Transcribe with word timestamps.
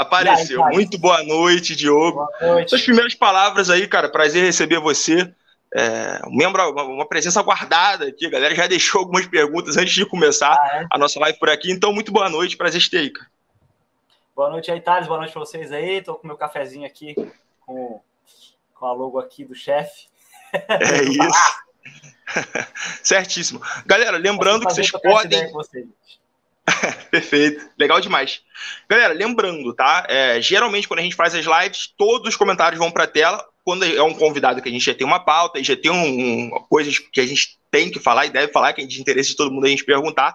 Apareceu. 0.00 0.64
Muito 0.72 0.96
boa 0.98 1.22
noite, 1.22 1.76
Diogo. 1.76 2.26
Boa 2.40 2.52
noite. 2.52 2.70
Suas 2.70 2.82
primeiras 2.82 3.14
palavras 3.14 3.68
aí, 3.68 3.86
cara. 3.86 4.08
Prazer 4.08 4.42
receber 4.42 4.80
você. 4.80 5.30
É, 5.74 6.22
um 6.26 6.34
membro, 6.34 6.70
uma, 6.70 7.06
presença 7.06 7.42
guardada 7.42 8.06
aqui. 8.06 8.24
A 8.24 8.30
galera 8.30 8.54
já 8.54 8.66
deixou 8.66 9.00
algumas 9.00 9.26
perguntas 9.26 9.76
antes 9.76 9.92
de 9.92 10.06
começar 10.06 10.52
ah, 10.52 10.78
é? 10.78 10.86
a 10.90 10.96
nossa 10.96 11.20
live 11.20 11.38
por 11.38 11.50
aqui. 11.50 11.70
Então, 11.70 11.92
muito 11.92 12.10
boa 12.10 12.30
noite. 12.30 12.56
Prazer 12.56 12.80
ter 12.88 12.96
aí, 12.96 13.10
cara. 13.10 13.28
Boa 14.34 14.48
noite 14.48 14.70
aí, 14.70 14.80
Thales. 14.80 15.06
Boa 15.06 15.18
noite 15.18 15.32
para 15.32 15.40
vocês 15.40 15.70
aí. 15.70 16.00
Tô 16.00 16.14
com 16.14 16.26
meu 16.26 16.36
cafezinho 16.36 16.86
aqui 16.86 17.14
com, 17.66 18.00
com 18.74 18.86
a 18.86 18.92
logo 18.94 19.18
aqui 19.18 19.44
do 19.44 19.54
chefe. 19.54 20.08
É 20.50 21.02
isso. 21.04 21.60
Certíssimo. 23.04 23.60
Galera, 23.84 24.16
lembrando 24.16 24.66
que 24.66 24.72
vocês 24.72 24.90
podem. 24.90 25.52
Perfeito, 27.10 27.68
legal 27.78 28.00
demais. 28.00 28.40
Galera, 28.88 29.14
lembrando, 29.14 29.74
tá? 29.74 30.06
É, 30.08 30.40
geralmente, 30.40 30.88
quando 30.88 31.00
a 31.00 31.02
gente 31.02 31.16
faz 31.16 31.34
as 31.34 31.44
lives, 31.44 31.92
todos 31.96 32.28
os 32.28 32.36
comentários 32.36 32.78
vão 32.78 32.90
para 32.90 33.04
a 33.04 33.08
tela. 33.08 33.44
Quando 33.64 33.84
é 33.84 34.02
um 34.02 34.14
convidado 34.14 34.60
que 34.62 34.68
a 34.68 34.72
gente 34.72 34.84
já 34.84 34.94
tem 34.94 35.06
uma 35.06 35.20
pauta, 35.20 35.62
já 35.62 35.76
tem 35.76 35.90
um, 35.90 36.46
um, 36.46 36.50
coisas 36.68 36.98
que 36.98 37.20
a 37.20 37.26
gente 37.26 37.58
tem 37.70 37.90
que 37.90 38.00
falar 38.00 38.26
e 38.26 38.30
deve 38.30 38.52
falar, 38.52 38.72
que 38.72 38.82
é 38.82 38.86
de 38.86 39.00
interesse 39.00 39.30
de 39.30 39.36
todo 39.36 39.52
mundo 39.52 39.66
a 39.66 39.68
gente 39.68 39.84
perguntar, 39.84 40.34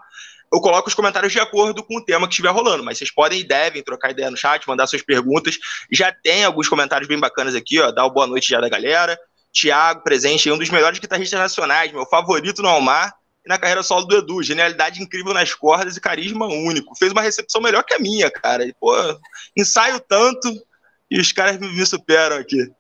eu 0.54 0.62
coloco 0.62 0.88
os 0.88 0.94
comentários 0.94 1.34
de 1.34 1.40
acordo 1.40 1.84
com 1.84 1.98
o 1.98 2.06
tema 2.06 2.28
que 2.28 2.34
estiver 2.34 2.50
rolando. 2.50 2.84
Mas 2.84 2.98
vocês 2.98 3.12
podem 3.12 3.40
e 3.40 3.44
devem 3.44 3.84
trocar 3.84 4.12
ideia 4.12 4.30
no 4.30 4.38
chat, 4.38 4.66
mandar 4.68 4.88
suas 4.88 5.02
perguntas. 5.02 5.58
Já 5.92 6.12
tem 6.12 6.46
alguns 6.46 6.70
comentários 6.70 7.08
bem 7.08 7.20
bacanas 7.20 7.56
aqui, 7.56 7.80
ó. 7.80 7.92
Dá 7.92 8.08
boa 8.08 8.28
noite 8.28 8.50
já 8.50 8.62
da 8.62 8.70
galera. 8.70 9.18
Tiago, 9.52 10.04
presente, 10.04 10.52
um 10.52 10.58
dos 10.58 10.70
melhores 10.70 11.00
guitarristas 11.00 11.40
nacionais, 11.40 11.92
meu 11.92 12.06
favorito 12.06 12.62
no 12.62 12.68
Almar 12.68 13.14
e 13.46 13.50
na 13.50 13.58
carreira 13.58 13.84
solo 13.84 14.06
do 14.06 14.18
Edu. 14.18 14.42
Genialidade 14.42 15.02
incrível 15.02 15.34
nas 15.34 15.54
cordas 15.54 15.96
e 15.96 16.02
carisma 16.02 16.48
único. 16.48 16.96
Fez 16.96 17.12
uma 17.12 17.22
recepção 17.22 17.62
melhor 17.62 17.84
que 17.84 17.94
a 17.94 18.00
minha, 18.00 18.32
cara. 18.32 18.66
E, 18.66 18.74
pô, 18.74 18.94
ensaio 19.56 20.00
tanto 20.00 20.50
e 21.10 21.20
os 21.20 21.32
caras 21.32 21.60
me 21.60 21.86
superam 21.86 22.38
aqui. 22.38 22.72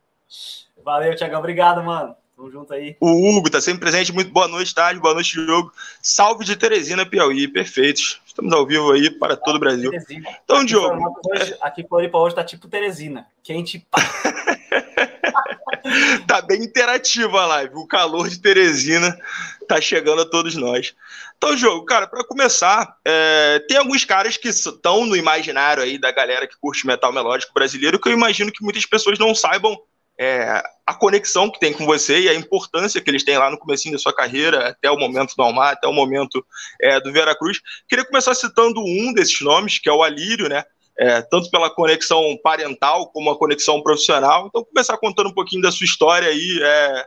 Valeu, 0.83 1.15
Tiagão. 1.15 1.39
Obrigado, 1.39 1.83
mano. 1.83 2.15
Tamo 2.35 2.51
junto 2.51 2.73
aí. 2.73 2.97
O 2.99 3.29
Hugo 3.29 3.49
tá 3.49 3.61
sempre 3.61 3.79
presente. 3.79 4.11
Muito 4.11 4.31
boa 4.31 4.47
noite, 4.47 4.75
tarde. 4.75 4.99
Boa 4.99 5.13
noite, 5.13 5.33
jogo. 5.33 5.71
Salve 6.01 6.43
de 6.43 6.57
Teresina, 6.57 7.05
Piauí. 7.05 7.47
Perfeitos. 7.47 8.19
Estamos 8.25 8.51
ao 8.51 8.67
vivo 8.67 8.91
aí 8.91 9.09
para 9.09 9.37
todo 9.37 9.55
o 9.55 9.59
Brasil. 9.59 9.89
Teresina. 9.89 10.29
Então, 10.43 10.57
aqui 10.57 10.65
Diogo. 10.65 11.21
Hoje, 11.31 11.55
aqui 11.61 11.81
em 11.81 11.87
Floripa 11.87 12.17
hoje 12.17 12.35
tá 12.35 12.43
tipo 12.43 12.67
Teresina. 12.67 13.25
Quente. 13.41 13.87
tá 16.27 16.41
bem 16.41 16.63
interativa 16.63 17.41
a 17.41 17.45
live. 17.45 17.75
O 17.75 17.87
calor 17.87 18.27
de 18.27 18.39
Teresina 18.39 19.17
tá 19.65 19.81
chegando 19.81 20.21
a 20.21 20.25
todos 20.25 20.55
nós. 20.55 20.93
Então, 21.37 21.57
jogo, 21.57 21.85
cara, 21.85 22.07
para 22.07 22.23
começar, 22.23 22.97
é, 23.05 23.59
tem 23.67 23.77
alguns 23.77 24.05
caras 24.05 24.37
que 24.37 24.49
estão 24.49 25.05
no 25.05 25.15
imaginário 25.15 25.83
aí 25.83 25.97
da 25.97 26.11
galera 26.11 26.47
que 26.47 26.55
curte 26.59 26.87
metal 26.87 27.11
melódico 27.11 27.53
brasileiro 27.53 27.99
que 27.99 28.09
eu 28.09 28.13
imagino 28.13 28.51
que 28.51 28.63
muitas 28.63 28.85
pessoas 28.85 29.19
não 29.19 29.35
saibam 29.35 29.77
é, 30.19 30.63
a 30.85 30.93
conexão 30.93 31.49
que 31.49 31.59
tem 31.59 31.73
com 31.73 31.85
você 31.85 32.21
e 32.21 32.29
a 32.29 32.33
importância 32.33 33.01
que 33.01 33.09
eles 33.09 33.23
têm 33.23 33.37
lá 33.37 33.49
no 33.49 33.57
começo 33.57 33.91
da 33.91 33.97
sua 33.97 34.13
carreira, 34.13 34.69
até 34.69 34.89
o 34.89 34.97
momento 34.97 35.35
do 35.35 35.43
Almar, 35.43 35.73
até 35.73 35.87
o 35.87 35.93
momento 35.93 36.45
é, 36.81 36.99
do 36.99 37.11
Veracruz. 37.11 37.59
Queria 37.87 38.05
começar 38.05 38.33
citando 38.33 38.79
um 38.81 39.13
desses 39.13 39.41
nomes, 39.41 39.79
que 39.79 39.89
é 39.89 39.93
o 39.93 40.03
Alírio, 40.03 40.47
né? 40.47 40.63
É, 40.97 41.21
tanto 41.21 41.51
pela 41.51 41.69
conexão 41.69 42.37
parental 42.41 43.11
como 43.11 43.29
a 43.29 43.37
conexão 43.37 43.81
profissional. 43.81 44.47
Então, 44.47 44.63
começar 44.63 44.97
contando 44.97 45.29
um 45.29 45.33
pouquinho 45.33 45.61
da 45.61 45.71
sua 45.71 45.83
história 45.83 46.29
aí 46.29 46.59
é, 46.61 47.05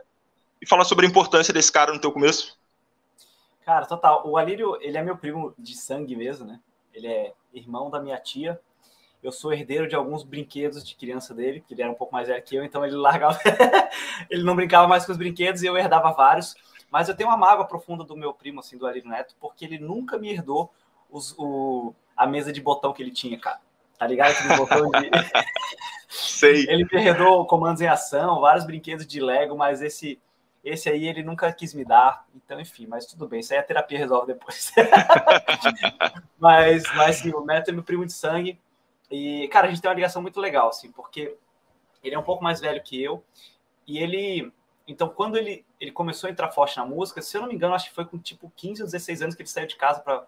e 0.61 0.67
falar 0.67 0.85
sobre 0.85 1.05
a 1.05 1.09
importância 1.09 1.53
desse 1.53 1.71
cara 1.71 1.93
no 1.93 1.99
teu 1.99 2.11
começo. 2.11 2.57
Cara, 3.65 3.85
total. 3.85 4.27
O 4.27 4.37
Alírio, 4.37 4.77
ele 4.81 4.97
é 4.97 5.01
meu 5.01 5.17
primo 5.17 5.53
de 5.57 5.75
sangue 5.75 6.15
mesmo, 6.15 6.45
né? 6.45 6.59
Ele 6.93 7.07
é 7.07 7.33
irmão 7.53 7.89
da 7.89 8.01
minha 8.01 8.17
tia 8.17 8.59
eu 9.21 9.31
sou 9.31 9.51
herdeiro 9.51 9.87
de 9.87 9.95
alguns 9.95 10.23
brinquedos 10.23 10.87
de 10.87 10.95
criança 10.95 11.33
dele, 11.33 11.63
que 11.67 11.73
ele 11.73 11.81
era 11.81 11.91
um 11.91 11.95
pouco 11.95 12.13
mais 12.13 12.27
velho 12.27 12.41
que 12.41 12.55
eu, 12.55 12.63
então 12.63 12.85
ele 12.85 12.95
largava, 12.95 13.37
ele 14.29 14.43
não 14.43 14.55
brincava 14.55 14.87
mais 14.87 15.05
com 15.05 15.11
os 15.11 15.17
brinquedos 15.17 15.61
e 15.61 15.65
eu 15.65 15.77
herdava 15.77 16.11
vários. 16.11 16.55
Mas 16.89 17.07
eu 17.07 17.15
tenho 17.15 17.29
uma 17.29 17.37
mágoa 17.37 17.65
profunda 17.65 18.03
do 18.03 18.15
meu 18.15 18.33
primo, 18.33 18.61
assim, 18.61 18.77
do 18.77 18.87
Alírio 18.87 19.09
Neto, 19.09 19.35
porque 19.39 19.65
ele 19.65 19.77
nunca 19.77 20.17
me 20.17 20.31
herdou 20.31 20.71
os, 21.09 21.35
o, 21.37 21.93
a 22.15 22.25
mesa 22.25 22.51
de 22.51 22.61
botão 22.61 22.93
que 22.93 23.03
ele 23.03 23.11
tinha, 23.11 23.37
cara. 23.37 23.59
Tá 23.97 24.07
ligado? 24.07 24.31
Aquele 24.31 24.55
botão 24.55 24.89
de. 24.89 25.11
Sei. 26.09 26.65
Ele 26.67 26.87
me 26.91 27.05
herdou 27.05 27.45
comandos 27.45 27.81
em 27.81 27.87
ação, 27.87 28.39
vários 28.39 28.65
brinquedos 28.65 29.05
de 29.05 29.19
Lego, 29.19 29.55
mas 29.55 29.81
esse. 29.81 30.19
Esse 30.63 30.89
aí 30.89 31.07
ele 31.07 31.23
nunca 31.23 31.51
quis 31.53 31.73
me 31.73 31.85
dar, 31.85 32.27
então 32.35 32.59
enfim, 32.59 32.85
mas 32.85 33.05
tudo 33.05 33.27
bem, 33.27 33.39
isso 33.39 33.53
aí 33.53 33.59
a 33.59 33.63
terapia 33.63 33.97
resolve 33.97 34.33
depois. 34.33 34.73
mas, 36.37 36.83
mas 36.95 37.15
sim, 37.17 37.31
o 37.33 37.45
Neto 37.45 37.69
é 37.69 37.71
meu 37.71 37.83
primo 37.83 38.05
de 38.05 38.11
sangue, 38.11 38.59
e, 39.11 39.47
cara, 39.47 39.67
a 39.67 39.69
gente 39.69 39.81
tem 39.81 39.89
uma 39.89 39.95
ligação 39.95 40.21
muito 40.21 40.39
legal, 40.39 40.69
assim, 40.69 40.91
porque 40.91 41.35
ele 42.03 42.15
é 42.15 42.19
um 42.19 42.23
pouco 42.23 42.43
mais 42.43 42.61
velho 42.61 42.81
que 42.83 43.01
eu. 43.01 43.23
E 43.87 43.97
ele. 43.97 44.51
Então, 44.87 45.09
quando 45.09 45.37
ele, 45.37 45.65
ele 45.79 45.91
começou 45.91 46.27
a 46.27 46.31
entrar 46.31 46.51
forte 46.51 46.77
na 46.77 46.85
música, 46.85 47.21
se 47.21 47.35
eu 47.35 47.41
não 47.41 47.47
me 47.49 47.55
engano, 47.55 47.73
acho 47.73 47.89
que 47.89 47.95
foi 47.95 48.05
com 48.05 48.17
tipo 48.17 48.51
15 48.55 48.81
ou 48.81 48.87
16 48.87 49.21
anos 49.21 49.35
que 49.35 49.41
ele 49.41 49.49
saiu 49.49 49.67
de 49.67 49.75
casa 49.75 50.01
para 50.01 50.25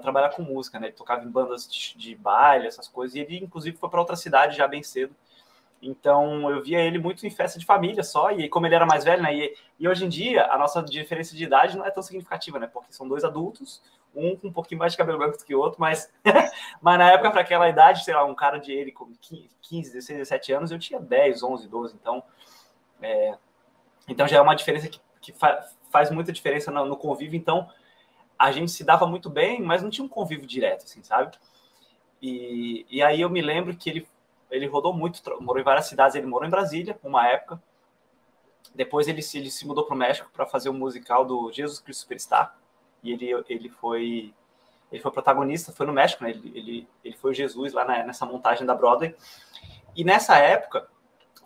trabalhar 0.00 0.30
com 0.30 0.42
música, 0.42 0.78
né? 0.78 0.88
Ele 0.88 0.96
tocava 0.96 1.24
em 1.24 1.30
bandas 1.30 1.70
de, 1.70 1.96
de 1.96 2.14
baile, 2.14 2.66
essas 2.66 2.88
coisas. 2.88 3.14
E 3.16 3.20
ele, 3.20 3.38
inclusive, 3.38 3.76
foi 3.76 3.88
para 3.88 4.00
outra 4.00 4.16
cidade 4.16 4.56
já 4.56 4.66
bem 4.66 4.82
cedo. 4.82 5.14
Então, 5.80 6.50
eu 6.50 6.62
via 6.62 6.80
ele 6.80 6.98
muito 6.98 7.26
em 7.26 7.30
festa 7.30 7.58
de 7.58 7.64
família 7.64 8.02
só. 8.02 8.32
E 8.32 8.48
como 8.48 8.66
ele 8.66 8.74
era 8.74 8.86
mais 8.86 9.04
velho, 9.04 9.22
né? 9.22 9.34
E, 9.34 9.56
e 9.78 9.88
hoje 9.88 10.04
em 10.04 10.08
dia, 10.08 10.46
a 10.46 10.58
nossa 10.58 10.82
diferença 10.82 11.36
de 11.36 11.44
idade 11.44 11.76
não 11.76 11.84
é 11.84 11.90
tão 11.90 12.02
significativa, 12.02 12.58
né? 12.58 12.66
Porque 12.66 12.92
são 12.92 13.06
dois 13.06 13.24
adultos 13.24 13.82
um 14.14 14.36
com 14.36 14.48
um 14.48 14.52
pouquinho 14.52 14.78
mais 14.78 14.92
de 14.92 14.98
cabelo 14.98 15.18
branco 15.18 15.38
do 15.38 15.44
que 15.44 15.54
o 15.54 15.60
outro, 15.60 15.80
mas, 15.80 16.10
mas 16.80 16.98
na 16.98 17.12
época, 17.12 17.30
para 17.30 17.40
aquela 17.40 17.68
idade, 17.68 18.04
sei 18.04 18.14
lá, 18.14 18.24
um 18.24 18.34
cara 18.34 18.58
de 18.58 18.72
ele 18.72 18.92
com 18.92 19.12
15, 19.62 19.92
16, 19.92 20.18
17 20.18 20.52
anos, 20.52 20.70
eu 20.70 20.78
tinha 20.78 21.00
10, 21.00 21.42
11, 21.42 21.68
12, 21.68 21.94
então, 21.94 22.22
é, 23.00 23.36
então 24.08 24.26
já 24.26 24.38
é 24.38 24.40
uma 24.40 24.54
diferença 24.54 24.88
que, 24.88 25.00
que 25.20 25.32
fa 25.32 25.66
faz 25.90 26.10
muita 26.10 26.30
diferença 26.30 26.70
no, 26.70 26.84
no, 26.84 26.98
convívio, 26.98 27.38
então 27.38 27.66
a 28.38 28.52
gente 28.52 28.70
se 28.70 28.84
dava 28.84 29.06
muito 29.06 29.30
bem, 29.30 29.62
mas 29.62 29.82
não 29.82 29.88
tinha 29.88 30.04
um 30.04 30.08
convívio 30.08 30.46
direto, 30.46 30.84
assim, 30.84 31.02
sabe? 31.02 31.34
E, 32.20 32.84
e 32.90 33.02
aí 33.02 33.22
eu 33.22 33.30
me 33.30 33.40
lembro 33.40 33.74
que 33.74 33.88
ele, 33.88 34.08
ele 34.50 34.66
rodou 34.66 34.92
muito, 34.92 35.22
morou 35.40 35.60
em 35.60 35.64
várias 35.64 35.86
cidades, 35.86 36.14
ele 36.14 36.26
morou 36.26 36.46
em 36.46 36.50
Brasília, 36.50 36.98
uma 37.02 37.26
época, 37.26 37.60
depois 38.74 39.08
ele 39.08 39.22
se, 39.22 39.38
ele 39.38 39.50
se 39.50 39.66
mudou 39.66 39.84
para 39.84 39.94
o 39.94 39.98
México 39.98 40.30
para 40.32 40.46
fazer 40.46 40.68
o 40.68 40.72
um 40.72 40.78
musical 40.78 41.24
do 41.24 41.52
Jesus 41.52 41.80
Cristo 41.80 42.00
Superstar, 42.00 42.56
e 43.02 43.12
ele, 43.12 43.44
ele 43.48 43.68
foi 43.68 44.34
ele 44.90 45.02
foi 45.02 45.12
protagonista, 45.12 45.72
foi 45.72 45.86
no 45.86 45.92
México, 45.92 46.24
né? 46.24 46.30
Ele, 46.30 46.52
ele, 46.54 46.88
ele 47.04 47.16
foi 47.16 47.34
Jesus 47.34 47.72
lá 47.74 47.84
na, 47.84 48.04
nessa 48.04 48.24
montagem 48.24 48.66
da 48.66 48.74
Broadway. 48.74 49.14
E 49.94 50.02
nessa 50.02 50.38
época, 50.38 50.88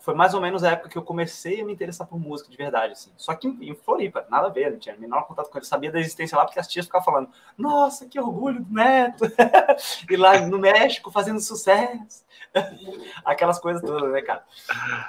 foi 0.03 0.15
mais 0.15 0.35
ou 0.35 0.41
menos 0.41 0.65
a 0.65 0.73
época 0.73 0.89
que 0.89 0.99
eu 0.99 1.03
comecei 1.03 1.61
a 1.61 1.65
me 1.65 1.73
interessar 1.73 2.07
por 2.07 2.19
música 2.19 2.51
de 2.51 2.57
verdade, 2.57 2.93
assim. 2.93 3.13
Só 3.17 3.35
que 3.35 3.47
em, 3.47 3.75
Floripa, 3.75 4.27
nada 4.29 4.49
a 4.49 4.51
ver, 4.51 4.71
não 4.71 4.79
tinha 4.79 4.97
menor 4.97 5.27
contato 5.27 5.49
com 5.49 5.59
ele, 5.59 5.65
sabia 5.65 5.93
da 5.93 6.01
existência 6.01 6.37
lá, 6.37 6.45
porque 6.45 6.59
as 6.59 6.67
tias 6.67 6.87
ficavam 6.87 7.05
falando, 7.05 7.31
nossa, 7.57 8.07
que 8.07 8.19
orgulho 8.19 8.63
do 8.63 8.75
neto! 8.75 9.25
e 10.11 10.17
lá 10.17 10.41
no 10.41 10.59
México 10.59 11.11
fazendo 11.11 11.41
sucesso. 11.41 12.25
Aquelas 13.25 13.59
coisas 13.59 13.83
todas, 13.83 14.11
né, 14.13 14.23
cara? 14.23 14.45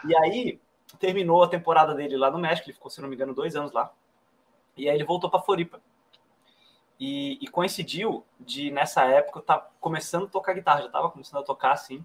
E 0.08 0.16
aí, 0.18 0.62
terminou 1.00 1.44
a 1.44 1.48
temporada 1.48 1.94
dele 1.94 2.18
lá 2.18 2.30
no 2.32 2.40
México, 2.40 2.68
ele 2.68 2.74
ficou, 2.74 2.90
se 2.90 3.02
não 3.02 3.10
me 3.10 3.16
engano, 3.16 3.34
dois 3.34 3.56
anos 3.56 3.72
lá. 3.72 3.92
E 4.76 4.90
aí 4.90 4.96
ele 4.96 5.04
voltou 5.04 5.30
para 5.30 5.42
Floripa. 5.42 5.82
E, 7.00 7.38
e, 7.42 7.48
coincidiu 7.48 8.24
de, 8.40 8.72
nessa 8.72 9.04
época, 9.04 9.40
eu 9.40 9.44
tá 9.44 9.70
começando 9.80 10.26
a 10.26 10.30
tocar 10.30 10.54
guitarra, 10.54 10.82
já 10.82 10.88
estava 10.88 11.10
começando 11.10 11.42
a 11.42 11.46
tocar 11.46 11.74
assim. 11.74 12.04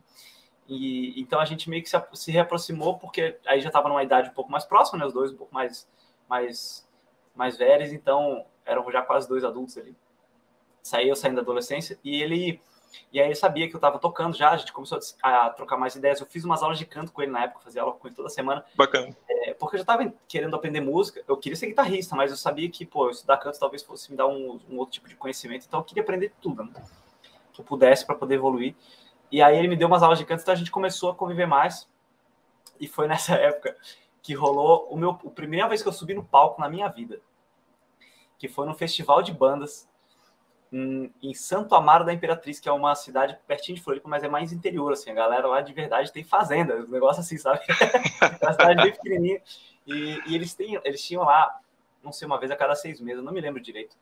E 0.66 1.18
então 1.20 1.40
a 1.40 1.44
gente 1.44 1.70
meio 1.70 1.82
que 1.82 1.88
se, 1.88 1.96
se 2.14 2.30
reaproximou, 2.30 2.98
porque 2.98 3.38
aí 3.46 3.60
já 3.60 3.68
estava 3.68 3.88
numa 3.88 4.02
idade 4.02 4.30
um 4.30 4.34
pouco 4.34 4.50
mais 4.50 4.64
próxima, 4.64 4.98
né? 4.98 5.06
Os 5.06 5.12
dois 5.12 5.30
um 5.30 5.36
pouco 5.36 5.54
mais, 5.54 5.88
mais, 6.28 6.88
mais 7.34 7.56
velhos, 7.56 7.92
então 7.92 8.44
eram 8.64 8.90
já 8.90 9.00
quase 9.02 9.28
dois 9.28 9.44
adultos 9.44 9.78
ali. 9.78 9.96
Saí 10.82 11.08
eu 11.08 11.16
saindo 11.16 11.36
da 11.36 11.42
adolescência, 11.42 11.98
e 12.02 12.22
ele 12.22 12.60
e 13.12 13.20
aí 13.20 13.26
ele 13.26 13.34
sabia 13.34 13.68
que 13.68 13.74
eu 13.74 13.78
estava 13.78 13.98
tocando 13.98 14.36
já, 14.36 14.50
a 14.50 14.56
gente 14.56 14.72
começou 14.72 14.98
a, 15.22 15.50
trocar 15.50 15.76
mais 15.76 15.94
ideias. 15.94 16.20
Eu 16.20 16.26
fiz 16.26 16.44
umas 16.44 16.62
aulas 16.62 16.78
de 16.78 16.84
canto 16.84 17.12
com 17.12 17.22
ele 17.22 17.32
na 17.32 17.44
época, 17.44 17.60
fazia 17.64 17.82
aula 17.82 17.94
com 17.94 18.06
ele 18.06 18.14
toda 18.14 18.28
semana. 18.28 18.64
Bacana. 18.74 19.16
É, 19.28 19.54
porque 19.54 19.76
eu 19.76 19.78
já 19.78 19.82
estava 19.82 20.12
querendo 20.26 20.54
aprender 20.54 20.80
música. 20.80 21.22
Eu 21.26 21.36
queria 21.36 21.56
ser 21.56 21.66
guitarrista, 21.66 22.14
mas 22.14 22.30
eu 22.30 22.36
sabia 22.36 22.68
que, 22.70 22.84
pô, 22.84 23.10
estudar 23.10 23.38
canto 23.38 23.58
talvez 23.58 23.82
fosse 23.82 24.10
me 24.10 24.16
dar 24.16 24.26
um, 24.26 24.60
um 24.68 24.78
outro 24.78 24.92
tipo 24.92 25.08
de 25.08 25.16
conhecimento. 25.16 25.64
Então 25.66 25.80
eu 25.80 25.84
queria 25.84 26.02
aprender 26.02 26.32
tudo, 26.40 26.64
né? 26.64 26.72
Que 27.52 27.60
eu 27.60 27.64
pudesse 27.64 28.04
para 28.04 28.14
poder 28.14 28.34
evoluir. 28.34 28.74
E 29.30 29.42
aí 29.42 29.58
ele 29.58 29.68
me 29.68 29.76
deu 29.76 29.88
umas 29.88 30.02
aulas 30.02 30.18
de 30.18 30.24
canto, 30.24 30.42
então 30.42 30.52
a 30.52 30.56
gente 30.56 30.70
começou 30.70 31.10
a 31.10 31.14
conviver 31.14 31.46
mais. 31.46 31.88
E 32.78 32.86
foi 32.86 33.06
nessa 33.08 33.34
época 33.34 33.76
que 34.22 34.34
rolou 34.34 34.88
o 34.90 34.96
meu, 34.96 35.10
a 35.10 35.30
primeira 35.30 35.68
vez 35.68 35.82
que 35.82 35.88
eu 35.88 35.92
subi 35.92 36.12
no 36.12 36.24
palco 36.24 36.60
na 36.60 36.68
minha 36.68 36.88
vida. 36.88 37.20
Que 38.38 38.48
foi 38.48 38.66
no 38.66 38.74
festival 38.74 39.22
de 39.22 39.32
bandas 39.32 39.88
em, 40.72 41.34
Santo 41.34 41.74
Amaro 41.74 42.04
da 42.04 42.12
Imperatriz, 42.12 42.60
que 42.60 42.68
é 42.68 42.72
uma 42.72 42.94
cidade 42.94 43.38
pertinho 43.46 43.76
de 43.76 43.82
Floripa, 43.82 44.08
mas 44.08 44.22
é 44.22 44.28
mais 44.28 44.52
interior, 44.52 44.92
assim, 44.92 45.10
a 45.10 45.14
galera 45.14 45.46
lá 45.46 45.60
de 45.60 45.72
verdade 45.72 46.12
tem 46.12 46.24
fazenda, 46.24 46.76
um 46.76 46.90
negócio 46.90 47.20
assim, 47.20 47.38
sabe? 47.38 47.60
é 48.40 48.44
uma 48.44 48.52
cidade 48.52 48.82
bem 48.82 48.92
pequenininha, 48.92 49.42
e, 49.86 50.20
e, 50.26 50.34
eles, 50.34 50.54
têm, 50.54 50.78
eles 50.84 51.02
tinham 51.02 51.24
lá, 51.24 51.58
não 52.02 52.12
sei, 52.12 52.26
uma 52.26 52.38
vez 52.38 52.50
a 52.50 52.56
cada 52.56 52.74
seis 52.74 53.00
meses, 53.00 53.22
não 53.24 53.32
me 53.32 53.40
lembro 53.40 53.60
direito, 53.60 53.96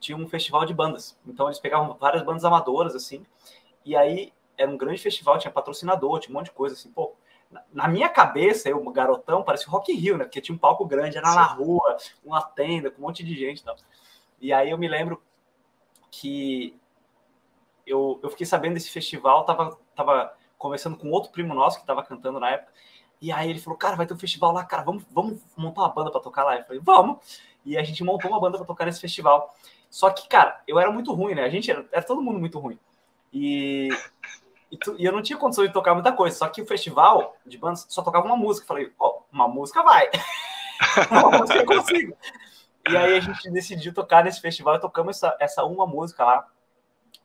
tinha 0.00 0.18
um 0.18 0.26
festival 0.26 0.64
de 0.64 0.74
bandas, 0.74 1.18
então 1.26 1.46
eles 1.46 1.60
pegavam 1.60 1.94
várias 1.94 2.22
bandas 2.22 2.44
amadoras, 2.44 2.96
assim, 2.96 3.24
e 3.84 3.96
aí 3.96 4.32
era 4.56 4.70
um 4.70 4.76
grande 4.76 5.00
festival, 5.00 5.38
tinha 5.38 5.52
patrocinador, 5.52 6.18
tinha 6.20 6.34
um 6.34 6.38
monte 6.38 6.46
de 6.46 6.52
coisa 6.52 6.74
assim, 6.74 6.90
pô. 6.90 7.14
Na 7.70 7.86
minha 7.86 8.08
cabeça, 8.08 8.70
eu, 8.70 8.82
garotão, 8.90 9.42
parecia 9.42 9.68
Rock 9.68 9.92
in 9.92 9.96
Rio, 9.96 10.16
né? 10.16 10.24
Porque 10.24 10.40
tinha 10.40 10.54
um 10.54 10.58
palco 10.58 10.86
grande, 10.86 11.18
era 11.18 11.28
Sim. 11.28 11.34
na 11.34 11.44
rua, 11.44 11.98
uma 12.24 12.40
tenda, 12.40 12.90
com 12.90 13.02
um 13.02 13.04
monte 13.04 13.22
de 13.22 13.34
gente 13.34 13.60
e 13.60 13.64
tal. 13.64 13.76
E 14.40 14.54
aí 14.54 14.70
eu 14.70 14.78
me 14.78 14.88
lembro 14.88 15.22
que 16.12 16.78
eu, 17.86 18.20
eu 18.22 18.30
fiquei 18.30 18.46
sabendo 18.46 18.74
desse 18.74 18.90
festival, 18.90 19.44
tava, 19.44 19.76
tava 19.96 20.32
conversando 20.58 20.96
com 20.96 21.10
outro 21.10 21.32
primo 21.32 21.54
nosso 21.54 21.80
que 21.80 21.86
tava 21.86 22.04
cantando 22.04 22.38
na 22.38 22.50
época. 22.50 22.72
E 23.20 23.32
aí 23.32 23.50
ele 23.50 23.58
falou, 23.58 23.78
cara, 23.78 23.96
vai 23.96 24.06
ter 24.06 24.14
um 24.14 24.18
festival 24.18 24.52
lá, 24.52 24.64
cara, 24.64 24.82
vamos, 24.82 25.04
vamos 25.10 25.40
montar 25.56 25.82
uma 25.82 25.88
banda 25.88 26.10
para 26.10 26.20
tocar 26.20 26.44
lá. 26.44 26.58
Eu 26.58 26.64
falei, 26.64 26.82
vamos. 26.84 27.40
E 27.64 27.78
a 27.78 27.82
gente 27.82 28.04
montou 28.04 28.30
uma 28.30 28.40
banda 28.40 28.58
para 28.58 28.66
tocar 28.66 28.84
nesse 28.84 29.00
festival. 29.00 29.54
Só 29.88 30.10
que, 30.10 30.28
cara, 30.28 30.60
eu 30.66 30.78
era 30.78 30.90
muito 30.90 31.12
ruim, 31.12 31.34
né? 31.34 31.44
A 31.44 31.48
gente 31.48 31.70
era, 31.70 31.86
era 31.90 32.02
todo 32.02 32.20
mundo 32.20 32.38
muito 32.38 32.58
ruim. 32.58 32.78
E, 33.32 33.88
e, 34.70 34.76
tu, 34.76 34.96
e, 34.98 35.04
eu 35.04 35.12
não 35.12 35.22
tinha 35.22 35.38
condição 35.38 35.66
de 35.66 35.72
tocar 35.72 35.94
muita 35.94 36.12
coisa. 36.12 36.36
Só 36.36 36.48
que 36.48 36.60
o 36.60 36.66
festival 36.66 37.36
de 37.46 37.56
bandas 37.56 37.86
só 37.88 38.02
tocava 38.02 38.26
uma 38.26 38.36
música. 38.36 38.64
Eu 38.64 38.68
falei, 38.68 38.92
oh, 38.98 39.20
uma 39.32 39.48
música 39.48 39.82
vai. 39.82 40.10
uma 41.10 41.38
música 41.38 41.60
eu 41.60 41.66
consigo. 41.66 42.16
E 42.88 42.96
aí 42.96 43.16
a 43.16 43.20
gente 43.20 43.50
decidiu 43.50 43.94
tocar 43.94 44.24
nesse 44.24 44.40
festival 44.40 44.76
e 44.76 44.80
tocamos 44.80 45.16
essa, 45.16 45.36
essa 45.38 45.64
uma 45.64 45.86
música 45.86 46.24
lá, 46.24 46.48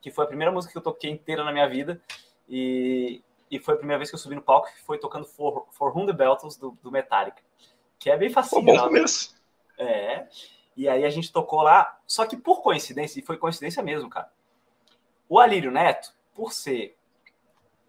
que 0.01 0.11
foi 0.11 0.25
a 0.25 0.27
primeira 0.27 0.51
música 0.51 0.71
que 0.71 0.77
eu 0.77 0.83
toquei 0.83 1.09
inteira 1.09 1.43
na 1.43 1.51
minha 1.51 1.67
vida. 1.67 2.01
E, 2.47 3.23
e 3.49 3.59
foi 3.59 3.73
a 3.73 3.77
primeira 3.77 3.97
vez 3.97 4.09
que 4.09 4.15
eu 4.15 4.19
subi 4.19 4.35
no 4.35 4.41
palco, 4.41 4.67
que 4.67 4.81
foi 4.81 4.97
tocando 4.97 5.25
For, 5.25 5.65
For 5.71 5.95
Whom 5.95 6.05
the 6.05 6.13
Bells 6.13 6.59
do, 6.59 6.77
do 6.81 6.91
Metallica. 6.91 7.41
Que 7.99 8.09
é 8.09 8.17
bem 8.17 8.29
facinho. 8.29 8.63
Bom 8.63 8.77
começo. 8.77 9.35
É. 9.77 10.27
E 10.75 10.87
aí 10.87 11.03
a 11.03 11.09
gente 11.09 11.31
tocou 11.31 11.61
lá, 11.63 11.99
só 12.05 12.25
que 12.25 12.37
por 12.37 12.61
coincidência, 12.61 13.19
e 13.19 13.23
foi 13.23 13.37
coincidência 13.37 13.81
mesmo, 13.81 14.09
cara. 14.09 14.31
O 15.27 15.39
Alírio 15.39 15.71
Neto, 15.71 16.13
por 16.35 16.53
ser 16.53 16.95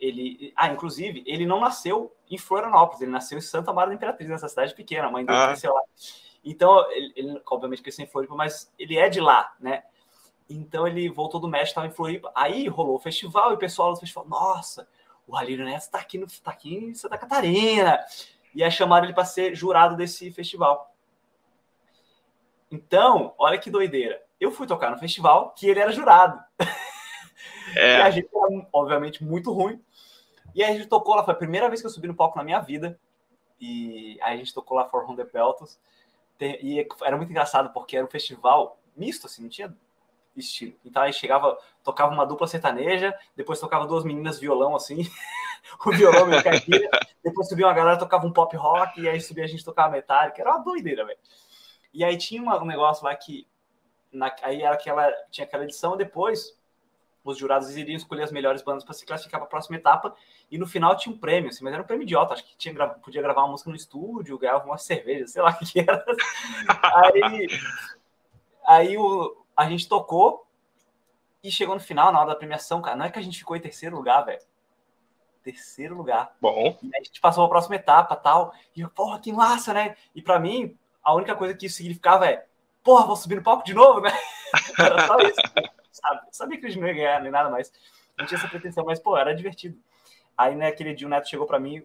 ele, 0.00 0.52
ah, 0.56 0.68
inclusive, 0.68 1.22
ele 1.26 1.44
não 1.44 1.60
nasceu 1.60 2.14
em 2.30 2.38
Florianópolis, 2.38 3.02
ele 3.02 3.10
nasceu 3.10 3.36
em 3.36 3.42
Santa 3.42 3.72
Maria 3.72 3.90
da 3.90 3.94
Imperatriz, 3.96 4.30
nessa 4.30 4.48
cidade 4.48 4.74
pequena, 4.74 5.08
a 5.08 5.10
mãe 5.10 5.24
dele 5.24 5.38
ah. 5.38 5.46
cresceu 5.48 5.74
lá. 5.74 5.82
Então, 6.50 6.90
ele, 6.92 7.12
ele, 7.14 7.42
obviamente 7.46 7.82
cresceu 7.82 8.04
em 8.04 8.08
Floripa, 8.08 8.34
mas 8.34 8.72
ele 8.78 8.96
é 8.96 9.08
de 9.08 9.20
lá, 9.20 9.54
né? 9.60 9.82
Então 10.48 10.88
ele 10.88 11.10
voltou 11.10 11.38
do 11.38 11.46
México, 11.46 11.68
estava 11.68 11.86
em 11.86 11.90
Floripa. 11.90 12.32
Aí 12.34 12.66
rolou 12.68 12.96
o 12.96 12.98
festival 12.98 13.50
e 13.50 13.54
o 13.54 13.58
pessoal 13.58 13.92
do 13.92 14.00
festival, 14.00 14.26
nossa, 14.26 14.88
o 15.26 15.36
Alírio 15.36 15.64
Neto 15.64 15.82
está 15.82 15.98
aqui, 15.98 16.16
no, 16.16 16.26
tá 16.26 16.50
aqui 16.50 16.74
em 16.74 16.94
Santa 16.94 17.18
Catarina. 17.18 18.02
E 18.54 18.64
aí 18.64 18.70
chamaram 18.70 19.04
ele 19.04 19.12
para 19.12 19.26
ser 19.26 19.54
jurado 19.54 19.94
desse 19.94 20.30
festival. 20.30 20.94
Então, 22.70 23.34
olha 23.36 23.58
que 23.58 23.70
doideira. 23.70 24.22
Eu 24.40 24.50
fui 24.50 24.66
tocar 24.66 24.90
no 24.90 24.98
festival 24.98 25.50
que 25.50 25.68
ele 25.68 25.80
era 25.80 25.92
jurado. 25.92 26.42
É. 27.76 27.98
e 27.98 28.00
a 28.00 28.10
gente 28.10 28.30
era, 28.34 28.66
obviamente, 28.72 29.22
muito 29.22 29.52
ruim. 29.52 29.78
E 30.54 30.64
aí 30.64 30.72
a 30.72 30.76
gente 30.76 30.88
tocou 30.88 31.14
lá, 31.14 31.22
foi 31.22 31.34
a 31.34 31.36
primeira 31.36 31.68
vez 31.68 31.82
que 31.82 31.86
eu 31.86 31.90
subi 31.90 32.08
no 32.08 32.14
palco 32.14 32.38
na 32.38 32.42
minha 32.42 32.60
vida. 32.60 32.98
E 33.60 34.18
aí 34.22 34.34
a 34.34 34.36
gente 34.36 34.54
tocou 34.54 34.76
lá 34.76 34.88
For 34.88 35.04
Honda 35.04 35.26
Peltos. 35.26 35.78
E 36.40 36.86
era 37.02 37.16
muito 37.16 37.30
engraçado, 37.30 37.72
porque 37.72 37.96
era 37.96 38.06
um 38.06 38.10
festival 38.10 38.78
misto, 38.96 39.26
assim, 39.26 39.42
não 39.42 39.48
tinha 39.48 39.74
estilo. 40.36 40.74
Então 40.84 41.02
aí 41.02 41.12
chegava, 41.12 41.58
tocava 41.82 42.12
uma 42.12 42.26
dupla 42.26 42.46
sertaneja, 42.46 43.14
depois 43.36 43.60
tocava 43.60 43.86
duas 43.86 44.04
meninas 44.04 44.38
violão, 44.38 44.74
assim, 44.76 44.98
o 45.84 45.90
violão 45.92 46.26
meio 46.26 46.42
caipira, 46.42 46.88
depois 47.22 47.48
subia 47.48 47.66
uma 47.66 47.74
galera, 47.74 47.98
tocava 47.98 48.26
um 48.26 48.32
pop 48.32 48.56
rock, 48.56 49.00
e 49.00 49.08
aí 49.08 49.20
subia 49.20 49.44
a 49.44 49.48
gente 49.48 49.64
tocava 49.64 49.92
metálica, 49.92 50.40
era 50.40 50.50
uma 50.50 50.64
doideira, 50.64 51.04
velho. 51.04 51.18
E 51.92 52.04
aí 52.04 52.16
tinha 52.16 52.42
uma, 52.42 52.60
um 52.62 52.66
negócio 52.66 53.04
lá 53.04 53.14
que, 53.14 53.46
na, 54.12 54.34
aí 54.42 54.62
era 54.62 54.74
aquela, 54.74 55.10
tinha 55.30 55.46
aquela 55.46 55.64
edição, 55.64 55.96
depois 55.96 56.57
os 57.30 57.38
jurados 57.38 57.76
iriam 57.76 57.96
escolher 57.96 58.22
as 58.22 58.32
melhores 58.32 58.62
bandas 58.62 58.84
para 58.84 58.94
se 58.94 59.04
classificar 59.04 59.40
para 59.40 59.46
a 59.46 59.50
próxima 59.50 59.76
etapa, 59.76 60.14
e 60.50 60.58
no 60.58 60.66
final 60.66 60.96
tinha 60.96 61.14
um 61.14 61.18
prêmio, 61.18 61.50
assim, 61.50 61.62
mas 61.62 61.72
era 61.72 61.82
um 61.82 61.86
prêmio 61.86 62.04
idiota, 62.04 62.34
acho 62.34 62.44
que 62.44 62.56
tinha, 62.56 62.74
podia 62.88 63.22
gravar 63.22 63.42
uma 63.42 63.52
música 63.52 63.70
no 63.70 63.76
estúdio, 63.76 64.38
ganhava 64.38 64.64
uma 64.64 64.78
cerveja, 64.78 65.26
sei 65.26 65.42
lá 65.42 65.50
o 65.50 65.58
que 65.64 65.80
era. 65.80 66.04
aí, 66.82 67.46
aí 68.66 68.96
o, 68.96 69.44
a 69.56 69.68
gente 69.68 69.88
tocou 69.88 70.46
e 71.42 71.50
chegou 71.50 71.74
no 71.74 71.80
final, 71.80 72.12
na 72.12 72.20
hora 72.20 72.30
da 72.30 72.36
premiação, 72.36 72.80
cara, 72.80 72.96
não 72.96 73.04
é 73.04 73.10
que 73.10 73.18
a 73.18 73.22
gente 73.22 73.38
ficou 73.38 73.56
em 73.56 73.60
terceiro 73.60 73.96
lugar, 73.96 74.22
velho. 74.22 74.40
Terceiro 75.42 75.96
lugar. 75.96 76.36
Bom. 76.40 76.76
E 76.82 76.90
a 76.94 77.02
gente 77.02 77.20
passou 77.20 77.44
a 77.44 77.48
próxima 77.48 77.76
etapa 77.76 78.14
tal. 78.16 78.52
E 78.76 78.80
eu, 78.80 78.90
porra, 78.90 79.18
que 79.18 79.32
massa, 79.32 79.72
né? 79.72 79.96
E 80.14 80.20
para 80.20 80.38
mim, 80.38 80.76
a 81.02 81.14
única 81.14 81.34
coisa 81.34 81.54
que 81.54 81.66
isso 81.66 81.76
significava 81.76 82.26
é, 82.26 82.44
porra, 82.82 83.06
vou 83.06 83.16
subir 83.16 83.36
no 83.36 83.42
palco 83.42 83.64
de 83.64 83.72
novo, 83.72 84.00
né? 84.00 84.10
Era 84.78 85.06
só 85.06 85.16
isso. 85.20 85.40
Sabe? 85.98 86.20
Sabia 86.32 86.58
que 86.58 86.66
a 86.66 86.68
gente 86.68 86.80
não 86.80 86.88
ia 86.88 86.94
ganhar 86.94 87.20
nem 87.20 87.30
nada 87.30 87.50
mais. 87.50 87.72
Não 88.16 88.26
tinha 88.26 88.38
essa 88.38 88.48
pretensão, 88.48 88.84
mas, 88.84 88.98
pô, 88.98 89.16
era 89.16 89.34
divertido. 89.34 89.78
Aí, 90.36 90.54
naquele 90.54 90.90
né, 90.90 90.96
dia, 90.96 91.06
o 91.06 91.10
Neto 91.10 91.28
chegou 91.28 91.46
para 91.46 91.58
mim, 91.58 91.84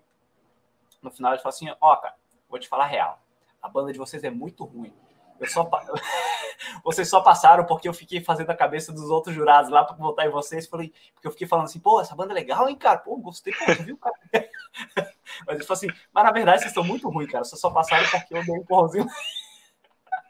no 1.01 1.12
final, 1.12 1.33
ele 1.33 1.42
falou 1.42 1.54
assim: 1.54 1.69
Ó, 1.81 1.94
oh, 1.94 1.98
cara, 1.98 2.15
vou 2.50 2.60
te 2.60 2.68
falar 2.68 2.86
a 2.86 2.88
real. 2.88 3.19
A 3.62 3.68
banda 3.68 3.92
de 3.92 4.00
vocês 4.00 4.24
é 4.24 4.30
muito 4.30 4.63
ruim. 4.63 4.94
Eu 5.39 5.48
só 5.48 5.69
vocês 6.83 7.10
só 7.10 7.21
passaram 7.21 7.65
porque 7.65 7.88
eu 7.88 7.94
fiquei 7.94 8.21
fazendo 8.21 8.50
a 8.50 8.56
cabeça 8.56 8.92
dos 8.92 9.10
outros 9.10 9.36
jurados 9.36 9.69
lá 9.69 9.83
para 9.83 9.95
votar 9.95 10.25
em 10.25 10.30
vocês. 10.30 10.68
Falei, 10.68 10.94
porque 11.13 11.27
eu 11.27 11.31
fiquei 11.31 11.48
falando 11.48 11.65
assim, 11.65 11.80
pô, 11.80 12.00
essa 12.00 12.15
banda 12.15 12.31
é 12.31 12.36
legal, 12.36 12.69
hein, 12.69 12.75
cara? 12.75 13.00
Pô, 13.00 13.18
gostei, 13.18 13.54
pô, 13.54 13.83
viu, 13.83 13.98
cara? 13.98 14.15
Mas 15.45 15.56
ele 15.56 15.63
falou 15.63 15.77
assim, 15.77 15.88
mas 16.13 16.24
na 16.24 16.31
verdade 16.31 16.60
vocês 16.60 16.71
estão 16.71 16.83
muito 16.83 17.10
ruins, 17.10 17.31
cara. 17.31 17.44
Vocês 17.44 17.60
só 17.60 17.71
passaram 17.71 18.07
porque 18.07 18.36
eu 18.36 18.45
dei 18.45 18.54
um 18.54 18.57
empurrãozinho. 18.57 19.07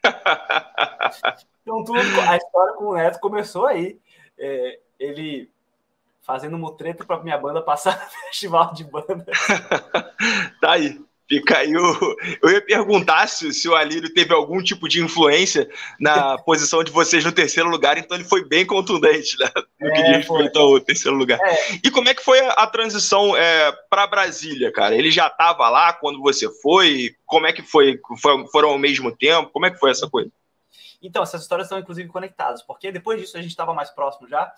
então, 1.64 1.84
tudo, 1.84 2.00
a 2.00 2.38
história 2.38 2.74
com 2.74 2.90
o 2.90 2.94
Neto 2.94 3.20
começou 3.20 3.66
aí. 3.66 3.98
É, 4.38 4.80
ele 5.00 5.50
fazendo 6.22 6.58
mutreta 6.58 7.04
para 7.04 7.22
minha 7.22 7.38
banda 7.38 7.62
passar 7.62 7.98
no 8.04 8.10
festival 8.28 8.74
de 8.74 8.84
banda. 8.84 9.26
tá 10.62 10.74
aí. 10.74 11.00
Fica 11.28 11.60
aí 11.60 11.76
o... 11.76 12.18
Eu 12.44 12.52
ia 12.52 12.62
perguntar 12.62 13.28
se, 13.28 13.54
se 13.54 13.68
o 13.70 13.76
Alírio 13.76 14.14
teve 14.14 14.34
algum 14.34 14.62
tipo 14.62 14.90
de 14.90 15.02
influência 15.02 15.70
na 15.98 16.38
posição 16.38 16.84
de 16.84 16.92
vocês 16.92 17.24
no 17.24 17.32
terceiro 17.32 17.70
lugar, 17.70 17.98
então 17.98 18.18
ele 18.18 18.26
foi 18.26 18.46
bem 18.46 18.66
contundente 18.66 19.40
né, 19.40 19.50
no 19.80 19.88
é, 19.88 19.92
que 19.92 20.04
diz 20.04 20.16
respeito 20.18 20.60
ao 20.60 20.80
terceiro 20.82 21.18
lugar. 21.18 21.40
É. 21.42 21.80
E 21.82 21.90
como 21.90 22.10
é 22.10 22.14
que 22.14 22.24
foi 22.24 22.40
a, 22.42 22.52
a 22.52 22.68
transição 22.68 23.36
é, 23.38 23.72
para 23.90 24.06
Brasília, 24.06 24.72
cara? 24.72 24.96
Ele 24.96 25.10
já 25.10 25.28
estava 25.28 25.70
lá 25.70 25.94
quando 25.94 26.22
você 26.22 26.48
foi? 26.62 27.16
Como 27.26 27.48
é 27.48 27.54
que 27.54 27.64
foi? 27.64 27.98
foi? 28.22 28.46
Foram 28.52 28.70
ao 28.70 28.78
mesmo 28.78 29.10
tempo? 29.16 29.50
Como 29.50 29.66
é 29.66 29.72
que 29.72 29.80
foi 29.80 29.92
essa 29.92 30.10
coisa? 30.10 30.30
Então, 31.04 31.22
essas 31.22 31.42
histórias 31.42 31.68
estão 31.68 31.78
inclusive 31.78 32.08
conectadas, 32.08 32.64
porque 32.64 32.92
depois 32.92 33.20
disso 33.20 33.38
a 33.38 33.42
gente 33.42 33.52
estava 33.52 33.74
mais 33.74 33.90
próximo 33.90 34.28
já. 34.28 34.54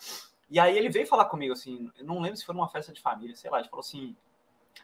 E 0.49 0.59
aí 0.59 0.77
ele 0.77 0.89
veio 0.89 1.07
falar 1.07 1.25
comigo 1.25 1.53
assim, 1.53 1.91
eu 1.97 2.05
não 2.05 2.21
lembro 2.21 2.37
se 2.37 2.45
foi 2.45 2.53
numa 2.53 2.69
festa 2.69 2.93
de 2.93 3.01
família, 3.01 3.35
sei 3.35 3.49
lá, 3.49 3.59
ele 3.59 3.67
falou 3.67 3.81
assim, 3.81 4.15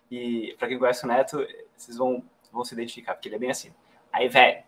e 0.10 0.56
para 0.58 0.68
quem 0.68 0.80
conhece 0.80 1.06
o 1.06 1.08
Neto, 1.08 1.46
vocês 1.78 1.98
vão, 1.98 2.24
vão 2.52 2.66
se 2.66 2.74
identificar, 2.74 3.14
porque 3.14 3.30
ele 3.30 3.36
é 3.36 3.40
bem 3.40 3.52
assim. 3.52 3.72
Aí, 4.12 4.28
velho, 4.28 4.64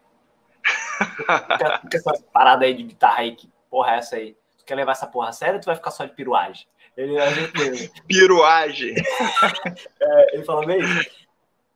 essa 1.91 2.13
parada 2.31 2.65
aí 2.65 2.75
de 2.75 2.83
guitarra 2.83 3.21
aí, 3.21 3.35
que 3.35 3.51
porra 3.69 3.93
é 3.93 3.97
essa 3.97 4.15
aí? 4.17 4.37
Tu 4.57 4.65
quer 4.65 4.75
levar 4.75 4.91
essa 4.91 5.07
porra 5.07 5.29
a 5.29 5.33
sério 5.33 5.55
ou 5.55 5.61
tu 5.61 5.65
vai 5.65 5.75
ficar 5.75 5.91
só 5.91 6.05
de 6.05 6.13
piruagem? 6.13 6.67
Ele, 6.95 7.15
ele, 7.59 7.91
piruagem! 8.07 8.93
é, 9.99 10.35
ele 10.35 10.43
falou 10.43 10.65
bem 10.65 10.79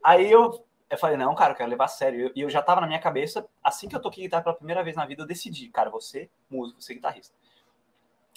Aí 0.04 0.32
eu, 0.32 0.66
eu 0.90 0.98
falei, 0.98 1.18
não, 1.18 1.36
cara, 1.36 1.54
eu 1.54 1.58
quero 1.58 1.70
levar 1.70 1.86
a 1.86 1.90
sério. 1.90 2.20
E 2.20 2.42
eu, 2.42 2.46
eu, 2.46 2.50
já 2.50 2.62
tava 2.62 2.82
na 2.82 2.88
minha 2.88 3.00
cabeça, 3.00 3.48
assim 3.64 3.88
que 3.88 3.96
eu 3.96 4.02
toquei 4.02 4.24
guitarra 4.24 4.44
pela 4.44 4.56
primeira 4.56 4.84
vez 4.84 4.96
na 4.96 5.06
vida, 5.06 5.24
eu 5.24 5.28
decidi, 5.28 5.70
cara, 5.70 5.90
você, 5.90 6.30
músico, 6.50 6.82
você 6.82 6.94
guitarrista. 6.94 7.36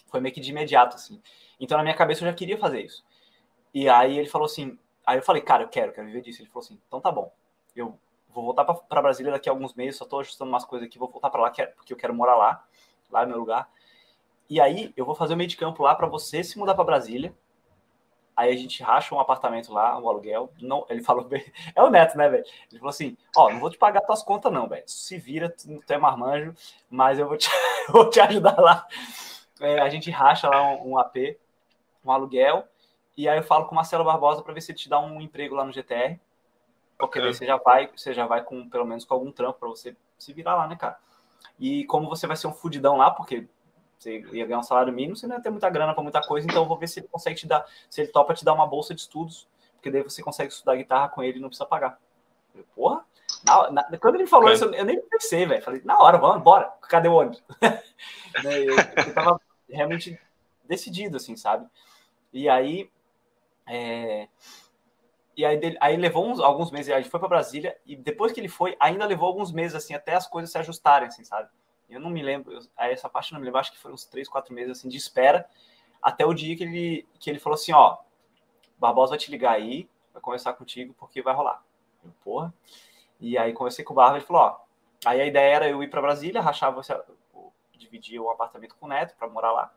Foi 0.08 0.20
meio 0.20 0.34
que 0.34 0.40
de 0.40 0.50
imediato, 0.50 0.96
assim. 0.96 1.22
Então 1.58 1.76
na 1.78 1.84
minha 1.84 1.96
cabeça 1.96 2.24
eu 2.24 2.28
já 2.28 2.34
queria 2.34 2.58
fazer 2.58 2.82
isso. 2.82 3.04
E 3.72 3.88
aí 3.88 4.18
ele 4.18 4.28
falou 4.28 4.46
assim, 4.46 4.76
Aí 5.10 5.18
eu 5.18 5.22
falei, 5.22 5.42
cara, 5.42 5.64
eu 5.64 5.68
quero, 5.68 5.92
quero 5.92 6.06
viver 6.06 6.20
disso. 6.20 6.40
Ele 6.40 6.48
falou 6.48 6.64
assim, 6.64 6.78
então 6.86 7.00
tá 7.00 7.10
bom. 7.10 7.32
Eu 7.74 7.98
vou 8.28 8.44
voltar 8.44 8.64
para 8.64 9.02
Brasília 9.02 9.32
daqui 9.32 9.48
a 9.48 9.52
alguns 9.52 9.74
meses, 9.74 9.96
só 9.96 10.04
tô 10.04 10.20
ajustando 10.20 10.48
umas 10.48 10.64
coisas 10.64 10.86
aqui, 10.86 11.00
vou 11.00 11.08
voltar 11.10 11.30
para 11.30 11.40
lá, 11.40 11.50
porque 11.50 11.92
eu 11.92 11.96
quero 11.96 12.14
morar 12.14 12.36
lá, 12.36 12.64
lá 13.10 13.22
é 13.22 13.26
meu 13.26 13.38
lugar. 13.38 13.68
E 14.48 14.60
aí 14.60 14.92
eu 14.96 15.04
vou 15.04 15.16
fazer 15.16 15.34
o 15.34 15.36
meio 15.36 15.48
de 15.48 15.56
campo 15.56 15.82
lá 15.82 15.96
para 15.96 16.06
você 16.06 16.44
se 16.44 16.56
mudar 16.58 16.76
para 16.76 16.84
Brasília. 16.84 17.34
Aí 18.40 18.54
a 18.54 18.56
gente 18.56 18.82
racha 18.82 19.14
um 19.14 19.20
apartamento 19.20 19.70
lá, 19.70 19.98
um 19.98 20.08
aluguel. 20.08 20.50
Não, 20.62 20.86
ele 20.88 21.02
falou 21.02 21.26
bem, 21.26 21.44
é 21.76 21.82
o 21.82 21.90
neto, 21.90 22.16
né, 22.16 22.26
velho? 22.26 22.42
Ele 22.70 22.78
falou 22.78 22.88
assim: 22.88 23.14
Ó, 23.36 23.50
não 23.50 23.60
vou 23.60 23.68
te 23.68 23.76
pagar 23.76 24.00
tuas 24.00 24.22
contas, 24.22 24.50
não, 24.50 24.66
velho. 24.66 24.82
Se 24.86 25.18
vira, 25.18 25.50
tu, 25.50 25.78
tu 25.86 25.92
é 25.92 25.98
marmanjo, 25.98 26.54
mas 26.88 27.18
eu 27.18 27.28
vou 27.28 27.36
te, 27.36 27.50
eu 27.88 27.92
vou 27.92 28.08
te 28.08 28.18
ajudar 28.18 28.58
lá. 28.58 28.86
É, 29.60 29.80
a 29.80 29.90
gente 29.90 30.10
racha 30.10 30.48
lá 30.48 30.62
um, 30.72 30.92
um 30.92 30.98
AP, 30.98 31.36
um 32.02 32.10
aluguel. 32.10 32.66
E 33.14 33.28
aí 33.28 33.38
eu 33.38 33.42
falo 33.42 33.66
com 33.66 33.72
o 33.72 33.76
Marcelo 33.76 34.04
Barbosa 34.04 34.40
para 34.42 34.54
ver 34.54 34.62
se 34.62 34.72
ele 34.72 34.78
te 34.78 34.88
dá 34.88 34.98
um 34.98 35.20
emprego 35.20 35.54
lá 35.54 35.62
no 35.62 35.72
GTR. 35.72 36.18
Porque 36.98 37.20
daí 37.20 37.34
você 37.34 37.44
já 37.44 37.58
vai, 37.58 37.90
você 37.94 38.14
já 38.14 38.26
vai 38.26 38.42
com 38.42 38.70
pelo 38.70 38.86
menos 38.86 39.04
com 39.04 39.12
algum 39.12 39.30
trampo 39.30 39.58
para 39.58 39.68
você 39.68 39.94
se 40.18 40.32
virar 40.32 40.56
lá, 40.56 40.66
né, 40.66 40.76
cara? 40.76 40.98
E 41.58 41.84
como 41.84 42.08
você 42.08 42.26
vai 42.26 42.38
ser 42.38 42.46
um 42.46 42.54
fudidão 42.54 42.96
lá, 42.96 43.10
porque 43.10 43.46
você 44.00 44.18
ia 44.32 44.46
ganhar 44.46 44.58
um 44.58 44.62
salário 44.62 44.92
mínimo, 44.92 45.14
você 45.14 45.26
não 45.26 45.36
ia 45.36 45.42
ter 45.42 45.50
muita 45.50 45.68
grana 45.68 45.92
para 45.92 46.02
muita 46.02 46.22
coisa, 46.22 46.46
então 46.46 46.62
eu 46.62 46.68
vou 46.68 46.78
ver 46.78 46.88
se 46.88 47.00
ele 47.00 47.08
consegue 47.08 47.36
te 47.36 47.46
dar, 47.46 47.66
se 47.88 48.00
ele 48.00 48.10
topa 48.10 48.32
te 48.32 48.42
dar 48.42 48.54
uma 48.54 48.66
bolsa 48.66 48.94
de 48.94 49.02
estudos, 49.02 49.46
porque 49.74 49.90
daí 49.90 50.02
você 50.02 50.22
consegue 50.22 50.50
estudar 50.50 50.76
guitarra 50.76 51.10
com 51.10 51.22
ele 51.22 51.38
e 51.38 51.40
não 51.40 51.48
precisa 51.48 51.66
pagar. 51.66 52.00
Eu, 52.54 52.64
Porra, 52.74 53.04
na, 53.44 53.70
na, 53.70 53.98
quando 53.98 54.14
ele 54.14 54.26
falou 54.26 54.50
isso, 54.50 54.64
eu, 54.64 54.72
eu 54.72 54.84
nem 54.86 55.00
pensei, 55.02 55.44
velho. 55.44 55.62
Falei, 55.62 55.82
na 55.84 55.98
hora, 55.98 56.16
vamos, 56.16 56.42
bora, 56.42 56.72
cadê 56.88 57.08
o 57.08 57.14
ônibus? 57.14 57.42
eu, 58.42 58.74
eu 59.06 59.14
tava 59.14 59.40
realmente 59.68 60.18
decidido, 60.64 61.18
assim, 61.18 61.36
sabe? 61.36 61.66
E 62.32 62.48
aí. 62.48 62.90
É... 63.66 64.28
E 65.36 65.44
aí, 65.44 65.76
aí 65.80 65.96
levou 65.96 66.26
uns, 66.26 66.40
alguns 66.40 66.70
meses, 66.70 66.92
a 66.92 66.98
gente 66.98 67.08
foi 67.08 67.20
para 67.20 67.28
Brasília, 67.28 67.76
e 67.86 67.96
depois 67.96 68.32
que 68.32 68.40
ele 68.40 68.48
foi, 68.48 68.76
ainda 68.78 69.06
levou 69.06 69.26
alguns 69.26 69.52
meses, 69.52 69.74
assim, 69.74 69.94
até 69.94 70.14
as 70.14 70.26
coisas 70.26 70.50
se 70.50 70.58
ajustarem, 70.58 71.08
assim, 71.08 71.24
sabe? 71.24 71.48
Eu 71.90 72.00
não 72.00 72.10
me 72.10 72.22
lembro, 72.22 72.52
eu, 72.52 72.60
essa 72.76 73.08
parte 73.08 73.32
não 73.32 73.40
me 73.40 73.44
lembro, 73.44 73.60
acho 73.60 73.72
que 73.72 73.78
foram 73.78 73.94
uns 73.94 74.04
três, 74.04 74.28
quatro 74.28 74.54
meses, 74.54 74.78
assim, 74.78 74.88
de 74.88 74.96
espera, 74.96 75.48
até 76.00 76.24
o 76.24 76.32
dia 76.32 76.56
que 76.56 76.62
ele, 76.62 77.08
que 77.18 77.28
ele 77.28 77.38
falou 77.38 77.54
assim, 77.54 77.72
ó, 77.72 77.98
Barbosa 78.78 79.10
vai 79.10 79.18
te 79.18 79.30
ligar 79.30 79.52
aí, 79.52 79.88
vai 80.12 80.22
conversar 80.22 80.54
contigo, 80.54 80.94
porque 80.98 81.20
vai 81.20 81.34
rolar. 81.34 81.62
Eu, 82.04 82.10
porra. 82.24 82.54
E 83.20 83.36
aí 83.36 83.52
conversei 83.52 83.84
com 83.84 83.92
o 83.92 83.96
Barba, 83.96 84.16
ele 84.16 84.24
falou, 84.24 84.42
ó, 84.42 84.60
aí 85.04 85.20
a 85.20 85.26
ideia 85.26 85.54
era 85.54 85.68
eu 85.68 85.82
ir 85.82 85.90
para 85.90 86.00
Brasília, 86.00 86.40
rachava, 86.40 86.80
dividir 87.74 88.20
o 88.20 88.30
apartamento 88.30 88.76
com 88.76 88.86
o 88.86 88.88
Neto 88.88 89.14
para 89.18 89.28
morar 89.28 89.52
lá, 89.52 89.72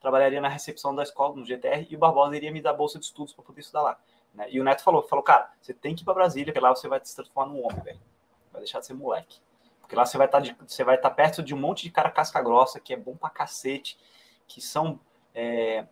trabalharia 0.00 0.40
na 0.40 0.48
recepção 0.48 0.94
da 0.94 1.02
escola, 1.02 1.36
no 1.36 1.44
GTR, 1.44 1.86
e 1.88 1.94
o 1.94 1.98
Barbosa 1.98 2.36
iria 2.36 2.50
me 2.50 2.60
dar 2.60 2.72
bolsa 2.72 2.98
de 2.98 3.04
estudos 3.04 3.32
para 3.32 3.44
poder 3.44 3.60
estudar 3.60 3.82
lá. 3.82 4.00
Né? 4.34 4.48
E 4.50 4.60
o 4.60 4.64
Neto 4.64 4.82
falou, 4.82 5.02
falou, 5.02 5.22
cara, 5.22 5.52
você 5.60 5.72
tem 5.72 5.94
que 5.94 6.02
ir 6.02 6.04
para 6.04 6.14
Brasília, 6.14 6.52
porque 6.52 6.60
lá 6.60 6.74
você 6.74 6.88
vai 6.88 7.00
se 7.04 7.14
transformar 7.14 7.52
num 7.52 7.64
homem, 7.64 7.80
velho. 7.82 8.00
Vai 8.50 8.62
deixar 8.62 8.80
de 8.80 8.86
ser 8.86 8.94
moleque. 8.94 9.40
Porque 9.92 9.98
lá 9.98 10.06
você 10.06 10.16
vai 10.16 10.26
estar 10.26 10.40
tá 10.40 10.56
você 10.66 10.84
vai 10.84 10.96
estar 10.96 11.10
tá 11.10 11.14
perto 11.14 11.42
de 11.42 11.54
um 11.54 11.58
monte 11.58 11.82
de 11.82 11.90
cara 11.90 12.10
casca 12.10 12.40
grossa, 12.40 12.80
que 12.80 12.94
é 12.94 12.96
bom 12.96 13.14
pra 13.14 13.28
cacete, 13.28 13.98
que 14.48 14.58
são 14.58 14.98
é, 15.34 15.84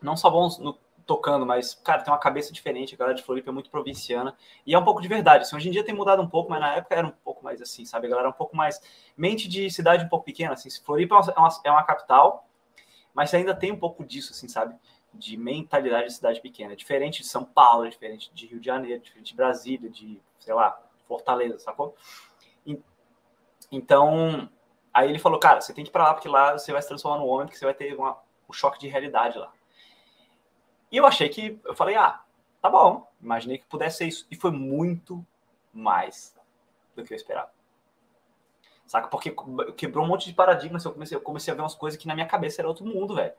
não 0.00 0.16
só 0.16 0.30
bons 0.30 0.58
no, 0.58 0.72
tocando, 1.04 1.44
mas, 1.44 1.74
cara, 1.74 2.02
tem 2.02 2.10
uma 2.10 2.18
cabeça 2.18 2.50
diferente. 2.50 2.94
A 2.94 2.96
galera 2.96 3.14
de 3.14 3.22
Floripa 3.22 3.50
é 3.50 3.52
muito 3.52 3.68
provinciana. 3.68 4.34
E 4.64 4.72
é 4.72 4.78
um 4.78 4.84
pouco 4.84 5.02
de 5.02 5.08
verdade. 5.08 5.42
Assim, 5.42 5.54
hoje 5.54 5.68
em 5.68 5.70
dia 5.70 5.84
tem 5.84 5.94
mudado 5.94 6.22
um 6.22 6.26
pouco, 6.26 6.48
mas 6.48 6.60
na 6.60 6.76
época 6.76 6.94
era 6.94 7.06
um 7.06 7.10
pouco 7.10 7.44
mais 7.44 7.60
assim, 7.60 7.84
sabe? 7.84 8.06
A 8.06 8.10
galera 8.10 8.28
é 8.28 8.30
um 8.30 8.34
pouco 8.34 8.56
mais. 8.56 8.80
Mente 9.14 9.46
de 9.46 9.70
cidade 9.70 10.02
um 10.02 10.08
pouco 10.08 10.24
pequena, 10.24 10.54
assim. 10.54 10.70
Floripa 10.82 11.16
é 11.16 11.38
uma, 11.38 11.48
é 11.64 11.70
uma 11.70 11.82
capital, 11.82 12.48
mas 13.12 13.34
ainda 13.34 13.54
tem 13.54 13.70
um 13.70 13.78
pouco 13.78 14.02
disso, 14.02 14.32
assim, 14.32 14.48
sabe? 14.48 14.74
De 15.12 15.36
mentalidade 15.36 16.06
de 16.06 16.14
cidade 16.14 16.40
pequena. 16.40 16.74
Diferente 16.74 17.20
de 17.20 17.28
São 17.28 17.44
Paulo, 17.44 17.86
diferente 17.86 18.32
de 18.32 18.46
Rio 18.46 18.60
de 18.60 18.66
Janeiro, 18.66 19.02
diferente 19.02 19.28
de 19.28 19.36
Brasília, 19.36 19.90
de, 19.90 20.18
sei 20.38 20.54
lá, 20.54 20.80
Fortaleza, 21.06 21.58
sacou? 21.58 21.94
Então, 23.70 24.48
aí 24.92 25.08
ele 25.08 25.18
falou, 25.18 25.38
cara, 25.38 25.60
você 25.60 25.72
tem 25.72 25.84
que 25.84 25.90
ir 25.90 25.92
pra 25.92 26.04
lá, 26.04 26.14
porque 26.14 26.28
lá 26.28 26.58
você 26.58 26.72
vai 26.72 26.82
se 26.82 26.88
transformar 26.88 27.18
no 27.18 27.26
homem, 27.26 27.46
porque 27.46 27.58
você 27.58 27.64
vai 27.64 27.74
ter 27.74 27.94
uma, 27.94 28.18
um 28.48 28.52
choque 28.52 28.78
de 28.78 28.88
realidade 28.88 29.38
lá. 29.38 29.52
E 30.90 30.96
eu 30.96 31.06
achei 31.06 31.28
que, 31.28 31.60
eu 31.64 31.74
falei, 31.74 31.94
ah, 31.94 32.20
tá 32.60 32.68
bom, 32.68 33.08
imaginei 33.20 33.58
que 33.58 33.66
pudesse 33.66 33.98
ser 33.98 34.06
isso. 34.06 34.26
E 34.30 34.36
foi 34.36 34.50
muito 34.50 35.24
mais 35.72 36.36
do 36.96 37.04
que 37.04 37.12
eu 37.12 37.16
esperava. 37.16 37.50
Saca? 38.86 39.06
Porque 39.06 39.32
quebrou 39.76 40.04
um 40.04 40.08
monte 40.08 40.26
de 40.26 40.34
paradigmas. 40.34 40.84
Eu 40.84 40.92
comecei, 40.92 41.16
eu 41.16 41.20
comecei 41.20 41.52
a 41.52 41.54
ver 41.54 41.62
umas 41.62 41.76
coisas 41.76 41.96
que 41.96 42.08
na 42.08 42.14
minha 42.14 42.26
cabeça 42.26 42.60
era 42.60 42.66
outro 42.66 42.84
mundo, 42.84 43.14
velho. 43.14 43.32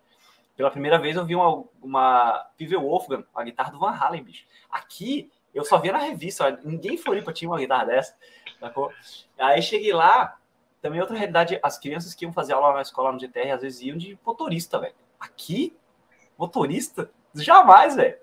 Pela 0.56 0.72
primeira 0.72 0.98
vez 0.98 1.18
eu 1.18 1.26
vi 1.26 1.36
uma, 1.36 1.66
uma 1.82 2.50
Pive 2.56 2.78
Wolfgang, 2.78 3.26
a 3.36 3.44
guitarra 3.44 3.72
do 3.72 3.80
Van 3.80 3.92
Halen, 3.92 4.24
bicho. 4.24 4.46
Aqui 4.70 5.30
eu 5.54 5.66
só 5.66 5.78
via 5.78 5.92
na 5.92 6.00
revista, 6.00 6.58
ninguém 6.64 6.98
Floripa 6.98 7.34
tinha 7.34 7.50
uma 7.50 7.58
guitarra 7.58 7.86
dessa. 7.86 8.16
Sacou? 8.62 8.94
Aí 9.40 9.60
cheguei 9.60 9.92
lá, 9.92 10.38
também 10.82 11.02
outra 11.02 11.18
realidade, 11.18 11.60
as 11.64 11.80
crianças 11.80 12.14
que 12.14 12.24
iam 12.24 12.32
fazer 12.32 12.54
aula 12.54 12.74
na 12.74 12.82
escola 12.84 13.12
no 13.12 13.20
GTR 13.20 13.52
às 13.52 13.62
vezes 13.62 13.82
iam 13.82 13.98
de 13.98 14.18
motorista, 14.24 14.80
velho. 14.80 14.94
Aqui, 15.20 15.76
motorista? 16.38 17.12
Jamais, 17.34 17.96
velho. 17.96 18.18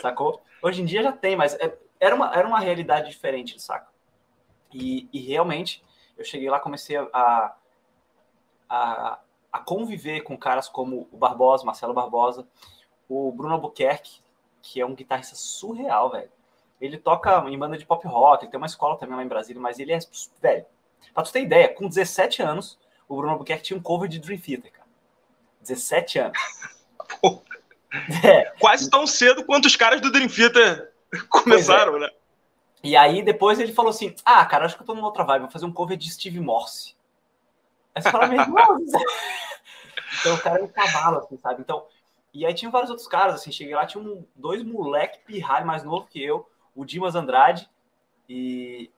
Sacou? 0.00 0.42
Hoje 0.62 0.80
em 0.80 0.86
dia 0.86 1.02
já 1.02 1.12
tem, 1.12 1.36
mas 1.36 1.54
é, 1.54 1.78
era, 2.00 2.14
uma, 2.14 2.34
era 2.34 2.48
uma 2.48 2.58
realidade 2.58 3.10
diferente, 3.10 3.60
saca? 3.60 3.92
E, 4.72 5.08
e 5.12 5.20
realmente, 5.20 5.84
eu 6.16 6.24
cheguei 6.24 6.48
lá, 6.48 6.58
comecei 6.58 6.96
a, 6.96 7.54
a, 8.68 9.18
a 9.52 9.58
conviver 9.60 10.22
com 10.22 10.38
caras 10.38 10.70
como 10.70 11.06
o 11.12 11.18
Barbosa, 11.18 11.66
Marcelo 11.66 11.92
Barbosa, 11.92 12.48
o 13.06 13.30
Bruno 13.30 13.54
Albuquerque, 13.54 14.22
que 14.62 14.80
é 14.80 14.86
um 14.86 14.94
guitarrista 14.94 15.36
surreal, 15.36 16.10
velho. 16.10 16.30
Ele 16.82 16.98
toca 16.98 17.48
em 17.48 17.56
banda 17.56 17.78
de 17.78 17.86
pop 17.86 18.04
rock, 18.08 18.44
ele 18.44 18.50
tem 18.50 18.58
uma 18.58 18.66
escola 18.66 18.98
também 18.98 19.14
lá 19.14 19.22
em 19.22 19.28
Brasília, 19.28 19.62
mas 19.62 19.78
ele 19.78 19.92
é, 19.92 20.00
velho, 20.40 20.66
pra 21.14 21.22
tu 21.22 21.30
ter 21.32 21.42
ideia, 21.42 21.72
com 21.72 21.86
17 21.86 22.42
anos, 22.42 22.76
o 23.08 23.16
Bruno 23.16 23.34
Albuquerque 23.34 23.62
tinha 23.62 23.78
um 23.78 23.82
cover 23.82 24.08
de 24.08 24.18
Dream 24.18 24.40
Theater, 24.40 24.72
cara. 24.72 24.88
17 25.60 26.18
anos. 26.18 26.38
É. 28.24 28.46
Quase 28.58 28.90
tão 28.90 29.06
cedo 29.06 29.44
quanto 29.44 29.66
os 29.66 29.76
caras 29.76 30.00
do 30.00 30.10
Dream 30.10 30.26
Theater 30.26 30.92
começaram, 31.28 31.96
é. 31.98 32.00
né? 32.00 32.10
E 32.82 32.96
aí 32.96 33.22
depois 33.22 33.60
ele 33.60 33.72
falou 33.72 33.90
assim: 33.90 34.14
Ah, 34.24 34.44
cara, 34.44 34.64
acho 34.64 34.74
que 34.74 34.82
eu 34.82 34.86
tô 34.86 34.94
numa 34.94 35.06
outra 35.06 35.22
vibe, 35.22 35.42
vou 35.42 35.50
fazer 35.50 35.66
um 35.66 35.72
cover 35.72 35.96
de 35.96 36.10
Steve 36.10 36.40
Morse. 36.40 36.96
Aí 37.94 38.02
você 38.02 38.10
fala 38.10 38.26
mesmo, 38.26 38.54
Então 40.20 40.34
o 40.34 40.40
cara 40.40 40.58
é 40.58 40.62
um 40.62 40.68
cavalo, 40.68 41.18
assim, 41.18 41.36
sabe? 41.38 41.60
Então, 41.60 41.86
e 42.34 42.44
aí 42.44 42.54
tinha 42.54 42.70
vários 42.70 42.90
outros 42.90 43.06
caras, 43.06 43.34
assim, 43.34 43.52
cheguei 43.52 43.74
lá, 43.74 43.86
tinha 43.86 44.02
um, 44.02 44.24
dois 44.34 44.64
moleque 44.64 45.20
pirralho 45.24 45.66
mais 45.66 45.84
novo 45.84 46.06
que 46.06 46.22
eu, 46.22 46.48
o 46.74 46.84
Dimas 46.84 47.14
Andrade 47.14 47.68
e, 48.28 48.90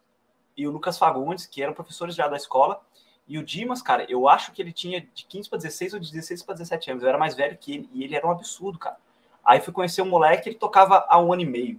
e 0.57 0.67
o 0.67 0.71
Lucas 0.71 0.99
Fagundes, 0.99 1.47
que 1.47 1.63
eram 1.63 1.73
professores 1.73 2.15
já 2.15 2.29
da 2.29 2.37
escola. 2.37 2.81
E 3.27 3.39
o 3.39 3.45
Dimas, 3.45 3.81
cara, 3.81 4.05
eu 4.09 4.29
acho 4.29 4.53
que 4.53 4.61
ele 4.61 4.73
tinha 4.73 5.01
de 5.01 5.25
15 5.25 5.49
para 5.49 5.59
16 5.59 5.95
ou 5.95 6.01
de 6.01 6.11
16 6.11 6.43
para 6.43 6.55
17 6.55 6.91
anos. 6.91 7.03
Eu 7.03 7.09
era 7.09 7.19
mais 7.19 7.35
velho 7.35 7.57
que 7.57 7.75
ele 7.75 7.91
e 7.93 8.05
ele 8.05 8.15
era 8.15 8.27
um 8.27 8.31
absurdo, 8.31 8.79
cara. 8.79 8.97
Aí 9.45 9.61
fui 9.61 9.73
conhecer 9.73 10.03
um 10.03 10.09
moleque, 10.09 10.49
ele 10.49 10.57
tocava 10.57 11.07
há 11.09 11.19
um 11.19 11.33
ano 11.33 11.43
e 11.43 11.47
meio. 11.47 11.75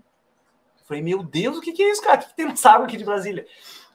Eu 0.79 0.85
falei, 0.85 1.01
meu 1.01 1.23
Deus, 1.23 1.57
o 1.57 1.61
que, 1.61 1.71
que 1.71 1.83
é 1.83 1.91
isso, 1.91 2.01
cara? 2.01 2.17
O 2.17 2.19
que, 2.21 2.29
que 2.29 2.35
tem 2.35 2.45
nessa 2.45 2.71
água 2.71 2.85
aqui 2.85 2.97
de 2.97 3.03
Brasília? 3.03 3.45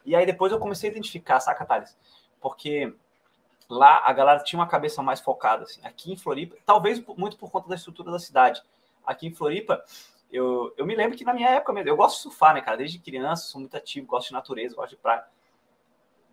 E 0.04 0.14
aí 0.16 0.26
depois 0.26 0.50
eu 0.50 0.58
comecei 0.58 0.88
a 0.88 0.92
identificar, 0.92 1.38
saca, 1.40 1.64
Thales? 1.64 1.96
Porque 2.40 2.92
lá 3.68 4.02
a 4.04 4.12
galera 4.12 4.42
tinha 4.42 4.58
uma 4.58 4.66
cabeça 4.66 5.02
mais 5.02 5.20
focada. 5.20 5.64
Assim. 5.64 5.80
Aqui 5.84 6.12
em 6.12 6.16
Floripa, 6.16 6.56
talvez 6.66 7.00
muito 7.16 7.36
por 7.36 7.50
conta 7.50 7.68
da 7.68 7.76
estrutura 7.76 8.10
da 8.10 8.18
cidade. 8.18 8.62
Aqui 9.06 9.26
em 9.26 9.32
Floripa, 9.32 9.84
eu, 10.32 10.72
eu 10.76 10.86
me 10.86 10.94
lembro 10.94 11.16
que 11.16 11.24
na 11.24 11.34
minha 11.34 11.48
época 11.48 11.72
mesmo, 11.72 11.88
eu 11.88 11.96
gosto 11.96 12.16
de 12.16 12.22
surfar, 12.22 12.54
né, 12.54 12.60
cara? 12.60 12.76
Desde 12.76 12.98
criança, 12.98 13.44
sou 13.44 13.60
muito 13.60 13.76
ativo, 13.76 14.06
gosto 14.06 14.28
de 14.28 14.34
natureza, 14.34 14.76
gosto 14.76 14.90
de 14.90 14.96
praia. 14.96 15.24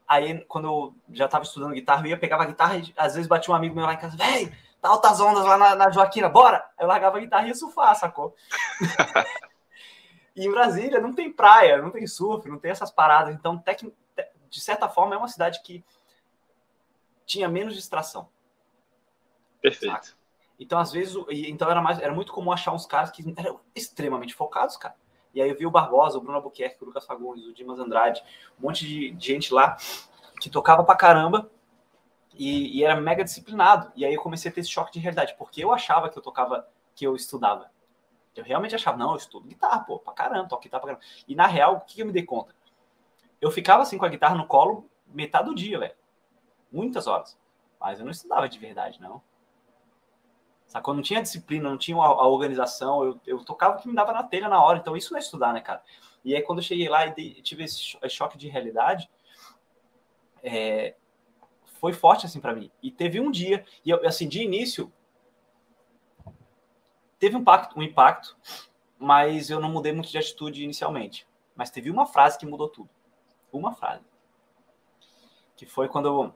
Aí, 0.07 0.39
quando 0.45 0.67
eu 0.67 0.95
já 1.11 1.25
estava 1.25 1.43
estudando 1.43 1.73
guitarra, 1.73 2.03
eu 2.03 2.11
ia, 2.11 2.19
pegava 2.19 2.43
a 2.43 2.45
guitarra 2.45 2.77
e 2.77 2.93
às 2.95 3.15
vezes 3.15 3.27
batia 3.27 3.53
um 3.53 3.57
amigo 3.57 3.75
meu 3.75 3.85
lá 3.85 3.93
em 3.93 3.97
casa, 3.97 4.15
véi, 4.15 4.53
tá 4.79 4.89
altas 4.89 5.19
ondas 5.19 5.43
lá 5.43 5.57
na, 5.57 5.75
na 5.75 5.89
Joaquina, 5.89 6.29
bora! 6.29 6.57
Aí 6.77 6.85
eu 6.85 6.87
largava 6.87 7.17
a 7.17 7.19
guitarra 7.19 7.45
e 7.45 7.47
ia 7.49 7.55
surfar, 7.55 7.95
sacou? 7.95 8.35
e 10.35 10.45
em 10.45 10.51
Brasília 10.51 11.01
não 11.01 11.13
tem 11.13 11.31
praia, 11.31 11.81
não 11.81 11.91
tem 11.91 12.05
surf, 12.07 12.47
não 12.47 12.59
tem 12.59 12.71
essas 12.71 12.91
paradas. 12.91 13.35
Então, 13.35 13.57
tec... 13.57 13.81
de 14.49 14.61
certa 14.61 14.87
forma, 14.87 15.15
é 15.15 15.17
uma 15.17 15.27
cidade 15.27 15.61
que 15.61 15.83
tinha 17.25 17.49
menos 17.49 17.75
distração. 17.75 18.29
Perfeito. 19.61 19.93
Saca? 19.93 20.17
Então, 20.59 20.79
às 20.79 20.91
vezes, 20.91 21.15
então 21.29 21.69
era, 21.69 21.81
mais, 21.81 21.99
era 21.99 22.13
muito 22.13 22.31
comum 22.31 22.51
achar 22.51 22.73
uns 22.73 22.85
caras 22.85 23.11
que 23.11 23.23
eram 23.37 23.59
extremamente 23.75 24.33
focados, 24.33 24.75
cara. 24.75 24.95
E 25.33 25.41
aí 25.41 25.49
eu 25.49 25.55
vi 25.55 25.67
o 25.67 25.71
Barbosa, 25.71 26.17
o 26.17 26.21
Bruno 26.21 26.37
Albuquerque, 26.37 26.81
o 26.81 26.85
Lucas 26.85 27.05
Fagundes, 27.05 27.45
o 27.45 27.53
Dimas 27.53 27.79
Andrade, 27.79 28.23
um 28.59 28.63
monte 28.63 28.87
de 28.87 29.15
gente 29.19 29.53
lá 29.53 29.77
que 30.41 30.49
tocava 30.49 30.83
pra 30.83 30.95
caramba 30.95 31.49
e, 32.33 32.79
e, 32.79 32.83
era 32.83 32.99
mega 32.99 33.23
disciplinado. 33.23 33.91
E 33.95 34.05
aí 34.05 34.13
eu 34.13 34.21
comecei 34.21 34.49
a 34.49 34.53
ter 34.53 34.61
esse 34.61 34.69
choque 34.69 34.91
de 34.91 34.99
realidade, 34.99 35.35
porque 35.37 35.63
eu 35.63 35.71
achava 35.71 36.09
que 36.09 36.17
eu 36.17 36.23
tocava, 36.23 36.67
que 36.95 37.05
eu 37.05 37.15
estudava. 37.15 37.69
Eu 38.35 38.43
realmente 38.43 38.75
achava, 38.75 38.97
não, 38.97 39.11
eu 39.11 39.17
estudo 39.17 39.47
guitarra, 39.47 39.79
pô, 39.79 39.99
pra 39.99 40.13
caramba, 40.13 40.47
toco 40.47 40.63
guitarra 40.63 40.81
pra 40.81 40.95
caramba. 40.95 41.05
E 41.27 41.35
na 41.35 41.47
real, 41.47 41.77
o 41.77 41.81
que 41.81 42.01
eu 42.01 42.05
me 42.05 42.11
dei 42.11 42.23
conta? 42.23 42.55
Eu 43.41 43.51
ficava 43.51 43.83
assim 43.83 43.97
com 43.97 44.05
a 44.05 44.09
guitarra 44.09 44.35
no 44.35 44.47
colo 44.47 44.89
metade 45.07 45.49
do 45.49 45.55
dia, 45.55 45.79
velho. 45.79 45.95
Muitas 46.71 47.07
horas. 47.07 47.37
Mas 47.79 47.99
eu 47.99 48.05
não 48.05 48.11
estudava 48.11 48.47
de 48.47 48.59
verdade, 48.59 49.01
não. 49.01 49.21
Sacou? 50.67 50.93
Não 50.93 51.01
tinha 51.01 51.21
disciplina, 51.21 51.69
não 51.69 51.77
tinha 51.77 51.97
a, 51.97 52.27
organização. 52.27 53.03
Eu, 53.03 53.21
eu 53.25 53.43
tocava 53.43 53.77
o 53.77 53.81
que 53.81 53.87
me 53.87 53.95
dava 53.95 54.11
na 54.11 54.23
telha 54.23 54.49
na 54.49 54.61
hora. 54.61 54.77
Então, 54.77 54.95
isso 54.97 55.11
não 55.11 55.17
é 55.17 55.21
estudar, 55.21 55.53
né, 55.53 55.61
cara? 55.61 55.81
E 56.23 56.35
aí, 56.35 56.41
quando 56.41 56.59
eu 56.59 56.63
cheguei 56.63 56.89
lá 56.89 57.07
e 57.07 57.41
tive 57.41 57.63
esse 57.63 57.97
choque 58.09 58.37
de 58.37 58.49
realidade, 58.49 59.09
é, 60.43 60.95
foi 61.79 61.93
forte, 61.93 62.25
assim, 62.25 62.41
para 62.41 62.53
mim. 62.53 62.69
E 62.83 62.91
teve 62.91 63.19
um 63.19 63.31
dia, 63.31 63.65
e 63.85 63.89
eu, 63.89 64.05
assim, 64.05 64.27
de 64.27 64.41
início, 64.41 64.91
teve 67.17 67.37
um 67.37 67.39
impacto, 67.39 67.79
um 67.79 67.83
impacto, 67.83 68.37
mas 68.99 69.49
eu 69.49 69.61
não 69.61 69.69
mudei 69.69 69.93
muito 69.93 70.09
de 70.09 70.17
atitude 70.17 70.63
inicialmente. 70.63 71.25
Mas 71.55 71.71
teve 71.71 71.89
uma 71.89 72.05
frase 72.05 72.37
que 72.37 72.45
mudou 72.45 72.67
tudo. 72.67 72.89
Uma 73.51 73.73
frase. 73.73 74.03
Que 75.55 75.65
foi 75.65 75.87
quando 75.87 76.07
eu 76.07 76.35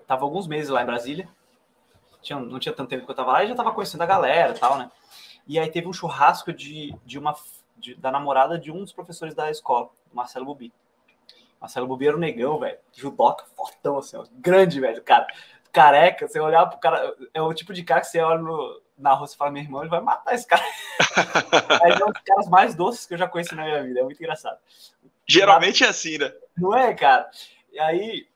estava 0.00 0.24
alguns 0.24 0.46
meses 0.46 0.70
lá 0.70 0.82
em 0.82 0.86
Brasília, 0.86 1.28
tinha, 2.24 2.38
não 2.38 2.58
tinha 2.58 2.74
tanto 2.74 2.88
tempo 2.88 3.04
que 3.04 3.10
eu 3.10 3.14
tava 3.14 3.32
lá 3.32 3.44
e 3.44 3.48
já 3.48 3.54
tava 3.54 3.72
conhecendo 3.72 4.02
a 4.02 4.06
galera 4.06 4.54
e 4.54 4.58
tal, 4.58 4.76
né? 4.78 4.90
E 5.46 5.58
aí 5.58 5.70
teve 5.70 5.86
um 5.86 5.92
churrasco 5.92 6.52
de, 6.52 6.94
de 7.04 7.18
uma 7.18 7.34
de, 7.76 7.94
da 7.94 8.10
namorada 8.10 8.58
de 8.58 8.72
um 8.72 8.80
dos 8.80 8.92
professores 8.92 9.34
da 9.34 9.50
escola, 9.50 9.90
Marcelo 10.12 10.46
Bubi. 10.46 10.72
Marcelo 11.60 11.86
Bubi 11.86 12.08
era 12.08 12.16
um 12.16 12.20
negão, 12.20 12.58
velho. 12.58 12.78
Judoca, 12.92 13.44
fortão, 13.56 13.98
assim, 13.98 14.16
ó, 14.16 14.24
grande, 14.32 14.80
velho, 14.80 15.02
cara. 15.02 15.26
Careca, 15.72 16.28
você 16.28 16.38
olhar 16.38 16.66
pro 16.66 16.78
cara, 16.78 17.14
é 17.32 17.42
o 17.42 17.52
tipo 17.52 17.72
de 17.72 17.82
cara 17.82 18.00
que 18.00 18.06
você 18.06 18.20
olha 18.20 18.40
no, 18.40 18.80
na 18.96 19.12
rua 19.12 19.26
e 19.30 19.36
fala, 19.36 19.50
meu 19.50 19.62
irmão, 19.62 19.82
ele 19.82 19.90
vai 19.90 20.00
matar 20.00 20.34
esse 20.34 20.46
cara. 20.46 20.62
É 21.82 22.04
um 22.04 22.12
dos 22.12 22.22
caras 22.22 22.48
mais 22.48 22.74
doces 22.74 23.06
que 23.06 23.14
eu 23.14 23.18
já 23.18 23.28
conheci 23.28 23.54
na 23.54 23.64
minha 23.64 23.82
vida, 23.82 24.00
é 24.00 24.02
muito 24.02 24.20
engraçado. 24.20 24.58
Geralmente 25.26 25.84
é 25.84 25.88
assim, 25.88 26.18
né? 26.18 26.32
Não 26.56 26.76
é, 26.76 26.92
cara? 26.94 27.30
E 27.72 27.78
aí, 27.78 28.26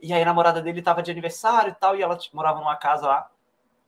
e 0.00 0.12
aí 0.12 0.22
a 0.22 0.24
namorada 0.24 0.60
dele 0.62 0.82
tava 0.82 1.02
de 1.02 1.10
aniversário 1.10 1.70
e 1.70 1.74
tal, 1.74 1.96
e 1.96 2.02
ela 2.02 2.18
morava 2.32 2.60
numa 2.60 2.76
casa 2.76 3.06
lá. 3.06 3.30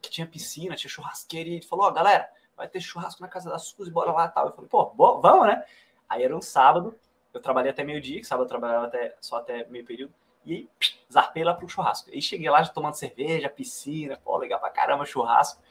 que 0.01 0.11
tinha 0.11 0.27
piscina, 0.27 0.77
tinha 0.77 0.91
churrasqueira, 0.91 1.49
e 1.49 1.55
ele 1.55 1.67
falou, 1.67 1.87
ó, 1.87 1.89
oh, 1.89 1.93
galera, 1.93 2.31
vai 2.57 2.69
ter 2.69 2.81
churrasco 2.81 3.21
na 3.21 3.29
casa 3.29 3.51
da 3.51 3.59
Suzy, 3.59 3.91
bora 3.91 4.13
lá 4.13 4.27
e 4.27 4.29
tal. 4.31 4.47
Eu 4.47 4.53
falei, 4.53 4.69
pô, 4.69 4.93
vamos, 5.21 5.47
né? 5.47 5.65
Aí 6.09 6.23
era 6.23 6.37
um 6.37 6.41
sábado, 6.41 6.99
eu 7.33 7.41
trabalhei 7.41 7.71
até 7.71 7.85
meio-dia, 7.85 8.21
que 8.21 8.27
sábado 8.27 8.45
eu 8.45 8.49
trabalhava 8.49 8.87
até, 8.87 9.17
só 9.21 9.37
até 9.37 9.67
meio 9.67 9.85
período, 9.85 10.15
e 10.45 10.55
aí, 10.55 10.69
zarpei 11.13 11.45
lá 11.45 11.55
pro 11.55 11.69
churrasco. 11.69 12.11
E 12.13 12.23
cheguei 12.23 12.49
lá 12.49 12.63
já 12.63 12.73
tomando 12.73 12.95
cerveja, 12.95 13.49
piscina, 13.51 14.17
pô, 14.25 14.37
legal 14.39 14.59
pra 14.61 14.71
caramba, 14.71 15.05
churrasco. 15.05 15.63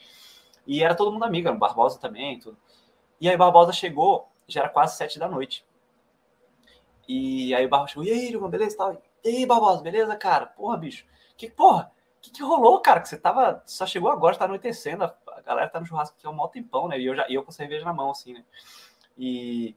E 0.65 0.83
era 0.83 0.93
todo 0.93 1.11
mundo 1.11 1.23
amigo, 1.23 1.47
era 1.47 1.57
Barbosa 1.57 1.99
também, 1.99 2.39
tudo. 2.39 2.57
E 3.19 3.29
aí 3.29 3.37
Barbosa 3.37 3.71
chegou, 3.71 4.29
já 4.47 4.61
era 4.61 4.69
quase 4.69 4.97
sete 4.97 5.17
da 5.17 5.27
noite. 5.27 5.65
E 7.07 7.55
aí 7.55 7.65
o 7.65 7.69
Barbosa 7.69 7.93
chegou, 7.93 8.03
e 8.03 8.11
aí, 8.11 8.31
Ilman, 8.31 8.49
beleza 8.49 8.77
tal? 8.77 9.01
E 9.27 9.39
aí, 9.39 9.45
Barbosa, 9.45 9.81
beleza, 9.81 10.15
cara? 10.15 10.45
Porra, 10.45 10.77
bicho, 10.77 11.05
que 11.35 11.49
porra, 11.49 11.91
que 12.21 12.31
que 12.31 12.41
rolou, 12.41 12.79
cara? 12.79 13.01
Que 13.01 13.09
você 13.09 13.17
tava, 13.17 13.61
só 13.65 13.85
chegou 13.85 14.09
agora, 14.09 14.37
tá 14.37 14.45
anoitecendo, 14.45 15.03
a 15.03 15.41
galera 15.45 15.67
tá 15.67 15.81
no 15.81 15.85
churrasco 15.85 16.15
aqui 16.17 16.25
há 16.25 16.29
um 16.29 16.33
maior 16.33 16.47
tempão, 16.47 16.87
né? 16.87 16.97
E 16.97 17.05
eu, 17.05 17.13
já, 17.13 17.27
e 17.27 17.33
eu 17.33 17.43
com 17.43 17.51
cerveja 17.51 17.83
na 17.83 17.91
mão, 17.91 18.09
assim, 18.09 18.35
né? 18.35 18.45
E 19.17 19.75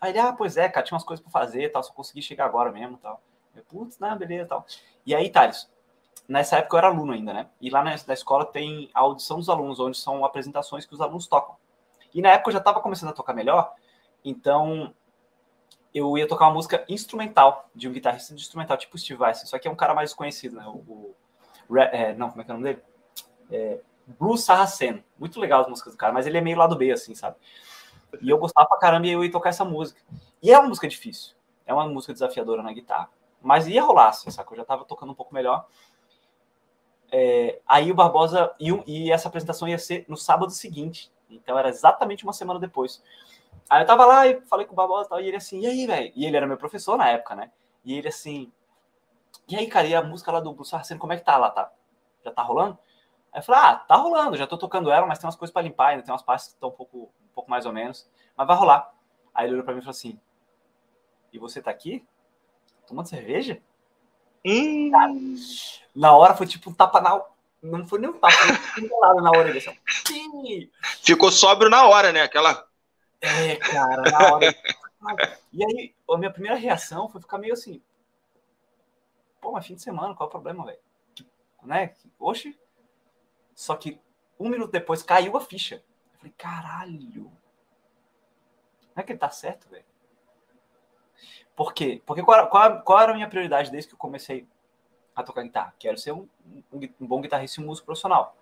aí 0.00 0.10
ele, 0.10 0.18
ah, 0.18 0.32
pois 0.32 0.56
é, 0.56 0.68
cara, 0.68 0.84
tinha 0.84 0.96
umas 0.96 1.04
coisas 1.04 1.22
pra 1.22 1.30
fazer 1.30 1.70
tal, 1.70 1.80
só 1.80 1.92
consegui 1.92 2.22
chegar 2.22 2.44
agora 2.44 2.72
mesmo 2.72 2.98
tal. 2.98 3.22
Eu, 3.54 3.62
putz, 3.62 4.00
não, 4.00 4.18
beleza 4.18 4.48
tal. 4.48 4.66
E 5.06 5.14
aí, 5.14 5.30
Thales, 5.30 5.70
nessa 6.28 6.58
época 6.58 6.74
eu 6.74 6.78
era 6.78 6.88
aluno 6.88 7.12
ainda, 7.12 7.32
né? 7.32 7.48
E 7.60 7.70
lá 7.70 7.84
na, 7.84 7.94
na 8.04 8.14
escola 8.14 8.44
tem 8.44 8.90
a 8.92 8.98
audição 8.98 9.36
dos 9.36 9.48
alunos, 9.48 9.78
onde 9.78 9.96
são 9.96 10.24
apresentações 10.24 10.84
que 10.84 10.92
os 10.92 11.00
alunos 11.00 11.28
tocam. 11.28 11.54
E 12.12 12.20
na 12.20 12.30
época 12.30 12.48
eu 12.48 12.54
já 12.54 12.58
estava 12.58 12.80
começando 12.80 13.10
a 13.10 13.14
tocar 13.14 13.32
melhor, 13.32 13.74
então 14.24 14.92
eu 15.94 16.16
ia 16.16 16.26
tocar 16.26 16.46
uma 16.46 16.54
música 16.54 16.84
instrumental, 16.88 17.68
de 17.74 17.88
um 17.88 17.92
guitarrista 17.92 18.34
de 18.34 18.40
instrumental, 18.40 18.76
tipo 18.76 18.96
Steve 18.98 19.18
Vai, 19.18 19.34
só 19.34 19.58
que 19.58 19.68
é 19.68 19.70
um 19.70 19.76
cara 19.76 19.94
mais 19.94 20.14
conhecido, 20.14 20.56
né? 20.56 20.64
O, 20.66 21.14
o 21.68 21.78
é, 21.78 22.14
não, 22.14 22.30
como 22.30 22.42
é 22.42 22.44
que 22.44 22.50
é 22.50 22.54
o 22.54 22.58
nome 22.58 22.72
dele? 22.72 22.82
É, 23.50 23.80
Bruce 24.18 24.44
Saracen. 24.44 25.04
Muito 25.18 25.40
legal 25.40 25.62
as 25.62 25.68
músicas 25.68 25.94
do 25.94 25.96
cara, 25.96 26.12
mas 26.12 26.26
ele 26.26 26.38
é 26.38 26.40
meio 26.40 26.58
lado 26.58 26.76
B, 26.76 26.92
assim, 26.92 27.14
sabe? 27.14 27.36
E 28.20 28.28
eu 28.28 28.38
gostava 28.38 28.68
pra 28.68 28.78
caramba 28.78 29.06
e 29.06 29.12
eu 29.12 29.24
ia 29.24 29.30
tocar 29.30 29.50
essa 29.50 29.64
música. 29.64 30.00
E 30.42 30.52
é 30.52 30.58
uma 30.58 30.68
música 30.68 30.88
difícil. 30.88 31.34
É 31.64 31.72
uma 31.72 31.86
música 31.86 32.12
desafiadora 32.12 32.62
na 32.62 32.72
guitarra. 32.72 33.08
Mas 33.40 33.66
ia 33.66 33.82
rolar, 33.82 34.08
assim, 34.08 34.30
saca? 34.30 34.52
Eu 34.52 34.58
já 34.58 34.64
tava 34.64 34.84
tocando 34.84 35.12
um 35.12 35.14
pouco 35.14 35.34
melhor. 35.34 35.66
É, 37.10 37.60
aí 37.66 37.90
o 37.90 37.94
Barbosa. 37.94 38.54
E, 38.60 38.70
e, 38.86 39.12
essa 39.12 39.28
apresentação 39.28 39.66
ia 39.66 39.78
ser 39.78 40.04
no 40.08 40.16
sábado 40.16 40.52
seguinte. 40.52 41.10
Então 41.30 41.58
era 41.58 41.68
exatamente 41.68 42.24
uma 42.24 42.32
semana 42.32 42.60
depois. 42.60 43.02
Aí 43.68 43.82
eu 43.82 43.86
tava 43.86 44.04
lá 44.04 44.26
e 44.26 44.40
falei 44.42 44.66
com 44.66 44.72
o 44.72 44.76
Barbosa 44.76 45.06
e 45.06 45.08
tal. 45.08 45.20
E 45.20 45.28
ele 45.28 45.36
assim, 45.36 45.60
e 45.60 45.66
aí, 45.66 45.86
velho? 45.86 46.12
E 46.14 46.26
ele 46.26 46.36
era 46.36 46.46
meu 46.46 46.56
professor 46.56 46.96
na 46.96 47.08
época, 47.08 47.34
né? 47.34 47.50
E 47.84 47.96
ele 47.96 48.08
assim. 48.08 48.52
E 49.48 49.56
aí, 49.56 49.66
cara, 49.66 49.86
e 49.86 49.94
a 49.94 50.02
música 50.02 50.30
lá 50.30 50.40
do 50.40 50.52
Bruce 50.52 50.74
Arsene, 50.74 51.00
como 51.00 51.12
é 51.12 51.16
que 51.16 51.24
tá 51.24 51.36
lá? 51.36 51.50
Tá? 51.50 51.70
Já 52.24 52.30
tá 52.30 52.42
rolando? 52.42 52.78
Aí 53.32 53.40
eu 53.40 53.42
falei, 53.42 53.60
ah, 53.62 53.76
tá 53.76 53.96
rolando, 53.96 54.36
já 54.36 54.46
tô 54.46 54.58
tocando 54.58 54.90
ela, 54.90 55.06
mas 55.06 55.18
tem 55.18 55.26
umas 55.26 55.36
coisas 55.36 55.52
para 55.52 55.62
limpar 55.62 55.88
ainda, 55.88 56.02
tem 56.02 56.12
umas 56.12 56.22
partes 56.22 56.48
que 56.48 56.52
estão 56.52 56.68
um 56.68 56.72
pouco, 56.72 56.98
um 56.98 57.34
pouco 57.34 57.50
mais 57.50 57.64
ou 57.64 57.72
menos, 57.72 58.08
mas 58.36 58.46
vai 58.46 58.56
rolar. 58.56 58.92
Aí 59.34 59.46
ele 59.46 59.54
olhou 59.54 59.64
pra 59.64 59.72
mim 59.72 59.80
e 59.80 59.82
falou 59.82 59.92
assim: 59.92 60.20
E 61.32 61.38
você 61.38 61.62
tá 61.62 61.70
aqui? 61.70 62.06
tomando 62.92 63.08
cerveja? 63.08 63.60
Hum. 64.44 64.90
Cara, 64.90 65.12
na 65.94 66.16
hora 66.16 66.34
foi 66.34 66.46
tipo 66.46 66.70
um 66.70 66.74
tapa 66.74 67.00
na. 67.00 67.20
Não 67.62 67.86
foi 67.86 68.00
nem 68.00 68.10
um 68.10 68.14
tapa, 68.14 68.32
foi 68.36 68.84
um 68.84 68.88
na 69.22 69.30
orelha. 69.30 69.58
Assim. 69.58 70.70
Ficou 71.02 71.30
sóbrio 71.30 71.70
na 71.70 71.86
hora, 71.86 72.12
né? 72.12 72.22
Aquela. 72.22 72.66
É, 73.22 73.56
cara, 73.56 74.02
na 74.10 74.34
hora. 74.34 74.54
E 75.52 75.64
aí, 75.64 75.94
a 76.10 76.18
minha 76.18 76.30
primeira 76.30 76.56
reação 76.56 77.08
foi 77.08 77.20
ficar 77.20 77.38
meio 77.38 77.52
assim. 77.52 77.80
Pô, 79.40 79.52
mas 79.52 79.66
fim 79.66 79.76
de 79.76 79.82
semana, 79.82 80.14
qual 80.14 80.26
é 80.26 80.28
o 80.28 80.30
problema, 80.30 80.66
velho? 80.66 80.78
Né? 81.62 81.94
Oxe. 82.18 82.58
Só 83.54 83.76
que 83.76 84.00
um 84.38 84.48
minuto 84.48 84.72
depois 84.72 85.02
caiu 85.02 85.36
a 85.36 85.40
ficha. 85.40 85.76
Eu 86.12 86.18
falei, 86.18 86.34
caralho. 86.36 87.32
Não 88.94 89.00
é 89.00 89.02
que 89.02 89.12
ele 89.12 89.18
tá 89.18 89.30
certo, 89.30 89.68
velho? 89.68 89.84
Por 91.54 91.72
quê? 91.72 92.02
Porque 92.04 92.22
qual, 92.22 92.48
qual, 92.48 92.82
qual, 92.82 93.00
era 93.00 93.12
a 93.12 93.14
minha 93.14 93.28
prioridade 93.28 93.70
desde 93.70 93.88
que 93.88 93.94
eu 93.94 93.98
comecei 93.98 94.48
a 95.14 95.22
tocar 95.22 95.42
guitarra? 95.42 95.74
Quero 95.78 95.98
ser 95.98 96.12
um, 96.12 96.28
um, 96.72 96.80
um 97.00 97.06
bom 97.06 97.20
guitarrista 97.20 97.60
e 97.60 97.64
músico 97.64 97.86
profissional. 97.86 98.36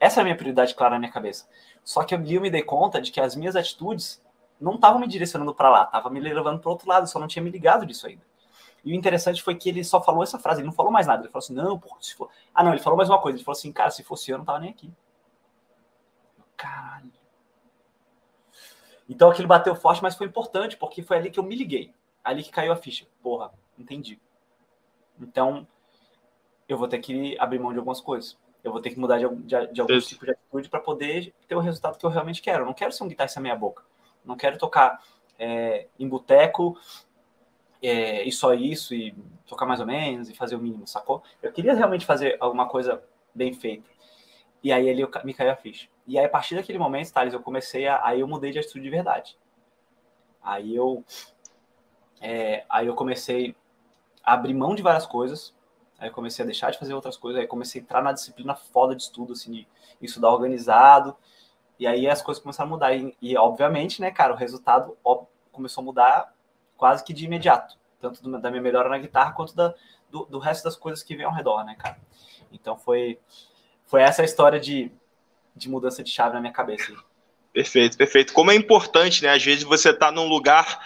Essa 0.00 0.20
é 0.20 0.22
a 0.22 0.24
minha 0.24 0.36
prioridade 0.36 0.74
clara 0.74 0.94
na 0.94 0.98
minha 0.98 1.12
cabeça. 1.12 1.46
Só 1.84 2.02
que 2.02 2.14
eu, 2.14 2.18
me 2.18 2.50
dei 2.50 2.62
conta 2.62 3.00
de 3.00 3.12
que 3.12 3.20
as 3.20 3.36
minhas 3.36 3.54
atitudes 3.54 4.20
não 4.58 4.74
estavam 4.74 4.98
me 4.98 5.06
direcionando 5.06 5.54
para 5.54 5.70
lá, 5.70 5.84
estavam 5.84 6.10
me 6.10 6.18
levando 6.18 6.58
para 6.58 6.70
outro 6.70 6.88
lado, 6.88 7.06
só 7.06 7.18
não 7.18 7.28
tinha 7.28 7.42
me 7.42 7.50
ligado 7.50 7.86
disso 7.86 8.06
ainda. 8.06 8.22
E 8.82 8.92
o 8.92 8.96
interessante 8.96 9.42
foi 9.42 9.54
que 9.54 9.68
ele 9.68 9.84
só 9.84 10.00
falou 10.02 10.22
essa 10.22 10.38
frase, 10.38 10.60
ele 10.60 10.66
não 10.66 10.74
falou 10.74 10.90
mais 10.90 11.06
nada. 11.06 11.22
Ele 11.22 11.30
falou 11.30 11.44
assim: 11.44 11.52
não, 11.52 11.78
porra, 11.78 11.98
se 12.00 12.14
for. 12.14 12.30
Ah, 12.54 12.64
não, 12.64 12.72
ele 12.72 12.80
falou 12.80 12.96
mais 12.96 13.10
uma 13.10 13.20
coisa. 13.20 13.36
Ele 13.36 13.44
falou 13.44 13.56
assim: 13.56 13.70
cara, 13.70 13.90
se 13.90 14.02
fosse 14.02 14.30
eu, 14.30 14.38
não 14.38 14.44
tava 14.44 14.58
nem 14.58 14.70
aqui. 14.70 14.90
Caralho. 16.56 17.12
Então 19.06 19.30
aquilo 19.30 19.46
bateu 19.46 19.74
forte, 19.74 20.02
mas 20.02 20.16
foi 20.16 20.26
importante, 20.26 20.78
porque 20.78 21.02
foi 21.02 21.18
ali 21.18 21.30
que 21.30 21.38
eu 21.38 21.44
me 21.44 21.54
liguei 21.54 21.92
ali 22.24 22.42
que 22.42 22.50
caiu 22.50 22.72
a 22.72 22.76
ficha. 22.76 23.06
Porra, 23.22 23.52
entendi. 23.78 24.20
Então, 25.20 25.66
eu 26.68 26.78
vou 26.78 26.88
ter 26.88 26.98
que 26.98 27.36
abrir 27.38 27.58
mão 27.58 27.72
de 27.72 27.78
algumas 27.78 28.00
coisas. 28.00 28.38
Eu 28.62 28.72
vou 28.72 28.80
ter 28.80 28.90
que 28.90 28.98
mudar 28.98 29.18
de, 29.18 29.28
de, 29.28 29.72
de 29.72 29.80
algum 29.80 29.98
tipo 30.00 30.24
de 30.24 30.32
atitude 30.32 30.68
para 30.68 30.80
poder 30.80 31.32
ter 31.48 31.54
o 31.54 31.60
resultado 31.60 31.98
que 31.98 32.04
eu 32.04 32.10
realmente 32.10 32.42
quero. 32.42 32.62
Eu 32.62 32.66
não 32.66 32.74
quero 32.74 32.92
ser 32.92 33.04
um 33.04 33.08
guitarrista 33.08 33.40
meia 33.40 33.56
boca. 33.56 33.82
Não 34.24 34.36
quero 34.36 34.58
tocar 34.58 35.02
é, 35.38 35.86
em 35.98 36.08
boteco 36.08 36.78
é, 37.82 38.22
e 38.24 38.30
só 38.30 38.52
isso, 38.52 38.94
e 38.94 39.14
tocar 39.46 39.64
mais 39.64 39.80
ou 39.80 39.86
menos, 39.86 40.28
e 40.28 40.34
fazer 40.34 40.56
o 40.56 40.58
mínimo, 40.58 40.86
sacou? 40.86 41.22
Eu 41.42 41.50
queria 41.52 41.74
realmente 41.74 42.04
fazer 42.04 42.36
alguma 42.38 42.68
coisa 42.68 43.02
bem 43.34 43.52
feita. 43.54 43.88
E 44.62 44.72
aí 44.72 44.88
ele 44.88 45.06
me 45.24 45.32
caiu 45.32 45.52
a 45.52 45.56
ficha. 45.56 45.88
E 46.06 46.18
aí, 46.18 46.26
a 46.26 46.28
partir 46.28 46.54
daquele 46.54 46.78
momento, 46.78 47.12
Thales, 47.12 47.32
eu 47.32 47.40
comecei 47.40 47.86
a. 47.86 48.04
Aí 48.04 48.20
eu 48.20 48.28
mudei 48.28 48.50
de 48.50 48.58
atitude 48.58 48.84
de 48.84 48.90
verdade. 48.90 49.38
Aí 50.42 50.74
eu 50.74 51.04
é, 52.20 52.64
aí 52.68 52.86
eu 52.86 52.94
comecei 52.94 53.56
a 54.22 54.34
abrir 54.34 54.52
mão 54.52 54.74
de 54.74 54.82
várias 54.82 55.06
coisas, 55.06 55.54
aí 56.00 56.08
eu 56.08 56.12
comecei 56.12 56.42
a 56.42 56.46
deixar 56.46 56.70
de 56.70 56.78
fazer 56.78 56.94
outras 56.94 57.16
coisas, 57.16 57.40
aí 57.40 57.46
comecei 57.46 57.80
a 57.80 57.84
entrar 57.84 58.02
na 58.02 58.12
disciplina 58.12 58.56
foda 58.56 58.96
de 58.96 59.02
estudo, 59.02 59.34
assim, 59.34 59.52
de 59.52 59.68
estudar 60.00 60.30
organizado, 60.30 61.14
e 61.78 61.86
aí 61.86 62.08
as 62.08 62.22
coisas 62.22 62.42
começaram 62.42 62.70
a 62.70 62.72
mudar. 62.72 62.94
E, 62.94 63.14
e 63.20 63.36
obviamente, 63.36 64.00
né, 64.00 64.10
cara, 64.10 64.32
o 64.32 64.36
resultado 64.36 64.96
ó, 65.04 65.24
começou 65.52 65.82
a 65.82 65.84
mudar 65.84 66.34
quase 66.76 67.04
que 67.04 67.12
de 67.12 67.26
imediato, 67.26 67.76
tanto 68.00 68.22
do, 68.22 68.40
da 68.40 68.50
minha 68.50 68.62
melhora 68.62 68.88
na 68.88 68.98
guitarra 68.98 69.32
quanto 69.32 69.54
da, 69.54 69.74
do, 70.10 70.24
do 70.24 70.38
resto 70.38 70.64
das 70.64 70.74
coisas 70.74 71.04
que 71.04 71.14
vem 71.14 71.26
ao 71.26 71.32
redor, 71.32 71.62
né, 71.64 71.76
cara. 71.78 71.98
Então 72.50 72.76
foi, 72.76 73.18
foi 73.84 74.00
essa 74.02 74.24
história 74.24 74.58
de, 74.58 74.90
de 75.54 75.68
mudança 75.68 76.02
de 76.02 76.10
chave 76.10 76.34
na 76.34 76.40
minha 76.40 76.52
cabeça. 76.52 76.92
Perfeito, 77.52 77.96
perfeito. 77.96 78.32
Como 78.32 78.50
é 78.50 78.54
importante, 78.54 79.22
né? 79.22 79.30
Às 79.30 79.44
vezes 79.44 79.64
você 79.64 79.92
tá 79.92 80.10
num 80.10 80.28
lugar 80.28 80.80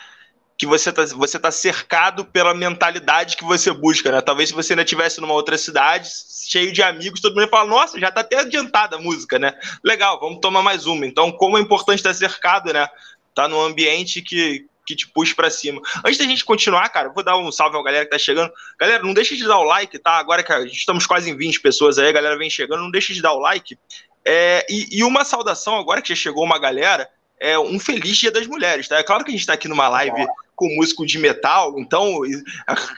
que 0.57 0.67
você 0.67 0.91
está 0.91 1.05
você 1.07 1.39
tá 1.39 1.51
cercado 1.51 2.25
pela 2.25 2.55
mentalidade 2.55 3.37
que 3.37 3.45
você 3.45 3.73
busca, 3.73 4.13
né? 4.13 4.21
Talvez 4.21 4.51
se 4.51 4.55
você 4.55 4.73
ainda 4.73 4.83
estivesse 4.83 5.21
numa 5.21 5.35
outra 5.35 5.59
cidade, 5.59 6.09
cheio 6.49 6.73
de 6.73 6.83
amigos, 6.83 7.21
todo 7.21 7.35
mundo 7.35 7.49
fala, 7.49 7.69
nossa, 7.69 7.99
já 7.99 8.09
está 8.09 8.21
até 8.21 8.39
adiantada 8.39 8.97
a 8.97 9.01
música, 9.01 9.39
né? 9.39 9.53
Legal, 9.83 10.19
vamos 10.21 10.39
tomar 10.41 10.63
mais 10.63 10.87
uma. 10.87 11.07
Então, 11.07 11.33
como 11.33 11.59
é 11.59 11.61
importante 11.61 11.99
estar 11.99 12.15
cercado, 12.15 12.73
né? 12.73 12.87
Tá 13.35 13.49
num 13.49 13.61
ambiente 13.61 14.23
que, 14.23 14.65
que 14.87 14.95
te 14.95 15.09
puxa 15.09 15.35
para 15.35 15.51
cima. 15.51 15.81
Antes 16.05 16.19
da 16.19 16.25
gente 16.25 16.45
continuar, 16.45 16.89
cara, 16.89 17.09
vou 17.09 17.25
dar 17.25 17.37
um 17.37 17.51
salve 17.51 17.77
à 17.77 17.83
galera 17.83 18.05
que 18.05 18.13
tá 18.13 18.19
chegando. 18.19 18.53
Galera, 18.79 19.03
não 19.03 19.13
deixe 19.13 19.37
de 19.37 19.45
dar 19.45 19.59
o 19.59 19.65
like, 19.65 19.99
tá? 19.99 20.13
Agora 20.13 20.45
que 20.45 20.53
estamos 20.67 21.05
quase 21.05 21.31
em 21.31 21.37
20 21.37 21.61
pessoas 21.61 21.99
aí, 21.99 22.09
a 22.09 22.13
galera 22.13 22.39
vem 22.39 22.49
chegando, 22.49 22.83
não 22.83 22.93
deixe 22.93 23.13
de 23.13 23.21
dar 23.21 23.33
o 23.33 23.41
like. 23.41 23.77
É, 24.25 24.65
e, 24.71 24.99
e 24.99 25.05
uma 25.05 25.25
saudação 25.25 25.77
agora 25.77 26.01
que 26.01 26.11
já 26.11 26.15
chegou 26.15 26.45
uma 26.45 26.61
galera, 26.61 27.11
é 27.41 27.59
um 27.59 27.79
feliz 27.79 28.17
Dia 28.17 28.31
das 28.31 28.47
Mulheres, 28.47 28.87
tá? 28.87 28.99
É 28.99 29.03
claro 29.03 29.25
que 29.25 29.31
a 29.31 29.33
gente 29.33 29.41
está 29.41 29.55
aqui 29.55 29.69
numa 29.69 29.89
live 29.89 30.27
com 30.55 30.75
músico 30.77 31.05
de 31.07 31.19
metal, 31.19 31.79
então, 31.79 32.21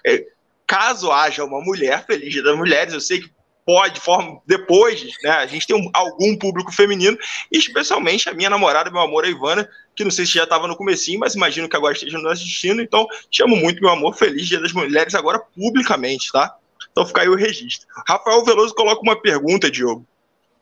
é, 0.06 0.24
caso 0.66 1.10
haja 1.10 1.44
uma 1.44 1.60
mulher 1.60 2.04
feliz 2.06 2.32
Dia 2.32 2.42
das 2.42 2.56
Mulheres, 2.56 2.92
eu 2.92 3.00
sei 3.00 3.20
que 3.20 3.30
pode, 3.66 3.98
forma, 3.98 4.40
depois, 4.46 5.04
né, 5.24 5.30
a 5.30 5.46
gente 5.46 5.66
tem 5.66 5.74
um, 5.74 5.90
algum 5.92 6.36
público 6.36 6.70
feminino, 6.70 7.18
especialmente 7.50 8.28
a 8.28 8.32
minha 8.32 8.48
namorada, 8.48 8.92
meu 8.92 9.00
amor, 9.00 9.24
a 9.24 9.28
Ivana, 9.28 9.68
que 9.94 10.04
não 10.04 10.10
sei 10.10 10.24
se 10.24 10.34
já 10.34 10.44
estava 10.44 10.68
no 10.68 10.76
comecinho, 10.76 11.18
mas 11.18 11.34
imagino 11.34 11.68
que 11.68 11.74
agora 11.74 11.92
esteja 11.92 12.16
nos 12.18 12.30
assistindo, 12.30 12.80
então 12.80 13.08
te 13.28 13.42
amo 13.42 13.56
muito, 13.56 13.82
meu 13.82 13.90
amor, 13.90 14.14
feliz 14.14 14.46
Dia 14.46 14.60
das 14.60 14.72
Mulheres 14.72 15.16
agora 15.16 15.40
publicamente, 15.40 16.30
tá? 16.30 16.56
Então 16.92 17.04
fica 17.04 17.22
aí 17.22 17.28
o 17.28 17.34
registro. 17.34 17.88
Rafael 18.08 18.44
Veloso 18.44 18.72
coloca 18.72 19.02
uma 19.02 19.20
pergunta, 19.20 19.68
Diogo, 19.68 20.06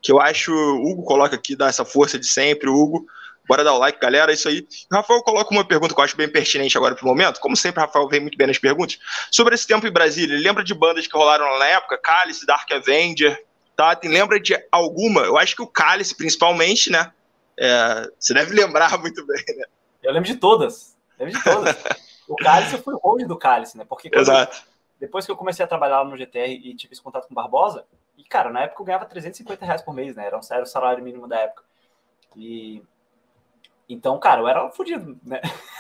que 0.01 0.11
eu 0.11 0.19
acho, 0.19 0.53
o 0.53 0.91
Hugo 0.91 1.03
coloca 1.03 1.37
aqui, 1.37 1.55
dá 1.55 1.69
essa 1.69 1.85
força 1.85 2.19
de 2.19 2.27
sempre, 2.27 2.71
Hugo, 2.71 3.07
Bora 3.47 3.63
dar 3.63 3.75
o 3.75 3.79
like, 3.79 3.99
galera. 4.01 4.33
É 4.33 4.35
isso 4.35 4.49
aí. 4.49 4.67
Rafael 4.91 5.23
coloca 5.23 5.53
uma 5.53 5.67
pergunta 5.67 5.95
que 5.95 6.01
eu 6.01 6.05
acho 6.05 6.17
bem 6.17 6.29
pertinente 6.29 6.77
agora 6.77 6.95
pro 6.95 7.07
momento. 7.07 7.41
Como 7.41 7.57
sempre, 7.57 7.81
Rafael 7.81 8.09
vem 8.09 8.21
muito 8.21 8.39
bem 8.39 8.47
nas 8.47 8.59
perguntas. 8.59 8.99
Sobre 9.31 9.55
esse 9.55 9.67
tempo 9.67 9.87
em 9.87 9.93
Brasília, 9.93 10.39
lembra 10.39 10.65
de 10.65 10.75
bandas 10.75 11.07
que 11.07 11.17
rolaram 11.17 11.59
na 11.59 11.67
época? 11.67 11.99
Cálice, 11.99 12.47
Dark 12.47 12.71
Avenger, 12.73 13.43
tá? 13.77 13.95
Tem, 13.95 14.11
lembra 14.11 14.41
de 14.41 14.57
alguma? 14.73 15.23
Eu 15.23 15.37
acho 15.37 15.55
que 15.55 15.63
o 15.63 15.67
Cálice, 15.67 16.17
principalmente, 16.17 16.91
né? 16.91 17.13
É, 17.57 18.09
você 18.19 18.35
deve 18.35 18.55
lembrar 18.55 18.97
muito 19.01 19.25
bem, 19.27 19.45
né? 19.57 19.65
Eu 20.03 20.13
lembro 20.13 20.29
de 20.29 20.37
todas. 20.37 20.97
Lembro 21.19 21.35
de 21.35 21.45
todas. 21.45 21.77
o 22.29 22.37
Cálice, 22.37 22.75
eu 22.75 22.83
fui 22.83 22.95
o 22.95 23.27
do 23.27 23.37
Cálice, 23.37 23.77
né? 23.77 23.85
Porque 23.89 24.11
Exato. 24.13 24.65
depois 24.99 25.25
que 25.25 25.33
eu 25.33 25.37
comecei 25.37 25.65
a 25.65 25.69
trabalhar 25.69 26.05
no 26.05 26.17
GTR 26.17 26.51
e 26.51 26.75
tive 26.75 26.93
esse 26.93 27.03
contato 27.03 27.27
com 27.27 27.33
o 27.33 27.35
Barbosa, 27.35 27.85
E, 28.17 28.25
cara, 28.25 28.51
na 28.51 28.63
época 28.63 28.83
eu 28.83 28.87
ganhava 28.87 29.07
350 29.07 29.65
reais 29.65 29.83
por 29.83 29.95
mês, 29.95 30.17
né? 30.17 30.27
Era, 30.27 30.37
um, 30.37 30.41
era 30.51 30.63
o 30.63 30.67
salário 30.67 31.03
mínimo 31.03 31.29
da 31.29 31.39
época. 31.41 31.63
E. 32.37 32.83
Então, 33.89 34.19
cara, 34.19 34.41
eu 34.41 34.49
era 34.49 34.71
fodido, 34.71 35.19
né? 35.23 35.41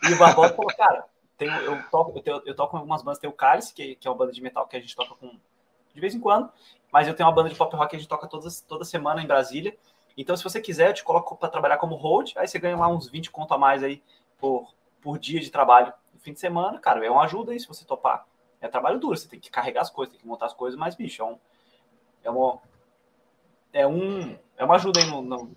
E 0.00 0.12
o 0.12 0.16
Barbosa 0.16 0.54
falou, 0.54 0.72
cara, 0.76 1.06
tem, 1.36 1.48
eu, 1.48 1.82
toco, 1.90 2.16
eu, 2.16 2.22
tenho, 2.22 2.42
eu 2.46 2.54
toco 2.54 2.70
com 2.70 2.76
algumas 2.76 3.02
bandas, 3.02 3.18
tem 3.18 3.28
o 3.28 3.32
Cálice, 3.32 3.74
que, 3.74 3.96
que 3.96 4.06
é 4.06 4.10
uma 4.10 4.16
banda 4.16 4.30
de 4.30 4.40
metal 4.40 4.64
que 4.64 4.76
a 4.76 4.80
gente 4.80 4.94
toca 4.94 5.12
com 5.16 5.36
de 5.92 6.00
vez 6.00 6.14
em 6.14 6.20
quando, 6.20 6.48
mas 6.92 7.08
eu 7.08 7.14
tenho 7.14 7.28
uma 7.28 7.34
banda 7.34 7.48
de 7.48 7.56
pop 7.56 7.74
rock 7.74 7.90
que 7.90 7.96
a 7.96 7.98
gente 7.98 8.08
toca 8.08 8.28
todas, 8.28 8.60
toda 8.60 8.84
semana 8.84 9.20
em 9.20 9.26
Brasília. 9.26 9.76
Então, 10.16 10.36
se 10.36 10.44
você 10.44 10.60
quiser, 10.60 10.90
eu 10.90 10.94
te 10.94 11.02
coloco 11.02 11.36
para 11.36 11.48
trabalhar 11.48 11.78
como 11.78 11.96
hold, 11.96 12.32
aí 12.36 12.46
você 12.46 12.58
ganha 12.58 12.76
lá 12.76 12.88
uns 12.88 13.08
20 13.08 13.30
conto 13.30 13.54
a 13.54 13.58
mais 13.58 13.82
aí 13.82 14.02
por, 14.38 14.72
por 15.00 15.18
dia 15.18 15.40
de 15.40 15.50
trabalho 15.50 15.92
no 16.14 16.20
fim 16.20 16.32
de 16.32 16.40
semana, 16.40 16.78
cara, 16.78 17.04
é 17.04 17.10
uma 17.10 17.24
ajuda 17.24 17.52
aí 17.52 17.60
se 17.60 17.66
você 17.66 17.84
topar. 17.84 18.26
É 18.60 18.68
trabalho 18.68 18.98
duro, 18.98 19.16
você 19.16 19.28
tem 19.28 19.38
que 19.38 19.50
carregar 19.50 19.82
as 19.82 19.90
coisas, 19.90 20.12
tem 20.12 20.20
que 20.20 20.26
montar 20.26 20.46
as 20.46 20.54
coisas, 20.54 20.78
mas, 20.78 20.94
bicho, 20.94 21.22
é 21.22 21.24
um. 21.24 21.38
É 22.24 22.30
uma, 22.30 22.58
é 23.72 23.86
um, 23.86 24.36
é 24.56 24.64
uma 24.64 24.74
ajuda 24.74 25.00
aí 25.00 25.06
no, 25.06 25.22
no, 25.22 25.56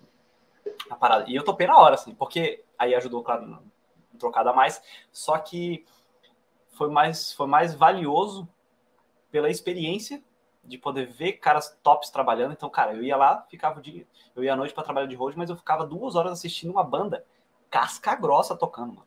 na 0.88 0.96
parada. 0.96 1.24
E 1.28 1.34
eu 1.34 1.44
topei 1.44 1.66
na 1.66 1.78
hora, 1.78 1.94
assim, 1.94 2.14
porque 2.14 2.64
aí 2.78 2.94
ajudou, 2.94 3.22
claro, 3.22 3.46
no, 3.46 3.62
trocado 4.18 4.50
a 4.50 4.52
mais, 4.52 4.82
só 5.10 5.38
que 5.38 5.84
foi 6.70 6.88
mais, 6.88 7.32
foi 7.32 7.46
mais 7.46 7.74
valioso 7.74 8.48
pela 9.30 9.50
experiência 9.50 10.22
de 10.64 10.78
poder 10.78 11.06
ver 11.06 11.34
caras 11.34 11.76
tops 11.82 12.10
trabalhando. 12.10 12.52
Então, 12.52 12.70
cara, 12.70 12.94
eu 12.94 13.02
ia 13.02 13.16
lá, 13.16 13.44
ficava 13.48 13.78
o 13.80 13.82
dia, 13.82 14.06
eu 14.34 14.44
ia 14.44 14.52
à 14.52 14.56
noite 14.56 14.74
para 14.74 14.84
trabalhar 14.84 15.06
de 15.06 15.16
road, 15.16 15.36
mas 15.36 15.50
eu 15.50 15.56
ficava 15.56 15.86
duas 15.86 16.14
horas 16.14 16.32
assistindo 16.32 16.70
uma 16.70 16.84
banda 16.84 17.24
casca 17.70 18.14
grossa 18.14 18.56
tocando, 18.56 18.94
mano. 18.94 19.06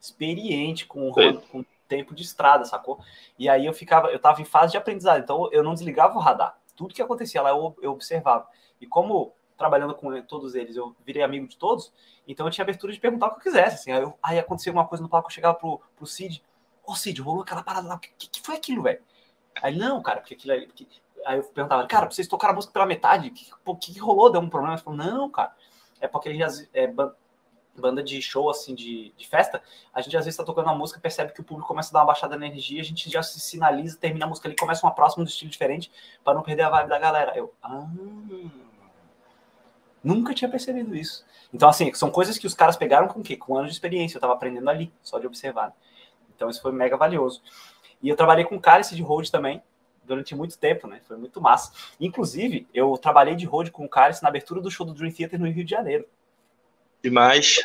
Experiente, 0.00 0.86
com, 0.86 1.12
com 1.52 1.64
tempo 1.86 2.14
de 2.14 2.22
estrada, 2.22 2.64
sacou? 2.64 2.98
E 3.38 3.48
aí 3.48 3.66
eu 3.66 3.72
ficava, 3.72 4.08
eu 4.08 4.18
tava 4.18 4.40
em 4.40 4.44
fase 4.44 4.72
de 4.72 4.78
aprendizado, 4.78 5.22
então 5.22 5.48
eu 5.52 5.62
não 5.62 5.74
desligava 5.74 6.16
o 6.16 6.20
radar. 6.20 6.58
Tudo 6.74 6.94
que 6.94 7.02
acontecia 7.02 7.42
lá 7.42 7.50
eu, 7.50 7.76
eu 7.80 7.92
observava. 7.92 8.48
E 8.80 8.86
como 8.86 9.32
trabalhando 9.56 9.94
com 9.94 10.20
todos 10.22 10.54
eles, 10.54 10.76
eu 10.76 10.94
virei 11.04 11.22
amigo 11.22 11.46
de 11.46 11.56
todos, 11.56 11.92
então 12.26 12.46
eu 12.46 12.50
tinha 12.50 12.62
abertura 12.62 12.92
de 12.92 13.00
perguntar 13.00 13.26
o 13.26 13.30
que 13.30 13.36
eu 13.36 13.52
quisesse. 13.52 13.74
Assim, 13.76 13.92
aí, 13.92 14.02
eu, 14.02 14.18
aí 14.22 14.38
acontecia 14.38 14.72
uma 14.72 14.86
coisa 14.86 15.02
no 15.02 15.08
palco, 15.08 15.28
eu 15.28 15.34
chegava 15.34 15.54
pro, 15.54 15.80
pro 15.96 16.06
Cid, 16.06 16.42
ô 16.84 16.92
oh, 16.92 16.94
Cid, 16.94 17.20
rolou 17.20 17.42
aquela 17.42 17.62
parada 17.62 17.86
lá, 17.86 17.94
o 17.96 17.98
que, 17.98 18.28
que, 18.28 18.40
foi 18.40 18.56
aquilo, 18.56 18.82
velho? 18.82 19.00
Aí, 19.62 19.76
não, 19.76 20.02
cara, 20.02 20.20
porque 20.20 20.34
aquilo 20.34 20.52
aí. 20.52 20.66
Porque... 20.66 20.86
Aí 21.24 21.38
eu 21.38 21.44
perguntava, 21.44 21.86
cara, 21.86 22.10
vocês 22.10 22.26
tocaram 22.26 22.52
a 22.52 22.56
música 22.56 22.72
pela 22.72 22.86
metade, 22.86 23.32
o 23.64 23.76
que, 23.76 23.92
que, 23.92 24.00
rolou? 24.00 24.30
Deu 24.30 24.40
um 24.40 24.48
problema? 24.48 24.74
Ele 24.74 24.82
falou, 24.82 24.98
não, 24.98 25.30
cara, 25.30 25.54
é 26.00 26.08
porque 26.08 26.30
a 26.30 26.32
gente, 26.32 26.68
é, 26.74 26.92
banda 27.80 28.02
de 28.02 28.20
show, 28.20 28.50
assim, 28.50 28.74
de, 28.74 29.12
de 29.16 29.26
festa, 29.26 29.62
a 29.94 30.00
gente 30.00 30.16
às 30.16 30.24
vezes 30.24 30.36
tá 30.36 30.44
tocando 30.44 30.66
uma 30.66 30.74
música, 30.74 31.00
percebe 31.00 31.32
que 31.32 31.40
o 31.40 31.44
público 31.44 31.68
começa 31.68 31.90
a 31.90 31.92
dar 31.92 32.00
uma 32.00 32.06
baixada 32.06 32.36
na 32.36 32.46
energia, 32.46 32.80
a 32.80 32.84
gente 32.84 33.08
já 33.08 33.22
se 33.22 33.40
sinaliza, 33.40 33.98
termina 33.98 34.26
a 34.26 34.28
música 34.28 34.48
ali, 34.48 34.56
começa 34.56 34.84
uma 34.84 34.94
próxima 34.94 35.24
do 35.24 35.28
estilo 35.28 35.50
diferente, 35.50 35.90
para 36.22 36.34
não 36.34 36.42
perder 36.42 36.62
a 36.62 36.70
vibe 36.70 36.88
da 36.88 36.98
galera. 36.98 37.36
Eu, 37.36 37.52
ah, 37.62 37.86
nunca 40.02 40.34
tinha 40.34 40.50
percebido 40.50 40.94
isso. 40.94 41.24
Então, 41.52 41.68
assim, 41.68 41.92
são 41.94 42.10
coisas 42.10 42.38
que 42.38 42.46
os 42.46 42.54
caras 42.54 42.76
pegaram 42.76 43.08
com 43.08 43.20
o 43.20 43.22
quê? 43.22 43.36
Com 43.36 43.56
anos 43.56 43.70
de 43.70 43.74
experiência, 43.74 44.16
eu 44.16 44.20
tava 44.20 44.32
aprendendo 44.32 44.68
ali, 44.68 44.92
só 45.02 45.18
de 45.18 45.26
observar. 45.26 45.72
Então, 46.34 46.48
isso 46.48 46.62
foi 46.62 46.72
mega 46.72 46.96
valioso. 46.96 47.42
E 48.02 48.08
eu 48.08 48.16
trabalhei 48.16 48.44
com 48.44 48.58
cálice 48.58 48.96
de 48.96 49.02
hold 49.02 49.28
também, 49.28 49.62
durante 50.04 50.34
muito 50.34 50.58
tempo, 50.58 50.86
né? 50.86 51.00
Foi 51.06 51.16
muito 51.16 51.40
massa. 51.40 51.72
Inclusive, 52.00 52.66
eu 52.74 52.96
trabalhei 52.98 53.34
de 53.34 53.46
hold 53.46 53.70
com 53.70 53.84
o 53.84 53.88
cálice 53.88 54.22
na 54.22 54.28
abertura 54.28 54.60
do 54.60 54.70
show 54.70 54.84
do 54.84 54.94
Dream 54.94 55.12
Theater 55.12 55.38
no 55.38 55.50
Rio 55.50 55.64
de 55.64 55.70
Janeiro. 55.70 56.06
Demais. 57.02 57.60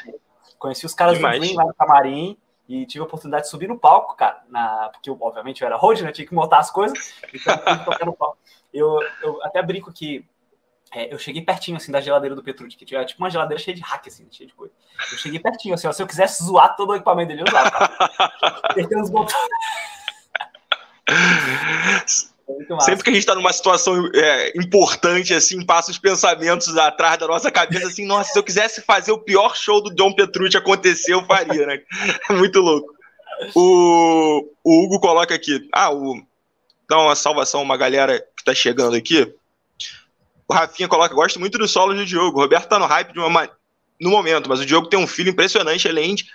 Conheci 0.58 0.86
os 0.86 0.94
caras 0.94 1.16
Demais. 1.16 1.40
do 1.40 1.46
Dream 1.46 1.56
lá 1.56 1.66
no 1.66 1.74
camarim 1.74 2.38
e 2.68 2.86
tive 2.86 3.02
a 3.02 3.06
oportunidade 3.06 3.44
de 3.44 3.50
subir 3.50 3.68
no 3.68 3.80
palco, 3.80 4.16
cara, 4.16 4.44
na... 4.50 4.90
porque 4.90 5.10
obviamente 5.10 5.62
eu 5.62 5.68
era 5.68 5.78
road, 5.78 6.04
né? 6.04 6.12
Tinha 6.12 6.28
que 6.28 6.34
montar 6.34 6.60
as 6.60 6.70
coisas, 6.70 7.14
então 7.34 7.54
eu 8.00 8.06
no 8.08 8.14
palco. 8.14 8.38
Eu, 8.74 9.00
eu 9.24 9.42
até 9.44 9.62
brinco 9.64 9.92
que 9.94 10.26
é, 10.94 11.14
eu 11.14 11.20
cheguei 11.20 11.42
pertinho, 11.42 11.78
assim, 11.78 11.92
da 11.92 12.00
geladeira 12.00 12.36
do 12.36 12.44
Petrucci, 12.44 12.78
que 12.78 12.86
tinha 12.86 13.06
tipo 13.06 13.22
uma 13.22 13.30
geladeira 13.30 13.62
cheia 13.62 13.76
de 13.76 13.82
hack, 13.82 14.08
assim, 14.08 14.28
cheia 14.32 14.48
de 14.48 14.54
coisa. 14.54 14.74
Eu 15.12 15.18
cheguei 15.18 15.40
pertinho, 15.40 15.74
assim, 15.74 15.88
ó, 15.88 15.92
se 15.92 16.02
eu 16.02 16.08
quisesse 16.08 16.44
zoar 16.44 16.76
todo 16.76 16.92
o 16.92 16.96
equipamento 16.96 17.30
dele, 17.30 17.42
eu 17.42 17.46
usava, 17.48 17.72
cara. 17.72 17.90
Os 19.02 19.10
botões. 19.10 19.34
Sempre 22.82 23.04
que 23.04 23.10
a 23.10 23.14
gente 23.14 23.22
está 23.22 23.36
numa 23.36 23.52
situação 23.52 24.10
é, 24.14 24.58
importante, 24.58 25.34
assim, 25.34 25.66
passa 25.66 25.92
os 25.92 25.98
pensamentos 25.98 26.78
atrás 26.78 27.18
da 27.18 27.28
nossa 27.28 27.52
cabeça, 27.52 27.88
assim, 27.88 28.06
nossa, 28.06 28.32
se 28.32 28.40
eu 28.40 28.44
quisesse 28.44 28.82
fazer 28.82 29.12
o 29.12 29.20
pior 29.20 29.56
show 29.56 29.82
do 29.82 29.94
John 29.94 30.14
Petrucci 30.14 30.56
acontecer, 30.56 31.14
eu 31.14 31.26
faria, 31.26 31.66
né? 31.66 31.82
É 32.30 32.34
muito 32.34 32.60
louco. 32.60 32.94
O, 33.54 34.50
o 34.64 34.84
Hugo 34.84 35.00
coloca 35.00 35.36
aqui, 35.36 35.68
ah, 35.74 35.94
o, 35.94 36.22
dá 36.90 36.98
uma 37.00 37.16
salvação 37.16 37.60
a 37.60 37.64
uma 37.64 37.78
galera 37.78 38.20
que 38.20 38.42
está 38.42 38.54
chegando 38.54 38.96
aqui. 38.96 39.34
O 40.48 40.54
Rafinha 40.54 40.88
coloca, 40.88 41.14
gosto 41.14 41.40
muito 41.40 41.58
do 41.58 41.68
solo 41.68 41.94
do 41.94 42.06
Diogo. 42.06 42.38
O 42.38 42.42
Roberto 42.42 42.70
tá 42.70 42.80
no 42.80 42.86
hype 42.86 43.12
de 43.12 43.20
uma, 43.20 43.50
no 44.00 44.10
momento, 44.10 44.48
mas 44.48 44.60
o 44.60 44.66
Diogo 44.66 44.88
tem 44.88 45.00
um 45.00 45.08
filho 45.08 45.30
impressionante, 45.30 45.88
além 45.88 46.16
de 46.16 46.26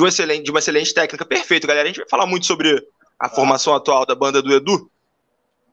uma 0.00 0.08
excelente, 0.08 0.44
de 0.44 0.50
uma 0.50 0.58
excelente 0.58 0.92
técnica. 0.92 1.24
Perfeito, 1.24 1.66
galera. 1.66 1.84
A 1.84 1.88
gente 1.88 2.00
vai 2.00 2.08
falar 2.08 2.26
muito 2.26 2.46
sobre 2.46 2.84
a 3.18 3.28
formação 3.28 3.74
atual 3.74 4.04
da 4.04 4.14
banda 4.14 4.42
do 4.42 4.52
Edu. 4.52 4.90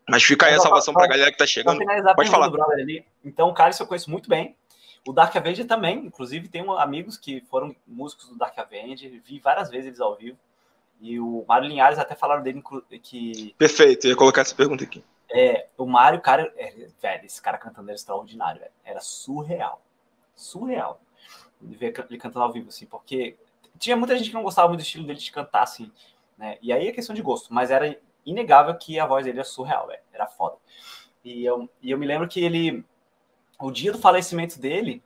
Mas 0.10 0.24
fica 0.24 0.46
aí 0.46 0.54
a 0.54 0.60
salvação 0.60 0.94
para 0.94 1.06
a 1.06 1.08
galera 1.08 1.32
que 1.32 1.38
tá 1.38 1.46
chegando. 1.46 1.84
Pode 2.16 2.30
falar. 2.30 2.52
Então, 3.26 3.50
o 3.50 3.54
Cálice 3.54 3.82
eu 3.82 3.88
conheço 3.88 4.10
muito 4.10 4.30
bem. 4.30 4.56
O 5.06 5.14
Dark 5.14 5.36
Avenger 5.36 5.66
também, 5.66 6.06
inclusive, 6.06 6.50
tem 6.50 6.66
amigos 6.78 7.18
que 7.18 7.42
foram 7.50 7.76
músicos 7.88 8.28
do 8.28 8.38
Dark 8.38 8.58
Avenger, 8.60 9.22
vi 9.24 9.40
várias 9.40 9.70
vezes 9.70 9.88
eles 9.88 10.02
ao 10.02 10.16
vivo. 10.16 10.38
E 11.00 11.20
o 11.20 11.46
Mário 11.48 11.68
Linhares 11.68 12.00
até 12.00 12.16
falaram 12.16 12.44
dele 12.44 12.62
que. 13.02 13.54
Perfeito, 13.58 14.08
eu 14.08 14.12
ia 14.12 14.18
colocar 14.18 14.42
essa 14.42 14.56
pergunta 14.56 14.84
aqui. 14.84 15.04
É, 15.30 15.68
o 15.78 15.86
Mário, 15.86 16.22
cara, 16.22 16.54
é, 16.56 16.88
velho, 17.02 17.26
esse 17.26 17.42
cara 17.42 17.58
cantando 17.58 17.90
era 17.90 17.96
extraordinário, 17.96 18.62
velho. 18.62 18.72
Era 18.84 19.00
surreal. 19.00 19.82
Surreal. 20.36 21.02
Ver 21.60 21.94
ele 22.10 22.20
cantando 22.20 22.46
ao 22.46 22.52
vivo, 22.52 22.70
assim, 22.70 22.86
porque 22.86 23.36
tinha 23.78 23.96
muita 23.96 24.16
gente 24.18 24.30
que 24.30 24.36
não 24.36 24.44
gostava 24.44 24.68
muito 24.68 24.82
do 24.82 24.84
estilo 24.84 25.06
dele 25.06 25.20
de 25.20 25.32
cantar, 25.32 25.64
assim, 25.64 25.92
né? 26.38 26.58
E 26.62 26.72
aí 26.72 26.88
é 26.88 26.92
questão 26.92 27.16
de 27.16 27.22
gosto, 27.22 27.54
mas 27.54 27.72
era 27.72 28.00
inegável 28.26 28.76
que 28.76 29.00
a 29.00 29.06
voz 29.06 29.26
dele 29.26 29.40
é 29.40 29.44
surreal, 29.44 29.88
velho. 29.88 30.02
Era 30.14 30.28
foda. 30.28 30.58
E 31.24 31.44
eu, 31.44 31.70
e 31.82 31.92
eu 31.92 31.98
me 31.98 32.06
lembro 32.06 32.28
que 32.28 32.44
ele, 32.44 32.86
o 33.60 33.72
dia 33.72 33.92
do 33.92 33.98
falecimento 33.98 34.60
dele, 34.60 35.04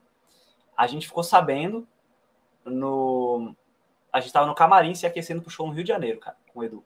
a 0.75 0.87
gente 0.87 1.07
ficou 1.07 1.23
sabendo 1.23 1.87
no. 2.65 3.55
A 4.11 4.19
gente 4.19 4.33
tava 4.33 4.45
no 4.45 4.55
camarim 4.55 4.93
se 4.93 5.05
aquecendo 5.05 5.41
pro 5.41 5.49
show 5.49 5.67
no 5.67 5.73
Rio 5.73 5.83
de 5.83 5.89
Janeiro, 5.89 6.19
cara, 6.19 6.37
com 6.51 6.59
o 6.59 6.63
Edu. 6.63 6.83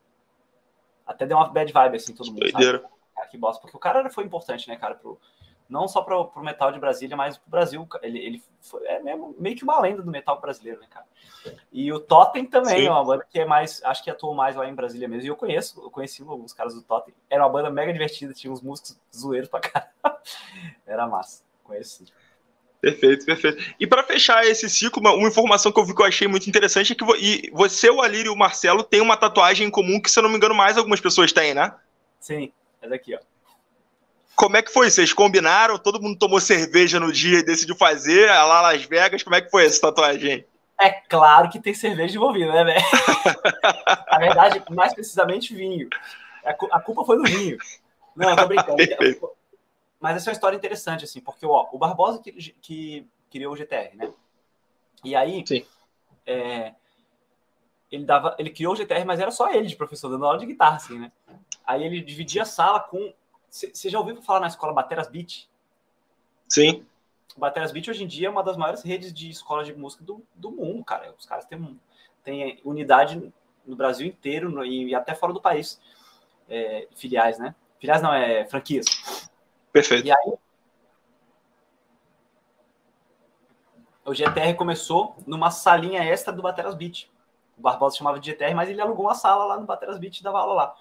Até 1.06 1.26
deu 1.26 1.38
uma 1.38 1.50
bad 1.50 1.72
vibe, 1.72 1.96
assim, 1.96 2.14
todo 2.14 2.28
mundo. 2.28 2.40
Doideira. 2.40 2.82
Sabe? 2.82 2.95
Bosta. 3.38 3.62
Porque 3.62 3.76
o 3.76 3.80
cara 3.80 4.10
foi 4.10 4.24
importante, 4.24 4.68
né, 4.68 4.76
cara, 4.76 4.96
pro, 4.96 5.20
não 5.68 5.88
só 5.88 6.02
para 6.02 6.18
o 6.18 6.44
metal 6.44 6.72
de 6.72 6.80
Brasília, 6.80 7.18
mas 7.18 7.38
para 7.38 7.48
o 7.48 7.52
Brasil. 7.52 7.88
Ele, 8.02 8.20
ele 8.20 8.44
foi, 8.62 8.86
é 8.86 9.02
mesmo, 9.02 9.36
meio 9.38 9.56
que 9.56 9.64
uma 9.64 9.80
lenda 9.80 10.02
do 10.02 10.12
metal 10.12 10.40
brasileiro, 10.40 10.80
né, 10.80 10.88
cara? 10.90 11.06
E 11.72 11.92
o 11.92 12.00
Totem 12.00 12.46
também 12.46 12.80
Sim. 12.80 12.88
é 12.88 12.92
uma 12.92 13.04
banda 13.04 13.26
que 13.30 13.40
é 13.40 13.46
mais, 13.46 13.82
acho 13.84 14.04
que 14.04 14.10
atuou 14.10 14.34
mais 14.34 14.56
lá 14.56 14.68
em 14.68 14.76
Brasília 14.76 15.08
mesmo. 15.08 15.26
E 15.26 15.30
eu 15.30 15.36
conheço, 15.36 15.82
eu 15.82 15.90
conheci 15.90 16.24
alguns 16.24 16.54
caras 16.54 16.74
do 16.74 16.82
Totem. 16.82 17.14
Era 17.30 17.44
uma 17.44 17.52
banda 17.52 17.70
mega 17.70 17.92
divertida, 17.92 18.34
tinha 18.34 18.52
uns 18.52 18.62
músicos 18.62 19.00
zoeiros 19.16 19.50
pra 19.50 19.60
caramba. 19.60 19.92
Era 20.86 21.08
massa, 21.08 21.44
conheci. 21.64 22.06
Perfeito, 22.82 23.26
perfeito. 23.26 23.76
E 23.80 23.88
para 23.88 24.04
fechar 24.04 24.46
esse 24.46 24.70
ciclo, 24.70 25.02
uma, 25.02 25.28
informação 25.28 25.72
que 25.72 25.80
eu 25.80 25.86
vi 25.86 25.96
que 25.96 26.02
eu 26.04 26.06
achei 26.06 26.28
muito 26.28 26.48
interessante 26.48 26.94
é 26.94 26.96
que 26.96 27.04
e 27.18 27.50
você, 27.52 27.90
o 27.90 28.00
Alírio 28.00 28.32
e 28.32 28.34
o 28.34 28.38
Marcelo 28.38 28.84
têm 28.84 29.02
uma 29.02 29.18
tatuagem 29.18 29.68
em 29.68 29.72
comum 29.72 30.00
que, 30.00 30.12
se 30.12 30.20
eu 30.20 30.24
não 30.24 30.30
me 30.30 30.36
engano, 30.36 30.54
mais 30.54 30.78
algumas 30.78 31.00
pessoas 31.00 31.34
têm, 31.34 31.56
né? 31.56 31.74
Sim, 32.20 32.52
essa 32.86 32.96
aqui, 32.96 33.16
ó. 33.16 33.20
Como 34.36 34.58
é 34.58 34.62
que 34.62 34.72
foi? 34.72 34.90
Vocês 34.90 35.14
combinaram? 35.14 35.78
Todo 35.78 36.02
mundo 36.02 36.20
tomou 36.20 36.42
cerveja 36.42 37.00
no 37.00 37.12
dia 37.12 37.40
e 37.40 37.46
decidiu 37.46 37.76
fazer 37.76 38.28
lá 38.28 38.62
Las 38.62 38.84
Vegas? 38.84 39.24
Como 39.24 39.36
é 39.36 39.42
que 39.42 39.50
foi 39.50 39.66
essa 39.66 39.82
tatuagem? 39.82 40.46
É 40.80 40.90
claro 40.90 41.50
que 41.50 41.60
tem 41.60 41.74
cerveja 41.74 42.18
envolvida, 42.18 42.52
né, 42.52 42.64
velho? 42.66 42.86
Na 44.12 44.18
verdade, 44.18 44.64
mais 44.72 44.94
precisamente 44.94 45.56
vinho. 45.56 45.88
A 46.44 46.82
culpa 46.82 47.06
foi 47.06 47.18
do 47.18 47.24
vinho. 47.24 47.58
Não, 48.16 48.36
tô 48.36 48.46
brincando. 48.46 48.76
Mas 50.00 50.18
essa 50.18 50.30
é 50.30 50.32
uma 50.32 50.36
história 50.36 50.56
interessante, 50.56 51.06
assim, 51.06 51.22
porque 51.22 51.46
ó, 51.46 51.68
o 51.72 51.78
Barbosa 51.78 52.22
que, 52.22 52.32
que 52.62 53.08
criou 53.32 53.54
o 53.54 53.56
GTR, 53.56 53.96
né? 53.96 54.12
E 55.04 55.16
aí, 55.16 55.44
é, 56.26 56.74
ele 57.92 58.06
dava, 58.06 58.36
ele 58.38 58.50
criou 58.50 58.74
o 58.74 58.76
GTR, 58.76 59.06
mas 59.06 59.20
era 59.20 59.32
só 59.32 59.52
ele 59.52 59.68
de 59.68 59.76
professor, 59.76 60.10
dando 60.10 60.26
aula 60.26 60.38
de 60.38 60.46
guitarra, 60.46 60.76
assim, 60.76 61.00
né? 61.00 61.12
Aí 61.66 61.84
ele 61.84 62.02
dividia 62.02 62.44
a 62.44 62.46
sala 62.46 62.80
com 62.80 63.14
você 63.50 63.90
já 63.90 63.98
ouviu 63.98 64.22
falar 64.22 64.42
na 64.42 64.48
escola 64.48 64.74
Bateras 64.74 65.08
Beat? 65.08 65.48
Sim. 66.50 66.86
Bateras 67.38 67.72
Beat 67.72 67.88
hoje 67.88 68.04
em 68.04 68.08
dia 68.08 68.28
é 68.28 68.30
uma 68.30 68.44
das 68.44 68.58
maiores 68.58 68.84
redes 68.84 69.14
de 69.14 69.30
escolas 69.30 69.66
de 69.66 69.74
música 69.74 70.04
do, 70.04 70.22
do 70.36 70.52
mundo, 70.52 70.84
cara. 70.84 71.14
Os 71.18 71.26
caras 71.26 71.46
têm, 71.46 71.80
têm 72.24 72.60
unidade 72.66 73.34
no 73.66 73.76
Brasil 73.76 74.08
inteiro 74.08 74.50
no, 74.50 74.66
e, 74.66 74.94
até 74.94 75.16
fora 75.16 75.32
do 75.32 75.42
país. 75.42 75.80
É, 76.50 76.88
filiais, 76.96 77.40
né? 77.40 77.56
Filiais 77.80 78.02
não, 78.02 78.14
é 78.14 78.46
franquias. 78.46 78.86
Perfeito. 79.72 80.06
E 80.06 80.12
aí, 80.12 80.34
o 84.06 84.14
GTR 84.14 84.54
começou 84.56 85.16
numa 85.26 85.50
salinha 85.50 86.04
extra 86.04 86.32
do 86.32 86.42
Bateras 86.42 86.76
Beat. 86.76 87.10
O 87.58 87.62
Barbosa 87.62 87.98
chamava 87.98 88.20
de 88.20 88.32
GTR, 88.32 88.54
mas 88.54 88.70
ele 88.70 88.82
alugou 88.82 89.06
uma 89.06 89.16
sala 89.16 89.46
lá 89.46 89.58
no 89.58 89.66
Bateras 89.66 89.98
Beat 89.98 90.20
e 90.20 90.24
dava 90.24 90.40
aula 90.40 90.54
lá. 90.54 90.76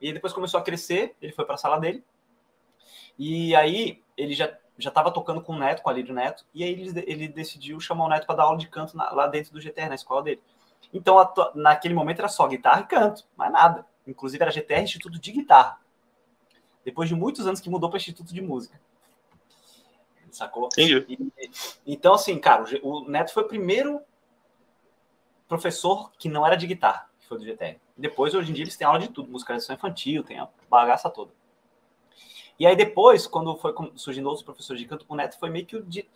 E 0.00 0.12
depois 0.12 0.32
começou 0.32 0.58
a 0.58 0.62
crescer, 0.62 1.14
ele 1.20 1.32
foi 1.32 1.44
para 1.44 1.54
a 1.54 1.58
sala 1.58 1.78
dele. 1.78 2.04
E 3.18 3.54
aí 3.54 4.02
ele 4.16 4.34
já 4.34 4.56
já 4.80 4.88
estava 4.88 5.10
tocando 5.12 5.42
com 5.42 5.52
o 5.52 5.58
Neto, 5.58 5.82
com 5.82 5.90
a 5.90 5.92
Lírio 5.92 6.14
Neto, 6.14 6.44
e 6.54 6.64
aí 6.64 6.70
ele, 6.70 7.04
ele 7.06 7.28
decidiu 7.28 7.78
chamar 7.78 8.06
o 8.06 8.08
Neto 8.08 8.26
para 8.26 8.36
dar 8.36 8.44
aula 8.44 8.58
de 8.58 8.68
canto 8.68 8.96
na, 8.96 9.10
lá 9.12 9.26
dentro 9.26 9.52
do 9.52 9.60
GTR, 9.60 9.88
na 9.88 9.94
escola 9.94 10.22
dele. 10.22 10.42
Então, 10.92 11.18
a, 11.18 11.32
naquele 11.54 11.94
momento 11.94 12.20
era 12.20 12.28
só 12.28 12.46
guitarra 12.48 12.80
e 12.80 12.86
canto, 12.86 13.24
mais 13.36 13.52
nada. 13.52 13.86
Inclusive 14.06 14.42
era 14.42 14.50
GTR 14.50 14.82
Instituto 14.82 15.18
de 15.18 15.32
Guitarra. 15.32 15.78
Depois 16.84 17.08
de 17.08 17.14
muitos 17.14 17.46
anos 17.46 17.60
que 17.60 17.68
mudou 17.68 17.90
para 17.90 17.98
Instituto 17.98 18.32
de 18.32 18.40
Música. 18.40 18.80
Sacou? 20.30 20.66
Entendi. 20.66 21.04
E, 21.08 21.52
então, 21.86 22.14
assim, 22.14 22.38
cara, 22.38 22.64
o, 22.82 23.00
o 23.02 23.08
Neto 23.08 23.32
foi 23.32 23.42
o 23.42 23.48
primeiro 23.48 24.00
professor 25.46 26.10
que 26.18 26.28
não 26.28 26.46
era 26.46 26.56
de 26.56 26.66
guitarra, 26.66 27.09
foi 27.30 27.38
do 27.38 27.44
GTR. 27.44 27.78
Depois, 27.96 28.34
hoje 28.34 28.50
em 28.50 28.54
dia, 28.54 28.64
eles 28.64 28.76
têm 28.76 28.86
aula 28.86 28.98
de 28.98 29.08
tudo, 29.08 29.30
musicalização 29.30 29.76
infantil, 29.76 30.24
tem 30.24 30.40
a 30.40 30.48
bagaça 30.68 31.08
toda. 31.08 31.30
E 32.58 32.66
aí 32.66 32.76
depois, 32.76 33.26
quando 33.26 33.56
foi 33.56 33.72
surgindo 33.94 34.26
outros 34.26 34.44
professores 34.44 34.82
de 34.82 34.88
canto, 34.88 35.06
o 35.08 35.14
Neto 35.14 35.38
foi 35.38 35.48
meio 35.48 35.64
que 35.64 35.76
o 35.76 35.82
de... 35.82 36.06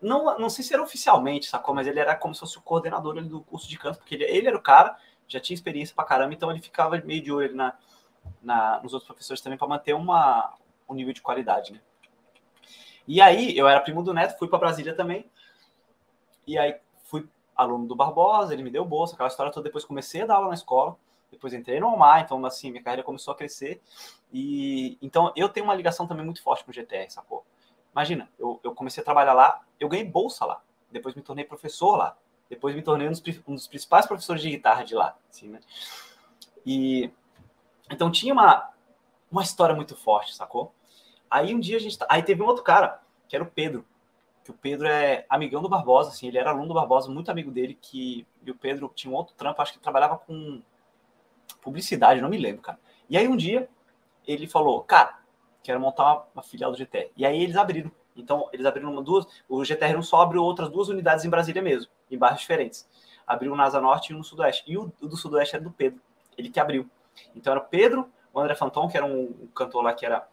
Não, 0.00 0.38
não 0.38 0.48
sei 0.48 0.62
se 0.62 0.72
era 0.72 0.82
oficialmente, 0.82 1.46
sacou? 1.48 1.74
Mas 1.74 1.88
ele 1.88 1.98
era 1.98 2.14
como 2.14 2.34
se 2.34 2.40
fosse 2.40 2.56
o 2.56 2.62
coordenador 2.62 3.20
do 3.24 3.40
curso 3.40 3.68
de 3.68 3.76
canto, 3.76 3.98
porque 3.98 4.14
ele, 4.14 4.24
ele 4.24 4.46
era 4.46 4.56
o 4.56 4.62
cara, 4.62 4.96
já 5.26 5.40
tinha 5.40 5.54
experiência 5.54 5.94
pra 5.96 6.04
caramba, 6.04 6.34
então 6.34 6.50
ele 6.52 6.60
ficava 6.60 6.96
meio 6.98 7.20
de 7.20 7.32
olho 7.32 7.56
na, 7.56 7.76
na, 8.40 8.80
nos 8.80 8.92
outros 8.92 9.08
professores 9.08 9.40
também 9.40 9.58
para 9.58 9.66
manter 9.66 9.94
uma, 9.94 10.54
um 10.88 10.94
nível 10.94 11.12
de 11.12 11.20
qualidade, 11.20 11.72
né? 11.72 11.80
E 13.08 13.20
aí, 13.20 13.56
eu 13.56 13.66
era 13.66 13.80
primo 13.80 14.02
do 14.02 14.14
Neto, 14.14 14.38
fui 14.38 14.46
para 14.46 14.58
Brasília 14.58 14.94
também. 14.94 15.28
E 16.46 16.58
aí, 16.58 16.76
fui 17.04 17.26
aluno 17.58 17.86
do 17.86 17.96
Barbosa, 17.96 18.54
ele 18.54 18.62
me 18.62 18.70
deu 18.70 18.84
bolsa, 18.84 19.14
aquela 19.14 19.28
história 19.28 19.52
toda. 19.52 19.64
Depois 19.64 19.84
comecei 19.84 20.22
a 20.22 20.26
dar 20.26 20.36
aula 20.36 20.48
na 20.48 20.54
escola. 20.54 20.96
Depois 21.30 21.52
entrei 21.52 21.78
no 21.78 21.88
Omar, 21.88 22.22
então 22.22 22.42
assim, 22.46 22.70
minha 22.70 22.82
carreira 22.82 23.02
começou 23.02 23.32
a 23.32 23.36
crescer. 23.36 23.82
E 24.32 24.96
então 25.02 25.32
eu 25.36 25.48
tenho 25.48 25.64
uma 25.64 25.74
ligação 25.74 26.06
também 26.06 26.24
muito 26.24 26.42
forte 26.42 26.64
com 26.64 26.70
o 26.70 26.74
GTR, 26.74 27.10
sacou? 27.10 27.44
Imagina, 27.92 28.30
eu, 28.38 28.60
eu 28.62 28.74
comecei 28.74 29.02
a 29.02 29.04
trabalhar 29.04 29.34
lá, 29.34 29.60
eu 29.78 29.88
ganhei 29.88 30.06
bolsa 30.06 30.46
lá. 30.46 30.62
Depois 30.90 31.14
me 31.14 31.20
tornei 31.20 31.44
professor 31.44 31.96
lá. 31.96 32.16
Depois 32.48 32.74
me 32.74 32.80
tornei 32.80 33.06
um 33.06 33.10
dos, 33.10 33.22
um 33.46 33.54
dos 33.54 33.66
principais 33.66 34.06
professores 34.06 34.40
de 34.40 34.48
guitarra 34.50 34.84
de 34.84 34.94
lá, 34.94 35.16
assim, 35.28 35.48
né? 35.48 35.60
E 36.64 37.10
então 37.90 38.10
tinha 38.10 38.32
uma, 38.32 38.70
uma 39.30 39.42
história 39.42 39.74
muito 39.74 39.94
forte, 39.96 40.34
sacou? 40.34 40.72
Aí 41.30 41.54
um 41.54 41.60
dia 41.60 41.76
a 41.76 41.80
gente. 41.80 41.98
Tá, 41.98 42.06
aí 42.08 42.22
teve 42.22 42.42
um 42.42 42.46
outro 42.46 42.64
cara, 42.64 43.02
que 43.28 43.36
era 43.36 43.44
o 43.44 43.50
Pedro. 43.50 43.84
Que 44.48 44.52
o 44.52 44.54
Pedro 44.54 44.88
é 44.88 45.26
amigão 45.28 45.60
do 45.60 45.68
Barbosa, 45.68 46.08
assim, 46.08 46.26
ele 46.26 46.38
era 46.38 46.48
aluno 46.48 46.68
do 46.68 46.74
Barbosa, 46.74 47.10
muito 47.10 47.30
amigo 47.30 47.50
dele, 47.50 47.76
que. 47.78 48.26
E 48.42 48.50
o 48.50 48.54
Pedro 48.54 48.90
tinha 48.94 49.12
um 49.12 49.14
outro 49.14 49.34
trampo, 49.36 49.60
acho 49.60 49.74
que 49.74 49.78
trabalhava 49.78 50.16
com 50.16 50.62
publicidade, 51.60 52.22
não 52.22 52.30
me 52.30 52.38
lembro, 52.38 52.62
cara. 52.62 52.78
E 53.10 53.18
aí 53.18 53.28
um 53.28 53.36
dia 53.36 53.68
ele 54.26 54.46
falou, 54.46 54.82
cara, 54.84 55.18
quero 55.62 55.78
montar 55.78 56.02
uma, 56.02 56.24
uma 56.36 56.42
filial 56.42 56.70
do 56.70 56.78
GTR. 56.78 57.10
E 57.14 57.26
aí 57.26 57.42
eles 57.42 57.56
abriram. 57.56 57.92
Então, 58.16 58.48
eles 58.50 58.64
abriram 58.64 58.90
uma, 58.90 59.02
duas. 59.02 59.26
O 59.46 59.62
GTR 59.62 59.92
não 59.92 60.02
só 60.02 60.22
abriu 60.22 60.42
outras 60.42 60.70
duas 60.70 60.88
unidades 60.88 61.26
em 61.26 61.28
Brasília 61.28 61.60
mesmo, 61.60 61.92
em 62.10 62.16
bairros 62.16 62.40
diferentes. 62.40 62.88
Abriu 63.26 63.52
um 63.52 63.56
na 63.56 63.64
Asa 63.64 63.82
Norte 63.82 64.12
e 64.12 64.14
um 64.14 64.18
no 64.18 64.24
Sudoeste. 64.24 64.64
E 64.66 64.78
o, 64.78 64.90
o, 65.02 65.08
do 65.08 65.16
Sudoeste 65.18 65.56
era 65.56 65.62
do 65.62 65.70
Pedro, 65.70 66.00
ele 66.38 66.48
que 66.48 66.58
abriu. 66.58 66.88
Então 67.36 67.52
era 67.52 67.60
o 67.60 67.66
Pedro, 67.66 68.08
o 68.32 68.40
André 68.40 68.54
Fanton, 68.54 68.88
que 68.88 68.96
era 68.96 69.04
um, 69.04 69.24
um 69.42 69.46
cantor 69.54 69.84
lá 69.84 69.92
que 69.92 70.06
era. 70.06 70.26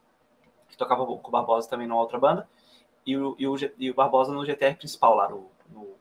que 0.69 0.77
tocava 0.77 1.05
com 1.05 1.27
o 1.27 1.31
Barbosa 1.31 1.69
também 1.69 1.85
numa 1.85 1.99
outra 1.99 2.17
banda, 2.17 2.47
e 3.05 3.17
o, 3.17 3.35
e 3.37 3.47
o, 3.47 3.55
e 3.77 3.91
o 3.91 3.93
Barbosa 3.93 4.33
no 4.33 4.45
GTR 4.45 4.75
principal 4.75 5.15
lá, 5.15 5.29
no, 5.29 5.49
no, 5.69 5.95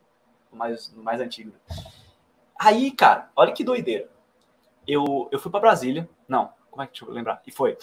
no 0.50 0.58
mais, 0.58 0.92
no 0.92 1.02
mais 1.02 1.20
antigo. 1.20 1.52
Aí, 2.58 2.90
cara, 2.90 3.30
olha 3.36 3.52
que 3.52 3.64
doideira 3.64 4.14
eu, 4.86 5.28
eu 5.30 5.38
fui 5.38 5.50
para 5.50 5.60
Brasília. 5.60 6.08
Não, 6.28 6.52
como 6.70 6.82
é 6.82 6.86
que 6.86 6.92
deixa 6.92 7.04
eu 7.04 7.10
lembrar? 7.10 7.42
E 7.46 7.50
foi. 7.50 7.76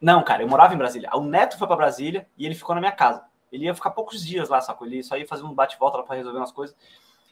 Não, 0.00 0.22
cara, 0.22 0.42
eu 0.42 0.48
morava 0.48 0.74
em 0.74 0.78
Brasília. 0.78 1.10
O 1.14 1.20
neto 1.20 1.58
foi 1.58 1.66
para 1.66 1.76
Brasília 1.76 2.28
e 2.36 2.46
ele 2.46 2.54
ficou 2.54 2.74
na 2.74 2.80
minha 2.80 2.92
casa. 2.92 3.24
Ele 3.50 3.64
ia 3.64 3.74
ficar 3.74 3.90
poucos 3.90 4.24
dias 4.24 4.48
lá, 4.48 4.60
sacou? 4.60 4.86
Ele 4.86 5.02
só 5.02 5.16
ia 5.16 5.26
fazer 5.26 5.44
um 5.44 5.54
bate-volta 5.54 5.98
lá 5.98 6.02
para 6.02 6.16
resolver 6.16 6.38
umas 6.38 6.52
coisas. 6.52 6.76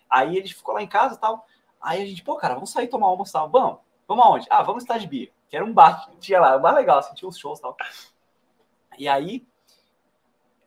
Aí 0.09 0.37
ele 0.37 0.49
ficou 0.49 0.75
lá 0.75 0.83
em 0.83 0.87
casa 0.87 1.15
e 1.15 1.19
tal. 1.19 1.47
Aí 1.81 2.03
a 2.03 2.07
gente, 2.07 2.23
pô, 2.23 2.37
cara, 2.37 2.55
vamos 2.55 2.71
sair 2.71 2.89
tomar 2.89 3.09
almoço 3.09 3.33
tal. 3.33 3.49
Vamos, 3.51 3.79
vamos 4.09 4.25
aonde? 4.25 4.47
Ah, 4.49 4.63
vamos 4.63 4.83
estar 4.83 4.99
de 4.99 5.07
Bia, 5.07 5.31
que 5.49 5.57
era 5.57 5.65
um 5.65 5.73
bar 5.73 6.09
que 6.09 6.17
tinha 6.17 6.41
lá, 6.41 6.57
um 6.57 6.61
bar 6.61 6.75
legal, 6.75 6.99
assim, 6.99 7.15
tinha 7.15 7.29
uns 7.29 7.39
shows 7.39 7.59
e 7.59 7.63
tal. 7.63 7.77
E 8.97 9.09
aí, 9.09 9.47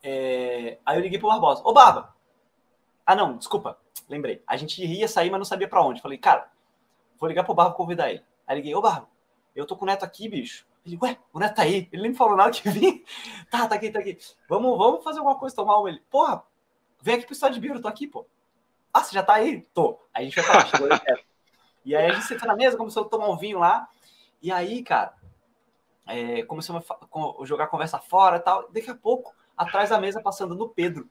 é... 0.08 0.80
aí 0.86 0.98
eu 0.98 1.02
liguei 1.02 1.20
pro 1.20 1.30
Barbosa. 1.30 1.62
Ô, 1.66 1.74
Barba! 1.74 2.16
Ah, 3.06 3.16
não, 3.16 3.38
desculpa, 3.38 3.78
lembrei. 4.08 4.44
A 4.46 4.58
gente 4.58 4.86
ia 4.86 5.08
sair, 5.08 5.30
mas 5.30 5.40
não 5.40 5.46
sabia 5.46 5.68
para 5.68 5.82
onde. 5.82 6.02
Falei, 6.02 6.18
cara, 6.18 6.50
Vou 7.20 7.28
ligar 7.28 7.44
pro 7.44 7.54
Barro 7.54 7.74
convidar 7.74 8.10
ele. 8.10 8.24
Aí 8.46 8.56
liguei, 8.56 8.76
ô 8.76 8.82
Barro, 8.82 9.08
eu 9.56 9.66
tô 9.66 9.76
com 9.76 9.84
o 9.84 9.88
Neto 9.88 10.06
aqui, 10.06 10.30
bicho. 10.30 10.66
Ele, 10.86 10.98
ué, 11.02 11.18
o 11.34 11.40
Neto 11.40 11.56
tá 11.56 11.64
aí. 11.64 11.90
Ele 11.92 12.04
nem 12.04 12.12
me 12.12 12.18
falou 12.18 12.38
nada 12.38 12.52
que 12.52 12.70
vim. 12.70 13.04
tá, 13.50 13.68
tá 13.68 13.76
aqui, 13.76 13.90
tá 13.90 14.00
aqui. 14.00 14.18
Vamos, 14.48 14.78
vamos 14.78 15.04
fazer 15.04 15.20
alguma 15.20 15.38
coisa, 15.38 15.56
tomar 15.56 15.80
uma. 15.80 15.90
Ele, 15.90 16.00
porra, 16.10 16.44
vem 17.02 17.16
aqui 17.16 17.26
pro 17.26 17.34
estado 17.34 17.54
de 17.54 17.60
Biro, 17.60 17.82
tô 17.82 17.88
aqui, 17.88 18.08
pô. 18.08 18.26
Ah, 18.94 19.04
você 19.04 19.14
já 19.14 19.24
tá 19.24 19.34
aí? 19.34 19.62
Tô. 19.74 20.00
Aí 20.14 20.24
a 20.24 20.30
gente 20.30 20.42
vai 20.42 20.56
lá, 20.56 20.66
chegou 20.66 20.88
E 21.84 21.96
aí 21.96 22.06
a 22.06 22.14
gente 22.14 22.26
sentou 22.26 22.48
na 22.48 22.56
mesa, 22.56 22.78
começou 22.78 23.04
a 23.04 23.10
tomar 23.10 23.30
um 23.30 23.38
vinho 23.38 23.60
lá. 23.60 23.90
E 24.42 24.52
aí, 24.52 24.84
cara, 24.84 25.14
é, 26.08 26.42
a 26.42 27.46
jogar 27.46 27.68
conversa 27.68 28.00
fora 28.00 28.38
e 28.38 28.40
tal. 28.40 28.70
Daqui 28.72 28.90
a 28.90 28.96
pouco, 28.96 29.36
atrás 29.58 29.90
da 29.90 30.00
mesa, 30.00 30.22
passando 30.22 30.56
no 30.56 30.70
Pedro. 30.70 31.10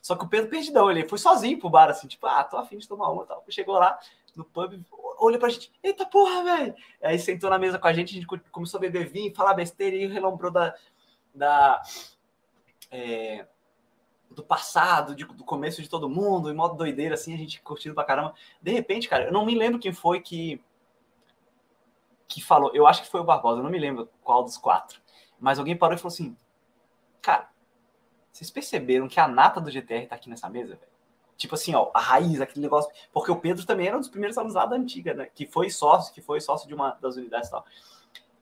Só 0.00 0.14
que 0.16 0.24
o 0.24 0.28
Pedro 0.28 0.50
perdidão, 0.50 0.90
ele 0.90 1.08
foi 1.08 1.18
sozinho 1.18 1.58
pro 1.58 1.70
bar, 1.70 1.88
assim, 1.88 2.06
tipo, 2.06 2.26
ah, 2.26 2.44
tô 2.44 2.56
afim 2.56 2.78
de 2.78 2.86
tomar 2.86 3.10
uma 3.10 3.24
tal. 3.24 3.44
Chegou 3.48 3.74
lá 3.74 3.98
no 4.36 4.44
pub, 4.44 4.82
olhou 5.18 5.38
pra 5.38 5.48
gente, 5.48 5.72
eita 5.82 6.04
porra, 6.04 6.44
velho! 6.44 6.74
Aí 7.02 7.18
sentou 7.18 7.48
na 7.48 7.58
mesa 7.58 7.78
com 7.78 7.86
a 7.86 7.92
gente, 7.92 8.10
a 8.10 8.20
gente 8.20 8.26
começou 8.50 8.78
a 8.78 8.80
beber 8.80 9.08
vinho, 9.08 9.34
falar 9.34 9.54
besteira 9.54 9.96
e 9.96 10.06
relembrou 10.06 10.50
da. 10.50 10.74
da 11.34 11.82
é, 12.90 13.46
do 14.30 14.42
passado, 14.42 15.14
de, 15.14 15.24
do 15.24 15.44
começo 15.44 15.80
de 15.80 15.88
todo 15.88 16.08
mundo, 16.08 16.50
em 16.50 16.54
modo 16.54 16.76
doideira, 16.76 17.14
assim, 17.14 17.32
a 17.32 17.38
gente 17.38 17.62
curtindo 17.62 17.94
pra 17.94 18.04
caramba. 18.04 18.34
De 18.60 18.72
repente, 18.72 19.08
cara, 19.08 19.24
eu 19.24 19.32
não 19.32 19.46
me 19.46 19.54
lembro 19.54 19.78
quem 19.78 19.92
foi 19.92 20.20
que. 20.20 20.60
que 22.28 22.42
falou, 22.42 22.70
eu 22.74 22.86
acho 22.86 23.02
que 23.02 23.10
foi 23.10 23.20
o 23.20 23.24
Barbosa, 23.24 23.60
eu 23.60 23.62
não 23.62 23.70
me 23.70 23.78
lembro 23.78 24.10
qual 24.22 24.42
dos 24.42 24.58
quatro. 24.58 25.00
Mas 25.40 25.58
alguém 25.58 25.76
parou 25.76 25.94
e 25.94 25.98
falou 25.98 26.12
assim: 26.12 26.36
Cara, 27.22 27.48
vocês 28.34 28.50
perceberam 28.50 29.06
que 29.06 29.20
a 29.20 29.28
nata 29.28 29.60
do 29.60 29.70
GTR 29.70 30.08
tá 30.08 30.16
aqui 30.16 30.28
nessa 30.28 30.50
mesa, 30.50 30.74
velho? 30.74 30.92
Tipo 31.36 31.54
assim, 31.54 31.72
ó, 31.72 31.90
a 31.94 32.00
raiz, 32.00 32.40
aquele 32.40 32.62
negócio. 32.62 32.90
Porque 33.12 33.30
o 33.30 33.36
Pedro 33.36 33.64
também 33.64 33.86
era 33.86 33.96
um 33.96 34.00
dos 34.00 34.08
primeiros 34.08 34.36
alunos 34.36 34.56
lá 34.56 34.66
da 34.66 34.74
antiga, 34.74 35.14
né? 35.14 35.28
Que 35.32 35.46
foi 35.46 35.70
sócio, 35.70 36.12
que 36.12 36.20
foi 36.20 36.40
sócio 36.40 36.66
de 36.66 36.74
uma 36.74 36.98
das 37.00 37.14
unidades 37.14 37.46
e 37.48 37.52
tal. 37.52 37.64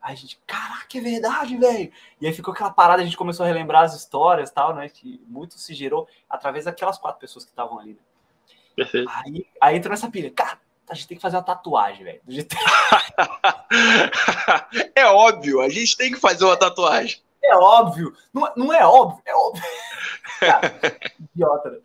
Aí 0.00 0.14
a 0.14 0.16
gente, 0.16 0.40
caraca, 0.46 0.96
é 0.96 1.00
verdade, 1.00 1.58
velho. 1.58 1.92
E 2.18 2.26
aí 2.26 2.32
ficou 2.32 2.54
aquela 2.54 2.70
parada, 2.70 3.02
a 3.02 3.04
gente 3.04 3.18
começou 3.18 3.44
a 3.44 3.46
relembrar 3.46 3.82
as 3.82 3.94
histórias 3.94 4.48
e 4.48 4.54
tal, 4.54 4.74
né? 4.74 4.88
Que 4.88 5.22
muito 5.28 5.58
se 5.58 5.74
gerou 5.74 6.08
através 6.28 6.64
daquelas 6.64 6.96
quatro 6.96 7.20
pessoas 7.20 7.44
que 7.44 7.50
estavam 7.50 7.78
ali, 7.78 7.92
né? 7.92 8.00
Perfeito. 8.74 9.10
Aí, 9.14 9.46
aí 9.60 9.76
entrou 9.76 9.90
nessa 9.90 10.10
pilha. 10.10 10.30
Cara, 10.30 10.58
a 10.88 10.94
gente 10.94 11.06
tem 11.06 11.16
que 11.18 11.22
fazer 11.22 11.36
uma 11.36 11.42
tatuagem, 11.42 12.02
velho, 12.02 12.20
do 12.24 12.32
GTR. 12.32 12.58
é 14.96 15.04
óbvio, 15.04 15.60
a 15.60 15.68
gente 15.68 15.98
tem 15.98 16.10
que 16.10 16.18
fazer 16.18 16.46
uma 16.46 16.56
tatuagem. 16.56 17.20
É 17.42 17.56
óbvio. 17.56 18.14
Não, 18.32 18.52
não 18.56 18.72
é 18.72 18.86
óbvio, 18.86 19.22
é 19.26 19.34
óbvio. 19.34 19.64
Cara, 20.38 20.80
idiota, 21.34 21.70
né? 21.70 21.78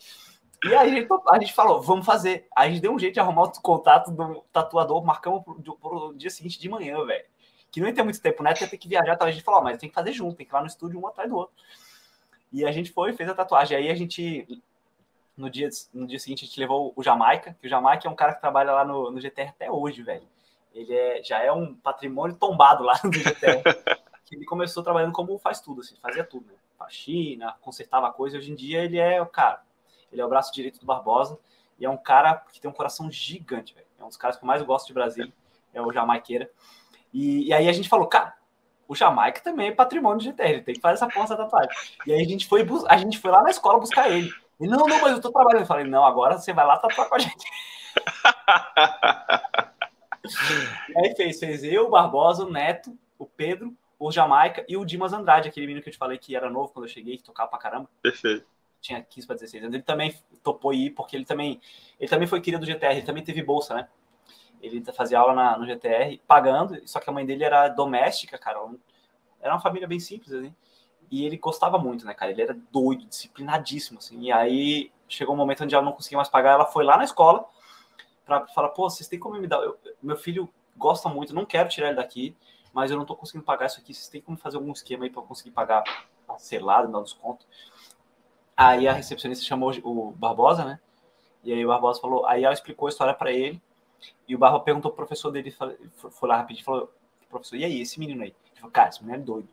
E 0.63 0.75
aí 0.75 0.89
a 0.89 0.99
gente, 0.99 1.07
a 1.29 1.39
gente 1.39 1.53
falou, 1.53 1.81
vamos 1.81 2.05
fazer. 2.05 2.47
Aí 2.55 2.69
a 2.69 2.71
gente 2.71 2.81
deu 2.81 2.91
um 2.91 2.99
jeito 2.99 3.13
de 3.13 3.19
arrumar 3.19 3.43
o 3.43 3.61
contato 3.61 4.11
do 4.11 4.43
tatuador, 4.51 5.03
marcamos 5.03 5.43
pro, 5.43 6.13
dia 6.15 6.29
seguinte 6.29 6.59
de 6.59 6.69
manhã, 6.69 7.03
velho. 7.05 7.25
Que 7.71 7.79
não 7.79 7.87
ia 7.87 7.93
ter 7.93 8.03
muito 8.03 8.21
tempo, 8.21 8.41
né? 8.41 8.53
Ia 8.59 8.67
ter 8.67 8.77
que 8.77 8.87
viajar, 8.87 9.13
então 9.13 9.27
a 9.27 9.31
gente 9.31 9.43
falou, 9.43 9.61
mas 9.61 9.77
tem 9.77 9.89
que 9.89 9.95
fazer 9.95 10.11
junto, 10.11 10.35
tem 10.35 10.45
que 10.45 10.51
ir 10.51 10.55
lá 10.55 10.61
no 10.61 10.67
estúdio 10.67 10.99
um 10.99 11.07
atrás 11.07 11.29
do 11.29 11.35
outro. 11.35 11.55
E 12.51 12.65
a 12.65 12.71
gente 12.71 12.91
foi, 12.91 13.13
fez 13.13 13.29
a 13.29 13.35
tatuagem. 13.35 13.77
Aí 13.77 13.89
a 13.89 13.95
gente, 13.95 14.47
no 15.35 15.49
dia, 15.49 15.69
no 15.93 16.07
dia 16.07 16.17
seguinte, 16.17 16.43
a 16.43 16.47
gente 16.47 16.59
levou 16.59 16.91
o 16.95 17.03
Jamaica, 17.03 17.55
que 17.59 17.67
o 17.67 17.69
Jamaica 17.69 18.07
é 18.07 18.11
um 18.11 18.15
cara 18.15 18.33
que 18.33 18.41
trabalha 18.41 18.71
lá 18.71 18.85
no, 18.85 19.11
no 19.11 19.21
GTR 19.21 19.49
até 19.49 19.71
hoje, 19.71 20.01
velho. 20.01 20.27
Ele 20.73 20.93
é, 20.93 21.23
já 21.23 21.41
é 21.41 21.51
um 21.51 21.75
patrimônio 21.75 22.35
tombado 22.35 22.83
lá 22.83 22.99
no 23.03 23.13
GTR. 23.13 23.61
que 24.27 24.35
ele 24.35 24.43
começou 24.43 24.83
trabalhando 24.83 25.13
como 25.13 25.37
faz 25.37 25.61
tudo, 25.61 25.79
assim, 25.79 25.95
fazia 26.01 26.23
tudo, 26.23 26.47
né? 26.47 26.57
Faxina, 26.77 27.55
consertava 27.61 28.11
coisa. 28.11 28.37
Hoje 28.37 28.51
em 28.51 28.55
dia 28.55 28.83
ele 28.83 28.99
é 28.99 29.21
o 29.21 29.25
cara. 29.25 29.63
Ele 30.11 30.21
é 30.21 30.25
o 30.25 30.27
braço 30.27 30.53
direito 30.53 30.81
do 30.81 30.85
Barbosa 30.85 31.39
e 31.79 31.85
é 31.85 31.89
um 31.89 31.95
cara 31.95 32.35
que 32.51 32.59
tem 32.59 32.69
um 32.69 32.73
coração 32.73 33.09
gigante, 33.09 33.73
velho. 33.73 33.87
É 33.97 34.03
um 34.03 34.09
dos 34.09 34.17
caras 34.17 34.35
que 34.35 34.43
eu 34.43 34.47
mais 34.47 34.61
gosto 34.61 34.87
de 34.87 34.93
Brasília, 34.93 35.31
é 35.73 35.81
o 35.81 35.93
Jamaiqueira. 35.93 36.51
E, 37.13 37.47
e 37.47 37.53
aí 37.53 37.69
a 37.69 37.71
gente 37.71 37.87
falou, 37.87 38.05
cara, 38.05 38.35
o 38.85 38.93
Jamaica 38.93 39.39
também 39.41 39.69
é 39.69 39.71
patrimônio 39.71 40.19
de 40.19 40.25
GTR, 40.25 40.49
ele 40.49 40.61
tem 40.61 40.75
que 40.75 40.81
fazer 40.81 40.95
essa 40.95 41.07
porra 41.07 41.29
da 41.29 41.37
tatuagem. 41.37 41.71
E 42.05 42.11
aí 42.11 42.21
a 42.21 42.25
gente 42.25 42.47
foi, 42.47 42.67
a 42.89 42.97
gente 42.97 43.19
foi 43.19 43.31
lá 43.31 43.41
na 43.41 43.49
escola 43.49 43.79
buscar 43.79 44.11
ele. 44.11 44.29
Ele, 44.59 44.69
não, 44.69 44.87
não, 44.87 45.01
mas 45.01 45.13
eu 45.13 45.21
tô 45.21 45.31
trabalhando. 45.31 45.61
Eu 45.61 45.67
falei, 45.67 45.85
não, 45.85 46.05
agora 46.05 46.37
você 46.37 46.51
vai 46.51 46.65
lá 46.65 46.75
tatuar 46.77 47.07
com 47.07 47.15
a 47.15 47.19
gente. 47.19 47.47
e 50.89 50.99
aí 50.99 51.15
fez, 51.15 51.39
fez 51.39 51.63
eu, 51.63 51.85
o 51.85 51.89
Barbosa, 51.89 52.43
o 52.43 52.51
Neto, 52.51 52.93
o 53.17 53.25
Pedro, 53.25 53.73
o 53.99 54.11
Jamaica 54.11 54.65
e 54.67 54.77
o 54.77 54.85
Dimas 54.85 55.13
Andrade, 55.13 55.49
aquele 55.49 55.65
menino 55.65 55.81
que 55.81 55.89
eu 55.89 55.93
te 55.93 55.97
falei 55.97 56.17
que 56.17 56.35
era 56.35 56.49
novo 56.49 56.71
quando 56.71 56.85
eu 56.85 56.91
cheguei, 56.91 57.17
que 57.17 57.23
tocava 57.23 57.49
pra 57.49 57.59
caramba. 57.59 57.89
Perfeito. 58.01 58.45
Tinha 58.79 59.01
15 59.01 59.27
para 59.27 59.35
16 59.35 59.63
anos. 59.63 59.73
Ele 59.73 59.83
também 59.83 60.15
topou 60.43 60.73
ir, 60.73 60.91
porque 60.91 61.15
ele 61.15 61.25
também, 61.25 61.59
ele 61.99 62.09
também 62.09 62.27
foi 62.27 62.39
querido 62.39 62.65
do 62.65 62.71
GTR, 62.71 62.91
ele 62.91 63.05
também 63.05 63.23
teve 63.23 63.41
bolsa, 63.41 63.73
né? 63.73 63.87
Ele 64.61 64.83
fazia 64.91 65.19
aula 65.19 65.33
na, 65.33 65.57
no 65.57 65.65
GTR, 65.65 66.19
pagando, 66.27 66.79
só 66.87 66.99
que 66.99 67.09
a 67.09 67.13
mãe 67.13 67.25
dele 67.25 67.43
era 67.43 67.67
doméstica, 67.67 68.37
cara. 68.37 68.59
Era 69.41 69.53
uma 69.53 69.61
família 69.61 69.87
bem 69.87 69.99
simples, 69.99 70.31
assim. 70.31 70.55
E 71.09 71.25
ele 71.25 71.37
gostava 71.37 71.77
muito, 71.77 72.05
né, 72.05 72.13
cara? 72.13 72.31
Ele 72.31 72.41
era 72.41 72.57
doido, 72.71 73.05
disciplinadíssimo, 73.05 73.99
assim. 73.99 74.21
E 74.21 74.31
aí 74.31 74.91
chegou 75.07 75.33
um 75.33 75.37
momento 75.37 75.63
onde 75.63 75.73
ela 75.73 75.85
não 75.85 75.93
conseguia 75.93 76.17
mais 76.17 76.29
pagar, 76.29 76.53
ela 76.53 76.65
foi 76.65 76.83
lá 76.83 76.97
na 76.97 77.03
escola 77.03 77.47
para 78.25 78.45
falar, 78.47 78.69
pô, 78.69 78.89
vocês 78.89 79.07
têm 79.07 79.17
como 79.17 79.39
me 79.39 79.47
dar? 79.47 79.57
Eu, 79.57 79.79
meu 80.03 80.17
filho 80.17 80.49
gosta 80.75 81.07
muito, 81.07 81.33
não 81.33 81.45
quero 81.45 81.69
tirar 81.69 81.87
ele 81.87 81.95
daqui, 81.95 82.35
mas 82.77 82.91
eu 82.91 82.97
não 82.97 83.05
tô 83.05 83.15
conseguindo 83.15 83.43
pagar 83.43 83.65
isso 83.65 83.79
aqui. 83.79 83.91
Vocês 83.91 84.07
têm 84.07 84.21
como 84.21 84.37
fazer 84.37 84.57
algum 84.57 84.71
esquema 84.71 85.05
aí 85.05 85.09
para 85.09 85.23
conseguir 85.23 85.49
pagar 85.49 85.83
parcelado, 86.27 86.91
dar 86.91 86.99
um 86.99 87.03
desconto? 87.03 87.43
Aí 88.55 88.87
a 88.87 88.93
recepcionista 88.93 89.43
chamou 89.43 89.71
o 89.83 90.11
Barbosa, 90.11 90.63
né? 90.63 90.79
E 91.43 91.51
aí 91.51 91.65
o 91.65 91.69
Barbosa 91.69 91.99
falou, 91.99 92.27
aí 92.27 92.43
ela 92.43 92.53
explicou 92.53 92.85
a 92.85 92.89
história 92.89 93.15
para 93.15 93.31
ele. 93.31 93.59
E 94.27 94.35
o 94.35 94.37
Barbosa 94.37 94.63
perguntou 94.63 94.91
pro 94.91 94.97
professor 94.97 95.31
dele, 95.31 95.49
foi 95.49 96.29
lá 96.29 96.37
rapidinho, 96.37 96.63
falou, 96.63 96.93
professor, 97.27 97.55
e 97.55 97.65
aí, 97.65 97.81
esse 97.81 97.99
menino 97.99 98.21
aí? 98.21 98.35
Ele 98.51 98.59
falou, 98.59 98.71
cara, 98.71 98.89
esse 98.89 99.03
menino 99.03 99.23
é 99.23 99.25
doido 99.25 99.49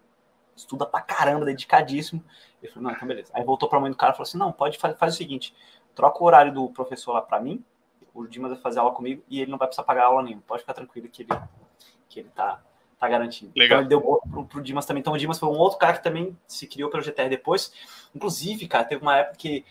estuda 0.55 0.85
pra 0.85 1.01
caramba, 1.01 1.47
dedicadíssimo. 1.47 2.23
Ele 2.63 2.71
falou, 2.71 2.89
não, 2.89 2.95
então 2.95 3.09
beleza. 3.09 3.33
Aí 3.35 3.43
voltou 3.43 3.71
pra 3.71 3.81
mãe 3.81 3.91
do 3.91 3.97
cara 3.97 4.13
e 4.13 4.17
falou 4.17 4.29
assim: 4.29 4.39
não, 4.39 4.53
pode 4.53 4.79
fazer 4.79 4.97
faz 4.97 5.15
o 5.15 5.17
seguinte: 5.17 5.55
troca 5.95 6.23
o 6.23 6.27
horário 6.27 6.53
do 6.53 6.69
professor 6.69 7.13
lá 7.15 7.23
pra 7.23 7.41
mim, 7.41 7.65
o 8.13 8.27
Dimas 8.27 8.53
vai 8.53 8.61
fazer 8.61 8.81
aula 8.81 8.93
comigo 8.93 9.23
e 9.31 9.41
ele 9.41 9.51
não 9.51 9.59
vai 9.59 9.67
precisar 9.67 9.85
pagar 9.85 10.05
aula 10.05 10.23
nenhuma. 10.23 10.43
Pode 10.47 10.61
ficar 10.61 10.75
tranquilo 10.75 11.09
que 11.09 11.23
ele, 11.23 11.33
que 12.09 12.21
ele 12.21 12.29
tá, 12.31 12.63
tá 13.05 13.09
garantido. 13.09 13.53
Legal. 13.57 13.83
Então 13.83 13.99
ele 13.99 14.09
deu 14.09 14.21
pro, 14.31 14.45
pro 14.47 14.63
Dimas 14.63 14.87
também. 14.87 15.01
Então 15.01 15.13
o 15.13 15.19
Dimas 15.19 15.39
foi 15.39 15.49
um 15.49 15.59
outro 15.59 15.79
cara 15.79 15.95
que 15.95 16.03
também 16.03 16.37
se 16.47 16.67
criou 16.67 16.91
pelo 16.91 17.03
GTR 17.03 17.29
depois. 17.29 17.73
Inclusive, 18.15 18.67
cara, 18.67 18.85
teve 18.85 19.03
uma 19.03 19.17
época 19.17 19.37
que 19.37 19.65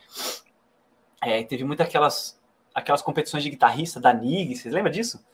é, 1.21 1.43
teve 1.43 1.63
muitas 1.63 1.87
aquelas, 1.87 2.39
aquelas 2.73 3.01
competições 3.01 3.43
de 3.43 3.49
guitarrista 3.49 3.99
da 3.99 4.13
NIG, 4.13 4.55
vocês 4.55 4.73
lembram 4.73 4.91
disso? 4.91 5.25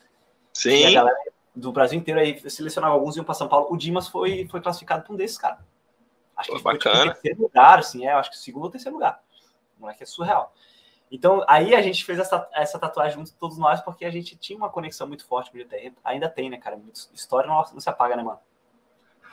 Sim. 0.52 0.70
E 0.70 0.86
a 0.86 0.92
galera 0.92 1.16
do 1.54 1.72
Brasil 1.72 1.98
inteiro 1.98 2.20
aí 2.20 2.38
selecionava 2.48 2.94
alguns 2.94 3.16
iam 3.16 3.24
para 3.24 3.34
São 3.34 3.48
Paulo. 3.48 3.68
O 3.70 3.76
Dimas 3.76 4.08
foi, 4.08 4.46
foi 4.50 4.60
classificado 4.60 5.02
para 5.02 5.12
um 5.12 5.16
desses, 5.16 5.38
cara. 5.38 5.58
Acho 6.36 6.48
que 6.48 6.56
Pô, 6.56 6.62
foi 6.62 6.72
tipo, 6.78 6.84
bacana. 6.84 7.12
Tipo, 7.12 7.22
terceiro 7.22 7.42
lugar, 7.42 7.78
assim, 7.78 8.06
é, 8.06 8.12
acho 8.12 8.30
que 8.30 8.38
segundo 8.38 8.64
ou 8.64 8.70
terceiro 8.70 8.96
lugar. 8.96 9.22
O 9.76 9.82
moleque 9.82 10.02
é 10.02 10.06
surreal. 10.06 10.54
Então, 11.10 11.44
aí 11.48 11.74
a 11.74 11.82
gente 11.82 12.04
fez 12.04 12.18
essa, 12.18 12.48
essa 12.52 12.78
tatuagem 12.78 13.18
junto 13.18 13.32
todos 13.32 13.58
nós, 13.58 13.80
porque 13.80 14.04
a 14.04 14.10
gente 14.10 14.36
tinha 14.36 14.56
uma 14.56 14.70
conexão 14.70 15.08
muito 15.08 15.26
forte 15.26 15.50
com 15.50 15.56
o 15.56 15.60
GTR. 15.60 15.92
Ainda 16.04 16.28
tem, 16.28 16.48
né, 16.48 16.56
cara? 16.56 16.78
História 17.12 17.48
não, 17.48 17.56
não 17.72 17.80
se 17.80 17.90
apaga, 17.90 18.14
né, 18.14 18.22
mano? 18.22 18.38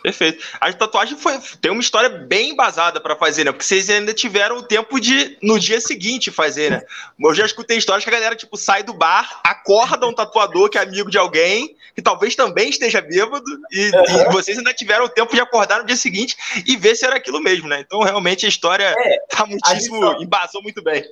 Perfeito. 0.01 0.43
A 0.61 0.71
tatuagem 0.71 1.17
foi, 1.17 1.39
tem 1.59 1.71
uma 1.71 1.81
história 1.81 2.09
bem 2.09 2.51
embasada 2.51 3.01
para 3.01 3.15
fazer, 3.15 3.43
né? 3.43 3.51
Porque 3.51 3.65
vocês 3.65 3.89
ainda 3.89 4.13
tiveram 4.13 4.57
o 4.57 4.63
tempo 4.63 4.99
de, 4.99 5.37
no 5.41 5.59
dia 5.59 5.81
seguinte, 5.81 6.31
fazer, 6.31 6.71
né? 6.71 6.81
Eu 7.19 7.33
já 7.33 7.45
escutei 7.45 7.77
histórias 7.77 8.03
que 8.03 8.09
a 8.09 8.13
galera, 8.13 8.35
tipo, 8.35 8.55
sai 8.57 8.83
do 8.83 8.93
bar, 8.93 9.41
acorda 9.43 10.07
um 10.07 10.13
tatuador 10.13 10.69
que 10.69 10.77
é 10.77 10.81
amigo 10.81 11.09
de 11.09 11.17
alguém, 11.17 11.75
que 11.95 12.01
talvez 12.01 12.35
também 12.35 12.69
esteja 12.69 13.01
bêbado, 13.01 13.43
e, 13.71 13.89
uhum. 13.89 14.21
e 14.21 14.31
vocês 14.31 14.57
ainda 14.57 14.73
tiveram 14.73 15.05
o 15.05 15.09
tempo 15.09 15.33
de 15.33 15.41
acordar 15.41 15.79
no 15.79 15.85
dia 15.85 15.95
seguinte 15.95 16.37
e 16.65 16.77
ver 16.77 16.95
se 16.95 17.05
era 17.05 17.17
aquilo 17.17 17.41
mesmo, 17.41 17.67
né? 17.67 17.81
Então, 17.81 18.01
realmente, 18.01 18.45
a 18.45 18.49
história 18.49 18.95
é, 18.97 19.19
tá 19.27 19.45
muitíssimo, 19.45 19.99
só, 19.99 20.21
embasou 20.21 20.61
muito 20.61 20.81
bem. 20.81 21.03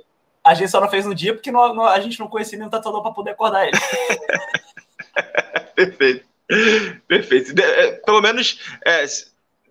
A 0.45 0.53
gente 0.53 0.69
só 0.69 0.79
não 0.79 0.89
fez 0.89 1.05
no 1.05 1.15
dia 1.15 1.33
porque 1.33 1.51
não, 1.51 1.73
não, 1.73 1.85
a 1.85 1.99
gente 1.99 2.19
não 2.19 2.27
conhecia 2.27 2.57
nenhum 2.57 2.69
tatuador 2.69 3.01
para 3.01 3.11
poder 3.11 3.31
acordar 3.31 3.67
ele. 3.67 3.77
Perfeito. 5.75 6.25
Perfeito. 7.07 7.59
É, 7.59 7.93
pelo 7.93 8.21
menos 8.21 8.59
é, 8.85 9.05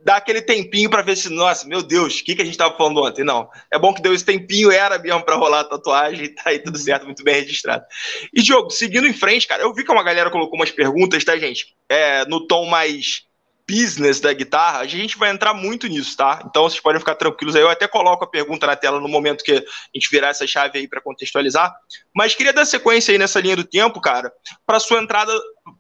dá 0.05 0.17
aquele 0.17 0.43
tempinho 0.43 0.91
para 0.91 1.03
ver 1.03 1.17
se, 1.17 1.31
nossa, 1.31 1.67
meu 1.67 1.83
Deus, 1.83 2.21
o 2.21 2.25
que, 2.25 2.35
que 2.37 2.43
a 2.43 2.45
gente 2.45 2.55
estava 2.55 2.77
falando 2.77 3.03
ontem? 3.03 3.25
Não. 3.25 3.49
É 3.71 3.79
bom 3.79 3.95
que 3.95 4.03
deu 4.03 4.13
esse 4.13 4.25
tempinho, 4.25 4.71
era 4.71 4.99
mesmo 4.99 5.25
para 5.25 5.37
rolar 5.37 5.61
a 5.61 5.65
tatuagem, 5.65 6.35
tá 6.35 6.43
aí 6.47 6.59
tudo 6.59 6.77
certo, 6.77 7.07
muito 7.07 7.25
bem 7.25 7.37
registrado. 7.37 7.85
E, 8.33 8.43
Diogo, 8.43 8.71
seguindo 8.71 9.07
em 9.07 9.13
frente, 9.13 9.47
cara, 9.47 9.63
eu 9.63 9.73
vi 9.73 9.85
que 9.85 9.91
uma 9.91 10.03
galera 10.03 10.31
colocou 10.31 10.59
umas 10.59 10.71
perguntas, 10.71 11.25
tá, 11.25 11.37
gente? 11.39 11.75
É, 11.89 12.27
no 12.27 12.47
tom 12.47 12.67
mais 12.67 13.25
business 13.69 14.21
da 14.21 14.33
guitarra, 14.33 14.81
a 14.81 14.87
gente 14.87 15.17
vai 15.17 15.31
entrar 15.31 15.55
muito 15.55 15.87
nisso, 15.87 16.17
tá? 16.17 16.43
Então 16.45 16.65
vocês 16.65 16.81
podem 16.81 17.01
ficar 17.01 17.15
tranquilos 17.15 17.57
aí. 17.57 17.63
Eu 17.63 17.71
até 17.71 17.89
coloco 17.89 18.25
a 18.25 18.29
pergunta 18.29 18.67
na 18.67 18.77
tela 18.77 19.01
no 19.01 19.09
momento 19.09 19.43
que 19.43 19.53
a 19.53 19.63
gente 19.95 20.11
virar 20.11 20.29
essa 20.29 20.47
chave 20.47 20.79
aí 20.79 20.89
para 20.89 21.01
contextualizar. 21.01 21.75
Mas 22.15 22.35
queria 22.35 22.53
dar 22.53 22.67
sequência 22.67 23.13
aí 23.13 23.19
nessa 23.19 23.41
linha 23.41 23.57
do 23.57 23.65
tempo, 23.65 24.01
cara, 24.01 24.33
para 24.67 24.79
sua 24.79 25.03
entrada 25.03 25.33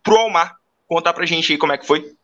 pro 0.02 0.16
Almar 0.16 0.56
contar 0.86 1.12
pra 1.12 1.26
gente 1.26 1.52
aí 1.52 1.58
como 1.58 1.72
é 1.72 1.78
que 1.78 1.86
foi. 1.86 2.14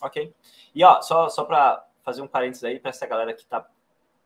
Ok. 0.00 0.32
E 0.74 0.84
ó, 0.84 1.00
só, 1.02 1.28
só 1.28 1.44
pra 1.44 1.84
fazer 2.04 2.22
um 2.22 2.28
parênteses 2.28 2.64
aí 2.64 2.78
pra 2.78 2.90
essa 2.90 3.06
galera 3.06 3.32
que 3.32 3.44
tá 3.44 3.66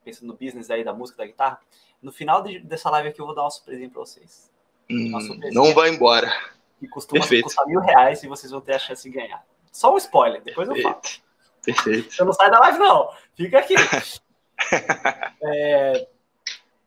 pensando 0.05 0.29
no 0.29 0.35
business 0.35 0.71
aí 0.71 0.85
da 0.85 0.93
música, 0.93 1.19
da 1.19 1.27
guitarra, 1.27 1.59
no 2.03 2.13
final 2.13 2.43
de, 2.43 2.59
dessa 2.61 2.91
live 2.91 3.09
aqui 3.09 3.21
eu 3.21 3.27
vou 3.27 3.35
dar 3.35 3.43
uma 3.43 3.51
surpresinha 3.51 3.89
pra 3.89 4.01
vocês. 4.01 4.51
Hum, 4.91 5.11
não 5.53 5.73
vai 5.73 5.89
embora. 5.89 6.31
Que 6.79 6.87
costuma 6.87 7.21
Perfeito. 7.21 7.45
custar 7.45 7.67
mil 7.67 7.81
reais 7.81 8.23
e 8.23 8.29
vocês 8.29 8.53
vão 8.53 8.61
ter 8.61 8.75
a 8.75 8.79
chance 8.79 9.03
de 9.03 9.17
ganhar. 9.17 9.43
Só 9.75 9.93
um 9.93 9.97
spoiler, 9.97 10.41
depois 10.41 10.69
eu 10.69 10.81
falo. 10.81 11.01
Perfeito. 11.65 12.15
Eu 12.17 12.27
não 12.27 12.33
saio 12.33 12.51
da 12.53 12.61
live, 12.61 12.79
não. 12.79 13.11
Fica 13.35 13.59
aqui. 13.59 13.75
é, 15.43 16.07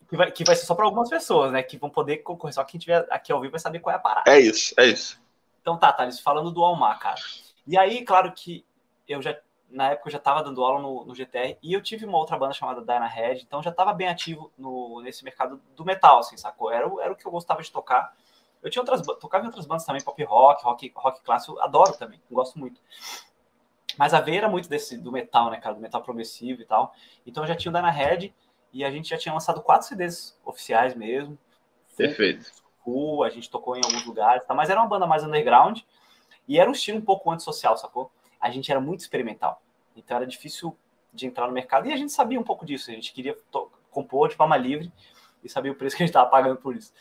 que, 0.08 0.16
vai, 0.16 0.32
que 0.32 0.44
vai 0.46 0.56
ser 0.56 0.66
só 0.66 0.74
para 0.74 0.86
algumas 0.86 1.10
pessoas, 1.10 1.52
né? 1.52 1.62
Que 1.62 1.78
vão 1.78 1.90
poder 1.90 2.20
concorrer. 2.20 2.54
Só 2.54 2.64
quem 2.64 2.80
tiver 2.80 3.06
aqui 3.12 3.30
ao 3.30 3.42
vivo 3.42 3.52
vai 3.52 3.60
saber 3.60 3.80
qual 3.80 3.94
é 3.94 3.98
a 3.98 4.00
parada. 4.00 4.32
É 4.32 4.40
isso, 4.40 4.74
é 4.78 4.86
isso. 4.86 5.22
Então 5.62 5.78
tá, 5.78 5.92
Thales, 5.92 6.22
falando 6.22 6.50
do 6.50 6.64
Almar, 6.64 6.98
cara. 6.98 7.20
E 7.68 7.78
aí, 7.78 8.06
claro 8.06 8.32
que 8.32 8.66
eu 9.06 9.22
já, 9.22 9.38
na 9.70 9.92
época, 9.92 10.08
eu 10.08 10.14
já 10.14 10.20
tava 10.20 10.42
dando 10.42 10.64
aula 10.64 10.82
no, 10.82 11.04
no 11.04 11.14
GTR 11.14 11.58
e 11.62 11.74
eu 11.74 11.82
tive 11.82 12.06
uma 12.06 12.18
outra 12.18 12.38
banda 12.38 12.54
chamada 12.54 12.80
Dyna 12.80 13.06
Head, 13.06 13.44
então 13.44 13.62
já 13.62 13.72
tava 13.72 13.92
bem 13.92 14.08
ativo 14.08 14.50
no, 14.58 15.02
nesse 15.02 15.26
mercado 15.26 15.62
do 15.76 15.84
metal, 15.84 16.20
assim, 16.20 16.38
sacou? 16.38 16.72
Era, 16.72 16.90
era 17.02 17.12
o 17.12 17.18
que 17.18 17.26
eu 17.26 17.32
gostava 17.32 17.62
de 17.62 17.70
tocar. 17.70 18.16
Eu 18.68 18.72
tinha 18.72 18.82
outras, 18.82 19.02
tocava 19.20 19.44
em 19.44 19.48
outras 19.48 19.66
bandas 19.66 19.86
também, 19.86 20.02
pop 20.02 20.24
rock, 20.24 20.64
rock, 20.64 20.92
rock 20.96 21.22
clássico, 21.24 21.60
adoro 21.60 21.98
também, 21.98 22.22
gosto 22.30 22.60
muito. 22.60 22.82
Mas 23.98 24.14
a 24.14 24.20
veia 24.20 24.40
era 24.40 24.50
muito 24.50 24.70
desse, 24.70 24.98
do 24.98 25.12
metal, 25.12 25.50
né, 25.50 25.60
cara, 25.60 25.76
do 25.76 25.82
metal 25.82 26.02
progressivo 26.04 26.62
e 26.62 26.66
tal. 26.66 26.94
Então 27.26 27.44
eu 27.44 27.48
já 27.48 27.56
tinha 27.56 27.72
o 27.72 27.74
Dyna 27.74 27.90
Head 27.90 28.34
e 28.72 28.84
a 28.84 28.92
gente 28.92 29.10
já 29.10 29.18
tinha 29.18 29.34
lançado 29.34 29.62
quatro 29.62 29.88
CDs 29.88 30.40
oficiais 30.46 30.96
mesmo. 30.96 31.38
Perfeito 31.96 32.68
a 33.26 33.30
gente 33.30 33.50
tocou 33.50 33.76
em 33.76 33.82
alguns 33.84 34.06
lugares, 34.06 34.46
tá? 34.46 34.54
mas 34.54 34.70
era 34.70 34.80
uma 34.80 34.88
banda 34.88 35.06
mais 35.06 35.24
underground 35.24 35.82
e 36.48 36.60
era 36.60 36.70
um 36.70 36.74
estilo 36.74 36.98
um 36.98 37.02
pouco 37.02 37.30
antissocial, 37.30 37.78
sacou? 37.78 38.12
A 38.40 38.50
gente 38.50 38.72
era 38.72 38.80
muito 38.80 39.02
experimental, 39.02 39.62
então 39.96 40.18
era 40.18 40.26
difícil 40.26 40.78
de 41.14 41.26
entrar 41.26 41.48
no 41.48 41.54
mercado 41.54 41.88
e 41.88 41.94
a 41.94 41.98
gente 41.98 42.12
sabia 42.12 42.40
um 42.40 42.44
pouco 42.44 42.66
disso, 42.66 42.90
a 42.90 42.94
gente 42.94 43.12
queria 43.12 43.36
compor 43.92 44.30
de 44.30 44.36
forma 44.36 44.56
livre 44.56 44.92
e 45.44 45.50
sabia 45.50 45.72
o 45.72 45.76
preço 45.76 45.98
que 45.98 46.04
a 46.04 46.06
gente 46.06 46.12
estava 46.12 46.30
pagando 46.30 46.58
por 46.58 46.76
isso. 46.76 46.94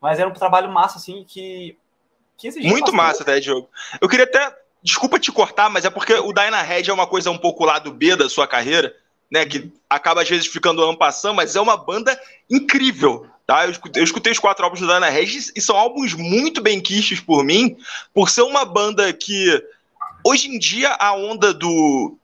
Mas 0.00 0.18
era 0.18 0.28
um 0.28 0.32
trabalho 0.32 0.70
massa, 0.70 0.98
assim, 0.98 1.24
que, 1.26 1.76
que 2.36 2.50
Muito 2.68 2.92
massa, 2.92 3.22
até, 3.22 3.38
Diogo. 3.38 3.68
Eu 4.00 4.08
queria 4.08 4.24
até, 4.24 4.56
desculpa 4.82 5.18
te 5.18 5.30
cortar, 5.30 5.68
mas 5.68 5.84
é 5.84 5.90
porque 5.90 6.14
o 6.14 6.32
Dyna 6.32 6.62
Head 6.62 6.90
é 6.90 6.94
uma 6.94 7.06
coisa 7.06 7.30
um 7.30 7.38
pouco 7.38 7.64
lado 7.64 7.92
B 7.92 8.16
da 8.16 8.28
sua 8.28 8.46
carreira, 8.46 8.94
né, 9.30 9.44
que 9.44 9.72
acaba 9.88 10.22
às 10.22 10.28
vezes 10.28 10.46
ficando 10.46 10.82
ampassando, 10.82 11.36
mas 11.36 11.54
é 11.54 11.60
uma 11.60 11.76
banda 11.76 12.18
incrível. 12.48 13.26
Tá? 13.46 13.64
Eu, 13.64 13.70
escutei, 13.72 14.00
eu 14.00 14.04
escutei 14.04 14.32
os 14.32 14.38
quatro 14.38 14.64
álbuns 14.64 14.80
do 14.80 14.86
Dana 14.86 15.08
Regis 15.08 15.52
e 15.56 15.60
são 15.60 15.76
álbuns 15.76 16.14
muito 16.14 16.62
bem 16.62 16.80
quistos 16.80 17.20
por 17.20 17.44
mim, 17.44 17.76
por 18.14 18.30
ser 18.30 18.42
uma 18.42 18.64
banda 18.64 19.12
que 19.12 19.60
hoje 20.24 20.48
em 20.48 20.58
dia 20.58 20.96
a 20.98 21.12
onda 21.14 21.52
do. 21.52 22.16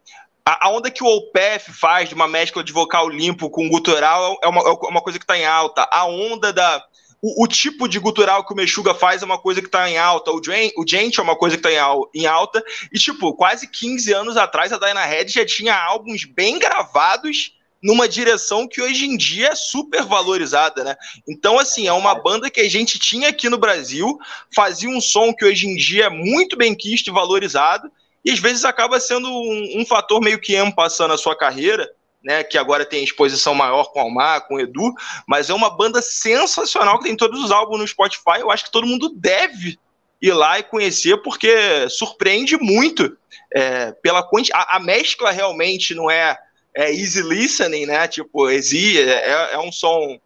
A, 0.45 0.69
a 0.69 0.71
onda 0.71 0.91
que 0.91 1.03
o 1.03 1.07
OPF 1.07 1.73
faz 1.73 2.09
de 2.09 2.15
uma 2.15 2.29
mescla 2.29 2.63
de 2.63 2.73
vocal 2.73 3.09
limpo 3.09 3.51
com 3.51 3.69
gutural 3.69 4.39
é 4.43 4.47
uma, 4.47 4.61
é 4.61 4.89
uma 4.89 5.01
coisa 5.01 5.19
que 5.19 5.25
está 5.25 5.37
em 5.37 5.45
alta. 5.45 5.89
A 5.91 6.07
onda 6.07 6.53
da. 6.53 6.85
O, 7.21 7.45
o, 7.45 7.47
tipo 7.47 7.89
de 7.89 7.99
gutural 7.99 8.45
que 8.45 8.53
o 8.53 8.57
Meshuga 8.57 8.95
faz 8.95 9.23
é 9.23 9.25
uma 9.25 9.39
coisa 9.39 9.61
que 9.61 9.69
está 9.69 9.89
em 9.91 9.99
alta. 9.99 10.31
O, 10.31 10.43
Gen, 10.43 10.73
o 10.77 10.87
Gente 10.87 11.19
é 11.19 11.23
uma 11.23 11.37
coisa 11.37 11.57
que 11.57 11.67
está 11.67 11.73
em, 11.73 12.21
em, 12.23 12.27
alta. 12.27 12.63
E, 12.93 12.99
tipo, 12.99 13.35
quase 13.35 13.67
15 13.67 14.13
anos 14.13 14.37
atrás, 14.37 14.73
a 14.73 14.79
Dyna 14.79 15.01
já 15.27 15.45
tinha 15.45 15.75
álbuns 15.75 16.25
bem 16.25 16.59
gravados 16.59 17.57
numa 17.83 18.09
direção 18.09 18.67
que 18.67 18.83
hoje 18.83 19.07
em 19.07 19.17
dia 19.17 19.49
é 19.49 19.55
super 19.55 20.03
valorizada, 20.03 20.83
né? 20.83 20.97
Então, 21.29 21.59
assim, 21.59 21.87
é 21.87 21.93
uma 21.93 22.15
banda 22.15 22.51
que 22.51 22.61
a 22.61 22.69
gente 22.69 22.99
tinha 22.99 23.29
aqui 23.29 23.49
no 23.49 23.59
Brasil, 23.59 24.19
fazia 24.55 24.89
um 24.89 25.01
som 25.01 25.33
que 25.33 25.45
hoje 25.45 25.67
em 25.67 25.77
dia 25.77 26.07
é 26.07 26.11
muito 26.11 26.57
bem 26.57 26.75
quisto 26.75 27.09
e 27.09 27.13
valorizado, 27.13 27.91
e 28.25 28.31
às 28.31 28.41
vezes 28.41 28.65
acaba 28.65 28.99
sendo 28.99 29.29
um, 29.29 29.81
um 29.81 29.87
fator 29.87 30.21
meio 30.21 30.41
que 30.41 30.57
passando 30.73 31.15
a 31.15 31.19
sua 31.19 31.37
carreira, 31.37 31.89
né, 32.27 32.43
que 32.43 32.59
agora 32.59 32.85
tem 32.85 33.05
exposição 33.05 33.55
maior 33.55 33.93
com 33.93 34.01
o 34.01 34.03
Almar, 34.03 34.49
com 34.49 34.57
o 34.57 34.61
Edu, 34.61 34.93
mas 35.29 35.49
é 35.49 35.55
uma 35.55 35.71
banda 35.71 36.03
sensacional 36.03 36.99
que 36.99 37.05
tem 37.05 37.17
todos 37.17 37.43
os 37.43 37.53
álbuns 37.53 37.79
no 37.79 37.87
Spotify. 37.87 38.41
Eu 38.41 38.51
acho 38.51 38.65
que 38.65 38.73
todo 38.73 38.87
mundo 38.87 39.13
deve 39.15 39.79
ir 40.21 40.33
lá 40.33 40.59
e 40.59 40.65
conhecer, 40.65 41.19
porque 41.23 41.89
surpreende 41.89 42.57
muito 42.57 43.17
é, 43.55 43.93
pela 43.93 44.25
quantidade. 44.25 44.67
A, 44.69 44.77
a 44.77 44.81
mescla 44.81 45.31
realmente 45.31 45.95
não 45.95 46.11
é 46.11 46.37
é 46.75 46.93
easy 46.93 47.23
listening, 47.23 47.87
né? 47.87 48.07
Tipo, 48.07 48.51
easy, 48.51 48.99
é, 48.99 49.53
é 49.53 49.59
um 49.59 49.73
som 49.73 50.19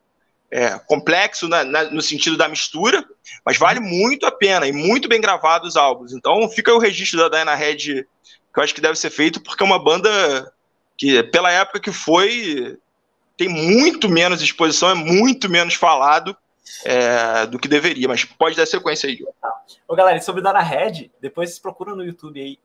é, 0.50 0.80
complexo 0.80 1.46
na, 1.46 1.62
na, 1.62 1.84
no 1.84 2.02
sentido 2.02 2.36
da 2.36 2.48
mistura, 2.48 3.04
mas 3.46 3.56
vale 3.56 3.78
muito 3.78 4.26
a 4.26 4.32
pena 4.32 4.66
e 4.66 4.72
muito 4.72 5.08
bem 5.08 5.20
gravados 5.20 5.70
os 5.70 5.76
álbuns. 5.76 6.12
Então 6.12 6.48
fica 6.48 6.74
o 6.74 6.78
registro 6.78 7.20
da 7.20 7.28
Diana 7.28 7.54
Head, 7.54 8.04
que 8.52 8.58
eu 8.58 8.62
acho 8.64 8.74
que 8.74 8.80
deve 8.80 8.98
ser 8.98 9.10
feito, 9.10 9.40
porque 9.40 9.62
é 9.62 9.66
uma 9.66 9.78
banda 9.78 10.52
que, 11.00 11.22
pela 11.22 11.50
época 11.50 11.80
que 11.80 11.90
foi, 11.90 12.78
tem 13.34 13.48
muito 13.48 14.06
menos 14.06 14.42
exposição, 14.42 14.90
é 14.90 14.94
muito 14.94 15.48
menos 15.48 15.72
falado, 15.72 16.36
é, 16.84 17.46
do 17.46 17.58
que 17.58 17.68
deveria, 17.68 18.06
mas 18.06 18.22
pode 18.22 18.54
dar 18.54 18.66
sequência 18.66 19.08
aí. 19.08 19.18
Ô, 19.88 19.96
galera, 19.96 20.20
sobre 20.20 20.42
Dana 20.42 20.60
Red, 20.60 21.10
depois 21.18 21.48
vocês 21.48 21.58
procuram 21.58 21.96
no 21.96 22.04
YouTube 22.04 22.38
aí. 22.38 22.58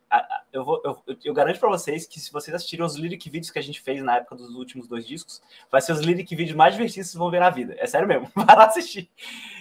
Eu, 0.51 0.65
vou, 0.65 0.81
eu, 0.83 1.17
eu 1.23 1.33
garanto 1.33 1.61
para 1.61 1.69
vocês 1.69 2.05
que 2.05 2.19
se 2.19 2.29
vocês 2.29 2.53
assistirem 2.53 2.85
os 2.85 2.95
lyric 2.95 3.29
vídeos 3.29 3.51
que 3.51 3.57
a 3.57 3.63
gente 3.63 3.79
fez 3.79 4.03
na 4.03 4.17
época 4.17 4.35
dos 4.35 4.53
últimos 4.53 4.85
dois 4.85 5.07
discos, 5.07 5.41
vai 5.71 5.79
ser 5.79 5.93
os 5.93 6.01
lyric 6.01 6.35
vídeos 6.35 6.57
mais 6.57 6.73
divertidos 6.73 7.07
que 7.07 7.11
vocês 7.11 7.19
vão 7.19 7.31
ver 7.31 7.39
na 7.39 7.49
vida. 7.49 7.73
É 7.79 7.87
sério 7.87 8.05
mesmo. 8.05 8.29
Vai 8.35 8.53
lá 8.53 8.65
assistir. 8.65 9.09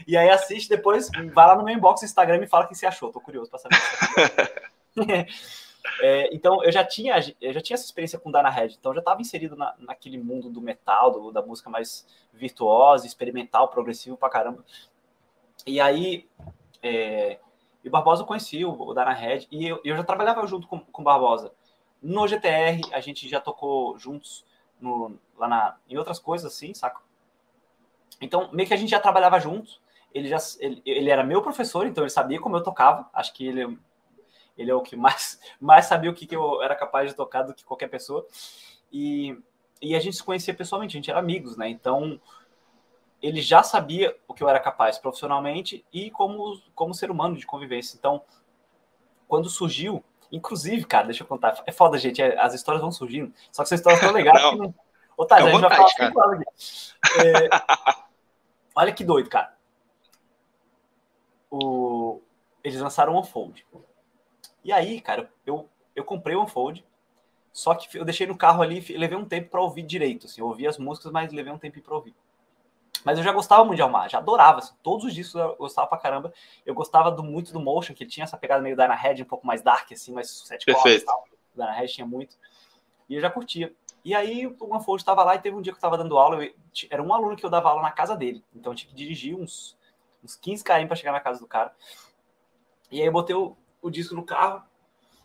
E 0.04 0.16
aí 0.16 0.28
assiste 0.30 0.68
depois, 0.68 1.08
vai 1.32 1.46
lá 1.46 1.54
no 1.54 1.64
meu 1.64 1.74
inbox 1.76 2.02
no 2.02 2.06
Instagram 2.06 2.38
e 2.38 2.40
me 2.40 2.48
fala 2.48 2.64
o 2.64 2.68
que 2.68 2.74
você 2.74 2.86
achou. 2.86 3.12
Tô 3.12 3.20
curioso 3.20 3.48
para 3.50 3.60
saber. 3.60 3.78
É, 6.00 6.34
então 6.34 6.64
eu 6.64 6.72
já 6.72 6.82
tinha 6.82 7.14
eu 7.40 7.52
já 7.52 7.60
tinha 7.60 7.74
essa 7.74 7.84
experiência 7.84 8.18
com 8.18 8.30
Dana 8.30 8.48
Red, 8.48 8.68
então 8.78 8.92
eu 8.92 8.96
já 8.96 9.00
estava 9.00 9.20
inserido 9.20 9.54
na, 9.54 9.74
naquele 9.78 10.18
mundo 10.18 10.48
do 10.48 10.60
metal, 10.60 11.10
do, 11.10 11.30
da 11.30 11.42
música 11.42 11.68
mais 11.68 12.06
virtuosa, 12.32 13.06
experimental, 13.06 13.68
progressivo 13.68 14.16
pra 14.16 14.30
caramba. 14.30 14.64
E 15.66 15.80
aí 15.80 16.28
é, 16.82 17.38
e 17.82 17.88
o 17.88 17.90
Barbosa 17.90 18.22
eu 18.22 18.26
conheci 18.26 18.64
o, 18.64 18.72
o 18.72 18.94
Dana 18.94 19.12
Red 19.12 19.46
e 19.50 19.66
eu, 19.66 19.80
eu 19.84 19.96
já 19.96 20.02
trabalhava 20.02 20.46
junto 20.46 20.66
com, 20.66 20.80
com 20.80 21.02
o 21.02 21.04
Barbosa 21.04 21.52
no 22.04 22.28
GTR, 22.28 22.80
a 22.92 23.00
gente 23.00 23.26
já 23.28 23.40
tocou 23.40 23.98
juntos 23.98 24.44
no, 24.78 25.18
lá 25.38 25.48
na, 25.48 25.76
em 25.88 25.96
outras 25.96 26.18
coisas 26.18 26.52
assim, 26.52 26.74
saca? 26.74 27.00
Então 28.20 28.50
meio 28.52 28.68
que 28.68 28.74
a 28.74 28.76
gente 28.76 28.90
já 28.90 29.00
trabalhava 29.00 29.40
juntos. 29.40 29.80
Ele 30.12 30.28
já 30.28 30.36
ele, 30.60 30.80
ele 30.84 31.10
era 31.10 31.24
meu 31.24 31.42
professor, 31.42 31.86
então 31.86 32.04
ele 32.04 32.10
sabia 32.10 32.40
como 32.40 32.56
eu 32.56 32.62
tocava. 32.62 33.08
Acho 33.12 33.32
que 33.32 33.46
ele 33.46 33.78
ele 34.56 34.70
é 34.70 34.74
o 34.74 34.82
que 34.82 34.96
mais, 34.96 35.40
mais 35.60 35.86
sabia 35.86 36.10
o 36.10 36.14
que, 36.14 36.26
que 36.26 36.36
eu 36.36 36.62
era 36.62 36.74
capaz 36.74 37.10
de 37.10 37.16
tocar 37.16 37.42
do 37.42 37.54
que 37.54 37.64
qualquer 37.64 37.88
pessoa. 37.88 38.26
E, 38.92 39.36
e 39.80 39.94
a 39.94 40.00
gente 40.00 40.16
se 40.16 40.22
conhecia 40.22 40.54
pessoalmente, 40.54 40.96
a 40.96 40.98
gente 40.98 41.10
era 41.10 41.18
amigos, 41.18 41.56
né? 41.56 41.68
Então, 41.68 42.20
ele 43.20 43.40
já 43.40 43.62
sabia 43.62 44.16
o 44.28 44.34
que 44.34 44.42
eu 44.42 44.48
era 44.48 44.60
capaz 44.60 44.98
profissionalmente 44.98 45.84
e 45.92 46.10
como, 46.10 46.60
como 46.74 46.94
ser 46.94 47.10
humano 47.10 47.36
de 47.36 47.46
convivência. 47.46 47.96
Então, 47.96 48.22
quando 49.26 49.48
surgiu, 49.48 50.04
inclusive, 50.30 50.84
cara, 50.84 51.06
deixa 51.06 51.22
eu 51.22 51.26
contar, 51.26 51.62
é 51.66 51.72
foda, 51.72 51.98
gente, 51.98 52.22
é, 52.22 52.38
as 52.38 52.54
histórias 52.54 52.82
vão 52.82 52.92
surgindo, 52.92 53.32
só 53.50 53.62
que 53.62 53.68
essas 53.68 53.80
histórias 53.80 54.00
tão 54.00 54.12
legais 54.12 54.42
não. 54.42 54.50
que 54.50 54.56
não. 54.58 54.74
Ô, 55.16 55.24
tá, 55.24 55.36
a 55.36 55.50
gente 55.50 55.60
vai 55.60 56.12
falar 56.12 56.40
é, 57.20 57.48
Olha 58.74 58.92
que 58.92 59.04
doido, 59.04 59.30
cara. 59.30 59.54
O... 61.50 62.20
Eles 62.62 62.80
lançaram 62.80 63.14
um 63.14 63.20
Unfold. 63.20 63.64
E 64.64 64.72
aí, 64.72 65.00
cara, 65.00 65.30
eu, 65.44 65.68
eu 65.94 66.02
comprei 66.02 66.34
o 66.34 66.42
Unfold, 66.42 66.84
só 67.52 67.74
que 67.74 67.96
eu 67.96 68.04
deixei 68.04 68.26
no 68.26 68.36
carro 68.36 68.62
ali 68.62 68.80
levei 68.96 69.16
um 69.16 69.24
tempo 69.24 69.50
para 69.50 69.60
ouvir 69.60 69.82
direito. 69.82 70.26
Assim, 70.26 70.40
eu 70.40 70.48
ouvi 70.48 70.66
as 70.66 70.78
músicas, 70.78 71.12
mas 71.12 71.32
levei 71.32 71.52
um 71.52 71.58
tempo 71.58 71.80
para 71.80 71.94
ouvir. 71.94 72.14
Mas 73.04 73.18
eu 73.18 73.24
já 73.24 73.32
gostava 73.32 73.64
muito 73.64 73.76
de 73.76 73.82
Almar, 73.82 74.08
já 74.08 74.18
adorava. 74.18 74.58
Assim, 74.58 74.74
todos 74.82 75.04
os 75.04 75.14
discos 75.14 75.40
eu 75.40 75.54
gostava 75.56 75.86
pra 75.86 75.98
caramba. 75.98 76.32
Eu 76.64 76.74
gostava 76.74 77.10
do, 77.10 77.22
muito 77.22 77.52
do 77.52 77.60
Motion, 77.60 77.94
que 77.94 78.02
ele 78.02 78.10
tinha 78.10 78.24
essa 78.24 78.36
pegada 78.36 78.62
meio 78.62 78.74
Dyna 78.74 78.94
Head, 78.94 79.22
um 79.22 79.26
pouco 79.26 79.46
mais 79.46 79.60
dark, 79.60 79.92
assim, 79.92 80.12
mais 80.12 80.30
sete 80.30 80.72
cordas 80.72 81.02
e 81.02 81.04
tal. 81.04 81.28
Head 81.56 81.92
tinha 81.92 82.06
muito. 82.06 82.36
E 83.08 83.14
eu 83.14 83.20
já 83.20 83.30
curtia. 83.30 83.72
E 84.02 84.14
aí 84.14 84.46
o 84.46 84.76
Unfold 84.76 85.02
estava 85.02 85.22
lá 85.22 85.34
e 85.34 85.38
teve 85.38 85.54
um 85.54 85.60
dia 85.60 85.72
que 85.72 85.76
eu 85.76 85.78
estava 85.78 85.98
dando 85.98 86.18
aula. 86.18 86.42
Eu, 86.42 86.54
era 86.90 87.02
um 87.02 87.12
aluno 87.12 87.36
que 87.36 87.44
eu 87.44 87.50
dava 87.50 87.68
aula 87.68 87.82
na 87.82 87.92
casa 87.92 88.16
dele. 88.16 88.42
Então 88.54 88.72
eu 88.72 88.76
tinha 88.76 88.88
que 88.88 88.96
dirigir 88.96 89.36
uns, 89.36 89.76
uns 90.22 90.34
15 90.34 90.64
km 90.64 90.86
para 90.86 90.96
chegar 90.96 91.12
na 91.12 91.20
casa 91.20 91.38
do 91.38 91.46
cara. 91.46 91.74
E 92.90 93.00
aí 93.00 93.06
eu 93.06 93.12
botei 93.12 93.36
o, 93.36 93.56
o 93.84 93.90
disco 93.90 94.14
no 94.14 94.24
carro 94.24 94.62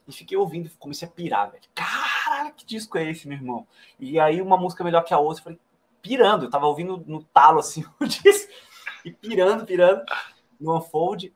e 0.07 0.11
fiquei 0.11 0.37
ouvindo, 0.37 0.69
comecei 0.77 1.07
a 1.07 1.11
pirar, 1.11 1.49
velho. 1.49 1.63
Caralho, 1.73 2.53
que 2.53 2.65
disco 2.65 2.97
é 2.97 3.09
esse, 3.09 3.27
meu 3.27 3.37
irmão? 3.37 3.67
E 3.99 4.19
aí 4.19 4.41
uma 4.41 4.57
música 4.57 4.83
melhor 4.83 5.03
que 5.03 5.13
a 5.13 5.17
outra, 5.19 5.39
eu 5.39 5.43
falei, 5.45 5.59
pirando, 6.01 6.45
eu 6.45 6.49
tava 6.49 6.67
ouvindo 6.67 7.03
no 7.07 7.23
talo 7.23 7.59
assim 7.59 7.85
o 7.99 8.05
disco, 8.05 8.51
e 9.05 9.11
pirando, 9.11 9.65
pirando, 9.65 10.03
no 10.59 10.77
Unfold. 10.77 11.33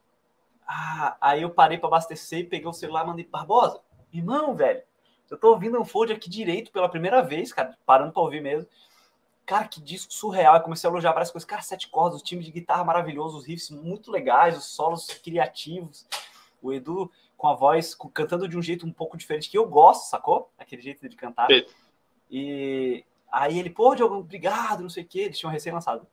Ah, 0.67 1.15
aí 1.21 1.41
eu 1.41 1.49
parei 1.49 1.77
para 1.77 1.87
abastecer 1.87 2.39
e 2.39 2.43
peguei 2.43 2.67
o 2.67 2.73
celular 2.73 3.05
mandei, 3.05 3.25
Barbosa, 3.25 3.79
irmão, 4.11 4.55
velho, 4.55 4.81
eu 5.29 5.37
tô 5.37 5.49
ouvindo 5.49 5.79
Unfold 5.79 6.11
aqui 6.11 6.29
direito 6.29 6.71
pela 6.71 6.89
primeira 6.89 7.21
vez, 7.21 7.53
cara, 7.53 7.77
parando 7.85 8.11
para 8.11 8.21
ouvir 8.21 8.41
mesmo. 8.41 8.67
Cara, 9.45 9.67
que 9.67 9.81
disco 9.81 10.13
surreal. 10.13 10.55
Eu 10.55 10.61
comecei 10.61 10.87
a 10.87 10.91
elogiar 10.91 11.11
várias 11.11 11.31
coisas. 11.31 11.45
Cara, 11.47 11.61
sete 11.61 11.89
cordas, 11.89 12.21
o 12.21 12.23
time 12.23 12.43
de 12.43 12.51
guitarra 12.51 12.83
maravilhoso, 12.83 13.37
os 13.37 13.45
riffs 13.45 13.69
muito 13.69 14.11
legais, 14.11 14.57
os 14.57 14.65
solos 14.65 15.07
criativos. 15.23 16.07
O 16.63 16.73
Edu 16.73 17.11
com 17.37 17.47
a 17.47 17.53
voz 17.53 17.95
cantando 18.13 18.47
de 18.47 18.57
um 18.57 18.61
jeito 18.61 18.85
um 18.85 18.91
pouco 18.91 19.17
diferente 19.17 19.49
que 19.49 19.57
eu 19.57 19.67
gosto, 19.67 20.09
sacou? 20.09 20.49
Aquele 20.57 20.81
jeito 20.81 21.07
de 21.07 21.15
cantar. 21.15 21.47
Sim. 21.47 21.65
E 22.31 23.05
aí 23.31 23.59
ele, 23.59 23.69
pô, 23.69 23.93
Diogo, 23.93 24.15
obrigado, 24.15 24.81
não 24.81 24.89
sei 24.89 25.03
o 25.03 25.07
que, 25.07 25.19
eles 25.19 25.37
tinham 25.37 25.51
recém-lançado. 25.51 26.07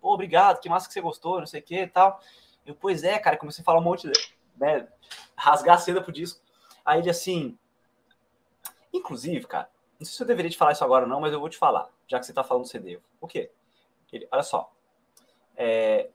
Pô, 0.00 0.14
obrigado, 0.14 0.60
que 0.60 0.68
massa 0.68 0.86
que 0.86 0.92
você 0.92 1.00
gostou, 1.00 1.40
não 1.40 1.46
sei 1.46 1.60
o 1.60 1.62
que 1.64 1.80
e 1.80 1.86
tal. 1.86 2.20
Eu, 2.64 2.74
pois 2.74 3.02
é, 3.02 3.18
cara, 3.18 3.36
comecei 3.36 3.62
a 3.62 3.64
falar 3.64 3.80
um 3.80 3.82
monte, 3.82 4.08
de, 4.08 4.12
né, 4.56 4.88
rasgar 5.36 5.76
a 5.76 5.78
seda 5.78 6.00
pro 6.00 6.12
disco. 6.12 6.40
Aí 6.84 7.00
ele 7.00 7.10
assim, 7.10 7.58
inclusive, 8.92 9.46
cara, 9.46 9.68
não 9.98 10.06
sei 10.06 10.14
se 10.14 10.22
eu 10.22 10.26
deveria 10.26 10.50
te 10.50 10.56
falar 10.56 10.72
isso 10.72 10.84
agora 10.84 11.04
ou 11.04 11.10
não, 11.10 11.20
mas 11.20 11.32
eu 11.32 11.40
vou 11.40 11.48
te 11.48 11.58
falar, 11.58 11.90
já 12.06 12.18
que 12.18 12.26
você 12.26 12.32
tá 12.32 12.44
falando 12.44 12.64
do 12.64 12.68
CD. 12.68 13.00
O 13.20 13.26
quê? 13.26 13.50
Ele, 14.12 14.28
olha 14.30 14.42
só, 14.42 14.72
é, 15.56 16.10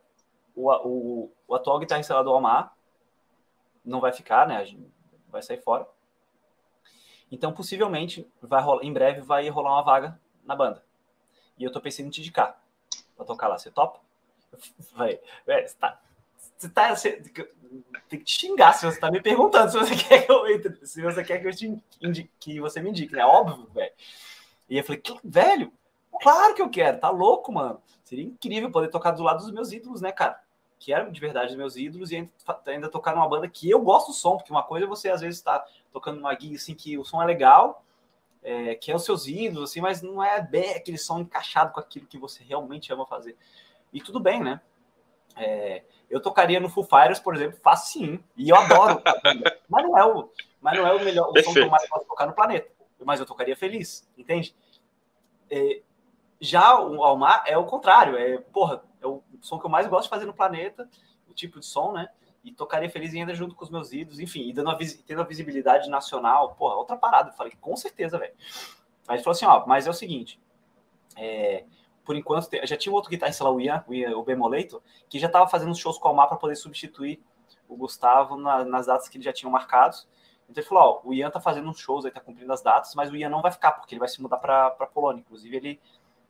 o, 0.55 0.71
o, 0.71 1.31
o 1.47 1.55
atual 1.55 1.79
guitarrista 1.79 2.23
do 2.23 2.31
Omar 2.31 2.73
não 3.89 3.99
vai 3.99 4.13
ficar, 4.13 4.47
né? 4.47 4.65
Vai 5.29 5.41
sair 5.41 5.61
fora. 5.61 5.87
Então, 7.31 7.51
possivelmente, 7.51 8.27
vai 8.41 8.61
rolar, 8.61 8.83
em 8.83 8.93
breve 8.93 9.21
vai 9.21 9.47
rolar 9.49 9.73
uma 9.73 9.83
vaga 9.83 10.19
na 10.43 10.55
banda. 10.55 10.83
E 11.57 11.63
eu 11.63 11.71
tô 11.71 11.81
pensando 11.81 12.07
em 12.07 12.09
te 12.09 12.21
indicar 12.21 12.59
pra 13.15 13.25
tocar 13.25 13.47
lá. 13.47 13.57
Você 13.57 13.69
topa? 13.69 13.99
Vai. 14.93 15.19
É, 15.45 15.67
você 15.67 15.75
tá, 15.77 16.01
você 16.57 16.69
tá, 16.69 16.95
você, 16.95 17.11
tem 18.09 18.19
que 18.19 18.25
te 18.25 18.39
xingar 18.39 18.73
se 18.73 18.85
você 18.85 18.99
tá 18.99 19.11
me 19.11 19.21
perguntando 19.21 19.71
se 19.71 19.77
você 19.77 19.95
quer 20.03 20.25
que 20.25 20.31
eu 20.31 20.47
entre, 20.47 20.85
se 20.85 21.01
você 21.01 21.23
quer 21.23 21.39
que 21.39 21.47
eu 21.47 21.55
te 21.55 21.67
indique, 22.01 22.31
que 22.39 22.59
você 22.59 22.81
me 22.81 22.89
indique, 22.89 23.13
né? 23.13 23.23
Óbvio, 23.25 23.67
velho. 23.73 23.93
E 24.67 24.77
eu 24.77 24.83
falei, 24.83 25.01
velho, 25.23 25.73
claro 26.21 26.55
que 26.55 26.61
eu 26.61 26.69
quero, 26.69 26.99
tá 26.99 27.09
louco, 27.09 27.51
mano. 27.51 27.81
Seria 28.03 28.25
incrível 28.25 28.71
poder 28.71 28.89
tocar 28.89 29.11
do 29.11 29.21
lado 29.21 29.43
dos 29.43 29.51
meus 29.51 29.71
ídolos, 29.71 30.01
né, 30.01 30.11
cara? 30.11 30.41
Que 30.79 30.93
eram 30.93 31.11
de 31.11 31.19
verdade 31.19 31.55
meus 31.57 31.75
ídolos, 31.75 32.11
e 32.11 32.15
ainda, 32.15 32.31
ainda 32.65 32.89
tocar 32.89 33.13
numa 33.13 33.27
banda 33.27 33.47
que 33.49 33.69
eu 33.69 33.81
gosto 33.81 34.07
do 34.07 34.13
som, 34.13 34.37
porque 34.37 34.51
uma 34.51 34.63
coisa 34.63 34.85
é 34.85 34.89
você 34.89 35.09
às 35.09 35.19
vezes 35.19 35.37
está 35.37 35.63
tocando 35.91 36.15
numa 36.15 36.33
gig 36.33 36.55
assim 36.55 36.73
que 36.73 36.97
o 36.97 37.03
som 37.03 37.21
é 37.21 37.25
legal, 37.25 37.83
é, 38.41 38.75
que 38.75 38.89
é 38.89 38.95
os 38.95 39.03
seus 39.03 39.27
ídolos, 39.27 39.69
assim, 39.69 39.81
mas 39.81 40.01
não 40.01 40.23
é 40.23 40.41
bem 40.41 40.73
aquele 40.73 40.97
som 40.97 41.19
encaixado 41.19 41.73
com 41.73 41.79
aquilo 41.81 42.07
que 42.07 42.17
você 42.17 42.41
realmente 42.43 42.91
ama 42.93 43.05
fazer. 43.05 43.37
E 43.91 44.01
tudo 44.01 44.19
bem, 44.19 44.41
né? 44.41 44.61
É, 45.35 45.83
eu 46.09 46.21
tocaria 46.21 46.59
no 46.59 46.69
Full 46.69 46.85
Fighters, 46.85 47.19
por 47.19 47.35
exemplo, 47.35 47.59
fácil 47.61 47.99
sim, 47.99 48.23
e 48.37 48.49
eu 48.49 48.55
adoro, 48.55 49.01
mas 49.67 49.83
não 49.83 49.97
é 49.97 50.05
o, 50.05 50.29
mas 50.61 50.77
não 50.77 50.87
é 50.87 50.93
o 50.93 51.03
melhor, 51.03 51.29
o 51.29 51.43
som 51.43 51.53
que 51.53 51.59
eu 51.59 51.69
mais 51.69 51.87
posso 51.87 52.05
tocar 52.05 52.25
no 52.25 52.33
planeta, 52.33 52.69
mas 53.03 53.19
eu 53.19 53.25
tocaria 53.25 53.55
feliz, 53.55 54.09
entende? 54.17 54.55
É, 55.51 55.81
já 56.39 56.79
o 56.79 57.03
Almar 57.03 57.43
é 57.45 57.57
o 57.57 57.65
contrário, 57.65 58.17
é, 58.17 58.37
porra, 58.37 58.81
é 59.01 59.07
o 59.07 59.23
som 59.41 59.59
que 59.59 59.65
eu 59.65 59.69
mais 59.69 59.87
gosto 59.87 60.03
de 60.03 60.09
fazer 60.09 60.25
no 60.25 60.33
planeta, 60.33 60.89
o 61.27 61.33
tipo 61.33 61.59
de 61.59 61.65
som, 61.65 61.91
né? 61.91 62.09
E 62.43 62.53
tocaria 62.53 62.89
feliz 62.89 63.13
ainda 63.13 63.33
junto 63.35 63.55
com 63.55 63.63
os 63.63 63.69
meus 63.69 63.91
ídolos, 63.91 64.19
enfim, 64.19 64.47
e 64.47 64.53
dando 64.53 64.69
a 64.69 64.77
tendo 65.05 65.21
a 65.21 65.25
visibilidade 65.25 65.89
nacional, 65.89 66.55
porra, 66.55 66.75
outra 66.75 66.95
parada. 66.95 67.29
Eu 67.29 67.33
falei, 67.33 67.53
com 67.59 67.75
certeza, 67.75 68.17
velho. 68.17 68.33
Aí 69.07 69.17
ele 69.17 69.23
falou 69.23 69.35
assim, 69.35 69.45
ó, 69.45 69.65
mas 69.65 69.87
é 69.87 69.89
o 69.89 69.93
seguinte, 69.93 70.39
é, 71.17 71.65
por 72.03 72.15
enquanto, 72.15 72.49
já 72.63 72.77
tinha 72.77 72.93
outro 72.93 73.09
guitarrista 73.09 73.43
lá, 73.43 73.51
o 73.51 73.59
Ian, 73.59 73.83
o, 73.87 73.93
Ian, 73.93 74.17
o 74.17 74.23
Bemoleito, 74.23 74.81
que 75.07 75.19
já 75.19 75.27
estava 75.27 75.47
fazendo 75.47 75.75
shows 75.75 75.97
com 75.97 76.07
o 76.07 76.09
Almar 76.09 76.27
para 76.27 76.37
poder 76.37 76.55
substituir 76.55 77.21
o 77.67 77.75
Gustavo 77.75 78.35
na, 78.35 78.65
nas 78.65 78.87
datas 78.87 79.07
que 79.07 79.17
ele 79.17 79.23
já 79.23 79.33
tinham 79.33 79.51
marcados. 79.51 80.07
Então 80.49 80.61
ele 80.61 80.67
falou, 80.67 81.01
ó, 81.03 81.07
o 81.07 81.13
Ian 81.13 81.29
tá 81.29 81.39
fazendo 81.39 81.69
uns 81.69 81.79
shows 81.79 82.05
aí, 82.05 82.11
tá 82.11 82.19
cumprindo 82.19 82.51
as 82.51 82.63
datas, 82.63 82.95
mas 82.95 83.11
o 83.11 83.15
Ian 83.15 83.29
não 83.29 83.41
vai 83.41 83.51
ficar, 83.51 83.73
porque 83.73 83.93
ele 83.93 83.99
vai 83.99 84.07
se 84.07 84.19
mudar 84.21 84.37
para 84.37 84.87
Polônia. 84.87 85.21
Inclusive, 85.21 85.55
ele 85.55 85.81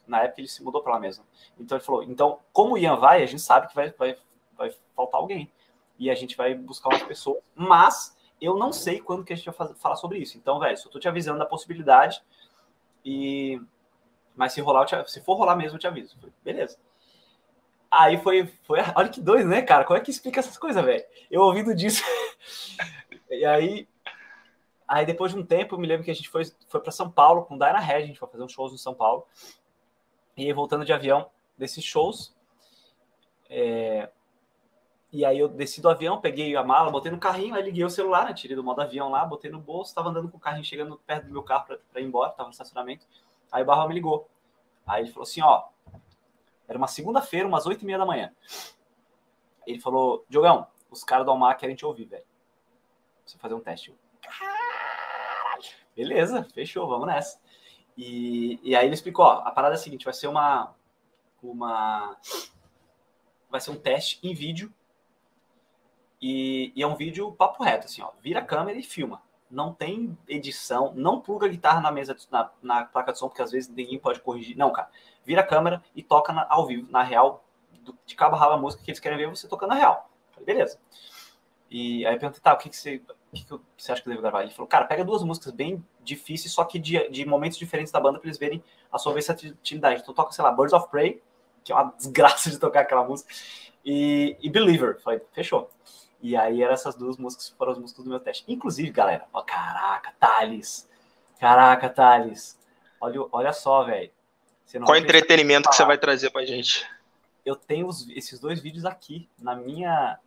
na 0.10 0.24
época 0.24 0.41
ele 0.41 0.47
se 0.47 0.64
mudou 0.64 0.82
para 0.82 0.93
lá 0.93 0.99
mesmo. 0.99 1.24
Então 1.57 1.78
ele 1.78 1.86
falou: 1.86 2.03
então, 2.03 2.39
como 2.51 2.74
o 2.74 2.78
Ian 2.78 2.97
vai, 2.97 3.24
a 3.24 3.26
gente 3.26 3.41
sabe 3.41 3.68
que 3.68 3.76
vai, 3.76 3.91
vai, 3.91 4.18
vai 4.57 4.76
faltar 4.95 5.22
alguém. 5.22 5.49
E 5.97 6.10
a 6.10 6.16
gente 6.16 6.36
vai 6.36 6.55
buscar 6.55 6.89
umas 6.89 7.03
pessoas. 7.03 7.43
Mas 7.55 8.18
eu 8.41 8.57
não 8.57 8.72
sei 8.72 8.99
quando 8.99 9.24
que 9.24 9.34
a 9.34 9.36
gente 9.36 9.49
vai 9.51 9.74
falar 9.76 9.95
sobre 9.95 10.18
isso. 10.18 10.38
Então, 10.38 10.60
velho, 10.60 10.78
só 10.78 10.89
tô 10.89 10.99
te 10.99 11.07
avisando 11.07 11.39
da 11.39 11.45
possibilidade. 11.45 12.22
E. 13.05 13.62
Mas 14.36 14.53
se 14.53 14.62
rolar, 14.62 14.86
te... 14.86 14.95
se 15.12 15.22
for 15.22 15.36
rolar 15.36 15.55
mesmo, 15.55 15.76
eu 15.76 15.80
te 15.80 15.88
aviso. 15.88 16.16
Falei, 16.18 16.34
Beleza. 16.43 16.78
Aí 17.91 18.18
foi, 18.18 18.47
foi. 18.64 18.80
Olha 18.95 19.10
que 19.10 19.22
doido, 19.22 19.47
né, 19.47 19.62
cara? 19.62 19.84
Como 19.84 19.97
é 19.97 20.01
que 20.01 20.12
explica 20.12 20.39
essas 20.39 20.57
coisas, 20.57 20.84
velho? 20.84 21.03
Eu 21.30 21.41
ouvindo 21.41 21.76
disso. 21.76 22.03
e 23.30 23.45
aí. 23.45 23.88
Aí 24.88 25.05
depois 25.05 25.32
de 25.32 25.38
um 25.38 25.45
tempo, 25.45 25.76
eu 25.76 25.80
me 25.80 25.86
lembro 25.86 26.03
que 26.03 26.10
a 26.10 26.16
gente 26.16 26.30
foi, 26.30 26.43
foi 26.68 26.80
para 26.82 26.91
São 26.91 27.12
Paulo 27.12 27.45
com 27.45 27.55
Dyna 27.55 27.78
Red, 27.78 27.97
a 27.97 28.05
gente 28.07 28.18
foi 28.18 28.28
fazer 28.28 28.43
uns 28.43 28.51
shows 28.51 28.74
em 28.74 28.78
São 28.78 28.95
Paulo. 28.95 29.28
E 30.39 30.45
aí, 30.45 30.53
voltando 30.53 30.85
de 30.85 30.93
avião 30.93 31.29
desses 31.57 31.83
shows, 31.83 32.33
é... 33.49 34.09
e 35.11 35.25
aí 35.25 35.37
eu 35.37 35.49
desci 35.49 35.81
do 35.81 35.89
avião, 35.89 36.21
peguei 36.21 36.55
a 36.55 36.63
mala, 36.63 36.89
botei 36.89 37.11
no 37.11 37.19
carrinho, 37.19 37.55
aí 37.55 37.61
liguei 37.61 37.83
o 37.83 37.89
celular, 37.89 38.23
né? 38.23 38.33
tirei 38.33 38.55
do 38.55 38.63
modo 38.63 38.81
avião 38.81 39.09
lá, 39.09 39.25
botei 39.25 39.51
no 39.51 39.59
bolso, 39.59 39.93
tava 39.93 40.07
andando 40.07 40.29
com 40.29 40.37
o 40.37 40.39
carrinho 40.39 40.63
chegando 40.63 40.95
perto 41.05 41.25
do 41.25 41.33
meu 41.33 41.43
carro 41.43 41.77
para 41.91 41.99
ir 41.99 42.05
embora, 42.05 42.31
tava 42.31 42.47
no 42.47 42.53
estacionamento. 42.53 43.05
Aí 43.51 43.63
o 43.63 43.65
Barra 43.65 43.85
me 43.85 43.93
ligou. 43.93 44.29
Aí 44.87 45.03
ele 45.03 45.11
falou 45.11 45.23
assim: 45.23 45.41
ó, 45.41 45.67
Era 46.69 46.77
uma 46.77 46.87
segunda-feira, 46.87 47.45
umas 47.45 47.65
oito 47.65 47.81
e 47.81 47.85
meia 47.85 47.97
da 47.97 48.05
manhã. 48.05 48.33
Ele 49.67 49.81
falou, 49.81 50.23
Diogão, 50.29 50.67
os 50.89 51.03
caras 51.03 51.25
do 51.25 51.31
Almar 51.31 51.57
querem 51.57 51.75
te 51.75 51.85
ouvir, 51.85 52.05
velho. 52.05 52.23
Você 53.25 53.37
fazer 53.37 53.55
um 53.55 53.59
teste. 53.59 53.93
Beleza, 55.93 56.47
fechou, 56.53 56.87
vamos 56.87 57.07
nessa. 57.07 57.41
E, 57.97 58.59
e 58.63 58.75
aí 58.75 58.85
ele 58.85 58.93
explicou, 58.93 59.25
ó, 59.25 59.41
a 59.45 59.51
parada 59.51 59.75
é 59.75 59.77
a 59.77 59.79
seguinte, 59.79 60.05
vai 60.05 60.13
ser 60.13 60.27
uma, 60.27 60.73
uma 61.43 62.17
vai 63.49 63.59
ser 63.59 63.71
um 63.71 63.75
teste 63.75 64.19
em 64.23 64.33
vídeo 64.33 64.73
e, 66.21 66.71
e, 66.75 66.83
é 66.83 66.87
um 66.87 66.95
vídeo 66.95 67.31
papo 67.31 67.63
reto, 67.63 67.85
assim, 67.85 68.01
ó, 68.01 68.11
vira 68.21 68.39
a 68.39 68.45
câmera 68.45 68.77
e 68.77 68.83
filma. 68.83 69.21
Não 69.49 69.73
tem 69.73 70.15
edição, 70.27 70.93
não 70.93 71.19
pluga 71.19 71.47
a 71.47 71.49
guitarra 71.49 71.81
na 71.81 71.91
mesa, 71.91 72.15
na, 72.29 72.51
na 72.61 72.85
placa 72.85 73.11
de 73.11 73.17
som, 73.17 73.27
porque 73.27 73.41
às 73.41 73.51
vezes 73.51 73.69
ninguém 73.69 73.97
pode 73.97 74.19
corrigir. 74.19 74.55
Não, 74.55 74.71
cara, 74.71 74.89
vira 75.23 75.41
a 75.41 75.45
câmera 75.45 75.83
e 75.95 76.03
toca 76.03 76.31
na, 76.31 76.45
ao 76.49 76.67
vivo, 76.67 76.91
na 76.91 77.01
real, 77.01 77.43
do, 77.81 77.97
de 78.05 78.15
cabo 78.15 78.35
a 78.35 78.39
rabo 78.39 78.53
a 78.53 78.57
música 78.57 78.83
que 78.83 78.91
eles 78.91 78.99
querem 78.99 79.17
ver 79.17 79.29
você 79.29 79.47
tocando 79.47 79.69
na 79.69 79.75
real. 79.75 80.09
Falei, 80.31 80.45
beleza. 80.45 80.79
E 81.69 82.05
aí 82.05 82.13
eu 82.13 82.19
perguntei, 82.19 82.41
tá, 82.41 82.53
o 82.53 82.57
que, 82.57 82.69
que, 82.69 82.75
você, 82.75 83.01
o 83.32 83.36
que, 83.36 83.43
que 83.43 83.59
você 83.77 83.91
acha 83.91 84.01
que 84.01 84.09
eu 84.09 84.11
devo 84.11 84.21
gravar? 84.21 84.41
Ele 84.41 84.51
falou, 84.51 84.67
cara, 84.67 84.86
pega 84.86 85.05
duas 85.05 85.23
músicas 85.23 85.51
bem 85.51 85.86
difíceis, 86.03 86.51
só 86.51 86.63
que 86.63 86.80
de, 86.80 87.07
de 87.09 87.25
momentos 87.25 87.57
diferentes 87.57 87.91
da 87.91 87.99
banda 87.99 88.19
para 88.19 88.27
eles 88.27 88.39
verem 88.39 88.63
a 88.91 88.97
sua 88.97 89.13
versatilidade. 89.13 90.01
Então 90.01 90.13
toca, 90.13 90.32
sei 90.32 90.43
lá, 90.43 90.51
Birds 90.51 90.73
of 90.73 90.89
Prey, 90.89 91.21
que 91.63 91.71
é 91.71 91.75
uma 91.75 91.93
desgraça 91.97 92.49
de 92.49 92.57
tocar 92.57 92.82
aquela 92.82 93.03
música, 93.03 93.32
e, 93.86 94.36
e 94.41 94.49
Believer. 94.49 94.99
Falei, 95.01 95.21
fechou. 95.32 95.69
E 96.21 96.36
aí 96.36 96.61
eram 96.61 96.73
essas 96.73 96.95
duas 96.95 97.17
músicas 97.17 97.49
que 97.49 97.55
foram 97.55 97.73
as 97.73 97.80
músicas 97.80 98.03
do 98.03 98.09
meu 98.09 98.19
teste. 98.19 98.43
Inclusive, 98.47 98.89
galera, 98.89 99.25
ó, 99.32 99.41
caraca, 99.41 100.13
Thales. 100.19 100.89
Caraca, 101.39 101.88
Thales. 101.88 102.57
Olha, 102.99 103.19
olha 103.32 103.53
só, 103.53 103.84
velho. 103.84 104.11
Qual 104.86 104.97
entretenimento 104.97 105.69
que 105.69 105.75
você 105.75 105.86
vai 105.86 105.97
trazer 105.97 106.30
pra 106.30 106.45
gente? 106.45 106.88
Eu 107.45 107.55
tenho 107.55 107.88
os, 107.88 108.07
esses 108.09 108.39
dois 108.39 108.59
vídeos 108.59 108.86
aqui 108.86 109.30
na 109.39 109.55
minha 109.55 110.19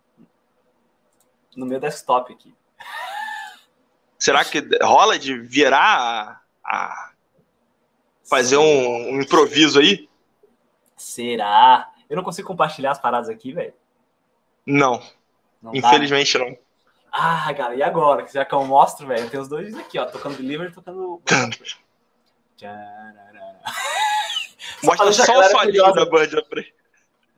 no 1.55 1.66
meu 1.66 1.78
desktop 1.78 2.32
aqui. 2.32 2.55
Será 4.23 4.45
que 4.45 4.64
rola 4.81 5.18
de 5.18 5.37
virar 5.37 6.45
a, 6.64 6.77
a 6.77 7.12
fazer 8.23 8.57
um, 8.57 9.16
um, 9.16 9.20
improviso 9.20 9.81
aí? 9.81 10.09
Será? 10.97 11.91
Eu 12.09 12.14
não 12.14 12.23
consigo 12.23 12.47
compartilhar 12.47 12.93
as 12.93 13.01
paradas 13.01 13.29
aqui, 13.29 13.53
velho. 13.53 13.75
Não. 14.64 15.03
não. 15.61 15.75
Infelizmente 15.75 16.39
não. 16.39 16.57
Ah, 17.11 17.53
cara, 17.53 17.75
e 17.75 17.83
agora? 17.83 18.25
Será 18.29 18.45
que 18.45 18.55
eu 18.55 18.64
mostro, 18.64 19.09
velho? 19.09 19.29
Tem 19.29 19.41
os 19.41 19.49
dois 19.49 19.77
aqui, 19.77 19.99
ó, 19.99 20.07
tocando 20.07 20.37
Deliver 20.37 20.70
e 20.70 20.73
tocando. 20.73 21.20
Mostra 24.85 25.12
só 25.12 25.37
o 25.37 25.45
solinho 25.51 25.93
da 25.95 26.07
banda. 26.07 26.47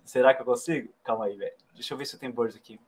Será 0.05 0.35
que 0.35 0.43
eu 0.43 0.45
consigo? 0.45 0.93
Calma 1.03 1.25
aí, 1.25 1.35
velho. 1.35 1.55
Deixa 1.73 1.95
eu 1.95 1.97
ver 1.97 2.05
se 2.05 2.15
eu 2.15 2.21
tenho 2.21 2.35
birds 2.35 2.55
aqui. 2.55 2.79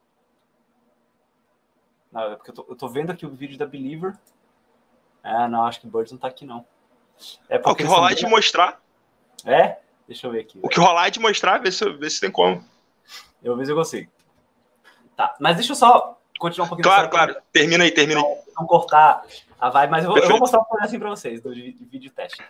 Não, 2.17 2.33
é 2.33 2.37
porque 2.37 2.51
eu 2.51 2.55
tô, 2.55 2.67
eu 2.71 2.75
tô, 2.75 2.89
vendo 2.89 3.13
aqui 3.13 3.27
o 3.27 3.31
vídeo 3.31 3.59
da 3.59 3.67
Believer. 3.67 4.17
Ah, 5.23 5.47
não, 5.47 5.67
acho 5.67 5.83
que 5.83 5.87
Birds 5.87 6.13
não 6.13 6.19
tá 6.19 6.29
aqui, 6.29 6.47
não. 6.47 6.65
É 7.47 7.61
o 7.63 7.75
que 7.75 7.85
rolar 7.85 8.13
é 8.13 8.15
de 8.15 8.27
mostrar. 8.27 8.81
É? 9.45 9.77
Deixa 10.09 10.27
eu 10.27 10.31
ver 10.31 10.41
aqui. 10.41 10.59
O 10.63 10.69
que 10.71 10.81
rolar 10.81 11.09
é 11.09 11.11
de 11.11 11.21
mostrar, 11.21 11.59
ver 11.59 11.73
se, 11.73 11.87
ver 11.93 12.11
se 12.11 12.19
tem 12.19 12.31
como. 12.31 12.65
Eu 13.43 13.53
vou 13.53 13.57
ver 13.59 13.67
se 13.67 13.73
eu 13.73 13.77
consigo. 13.77 14.11
Tá, 15.15 15.37
mas 15.39 15.57
deixa 15.57 15.73
eu 15.73 15.77
só 15.77 16.19
continuar 16.39 16.65
um 16.65 16.69
pouquinho. 16.71 16.89
Claro, 16.89 17.11
claro. 17.11 17.37
Termina 17.53 17.85
aí, 17.85 17.91
termina 17.91 18.21
aí. 18.21 18.43
Não, 18.59 18.67
cortar 18.67 19.23
a 19.61 19.69
vibe, 19.69 19.91
mas 19.91 20.05
eu 20.05 20.11
vou, 20.11 20.19
eu 20.19 20.29
vou 20.31 20.39
mostrar 20.39 20.61
um 20.61 20.65
pouquinho 20.65 20.89
assim 20.89 20.99
pra 20.99 21.11
vocês, 21.11 21.43
do 21.43 21.51
vídeo 21.53 22.11
teste. 22.13 22.43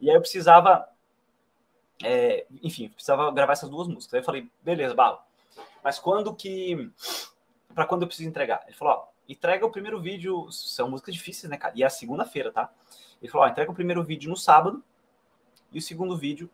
E 0.00 0.10
aí 0.10 0.16
eu 0.16 0.20
precisava. 0.20 0.88
É, 2.02 2.44
enfim, 2.60 2.88
precisava 2.88 3.30
gravar 3.30 3.52
essas 3.52 3.70
duas 3.70 3.86
músicas. 3.86 4.14
Aí 4.14 4.20
eu 4.20 4.24
falei, 4.24 4.50
beleza, 4.62 4.94
bala. 4.94 5.24
Mas 5.84 6.00
quando 6.00 6.34
que 6.34 6.90
para 7.72 7.86
quando 7.86 8.02
eu 8.02 8.08
preciso 8.08 8.28
entregar. 8.28 8.62
Ele 8.66 8.76
falou, 8.76 8.94
ó, 8.94 9.11
entrega 9.28 9.64
o 9.64 9.70
primeiro 9.70 10.00
vídeo, 10.00 10.50
são 10.50 10.90
músicas 10.90 11.14
difíceis, 11.14 11.50
né, 11.50 11.56
cara? 11.56 11.72
E 11.76 11.82
é 11.82 11.86
a 11.86 11.90
segunda-feira, 11.90 12.52
tá? 12.52 12.72
Ele 13.20 13.30
falou, 13.30 13.46
ó, 13.46 13.50
entrega 13.50 13.70
o 13.70 13.74
primeiro 13.74 14.02
vídeo 14.02 14.28
no 14.28 14.36
sábado 14.36 14.82
e 15.70 15.78
o 15.78 15.82
segundo 15.82 16.16
vídeo 16.16 16.50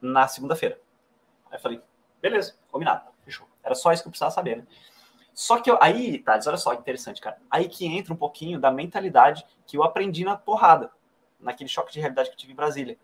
na 0.00 0.26
segunda-feira. 0.26 0.80
Aí 1.50 1.58
eu 1.58 1.60
falei, 1.60 1.80
beleza, 2.20 2.56
combinado, 2.70 3.10
fechou. 3.24 3.48
Era 3.62 3.74
só 3.74 3.92
isso 3.92 4.02
que 4.02 4.08
eu 4.08 4.10
precisava 4.10 4.30
saber, 4.30 4.58
né? 4.58 4.66
Só 5.34 5.60
que 5.60 5.70
eu, 5.70 5.78
aí, 5.82 6.18
Thales, 6.20 6.46
olha 6.46 6.56
só 6.56 6.74
que 6.74 6.80
interessante, 6.80 7.20
cara. 7.20 7.38
Aí 7.50 7.68
que 7.68 7.84
entra 7.84 8.12
um 8.14 8.16
pouquinho 8.16 8.58
da 8.58 8.70
mentalidade 8.70 9.44
que 9.66 9.76
eu 9.76 9.84
aprendi 9.84 10.24
na 10.24 10.34
porrada, 10.34 10.90
naquele 11.38 11.68
choque 11.68 11.92
de 11.92 12.00
realidade 12.00 12.30
que 12.30 12.34
eu 12.34 12.38
tive 12.38 12.54
em 12.54 12.56
Brasília. 12.56 12.96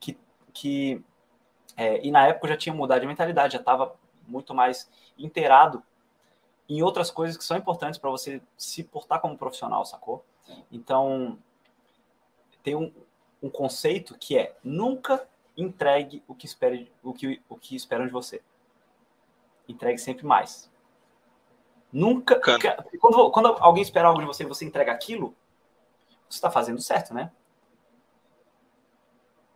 Que, 0.00 0.18
que 0.52 1.04
é, 1.76 2.04
e 2.04 2.10
na 2.10 2.26
época 2.26 2.46
eu 2.46 2.50
já 2.50 2.56
tinha 2.56 2.74
mudado 2.74 3.00
de 3.00 3.06
mentalidade, 3.06 3.52
já 3.52 3.60
estava 3.60 3.94
muito 4.26 4.52
mais 4.52 4.90
inteirado 5.16 5.80
em 6.70 6.82
outras 6.82 7.10
coisas 7.10 7.36
que 7.36 7.42
são 7.42 7.56
importantes 7.56 7.98
para 7.98 8.08
você 8.08 8.40
se 8.56 8.84
portar 8.84 9.20
como 9.20 9.36
profissional, 9.36 9.84
sacou? 9.84 10.24
Então, 10.70 11.36
tem 12.62 12.76
um, 12.76 12.92
um 13.42 13.50
conceito 13.50 14.16
que 14.16 14.38
é 14.38 14.56
nunca 14.62 15.28
entregue 15.56 16.22
o 16.28 16.34
que, 16.34 16.46
espere, 16.46 16.90
o, 17.02 17.12
que, 17.12 17.42
o 17.48 17.56
que 17.56 17.74
esperam 17.74 18.06
de 18.06 18.12
você. 18.12 18.40
Entregue 19.68 19.98
sempre 19.98 20.24
mais. 20.24 20.70
Nunca. 21.92 22.40
Quando, 23.00 23.30
quando 23.32 23.48
alguém 23.58 23.82
espera 23.82 24.06
algo 24.06 24.20
de 24.20 24.26
você 24.26 24.44
e 24.44 24.46
você 24.46 24.64
entrega 24.64 24.92
aquilo, 24.92 25.34
você 26.28 26.36
está 26.36 26.52
fazendo 26.52 26.80
certo, 26.80 27.12
né? 27.12 27.32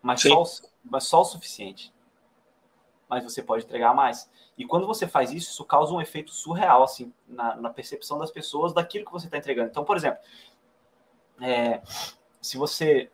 Mas 0.03 0.21
só, 0.21 0.43
mas 0.85 1.05
só 1.05 1.21
o 1.21 1.25
suficiente. 1.25 1.94
Mas 3.09 3.23
você 3.23 3.43
pode 3.43 3.65
entregar 3.65 3.95
mais. 3.95 4.31
E 4.57 4.65
quando 4.65 4.87
você 4.87 5.07
faz 5.07 5.31
isso, 5.31 5.51
isso 5.51 5.65
causa 5.65 5.93
um 5.93 6.01
efeito 6.01 6.33
surreal, 6.33 6.83
assim, 6.83 7.13
na, 7.27 7.57
na 7.57 7.71
percepção 7.71 8.19
das 8.19 8.31
pessoas 8.31 8.73
daquilo 8.73 9.05
que 9.05 9.13
você 9.13 9.27
está 9.27 9.37
entregando. 9.37 9.69
Então, 9.69 9.85
por 9.85 9.97
exemplo, 9.97 10.19
é, 11.41 11.83
se 12.41 12.57
você. 12.57 13.11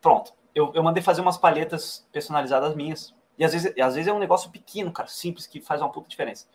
Pronto, 0.00 0.32
eu, 0.54 0.72
eu 0.74 0.82
mandei 0.82 1.02
fazer 1.02 1.20
umas 1.20 1.36
palhetas 1.36 2.06
personalizadas 2.12 2.74
minhas. 2.74 3.14
E 3.38 3.44
às 3.44 3.52
vezes, 3.52 3.78
às 3.78 3.94
vezes 3.94 4.08
é 4.08 4.12
um 4.12 4.18
negócio 4.18 4.50
pequeno, 4.50 4.90
cara, 4.90 5.08
simples, 5.08 5.46
que 5.46 5.60
faz 5.60 5.82
uma 5.82 5.90
puta 5.90 6.08
diferença. 6.08 6.48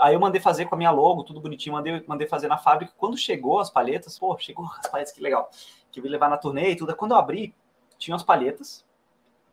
Aí 0.00 0.14
eu 0.14 0.20
mandei 0.20 0.40
fazer 0.40 0.66
com 0.66 0.74
a 0.74 0.78
minha 0.78 0.90
logo, 0.90 1.22
tudo 1.22 1.40
bonitinho, 1.40 1.74
mandei, 1.74 2.04
mandei 2.06 2.26
fazer 2.26 2.48
na 2.48 2.58
fábrica. 2.58 2.92
Quando 2.96 3.16
chegou 3.16 3.60
as 3.60 3.70
palhetas, 3.70 4.18
pô, 4.18 4.36
chegou 4.38 4.66
as 4.78 4.88
palhetas, 4.88 5.12
que 5.12 5.20
legal. 5.20 5.50
Que 5.90 6.00
eu 6.00 6.04
ia 6.04 6.10
levar 6.10 6.28
na 6.28 6.36
turnê 6.36 6.70
e 6.70 6.76
tudo. 6.76 6.94
Quando 6.96 7.12
eu 7.12 7.18
abri, 7.18 7.54
tinha 7.98 8.14
as 8.14 8.22
palhetas 8.22 8.84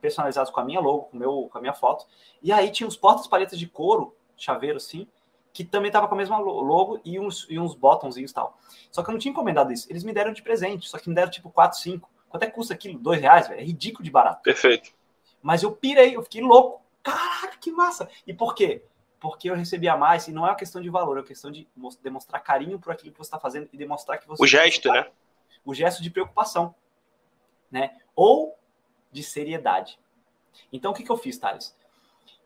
personalizados 0.03 0.51
com 0.51 0.59
a 0.59 0.65
minha 0.65 0.81
logo, 0.81 1.03
com, 1.03 1.17
meu, 1.17 1.47
com 1.49 1.57
a 1.57 1.61
minha 1.61 1.73
foto. 1.73 2.05
E 2.41 2.51
aí 2.51 2.69
tinha 2.69 2.85
os 2.85 2.97
portas-palhetas 2.97 3.57
de 3.57 3.65
couro, 3.65 4.13
chaveiro 4.35 4.75
assim, 4.75 5.07
que 5.53 5.63
também 5.63 5.89
tava 5.89 6.09
com 6.09 6.13
a 6.13 6.17
mesma 6.17 6.37
logo 6.37 6.99
e 7.05 7.17
uns, 7.17 7.47
e 7.49 7.57
uns 7.57 7.73
botãozinhos 7.73 8.31
e 8.31 8.33
tal. 8.33 8.59
Só 8.91 9.01
que 9.01 9.09
eu 9.09 9.13
não 9.13 9.19
tinha 9.19 9.31
encomendado 9.31 9.71
isso. 9.71 9.89
Eles 9.89 10.03
me 10.03 10.11
deram 10.11 10.33
de 10.33 10.41
presente, 10.41 10.89
só 10.89 10.97
que 10.97 11.07
me 11.07 11.15
deram 11.15 11.31
tipo 11.31 11.49
4, 11.49 11.79
5. 11.79 12.09
Quanto 12.27 12.43
é 12.43 12.47
que 12.47 12.53
custa 12.53 12.73
aquilo? 12.73 12.99
2 12.99 13.21
reais, 13.21 13.47
velho? 13.47 13.61
É 13.61 13.63
ridículo 13.63 14.03
de 14.03 14.11
barato. 14.11 14.43
Perfeito. 14.43 14.91
Mas 15.41 15.63
eu 15.63 15.71
pirei, 15.71 16.17
eu 16.17 16.23
fiquei 16.23 16.41
louco. 16.41 16.81
Caraca, 17.01 17.57
que 17.57 17.71
massa! 17.71 18.09
E 18.27 18.33
por 18.33 18.53
quê? 18.53 18.83
Porque 19.21 19.49
eu 19.49 19.55
recebia 19.55 19.95
mais, 19.95 20.27
e 20.27 20.33
não 20.33 20.45
é 20.45 20.49
uma 20.49 20.55
questão 20.55 20.81
de 20.81 20.89
valor, 20.89 21.15
é 21.15 21.21
uma 21.21 21.25
questão 21.25 21.49
de 21.49 21.65
demonstrar 22.01 22.43
carinho 22.43 22.77
por 22.77 22.91
aquilo 22.91 23.13
que 23.13 23.17
você 23.17 23.27
está 23.27 23.39
fazendo 23.39 23.69
e 23.71 23.77
demonstrar 23.77 24.19
que 24.19 24.27
você. 24.27 24.43
O 24.43 24.47
gesto, 24.47 24.91
né? 24.91 25.09
O 25.63 25.73
gesto 25.73 26.03
de 26.03 26.09
preocupação. 26.09 26.75
Né? 27.71 27.95
Ou 28.15 28.57
de 29.13 29.23
seriedade. 29.23 29.97
Então, 30.71 30.91
o 30.91 30.93
que, 30.93 31.03
que 31.03 31.11
eu 31.11 31.17
fiz, 31.17 31.37
Thales? 31.37 31.75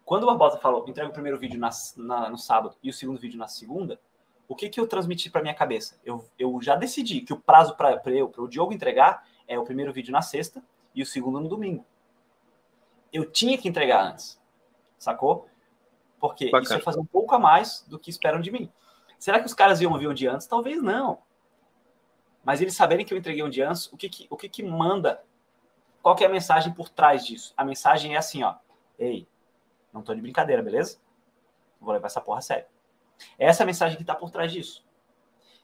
Quando 0.05 0.23
o 0.23 0.27
Barbosa 0.27 0.57
falou, 0.57 0.87
entrega 0.87 1.09
o 1.09 1.13
primeiro 1.13 1.37
vídeo 1.37 1.59
na, 1.59 1.69
na, 1.97 2.29
no 2.29 2.37
sábado 2.37 2.75
e 2.81 2.89
o 2.89 2.93
segundo 2.93 3.19
vídeo 3.19 3.37
na 3.37 3.47
segunda, 3.47 3.99
o 4.47 4.55
que, 4.55 4.69
que 4.69 4.79
eu 4.79 4.87
transmiti 4.87 5.29
para 5.29 5.41
minha 5.41 5.53
cabeça? 5.53 5.99
Eu, 6.05 6.25
eu 6.39 6.61
já 6.61 6.75
decidi 6.75 7.21
que 7.21 7.33
o 7.33 7.39
prazo 7.39 7.75
para 7.75 8.01
eu, 8.07 8.29
para 8.29 8.41
o 8.41 8.47
Diogo 8.47 8.73
entregar, 8.73 9.27
é 9.47 9.59
o 9.59 9.65
primeiro 9.65 9.91
vídeo 9.91 10.11
na 10.11 10.21
sexta 10.21 10.63
e 10.95 11.01
o 11.01 11.05
segundo 11.05 11.39
no 11.39 11.49
domingo. 11.49 11.85
Eu 13.11 13.29
tinha 13.29 13.57
que 13.57 13.67
entregar 13.67 14.05
antes, 14.05 14.39
sacou? 14.97 15.47
Porque 16.19 16.45
Bacana. 16.45 16.63
isso 16.63 16.73
ia 16.75 16.83
fazer 16.83 16.99
um 16.99 17.05
pouco 17.05 17.35
a 17.35 17.39
mais 17.39 17.85
do 17.87 17.99
que 17.99 18.09
esperam 18.09 18.39
de 18.39 18.51
mim. 18.51 18.71
Será 19.19 19.39
que 19.39 19.45
os 19.45 19.53
caras 19.53 19.81
iam 19.81 19.91
ouvir 19.91 20.07
um 20.07 20.13
dia 20.13 20.31
antes? 20.31 20.47
Talvez 20.47 20.81
não. 20.81 21.19
Mas 22.43 22.61
eles 22.61 22.75
saberem 22.75 23.05
que 23.05 23.13
eu 23.13 23.17
entreguei 23.17 23.43
um 23.43 23.49
dia 23.49 23.69
antes, 23.69 23.91
o 23.91 23.97
que, 23.97 24.07
que, 24.07 24.27
o 24.29 24.37
que, 24.37 24.47
que 24.47 24.63
manda 24.63 25.21
qual 26.07 26.15
que 26.15 26.23
é 26.23 26.27
a 26.27 26.29
mensagem 26.29 26.71
por 26.71 26.87
trás 26.87 27.25
disso? 27.25 27.53
A 27.57 27.65
mensagem 27.65 28.15
é 28.15 28.17
assim, 28.17 28.41
ó. 28.41 28.55
Ei, 28.97 29.27
não 29.91 30.01
tô 30.01 30.15
de 30.15 30.21
brincadeira, 30.21 30.63
beleza? 30.63 31.01
Vou 31.81 31.91
levar 31.91 32.07
essa 32.07 32.21
porra 32.21 32.37
a 32.37 32.41
sério. 32.41 32.65
Essa 33.37 33.61
é 33.61 33.65
a 33.65 33.67
mensagem 33.67 33.97
que 33.97 34.05
tá 34.05 34.15
por 34.15 34.31
trás 34.31 34.49
disso. 34.49 34.85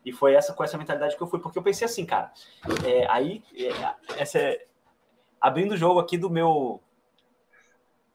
E 0.04 0.12
foi 0.12 0.34
essa 0.34 0.52
com 0.54 0.62
essa 0.62 0.78
mentalidade 0.78 1.16
que 1.16 1.24
eu 1.24 1.28
fui, 1.28 1.40
porque 1.40 1.58
eu 1.58 1.64
pensei 1.64 1.86
assim, 1.86 2.06
cara. 2.06 2.34
É, 2.86 3.10
aí, 3.10 3.42
é, 3.56 4.20
essa 4.22 4.38
é, 4.38 4.68
abrindo 5.40 5.76
o 5.76 5.78
jogo 5.78 6.02
aqui 6.02 6.18
do 6.18 6.30
meu 6.30 6.84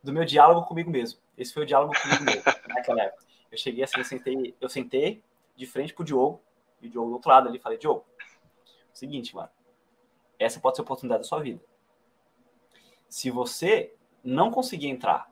do 0.05 0.13
meu 0.13 0.27
diálogo 0.27 0.67
comigo 0.67 0.91
mesmo. 0.91 1.19
Esse 1.35 1.55
foi 1.55 1.63
o 1.63 1.67
diálogo 1.67 1.95
comigo 1.99 2.25
mesmo 2.25 2.43
naquela 2.69 3.05
época. 3.05 3.25
Eu 3.51 3.57
cheguei 3.57 3.85
assim, 3.85 4.01
eu 4.01 4.05
sentei, 4.05 4.55
eu 4.61 4.69
sentei 4.69 5.25
de 5.57 5.65
frente 5.65 5.95
pro 5.95 6.05
Diogo, 6.05 6.43
e 6.83 6.89
o 6.89 6.91
Diogo 6.91 7.09
do 7.09 7.15
outro 7.15 7.31
lado 7.31 7.49
ali, 7.49 7.59
falei, 7.59 7.79
Diogo, 7.79 8.05
seguinte, 8.93 9.35
mano, 9.35 9.49
essa 10.39 10.61
pode 10.61 10.77
ser 10.77 10.83
a 10.83 10.85
oportunidade 10.85 11.23
da 11.23 11.27
sua 11.27 11.41
vida 11.41 11.67
se 13.09 13.31
você 13.31 13.95
não 14.23 14.51
conseguir 14.51 14.89
entrar 14.89 15.31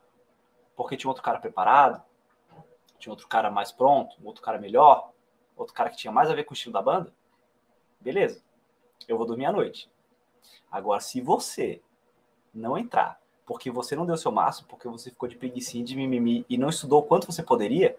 porque 0.75 0.95
tinha 0.95 1.09
outro 1.09 1.23
cara 1.23 1.39
preparado, 1.39 2.01
tinha 2.99 3.11
outro 3.11 3.27
cara 3.27 3.49
mais 3.49 3.71
pronto, 3.71 4.15
outro 4.23 4.43
cara 4.43 4.59
melhor, 4.59 5.11
outro 5.55 5.73
cara 5.73 5.89
que 5.89 5.97
tinha 5.97 6.11
mais 6.11 6.29
a 6.29 6.35
ver 6.35 6.43
com 6.43 6.51
o 6.51 6.53
estilo 6.53 6.73
da 6.73 6.81
banda, 6.81 7.11
beleza, 7.99 8.43
eu 9.07 9.17
vou 9.17 9.25
dormir 9.25 9.45
à 9.45 9.51
noite. 9.51 9.89
Agora, 10.71 10.99
se 10.99 11.19
você 11.19 11.81
não 12.53 12.77
entrar 12.77 13.19
porque 13.45 13.71
você 13.71 13.95
não 13.95 14.05
deu 14.05 14.17
seu 14.17 14.31
máximo, 14.31 14.67
porque 14.67 14.87
você 14.89 15.09
ficou 15.09 15.27
de 15.27 15.37
preguiça 15.37 15.81
de 15.81 15.95
mimimi 15.95 16.45
e 16.49 16.57
não 16.57 16.69
estudou 16.69 16.99
o 16.99 17.03
quanto 17.03 17.31
você 17.31 17.41
poderia, 17.41 17.97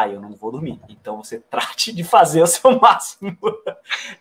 aí 0.00 0.14
eu 0.14 0.20
não 0.20 0.34
vou 0.34 0.50
dormir. 0.50 0.80
Então 0.88 1.16
você 1.16 1.38
trate 1.50 1.92
de 1.92 2.02
fazer 2.04 2.42
o 2.42 2.46
seu 2.46 2.78
máximo. 2.78 3.36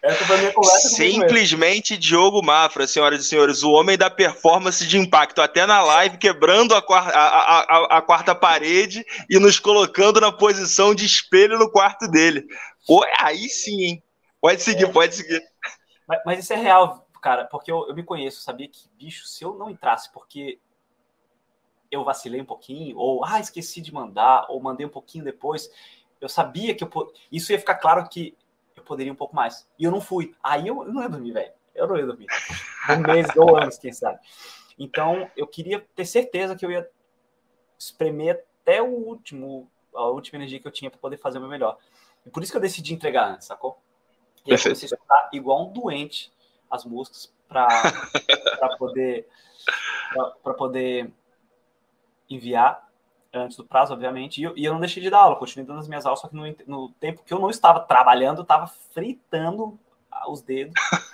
Essa 0.02 0.26
foi 0.26 0.36
a 0.36 0.40
minha 0.40 0.54
conversa 0.54 0.90
Simplesmente 0.90 1.98
Diogo 1.98 2.42
Mafra, 2.42 2.88
senhoras 2.88 3.22
e 3.22 3.28
senhores, 3.28 3.64
o 3.64 3.72
homem 3.72 3.98
da 3.98 4.10
performance 4.10 4.86
de 4.86 4.98
impacto, 4.98 5.42
até 5.42 5.66
na 5.66 5.82
live, 5.82 6.18
quebrando 6.18 6.76
a, 6.76 6.82
quarta, 6.82 7.18
a, 7.18 7.60
a, 7.60 7.98
a 7.98 8.02
quarta 8.02 8.36
parede 8.36 9.06
e 9.30 9.40
nos 9.40 9.60
colocando 9.60 10.22
na 10.22 10.32
posição 10.32 10.94
de 10.94 11.06
espelho 11.06 11.58
no 11.58 11.72
quarto 11.72 12.08
dele. 12.08 12.46
Pô, 12.86 13.06
aí 13.20 13.50
sim, 13.50 13.82
hein? 13.82 14.04
Pode 14.42 14.62
seguir, 14.62 14.86
é. 14.86 14.92
pode 14.92 15.16
seguir. 15.16 15.44
Mas, 16.08 16.20
mas, 16.26 16.40
isso 16.40 16.54
é 16.54 16.56
real, 16.56 17.08
cara, 17.22 17.46
porque 17.46 17.72
eu, 17.72 17.88
eu 17.88 17.96
me 17.96 18.04
conheço, 18.04 18.42
sabia 18.42 18.68
que, 18.68 18.90
bicho, 18.98 19.26
se 19.26 19.44
eu 19.44 19.54
não 19.54 19.70
entrasse, 19.70 20.12
porque 20.12 20.60
eu 21.92 22.04
vacilei 22.04 22.42
um 22.42 22.46
pouquinho, 22.46 22.98
ou 22.98 23.24
ah, 23.26 23.40
esqueci 23.40 23.82
de 23.82 23.94
mandar, 23.94 24.46
ou 24.50 24.62
mandei 24.62 24.86
um 24.86 24.90
pouquinho 24.90 25.24
depois. 25.24 25.70
Eu 26.22 26.30
sabia 26.30 26.76
que 26.76 26.84
eu, 26.84 26.90
isso 27.32 27.52
ia 27.52 27.60
ficar 27.60 27.76
claro 27.76 28.08
que 28.08 28.38
eu 28.76 28.84
poderia 28.84 29.12
um 29.12 29.16
pouco 29.16 29.36
mais. 29.36 29.68
E 29.78 29.84
eu 29.84 29.92
não 29.92 30.02
fui. 30.02 30.36
Aí 30.44 30.68
eu, 30.68 30.84
eu 30.84 30.94
não 30.94 31.02
ia 31.02 31.10
dormir, 31.10 31.32
velho. 31.32 31.52
Eu 31.74 31.88
não 31.88 31.98
ia 31.98 32.06
dormir. 32.06 32.28
Um 32.90 33.00
mês, 33.02 33.28
dois 33.34 33.64
anos, 33.64 33.78
quem 33.78 33.94
sabe. 33.94 34.20
Então, 34.78 35.30
eu 35.36 35.48
queria 35.48 35.86
ter 35.96 36.06
certeza 36.06 36.56
que 36.56 36.66
eu 36.66 36.72
ia 36.72 36.90
espremer 37.78 38.46
até 38.62 38.82
o 38.82 38.88
último, 38.88 39.70
a 39.94 40.06
última 40.06 40.38
energia 40.38 40.60
que 40.60 40.68
eu 40.68 40.72
tinha 40.72 40.92
para 40.92 41.00
poder 41.00 41.18
fazer 41.18 41.38
o 41.38 41.42
meu 41.42 41.50
melhor. 41.50 41.78
E 42.26 42.30
por 42.30 42.44
isso 42.44 42.52
que 42.52 42.58
eu 42.58 42.62
decidi 42.62 42.94
entregar 42.94 43.32
antes, 43.32 43.48
sacou? 43.48 43.82
E 44.46 44.52
aí 44.52 44.58
eu 44.58 44.64
comecei 44.64 44.86
a 44.86 44.92
escutar 44.94 45.30
igual 45.34 45.68
um 45.68 45.74
doente 45.74 46.32
as 46.70 46.86
músicas 46.86 47.34
para 47.48 47.68
poder 48.78 49.28
para 50.44 50.54
poder 50.54 51.12
enviar 52.30 52.88
antes 53.34 53.58
do 53.58 53.66
prazo, 53.66 53.94
obviamente, 53.94 54.40
e 54.40 54.44
eu, 54.44 54.58
e 54.58 54.66
eu 54.66 54.74
não 54.74 54.80
deixei 54.80 55.02
de 55.02 55.10
dar 55.10 55.20
aula, 55.20 55.36
continuei 55.36 55.68
dando 55.68 55.80
as 55.80 55.88
minhas 55.88 56.06
aulas, 56.06 56.20
só 56.20 56.28
que 56.28 56.36
no, 56.36 56.44
no 56.66 56.90
tempo 56.94 57.24
que 57.24 57.34
eu 57.34 57.40
não 57.40 57.50
estava 57.50 57.80
trabalhando, 57.80 58.40
eu 58.40 58.44
estava 58.44 58.68
fritando 58.68 59.80
os 60.28 60.42
dedos 60.42 60.74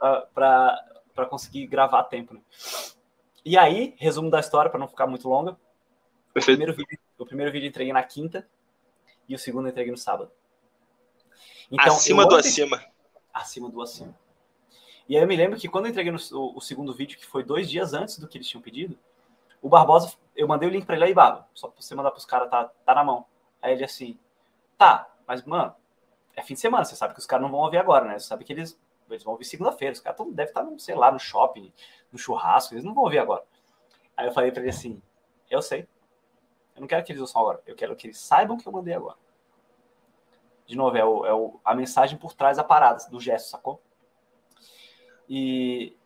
uh, 0.00 0.26
para 0.32 1.26
conseguir 1.28 1.66
gravar 1.66 2.00
a 2.00 2.04
tempo. 2.04 2.34
Né? 2.34 2.40
E 3.44 3.58
aí, 3.58 3.94
resumo 3.98 4.30
da 4.30 4.40
história, 4.40 4.70
para 4.70 4.78
não 4.78 4.88
ficar 4.88 5.06
muito 5.06 5.28
longa, 5.28 5.56
o 6.34 6.40
primeiro, 6.40 6.74
vídeo, 6.74 6.98
o 7.18 7.26
primeiro 7.26 7.50
vídeo 7.50 7.68
entreguei 7.68 7.92
na 7.92 8.02
quinta 8.02 8.46
e 9.28 9.34
o 9.34 9.38
segundo 9.38 9.68
entreguei 9.68 9.90
no 9.90 9.98
sábado. 9.98 10.30
Então, 11.70 11.96
acima 11.96 12.26
do 12.26 12.36
acima. 12.36 12.84
Acima 13.32 13.70
do 13.70 13.82
acima. 13.82 14.14
E 15.08 15.16
aí 15.16 15.22
eu 15.22 15.26
me 15.26 15.36
lembro 15.36 15.58
que 15.58 15.68
quando 15.68 15.86
eu 15.86 15.90
entreguei 15.90 16.12
no, 16.12 16.18
o, 16.32 16.58
o 16.58 16.60
segundo 16.60 16.92
vídeo, 16.92 17.18
que 17.18 17.26
foi 17.26 17.42
dois 17.42 17.68
dias 17.70 17.94
antes 17.94 18.18
do 18.18 18.28
que 18.28 18.38
eles 18.38 18.48
tinham 18.48 18.62
pedido, 18.62 18.98
o 19.60 19.68
Barbosa, 19.68 20.14
eu 20.34 20.46
mandei 20.46 20.68
o 20.68 20.72
link 20.72 20.84
para 20.84 20.96
ele 20.96 21.04
aí, 21.06 21.14
Baba, 21.14 21.48
só 21.54 21.68
pra 21.68 21.80
você 21.80 21.94
mandar 21.94 22.10
pros 22.10 22.24
caras, 22.24 22.50
tá, 22.50 22.64
tá 22.84 22.94
na 22.94 23.02
mão. 23.02 23.24
Aí 23.60 23.72
ele 23.72 23.84
assim, 23.84 24.18
tá, 24.76 25.10
mas, 25.26 25.42
mano, 25.44 25.74
é 26.34 26.42
fim 26.42 26.54
de 26.54 26.60
semana, 26.60 26.84
você 26.84 26.94
sabe 26.94 27.14
que 27.14 27.20
os 27.20 27.26
caras 27.26 27.42
não 27.42 27.50
vão 27.50 27.60
ouvir 27.60 27.78
agora, 27.78 28.04
né? 28.04 28.18
Você 28.18 28.26
sabe 28.26 28.44
que 28.44 28.52
eles, 28.52 28.78
eles 29.08 29.24
vão 29.24 29.32
ouvir 29.32 29.44
segunda-feira, 29.44 29.94
os 29.94 30.00
caras 30.00 30.18
devem 30.18 30.44
estar, 30.44 30.62
no, 30.62 30.78
sei 30.78 30.94
lá, 30.94 31.10
no 31.10 31.18
shopping, 31.18 31.72
no 32.12 32.18
churrasco, 32.18 32.74
eles 32.74 32.84
não 32.84 32.94
vão 32.94 33.04
ouvir 33.04 33.18
agora. 33.18 33.44
Aí 34.16 34.26
eu 34.26 34.32
falei 34.32 34.52
para 34.52 34.60
ele 34.60 34.70
assim, 34.70 35.02
eu 35.50 35.62
sei, 35.62 35.88
eu 36.74 36.80
não 36.80 36.86
quero 36.86 37.04
que 37.04 37.12
eles 37.12 37.20
ouçam 37.20 37.40
agora, 37.40 37.62
eu 37.66 37.74
quero 37.74 37.96
que 37.96 38.06
eles 38.06 38.18
saibam 38.18 38.56
que 38.56 38.66
eu 38.66 38.72
mandei 38.72 38.94
agora. 38.94 39.16
De 40.66 40.76
novo, 40.76 40.96
é, 40.96 41.04
o, 41.04 41.26
é 41.26 41.32
o, 41.32 41.60
a 41.64 41.74
mensagem 41.74 42.18
por 42.18 42.34
trás 42.34 42.56
da 42.56 42.64
parada, 42.64 43.08
do 43.08 43.20
gesto, 43.20 43.48
sacou? 43.48 43.80
E 45.28 45.96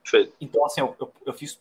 então, 0.40 0.64
assim, 0.64 0.80
eu, 0.80 0.96
eu, 0.98 1.12
eu 1.26 1.32
fiz 1.32 1.60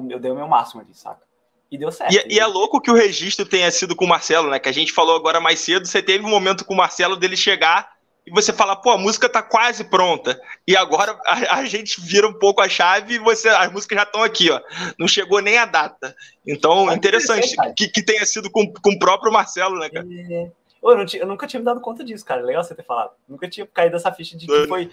o, 0.00 0.10
eu 0.10 0.18
dei 0.18 0.30
o 0.30 0.34
meu 0.34 0.48
máximo 0.48 0.80
ali, 0.80 0.94
saca? 0.94 1.22
E 1.70 1.78
deu 1.78 1.90
certo. 1.90 2.12
E, 2.12 2.34
e, 2.34 2.38
é 2.38 2.46
louco 2.46 2.80
que 2.80 2.90
o 2.90 2.94
registro 2.94 3.44
tenha 3.44 3.70
sido 3.70 3.96
com 3.96 4.04
o 4.04 4.08
Marcelo, 4.08 4.50
né? 4.50 4.58
Que 4.58 4.68
a 4.68 4.72
gente 4.72 4.92
falou 4.92 5.16
agora 5.16 5.40
mais 5.40 5.60
cedo. 5.60 5.86
Você 5.86 6.02
teve 6.02 6.24
um 6.24 6.30
momento 6.30 6.64
com 6.64 6.74
o 6.74 6.76
Marcelo 6.76 7.16
dele 7.16 7.36
chegar 7.36 7.94
e 8.26 8.30
você 8.30 8.52
fala, 8.52 8.74
pô, 8.74 8.90
a 8.90 8.98
música 8.98 9.28
tá 9.28 9.42
quase 9.42 9.84
pronta. 9.84 10.40
E 10.66 10.76
agora 10.76 11.18
a, 11.26 11.56
a 11.56 11.64
gente 11.64 12.00
vira 12.00 12.28
um 12.28 12.32
pouco 12.32 12.60
a 12.60 12.68
chave 12.68 13.14
e 13.14 13.18
você, 13.18 13.48
as 13.48 13.72
músicas 13.72 13.96
já 13.96 14.04
estão 14.04 14.22
aqui, 14.22 14.50
ó. 14.50 14.60
Não 14.98 15.08
chegou 15.08 15.40
nem 15.40 15.58
a 15.58 15.66
data. 15.66 16.14
Então, 16.46 16.86
Mas 16.86 16.96
interessante 16.96 17.54
que, 17.76 17.88
que 17.88 18.02
tenha 18.02 18.24
sido 18.24 18.50
com, 18.50 18.72
com 18.72 18.90
o 18.90 18.98
próprio 18.98 19.32
Marcelo, 19.32 19.78
né, 19.78 19.90
cara? 19.90 20.06
É... 20.30 20.50
Eu, 20.82 21.06
tinha, 21.06 21.22
eu, 21.22 21.26
nunca 21.26 21.46
tinha 21.46 21.60
me 21.60 21.64
dado 21.64 21.80
conta 21.80 22.04
disso, 22.04 22.24
cara. 22.24 22.42
Legal 22.42 22.62
você 22.62 22.74
ter 22.74 22.84
falado. 22.84 23.12
Nunca 23.26 23.48
tinha 23.48 23.66
caído 23.66 23.96
essa 23.96 24.12
ficha 24.12 24.36
de 24.36 24.46
que 24.46 24.66
foi 24.66 24.90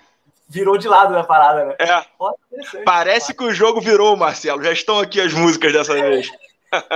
virou 0.52 0.78
de 0.78 0.86
lado 0.86 1.14
na 1.14 1.24
parada, 1.24 1.64
né? 1.64 1.76
É. 1.80 2.84
Parece 2.84 3.34
que 3.34 3.42
o 3.42 3.54
jogo 3.54 3.80
virou, 3.80 4.18
Marcelo. 4.18 4.62
Já 4.62 4.74
estão 4.74 5.00
aqui 5.00 5.22
as 5.22 5.34
músicas 5.34 5.72
dessa 5.72 5.94
vez. 5.94 6.30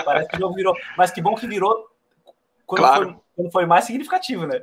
Parece 0.03 0.28
que 0.28 0.36
o 0.36 0.39
jogo 0.39 0.56
virou. 0.56 0.76
Mas 0.97 1.10
que 1.10 1.22
bom 1.22 1.36
que 1.36 1.47
virou 1.47 1.89
quando, 2.66 2.80
claro. 2.82 3.06
foi, 3.06 3.16
quando 3.36 3.51
foi 3.53 3.66
mais 3.66 3.86
significativo, 3.86 4.45
né? 4.45 4.62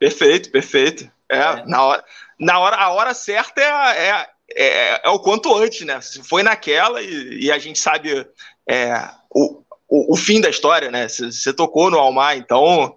Perfeito, 0.00 0.50
perfeito. 0.50 1.08
É, 1.28 1.38
é. 1.38 1.66
Na, 1.66 1.84
hora, 1.84 2.04
na 2.36 2.58
hora, 2.58 2.76
a 2.76 2.90
hora 2.90 3.14
certa 3.14 3.60
é, 3.60 4.08
é, 4.08 4.28
é, 4.50 5.00
é, 5.04 5.08
o 5.10 5.20
quanto 5.20 5.54
antes, 5.56 5.86
né? 5.86 6.00
Se 6.00 6.20
foi 6.24 6.42
naquela 6.42 7.00
e, 7.00 7.44
e 7.44 7.52
a 7.52 7.58
gente 7.58 7.78
sabe 7.78 8.26
é, 8.68 9.10
o, 9.30 9.62
o, 9.88 10.14
o, 10.14 10.16
fim 10.16 10.40
da 10.40 10.50
história, 10.50 10.90
né? 10.90 11.06
Você 11.06 11.52
tocou 11.52 11.88
no 11.88 11.98
Almar, 11.98 12.36
então 12.36 12.96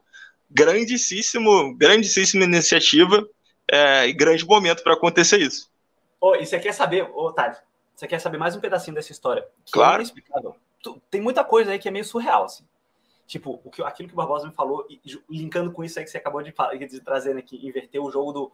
grandíssimo, 0.49 1.77
grandíssima 1.77 2.43
iniciativa 2.43 3.23
é, 3.69 4.11
grande 4.11 4.45
momento 4.45 4.83
para 4.83 4.93
acontecer 4.93 5.39
isso. 5.39 5.69
Oh, 6.19 6.35
e 6.35 6.45
você 6.45 6.59
quer 6.59 6.73
saber, 6.73 7.03
ô 7.03 7.27
oh, 7.27 7.35
você 7.95 8.07
quer 8.07 8.19
saber 8.19 8.37
mais 8.37 8.55
um 8.55 8.59
pedacinho 8.59 8.95
dessa 8.95 9.11
história? 9.11 9.41
É 9.41 9.71
claro. 9.71 10.03
É 10.03 10.89
Tem 11.09 11.21
muita 11.21 11.43
coisa 11.43 11.71
aí 11.71 11.79
que 11.79 11.87
é 11.87 11.91
meio 11.91 12.05
surreal, 12.05 12.45
assim. 12.45 12.63
Tipo, 13.25 13.59
o 13.63 13.69
que, 13.69 13.83
aquilo 13.83 14.07
que 14.07 14.13
o 14.13 14.17
Barbosa 14.17 14.47
me 14.47 14.53
falou, 14.53 14.87
e, 14.89 15.01
linkando 15.29 15.71
com 15.71 15.83
isso 15.83 15.99
aí 15.99 16.05
que 16.05 16.11
você 16.11 16.17
acabou 16.17 16.41
de, 16.41 16.53
de 16.87 17.01
trazer 17.01 17.35
aqui, 17.37 17.57
né, 17.57 17.69
inverter 17.69 18.01
o 18.01 18.09
jogo 18.09 18.31
do, 18.31 18.51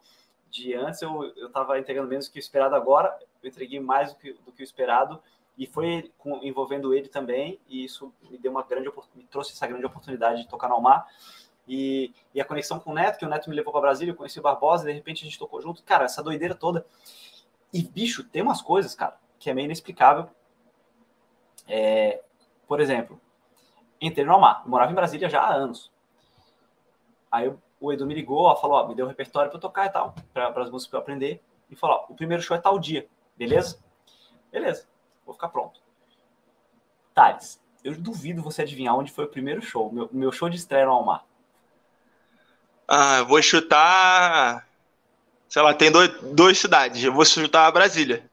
de 0.49 0.73
antes, 0.73 1.01
eu, 1.01 1.31
eu 1.35 1.49
tava 1.49 1.77
entregando 1.77 2.07
menos 2.07 2.27
do 2.27 2.31
que 2.31 2.39
o 2.39 2.41
esperado 2.41 2.73
agora, 2.75 3.15
eu 3.41 3.49
entreguei 3.49 3.79
mais 3.79 4.13
do 4.13 4.19
que, 4.19 4.33
do 4.33 4.51
que 4.51 4.61
o 4.61 4.63
esperado, 4.63 5.21
e 5.57 5.67
foi 5.67 6.11
com, 6.17 6.39
envolvendo 6.43 6.93
ele 6.93 7.07
também, 7.07 7.59
e 7.67 7.83
isso 7.83 8.11
me 8.29 8.37
deu 8.37 8.51
uma 8.51 8.63
grande 8.63 8.91
me 9.15 9.25
trouxe 9.25 9.51
essa 9.51 9.67
grande 9.67 9.85
oportunidade 9.85 10.41
de 10.41 10.47
tocar 10.47 10.67
no 10.67 10.75
Almar. 10.75 11.05
E, 11.67 12.13
e 12.33 12.41
a 12.41 12.45
conexão 12.45 12.79
com 12.79 12.91
o 12.91 12.93
Neto, 12.93 13.17
que 13.17 13.25
o 13.25 13.29
Neto 13.29 13.49
me 13.49 13.55
levou 13.55 13.71
para 13.71 13.81
Brasília, 13.81 14.11
eu 14.11 14.15
conheci 14.15 14.39
o 14.39 14.41
Barbosa, 14.41 14.85
de 14.85 14.91
repente 14.91 15.21
a 15.21 15.25
gente 15.25 15.39
tocou 15.39 15.61
junto. 15.61 15.83
Cara, 15.83 16.05
essa 16.05 16.21
doideira 16.21 16.53
toda. 16.53 16.85
E, 17.71 17.81
bicho, 17.81 18.23
tem 18.23 18.41
umas 18.41 18.61
coisas, 18.61 18.93
cara, 18.93 19.17
que 19.39 19.49
é 19.49 19.53
meio 19.53 19.65
inexplicável. 19.65 20.29
É, 21.67 22.21
por 22.67 22.79
exemplo, 22.79 23.19
entrei 24.01 24.25
no 24.25 24.33
Almar. 24.33 24.61
Eu 24.65 24.69
morava 24.69 24.91
em 24.91 24.95
Brasília 24.95 25.29
já 25.29 25.41
há 25.41 25.53
anos. 25.53 25.91
Aí 27.31 27.51
o 27.79 27.91
Edu 27.91 28.05
me 28.05 28.13
ligou, 28.13 28.43
ó, 28.43 28.55
falou, 28.55 28.77
ó, 28.77 28.87
me 28.87 28.95
deu 28.95 29.05
um 29.05 29.09
repertório 29.09 29.49
para 29.49 29.59
tocar 29.59 29.85
e 29.85 29.89
tal, 29.89 30.13
para 30.33 30.49
as 30.61 30.69
músicas 30.69 30.89
para 30.89 30.99
eu 30.99 31.01
aprender. 31.01 31.43
E 31.69 31.75
falou, 31.75 31.97
ó, 31.97 32.13
o 32.13 32.15
primeiro 32.15 32.43
show 32.43 32.55
é 32.55 32.59
tal 32.59 32.77
dia, 32.77 33.07
beleza? 33.35 33.79
Beleza, 34.51 34.87
vou 35.25 35.33
ficar 35.33 35.49
pronto. 35.49 35.81
Thales, 37.13 37.59
eu 37.83 37.99
duvido 37.99 38.41
você 38.41 38.61
adivinhar 38.61 38.95
onde 38.95 39.11
foi 39.11 39.25
o 39.25 39.29
primeiro 39.29 39.61
show, 39.61 39.91
meu, 39.91 40.07
meu 40.11 40.31
show 40.31 40.47
de 40.47 40.57
estreia 40.57 40.85
no 40.85 40.91
Almar. 40.91 41.25
Ah, 42.87 43.23
vou 43.23 43.41
chutar. 43.41 44.67
Sei 45.47 45.61
lá, 45.61 45.73
tem 45.73 45.91
dois, 45.91 46.09
duas 46.21 46.57
cidades. 46.57 47.03
Eu 47.03 47.13
vou 47.13 47.25
chutar 47.25 47.71
Brasília. 47.71 48.29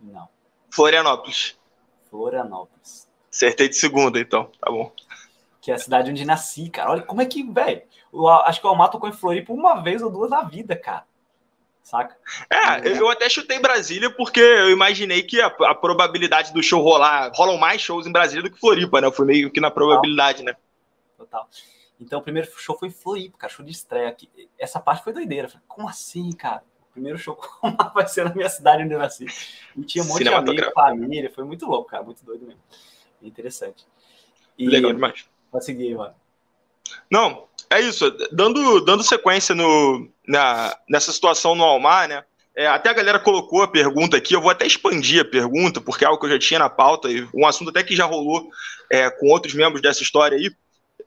Não. 0.00 0.28
Florianópolis. 0.70 1.56
Florianópolis. 2.10 3.08
Acertei 3.32 3.68
de 3.68 3.76
segunda, 3.76 4.18
então. 4.18 4.50
Tá 4.60 4.70
bom. 4.70 4.92
Que 5.60 5.70
é 5.70 5.74
a 5.74 5.78
cidade 5.78 6.10
onde 6.10 6.24
nasci, 6.24 6.68
cara. 6.70 6.90
Olha 6.90 7.02
como 7.02 7.22
é 7.22 7.26
que, 7.26 7.42
velho. 7.42 7.82
Acho 8.44 8.60
que 8.60 8.66
o 8.66 8.70
Almar 8.70 8.90
tocou 8.90 9.08
em 9.08 9.12
Floripa 9.12 9.52
uma 9.52 9.82
vez 9.82 10.02
ou 10.02 10.10
duas 10.10 10.30
na 10.30 10.42
vida, 10.42 10.74
cara. 10.74 11.04
Saca? 11.82 12.16
É, 12.50 12.98
eu 12.98 13.08
até 13.08 13.28
chutei 13.30 13.58
Brasília 13.58 14.10
porque 14.10 14.40
eu 14.40 14.70
imaginei 14.70 15.22
que 15.22 15.40
a, 15.40 15.46
a, 15.46 15.74
probabilidade 15.74 16.52
do 16.52 16.62
show 16.62 16.82
rolar. 16.82 17.30
Rolam 17.34 17.56
mais 17.56 17.80
shows 17.80 18.06
em 18.06 18.12
Brasília 18.12 18.42
do 18.42 18.50
que 18.50 18.60
Floripa, 18.60 19.00
né? 19.00 19.06
Eu 19.06 19.12
fui 19.12 19.24
meio 19.24 19.50
que 19.50 19.60
na 19.60 19.70
probabilidade, 19.70 20.38
Total. 20.38 20.52
né? 20.52 20.58
Total. 21.16 21.48
Então, 22.00 22.20
o 22.20 22.22
primeiro 22.22 22.48
show 22.56 22.78
foi 22.78 22.90
Floripa, 22.90 23.38
cara, 23.38 23.52
show 23.52 23.64
de 23.64 23.72
estreia. 23.72 24.08
Aqui. 24.08 24.28
Essa 24.58 24.78
parte 24.80 25.02
foi 25.02 25.12
doideira. 25.12 25.48
Falei, 25.48 25.64
como 25.66 25.88
assim, 25.88 26.30
cara? 26.32 26.62
O 26.90 26.92
primeiro 26.92 27.18
show 27.18 27.38
vai 27.94 28.06
ser 28.06 28.24
na 28.24 28.34
minha 28.34 28.48
cidade 28.48 28.84
onde 28.84 28.94
eu 28.94 28.98
nasci. 28.98 29.26
E 29.76 29.82
tinha 29.82 30.04
um 30.04 30.06
monte 30.06 30.22
de 30.22 30.28
amigos, 30.28 30.72
família. 30.72 31.30
Foi 31.34 31.44
muito 31.44 31.66
louco, 31.66 31.90
cara. 31.90 32.02
Muito 32.02 32.24
doido 32.24 32.46
mesmo. 32.46 32.60
Interessante. 33.20 33.84
E 34.56 34.68
Legal 34.68 34.92
demais. 34.92 35.28
Pode 35.50 35.64
seguir, 35.64 35.96
mano. 35.96 36.14
Não, 37.10 37.48
é 37.70 37.80
isso. 37.80 38.10
Dando, 38.32 38.80
dando 38.80 39.02
sequência 39.02 39.54
no, 39.54 40.08
na, 40.26 40.76
nessa 40.88 41.12
situação 41.12 41.54
no 41.54 41.64
Almar, 41.64 42.08
né? 42.08 42.24
É, 42.54 42.66
até 42.66 42.90
a 42.90 42.94
galera 42.94 43.20
colocou 43.20 43.62
a 43.62 43.68
pergunta 43.68 44.16
aqui, 44.16 44.34
eu 44.34 44.40
vou 44.40 44.50
até 44.50 44.66
expandir 44.66 45.22
a 45.22 45.24
pergunta, 45.24 45.80
porque 45.80 46.04
é 46.04 46.08
algo 46.08 46.18
que 46.18 46.26
eu 46.26 46.30
já 46.30 46.38
tinha 46.40 46.58
na 46.58 46.68
pauta, 46.68 47.08
e 47.08 47.24
um 47.32 47.46
assunto 47.46 47.70
até 47.70 47.84
que 47.84 47.94
já 47.94 48.04
rolou 48.04 48.50
é, 48.90 49.08
com 49.08 49.28
outros 49.28 49.54
membros 49.54 49.80
dessa 49.80 50.02
história 50.02 50.36
aí. 50.36 50.50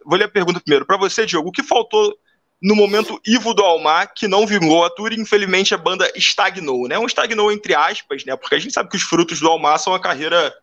Vou 0.05 0.17
ler 0.17 0.25
a 0.25 0.29
pergunta 0.29 0.59
primeiro. 0.59 0.85
Para 0.85 0.97
você, 0.97 1.25
Diogo, 1.25 1.49
o 1.49 1.51
que 1.51 1.63
faltou 1.63 2.15
no 2.61 2.75
momento 2.75 3.19
Ivo 3.25 3.53
do 3.53 3.63
Almar, 3.63 4.13
que 4.13 4.27
não 4.27 4.45
vingou 4.45 4.85
a 4.85 4.89
tour 4.89 5.11
e 5.11 5.19
infelizmente 5.19 5.73
a 5.73 5.77
banda 5.77 6.11
estagnou, 6.15 6.87
né? 6.87 6.99
Um 6.99 7.07
estagnou 7.07 7.51
entre 7.51 7.73
aspas, 7.73 8.23
né? 8.23 8.35
Porque 8.35 8.55
a 8.55 8.59
gente 8.59 8.73
sabe 8.73 8.89
que 8.89 8.95
os 8.95 9.01
frutos 9.01 9.39
do 9.39 9.47
Almar 9.47 9.79
são 9.79 9.93
a 9.93 9.99
carreira 9.99 10.53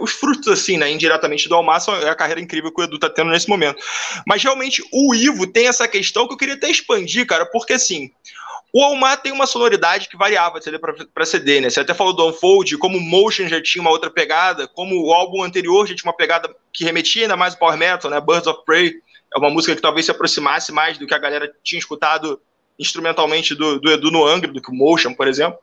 os 0.00 0.12
frutos, 0.12 0.48
assim, 0.48 0.78
né, 0.78 0.90
indiretamente 0.90 1.48
do 1.48 1.54
Almar, 1.54 1.80
são 1.80 1.94
a 1.94 2.14
carreira 2.14 2.40
incrível 2.40 2.72
que 2.72 2.80
o 2.80 2.84
Edu 2.84 2.98
tá 2.98 3.10
tendo 3.10 3.30
nesse 3.30 3.48
momento. 3.48 3.82
Mas 4.26 4.42
realmente 4.42 4.82
o 4.90 5.14
Ivo 5.14 5.46
tem 5.46 5.68
essa 5.68 5.86
questão 5.86 6.26
que 6.26 6.32
eu 6.32 6.38
queria 6.38 6.54
até 6.54 6.70
expandir, 6.70 7.26
cara, 7.26 7.44
porque 7.44 7.74
assim, 7.74 8.10
o 8.72 8.82
Almar 8.82 9.20
tem 9.20 9.32
uma 9.32 9.46
sonoridade 9.46 10.08
que 10.08 10.16
variava 10.16 10.58
de 10.58 10.64
CD 10.64 10.78
para 10.78 11.26
CD, 11.26 11.60
né? 11.60 11.70
Você 11.70 11.80
até 11.80 11.92
falou 11.92 12.12
do 12.12 12.28
Unfold, 12.28 12.78
como 12.78 12.98
o 12.98 13.00
Motion 13.00 13.48
já 13.48 13.60
tinha 13.62 13.82
uma 13.82 13.90
outra 13.90 14.10
pegada, 14.10 14.68
como 14.68 15.06
o 15.06 15.12
álbum 15.12 15.42
anterior 15.42 15.86
já 15.86 15.94
tinha 15.94 16.08
uma 16.08 16.16
pegada 16.16 16.48
que 16.72 16.84
remetia 16.84 17.22
ainda 17.22 17.36
mais 17.36 17.54
ao 17.54 17.58
Power 17.58 17.76
Metal, 17.76 18.10
né? 18.10 18.20
Birds 18.20 18.46
of 18.46 18.64
Prey 18.64 18.94
é 19.34 19.38
uma 19.38 19.50
música 19.50 19.74
que 19.74 19.82
talvez 19.82 20.06
se 20.06 20.10
aproximasse 20.10 20.72
mais 20.72 20.98
do 20.98 21.06
que 21.06 21.14
a 21.14 21.18
galera 21.18 21.52
tinha 21.62 21.78
escutado 21.78 22.40
instrumentalmente 22.78 23.54
do, 23.54 23.78
do 23.78 23.90
Edu 23.90 24.10
no 24.10 24.26
Angra, 24.26 24.52
do 24.52 24.62
que 24.62 24.70
o 24.70 24.74
Motion, 24.74 25.14
por 25.14 25.28
exemplo. 25.28 25.58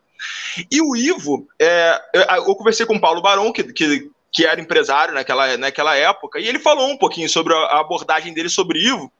E 0.72 0.82
o 0.82 0.96
Ivo, 0.96 1.48
é, 1.60 2.00
eu 2.14 2.56
conversei 2.56 2.86
com 2.86 2.96
o 2.96 3.02
Paulo 3.02 3.22
Barão, 3.22 3.52
que, 3.52 3.64
que, 3.64 4.10
que, 4.32 4.46
era 4.46 4.62
empresário 4.62 5.14
naquela, 5.14 5.58
naquela 5.58 5.96
época, 5.96 6.40
e 6.40 6.48
ele 6.48 6.60
falou 6.60 6.90
um 6.90 6.98
pouquinho 6.98 7.30
sobre 7.30 7.54
a 7.54 7.80
abordagem 7.80 8.34
dele 8.34 8.50
sobre 8.50 8.80
Ivo. 8.80 9.12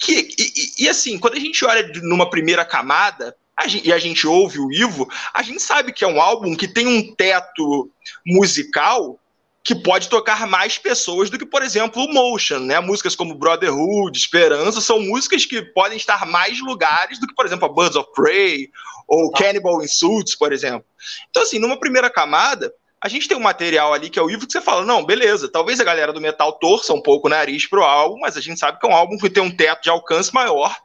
Que, 0.00 0.30
e, 0.38 0.84
e 0.84 0.88
assim, 0.88 1.18
quando 1.18 1.34
a 1.34 1.40
gente 1.40 1.64
olha 1.64 1.86
numa 2.02 2.28
primeira 2.28 2.64
camada, 2.64 3.36
a 3.56 3.68
gente, 3.68 3.86
e 3.86 3.92
a 3.92 3.98
gente 3.98 4.26
ouve 4.26 4.58
o 4.58 4.72
Ivo, 4.72 5.06
a 5.34 5.42
gente 5.42 5.60
sabe 5.60 5.92
que 5.92 6.02
é 6.02 6.08
um 6.08 6.20
álbum 6.20 6.56
que 6.56 6.66
tem 6.66 6.86
um 6.86 7.14
teto 7.14 7.90
musical 8.26 9.20
que 9.62 9.74
pode 9.74 10.08
tocar 10.08 10.46
mais 10.46 10.78
pessoas 10.78 11.28
do 11.28 11.38
que, 11.38 11.44
por 11.44 11.62
exemplo, 11.62 12.02
o 12.02 12.12
Motion, 12.12 12.60
né? 12.60 12.80
Músicas 12.80 13.14
como 13.14 13.34
Brotherhood, 13.34 14.18
Esperança, 14.18 14.80
são 14.80 15.00
músicas 15.00 15.44
que 15.44 15.60
podem 15.60 15.98
estar 15.98 16.24
mais 16.26 16.58
lugares 16.60 17.20
do 17.20 17.26
que, 17.26 17.34
por 17.34 17.44
exemplo, 17.44 17.66
a 17.66 17.72
Birds 17.72 17.96
of 17.96 18.10
Prey 18.14 18.70
ou 19.06 19.30
Cannibal 19.32 19.82
Insults, 19.82 20.34
por 20.34 20.52
exemplo. 20.52 20.86
Então, 21.28 21.42
assim, 21.42 21.58
numa 21.58 21.78
primeira 21.78 22.08
camada, 22.08 22.72
a 23.02 23.08
gente 23.08 23.26
tem 23.26 23.36
um 23.36 23.40
material 23.40 23.94
ali 23.94 24.10
que 24.10 24.18
é 24.18 24.22
o 24.22 24.30
Ivo 24.30 24.46
que 24.46 24.52
você 24.52 24.60
fala, 24.60 24.84
não, 24.84 25.04
beleza, 25.04 25.50
talvez 25.50 25.80
a 25.80 25.84
galera 25.84 26.12
do 26.12 26.20
metal 26.20 26.52
torça 26.52 26.92
um 26.92 27.00
pouco 27.00 27.26
o 27.26 27.30
nariz 27.30 27.66
pro 27.66 27.82
álbum, 27.82 28.18
mas 28.20 28.36
a 28.36 28.40
gente 28.40 28.58
sabe 28.58 28.78
que 28.78 28.86
é 28.86 28.90
um 28.90 28.94
álbum 28.94 29.16
que 29.16 29.30
tem 29.30 29.42
um 29.42 29.54
teto 29.54 29.82
de 29.82 29.90
alcance 29.90 30.32
maior 30.34 30.76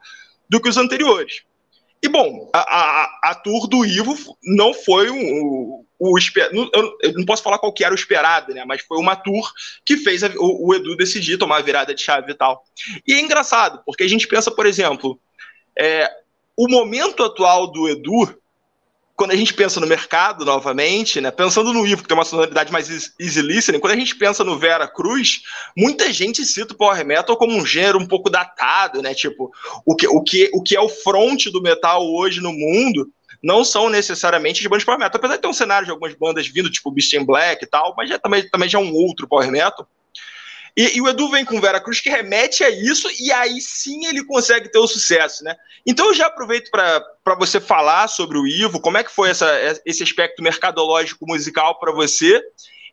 do 0.48 0.60
que 0.60 0.68
os 0.68 0.76
anteriores. 0.76 1.42
E, 2.02 2.08
bom, 2.08 2.50
a, 2.54 2.60
a, 2.60 3.30
a 3.30 3.34
tour 3.34 3.66
do 3.66 3.84
Ivo 3.84 4.16
não 4.42 4.72
foi 4.72 5.10
um, 5.10 5.84
o 5.98 6.18
eu, 6.18 6.98
eu 7.02 7.12
não 7.14 7.24
posso 7.24 7.42
falar 7.42 7.58
qual 7.58 7.72
que 7.72 7.84
era 7.84 7.94
o 7.94 7.96
esperado, 7.96 8.52
né? 8.52 8.64
Mas 8.66 8.82
foi 8.82 8.98
uma 8.98 9.16
tour 9.16 9.50
que 9.84 9.96
fez 9.96 10.22
a, 10.22 10.28
o, 10.36 10.68
o, 10.68 10.74
Edu 10.74 10.96
decidir 10.96 11.38
tomar 11.38 11.56
a 11.56 11.62
virada 11.62 11.94
de 11.94 12.02
chave 12.02 12.32
e 12.32 12.34
tal. 12.34 12.62
E 13.06 13.14
é 13.14 13.20
engraçado, 13.20 13.82
porque 13.84 14.04
a 14.04 14.08
gente 14.08 14.28
pensa, 14.28 14.50
por 14.50 14.66
exemplo, 14.66 15.18
é, 15.78 16.10
o 16.56 16.68
momento 16.68 17.24
atual 17.24 17.66
do 17.66 17.88
Edu, 17.88 18.38
quando 19.16 19.30
a 19.30 19.36
gente 19.36 19.54
pensa 19.54 19.80
no 19.80 19.86
mercado 19.86 20.44
novamente, 20.44 21.20
né? 21.20 21.30
Pensando 21.30 21.72
no 21.72 21.86
Ivo, 21.86 22.02
que 22.02 22.08
tem 22.08 22.16
uma 22.16 22.24
sonoridade 22.24 22.70
mais 22.70 23.14
easy 23.18 23.40
listening, 23.40 23.80
quando 23.80 23.94
a 23.94 23.96
gente 23.96 24.14
pensa 24.14 24.44
no 24.44 24.58
Vera 24.58 24.86
Cruz, 24.86 25.42
muita 25.74 26.12
gente 26.12 26.44
cita 26.44 26.74
o 26.74 26.76
Power 26.76 27.04
Metal 27.04 27.36
como 27.36 27.56
um 27.56 27.64
gênero 27.64 27.98
um 27.98 28.06
pouco 28.06 28.28
datado, 28.28 29.00
né? 29.00 29.14
Tipo, 29.14 29.50
o 29.86 29.96
que, 29.96 30.06
o 30.06 30.22
que, 30.22 30.50
o 30.52 30.62
que 30.62 30.76
é 30.76 30.80
o 30.80 30.88
front 30.88 31.46
do 31.46 31.62
metal 31.62 32.06
hoje 32.06 32.40
no 32.40 32.52
mundo 32.52 33.10
não 33.42 33.64
são 33.64 33.88
necessariamente 33.88 34.60
de 34.60 34.68
bandas 34.68 34.84
power 34.84 34.98
metal. 34.98 35.18
Apesar 35.18 35.36
de 35.36 35.42
ter 35.42 35.48
um 35.48 35.52
cenário 35.52 35.86
de 35.86 35.90
algumas 35.90 36.14
bandas 36.14 36.46
vindo, 36.46 36.70
tipo 36.70 36.90
Beast 36.90 37.12
in 37.14 37.24
Black 37.24 37.64
e 37.64 37.66
tal, 37.66 37.94
mas 37.96 38.10
já, 38.10 38.18
também, 38.18 38.46
também 38.48 38.68
já 38.68 38.78
é 38.78 38.82
um 38.82 38.92
outro 38.92 39.26
power 39.26 39.50
metal. 39.50 39.88
E, 40.76 40.98
e, 40.98 41.00
o 41.00 41.08
Edu 41.08 41.30
vem 41.30 41.42
com 41.42 41.60
Vera 41.60 41.80
Cruz 41.80 42.00
que 42.00 42.10
remete 42.10 42.62
a 42.62 42.68
isso, 42.68 43.08
e 43.18 43.32
aí 43.32 43.60
sim 43.62 44.04
ele 44.06 44.22
consegue 44.24 44.70
ter 44.70 44.78
o 44.78 44.86
sucesso, 44.86 45.42
né? 45.42 45.56
Então 45.86 46.08
eu 46.08 46.14
já 46.14 46.26
aproveito 46.26 46.70
para 46.70 47.34
você 47.38 47.58
falar 47.58 48.08
sobre 48.08 48.36
o 48.36 48.46
Ivo, 48.46 48.78
como 48.78 48.98
é 48.98 49.04
que 49.04 49.10
foi 49.10 49.30
essa, 49.30 49.48
esse 49.86 50.02
aspecto 50.02 50.42
mercadológico 50.42 51.26
musical 51.26 51.78
para 51.78 51.92
você, 51.92 52.42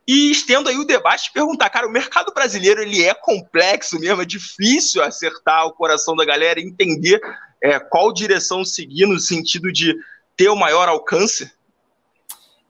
e 0.08 0.32
estendo 0.32 0.70
aí 0.70 0.78
o 0.78 0.86
debate 0.86 1.26
de 1.26 1.34
perguntar, 1.34 1.70
cara, 1.70 1.88
o 1.88 1.92
mercado 1.92 2.34
brasileiro 2.34 2.82
ele 2.82 3.04
é 3.04 3.14
complexo 3.14 4.00
mesmo, 4.00 4.22
é 4.22 4.26
difícil 4.26 5.04
acertar 5.04 5.66
o 5.66 5.74
coração 5.74 6.16
da 6.16 6.24
galera, 6.24 6.62
entender 6.62 7.20
é, 7.62 7.80
qual 7.80 8.14
direção 8.14 8.64
seguir 8.64 9.06
no 9.06 9.20
sentido 9.20 9.72
de 9.72 9.94
ter 10.38 10.48
o 10.48 10.56
maior 10.56 10.88
alcance? 10.88 11.52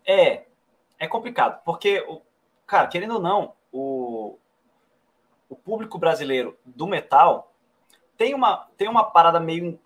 É, 0.05 0.43
é 0.99 1.07
complicado, 1.07 1.61
porque, 1.63 2.03
cara, 2.65 2.87
querendo 2.87 3.15
ou 3.15 3.21
não, 3.21 3.53
o 5.53 5.55
público 5.55 5.99
brasileiro 5.99 6.57
do 6.65 6.87
metal 6.87 7.53
tem 8.17 8.33
uma, 8.33 8.67
tem 8.75 8.87
uma 8.87 9.03
parada 9.03 9.39
meio. 9.39 9.79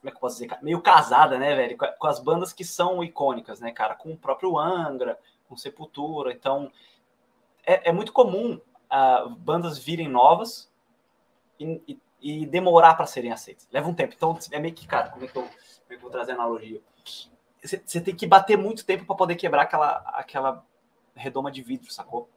Como 0.00 0.08
é 0.08 0.10
que 0.10 0.16
eu 0.16 0.20
posso 0.20 0.42
dizer? 0.42 0.58
Meio 0.60 0.80
casada, 0.80 1.38
né, 1.38 1.54
velho? 1.54 1.76
Com 1.76 2.06
as 2.08 2.18
bandas 2.18 2.52
que 2.52 2.64
são 2.64 3.02
icônicas, 3.04 3.60
né, 3.60 3.70
cara? 3.70 3.94
Com 3.94 4.12
o 4.12 4.16
próprio 4.16 4.58
Angra, 4.58 5.16
com 5.48 5.56
Sepultura. 5.56 6.32
Então, 6.32 6.70
é, 7.64 7.90
é 7.90 7.92
muito 7.92 8.12
comum 8.12 8.54
uh, 8.54 9.30
bandas 9.30 9.78
virem 9.78 10.08
novas 10.08 10.68
e, 11.60 11.80
e, 11.86 12.00
e 12.20 12.46
demorar 12.46 12.94
para 12.94 13.06
serem 13.06 13.30
aceitas. 13.30 13.68
Leva 13.70 13.88
um 13.88 13.94
tempo. 13.94 14.14
Então, 14.16 14.36
é 14.50 14.58
meio 14.58 14.74
que, 14.74 14.86
cara, 14.86 15.10
como 15.10 15.24
é 15.24 15.28
que 15.28 15.38
eu 15.38 15.42
como 15.42 15.52
é 15.88 15.88
que 15.90 15.94
eu 15.94 16.00
vou 16.00 16.10
trazer 16.10 16.32
a 16.32 16.34
analogia? 16.34 16.80
Você 17.62 18.00
tem 18.00 18.16
que 18.16 18.26
bater 18.26 18.58
muito 18.58 18.84
tempo 18.84 19.04
para 19.04 19.14
poder 19.14 19.36
quebrar 19.36 19.62
aquela, 19.62 19.98
aquela 20.14 20.66
redoma 21.14 21.52
de 21.52 21.62
vidro, 21.62 21.92
sacou? 21.92 22.28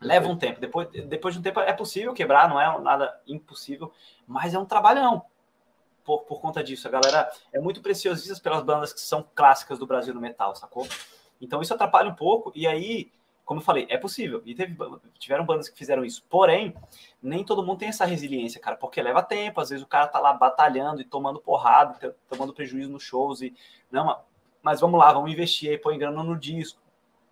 Leva 0.00 0.28
um 0.28 0.36
tempo. 0.36 0.60
Depois, 0.60 0.88
depois 1.06 1.34
de 1.34 1.40
um 1.40 1.42
tempo 1.42 1.60
é 1.60 1.72
possível 1.72 2.14
quebrar, 2.14 2.48
não 2.48 2.60
é 2.60 2.80
nada 2.80 3.20
impossível, 3.26 3.92
mas 4.26 4.54
é 4.54 4.58
um 4.58 4.64
trabalhão 4.64 5.22
por, 6.04 6.22
por 6.22 6.40
conta 6.40 6.64
disso. 6.64 6.88
A 6.88 6.90
galera 6.90 7.30
é 7.52 7.60
muito 7.60 7.82
preciosista 7.82 8.42
pelas 8.42 8.62
bandas 8.62 8.92
que 8.92 9.00
são 9.00 9.26
clássicas 9.34 9.78
do 9.78 9.86
Brasil 9.86 10.14
no 10.14 10.20
metal, 10.20 10.54
sacou? 10.56 10.86
Então 11.40 11.60
isso 11.60 11.74
atrapalha 11.74 12.08
um 12.08 12.14
pouco, 12.14 12.50
e 12.54 12.66
aí 12.66 13.10
como 13.50 13.58
eu 13.58 13.64
falei, 13.64 13.84
é 13.90 13.98
possível. 13.98 14.40
E 14.46 14.54
teve, 14.54 14.76
tiveram 15.18 15.44
bandas 15.44 15.68
que 15.68 15.76
fizeram 15.76 16.04
isso. 16.04 16.22
Porém, 16.30 16.72
nem 17.20 17.44
todo 17.44 17.64
mundo 17.64 17.80
tem 17.80 17.88
essa 17.88 18.04
resiliência, 18.04 18.60
cara, 18.60 18.76
porque 18.76 19.02
leva 19.02 19.24
tempo. 19.24 19.60
Às 19.60 19.70
vezes 19.70 19.84
o 19.84 19.88
cara 19.88 20.06
tá 20.06 20.20
lá 20.20 20.32
batalhando 20.32 21.00
e 21.00 21.04
tomando 21.04 21.40
porrada, 21.40 22.14
tomando 22.28 22.54
prejuízo 22.54 22.88
nos 22.88 23.02
shows. 23.02 23.42
E, 23.42 23.52
não, 23.90 24.20
mas 24.62 24.80
vamos 24.80 25.00
lá, 25.00 25.12
vamos 25.12 25.32
investir 25.32 25.68
aí, 25.68 25.76
põe 25.76 25.98
grana 25.98 26.22
no 26.22 26.38
disco, 26.38 26.80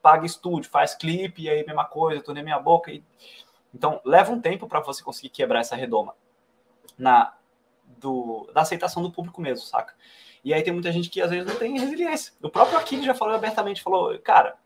paga 0.03 0.27
estúdio, 0.27 0.71
faz 0.71 0.95
clipe, 0.95 1.43
e 1.43 1.51
aí 1.51 1.65
mesma 1.67 1.85
coisa, 1.85 2.23
tornei 2.23 2.43
minha 2.43 2.59
boca. 2.59 2.91
E... 2.91 3.03
Então, 3.75 4.01
leva 4.05 4.33
um 4.33 4.41
tempo 4.41 4.67
para 4.67 4.81
você 4.81 5.03
conseguir 5.03 5.31
quebrar 5.31 5.61
essa 5.61 5.77
redoma 5.77 6.15
na 6.97 7.35
do, 7.85 8.49
da 8.53 8.63
aceitação 8.63 9.03
do 9.03 9.11
público 9.11 9.41
mesmo, 9.41 9.65
saca? 9.67 9.95
E 10.45 10.55
aí 10.55 10.63
tem 10.63 10.73
muita 10.73 10.93
gente 10.93 11.11
que 11.11 11.21
às 11.21 11.31
vezes 11.31 11.47
não 11.47 11.59
tem 11.59 11.79
resiliência. 11.79 12.33
O 12.43 12.49
próprio 12.49 12.79
Aquiles 12.79 13.05
já 13.05 13.15
falou 13.15 13.35
abertamente, 13.35 13.83
falou, 13.83 14.19
cara, 14.21 14.57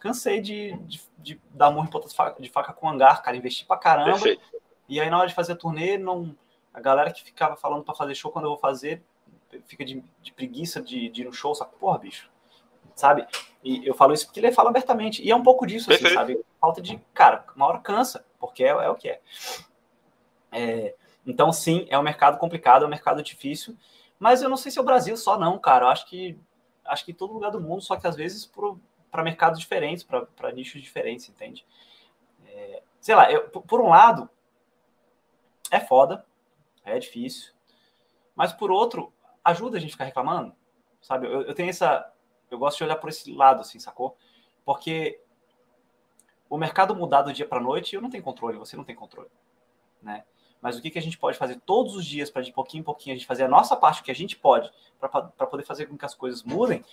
cansei 0.00 0.40
de, 0.40 0.76
de, 0.78 1.00
de 1.18 1.40
dar 1.50 1.70
murro 1.70 1.86
em 1.86 1.90
ponta 1.90 2.08
de 2.40 2.50
faca, 2.50 2.72
com 2.72 2.88
hangar, 2.88 3.22
cara, 3.22 3.36
investi 3.36 3.64
pra 3.64 3.76
caramba. 3.76 4.12
Perfeito. 4.12 4.42
E 4.88 5.00
aí 5.00 5.10
na 5.10 5.18
hora 5.18 5.28
de 5.28 5.34
fazer 5.34 5.52
a 5.52 5.56
turnê, 5.56 5.98
não, 5.98 6.34
a 6.72 6.80
galera 6.80 7.12
que 7.12 7.22
ficava 7.22 7.56
falando 7.56 7.84
para 7.84 7.94
fazer 7.94 8.14
show 8.14 8.30
quando 8.30 8.46
eu 8.46 8.50
vou 8.50 8.58
fazer, 8.58 9.02
fica 9.66 9.84
de, 9.84 10.02
de 10.22 10.32
preguiça 10.32 10.80
de, 10.80 11.08
de, 11.08 11.22
ir 11.22 11.24
no 11.24 11.32
show, 11.32 11.54
sabe? 11.54 11.72
Porra, 11.78 11.98
bicho. 11.98 12.30
Sabe? 12.98 13.28
E 13.62 13.86
eu 13.86 13.94
falo 13.94 14.12
isso 14.12 14.26
porque 14.26 14.40
ele 14.40 14.50
fala 14.50 14.70
abertamente. 14.70 15.22
E 15.22 15.30
é 15.30 15.36
um 15.36 15.42
pouco 15.42 15.64
disso, 15.64 15.92
assim, 15.92 16.12
sabe? 16.12 16.44
Falta 16.60 16.82
de. 16.82 16.98
Cara, 17.14 17.44
uma 17.54 17.66
hora 17.66 17.78
cansa, 17.78 18.26
porque 18.40 18.64
é, 18.64 18.70
é 18.70 18.90
o 18.90 18.96
que 18.96 19.08
é. 19.08 19.20
é. 20.50 20.94
Então, 21.24 21.52
sim, 21.52 21.86
é 21.90 21.96
um 21.96 22.02
mercado 22.02 22.38
complicado, 22.38 22.82
é 22.82 22.86
um 22.86 22.90
mercado 22.90 23.22
difícil. 23.22 23.76
Mas 24.18 24.42
eu 24.42 24.48
não 24.48 24.56
sei 24.56 24.72
se 24.72 24.80
é 24.80 24.82
o 24.82 24.84
Brasil 24.84 25.16
só, 25.16 25.38
não, 25.38 25.60
cara. 25.60 25.84
Eu 25.84 25.90
acho 25.90 26.06
que 26.06 26.36
acho 26.84 27.04
que 27.04 27.12
em 27.12 27.14
todo 27.14 27.32
lugar 27.32 27.52
do 27.52 27.60
mundo, 27.60 27.82
só 27.82 27.94
que 27.94 28.06
às 28.06 28.16
vezes 28.16 28.50
para 29.12 29.22
mercados 29.22 29.60
diferentes, 29.60 30.02
para 30.02 30.52
nichos 30.52 30.82
diferentes, 30.82 31.28
entende? 31.28 31.64
É, 32.48 32.82
sei 33.00 33.14
lá, 33.14 33.30
eu, 33.30 33.48
por 33.48 33.80
um 33.80 33.90
lado, 33.90 34.28
é 35.70 35.78
foda, 35.78 36.26
é 36.84 36.98
difícil, 36.98 37.52
mas 38.34 38.52
por 38.52 38.72
outro, 38.72 39.12
ajuda 39.44 39.76
a 39.76 39.80
gente 39.80 39.90
a 39.90 39.92
ficar 39.92 40.04
reclamando, 40.06 40.52
sabe? 41.00 41.28
Eu, 41.28 41.42
eu 41.42 41.54
tenho 41.54 41.70
essa. 41.70 42.12
Eu 42.50 42.58
gosto 42.58 42.78
de 42.78 42.84
olhar 42.84 42.96
por 42.96 43.08
esse 43.08 43.32
lado, 43.32 43.60
assim, 43.60 43.78
sacou? 43.78 44.16
Porque 44.64 45.20
o 46.48 46.56
mercado 46.56 46.94
mudar 46.94 47.22
do 47.22 47.32
dia 47.32 47.46
para 47.46 47.60
noite, 47.60 47.94
eu 47.94 48.00
não 48.00 48.10
tenho 48.10 48.22
controle, 48.22 48.58
você 48.58 48.76
não 48.76 48.84
tem 48.84 48.94
controle, 48.94 49.30
né? 50.02 50.24
Mas 50.60 50.76
o 50.76 50.82
que, 50.82 50.90
que 50.90 50.98
a 50.98 51.02
gente 51.02 51.16
pode 51.16 51.38
fazer 51.38 51.60
todos 51.60 51.94
os 51.94 52.04
dias 52.04 52.30
para 52.30 52.42
de 52.42 52.52
pouquinho 52.52 52.80
em 52.80 52.84
pouquinho 52.84 53.14
a 53.14 53.18
gente 53.18 53.26
fazer 53.26 53.44
a 53.44 53.48
nossa 53.48 53.76
parte, 53.76 54.00
o 54.00 54.04
que 54.04 54.10
a 54.10 54.14
gente 54.14 54.36
pode, 54.36 54.70
para 54.98 55.46
poder 55.46 55.62
fazer 55.62 55.86
com 55.86 55.96
que 55.96 56.04
as 56.04 56.14
coisas 56.14 56.42
mudem, 56.42 56.84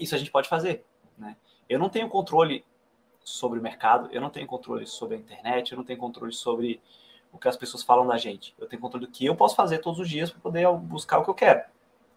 isso 0.00 0.14
a 0.14 0.18
gente 0.18 0.30
pode 0.30 0.48
fazer. 0.48 0.84
Né? 1.16 1.36
Eu 1.68 1.78
não 1.78 1.88
tenho 1.88 2.08
controle 2.08 2.64
sobre 3.22 3.58
o 3.58 3.62
mercado, 3.62 4.08
eu 4.10 4.20
não 4.20 4.30
tenho 4.30 4.46
controle 4.46 4.86
sobre 4.86 5.16
a 5.16 5.18
internet, 5.18 5.70
eu 5.70 5.76
não 5.76 5.84
tenho 5.84 5.98
controle 5.98 6.32
sobre 6.32 6.80
o 7.30 7.38
que 7.38 7.46
as 7.46 7.56
pessoas 7.56 7.82
falam 7.82 8.06
da 8.06 8.16
gente. 8.16 8.54
Eu 8.58 8.66
tenho 8.66 8.80
controle 8.80 9.06
do 9.06 9.12
que 9.12 9.26
eu 9.26 9.36
posso 9.36 9.54
fazer 9.54 9.78
todos 9.78 10.00
os 10.00 10.08
dias 10.08 10.30
para 10.30 10.40
poder 10.40 10.66
buscar 10.78 11.18
o 11.18 11.24
que 11.24 11.30
eu 11.30 11.34
quero, 11.34 11.62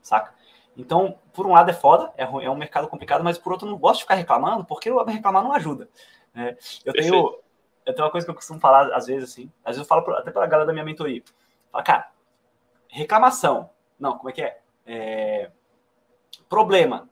saca? 0.01 0.33
Então, 0.75 1.19
por 1.33 1.45
um 1.45 1.51
lado 1.51 1.69
é 1.69 1.73
foda, 1.73 2.11
é, 2.17 2.23
é 2.23 2.49
um 2.49 2.55
mercado 2.55 2.87
complicado, 2.87 3.23
mas 3.23 3.37
por 3.37 3.51
outro 3.51 3.67
eu 3.67 3.71
não 3.71 3.77
gosto 3.77 3.97
de 3.97 4.03
ficar 4.03 4.15
reclamando, 4.15 4.63
porque 4.65 4.89
reclamar 5.07 5.43
não 5.43 5.53
ajuda. 5.53 5.89
Né? 6.33 6.57
Eu, 6.85 6.93
tenho, 6.93 7.39
eu 7.85 7.93
tenho 7.93 8.05
uma 8.05 8.11
coisa 8.11 8.25
que 8.25 8.31
eu 8.31 8.35
costumo 8.35 8.59
falar 8.59 8.93
às 8.93 9.07
vezes 9.07 9.31
assim, 9.31 9.51
às 9.63 9.75
vezes 9.75 9.81
eu 9.81 9.85
falo 9.85 10.09
até 10.15 10.31
para 10.31 10.43
a 10.43 10.47
galera 10.47 10.65
da 10.65 10.73
minha 10.73 10.85
mentoria. 10.85 11.21
Fala, 11.71 11.83
cara, 11.83 12.11
reclamação. 12.87 13.69
Não, 13.99 14.17
como 14.17 14.29
é 14.29 14.33
que 14.33 14.41
é? 14.41 14.61
é? 14.85 15.51
Problema. 16.47 17.09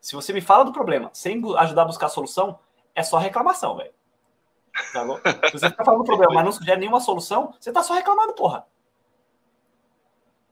Se 0.00 0.14
você 0.14 0.32
me 0.32 0.40
fala 0.40 0.64
do 0.64 0.72
problema 0.72 1.10
sem 1.12 1.42
ajudar 1.58 1.82
a 1.82 1.86
buscar 1.86 2.06
a 2.06 2.10
solução, 2.10 2.58
é 2.94 3.02
só 3.02 3.16
reclamação, 3.18 3.76
velho. 3.76 3.92
Tá 4.92 5.04
bom? 5.04 5.18
Se 5.50 5.52
você 5.52 5.70
tá 5.70 5.84
falando 5.84 6.00
do 6.00 6.06
problema, 6.06 6.34
mas 6.34 6.44
não 6.44 6.52
sugere 6.52 6.78
nenhuma 6.78 7.00
solução, 7.00 7.54
você 7.58 7.72
tá 7.72 7.82
só 7.82 7.94
reclamando, 7.94 8.34
porra. 8.34 8.66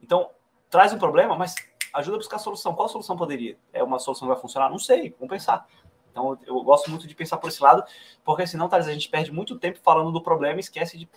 Então, 0.02 0.30
traz 0.68 0.92
um 0.92 0.98
problema, 0.98 1.36
mas 1.36 1.54
ajuda 1.94 2.16
a 2.16 2.18
buscar 2.18 2.36
a 2.36 2.40
solução. 2.40 2.74
Qual 2.74 2.88
solução 2.88 3.16
poderia? 3.16 3.56
É 3.72 3.82
uma 3.82 3.98
solução 3.98 4.26
que 4.26 4.34
vai 4.34 4.40
funcionar? 4.40 4.68
Não 4.68 4.78
sei, 4.78 5.14
vamos 5.18 5.32
pensar. 5.32 5.66
Então, 6.10 6.38
eu 6.46 6.62
gosto 6.62 6.90
muito 6.90 7.06
de 7.06 7.14
pensar 7.14 7.38
por 7.38 7.48
esse 7.48 7.62
lado, 7.62 7.84
porque 8.24 8.46
senão, 8.46 8.68
Thales, 8.68 8.86
a 8.86 8.92
gente 8.92 9.08
perde 9.08 9.32
muito 9.32 9.58
tempo 9.58 9.78
falando 9.80 10.12
do 10.12 10.22
problema 10.22 10.56
e 10.56 10.60
esquece 10.60 10.98
de 10.98 11.08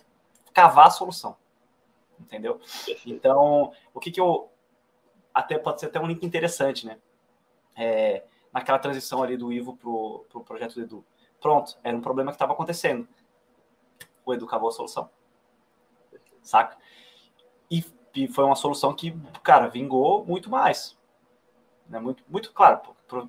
cavar 0.54 0.88
a 0.88 0.90
ssolução. 0.90 1.36
Entendeu? 2.20 2.60
Então, 3.06 3.72
o 3.94 4.00
que 4.00 4.12
que 4.12 4.22
eu. 4.22 4.50
Até 5.34 5.60
pode 5.60 5.80
ser 5.80 5.86
até 5.86 6.00
um 6.00 6.08
link 6.08 6.26
interessante, 6.26 6.86
né? 6.88 6.98
É, 7.76 8.24
naquela 8.52 8.80
transição 8.80 9.22
ali 9.22 9.38
do 9.38 9.54
Ivo 9.54 9.78
pro, 9.78 10.26
pro 10.30 10.44
projeto 10.44 10.74
do 10.76 10.82
Edu. 10.82 11.06
Pronto, 11.40 11.78
era 11.84 11.96
um 11.96 12.02
problema 12.02 12.32
que 12.32 12.36
estava 12.36 12.54
acontecendo. 12.54 13.08
O 14.26 14.34
Edu 14.34 14.48
cavou 14.48 14.70
a 14.70 14.72
solução. 14.72 15.12
Saca? 16.42 16.76
E 17.70 17.86
foi 18.26 18.46
uma 18.46 18.56
solução 18.56 18.94
que, 18.94 19.14
cara, 19.44 19.68
vingou 19.68 20.26
muito 20.26 20.50
mais. 20.50 20.98
Né? 21.90 22.00
Muito, 22.00 22.24
muito 22.30 22.54
claro, 22.54 22.82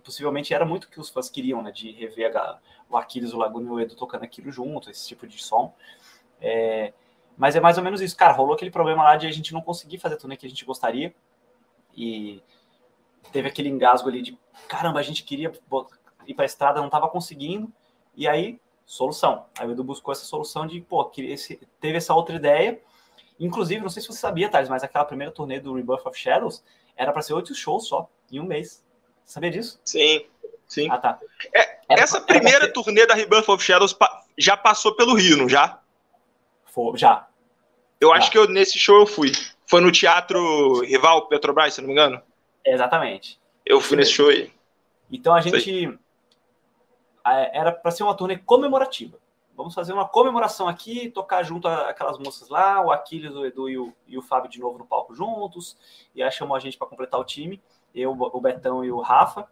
possivelmente 0.03 0.55
era 0.55 0.65
muito 0.65 0.89
que 0.89 1.01
os 1.01 1.11
fãs 1.11 1.29
queriam, 1.29 1.63
né? 1.63 1.73
De 1.73 1.91
rever 1.91 2.37
a, 2.37 2.59
o 2.89 2.97
Aquiles, 2.97 3.33
o 3.33 3.39
Laguna 3.39 3.67
e 3.67 3.71
o 3.71 3.81
Edu 3.81 3.95
tocando 3.95 4.25
aquilo 4.25 4.51
junto, 4.51 4.91
esse 4.91 5.07
tipo 5.07 5.27
de 5.27 5.43
som. 5.43 5.75
É, 6.41 6.93
mas 7.37 7.55
é 7.57 7.61
mais 7.61 7.77
ou 7.79 7.85
menos 7.85 8.01
isso, 8.01 8.17
cara. 8.17 8.33
Rolou 8.33 8.55
aquele 8.55 8.71
problema 8.71 9.03
lá 9.03 9.17
de 9.17 9.27
a 9.27 9.31
gente 9.31 9.53
não 9.53 9.61
conseguir 9.61 9.99
fazer 9.99 10.15
a 10.15 10.19
turnê 10.19 10.37
que 10.37 10.47
a 10.47 10.49
gente 10.49 10.65
gostaria. 10.65 11.15
E 11.95 12.43
teve 13.33 13.49
aquele 13.49 13.69
engasgo 13.69 14.09
ali 14.09 14.23
de 14.23 14.39
caramba, 14.69 15.01
a 15.01 15.03
gente 15.03 15.25
queria 15.25 15.53
ir 16.27 16.35
para 16.35 16.45
a 16.45 16.47
estrada, 16.47 16.81
não 16.81 16.87
estava 16.87 17.09
conseguindo. 17.09 17.73
E 18.17 18.27
aí, 18.27 18.61
solução. 18.85 19.47
Aí 19.59 19.69
o 19.69 19.73
Edu 19.73 19.85
buscou 19.85 20.13
essa 20.13 20.25
solução 20.25 20.67
de, 20.67 20.81
pô, 20.81 21.05
teve 21.05 21.97
essa 21.97 22.15
outra 22.15 22.37
ideia 22.37 22.81
Inclusive, 23.39 23.81
não 23.81 23.89
sei 23.89 24.03
se 24.03 24.09
você 24.09 24.19
sabia, 24.19 24.49
Thales, 24.49 24.69
mas 24.69 24.83
aquela 24.83 25.05
primeira 25.05 25.33
turnê 25.33 25.61
do 25.61 25.75
Rebirth 25.75 26.07
of 26.07 26.19
Shadows 26.19 26.65
era 26.97 27.13
para 27.13 27.23
ser 27.23 27.35
oito 27.35 27.55
shows 27.55 27.87
só, 27.87 28.09
em 28.31 28.41
um 28.41 28.45
mês. 28.45 28.85
Sabia 29.25 29.51
disso? 29.51 29.81
Sim, 29.85 30.27
sim. 30.67 30.89
Ah, 30.91 30.99
tá. 30.99 31.21
É, 31.55 31.79
essa 31.89 32.21
primeira 32.21 32.71
turnê 32.73 33.07
da 33.07 33.15
Rebirth 33.15 33.49
of 33.49 33.63
Shadows 33.63 33.97
já 34.37 34.57
passou 34.57 34.95
pelo 34.97 35.15
Rio, 35.15 35.37
não 35.37 35.49
já? 35.49 35.81
Foi, 36.65 36.97
já. 36.97 37.29
Eu 38.01 38.09
já. 38.11 38.15
acho 38.17 38.31
que 38.31 38.39
eu, 38.39 38.49
nesse 38.49 38.79
show 38.79 39.01
eu 39.01 39.07
fui. 39.07 39.33
Foi 39.67 39.81
no 39.81 39.93
Teatro 39.93 40.81
Rival 40.81 41.29
Petrobras, 41.29 41.75
se 41.75 41.81
não 41.81 41.89
me 41.89 41.93
engano? 41.93 42.23
Exatamente. 42.65 43.39
Eu 43.65 43.81
fui 43.81 43.91
Sim. 43.91 43.97
nesse 43.97 44.13
show 44.13 44.29
aí. 44.29 44.53
Então 45.11 45.35
a 45.35 45.41
gente. 45.41 45.99
Era 47.25 47.73
para 47.73 47.91
ser 47.91 48.03
uma 48.03 48.17
turnê 48.17 48.39
comemorativa. 48.39 49.19
Vamos 49.59 49.75
fazer 49.75 49.93
uma 49.93 50.07
comemoração 50.07 50.69
aqui, 50.69 51.11
tocar 51.11 51.43
junto 51.43 51.67
aquelas 51.67 52.17
moças 52.17 52.49
lá, 52.49 52.81
o 52.81 52.93
Aquiles, 52.93 53.35
o 53.35 53.45
Edu 53.45 53.69
e 53.69 53.77
o, 53.77 53.93
e 54.07 54.17
o 54.17 54.23
Fábio 54.23 54.49
de 54.49 54.61
novo 54.61 54.79
no 54.79 54.87
palco 54.87 55.13
juntos. 55.13 55.77
E 56.15 56.23
aí 56.23 56.31
chamou 56.31 56.57
a 56.57 56.61
gente 56.61 56.79
para 56.79 56.87
completar 56.87 57.19
o 57.19 57.25
time, 57.25 57.61
eu, 57.93 58.13
o 58.13 58.41
Betão 58.41 58.85
e 58.85 58.93
o 58.93 59.01
Rafa. 59.01 59.49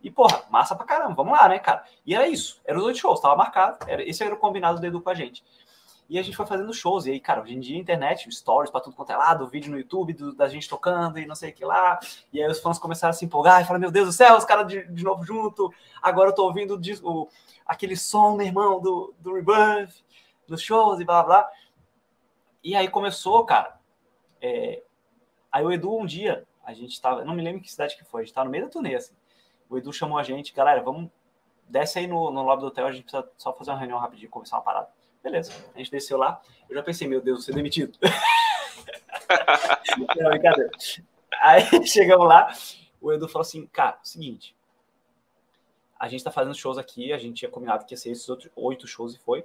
E, 0.00 0.12
porra, 0.12 0.44
massa 0.48 0.76
pra 0.76 0.86
caramba, 0.86 1.12
vamos 1.16 1.32
lá, 1.32 1.48
né, 1.48 1.58
cara? 1.58 1.82
E 2.06 2.14
era 2.14 2.28
isso, 2.28 2.60
era 2.64 2.78
os 2.78 2.84
oito 2.84 3.00
shows, 3.00 3.20
tava 3.20 3.34
marcado, 3.34 3.78
era, 3.88 4.00
esse 4.08 4.22
era 4.22 4.32
o 4.32 4.38
combinado 4.38 4.78
do 4.78 4.86
Edu 4.86 5.00
com 5.00 5.10
a 5.10 5.14
gente. 5.14 5.42
E 6.08 6.18
a 6.18 6.22
gente 6.22 6.36
foi 6.36 6.46
fazendo 6.46 6.72
shows, 6.72 7.04
e 7.04 7.10
aí, 7.10 7.20
cara, 7.20 7.42
hoje 7.42 7.54
em 7.54 7.60
dia, 7.60 7.76
internet, 7.76 8.32
stories 8.32 8.70
pra 8.70 8.80
tudo 8.80 8.96
quanto 8.96 9.12
é 9.12 9.16
lado, 9.16 9.46
vídeo 9.46 9.70
no 9.70 9.78
YouTube 9.78 10.14
do, 10.14 10.34
da 10.34 10.48
gente 10.48 10.66
tocando 10.66 11.18
e 11.18 11.26
não 11.26 11.34
sei 11.34 11.50
o 11.50 11.52
que 11.52 11.64
lá. 11.66 11.98
E 12.32 12.42
aí 12.42 12.50
os 12.50 12.60
fãs 12.60 12.78
começaram 12.78 13.10
a 13.10 13.12
se 13.12 13.26
empolgar 13.26 13.60
e 13.60 13.64
falaram: 13.66 13.82
Meu 13.82 13.90
Deus 13.90 14.06
do 14.06 14.12
céu, 14.12 14.34
os 14.36 14.44
caras 14.44 14.66
de, 14.66 14.86
de 14.90 15.04
novo 15.04 15.22
junto. 15.22 15.70
Agora 16.00 16.30
eu 16.30 16.34
tô 16.34 16.44
ouvindo 16.44 16.80
o, 17.02 17.28
aquele 17.66 17.94
som, 17.94 18.36
meu 18.36 18.46
irmão, 18.46 18.80
do, 18.80 19.14
do 19.18 19.34
Rebirth, 19.34 20.02
dos 20.46 20.62
shows 20.62 20.98
e 20.98 21.04
blá 21.04 21.22
blá. 21.22 21.50
E 22.64 22.74
aí 22.74 22.88
começou, 22.88 23.44
cara. 23.44 23.78
É... 24.40 24.82
Aí 25.52 25.62
o 25.64 25.70
Edu, 25.70 25.94
um 25.94 26.06
dia, 26.06 26.46
a 26.64 26.72
gente 26.72 26.98
tava, 27.00 27.22
não 27.22 27.34
me 27.34 27.42
lembro 27.42 27.60
que 27.60 27.70
cidade 27.70 27.96
que 27.96 28.04
foi, 28.04 28.22
a 28.22 28.24
gente 28.24 28.34
tava 28.34 28.46
no 28.46 28.50
meio 28.50 28.64
da 28.64 28.70
turnê, 28.70 28.94
assim. 28.94 29.14
O 29.68 29.76
Edu 29.76 29.92
chamou 29.92 30.18
a 30.18 30.22
gente, 30.22 30.54
galera, 30.54 30.82
vamos, 30.82 31.10
desce 31.68 31.98
aí 31.98 32.06
no, 32.06 32.30
no 32.30 32.42
lobby 32.42 32.62
do 32.62 32.68
hotel, 32.68 32.86
a 32.86 32.92
gente 32.92 33.02
precisa 33.02 33.30
só 33.36 33.52
fazer 33.52 33.70
uma 33.70 33.78
reunião 33.78 33.98
rapidinho, 33.98 34.30
conversar 34.30 34.56
uma 34.56 34.62
parada. 34.62 34.97
Beleza, 35.28 35.52
a 35.74 35.78
gente 35.78 35.90
desceu 35.90 36.16
lá, 36.16 36.40
eu 36.70 36.74
já 36.74 36.82
pensei, 36.82 37.06
meu 37.06 37.20
Deus, 37.20 37.40
vou 37.40 37.44
ser 37.44 37.52
demitido. 37.52 37.98
não, 40.16 40.30
brincadeira. 40.30 40.70
Aí 41.42 41.64
chegamos 41.86 42.26
lá, 42.26 42.50
o 42.98 43.12
Edu 43.12 43.28
falou 43.28 43.42
assim, 43.42 43.66
cara, 43.66 43.98
seguinte, 44.02 44.56
a 46.00 46.08
gente 46.08 46.24
tá 46.24 46.30
fazendo 46.30 46.54
shows 46.54 46.78
aqui, 46.78 47.12
a 47.12 47.18
gente 47.18 47.40
tinha 47.40 47.50
combinado 47.50 47.84
que 47.84 47.92
ia 47.92 47.98
ser 47.98 48.10
esses 48.10 48.26
outros 48.30 48.50
oito 48.56 48.86
shows 48.86 49.14
e 49.14 49.18
foi. 49.18 49.44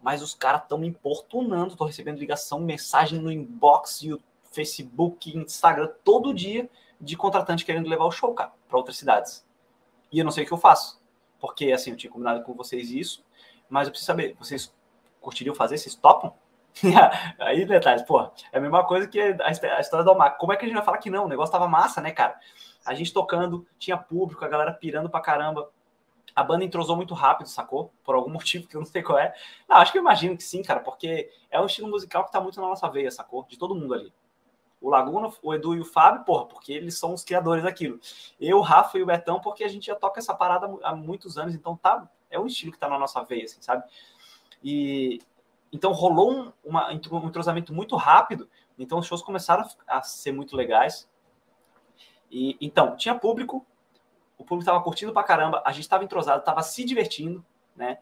Mas 0.00 0.22
os 0.22 0.34
caras 0.34 0.62
estão 0.62 0.78
me 0.78 0.88
importunando, 0.88 1.76
tô 1.76 1.84
recebendo 1.84 2.18
ligação, 2.18 2.58
mensagem 2.58 3.20
no 3.20 3.30
inbox, 3.30 4.02
e 4.02 4.18
Facebook, 4.50 5.36
Instagram, 5.36 5.92
todo 6.02 6.32
dia 6.32 6.70
de 6.98 7.14
contratante 7.14 7.66
querendo 7.66 7.90
levar 7.90 8.06
o 8.06 8.10
show, 8.10 8.32
cara, 8.32 8.54
para 8.66 8.78
outras 8.78 8.96
cidades. 8.96 9.46
E 10.10 10.18
eu 10.18 10.24
não 10.24 10.32
sei 10.32 10.44
o 10.44 10.46
que 10.46 10.52
eu 10.54 10.58
faço. 10.58 10.98
Porque, 11.38 11.72
assim, 11.72 11.90
eu 11.90 11.96
tinha 11.96 12.10
combinado 12.10 12.42
com 12.42 12.54
vocês 12.54 12.90
isso, 12.90 13.22
mas 13.68 13.86
eu 13.86 13.90
preciso 13.90 14.06
saber, 14.06 14.34
vocês 14.38 14.72
curtiriam 15.20 15.54
fazer? 15.54 15.78
Vocês 15.78 15.94
topam? 15.94 16.32
Aí, 17.38 17.64
detalhes, 17.64 18.02
pô, 18.02 18.20
é 18.52 18.58
a 18.58 18.60
mesma 18.60 18.84
coisa 18.84 19.08
que 19.08 19.20
a 19.20 19.50
história 19.50 20.04
do 20.04 20.10
Almar. 20.10 20.38
Como 20.38 20.52
é 20.52 20.56
que 20.56 20.64
a 20.64 20.68
gente 20.68 20.76
vai 20.76 20.84
falar 20.84 20.98
que 20.98 21.10
não? 21.10 21.24
O 21.24 21.28
negócio 21.28 21.52
tava 21.52 21.68
massa, 21.68 22.00
né, 22.00 22.12
cara? 22.12 22.38
A 22.84 22.94
gente 22.94 23.12
tocando, 23.12 23.66
tinha 23.78 23.96
público, 23.96 24.44
a 24.44 24.48
galera 24.48 24.72
pirando 24.72 25.10
pra 25.10 25.20
caramba 25.20 25.68
a 26.34 26.42
banda 26.42 26.64
entrosou 26.64 26.96
muito 26.96 27.14
rápido, 27.14 27.48
sacou? 27.48 27.92
Por 28.04 28.14
algum 28.14 28.30
motivo 28.32 28.66
que 28.66 28.76
eu 28.76 28.80
não 28.80 28.86
sei 28.86 29.02
qual 29.02 29.18
é. 29.18 29.34
Não, 29.68 29.76
acho 29.76 29.92
que 29.92 29.98
eu 29.98 30.02
imagino 30.02 30.36
que 30.36 30.42
sim, 30.42 30.62
cara, 30.62 30.80
porque 30.80 31.30
é 31.50 31.60
um 31.60 31.66
estilo 31.66 31.88
musical 31.88 32.24
que 32.24 32.32
tá 32.32 32.40
muito 32.40 32.60
na 32.60 32.68
nossa 32.68 32.88
veia, 32.88 33.10
sacou? 33.10 33.44
De 33.48 33.58
todo 33.58 33.74
mundo 33.74 33.94
ali. 33.94 34.12
O 34.80 34.88
Laguna, 34.88 35.30
o 35.42 35.54
Edu 35.54 35.74
e 35.74 35.80
o 35.80 35.84
Fábio, 35.84 36.24
porra, 36.24 36.46
porque 36.46 36.72
eles 36.72 36.98
são 36.98 37.12
os 37.12 37.22
criadores 37.22 37.62
daquilo. 37.62 38.00
Eu, 38.40 38.58
o 38.58 38.62
Rafa 38.62 38.96
e 38.96 39.02
o 39.02 39.06
Betão, 39.06 39.38
porque 39.38 39.62
a 39.62 39.68
gente 39.68 39.86
já 39.86 39.94
toca 39.94 40.18
essa 40.18 40.34
parada 40.34 40.66
há 40.82 40.94
muitos 40.96 41.36
anos, 41.36 41.54
então 41.54 41.76
tá, 41.76 42.08
é 42.30 42.40
um 42.40 42.46
estilo 42.46 42.72
que 42.72 42.78
tá 42.78 42.88
na 42.88 42.98
nossa 42.98 43.22
veia, 43.22 43.44
assim, 43.44 43.60
sabe? 43.60 43.84
E 44.62 45.20
então 45.72 45.92
rolou 45.92 46.32
um, 46.32 46.52
uma, 46.64 46.90
um 46.90 47.26
entrosamento 47.26 47.72
muito 47.72 47.94
rápido, 47.96 48.48
então 48.78 48.98
os 48.98 49.06
shows 49.06 49.22
começaram 49.22 49.66
a 49.86 50.02
ser 50.02 50.32
muito 50.32 50.56
legais. 50.56 51.08
E 52.30 52.56
então, 52.60 52.96
tinha 52.96 53.14
público, 53.14 53.64
o 54.36 54.44
público 54.44 54.62
estava 54.62 54.82
curtindo 54.82 55.12
pra 55.12 55.22
caramba, 55.22 55.62
a 55.64 55.72
gente 55.72 55.82
estava 55.82 56.04
entrosado, 56.04 56.40
estava 56.40 56.62
se 56.62 56.84
divertindo, 56.84 57.44
né? 57.74 57.98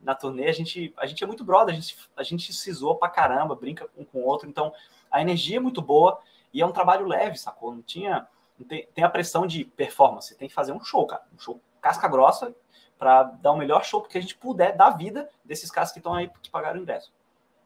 Na 0.00 0.14
turnê, 0.14 0.48
a 0.48 0.52
gente, 0.52 0.92
a 0.96 1.06
gente 1.06 1.22
é 1.22 1.26
muito 1.26 1.44
brother, 1.44 1.74
a 1.74 1.78
gente, 1.78 1.96
a 2.16 2.22
gente 2.22 2.52
se 2.52 2.72
zoa 2.72 2.96
pra 2.96 3.08
caramba, 3.08 3.54
brinca 3.54 3.88
um 3.96 4.04
com 4.04 4.18
o 4.18 4.24
outro, 4.24 4.48
então 4.48 4.72
a 5.10 5.20
energia 5.20 5.58
é 5.58 5.60
muito 5.60 5.80
boa 5.80 6.18
e 6.52 6.60
é 6.60 6.66
um 6.66 6.72
trabalho 6.72 7.06
leve, 7.06 7.38
sacou? 7.38 7.74
Não 7.74 7.82
tinha. 7.82 8.26
Não 8.58 8.66
tem, 8.66 8.86
tem 8.94 9.04
a 9.04 9.08
pressão 9.08 9.46
de 9.46 9.64
performance, 9.64 10.36
tem 10.36 10.48
que 10.48 10.54
fazer 10.54 10.72
um 10.72 10.80
show, 10.84 11.06
cara, 11.06 11.22
um 11.34 11.38
show 11.38 11.60
casca 11.80 12.06
grossa 12.06 12.54
para 13.02 13.24
dar 13.24 13.50
o 13.50 13.56
melhor 13.56 13.84
show 13.84 14.00
que 14.00 14.16
a 14.16 14.20
gente 14.20 14.36
puder 14.36 14.76
da 14.76 14.88
vida 14.88 15.28
desses 15.44 15.72
caras 15.72 15.90
que 15.90 15.98
estão 15.98 16.14
aí 16.14 16.30
que 16.40 16.48
pagaram 16.48 16.78
o 16.78 16.82
ingresso. 16.82 17.12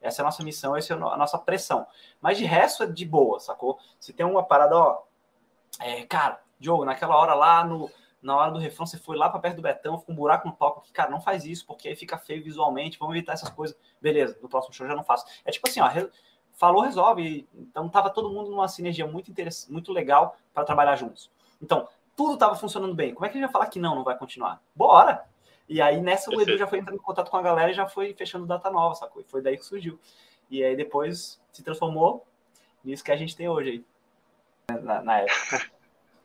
Essa 0.01 0.23
é 0.23 0.25
a 0.25 0.25
nossa 0.25 0.43
missão, 0.43 0.75
essa 0.75 0.95
é 0.95 0.97
a 0.97 1.17
nossa 1.19 1.37
pressão. 1.37 1.87
Mas 2.23 2.39
de 2.39 2.47
resto 2.47 2.85
é 2.85 2.87
de 2.87 3.05
boa, 3.05 3.39
sacou? 3.39 3.79
Se 4.01 4.15
tem 4.15 4.25
uma 4.25 4.43
parada, 4.43 4.75
ó. 4.75 5.03
É, 5.79 6.07
cara, 6.07 6.41
Diogo, 6.59 6.87
naquela 6.87 7.15
hora 7.17 7.35
lá 7.35 7.63
no, 7.67 7.91
na 8.23 8.35
hora 8.35 8.51
do 8.51 8.59
refrão 8.59 8.87
você 8.87 8.97
foi 8.97 9.15
lá 9.15 9.29
para 9.29 9.41
perto 9.41 9.57
do 9.57 9.63
Betão, 9.63 9.99
ficou 9.99 10.15
um 10.15 10.17
buraco 10.17 10.49
no 10.49 10.57
palco 10.57 10.81
aqui, 10.81 10.91
cara, 10.91 11.11
não 11.11 11.21
faz 11.21 11.45
isso, 11.45 11.67
porque 11.67 11.89
aí 11.89 11.95
fica 11.95 12.17
feio 12.17 12.43
visualmente, 12.43 12.99
vamos 12.99 13.15
evitar 13.15 13.35
essas 13.35 13.51
coisas. 13.51 13.77
Beleza, 14.01 14.39
no 14.41 14.49
próximo 14.49 14.73
show 14.73 14.87
já 14.87 14.97
não 14.97 15.05
faço. 15.05 15.27
É 15.45 15.51
tipo 15.51 15.69
assim, 15.69 15.81
ó, 15.83 15.91
falou, 16.55 16.81
resolve. 16.81 17.47
Então 17.55 17.91
tava 17.91 18.09
todo 18.09 18.31
mundo 18.31 18.49
numa 18.51 18.69
sinergia 18.69 19.07
muito 19.07 19.31
interessante, 19.31 19.71
muito 19.71 19.93
legal 19.93 20.35
para 20.55 20.65
trabalhar 20.65 20.97
juntos. 20.97 21.31
Então, 21.61 21.87
tudo 22.17 22.39
tava 22.39 22.57
funcionando 22.57 22.95
bem. 22.95 23.13
Como 23.15 23.27
é 23.27 23.29
que 23.29 23.37
a 23.37 23.41
gente 23.41 23.47
vai 23.47 23.53
falar 23.53 23.67
que 23.67 23.79
não, 23.79 23.95
não 23.95 24.03
vai 24.03 24.17
continuar? 24.17 24.61
Bora! 24.75 25.25
E 25.69 25.83
aí 25.83 26.01
nessa 26.01 26.31
o 26.31 26.41
Edu 26.41 26.57
já 26.57 26.67
foi 26.67 26.79
entrando 26.79 26.97
em 26.97 27.03
contato 27.03 27.31
com 27.31 27.37
a 27.37 27.43
galera 27.43 27.71
e 27.71 27.75
já 27.75 27.87
foi 27.87 28.15
fechando 28.15 28.47
data 28.47 28.71
nova, 28.71 28.95
sacou? 28.95 29.21
E 29.21 29.25
foi 29.31 29.43
daí 29.43 29.57
que 29.57 29.65
surgiu. 29.65 29.99
E 30.51 30.65
aí 30.65 30.77
depois 30.77 31.41
se 31.53 31.63
transformou 31.63 32.27
nisso 32.85 33.05
que 33.05 33.13
a 33.13 33.17
gente 33.17 33.37
tem 33.37 33.49
hoje 33.49 33.71
aí. 34.71 34.81
Na, 34.83 35.03
na 35.03 35.19
época. 35.21 35.71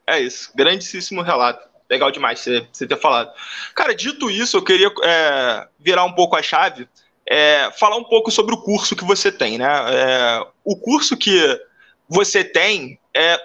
É 0.08 0.20
isso. 0.20 0.52
Grandíssimo 0.54 1.22
relato. 1.22 1.70
Legal 1.90 2.12
demais 2.12 2.40
você, 2.40 2.68
você 2.72 2.88
ter 2.88 2.98
falado. 2.98 3.32
Cara, 3.74 3.94
dito 3.96 4.30
isso, 4.30 4.58
eu 4.58 4.64
queria 4.64 4.92
é, 5.04 5.68
virar 5.80 6.04
um 6.04 6.12
pouco 6.12 6.36
a 6.36 6.42
chave, 6.42 6.90
é, 7.26 7.70
falar 7.80 7.96
um 7.98 8.04
pouco 8.04 8.32
sobre 8.32 8.54
o 8.54 8.62
curso 8.62 8.96
que 8.96 9.06
você 9.06 9.32
tem, 9.32 9.58
né? 9.58 9.68
É, 9.68 10.48
o 10.66 10.76
curso 10.76 11.16
que 11.16 11.38
você 12.10 12.44
tem 12.44 13.00
é, 13.14 13.38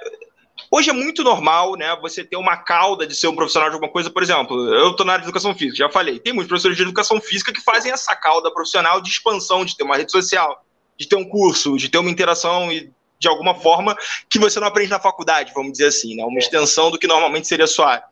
Hoje 0.71 0.91
é 0.91 0.93
muito 0.93 1.23
normal, 1.23 1.77
né, 1.77 1.97
você 2.01 2.25
ter 2.25 2.37
uma 2.37 2.57
cauda 2.57 3.07
de 3.07 3.15
ser 3.15 3.29
um 3.29 3.37
profissional 3.37 3.69
de 3.69 3.75
alguma 3.75 3.93
coisa. 3.93 4.11
Por 4.11 4.23
exemplo, 4.23 4.75
eu 4.75 4.91
estou 4.91 5.05
na 5.05 5.13
área 5.13 5.23
de 5.23 5.29
educação 5.29 5.55
física, 5.55 5.77
já 5.77 5.91
falei. 5.91 6.19
Tem 6.19 6.33
muitos 6.33 6.49
professores 6.49 6.77
de 6.77 6.83
educação 6.83 7.21
física 7.21 7.53
que 7.53 7.61
fazem 7.61 7.93
essa 7.93 8.17
cauda 8.17 8.51
profissional 8.51 9.01
de 9.01 9.09
expansão, 9.09 9.65
de 9.65 9.77
ter 9.77 9.85
uma 9.85 9.97
rede 9.97 10.11
social, 10.11 10.65
de 10.99 11.07
ter 11.07 11.17
um 11.17 11.29
curso, 11.29 11.77
de 11.77 11.89
ter 11.89 11.99
uma 11.99 12.11
interação 12.11 12.73
e 12.73 12.91
de 13.19 13.29
alguma 13.29 13.55
forma 13.55 13.97
que 14.29 14.39
você 14.39 14.61
não 14.61 14.67
aprende 14.67 14.91
na 14.91 15.01
faculdade, 15.01 15.53
vamos 15.55 15.73
dizer 15.73 15.87
assim, 15.87 16.15
né? 16.15 16.25
Uma 16.25 16.39
é. 16.39 16.43
extensão 16.43 16.91
do 16.91 16.99
que 16.99 17.07
normalmente 17.07 17.47
seria 17.47 17.65
a 17.65 17.69
sua 17.69 17.93
área. 17.93 18.05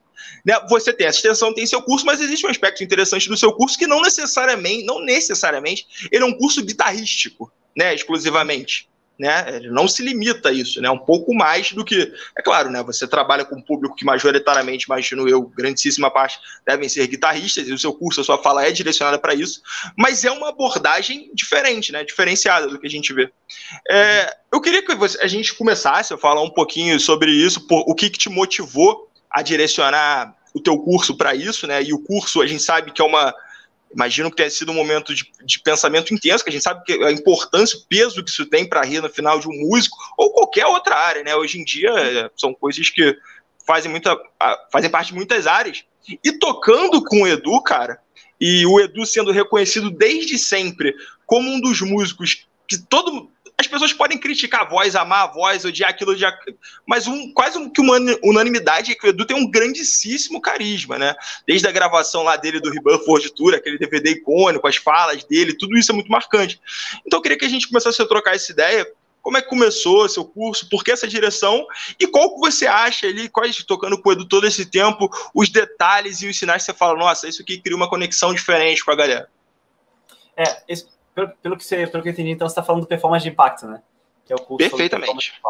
Né? 0.45 0.55
Você 0.69 0.93
tem 0.93 1.07
essa 1.07 1.19
extensão, 1.19 1.53
tem 1.53 1.67
seu 1.67 1.83
curso, 1.83 2.07
mas 2.07 2.21
existe 2.21 2.47
um 2.47 2.51
aspecto 2.51 2.83
interessante 2.83 3.29
do 3.29 3.37
seu 3.37 3.53
curso 3.53 3.79
que 3.79 3.87
não 3.87 4.01
necessariamente, 4.01 4.85
não 4.85 5.01
necessariamente, 5.01 5.87
ele 6.11 6.25
é 6.25 6.27
um 6.27 6.37
curso 6.37 6.65
guitarrístico, 6.65 7.53
né? 7.77 7.95
Exclusivamente 7.95 8.89
né? 9.19 9.57
Ele 9.57 9.71
não 9.71 9.87
se 9.87 10.03
limita 10.03 10.49
a 10.49 10.53
isso, 10.53 10.81
né? 10.81 10.91
Um 10.91 10.99
pouco 10.99 11.35
mais 11.35 11.73
do 11.73 11.85
que, 11.85 12.12
é 12.37 12.43
claro, 12.43 12.71
né? 12.71 12.83
Você 12.83 13.07
trabalha 13.07 13.45
com 13.45 13.57
um 13.57 13.62
público 13.62 13.95
que 13.95 14.05
majoritariamente, 14.05 14.87
imagino 14.87 15.29
eu, 15.29 15.43
grandíssima 15.43 16.11
parte 16.11 16.39
devem 16.67 16.89
ser 16.89 17.07
guitarristas 17.07 17.69
e 17.69 17.73
o 17.73 17.79
seu 17.79 17.93
curso, 17.93 18.21
a 18.21 18.25
sua 18.25 18.43
fala 18.43 18.67
é 18.67 18.73
direcionada 18.73 19.19
para 19.19 19.35
isso, 19.35 19.62
mas 19.97 20.25
é 20.25 20.31
uma 20.31 20.49
abordagem 20.49 21.31
diferente, 21.33 21.93
né? 21.93 22.03
Diferenciada 22.03 22.67
do 22.67 22.79
que 22.79 22.87
a 22.87 22.91
gente 22.91 23.12
vê. 23.12 23.31
É, 23.89 24.37
eu 24.53 24.61
queria 24.61 24.85
que 24.85 24.95
você, 24.95 25.21
a 25.21 25.27
gente 25.27 25.55
começasse 25.55 26.12
a 26.12 26.19
falar 26.19 26.43
um 26.43 26.51
pouquinho 26.51 26.99
sobre 26.99 27.31
isso, 27.31 27.67
por, 27.67 27.85
o 27.87 27.95
que, 27.95 28.11
que 28.11 28.19
te 28.19 28.29
motivou 28.29 29.09
a 29.31 29.43
direcionar 29.43 30.35
o 30.53 30.61
teu 30.61 30.79
curso 30.79 31.17
para 31.17 31.35
isso, 31.35 31.67
né? 31.67 31.83
E 31.83 31.93
o 31.93 31.99
curso 31.99 32.41
a 32.41 32.47
gente 32.47 32.62
sabe 32.62 32.93
que 32.93 33.03
é 33.03 33.05
uma 33.05 33.35
Imagino 33.95 34.29
que 34.31 34.37
tenha 34.37 34.51
sido 34.51 34.73
um 34.73 34.75
momento 34.75 35.15
de, 35.15 35.31
de, 35.45 35.61
pensamento 35.61 36.13
intenso, 36.13 36.43
que 36.43 36.51
a 36.51 36.53
gente 36.53 36.63
sabe 36.63 36.85
que 36.85 36.93
a 37.05 37.13
importância, 37.13 37.79
o 37.79 37.83
peso 37.87 38.25
que 38.25 38.31
isso 38.31 38.45
tem 38.47 38.69
para 38.69 38.85
rir 38.85 39.01
no 39.01 39.09
final 39.09 39.39
de 39.39 39.49
um 39.49 39.53
músico, 39.53 39.97
ou 40.19 40.33
qualquer 40.33 40.67
outra 40.67 40.97
área, 40.97 41.23
né? 41.23 41.35
Hoje 41.37 41.61
em 41.61 41.65
dia 41.65 41.91
é, 41.91 42.31
são 42.37 42.53
coisas 42.53 42.91
que 42.91 43.17
fazem, 43.65 43.91
muita, 43.91 44.19
fazem 44.73 44.91
parte 44.91 45.09
de 45.09 45.15
muitas 45.15 45.47
áreas. 45.47 45.85
E 46.23 46.33
tocando 46.33 47.03
com 47.05 47.23
o 47.23 47.27
Edu, 47.29 47.63
cara, 47.63 47.99
e 48.41 48.67
o 48.67 48.81
Edu 48.81 49.07
sendo 49.07 49.31
reconhecido 49.31 49.91
desde 49.91 50.37
sempre 50.39 50.95
como 51.25 51.49
um 51.49 51.61
dos 51.61 51.81
músicos 51.81 52.47
que 52.67 52.77
todo 52.77 53.31
as 53.57 53.69
pessoas 53.69 53.93
podem 53.93 54.19
criticar 54.19 54.63
a 54.63 54.65
voz, 54.65 54.97
amar 54.97 55.25
a 55.25 55.27
voz, 55.33 55.65
odiar 55.65 55.91
aquilo, 55.91 56.13
odiar... 56.13 56.37
mas 56.87 57.07
um, 57.07 57.33
quase 57.33 57.57
um, 57.57 57.71
que 57.71 57.81
uma 57.81 57.97
unanimidade 58.23 58.91
é 58.91 58.95
que 58.95 59.07
o 59.07 59.11
Edu 59.11 59.25
tem 59.25 59.37
um 59.37 59.49
grandíssimo 59.49 60.41
carisma, 60.41 60.99
né? 60.99 61.15
Desde 61.47 61.67
a 61.69 61.73
gravação 61.73 62.25
lá 62.25 62.37
dele 62.37 62.61
do 62.61 62.71
Rebuff 62.71 63.05
Fortitura, 63.05 63.59
aquele 63.59 63.79
DVD 63.79 64.11
icônico, 64.11 64.67
as 64.67 64.77
falas 64.77 65.23
dele, 65.25 65.57
tudo 65.57 65.79
isso 65.79 65.93
é 65.93 65.95
muito 65.95 66.11
marcante. 66.11 66.61
Então 67.07 67.19
eu 67.19 67.23
queria 67.23 67.39
que 67.39 67.45
a 67.45 67.49
gente 67.49 67.69
começasse 67.69 68.01
a 68.03 68.07
trocar 68.07 68.35
essa 68.35 68.51
ideia. 68.51 68.87
Como 69.23 69.39
é 69.39 69.43
que 69.43 69.49
começou 69.49 70.07
seu 70.09 70.25
curso? 70.25 70.69
Por 70.69 70.85
que 70.85 70.91
essa 70.91 71.09
direção? 71.09 71.65
E 71.99 72.07
qual 72.07 72.35
que 72.35 72.41
você 72.41 72.67
acha 72.67 73.07
ali, 73.07 73.29
quais, 73.29 73.57
tocando 73.65 73.97
com 73.97 74.09
o 74.09 74.13
Edu 74.13 74.27
todo 74.27 74.47
esse 74.47 74.67
tempo, 74.67 75.09
os 75.33 75.49
detalhes 75.49 76.21
e 76.21 76.29
os 76.29 76.37
sinais 76.37 76.63
que 76.63 76.73
você 76.73 76.77
fala, 76.77 76.99
nossa, 76.99 77.29
isso 77.29 77.41
aqui 77.41 77.59
cria 77.59 77.77
uma 77.77 77.89
conexão 77.89 78.35
diferente 78.35 78.85
com 78.85 78.91
a 78.91 78.97
galera? 78.97 79.31
É, 80.37 80.63
esse, 80.69 80.87
pelo, 81.15 81.29
pelo, 81.37 81.57
que 81.57 81.65
você, 81.65 81.87
pelo 81.87 82.03
que 82.03 82.09
eu 82.09 82.12
entendi, 82.12 82.31
então 82.31 82.49
você 82.49 82.53
está 82.53 82.62
falando 82.62 82.83
do 82.83 82.89
performance 82.89 83.23
de 83.23 83.31
impacto, 83.31 83.67
né? 83.67 83.83
Que 84.25 84.33
é 84.33 84.37
o 84.37 84.41
curso. 84.41 84.69
Perfeitamente. 84.69 85.41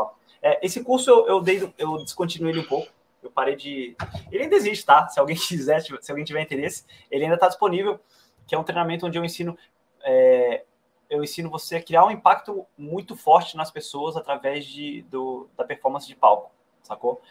É, 0.43 0.65
esse 0.65 0.85
curso 0.85 1.11
eu, 1.11 1.27
eu, 1.27 1.41
dei, 1.41 1.73
eu 1.79 1.97
descontinuei 2.05 2.53
ele 2.53 2.61
um 2.61 2.69
pouco. 2.69 2.89
Eu 3.23 3.31
parei 3.31 3.57
de. 3.57 3.97
Ele 4.31 4.45
ainda 4.45 4.57
existe, 4.57 4.85
tá? 4.85 5.09
Se 5.09 5.19
alguém 5.19 5.37
quiser, 5.41 5.81
se 5.81 6.11
alguém 6.11 6.25
tiver 6.25 6.43
interesse, 6.43 6.85
ele 7.11 7.25
ainda 7.25 7.37
está 7.37 7.49
disponível. 7.49 7.99
Que 8.47 8.55
é 8.55 8.59
um 8.59 8.65
treinamento 8.65 9.07
onde 9.07 9.19
eu 9.19 9.25
ensino. 9.25 9.57
É, 10.03 10.65
eu 11.09 11.23
ensino 11.23 11.49
você 11.49 11.77
a 11.77 11.83
criar 11.83 12.05
um 12.05 12.11
impacto 12.11 12.67
muito 12.77 13.17
forte 13.17 13.57
nas 13.57 13.71
pessoas 13.71 14.17
através 14.17 14.67
de, 14.67 15.03
do, 15.03 15.49
da 15.57 15.65
performance 15.65 16.07
de 16.07 16.15
palco, 16.15 16.51
sacou? 16.83 17.23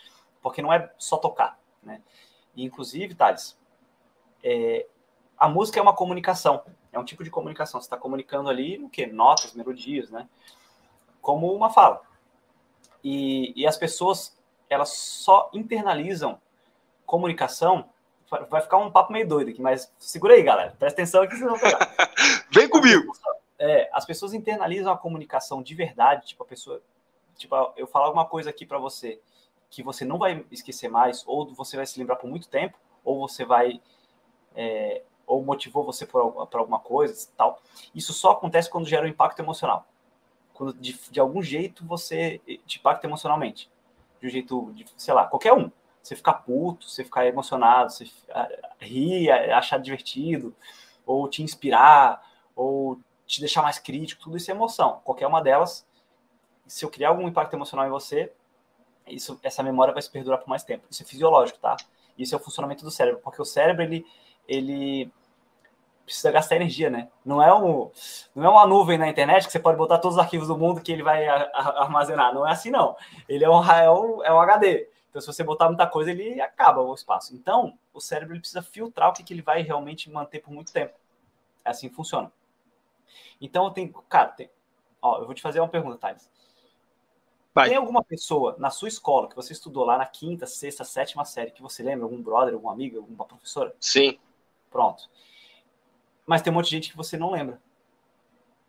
Porque 0.41 0.61
não 0.61 0.71
é 0.71 0.91
só 0.97 1.17
tocar, 1.17 1.59
né? 1.81 2.01
E, 2.55 2.63
inclusive, 2.63 3.13
Thales, 3.13 3.57
é, 4.43 4.87
a 5.37 5.47
música 5.47 5.79
é 5.79 5.83
uma 5.83 5.95
comunicação. 5.95 6.63
É 6.93 6.99
um 6.99 7.03
tipo 7.03 7.23
de 7.23 7.29
comunicação. 7.29 7.81
Você 7.81 7.85
está 7.85 7.97
comunicando 7.97 8.49
ali 8.49 8.77
o 8.81 8.87
quê? 8.87 9.07
Notas, 9.07 9.53
melodias, 9.53 10.11
né? 10.11 10.29
Como 11.21 11.51
uma 11.51 11.71
fala. 11.71 12.01
E, 13.03 13.51
e 13.55 13.67
as 13.67 13.75
pessoas, 13.75 14.37
elas 14.69 14.89
só 14.89 15.49
internalizam 15.53 16.39
comunicação. 17.05 17.89
Vai 18.49 18.61
ficar 18.61 18.77
um 18.77 18.91
papo 18.91 19.11
meio 19.11 19.27
doido 19.27 19.49
aqui, 19.49 19.61
mas 19.61 19.91
segura 19.97 20.35
aí, 20.35 20.43
galera. 20.43 20.75
Presta 20.79 21.01
atenção 21.01 21.27
vão 21.27 21.59
pegar. 21.59 21.93
Vem 22.51 22.69
comigo! 22.69 23.11
É, 23.59 23.89
as 23.91 24.05
pessoas 24.05 24.33
internalizam 24.33 24.93
a 24.93 24.97
comunicação 24.97 25.61
de 25.61 25.75
verdade. 25.75 26.27
Tipo, 26.27 26.43
a 26.43 26.45
pessoa. 26.45 26.81
Tipo, 27.35 27.73
eu 27.75 27.87
falar 27.87 28.05
alguma 28.05 28.25
coisa 28.25 28.49
aqui 28.49 28.65
para 28.65 28.77
você 28.77 29.19
que 29.69 29.81
você 29.81 30.05
não 30.05 30.19
vai 30.19 30.45
esquecer 30.51 30.87
mais, 30.87 31.23
ou 31.25 31.51
você 31.55 31.75
vai 31.75 31.87
se 31.87 31.97
lembrar 31.99 32.17
por 32.17 32.29
muito 32.29 32.47
tempo, 32.47 32.77
ou 33.03 33.27
você 33.27 33.43
vai 33.43 33.81
é, 34.55 35.01
ou 35.25 35.43
motivou 35.43 35.83
você 35.83 36.05
por 36.05 36.47
alguma 36.53 36.79
coisa 36.79 37.27
tal. 37.37 37.61
Isso 37.93 38.13
só 38.13 38.31
acontece 38.31 38.69
quando 38.69 38.87
gera 38.87 39.05
um 39.05 39.09
impacto 39.09 39.39
emocional. 39.39 39.87
Quando 40.53 40.73
de, 40.73 40.99
de 41.09 41.19
algum 41.19 41.41
jeito 41.41 41.85
você 41.85 42.39
te 42.65 42.79
impacta 42.79 43.07
emocionalmente. 43.07 43.71
De 44.19 44.27
um 44.27 44.29
jeito, 44.29 44.71
de, 44.73 44.85
sei 44.97 45.13
lá, 45.13 45.25
qualquer 45.25 45.53
um. 45.53 45.71
Você 46.01 46.15
ficar 46.15 46.33
puto, 46.33 46.89
você 46.89 47.03
ficar 47.03 47.25
emocionado, 47.25 47.91
você 47.91 48.09
rir, 48.79 49.31
achar 49.31 49.77
divertido, 49.77 50.53
ou 51.05 51.27
te 51.29 51.41
inspirar, 51.41 52.21
ou 52.55 52.99
te 53.25 53.39
deixar 53.39 53.61
mais 53.61 53.79
crítico, 53.79 54.21
tudo 54.21 54.37
isso 54.37 54.51
é 54.51 54.53
emoção. 54.53 55.01
Qualquer 55.03 55.27
uma 55.27 55.41
delas, 55.41 55.87
se 56.67 56.83
eu 56.83 56.89
criar 56.89 57.09
algum 57.09 57.27
impacto 57.27 57.53
emocional 57.53 57.87
em 57.87 57.89
você, 57.89 58.31
isso, 59.07 59.39
essa 59.43 59.63
memória 59.63 59.93
vai 59.93 60.01
se 60.01 60.11
perdurar 60.11 60.39
por 60.39 60.49
mais 60.49 60.63
tempo. 60.63 60.85
Isso 60.89 61.03
é 61.03 61.05
fisiológico, 61.05 61.59
tá? 61.59 61.75
Isso 62.17 62.35
é 62.35 62.37
o 62.37 62.41
funcionamento 62.41 62.83
do 62.83 62.91
cérebro, 62.91 63.21
porque 63.21 63.41
o 63.41 63.45
cérebro 63.45 63.83
ele 63.83 64.05
ele 64.47 65.11
precisa 66.05 66.31
gastar 66.31 66.55
energia, 66.57 66.89
né? 66.89 67.09
Não 67.25 67.41
é, 67.41 67.53
um, 67.53 67.89
não 68.35 68.45
é 68.45 68.49
uma 68.49 68.67
nuvem 68.67 68.97
na 68.97 69.07
internet 69.07 69.45
que 69.45 69.51
você 69.51 69.59
pode 69.59 69.77
botar 69.77 69.99
todos 69.99 70.17
os 70.17 70.23
arquivos 70.23 70.47
do 70.47 70.57
mundo 70.57 70.81
que 70.81 70.91
ele 70.91 71.03
vai 71.03 71.27
armazenar. 71.27 72.33
Não 72.33 72.47
é 72.47 72.51
assim, 72.51 72.69
não. 72.69 72.95
Ele 73.27 73.43
é 73.43 73.49
um, 73.49 73.63
é 73.63 73.91
um, 73.91 74.23
é 74.23 74.33
um 74.33 74.39
HD. 74.39 74.89
Então, 75.09 75.21
se 75.21 75.27
você 75.27 75.43
botar 75.43 75.67
muita 75.67 75.87
coisa, 75.87 76.11
ele 76.11 76.41
acaba 76.41 76.81
o 76.81 76.93
espaço. 76.93 77.35
Então, 77.35 77.77
o 77.93 78.01
cérebro 78.01 78.33
ele 78.33 78.39
precisa 78.39 78.61
filtrar 78.61 79.09
o 79.09 79.13
que, 79.13 79.23
que 79.23 79.33
ele 79.33 79.41
vai 79.41 79.61
realmente 79.61 80.09
manter 80.09 80.39
por 80.39 80.51
muito 80.51 80.73
tempo. 80.73 80.93
É 81.63 81.69
assim 81.69 81.87
que 81.87 81.95
funciona. 81.95 82.31
Então, 83.39 83.71
tem, 83.71 83.93
cara, 84.09 84.29
tem, 84.29 84.49
ó, 85.01 85.19
eu 85.19 85.25
vou 85.25 85.35
te 85.35 85.41
fazer 85.41 85.59
uma 85.59 85.69
pergunta, 85.69 85.97
Thales. 85.97 86.29
Vai. 87.53 87.69
Tem 87.69 87.77
alguma 87.77 88.03
pessoa 88.03 88.55
na 88.57 88.71
sua 88.71 88.87
escola 88.87 89.29
que 89.29 89.35
você 89.35 89.53
estudou 89.53 89.85
lá 89.85 89.97
na 89.97 90.05
quinta, 90.07 90.47
sexta, 90.47 90.83
sétima 90.83 91.23
série 91.23 91.51
que 91.51 91.61
você 91.61 91.83
lembra? 91.83 92.05
Algum 92.05 92.19
brother, 92.19 92.55
algum 92.55 92.69
amigo, 92.69 92.97
alguma 92.97 93.25
professora? 93.25 93.75
Sim. 93.79 94.17
Pronto. 94.73 95.07
Mas 96.25 96.41
tem 96.41 96.51
um 96.51 96.55
monte 96.55 96.65
de 96.65 96.71
gente 96.71 96.89
que 96.89 96.97
você 96.97 97.15
não 97.15 97.31
lembra. 97.31 97.61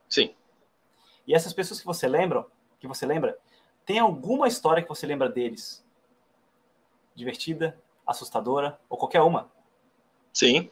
Sim. 0.07 0.35
E 1.27 1.35
essas 1.35 1.55
pessoas 1.55 1.81
que 1.81 1.87
você 1.87 2.07
lembra, 2.07 2.47
que 2.79 2.87
você 2.87 3.07
lembra, 3.07 3.39
tem 3.87 3.99
alguma 3.99 4.47
história 4.47 4.83
que 4.83 4.89
você 4.89 5.07
lembra 5.07 5.31
deles? 5.31 5.83
Divertida, 7.15 7.81
assustadora 8.07 8.79
ou 8.87 8.99
qualquer 8.99 9.23
uma? 9.23 9.51
Sim. 10.31 10.71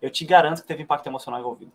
Eu 0.00 0.08
te 0.08 0.24
garanto 0.24 0.62
que 0.62 0.68
teve 0.68 0.82
impacto 0.82 1.06
emocional 1.06 1.40
envolvido. 1.40 1.72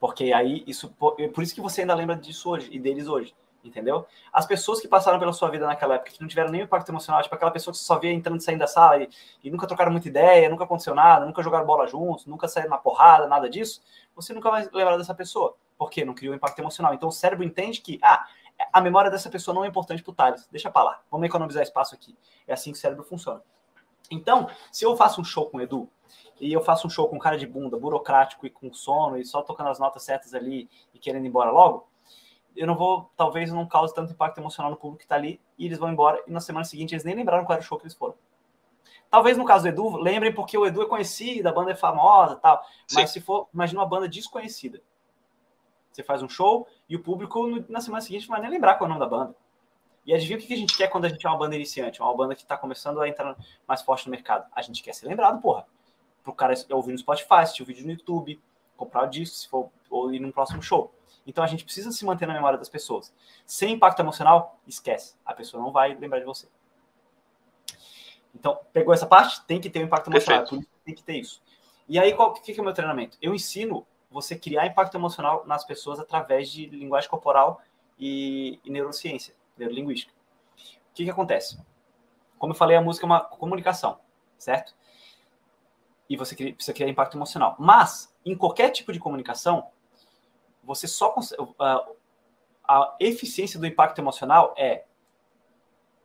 Porque 0.00 0.32
aí 0.32 0.64
isso 0.66 0.92
por 1.32 1.42
isso 1.42 1.54
que 1.54 1.60
você 1.60 1.82
ainda 1.82 1.94
lembra 1.94 2.16
disso 2.16 2.50
hoje 2.50 2.68
e 2.72 2.80
deles 2.80 3.06
hoje 3.06 3.34
entendeu? 3.64 4.06
As 4.32 4.46
pessoas 4.46 4.80
que 4.80 4.88
passaram 4.88 5.18
pela 5.18 5.32
sua 5.32 5.50
vida 5.50 5.66
naquela 5.66 5.96
época, 5.96 6.12
que 6.12 6.20
não 6.20 6.28
tiveram 6.28 6.50
nenhum 6.50 6.64
impacto 6.64 6.88
emocional, 6.90 7.22
tipo 7.22 7.34
aquela 7.34 7.50
pessoa 7.50 7.72
que 7.72 7.78
só 7.78 7.98
via 7.98 8.12
entrando 8.12 8.40
e 8.40 8.42
saindo 8.42 8.60
da 8.60 8.66
sala 8.66 9.02
e, 9.02 9.08
e, 9.42 9.50
nunca 9.50 9.66
trocaram 9.66 9.90
muita 9.90 10.08
ideia, 10.08 10.48
nunca 10.48 10.64
aconteceu 10.64 10.94
nada, 10.94 11.26
nunca 11.26 11.42
jogaram 11.42 11.66
bola 11.66 11.86
juntos, 11.86 12.26
nunca 12.26 12.48
saíram 12.48 12.70
na 12.70 12.78
porrada, 12.78 13.26
nada 13.26 13.48
disso, 13.48 13.82
você 14.14 14.32
nunca 14.32 14.50
vai 14.50 14.68
lembrar 14.72 14.96
dessa 14.96 15.14
pessoa, 15.14 15.56
porque 15.76 16.04
não 16.04 16.14
criou 16.14 16.34
impacto 16.34 16.58
emocional. 16.58 16.94
Então 16.94 17.08
o 17.08 17.12
cérebro 17.12 17.44
entende 17.44 17.80
que, 17.80 17.98
ah, 18.02 18.26
a 18.72 18.80
memória 18.80 19.10
dessa 19.10 19.30
pessoa 19.30 19.54
não 19.54 19.64
é 19.64 19.68
importante 19.68 20.02
para 20.02 20.10
o 20.10 20.14
Thales, 20.14 20.48
deixa 20.50 20.70
para 20.70 20.82
lá, 20.82 21.00
vamos 21.10 21.26
economizar 21.26 21.62
espaço 21.62 21.94
aqui. 21.94 22.16
É 22.46 22.52
assim 22.52 22.72
que 22.72 22.78
o 22.78 22.80
cérebro 22.80 23.04
funciona. 23.04 23.42
Então, 24.10 24.48
se 24.72 24.84
eu 24.84 24.96
faço 24.96 25.20
um 25.20 25.24
show 25.24 25.50
com 25.50 25.58
o 25.58 25.60
Edu, 25.60 25.88
e 26.40 26.52
eu 26.52 26.62
faço 26.62 26.86
um 26.86 26.90
show 26.90 27.08
com 27.08 27.18
cara 27.18 27.36
de 27.36 27.46
bunda, 27.46 27.76
burocrático 27.78 28.46
e 28.46 28.50
com 28.50 28.72
sono, 28.72 29.18
e 29.18 29.24
só 29.24 29.42
tocando 29.42 29.70
as 29.70 29.78
notas 29.78 30.02
certas 30.02 30.34
ali 30.34 30.68
e 30.94 30.98
querendo 30.98 31.24
ir 31.24 31.28
embora 31.28 31.50
logo, 31.50 31.88
eu 32.58 32.66
não 32.66 32.74
vou, 32.74 33.10
talvez 33.16 33.52
não 33.52 33.66
cause 33.66 33.94
tanto 33.94 34.12
impacto 34.12 34.38
emocional 34.38 34.70
no 34.70 34.76
público 34.76 34.98
que 34.98 35.04
está 35.04 35.14
ali, 35.14 35.40
e 35.56 35.66
eles 35.66 35.78
vão 35.78 35.90
embora, 35.90 36.22
e 36.26 36.30
na 36.30 36.40
semana 36.40 36.64
seguinte 36.64 36.92
eles 36.92 37.04
nem 37.04 37.14
lembraram 37.14 37.44
qual 37.44 37.54
era 37.54 37.62
o 37.62 37.64
show 37.64 37.78
que 37.78 37.84
eles 37.84 37.94
foram. 37.94 38.14
Talvez 39.08 39.38
no 39.38 39.44
caso 39.44 39.64
do 39.64 39.68
Edu, 39.68 39.96
lembrem 39.96 40.34
porque 40.34 40.58
o 40.58 40.66
Edu 40.66 40.82
é 40.82 40.86
conhecido, 40.86 41.48
a 41.48 41.52
banda 41.52 41.70
é 41.70 41.74
famosa 41.76 42.36
tal, 42.36 42.62
mas 42.92 43.10
se 43.10 43.20
for, 43.20 43.48
imagina 43.54 43.80
uma 43.80 43.86
banda 43.86 44.08
desconhecida. 44.08 44.82
Você 45.92 46.02
faz 46.02 46.22
um 46.22 46.28
show 46.28 46.66
e 46.88 46.96
o 46.96 47.02
público 47.02 47.46
na 47.68 47.80
semana 47.80 48.02
seguinte 48.02 48.28
não 48.28 48.34
vai 48.34 48.42
nem 48.42 48.50
lembrar 48.50 48.74
qual 48.74 48.88
é 48.88 48.92
o 48.92 48.94
nome 48.94 49.00
da 49.00 49.08
banda. 49.08 49.34
E 50.04 50.14
adivinha 50.14 50.38
o 50.38 50.42
que 50.42 50.52
a 50.52 50.56
gente 50.56 50.76
quer 50.76 50.88
quando 50.88 51.04
a 51.04 51.08
gente 51.08 51.26
é 51.26 51.28
uma 51.28 51.38
banda 51.38 51.54
iniciante, 51.54 52.00
uma 52.00 52.14
banda 52.16 52.34
que 52.34 52.42
está 52.42 52.56
começando 52.56 53.00
a 53.00 53.08
entrar 53.08 53.36
mais 53.66 53.82
forte 53.82 54.06
no 54.06 54.10
mercado? 54.10 54.46
A 54.54 54.62
gente 54.62 54.82
quer 54.82 54.94
ser 54.94 55.06
lembrado, 55.06 55.40
porra. 55.40 55.66
Pro 56.22 56.32
cara 56.32 56.54
ouvir 56.70 56.92
no 56.92 56.98
Spotify, 56.98 57.34
assistir 57.34 57.62
o 57.62 57.66
vídeo 57.66 57.84
no 57.84 57.92
YouTube, 57.92 58.40
comprar 58.76 59.04
o 59.04 59.06
disco, 59.06 59.36
se 59.36 59.48
for, 59.48 59.70
ou 59.90 60.12
ir 60.12 60.20
num 60.20 60.30
próximo 60.30 60.62
show. 60.62 60.92
Então 61.28 61.44
a 61.44 61.46
gente 61.46 61.62
precisa 61.62 61.92
se 61.92 62.06
manter 62.06 62.26
na 62.26 62.32
memória 62.32 62.58
das 62.58 62.70
pessoas. 62.70 63.14
Sem 63.44 63.74
impacto 63.74 64.00
emocional, 64.00 64.58
esquece. 64.66 65.14
A, 65.26 65.34
pessoa 65.34 65.62
não 65.62 65.70
vai 65.70 65.94
lembrar 65.94 66.20
de 66.20 66.24
você. 66.24 66.48
Então, 68.34 68.58
pegou 68.72 68.94
essa 68.94 69.06
parte? 69.06 69.44
Tem 69.44 69.60
que 69.60 69.68
ter 69.68 69.80
um 69.80 69.82
impacto 69.84 70.08
emocional. 70.08 70.46
Tem 70.46 70.94
que 70.94 71.02
ter 71.02 71.18
isso. 71.18 71.42
E 71.86 71.98
aí, 71.98 72.14
qual 72.14 72.32
que 72.32 72.50
é 72.50 72.60
o 72.62 72.64
meu 72.64 72.72
treinamento? 72.72 73.18
Eu 73.20 73.34
ensino 73.34 73.86
você 74.10 74.38
criar 74.38 74.66
impacto 74.66 74.94
emocional 74.94 75.44
nas 75.46 75.66
pessoas 75.66 76.00
através 76.00 76.50
de 76.50 76.64
linguagem 76.64 77.10
corporal 77.10 77.60
e, 77.98 78.58
e 78.64 78.70
neurociência, 78.70 79.34
neurolinguística. 79.58 80.12
O 80.12 80.94
que, 80.94 81.04
que 81.04 81.10
acontece? 81.10 81.60
Como 82.38 82.54
eu 82.54 82.56
falei, 82.56 82.74
a 82.74 82.80
música 82.80 83.04
é 83.04 83.08
uma 83.08 83.20
comunicação, 83.20 84.00
certo? 84.38 84.74
E 86.08 86.16
você 86.16 86.34
precisa 86.34 86.72
criar 86.72 86.88
impacto 86.88 87.18
emocional. 87.18 87.54
Mas, 87.58 88.14
em 88.24 88.34
qualquer 88.34 88.70
tipo 88.70 88.94
de 88.94 88.98
comunicação, 88.98 89.70
você 90.62 90.86
só 90.86 91.10
consegue. 91.10 91.42
Uh, 91.42 91.96
a 92.66 92.96
eficiência 93.00 93.58
do 93.58 93.66
impacto 93.66 93.98
emocional 93.98 94.54
é 94.56 94.84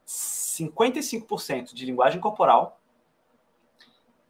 55% 0.05 1.73
de 1.73 1.85
linguagem 1.85 2.21
corporal, 2.21 2.79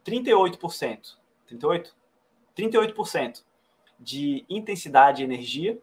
38%, 0.04 1.16
38? 1.46 1.94
38% 2.56 3.44
de 3.98 4.44
intensidade 4.48 5.22
e 5.22 5.24
energia, 5.24 5.80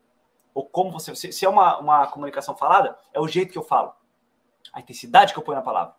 ou 0.53 0.65
como 0.65 0.91
você. 0.91 1.15
Se 1.15 1.45
é 1.45 1.49
uma, 1.49 1.77
uma 1.79 2.07
comunicação 2.07 2.55
falada, 2.55 2.97
é 3.13 3.19
o 3.19 3.27
jeito 3.27 3.51
que 3.51 3.57
eu 3.57 3.63
falo, 3.63 3.93
a 4.73 4.79
intensidade 4.79 5.33
que 5.33 5.39
eu 5.39 5.43
ponho 5.43 5.57
na 5.57 5.63
palavra, 5.63 5.95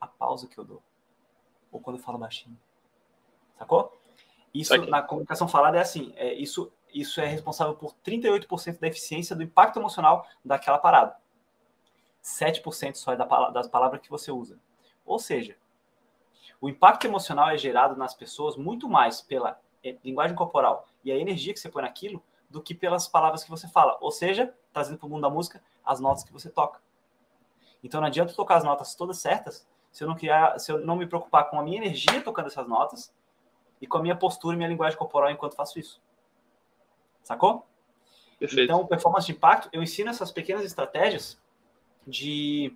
a 0.00 0.06
pausa 0.06 0.46
que 0.46 0.58
eu 0.58 0.64
dou, 0.64 0.82
ou 1.70 1.80
quando 1.80 1.96
eu 1.96 2.02
falo 2.02 2.18
baixinho. 2.18 2.58
Sacou? 3.58 3.98
Isso 4.52 4.74
Aqui. 4.74 4.88
na 4.88 5.02
comunicação 5.02 5.48
falada 5.48 5.78
é 5.78 5.80
assim: 5.80 6.12
é, 6.16 6.32
isso, 6.34 6.72
isso 7.00 7.20
é 7.20 7.26
responsável 7.26 7.74
por 7.74 7.94
38% 8.04 8.78
da 8.78 8.88
eficiência 8.88 9.36
do 9.36 9.42
impacto 9.42 9.78
emocional 9.78 10.26
daquela 10.44 10.78
parada. 10.78 11.16
7% 12.22 12.96
só 12.96 13.12
é 13.12 13.16
da, 13.16 13.24
das 13.50 13.68
palavras 13.68 14.00
que 14.00 14.10
você 14.10 14.32
usa. 14.32 14.58
Ou 15.04 15.18
seja, 15.18 15.56
o 16.60 16.68
impacto 16.68 17.06
emocional 17.06 17.50
é 17.50 17.58
gerado 17.58 17.96
nas 17.96 18.14
pessoas 18.14 18.56
muito 18.56 18.88
mais 18.88 19.20
pela 19.20 19.60
é, 19.84 19.96
linguagem 20.02 20.34
corporal 20.34 20.88
e 21.04 21.12
a 21.12 21.16
energia 21.16 21.52
que 21.52 21.60
você 21.60 21.68
põe 21.68 21.82
naquilo 21.82 22.22
do 22.48 22.62
que 22.62 22.74
pelas 22.74 23.06
palavras 23.06 23.44
que 23.44 23.50
você 23.50 23.68
fala. 23.68 23.98
Ou 24.00 24.10
seja, 24.10 24.54
trazendo 24.72 24.98
para 24.98 25.06
o 25.06 25.10
mundo 25.10 25.22
da 25.22 25.30
música, 25.30 25.62
as 25.84 26.00
notas 26.00 26.24
que 26.24 26.32
você 26.32 26.48
toca. 26.48 26.80
Então 27.84 28.00
não 28.00 28.08
adianta 28.08 28.32
tocar 28.32 28.56
as 28.56 28.64
notas 28.64 28.94
todas 28.94 29.18
certas 29.18 29.66
se 29.92 30.02
eu 30.02 30.08
não 30.08 30.16
criar, 30.16 30.58
se 30.58 30.72
eu 30.72 30.78
não 30.84 30.96
me 30.96 31.06
preocupar 31.06 31.48
com 31.48 31.58
a 31.58 31.62
minha 31.62 31.78
energia 31.78 32.22
tocando 32.22 32.46
essas 32.46 32.66
notas 32.66 33.14
e 33.80 33.86
com 33.86 33.98
a 33.98 34.02
minha 34.02 34.16
postura 34.16 34.54
e 34.54 34.56
minha 34.56 34.68
linguagem 34.68 34.98
corporal 34.98 35.30
enquanto 35.30 35.54
faço 35.54 35.78
isso. 35.78 36.00
Sacou? 37.26 37.66
Perfeito. 38.38 38.70
Então, 38.70 38.86
performance 38.86 39.26
de 39.26 39.32
impacto, 39.32 39.68
eu 39.72 39.82
ensino 39.82 40.10
essas 40.10 40.30
pequenas 40.30 40.64
estratégias 40.64 41.36
de, 42.06 42.72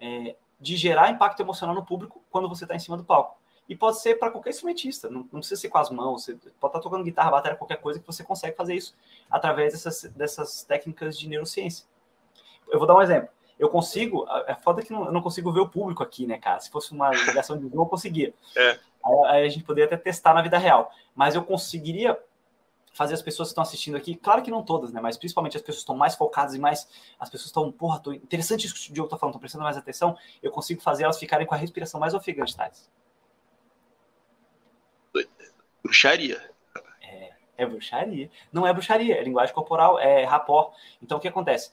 é, 0.00 0.34
de 0.60 0.76
gerar 0.76 1.08
impacto 1.08 1.38
emocional 1.38 1.72
no 1.72 1.86
público 1.86 2.20
quando 2.32 2.48
você 2.48 2.64
está 2.64 2.74
em 2.74 2.80
cima 2.80 2.96
do 2.96 3.04
palco. 3.04 3.38
E 3.68 3.76
pode 3.76 4.00
ser 4.00 4.18
para 4.18 4.32
qualquer 4.32 4.50
instrumentista, 4.50 5.08
não, 5.08 5.20
não, 5.32 5.38
precisa 5.38 5.60
ser 5.60 5.68
com 5.68 5.78
as 5.78 5.88
mãos, 5.88 6.24
você 6.24 6.34
pode 6.34 6.48
estar 6.48 6.68
tá 6.70 6.80
tocando 6.80 7.04
guitarra, 7.04 7.30
bateria, 7.30 7.56
qualquer 7.56 7.76
coisa 7.76 8.00
que 8.00 8.06
você 8.08 8.24
consegue 8.24 8.56
fazer 8.56 8.74
isso 8.74 8.96
através 9.30 9.72
dessas, 9.72 10.10
dessas 10.10 10.64
técnicas 10.64 11.16
de 11.16 11.28
neurociência. 11.28 11.86
Eu 12.68 12.80
vou 12.80 12.88
dar 12.88 12.96
um 12.96 13.02
exemplo. 13.02 13.28
Eu 13.56 13.68
consigo, 13.68 14.26
é 14.48 14.54
foda 14.56 14.82
que 14.82 14.92
não, 14.92 15.04
eu 15.04 15.12
não 15.12 15.22
consigo 15.22 15.52
ver 15.52 15.60
o 15.60 15.68
público 15.68 16.02
aqui, 16.02 16.26
né, 16.26 16.38
cara? 16.38 16.58
Se 16.58 16.70
fosse 16.70 16.90
uma 16.90 17.10
ligação 17.10 17.56
de 17.56 17.68
Zoom, 17.68 17.82
eu 17.82 17.86
conseguia. 17.86 18.34
É. 18.56 18.80
Aí, 19.04 19.26
aí 19.26 19.46
a 19.46 19.48
gente 19.48 19.62
poderia 19.62 19.86
até 19.86 19.96
testar 19.96 20.34
na 20.34 20.42
vida 20.42 20.58
real. 20.58 20.90
Mas 21.14 21.36
eu 21.36 21.44
conseguiria 21.44 22.18
fazer 22.92 23.14
as 23.14 23.22
pessoas 23.22 23.48
que 23.48 23.52
estão 23.52 23.62
assistindo 23.62 23.96
aqui, 23.96 24.14
claro 24.14 24.42
que 24.42 24.50
não 24.50 24.62
todas, 24.62 24.92
né? 24.92 25.00
Mas 25.00 25.16
principalmente 25.16 25.56
as 25.56 25.62
pessoas 25.62 25.82
estão 25.82 25.96
mais 25.96 26.14
focadas 26.14 26.54
e 26.54 26.58
mais. 26.58 26.88
As 27.18 27.30
pessoas 27.30 27.46
estão, 27.46 27.70
porra, 27.70 28.00
tô, 28.00 28.12
interessante 28.12 28.66
isso 28.66 28.74
que 28.74 28.90
o 28.90 28.94
Diogo 28.94 29.08
tá 29.08 29.16
falando, 29.16 29.32
estão 29.32 29.40
prestando 29.40 29.64
mais 29.64 29.76
atenção. 29.76 30.16
Eu 30.42 30.50
consigo 30.50 30.80
fazer 30.80 31.04
elas 31.04 31.18
ficarem 31.18 31.46
com 31.46 31.54
a 31.54 31.58
respiração 31.58 32.00
mais 32.00 32.14
ofegante, 32.14 32.56
Thales. 32.56 32.90
Bruxaria. 35.82 36.50
É, 37.00 37.32
é 37.56 37.66
bruxaria. 37.66 38.30
Não 38.52 38.66
é 38.66 38.72
bruxaria, 38.72 39.16
é 39.16 39.22
linguagem 39.22 39.54
corporal, 39.54 39.98
é 39.98 40.24
rapó. 40.24 40.72
Então 41.02 41.18
o 41.18 41.20
que 41.20 41.28
acontece? 41.28 41.72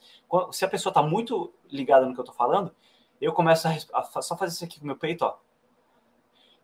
Se 0.52 0.66
a 0.66 0.68
pessoa 0.68 0.92
está 0.92 1.02
muito 1.02 1.54
ligada 1.70 2.06
no 2.06 2.14
que 2.14 2.20
eu 2.20 2.24
estou 2.24 2.36
falando, 2.36 2.74
eu 3.20 3.34
começo 3.34 3.68
a, 3.68 3.72
a, 3.94 4.22
só 4.22 4.38
fazer 4.38 4.54
isso 4.54 4.64
aqui 4.64 4.80
com 4.80 4.86
o 4.86 4.88
meu 4.88 4.98
peito, 4.98 5.26
ó. 5.26 5.38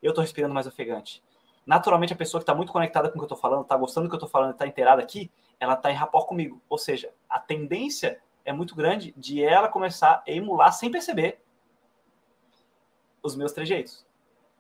Eu 0.02 0.10
estou 0.10 0.22
respirando 0.22 0.54
mais 0.54 0.68
ofegante. 0.68 1.24
Naturalmente, 1.66 2.14
a 2.14 2.16
pessoa 2.16 2.40
que 2.40 2.44
está 2.44 2.54
muito 2.54 2.72
conectada 2.72 3.10
com 3.10 3.16
o 3.16 3.20
que 3.20 3.24
eu 3.24 3.26
estou 3.26 3.38
falando, 3.38 3.62
está 3.62 3.78
gostando 3.78 4.08
do 4.08 4.10
que 4.10 4.16
eu 4.16 4.18
estou 4.18 4.30
falando, 4.30 4.52
está 4.52 4.68
inteirada 4.68 5.02
aqui, 5.02 5.32
ela 5.60 5.74
está 5.74 5.92
em 5.92 5.96
rapport 5.96 6.28
comigo. 6.28 6.62
Ou 6.68 6.78
seja, 6.78 7.14
a 7.30 7.40
tendência 7.40 8.22
é 8.44 8.52
muito 8.52 8.76
grande 8.76 9.14
de 9.16 9.44
ela 9.44 9.68
começar 9.68 10.24
a 10.28 10.32
emular 10.32 10.74
sem 10.74 10.92
perceber 10.92 11.42
os 13.22 13.36
meus 13.36 13.54
trejeitos, 13.54 14.06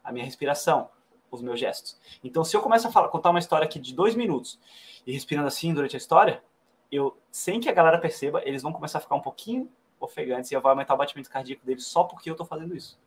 a 0.03 0.11
minha 0.11 0.23
respiração, 0.23 0.89
os 1.29 1.41
meus 1.41 1.59
gestos. 1.59 1.99
Então, 2.23 2.43
se 2.43 2.55
eu 2.55 2.61
começo 2.61 2.87
a 2.87 2.91
falar, 2.91 3.09
contar 3.09 3.31
uma 3.31 3.39
história 3.39 3.65
aqui 3.65 3.79
de 3.79 3.93
dois 3.93 4.15
minutos 4.15 4.59
e 5.05 5.11
respirando 5.11 5.47
assim 5.47 5.73
durante 5.73 5.95
a 5.95 5.97
história, 5.97 6.41
eu, 6.89 7.17
sem 7.29 7.59
que 7.59 7.67
a 7.67 7.73
galera 7.73 7.97
perceba, 7.97 8.41
eles 8.45 8.61
vão 8.61 8.71
começar 8.71 8.99
a 8.99 9.01
ficar 9.01 9.15
um 9.15 9.21
pouquinho 9.21 9.69
ofegantes 9.99 10.51
e 10.51 10.57
vou 10.57 10.69
aumentar 10.69 10.93
o 10.93 10.97
batimento 10.97 11.29
cardíaco 11.29 11.65
deles 11.65 11.85
só 11.85 12.03
porque 12.03 12.29
eu 12.29 12.35
tô 12.35 12.45
fazendo 12.45 12.75
isso. 12.75 12.99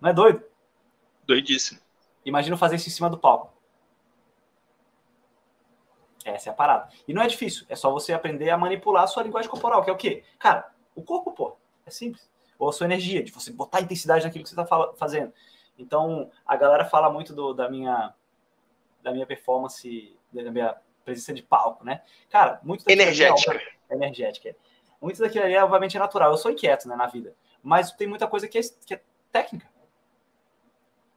Não 0.00 0.10
é 0.10 0.12
doido? 0.12 0.42
Doidíssimo. 1.26 1.80
Imagina 2.30 2.56
fazer 2.56 2.76
isso 2.76 2.88
em 2.88 2.92
cima 2.92 3.10
do 3.10 3.18
palco. 3.18 3.52
Essa 6.24 6.50
é 6.50 6.52
a 6.52 6.54
parada. 6.54 6.88
E 7.08 7.12
não 7.12 7.22
é 7.22 7.26
difícil, 7.26 7.66
é 7.68 7.74
só 7.74 7.90
você 7.90 8.12
aprender 8.12 8.50
a 8.50 8.56
manipular 8.56 9.02
a 9.02 9.06
sua 9.08 9.24
linguagem 9.24 9.50
corporal, 9.50 9.82
que 9.82 9.90
é 9.90 9.92
o 9.92 9.96
quê? 9.96 10.22
Cara, 10.38 10.70
o 10.94 11.02
corpo, 11.02 11.32
pô, 11.32 11.56
é 11.84 11.90
simples. 11.90 12.30
Ou 12.56 12.68
a 12.68 12.72
sua 12.72 12.86
energia, 12.86 13.22
de 13.22 13.32
você 13.32 13.52
botar 13.52 13.80
intensidade 13.80 14.24
naquilo 14.24 14.44
que 14.44 14.50
você 14.50 14.60
está 14.60 14.92
fazendo. 14.96 15.32
Então, 15.76 16.30
a 16.46 16.56
galera 16.56 16.84
fala 16.84 17.10
muito 17.10 17.34
do, 17.34 17.52
da 17.52 17.68
minha 17.68 18.14
da 19.02 19.12
minha 19.12 19.26
performance, 19.26 20.16
da 20.30 20.52
minha 20.52 20.76
presença 21.04 21.32
de 21.32 21.42
palco, 21.42 21.84
né? 21.84 22.02
Cara, 22.28 22.60
muito 22.62 22.84
energética. 22.88 23.60
É 23.88 23.94
energética. 23.94 24.54
Muito 25.00 25.18
daquilo 25.18 25.46
ali, 25.46 25.56
obviamente, 25.56 25.96
é 25.96 26.00
natural. 26.00 26.30
Eu 26.30 26.36
sou 26.36 26.50
inquieto, 26.50 26.86
né, 26.86 26.94
na 26.94 27.06
vida. 27.06 27.34
Mas 27.62 27.90
tem 27.92 28.06
muita 28.06 28.28
coisa 28.28 28.46
que 28.46 28.58
é, 28.58 28.60
que 28.84 28.94
é 28.94 29.02
técnica. 29.32 29.66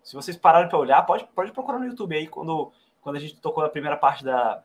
Se 0.03 0.15
vocês 0.15 0.35
pararem 0.35 0.67
para 0.67 0.77
olhar, 0.77 1.01
pode, 1.03 1.25
pode 1.27 1.51
procurar 1.51 1.79
no 1.79 1.85
YouTube 1.85 2.15
aí, 2.15 2.27
quando, 2.27 2.71
quando 3.01 3.15
a 3.15 3.19
gente 3.19 3.39
tocou 3.39 3.63
a 3.63 3.69
primeira 3.69 3.95
parte 3.95 4.23
da, 4.23 4.61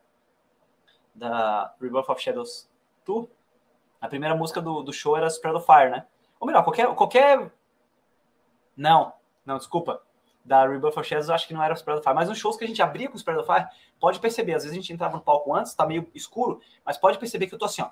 da 1.15 1.73
Rebirth 1.79 2.09
of 2.09 2.21
Shadows 2.21 2.69
Tour, 3.05 3.29
a 4.01 4.07
primeira 4.07 4.35
música 4.35 4.61
do, 4.61 4.83
do 4.83 4.91
show 4.91 5.15
era 5.15 5.27
Spread 5.27 5.57
of 5.57 5.65
Fire, 5.65 5.89
né? 5.89 6.05
Ou 6.39 6.45
melhor, 6.45 6.63
qualquer, 6.63 6.93
qualquer... 6.93 7.51
Não, 8.75 9.13
não, 9.45 9.57
desculpa. 9.57 10.01
Da 10.43 10.65
Rebirth 10.65 10.97
of 10.97 11.07
Shadows, 11.07 11.29
eu 11.29 11.35
acho 11.35 11.47
que 11.47 11.53
não 11.53 11.63
era 11.63 11.73
Spread 11.73 11.99
of 11.99 12.03
Fire. 12.03 12.15
Mas 12.15 12.27
nos 12.27 12.37
shows 12.37 12.57
que 12.57 12.65
a 12.65 12.67
gente 12.67 12.81
abria 12.81 13.09
com 13.09 13.15
Spread 13.15 13.39
of 13.39 13.47
Fire, 13.51 13.67
pode 13.99 14.19
perceber. 14.19 14.55
Às 14.55 14.63
vezes 14.63 14.77
a 14.77 14.81
gente 14.81 14.91
entrava 14.91 15.15
no 15.15 15.23
palco 15.23 15.53
antes, 15.53 15.73
tá 15.73 15.85
meio 15.85 16.09
escuro, 16.13 16.61
mas 16.85 16.97
pode 16.97 17.17
perceber 17.17 17.47
que 17.47 17.55
eu 17.55 17.59
tô 17.59 17.65
assim, 17.65 17.81
ó. 17.81 17.89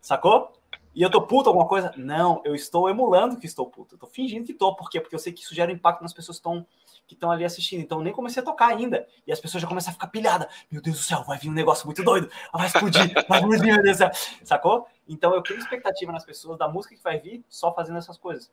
Sacou? 0.00 0.57
E 0.98 1.02
eu 1.02 1.08
tô 1.08 1.22
puto 1.22 1.48
alguma 1.48 1.68
coisa? 1.68 1.92
Não, 1.96 2.42
eu 2.44 2.56
estou 2.56 2.90
emulando 2.90 3.36
que 3.36 3.46
estou 3.46 3.70
puto. 3.70 3.94
Eu 3.94 3.98
tô 4.00 4.08
fingindo 4.08 4.44
que 4.44 4.52
tô. 4.52 4.74
Por 4.74 4.90
quê? 4.90 5.00
Porque 5.00 5.14
eu 5.14 5.18
sei 5.20 5.32
que 5.32 5.42
isso 5.42 5.54
gera 5.54 5.70
impacto 5.70 6.02
nas 6.02 6.12
pessoas 6.12 6.38
que 6.38 6.40
estão 6.40 6.66
que 7.06 7.14
estão 7.14 7.30
ali 7.30 7.44
assistindo. 7.44 7.80
Então 7.80 8.00
nem 8.00 8.12
comecei 8.12 8.42
a 8.42 8.44
tocar 8.44 8.66
ainda. 8.66 9.06
E 9.24 9.30
as 9.30 9.38
pessoas 9.38 9.62
já 9.62 9.68
começam 9.68 9.92
a 9.92 9.94
ficar 9.94 10.08
pilhadas. 10.08 10.48
Meu 10.68 10.82
Deus 10.82 10.96
do 10.96 11.02
céu, 11.04 11.22
vai 11.22 11.38
vir 11.38 11.50
um 11.50 11.52
negócio 11.52 11.86
muito 11.86 12.02
doido. 12.02 12.28
Vai 12.52 12.66
explodir, 12.66 13.12
vai 13.28 13.38
explodir, 13.38 13.74
meu 13.74 13.82
Deus 13.84 13.96
do 13.96 13.98
céu. 13.98 14.10
Sacou? 14.42 14.88
Então 15.08 15.32
eu 15.32 15.40
crio 15.40 15.60
expectativa 15.60 16.10
nas 16.10 16.24
pessoas 16.24 16.58
da 16.58 16.66
música 16.66 16.96
que 16.96 17.02
vai 17.02 17.20
vir 17.20 17.44
só 17.48 17.72
fazendo 17.72 17.98
essas 17.98 18.18
coisas. 18.18 18.50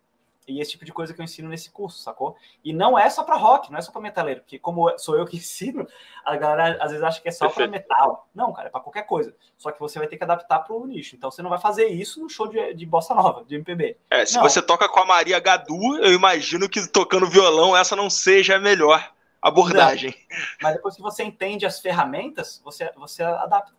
E 0.47 0.61
esse 0.61 0.71
tipo 0.71 0.85
de 0.85 0.93
coisa 0.93 1.13
que 1.13 1.19
eu 1.19 1.23
ensino 1.23 1.49
nesse 1.49 1.71
curso, 1.71 1.99
sacou? 1.99 2.35
E 2.63 2.71
não 2.71 2.97
é 2.97 3.09
só 3.09 3.23
para 3.23 3.35
rock, 3.35 3.71
não 3.71 3.79
é 3.79 3.81
só 3.81 3.91
para 3.91 4.01
metaleiro, 4.01 4.41
porque 4.41 4.59
como 4.59 4.95
sou 4.97 5.17
eu 5.17 5.25
que 5.25 5.37
ensino, 5.37 5.87
a 6.23 6.35
galera 6.35 6.77
às 6.81 6.91
vezes 6.91 7.03
acha 7.03 7.21
que 7.21 7.27
é 7.27 7.31
só 7.31 7.49
para 7.49 7.67
metal. 7.67 8.29
Não, 8.33 8.53
cara, 8.53 8.67
é 8.67 8.71
para 8.71 8.81
qualquer 8.81 9.03
coisa. 9.03 9.35
Só 9.57 9.71
que 9.71 9.79
você 9.79 9.97
vai 9.97 10.07
ter 10.07 10.17
que 10.17 10.23
adaptar 10.23 10.59
para 10.59 10.75
o 10.75 10.85
nicho. 10.85 11.15
Então 11.15 11.31
você 11.31 11.41
não 11.41 11.49
vai 11.49 11.59
fazer 11.59 11.87
isso 11.87 12.21
no 12.21 12.29
show 12.29 12.47
de, 12.47 12.73
de 12.73 12.85
bossa 12.85 13.15
nova, 13.15 13.43
de 13.43 13.55
MPB. 13.55 13.97
É, 14.09 14.25
se 14.25 14.35
não. 14.35 14.43
você 14.43 14.61
toca 14.61 14.87
com 14.87 14.99
a 14.99 15.05
Maria 15.05 15.39
Gadu, 15.39 15.97
eu 15.97 16.13
imagino 16.13 16.69
que 16.69 16.87
tocando 16.87 17.27
violão 17.27 17.75
essa 17.75 17.95
não 17.95 18.09
seja 18.09 18.57
a 18.57 18.59
melhor 18.59 19.11
abordagem. 19.41 20.13
Não. 20.29 20.37
Mas 20.61 20.73
depois 20.75 20.95
que 20.95 21.01
você 21.01 21.23
entende 21.23 21.65
as 21.65 21.79
ferramentas, 21.79 22.61
você, 22.63 22.91
você 22.95 23.23
adapta. 23.23 23.73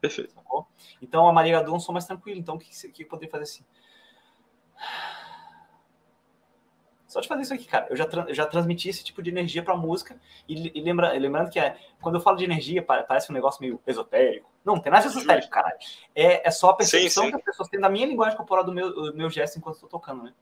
Perfeito. 0.00 0.32
Sacou? 0.34 0.66
Então 1.02 1.28
a 1.28 1.32
Maria 1.32 1.58
Gadu 1.58 1.72
é 1.72 1.74
um 1.74 1.80
som 1.80 1.92
mais 1.92 2.06
tranquilo. 2.06 2.40
Então 2.40 2.56
o 2.56 2.58
que, 2.58 2.70
que, 2.90 3.02
eu 3.02 3.08
poderia 3.08 3.30
fazer 3.30 3.44
assim? 3.44 3.64
Só 7.10 7.20
de 7.20 7.26
fazer 7.26 7.42
isso 7.42 7.52
aqui, 7.52 7.64
cara. 7.64 7.88
Eu 7.90 7.96
já, 7.96 8.04
eu 8.28 8.34
já 8.34 8.46
transmiti 8.46 8.88
esse 8.88 9.02
tipo 9.02 9.20
de 9.20 9.30
energia 9.30 9.64
pra 9.64 9.76
música. 9.76 10.16
E, 10.48 10.78
e 10.78 10.80
lembra, 10.80 11.10
lembrando 11.18 11.50
que 11.50 11.58
é, 11.58 11.76
quando 12.00 12.14
eu 12.14 12.20
falo 12.20 12.36
de 12.36 12.44
energia, 12.44 12.80
parece 12.82 13.32
um 13.32 13.34
negócio 13.34 13.60
meio 13.60 13.80
esotérico. 13.84 14.48
Não, 14.64 14.76
não 14.76 14.80
tem 14.80 14.92
nada 14.92 15.08
de 15.08 15.10
esotérico, 15.10 15.50
caralho. 15.50 15.76
É, 16.14 16.46
é 16.46 16.50
só 16.52 16.70
a 16.70 16.76
percepção 16.76 17.24
sim, 17.24 17.30
sim. 17.30 17.34
que 17.34 17.36
as 17.38 17.44
pessoas 17.44 17.68
têm 17.68 17.80
da 17.80 17.88
minha 17.88 18.06
linguagem 18.06 18.36
corporal, 18.36 18.62
do 18.62 18.72
meu, 18.72 18.94
do 18.94 19.16
meu 19.16 19.28
gesto 19.28 19.58
enquanto 19.58 19.74
estou 19.74 19.88
tocando, 19.88 20.22
né? 20.22 20.32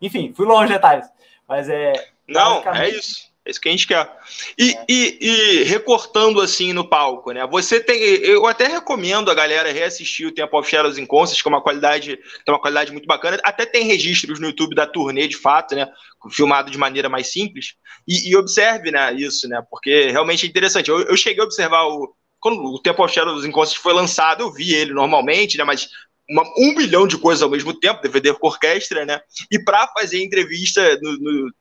Enfim, 0.00 0.32
fui 0.32 0.46
longe, 0.46 0.72
detalhes. 0.72 1.06
Mas 1.46 1.68
é. 1.68 1.92
Não, 2.26 2.62
é 2.72 2.88
isso. 2.88 3.30
É 3.46 3.50
isso 3.50 3.60
que 3.60 3.68
a 3.68 3.72
gente 3.72 3.86
quer. 3.86 4.10
E, 4.58 4.70
é. 4.70 4.84
e, 4.88 5.18
e, 5.20 5.62
recortando 5.64 6.40
assim 6.40 6.72
no 6.72 6.88
palco, 6.88 7.30
né? 7.30 7.46
Você 7.46 7.78
tem. 7.78 8.00
Eu 8.00 8.46
até 8.46 8.66
recomendo 8.66 9.30
a 9.30 9.34
galera 9.34 9.70
reassistir 9.70 10.26
o 10.26 10.32
Tempo 10.32 10.58
of 10.58 10.68
Shadows 10.68 10.96
in 10.96 11.04
Concert, 11.04 11.42
que 11.42 11.48
é 11.48 11.50
uma 11.50 11.62
qualidade, 11.62 12.16
tem 12.16 12.54
uma 12.54 12.60
qualidade 12.60 12.90
muito 12.90 13.06
bacana. 13.06 13.38
Até 13.44 13.66
tem 13.66 13.84
registros 13.84 14.40
no 14.40 14.46
YouTube 14.46 14.74
da 14.74 14.86
turnê, 14.86 15.28
de 15.28 15.36
fato, 15.36 15.74
né? 15.74 15.86
Filmado 16.30 16.70
de 16.70 16.78
maneira 16.78 17.10
mais 17.10 17.30
simples. 17.30 17.74
E, 18.08 18.30
e 18.30 18.36
observe, 18.36 18.90
né, 18.90 19.12
isso, 19.12 19.46
né? 19.46 19.62
Porque 19.70 20.10
realmente 20.10 20.46
é 20.46 20.48
interessante. 20.48 20.88
Eu, 20.88 21.00
eu 21.02 21.16
cheguei 21.16 21.42
a 21.42 21.46
observar 21.46 21.84
o. 21.84 22.14
Quando 22.40 22.62
o 22.62 22.78
Tempo 22.78 23.04
of 23.04 23.12
Shadows 23.12 23.44
in 23.44 23.50
Concert 23.50 23.80
foi 23.80 23.92
lançado, 23.92 24.42
eu 24.42 24.52
vi 24.52 24.74
ele 24.74 24.94
normalmente, 24.94 25.58
né? 25.58 25.64
Mas 25.64 25.88
uma, 26.28 26.42
um 26.58 26.74
bilhão 26.74 27.06
de 27.06 27.18
coisas 27.18 27.42
ao 27.42 27.50
mesmo 27.50 27.78
tempo, 27.78 28.00
DVD 28.00 28.32
com 28.32 28.46
orquestra, 28.46 29.04
né? 29.04 29.20
E 29.50 29.58
para 29.58 29.86
fazer 29.88 30.22
entrevista 30.22 30.98
no, 31.02 31.18
no 31.18 31.54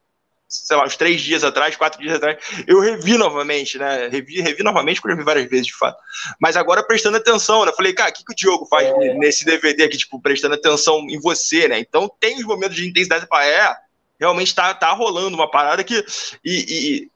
sei 0.53 0.77
lá, 0.77 0.85
uns 0.85 0.95
três 0.95 1.21
dias 1.21 1.43
atrás, 1.43 1.75
quatro 1.75 1.99
dias 1.99 2.15
atrás, 2.15 2.37
eu 2.67 2.79
revi 2.79 3.17
novamente, 3.17 3.77
né? 3.77 4.07
Revi, 4.07 4.39
revi 4.41 4.63
novamente, 4.63 5.01
porque 5.01 5.11
eu 5.11 5.15
revi 5.15 5.25
várias 5.25 5.49
vezes, 5.49 5.67
de 5.67 5.75
fato. 5.75 5.97
Mas 6.39 6.55
agora 6.55 6.83
prestando 6.83 7.17
atenção, 7.17 7.65
né? 7.65 7.71
Falei, 7.75 7.93
cara, 7.93 8.11
o 8.11 8.13
que, 8.13 8.23
que 8.23 8.31
o 8.31 8.35
Diogo 8.35 8.65
faz 8.67 8.87
é. 8.87 9.13
nesse 9.15 9.43
DVD 9.43 9.83
aqui, 9.83 9.97
tipo, 9.97 10.21
prestando 10.21 10.55
atenção 10.55 10.99
em 11.09 11.19
você, 11.19 11.67
né? 11.67 11.79
Então 11.79 12.09
tem 12.19 12.37
os 12.37 12.45
momentos 12.45 12.75
de 12.75 12.87
intensidade 12.87 13.27
para 13.27 13.45
é, 13.45 13.75
realmente 14.19 14.53
tá, 14.53 14.73
tá 14.73 14.91
rolando 14.91 15.35
uma 15.35 15.49
parada 15.49 15.83
que. 15.83 16.05
E, 16.45 16.51
e 17.05 17.11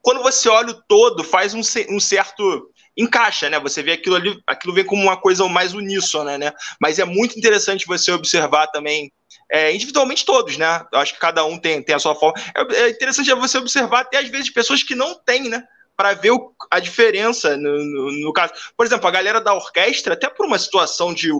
quando 0.00 0.22
você 0.22 0.48
olha 0.48 0.70
o 0.70 0.82
todo, 0.82 1.22
faz 1.22 1.54
um, 1.54 1.60
um 1.90 2.00
certo 2.00 2.71
encaixa, 2.96 3.48
né? 3.48 3.58
Você 3.60 3.82
vê 3.82 3.92
aquilo 3.92 4.16
ali, 4.16 4.38
aquilo 4.46 4.74
vem 4.74 4.84
como 4.84 5.02
uma 5.02 5.16
coisa 5.16 5.46
mais 5.48 5.74
uníssona, 5.74 6.36
né? 6.38 6.52
Mas 6.80 6.98
é 6.98 7.04
muito 7.04 7.38
interessante 7.38 7.86
você 7.86 8.12
observar 8.12 8.66
também 8.68 9.12
é, 9.50 9.74
individualmente 9.74 10.24
todos, 10.24 10.56
né? 10.56 10.84
Eu 10.92 10.98
acho 10.98 11.14
que 11.14 11.20
cada 11.20 11.44
um 11.44 11.58
tem, 11.58 11.82
tem 11.82 11.94
a 11.94 11.98
sua 11.98 12.14
forma. 12.14 12.40
É, 12.54 12.82
é 12.82 12.88
interessante 12.90 13.32
você 13.34 13.58
observar 13.58 14.00
até 14.00 14.18
às 14.18 14.28
vezes 14.28 14.50
pessoas 14.50 14.82
que 14.82 14.94
não 14.94 15.14
têm, 15.14 15.48
né? 15.48 15.62
Para 15.96 16.14
ver 16.14 16.30
o, 16.30 16.54
a 16.70 16.80
diferença 16.80 17.56
no, 17.56 17.78
no, 17.84 18.12
no, 18.12 18.32
caso. 18.32 18.52
Por 18.76 18.86
exemplo, 18.86 19.06
a 19.06 19.10
galera 19.10 19.40
da 19.40 19.54
orquestra, 19.54 20.14
até 20.14 20.28
por 20.28 20.46
uma 20.46 20.58
situação 20.58 21.12
de 21.12 21.30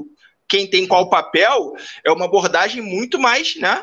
quem 0.47 0.67
tem 0.67 0.87
qual 0.87 1.09
papel, 1.09 1.73
é 2.05 2.13
uma 2.13 2.27
abordagem 2.27 2.83
muito 2.83 3.19
mais, 3.19 3.57
né? 3.57 3.83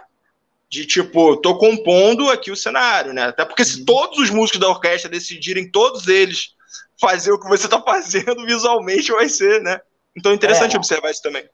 De 0.70 0.86
tipo, 0.86 1.38
tô 1.38 1.58
compondo 1.58 2.30
aqui 2.30 2.52
o 2.52 2.56
cenário, 2.56 3.12
né? 3.12 3.24
Até 3.24 3.44
porque 3.44 3.66
se 3.66 3.80
uhum. 3.80 3.86
todos 3.86 4.20
os 4.20 4.30
músicos 4.30 4.60
da 4.60 4.70
orquestra 4.70 5.10
decidirem, 5.10 5.72
todos 5.72 6.08
eles, 6.08 6.54
fazer 7.00 7.32
o 7.32 7.40
que 7.40 7.48
você 7.48 7.68
tá 7.68 7.82
fazendo 7.82 8.46
visualmente, 8.46 9.12
vai 9.12 9.30
ser, 9.30 9.62
né? 9.62 9.80
Então 10.16 10.32
é 10.32 10.36
interessante 10.36 10.76
é. 10.76 10.78
observar 10.78 11.12
isso 11.12 11.22
também. 11.22 11.48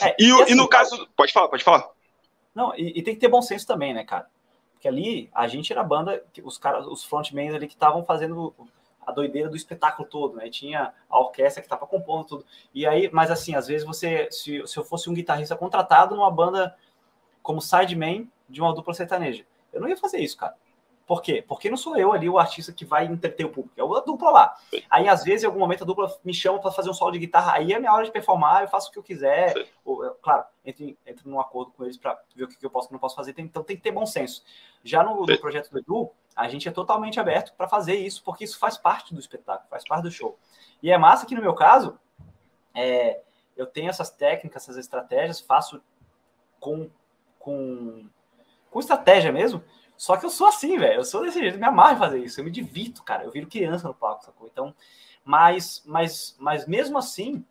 É, 0.00 0.14
e, 0.18 0.28
e, 0.28 0.42
assim, 0.42 0.52
e, 0.52 0.54
no 0.54 0.68
caso. 0.68 1.08
Pode 1.16 1.32
falar, 1.32 1.48
pode 1.48 1.64
falar. 1.64 1.88
Não, 2.54 2.74
e, 2.74 2.98
e, 2.98 3.02
tem 3.02 3.14
que 3.14 3.20
ter 3.20 3.28
bom 3.28 3.42
senso 3.42 3.66
também, 3.66 3.94
né, 3.94 4.04
cara? 4.04 4.28
Porque 4.72 4.88
ali 4.88 5.28
a 5.34 5.46
gente 5.48 5.72
era 5.72 5.80
a 5.80 5.84
banda, 5.84 6.22
os 6.42 6.58
caras, 6.58 6.86
os 6.86 7.04
frontmans 7.04 7.54
ali 7.54 7.66
que 7.66 7.74
estavam 7.74 8.04
fazendo 8.04 8.54
a 9.04 9.12
doideira 9.12 9.48
do 9.48 9.56
espetáculo 9.56 10.08
todo, 10.08 10.36
né? 10.36 10.50
Tinha 10.50 10.92
a 11.08 11.18
orquestra 11.18 11.62
que 11.62 11.66
estava 11.66 11.86
compondo 11.86 12.24
tudo. 12.24 12.46
E 12.74 12.86
aí, 12.86 13.10
mas 13.12 13.30
assim, 13.30 13.54
às 13.54 13.66
vezes 13.66 13.86
você, 13.86 14.28
se, 14.30 14.64
se 14.66 14.76
eu 14.78 14.84
fosse 14.84 15.08
um 15.08 15.14
guitarrista 15.14 15.56
contratado 15.56 16.14
numa 16.14 16.30
banda 16.30 16.76
como 17.42 17.60
sideman 17.60 18.28
de 18.48 18.60
uma 18.60 18.74
dupla 18.74 18.92
sertaneja, 18.92 19.44
eu 19.72 19.80
não 19.80 19.88
ia 19.88 19.96
fazer 19.96 20.18
isso, 20.18 20.36
cara. 20.36 20.54
Por 21.08 21.22
quê? 21.22 21.42
Porque 21.48 21.70
não 21.70 21.76
sou 21.78 21.96
eu 21.96 22.12
ali 22.12 22.28
o 22.28 22.38
artista 22.38 22.70
que 22.70 22.84
vai 22.84 23.06
entreter 23.06 23.46
o 23.46 23.48
público, 23.48 23.80
é 23.80 23.82
a 23.82 24.00
dupla 24.02 24.30
lá. 24.30 24.58
Aí, 24.90 25.08
às 25.08 25.24
vezes, 25.24 25.42
em 25.42 25.46
algum 25.46 25.58
momento, 25.58 25.82
a 25.82 25.86
dupla 25.86 26.14
me 26.22 26.34
chama 26.34 26.58
para 26.58 26.70
fazer 26.70 26.90
um 26.90 26.94
solo 26.94 27.12
de 27.12 27.18
guitarra, 27.18 27.54
aí 27.54 27.72
é 27.72 27.78
minha 27.78 27.90
hora 27.90 28.04
de 28.04 28.12
performar, 28.12 28.60
eu 28.60 28.68
faço 28.68 28.90
o 28.90 28.92
que 28.92 28.98
eu 28.98 29.02
quiser. 29.02 29.54
Ou, 29.82 30.10
claro, 30.20 30.44
entro, 30.62 30.94
entro 31.06 31.30
num 31.30 31.40
acordo 31.40 31.72
com 31.72 31.82
eles 31.82 31.96
para 31.96 32.20
ver 32.36 32.44
o 32.44 32.48
que 32.48 32.64
eu 32.64 32.68
posso 32.68 32.90
e 32.90 32.92
não 32.92 32.98
posso 32.98 33.16
fazer, 33.16 33.34
então 33.38 33.64
tem 33.64 33.74
que 33.74 33.82
ter 33.82 33.90
bom 33.90 34.04
senso. 34.04 34.44
Já 34.84 35.02
no, 35.02 35.24
no 35.24 35.40
projeto 35.40 35.70
do 35.70 35.78
Edu, 35.78 36.10
a 36.36 36.46
gente 36.46 36.68
é 36.68 36.70
totalmente 36.70 37.18
aberto 37.18 37.54
para 37.56 37.66
fazer 37.66 37.94
isso, 37.94 38.22
porque 38.22 38.44
isso 38.44 38.58
faz 38.58 38.76
parte 38.76 39.14
do 39.14 39.18
espetáculo, 39.18 39.66
faz 39.70 39.88
parte 39.88 40.02
do 40.02 40.10
show. 40.10 40.38
E 40.82 40.90
é 40.90 40.98
massa 40.98 41.24
que, 41.24 41.34
no 41.34 41.40
meu 41.40 41.54
caso, 41.54 41.98
é, 42.74 43.22
eu 43.56 43.66
tenho 43.66 43.88
essas 43.88 44.10
técnicas, 44.10 44.64
essas 44.64 44.76
estratégias, 44.76 45.40
faço 45.40 45.80
com, 46.60 46.90
com, 47.38 48.06
com 48.70 48.78
estratégia 48.78 49.32
mesmo, 49.32 49.64
só 49.98 50.16
que 50.16 50.24
eu 50.24 50.30
sou 50.30 50.46
assim, 50.46 50.78
velho. 50.78 51.00
Eu 51.00 51.04
sou 51.04 51.22
desse 51.22 51.40
jeito, 51.40 51.58
me 51.58 51.66
amarro 51.66 51.96
em 51.96 51.98
fazer 51.98 52.18
isso. 52.20 52.40
Eu 52.40 52.44
me 52.44 52.52
divirto, 52.52 53.02
cara. 53.02 53.24
Eu 53.24 53.32
viro 53.32 53.48
criança 53.48 53.88
no 53.88 53.92
palco, 53.92 54.24
sacou? 54.24 54.46
Então, 54.46 54.72
mas, 55.24 55.82
mas, 55.84 56.36
mas 56.38 56.68
mesmo 56.68 56.96
assim, 56.96 57.44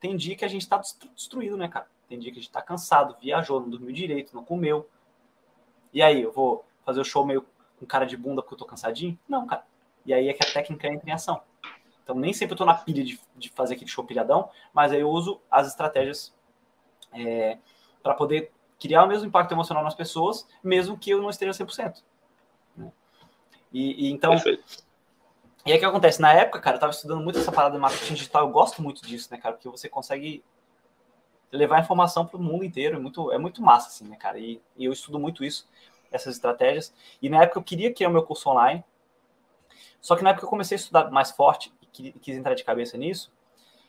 tem 0.00 0.16
dia 0.16 0.34
que 0.34 0.44
a 0.44 0.48
gente 0.48 0.66
tá 0.66 0.80
destruído, 1.14 1.54
né, 1.54 1.68
cara? 1.68 1.86
Tem 2.08 2.18
dia 2.18 2.32
que 2.32 2.38
a 2.38 2.42
gente 2.42 2.50
tá 2.50 2.62
cansado, 2.62 3.16
viajou, 3.20 3.60
não 3.60 3.68
dormiu 3.68 3.92
direito, 3.92 4.34
não 4.34 4.42
comeu. 4.42 4.88
E 5.92 6.00
aí, 6.00 6.22
eu 6.22 6.32
vou 6.32 6.64
fazer 6.82 7.00
o 7.00 7.04
show 7.04 7.26
meio 7.26 7.46
com 7.78 7.84
cara 7.84 8.06
de 8.06 8.16
bunda 8.16 8.40
porque 8.40 8.54
eu 8.54 8.58
tô 8.58 8.64
cansadinho? 8.64 9.18
Não, 9.28 9.46
cara. 9.46 9.64
E 10.06 10.14
aí 10.14 10.28
é 10.28 10.32
que 10.32 10.42
a 10.42 10.50
técnica 10.50 10.88
entra 10.88 11.10
em 11.10 11.12
ação. 11.12 11.42
Então, 12.02 12.16
nem 12.16 12.32
sempre 12.32 12.54
eu 12.54 12.58
tô 12.58 12.64
na 12.64 12.74
pilha 12.74 13.04
de, 13.04 13.20
de 13.36 13.50
fazer 13.50 13.74
aquele 13.74 13.90
show 13.90 14.02
pilhadão, 14.02 14.48
mas 14.72 14.92
aí 14.92 15.00
eu 15.00 15.10
uso 15.10 15.42
as 15.50 15.66
estratégias 15.66 16.34
é, 17.12 17.58
para 18.02 18.14
poder 18.14 18.52
criar 18.78 19.04
o 19.04 19.08
mesmo 19.08 19.26
impacto 19.26 19.52
emocional 19.52 19.82
nas 19.82 19.94
pessoas, 19.94 20.46
mesmo 20.62 20.98
que 20.98 21.10
eu 21.10 21.20
não 21.20 21.30
esteja 21.30 21.52
100%. 21.52 22.02
Né? 22.76 22.92
E, 23.72 24.06
e 24.06 24.12
então. 24.12 24.32
Perfeito. 24.32 24.86
E 25.64 25.72
aí 25.72 25.78
o 25.78 25.80
que 25.80 25.86
acontece? 25.86 26.20
Na 26.20 26.32
época, 26.32 26.60
cara, 26.60 26.76
eu 26.76 26.80
tava 26.80 26.92
estudando 26.92 27.22
muito 27.22 27.40
essa 27.40 27.50
parada 27.50 27.74
de 27.74 27.80
marketing 27.80 28.14
digital, 28.14 28.46
eu 28.46 28.52
gosto 28.52 28.80
muito 28.80 29.04
disso, 29.04 29.28
né, 29.32 29.36
cara? 29.36 29.54
Porque 29.54 29.68
você 29.68 29.88
consegue 29.88 30.44
levar 31.50 31.80
informação 31.80 32.24
para 32.24 32.36
o 32.36 32.42
mundo 32.42 32.64
inteiro, 32.64 32.96
é 32.96 33.00
muito, 33.00 33.32
é 33.32 33.38
muito 33.38 33.60
massa, 33.60 33.88
assim, 33.88 34.08
né, 34.08 34.16
cara? 34.16 34.38
E, 34.38 34.62
e, 34.76 34.84
eu 34.84 34.92
estudo 34.92 35.18
muito 35.18 35.44
isso, 35.44 35.68
essas 36.12 36.36
estratégias. 36.36 36.94
E 37.20 37.28
na 37.28 37.42
época 37.42 37.58
eu 37.58 37.64
queria 37.64 37.92
criar 37.92 38.08
o 38.08 38.12
meu 38.12 38.22
curso 38.22 38.48
online, 38.48 38.84
só 40.00 40.14
que 40.14 40.22
na 40.22 40.30
época 40.30 40.46
eu 40.46 40.50
comecei 40.50 40.76
a 40.76 40.80
estudar 40.80 41.10
mais 41.10 41.32
forte 41.32 41.72
e 41.98 42.12
quis 42.12 42.36
entrar 42.36 42.54
de 42.54 42.62
cabeça 42.62 42.96
nisso, 42.96 43.32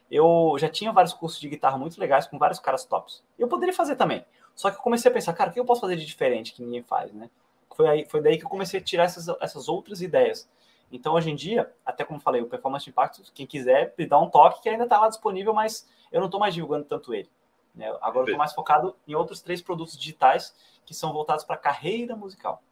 eu 0.09 0.55
já 0.57 0.69
tinha 0.69 0.91
vários 0.91 1.14
cursos 1.14 1.39
de 1.39 1.49
guitarra 1.49 1.77
muito 1.77 1.99
legais 1.99 2.26
com 2.26 2.39
vários 2.39 2.59
caras 2.59 2.85
tops. 2.85 3.23
Eu 3.38 3.47
poderia 3.47 3.73
fazer 3.73 3.95
também. 3.95 4.26
Só 4.57 4.71
que 4.71 4.77
eu 4.77 4.81
comecei 4.81 5.11
a 5.11 5.13
pensar, 5.13 5.34
cara, 5.34 5.51
o 5.51 5.53
que 5.53 5.59
eu 5.59 5.65
posso 5.65 5.81
fazer 5.81 5.95
de 5.95 6.03
diferente 6.03 6.51
que 6.51 6.63
ninguém 6.63 6.81
faz, 6.81 7.13
né? 7.13 7.29
Foi, 7.75 7.88
aí, 7.88 8.05
foi 8.05 8.23
daí 8.23 8.39
que 8.39 8.43
eu 8.43 8.49
comecei 8.49 8.79
a 8.79 8.84
tirar 8.84 9.03
essas, 9.03 9.27
essas 9.39 9.69
outras 9.69 10.01
ideias. 10.01 10.49
Então, 10.91 11.13
hoje 11.13 11.29
em 11.29 11.35
dia, 11.35 11.71
até 11.85 12.03
como 12.03 12.19
falei, 12.19 12.41
o 12.41 12.47
Performance 12.47 12.89
Impact, 12.89 13.31
quem 13.34 13.45
quiser, 13.45 13.93
me 13.95 14.07
dá 14.07 14.17
um 14.17 14.27
toque 14.27 14.63
que 14.63 14.67
ainda 14.67 14.85
está 14.85 14.99
lá 14.99 15.09
disponível, 15.09 15.53
mas 15.53 15.88
eu 16.11 16.19
não 16.19 16.25
estou 16.25 16.39
mais 16.39 16.55
divulgando 16.55 16.85
tanto 16.85 17.13
ele. 17.13 17.29
Né? 17.75 17.88
Agora 18.01 18.21
eu 18.21 18.23
estou 18.23 18.38
mais 18.39 18.51
focado 18.51 18.95
em 19.07 19.13
outros 19.13 19.41
três 19.41 19.61
produtos 19.61 19.95
digitais 19.95 20.55
que 20.84 20.93
são 20.95 21.13
voltados 21.13 21.43
para 21.43 21.55
a 21.55 21.59
carreira 21.59 22.15
musical. 22.15 22.63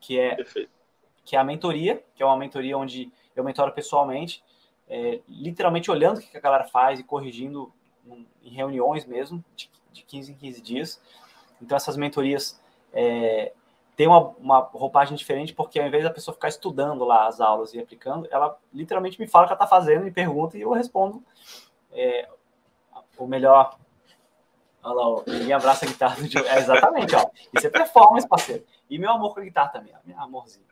Que 0.00 0.18
é, 0.18 0.38
que 1.22 1.36
é 1.36 1.38
a 1.38 1.44
mentoria, 1.44 2.02
que 2.14 2.22
é 2.22 2.26
uma 2.26 2.38
mentoria 2.38 2.78
onde 2.78 3.12
eu 3.36 3.44
mentoro 3.44 3.72
pessoalmente, 3.72 4.42
é, 4.88 5.20
literalmente 5.28 5.90
olhando 5.90 6.16
o 6.16 6.20
que 6.22 6.34
a 6.34 6.40
galera 6.40 6.64
faz 6.64 6.98
e 6.98 7.04
corrigindo 7.04 7.70
em 8.42 8.50
reuniões 8.50 9.04
mesmo, 9.04 9.44
de 9.54 9.70
de 9.94 10.02
15 10.02 10.32
em 10.32 10.34
15 10.34 10.60
dias. 10.60 11.00
Então, 11.62 11.76
essas 11.76 11.96
mentorias 11.96 12.60
é, 12.92 13.52
têm 13.96 14.06
uma, 14.06 14.34
uma 14.38 14.58
roupagem 14.58 15.16
diferente, 15.16 15.54
porque 15.54 15.78
ao 15.78 15.86
invés 15.86 16.04
da 16.04 16.10
pessoa 16.10 16.34
ficar 16.34 16.48
estudando 16.48 17.04
lá 17.04 17.26
as 17.26 17.40
aulas 17.40 17.72
e 17.72 17.80
aplicando, 17.80 18.28
ela 18.30 18.58
literalmente 18.72 19.20
me 19.20 19.26
fala 19.26 19.44
o 19.44 19.46
que 19.48 19.54
ela 19.54 19.64
está 19.64 19.66
fazendo, 19.66 20.04
me 20.04 20.10
pergunta 20.10 20.58
e 20.58 20.62
eu 20.62 20.72
respondo 20.72 21.22
é, 21.92 22.28
o 23.16 23.26
melhor. 23.26 23.78
Olha 24.82 24.94
lá, 24.94 25.22
ninguém 25.26 25.52
abraça 25.52 25.86
a 25.86 25.88
guitarra 25.88 26.16
do 26.16 26.28
Diogo. 26.28 26.46
É, 26.46 26.58
exatamente, 26.58 27.14
ó. 27.14 27.30
Isso 27.54 27.66
é 27.66 27.70
performance, 27.70 28.28
parceiro. 28.28 28.64
E 28.90 28.98
meu 28.98 29.10
amor 29.10 29.32
com 29.32 29.40
a 29.40 29.44
guitarra 29.44 29.70
também, 29.70 29.94
ó, 29.94 29.98
meu 30.04 30.20
amorzinho. 30.20 30.66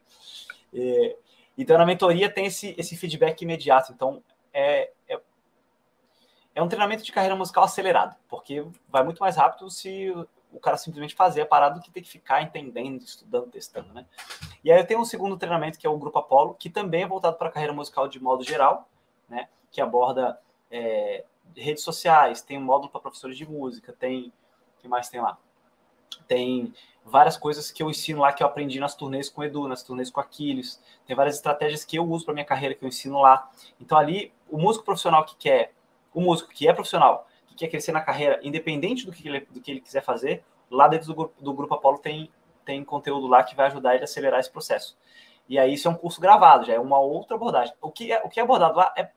É, 0.74 1.16
então, 1.56 1.78
na 1.78 1.86
mentoria 1.86 2.28
tem 2.28 2.46
esse, 2.46 2.74
esse 2.76 2.96
feedback 2.96 3.42
imediato. 3.42 3.92
Então, 3.92 4.22
é, 4.52 4.90
é, 5.08 5.20
é 6.54 6.62
um 6.62 6.68
treinamento 6.68 7.02
de 7.02 7.12
carreira 7.12 7.36
musical 7.36 7.64
acelerado, 7.64 8.16
porque 8.28 8.64
vai 8.88 9.02
muito 9.02 9.20
mais 9.20 9.36
rápido 9.36 9.70
se 9.70 10.12
o 10.52 10.60
cara 10.60 10.76
simplesmente 10.76 11.14
fazer 11.14 11.42
a 11.42 11.46
parada 11.46 11.76
do 11.76 11.80
que 11.80 11.90
ter 11.90 12.02
que 12.02 12.10
ficar 12.10 12.42
entendendo, 12.42 13.00
estudando, 13.02 13.50
testando, 13.50 13.92
né? 13.94 14.04
E 14.62 14.70
aí 14.70 14.78
eu 14.78 14.86
tenho 14.86 15.00
um 15.00 15.04
segundo 15.04 15.36
treinamento 15.36 15.78
que 15.78 15.86
é 15.86 15.90
o 15.90 15.96
Grupo 15.96 16.18
Apollo, 16.18 16.54
que 16.54 16.68
também 16.68 17.02
é 17.02 17.06
voltado 17.06 17.36
para 17.36 17.48
a 17.48 17.50
carreira 17.50 17.72
musical 17.72 18.06
de 18.06 18.22
modo 18.22 18.44
geral, 18.44 18.88
né? 19.28 19.48
Que 19.70 19.80
aborda 19.80 20.38
é, 20.70 21.24
redes 21.56 21.82
sociais, 21.82 22.42
tem 22.42 22.58
um 22.58 22.62
módulo 22.62 22.90
para 22.90 23.00
professores 23.00 23.36
de 23.36 23.48
música, 23.48 23.94
tem 23.98 24.32
o 24.78 24.82
que 24.82 24.88
mais 24.88 25.08
tem 25.08 25.20
lá? 25.20 25.38
Tem 26.28 26.72
várias 27.04 27.36
coisas 27.36 27.70
que 27.70 27.82
eu 27.82 27.90
ensino 27.90 28.20
lá 28.20 28.32
que 28.32 28.42
eu 28.42 28.46
aprendi 28.46 28.78
nas 28.78 28.94
turnês 28.94 29.28
com 29.28 29.40
o 29.40 29.44
Edu, 29.44 29.66
nas 29.66 29.82
turnês 29.82 30.10
com 30.10 30.20
Aquiles. 30.20 30.82
Tem 31.06 31.16
várias 31.16 31.36
estratégias 31.36 31.84
que 31.84 31.96
eu 31.96 32.04
uso 32.04 32.24
para 32.24 32.34
minha 32.34 32.44
carreira 32.44 32.74
que 32.74 32.84
eu 32.84 32.88
ensino 32.88 33.20
lá. 33.20 33.50
Então 33.80 33.96
ali 33.96 34.32
o 34.50 34.58
músico 34.58 34.84
profissional 34.84 35.24
que 35.24 35.34
quer 35.36 35.72
o 36.14 36.20
músico 36.20 36.50
que 36.50 36.68
é 36.68 36.72
profissional, 36.72 37.26
que 37.46 37.54
quer 37.54 37.68
crescer 37.68 37.92
na 37.92 38.00
carreira, 38.00 38.40
independente 38.42 39.06
do 39.06 39.12
que 39.12 39.28
ele, 39.28 39.40
do 39.40 39.60
que 39.60 39.70
ele 39.70 39.80
quiser 39.80 40.02
fazer, 40.02 40.44
lá 40.70 40.88
dentro 40.88 41.12
do, 41.12 41.32
do 41.38 41.52
Grupo 41.52 41.74
Apolo 41.74 41.98
tem, 41.98 42.30
tem 42.64 42.84
conteúdo 42.84 43.26
lá 43.26 43.42
que 43.42 43.54
vai 43.54 43.66
ajudar 43.66 43.94
ele 43.94 44.02
a 44.02 44.04
acelerar 44.04 44.40
esse 44.40 44.50
processo. 44.50 44.96
E 45.48 45.58
aí 45.58 45.74
isso 45.74 45.88
é 45.88 45.90
um 45.90 45.94
curso 45.94 46.20
gravado, 46.20 46.66
já 46.66 46.74
é 46.74 46.78
uma 46.78 46.98
outra 46.98 47.36
abordagem. 47.36 47.74
O 47.80 47.90
que 47.90 48.12
é, 48.12 48.22
o 48.22 48.28
que 48.28 48.40
é 48.40 48.42
abordado 48.42 48.78
lá 48.78 48.92
é, 48.96 49.10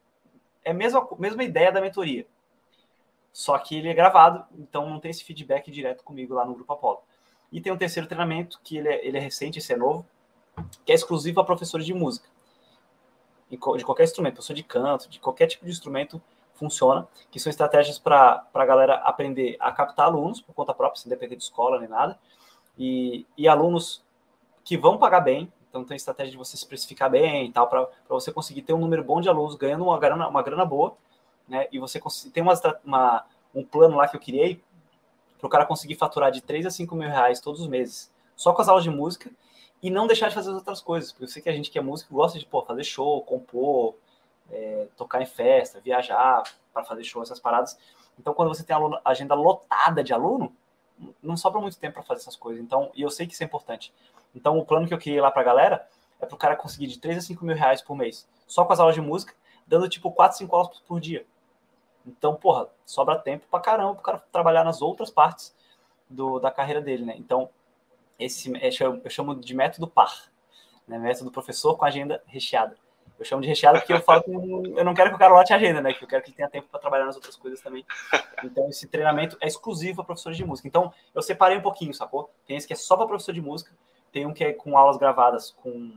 é 0.64 0.72
a 0.72 0.74
mesma, 0.74 1.08
mesma 1.18 1.44
ideia 1.44 1.72
da 1.72 1.80
mentoria. 1.80 2.28
Só 3.32 3.58
que 3.58 3.78
ele 3.78 3.90
é 3.90 3.94
gravado, 3.94 4.46
então 4.58 4.90
não 4.90 5.00
tem 5.00 5.12
esse 5.12 5.24
feedback 5.24 5.70
direto 5.70 6.04
comigo 6.04 6.34
lá 6.34 6.46
no 6.46 6.54
Grupo 6.56 6.74
Apolo. 6.74 7.04
E 7.52 7.62
tem 7.62 7.72
um 7.72 7.78
terceiro 7.78 8.08
treinamento, 8.08 8.60
que 8.64 8.78
ele 8.78 8.90
é, 8.90 9.06
ele 9.06 9.18
é 9.18 9.20
recente, 9.20 9.60
esse 9.60 9.74
é 9.74 9.78
novo, 9.78 10.06
que 10.86 10.92
é 10.92 10.96
exclusivo 10.96 11.40
a 11.40 11.46
professores 11.46 11.86
de 11.86 11.94
música. 11.94 12.28
De 13.50 13.58
qualquer 13.58 14.04
instrumento, 14.04 14.36
professor 14.36 14.54
de 14.54 14.64
canto, 14.64 15.10
de 15.10 15.20
qualquer 15.20 15.48
tipo 15.48 15.66
de 15.66 15.72
instrumento 15.72 16.22
funciona, 16.56 17.08
que 17.30 17.40
são 17.40 17.50
estratégias 17.50 18.00
para 18.00 18.46
a 18.54 18.66
galera 18.66 18.96
aprender 18.96 19.58
a 19.60 19.72
captar 19.72 20.08
alunos 20.08 20.42
por 20.42 20.54
conta 20.54 20.74
própria, 20.74 21.02
sem 21.02 21.10
depender 21.10 21.36
de 21.36 21.44
escola 21.44 21.80
nem 21.80 21.90
nada, 21.90 22.18
e, 22.78 23.26
e 23.38 23.48
alunos 23.48 24.04
que 24.64 24.78
vão 24.78 24.98
pagar 24.98 25.22
bem, 25.22 25.52
então 25.70 25.84
tem 25.84 25.96
estratégia 25.96 26.32
de 26.32 26.38
você 26.38 26.58
se 26.58 26.66
precificar 26.66 27.10
bem 27.10 27.48
e 27.48 27.52
tal, 27.52 27.68
para 27.68 27.88
você 28.10 28.32
conseguir 28.32 28.62
ter 28.62 28.74
um 28.74 28.80
número 28.80 29.04
bom 29.04 29.20
de 29.20 29.30
alunos 29.30 29.56
ganhando 29.56 29.84
uma 29.84 30.00
grana, 30.00 30.28
uma 30.28 30.42
grana 30.42 30.66
boa, 30.66 30.96
né? 31.48 31.68
E 31.72 31.78
você 31.78 32.02
tem 32.34 32.42
uma, 32.42 32.54
uma, 32.84 33.26
um 33.54 33.64
plano 33.64 33.98
lá 33.98 34.08
que 34.08 34.16
eu 34.16 34.20
criei 34.20 34.64
para 35.38 35.48
o 35.48 35.50
cara 35.50 35.66
conseguir 35.66 35.96
faturar 35.96 36.32
de 36.32 36.42
3 36.42 36.66
a 36.66 36.70
5 36.72 36.96
mil 36.96 37.10
reais 37.10 37.40
todos 37.40 37.62
os 37.62 37.68
meses, 37.68 38.12
só 38.36 38.54
com 38.54 38.62
as 38.62 38.70
aulas 38.70 38.84
de 38.84 38.90
música, 38.90 39.30
e 39.84 39.90
não 39.90 40.08
deixar 40.08 40.30
de 40.30 40.36
fazer 40.36 40.50
as 40.50 40.56
outras 40.56 40.82
coisas, 40.82 41.12
porque 41.12 41.26
eu 41.26 41.28
sei 41.28 41.42
que 41.42 41.50
a 41.50 41.54
gente 41.54 41.70
que 41.70 41.78
é 41.78 41.82
músico 41.82 42.14
gosta 42.16 42.40
de 42.40 42.46
pô, 42.46 42.64
fazer 42.64 42.84
show, 42.84 43.22
compor, 43.22 43.96
é, 44.52 44.88
tocar 44.96 45.22
em 45.22 45.26
festa, 45.26 45.80
viajar 45.80 46.44
para 46.74 46.84
fazer 46.84 47.04
show, 47.04 47.22
essas 47.22 47.40
paradas. 47.40 47.78
Então, 48.20 48.34
quando 48.34 48.50
você 48.50 48.64
tem 48.64 48.76
a 48.76 49.02
agenda 49.10 49.36
lotada 49.36 50.04
de 50.04 50.14
aluno, 50.14 50.56
não 51.22 51.36
sobra 51.36 51.60
muito 51.60 51.78
tempo 51.78 51.96
para 51.96 52.04
fazer 52.04 52.22
essas 52.22 52.36
coisas. 52.36 52.64
Então, 52.64 52.92
e 52.94 53.02
eu 53.02 53.10
sei 53.10 53.28
que 53.28 53.34
isso 53.34 53.44
é 53.44 53.46
importante. 53.46 53.94
Então, 54.34 54.58
o 54.58 54.66
plano 54.66 54.88
que 54.88 54.94
eu 54.94 54.98
criei 54.98 55.20
lá 55.20 55.32
para 55.32 55.42
a 55.42 55.46
galera 55.46 55.88
é 56.20 56.26
para 56.26 56.36
o 56.36 56.38
cara 56.38 56.56
conseguir 56.56 56.88
de 56.88 57.00
3 57.00 57.18
a 57.18 57.22
5 57.22 57.46
mil 57.46 57.56
reais 57.56 57.82
por 57.82 57.96
mês, 57.96 58.28
só 58.48 58.64
com 58.66 58.74
as 58.74 58.80
aulas 58.80 58.96
de 58.96 59.02
música, 59.02 59.34
dando 59.68 59.90
tipo 59.90 60.12
4, 60.12 60.38
5 60.38 60.56
aulas 60.56 60.80
por 60.80 61.00
dia. 61.00 61.26
Então, 62.06 62.36
porra, 62.36 62.70
sobra 62.86 63.18
tempo 63.18 63.46
para 63.50 63.60
caramba 63.60 63.94
para 63.94 64.00
o 64.00 64.04
cara 64.04 64.20
trabalhar 64.32 64.64
nas 64.64 64.82
outras 64.82 65.10
partes 65.10 65.56
do, 66.10 66.40
da 66.40 66.52
carreira 66.52 66.82
dele, 66.82 67.04
né? 67.04 67.16
Então, 67.18 67.50
esse 68.20 68.52
eu 68.82 69.10
chamo 69.10 69.36
de 69.36 69.54
método 69.54 69.88
par, 69.88 70.32
né? 70.88 70.98
Método 70.98 71.32
professor 71.32 71.76
com 71.76 71.86
agenda 71.86 72.24
recheada. 72.28 72.78
Eu 73.18 73.26
chamo 73.26 73.42
de 73.42 73.48
recheado 73.48 73.80
porque 73.80 73.94
eu 73.94 74.02
falo 74.02 74.24
que 74.24 74.32
eu 74.32 74.84
não 74.84 74.94
quero 74.94 75.10
que 75.10 75.16
o 75.16 75.20
cara 75.20 75.34
lote 75.34 75.54
a 75.54 75.56
agenda, 75.56 75.82
né? 75.82 75.94
Que 75.94 76.04
eu 76.04 76.08
quero 76.08 76.22
que 76.22 76.30
ele 76.30 76.36
tenha 76.36 76.50
tempo 76.50 76.68
para 76.70 76.80
trabalhar 76.80 77.06
nas 77.06 77.16
outras 77.16 77.36
coisas 77.36 77.62
também. 77.62 77.86
Então, 78.44 78.68
esse 78.70 78.88
treinamento 78.88 79.38
é 79.40 79.48
exclusivo 79.48 79.98
para 79.98 80.06
professores 80.06 80.38
de 80.38 80.44
música. 80.44 80.68
Então, 80.68 80.94
eu 81.14 81.22
separei 81.22 81.58
um 81.58 81.62
pouquinho, 81.62 81.94
sacou? 81.94 82.30
Tem 82.46 82.58
esse 82.58 82.68
que 82.68 82.74
é 82.74 82.76
só 82.76 82.98
para 82.98 83.08
professor 83.08 83.34
de 83.34 83.42
música, 83.42 83.72
tem 84.12 84.26
um 84.26 84.34
que 84.34 84.44
é 84.44 84.52
com 84.52 84.78
aulas 84.78 84.98
gravadas 84.98 85.52
com 85.52 85.94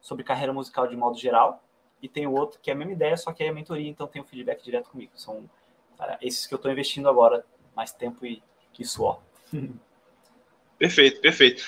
sobre 0.00 0.24
carreira 0.24 0.52
musical 0.52 0.86
de 0.86 0.96
modo 0.96 1.18
geral, 1.18 1.62
e 2.02 2.08
tem 2.08 2.26
o 2.26 2.32
outro 2.32 2.58
que 2.60 2.70
é 2.70 2.74
a 2.74 2.76
mesma 2.76 2.92
ideia, 2.92 3.16
só 3.16 3.32
que 3.32 3.44
é 3.44 3.52
mentoria, 3.52 3.88
então 3.88 4.06
tem 4.06 4.20
o 4.20 4.24
um 4.24 4.28
feedback 4.28 4.62
direto 4.62 4.90
comigo. 4.90 5.12
São 5.14 5.48
cara, 5.98 6.18
esses 6.22 6.46
que 6.46 6.54
eu 6.54 6.56
estou 6.56 6.70
investindo 6.70 7.08
agora, 7.08 7.44
mais 7.76 7.92
tempo 7.92 8.24
e, 8.24 8.42
e 8.78 8.84
suor. 8.84 9.20
Perfeito, 10.78 11.20
perfeito. 11.20 11.62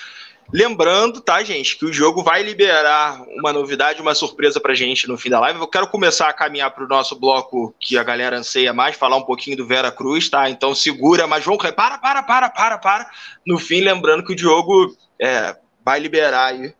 Lembrando, 0.51 1.21
tá, 1.21 1.43
gente, 1.43 1.77
que 1.77 1.85
o 1.85 1.93
jogo 1.93 2.23
vai 2.23 2.43
liberar 2.43 3.23
uma 3.39 3.51
novidade, 3.51 4.01
uma 4.01 4.13
surpresa 4.13 4.59
pra 4.59 4.75
gente 4.75 5.07
no 5.07 5.17
fim 5.17 5.29
da 5.29 5.39
live. 5.39 5.59
Eu 5.59 5.67
quero 5.67 5.87
começar 5.87 6.27
a 6.29 6.33
caminhar 6.33 6.71
pro 6.71 6.87
nosso 6.87 7.15
bloco 7.15 7.73
que 7.79 7.97
a 7.97 8.03
galera 8.03 8.37
anseia 8.37 8.73
mais, 8.73 8.95
falar 8.95 9.17
um 9.17 9.23
pouquinho 9.23 9.57
do 9.57 9.65
Vera 9.65 9.91
Cruz, 9.91 10.29
tá? 10.29 10.49
Então 10.49 10.75
segura, 10.75 11.25
mas 11.25 11.43
vamos. 11.43 11.63
Para, 11.71 11.97
para, 11.97 12.23
para, 12.23 12.49
para, 12.49 12.77
para. 12.77 13.11
No 13.45 13.57
fim, 13.57 13.81
lembrando 13.81 14.23
que 14.23 14.33
o 14.33 14.37
jogo 14.37 14.95
é, 15.19 15.55
vai 15.83 15.99
liberar 15.99 16.47
aí 16.47 16.73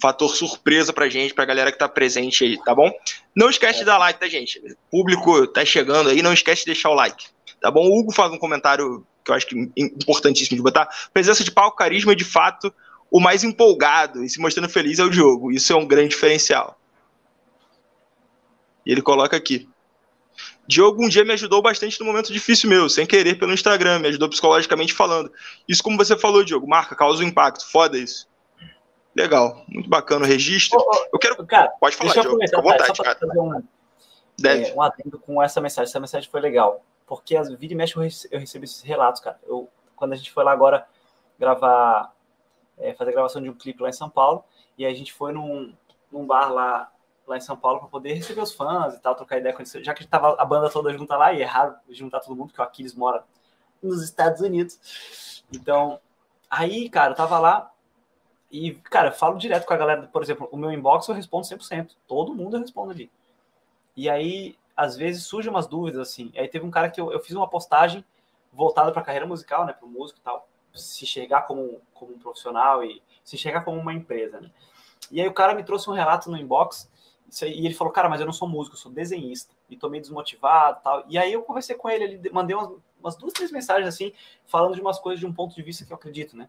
fator 0.00 0.34
surpresa 0.34 0.92
pra 0.92 1.08
gente, 1.08 1.34
pra 1.34 1.44
galera 1.44 1.72
que 1.72 1.78
tá 1.78 1.88
presente 1.88 2.44
aí, 2.44 2.62
tá 2.62 2.74
bom? 2.74 2.90
Não 3.34 3.48
esquece 3.48 3.80
de 3.80 3.86
dar 3.86 3.98
like, 3.98 4.20
tá, 4.20 4.28
gente? 4.28 4.58
O 4.58 4.98
público 4.98 5.46
tá 5.46 5.64
chegando 5.64 6.10
aí, 6.10 6.22
não 6.22 6.32
esquece 6.32 6.62
de 6.62 6.66
deixar 6.66 6.90
o 6.90 6.94
like, 6.94 7.26
tá 7.60 7.70
bom? 7.70 7.86
O 7.86 7.98
Hugo 7.98 8.12
faz 8.12 8.30
um 8.30 8.38
comentário 8.38 9.06
que 9.24 9.30
eu 9.30 9.34
acho 9.34 9.46
que 9.46 9.70
importantíssimo 9.76 10.56
de 10.56 10.62
botar. 10.62 10.88
Presença 11.12 11.42
de 11.42 11.50
palco, 11.50 11.76
carisma 11.76 12.14
de 12.14 12.24
fato 12.24 12.72
o 13.16 13.20
mais 13.20 13.42
empolgado 13.42 14.22
e 14.22 14.28
se 14.28 14.38
mostrando 14.38 14.68
feliz 14.68 14.98
é 14.98 15.02
o 15.02 15.08
Diogo. 15.08 15.50
Isso 15.50 15.72
é 15.72 15.76
um 15.76 15.86
grande 15.86 16.10
diferencial. 16.10 16.78
E 18.84 18.92
ele 18.92 19.00
coloca 19.00 19.34
aqui. 19.34 19.66
Diogo 20.68 21.02
um 21.02 21.08
dia 21.08 21.24
me 21.24 21.32
ajudou 21.32 21.62
bastante 21.62 21.98
no 21.98 22.04
momento 22.04 22.30
difícil 22.30 22.68
meu, 22.68 22.90
sem 22.90 23.06
querer, 23.06 23.38
pelo 23.38 23.54
Instagram, 23.54 24.00
me 24.00 24.08
ajudou 24.08 24.28
psicologicamente 24.28 24.92
falando. 24.92 25.32
Isso, 25.66 25.82
como 25.82 25.96
você 25.96 26.14
falou, 26.14 26.44
Diogo, 26.44 26.68
marca, 26.68 26.94
causa 26.94 27.24
um 27.24 27.26
impacto. 27.26 27.66
Foda 27.66 27.96
isso. 27.96 28.28
Legal, 29.16 29.64
muito 29.66 29.88
bacana 29.88 30.26
o 30.26 30.28
registro. 30.28 30.78
eu 31.10 31.18
quero. 31.18 31.42
Cara, 31.46 31.68
pode 31.80 31.96
falar, 31.96 32.12
Diogo, 32.12 32.38
fica 32.38 32.58
à 32.58 32.62
vontade, 32.62 33.02
cara. 33.02 33.18
Fazer 33.18 33.40
um, 33.40 33.62
Deve. 34.38 34.68
É, 34.68 34.74
um 34.74 34.82
atento 34.82 35.18
com 35.20 35.42
essa 35.42 35.58
mensagem. 35.58 35.88
Essa 35.88 36.00
mensagem 36.00 36.30
foi 36.30 36.42
legal. 36.42 36.84
Porque 37.06 37.34
as 37.34 37.48
vídeo 37.48 37.74
e 37.74 37.78
mexe 37.78 37.94
eu 37.96 38.38
recebo 38.38 38.66
esses 38.66 38.82
relatos, 38.82 39.22
cara. 39.22 39.40
Eu, 39.46 39.70
quando 39.94 40.12
a 40.12 40.16
gente 40.16 40.30
foi 40.30 40.44
lá 40.44 40.52
agora 40.52 40.86
gravar 41.38 42.12
é, 42.78 42.94
fazer 42.94 43.10
a 43.10 43.14
gravação 43.14 43.42
de 43.42 43.48
um 43.48 43.54
clipe 43.54 43.82
lá 43.82 43.88
em 43.88 43.92
São 43.92 44.10
Paulo. 44.10 44.44
E 44.76 44.84
a 44.84 44.92
gente 44.92 45.12
foi 45.12 45.32
num, 45.32 45.74
num 46.10 46.26
bar 46.26 46.52
lá, 46.52 46.90
lá 47.26 47.36
em 47.36 47.40
São 47.40 47.56
Paulo 47.56 47.80
para 47.80 47.88
poder 47.88 48.14
receber 48.14 48.40
os 48.40 48.52
fãs 48.52 48.94
e 48.94 49.00
tal, 49.00 49.14
trocar 49.14 49.38
ideia 49.38 49.54
com 49.54 49.62
eles. 49.62 49.72
Já 49.72 49.94
que 49.94 50.06
tava 50.06 50.36
a 50.38 50.44
banda 50.44 50.70
toda 50.70 50.92
junta 50.92 51.16
lá, 51.16 51.32
e 51.32 51.42
é 51.42 51.44
raro 51.44 51.74
juntar 51.90 52.20
todo 52.20 52.36
mundo, 52.36 52.48
porque 52.48 52.60
o 52.60 52.64
Aquiles 52.64 52.94
mora 52.94 53.24
nos 53.82 54.02
Estados 54.02 54.40
Unidos. 54.40 55.44
Então, 55.52 56.00
aí, 56.50 56.88
cara, 56.88 57.12
eu 57.12 57.16
tava 57.16 57.38
lá 57.38 57.72
e, 58.50 58.74
cara, 58.74 59.12
falo 59.12 59.38
direto 59.38 59.66
com 59.66 59.74
a 59.74 59.76
galera, 59.76 60.02
por 60.08 60.22
exemplo, 60.22 60.48
o 60.52 60.56
meu 60.56 60.70
inbox 60.70 61.08
eu 61.08 61.14
respondo 61.14 61.46
100%. 61.46 61.96
Todo 62.06 62.34
mundo 62.34 62.56
eu 62.56 62.60
respondo 62.60 62.92
ali. 62.92 63.10
E 63.96 64.10
aí, 64.10 64.56
às 64.76 64.96
vezes, 64.96 65.24
surgem 65.24 65.50
umas 65.50 65.66
dúvidas, 65.66 66.00
assim. 66.00 66.30
Aí 66.36 66.48
teve 66.48 66.66
um 66.66 66.70
cara 66.70 66.90
que 66.90 67.00
eu, 67.00 67.10
eu 67.12 67.20
fiz 67.20 67.34
uma 67.34 67.48
postagem 67.48 68.04
voltada 68.52 68.92
para 68.92 69.02
carreira 69.02 69.26
musical, 69.26 69.66
né, 69.66 69.72
para 69.72 69.86
o 69.86 69.88
músico 69.88 70.18
e 70.18 70.22
tal 70.22 70.46
se 70.76 71.04
enxergar 71.04 71.42
como, 71.42 71.80
como 71.94 72.14
um 72.14 72.18
profissional 72.18 72.84
e 72.84 73.02
se 73.24 73.36
enxergar 73.36 73.62
como 73.62 73.80
uma 73.80 73.92
empresa, 73.92 74.40
né? 74.40 74.50
E 75.10 75.20
aí 75.20 75.28
o 75.28 75.34
cara 75.34 75.54
me 75.54 75.64
trouxe 75.64 75.88
um 75.88 75.92
relato 75.92 76.30
no 76.30 76.36
inbox 76.36 76.90
e 77.42 77.66
ele 77.66 77.74
falou, 77.74 77.92
cara, 77.92 78.08
mas 78.08 78.20
eu 78.20 78.26
não 78.26 78.32
sou 78.32 78.48
músico, 78.48 78.76
eu 78.76 78.80
sou 78.80 78.92
desenhista 78.92 79.54
e 79.68 79.76
tô 79.76 79.88
meio 79.88 80.00
desmotivado 80.00 80.80
tal. 80.82 81.04
E 81.08 81.18
aí 81.18 81.32
eu 81.32 81.42
conversei 81.42 81.76
com 81.76 81.88
ele, 81.88 82.04
ele 82.04 82.30
mandei 82.30 82.56
umas, 82.56 82.70
umas 83.00 83.16
duas, 83.16 83.32
três 83.32 83.50
mensagens 83.50 83.88
assim, 83.88 84.12
falando 84.46 84.74
de 84.74 84.80
umas 84.80 84.98
coisas 84.98 85.20
de 85.20 85.26
um 85.26 85.32
ponto 85.32 85.54
de 85.54 85.62
vista 85.62 85.84
que 85.84 85.92
eu 85.92 85.96
acredito, 85.96 86.36
né? 86.36 86.48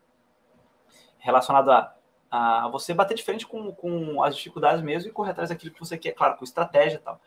Relacionado 1.17 1.71
a, 1.71 1.95
a 2.29 2.67
você 2.69 2.93
bater 2.93 3.15
de 3.15 3.23
frente 3.23 3.45
com, 3.45 3.71
com 3.71 4.23
as 4.23 4.35
dificuldades 4.35 4.83
mesmo 4.83 5.09
e 5.09 5.13
correr 5.13 5.31
atrás 5.31 5.49
daquilo 5.49 5.73
que 5.73 5.79
você 5.79 5.97
quer, 5.97 6.11
claro, 6.11 6.37
com 6.37 6.43
estratégia 6.43 6.97
e 6.97 7.01
tal. 7.01 7.19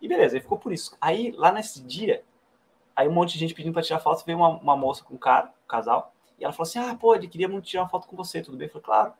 E 0.00 0.08
beleza, 0.08 0.36
ele 0.36 0.42
ficou 0.42 0.58
por 0.58 0.72
isso. 0.72 0.96
Aí, 1.00 1.32
lá 1.32 1.52
nesse 1.52 1.82
dia, 1.82 2.24
Aí 2.98 3.06
um 3.06 3.12
monte 3.12 3.34
de 3.34 3.38
gente 3.38 3.54
pedindo 3.54 3.72
para 3.72 3.80
tirar 3.80 4.00
foto, 4.00 4.24
veio 4.26 4.38
uma, 4.38 4.48
uma 4.48 4.76
moça 4.76 5.04
com 5.04 5.14
um 5.14 5.16
cara, 5.18 5.46
um 5.46 5.68
casal, 5.68 6.12
e 6.36 6.42
ela 6.42 6.52
falou 6.52 6.68
assim: 6.68 6.80
Ah, 6.80 6.96
pô, 6.96 7.14
ele 7.14 7.28
queria 7.28 7.46
muito 7.48 7.64
tirar 7.64 7.84
uma 7.84 7.88
foto 7.88 8.08
com 8.08 8.16
você, 8.16 8.42
tudo 8.42 8.56
bem? 8.56 8.66
Eu 8.66 8.72
falei, 8.72 8.84
claro. 8.84 9.12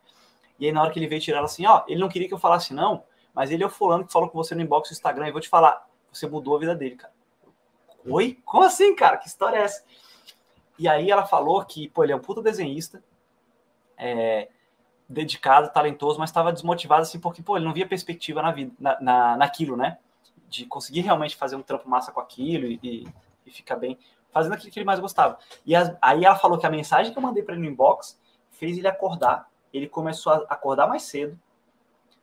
E 0.58 0.66
aí, 0.66 0.72
na 0.72 0.82
hora 0.82 0.90
que 0.90 0.98
ele 0.98 1.06
veio 1.06 1.20
tirar 1.20 1.38
ela 1.38 1.46
assim, 1.46 1.64
ó, 1.64 1.84
ele 1.86 2.00
não 2.00 2.08
queria 2.08 2.26
que 2.26 2.34
eu 2.34 2.40
falasse 2.40 2.74
não, 2.74 3.04
mas 3.32 3.52
ele 3.52 3.62
é 3.62 3.66
o 3.66 3.70
fulano 3.70 4.04
que 4.04 4.12
falou 4.12 4.28
com 4.28 4.36
você 4.36 4.52
no 4.52 4.62
inbox 4.62 4.88
do 4.88 4.94
Instagram, 4.94 5.28
e 5.28 5.30
vou 5.30 5.40
te 5.40 5.48
falar, 5.48 5.88
você 6.12 6.26
mudou 6.26 6.56
a 6.56 6.58
vida 6.58 6.74
dele, 6.74 6.96
cara. 6.96 7.12
Oi? 8.04 8.36
Como 8.44 8.64
assim, 8.64 8.96
cara? 8.96 9.16
Que 9.16 9.28
história 9.28 9.58
é 9.58 9.62
essa? 9.62 9.84
E 10.76 10.88
aí 10.88 11.08
ela 11.08 11.24
falou 11.24 11.64
que, 11.64 11.88
pô, 11.88 12.02
ele 12.02 12.12
é 12.12 12.16
um 12.16 12.20
puta 12.20 12.42
desenhista, 12.42 13.00
é, 13.96 14.48
dedicado, 15.08 15.72
talentoso, 15.72 16.18
mas 16.18 16.30
estava 16.30 16.52
desmotivado, 16.52 17.02
assim, 17.02 17.20
porque, 17.20 17.42
pô, 17.42 17.56
ele 17.56 17.64
não 17.64 17.72
via 17.72 17.86
perspectiva 17.86 18.42
na 18.42 18.50
vida, 18.50 18.72
na, 18.80 19.00
na, 19.00 19.36
naquilo, 19.36 19.76
né? 19.76 19.98
De 20.48 20.66
conseguir 20.66 21.02
realmente 21.02 21.36
fazer 21.36 21.54
um 21.54 21.62
trampo 21.62 21.88
massa 21.88 22.10
com 22.10 22.18
aquilo 22.18 22.66
e, 22.66 22.80
e 22.82 23.27
e 23.48 23.52
fica 23.52 23.74
bem, 23.74 23.98
fazendo 24.30 24.54
aquilo 24.54 24.70
que 24.70 24.78
ele 24.78 24.86
mais 24.86 25.00
gostava. 25.00 25.38
E 25.64 25.74
as, 25.74 25.96
aí 26.00 26.24
ela 26.24 26.36
falou 26.36 26.58
que 26.58 26.66
a 26.66 26.70
mensagem 26.70 27.12
que 27.12 27.18
eu 27.18 27.22
mandei 27.22 27.42
para 27.42 27.54
ele 27.54 27.64
no 27.64 27.70
inbox 27.70 28.18
fez 28.50 28.78
ele 28.78 28.88
acordar. 28.88 29.48
Ele 29.72 29.88
começou 29.88 30.32
a 30.32 30.36
acordar 30.48 30.86
mais 30.86 31.02
cedo, 31.02 31.38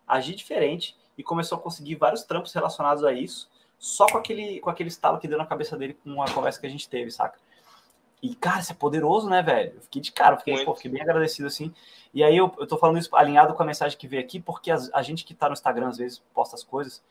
agir 0.07 0.35
diferente 0.35 0.97
e 1.17 1.23
começou 1.23 1.57
a 1.57 1.61
conseguir 1.61 1.95
vários 1.95 2.23
trampos 2.23 2.53
relacionados 2.53 3.03
a 3.03 3.11
isso, 3.11 3.49
só 3.77 4.05
com 4.07 4.17
aquele, 4.17 4.59
com 4.59 4.69
aquele 4.69 4.89
estalo 4.89 5.19
que 5.19 5.27
deu 5.27 5.37
na 5.37 5.45
cabeça 5.45 5.77
dele 5.77 5.93
com 5.93 6.21
a 6.21 6.29
conversa 6.31 6.59
que 6.59 6.67
a 6.67 6.69
gente 6.69 6.89
teve, 6.89 7.11
saca? 7.11 7.37
E, 8.21 8.33
cara, 8.33 8.59
isso 8.59 8.71
é 8.71 8.75
poderoso, 8.75 9.29
né, 9.29 9.41
velho? 9.41 9.73
Eu 9.75 9.81
fiquei 9.81 10.01
de 10.01 10.11
cara, 10.11 10.37
fiquei, 10.37 10.65
pô, 10.65 10.73
fiquei 10.73 10.89
bem 10.89 11.01
agradecido, 11.01 11.47
assim. 11.47 11.73
E 12.13 12.23
aí 12.23 12.35
eu, 12.35 12.51
eu 12.57 12.65
tô 12.65 12.77
falando 12.77 12.97
isso 12.97 13.15
alinhado 13.15 13.53
com 13.53 13.61
a 13.61 13.65
mensagem 13.65 13.97
que 13.97 14.07
veio 14.07 14.23
aqui, 14.23 14.39
porque 14.39 14.71
a, 14.71 14.77
a 14.93 15.01
gente 15.03 15.23
que 15.23 15.33
tá 15.33 15.47
no 15.47 15.53
Instagram, 15.53 15.89
às 15.89 15.97
vezes, 15.97 16.23
posta 16.33 16.55
as 16.55 16.63
coisas, 16.63 17.03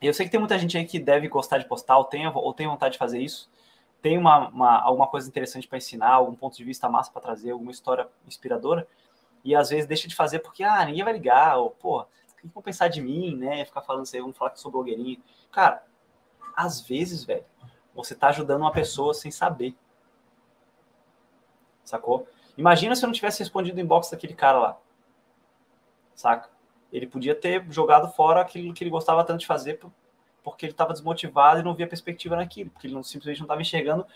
eu 0.00 0.12
sei 0.12 0.26
que 0.26 0.32
tem 0.32 0.40
muita 0.40 0.58
gente 0.58 0.76
aí 0.76 0.84
que 0.84 0.98
deve 0.98 1.28
gostar 1.28 1.58
de 1.58 1.66
postar 1.66 1.96
ou 1.98 2.04
tem, 2.04 2.26
ou 2.26 2.52
tem 2.52 2.66
vontade 2.66 2.92
de 2.92 2.98
fazer 2.98 3.20
isso. 3.20 3.50
Tem 4.02 4.18
uma, 4.18 4.48
uma 4.48 4.80
alguma 4.82 5.06
coisa 5.06 5.28
interessante 5.28 5.66
para 5.66 5.78
ensinar, 5.78 6.12
algum 6.12 6.34
ponto 6.34 6.56
de 6.56 6.64
vista 6.64 6.88
massa 6.88 7.10
para 7.10 7.22
trazer, 7.22 7.50
alguma 7.50 7.70
história 7.70 8.08
inspiradora. 8.26 8.86
E 9.42 9.54
às 9.54 9.70
vezes 9.70 9.86
deixa 9.86 10.06
de 10.08 10.14
fazer 10.14 10.40
porque, 10.40 10.62
ah, 10.62 10.84
ninguém 10.84 11.04
vai 11.04 11.12
ligar, 11.12 11.56
ou, 11.56 11.70
pô, 11.70 12.00
o 12.00 12.06
que 12.36 12.46
vão 12.48 12.62
pensar 12.62 12.88
de 12.88 13.00
mim, 13.00 13.36
né? 13.36 13.64
Ficar 13.64 13.80
falando 13.80 14.02
assim, 14.02 14.20
vamos 14.20 14.36
falar 14.36 14.50
que 14.50 14.60
sou 14.60 14.70
blogueirinho. 14.70 15.22
Cara, 15.50 15.84
às 16.54 16.80
vezes, 16.80 17.24
velho, 17.24 17.44
você 17.94 18.14
tá 18.14 18.28
ajudando 18.28 18.60
uma 18.60 18.72
pessoa 18.72 19.14
sem 19.14 19.30
saber. 19.30 19.74
Sacou? 21.84 22.28
Imagina 22.56 22.94
se 22.96 23.04
eu 23.04 23.06
não 23.06 23.14
tivesse 23.14 23.38
respondido 23.38 23.78
o 23.78 23.80
inbox 23.80 24.10
daquele 24.10 24.34
cara 24.34 24.58
lá. 24.58 24.78
Saca? 26.14 26.50
Ele 26.96 27.06
podia 27.06 27.34
ter 27.34 27.62
jogado 27.70 28.10
fora 28.10 28.40
aquilo 28.40 28.72
que 28.72 28.82
ele 28.82 28.90
gostava 28.90 29.22
tanto 29.22 29.40
de 29.40 29.46
fazer, 29.46 29.78
porque 30.42 30.64
ele 30.64 30.72
estava 30.72 30.94
desmotivado 30.94 31.60
e 31.60 31.62
não 31.62 31.74
via 31.74 31.86
perspectiva 31.86 32.36
naquilo, 32.36 32.70
porque 32.70 32.86
ele 32.86 32.94
não, 32.94 33.02
simplesmente 33.02 33.40
não 33.40 33.44
estava 33.44 33.60
enxergando 33.60 34.06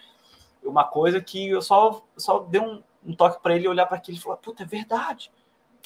uma 0.63 0.85
coisa 0.85 1.21
que 1.21 1.51
eu 1.51 1.61
só, 1.61 2.03
só 2.17 2.39
dei 2.39 2.59
um, 2.59 2.83
um 3.05 3.15
toque 3.15 3.43
para 3.43 3.55
ele 3.55 3.69
olhar 3.69 3.85
para 3.85 3.99
aquilo 3.99 4.17
e 4.17 4.21
falar: 4.21 4.39
puta, 4.39 4.63
é 4.63 4.67
verdade. 4.67 5.31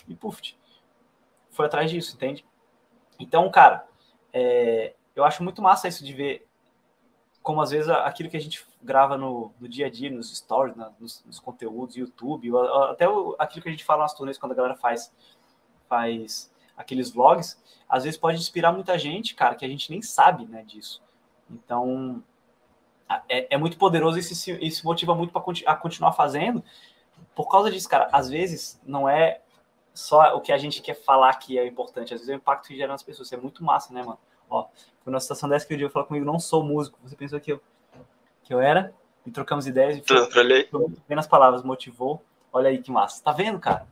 E 0.06 0.14
puf. 0.14 0.40
foi 1.50 1.66
atrás 1.66 1.90
disso, 1.90 2.14
entende? 2.14 2.44
Então, 3.18 3.50
cara, 3.50 3.88
é, 4.32 4.94
eu 5.16 5.24
acho 5.24 5.42
muito 5.42 5.60
massa 5.60 5.88
isso 5.88 6.04
de 6.04 6.12
ver 6.12 6.46
como 7.42 7.60
às 7.60 7.72
vezes 7.72 7.90
aquilo 7.90 8.30
que 8.30 8.36
a 8.36 8.40
gente 8.40 8.64
grava 8.80 9.18
no, 9.18 9.52
no 9.60 9.68
dia 9.68 9.86
a 9.86 9.90
dia, 9.90 10.10
nos 10.10 10.32
stories, 10.34 10.76
na, 10.76 10.92
nos, 11.00 11.24
nos, 11.24 11.40
conteúdos, 11.40 11.96
YouTube, 11.96 12.50
até 12.88 13.08
o, 13.08 13.34
aquilo 13.36 13.64
que 13.64 13.68
a 13.68 13.72
gente 13.72 13.84
fala 13.84 14.02
nas 14.02 14.14
turnês 14.14 14.38
quando 14.38 14.52
a 14.52 14.54
galera 14.54 14.76
faz, 14.76 15.12
faz 15.88 16.53
aqueles 16.76 17.10
vlogs, 17.10 17.60
às 17.88 18.04
vezes 18.04 18.18
pode 18.18 18.38
inspirar 18.38 18.72
muita 18.72 18.98
gente, 18.98 19.34
cara, 19.34 19.54
que 19.54 19.64
a 19.64 19.68
gente 19.68 19.90
nem 19.90 20.02
sabe 20.02 20.46
né, 20.46 20.62
disso. 20.64 21.02
Então, 21.50 22.22
é, 23.28 23.54
é 23.54 23.58
muito 23.58 23.76
poderoso 23.76 24.18
e 24.18 24.20
isso, 24.20 24.50
isso 24.52 24.86
motiva 24.86 25.14
muito 25.14 25.32
para 25.32 25.42
a 25.66 25.76
continuar 25.76 26.12
fazendo. 26.12 26.62
Por 27.34 27.48
causa 27.48 27.70
disso, 27.70 27.88
cara, 27.88 28.08
às 28.12 28.28
vezes 28.28 28.80
não 28.84 29.08
é 29.08 29.40
só 29.92 30.36
o 30.36 30.40
que 30.40 30.52
a 30.52 30.58
gente 30.58 30.82
quer 30.82 30.94
falar 30.94 31.32
que 31.34 31.58
é 31.58 31.66
importante, 31.66 32.12
às 32.12 32.20
vezes 32.20 32.28
é 32.28 32.34
o 32.34 32.36
impacto 32.36 32.68
que 32.68 32.76
gera 32.76 32.92
nas 32.92 33.02
pessoas. 33.02 33.28
Isso 33.28 33.34
é 33.34 33.38
muito 33.38 33.62
massa, 33.62 33.92
né, 33.92 34.02
mano? 34.02 34.18
Ó, 34.50 34.66
foi 35.02 35.12
uma 35.12 35.20
situação 35.20 35.48
dessa 35.48 35.66
que 35.66 35.74
o 35.74 35.76
Diego 35.76 35.92
falou 35.92 36.08
comigo, 36.08 36.26
não 36.26 36.40
sou 36.40 36.64
músico. 36.64 36.98
Você 37.02 37.16
pensou 37.16 37.40
que 37.40 37.52
eu, 37.52 37.60
que 38.42 38.52
eu 38.52 38.60
era? 38.60 38.92
E 39.24 39.30
trocamos 39.30 39.66
ideias 39.66 39.96
e 39.96 40.02
foi, 40.02 40.30
foi 40.30 40.88
bem 41.08 41.16
nas 41.16 41.26
palavras, 41.26 41.62
motivou. 41.62 42.22
Olha 42.52 42.68
aí 42.68 42.78
que 42.78 42.90
massa. 42.90 43.22
Tá 43.22 43.32
vendo, 43.32 43.58
cara? 43.58 43.86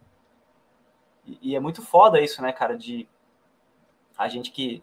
E, 1.27 1.51
e, 1.51 1.57
é 1.57 1.61
muito 1.61 1.83
foda 1.83 2.21
isso, 2.21 2.43
né, 2.43 2.53
cara, 2.53 2.77
de 2.77 3.09
a 4.17 4.29
gente 4.29 4.51
que... 4.51 4.83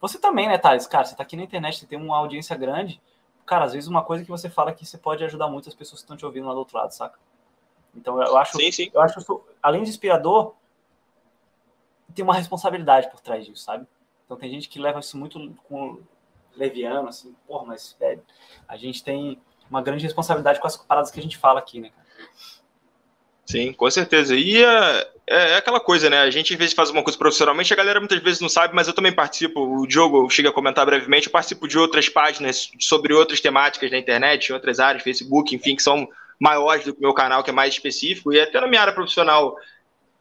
Você 0.00 0.18
também, 0.18 0.48
né, 0.48 0.58
Thales? 0.58 0.86
Cara, 0.86 1.04
você 1.04 1.16
tá 1.16 1.22
aqui 1.22 1.36
na 1.36 1.42
internet, 1.42 1.78
você 1.78 1.86
tem 1.86 1.98
uma 1.98 2.16
audiência 2.16 2.56
grande. 2.56 3.00
Cara, 3.46 3.64
às 3.64 3.72
vezes 3.72 3.88
uma 3.88 4.02
coisa 4.02 4.24
que 4.24 4.30
você 4.30 4.48
fala 4.48 4.72
que 4.72 4.84
você 4.84 4.98
pode 4.98 5.24
ajudar 5.24 5.48
muito 5.48 5.68
as 5.68 5.74
pessoas 5.74 6.00
que 6.00 6.04
estão 6.04 6.16
te 6.16 6.24
ouvindo 6.24 6.46
lá 6.46 6.52
do 6.52 6.58
outro 6.58 6.76
lado, 6.76 6.92
saca? 6.92 7.18
Então 7.94 8.20
eu 8.20 8.36
acho, 8.36 8.56
sim, 8.56 8.72
sim. 8.72 8.90
eu 8.92 9.00
acho, 9.00 9.44
além 9.62 9.82
de 9.82 9.88
inspirador, 9.88 10.54
tem 12.14 12.24
uma 12.24 12.34
responsabilidade 12.34 13.10
por 13.10 13.20
trás 13.20 13.44
disso, 13.44 13.62
sabe? 13.62 13.86
Então 14.24 14.36
tem 14.36 14.50
gente 14.50 14.68
que 14.68 14.80
leva 14.80 15.00
isso 15.00 15.16
muito 15.16 15.54
com 15.68 16.00
leviano, 16.56 17.08
assim, 17.08 17.34
porra, 17.46 17.66
mas 17.66 17.96
velho, 17.98 18.22
a 18.66 18.76
gente 18.76 19.02
tem 19.02 19.40
uma 19.68 19.82
grande 19.82 20.04
responsabilidade 20.04 20.60
com 20.60 20.66
as 20.66 20.76
paradas 20.76 21.10
que 21.10 21.18
a 21.18 21.22
gente 21.22 21.36
fala 21.36 21.58
aqui, 21.58 21.80
né, 21.80 21.90
cara? 21.90 22.04
Sim, 23.46 23.72
com 23.72 23.90
certeza. 23.90 24.34
E 24.34 24.62
é, 24.62 25.13
é, 25.26 25.52
é, 25.52 25.56
aquela 25.56 25.80
coisa, 25.80 26.10
né? 26.10 26.18
A 26.18 26.30
gente 26.30 26.52
às 26.52 26.58
vezes 26.58 26.74
faz 26.74 26.90
uma 26.90 27.02
coisa 27.02 27.18
profissionalmente, 27.18 27.72
a 27.72 27.76
galera 27.76 27.98
muitas 28.00 28.22
vezes 28.22 28.40
não 28.40 28.48
sabe, 28.48 28.74
mas 28.74 28.86
eu 28.86 28.94
também 28.94 29.12
participo. 29.12 29.60
O 29.60 29.86
Diogo 29.86 30.28
chega 30.30 30.50
a 30.50 30.52
comentar 30.52 30.84
brevemente, 30.84 31.26
eu 31.26 31.32
participo 31.32 31.66
de 31.66 31.78
outras 31.78 32.08
páginas 32.08 32.70
sobre 32.78 33.14
outras 33.14 33.40
temáticas 33.40 33.90
na 33.90 33.98
internet, 33.98 34.52
outras 34.52 34.80
áreas, 34.80 35.02
Facebook, 35.02 35.54
enfim, 35.54 35.76
que 35.76 35.82
são 35.82 36.08
maiores 36.38 36.84
do 36.84 36.92
que 36.92 36.98
o 36.98 37.02
meu 37.02 37.14
canal, 37.14 37.42
que 37.42 37.50
é 37.50 37.52
mais 37.52 37.74
específico. 37.74 38.32
E 38.32 38.40
até 38.40 38.60
na 38.60 38.66
minha 38.66 38.80
área 38.80 38.92
profissional 38.92 39.56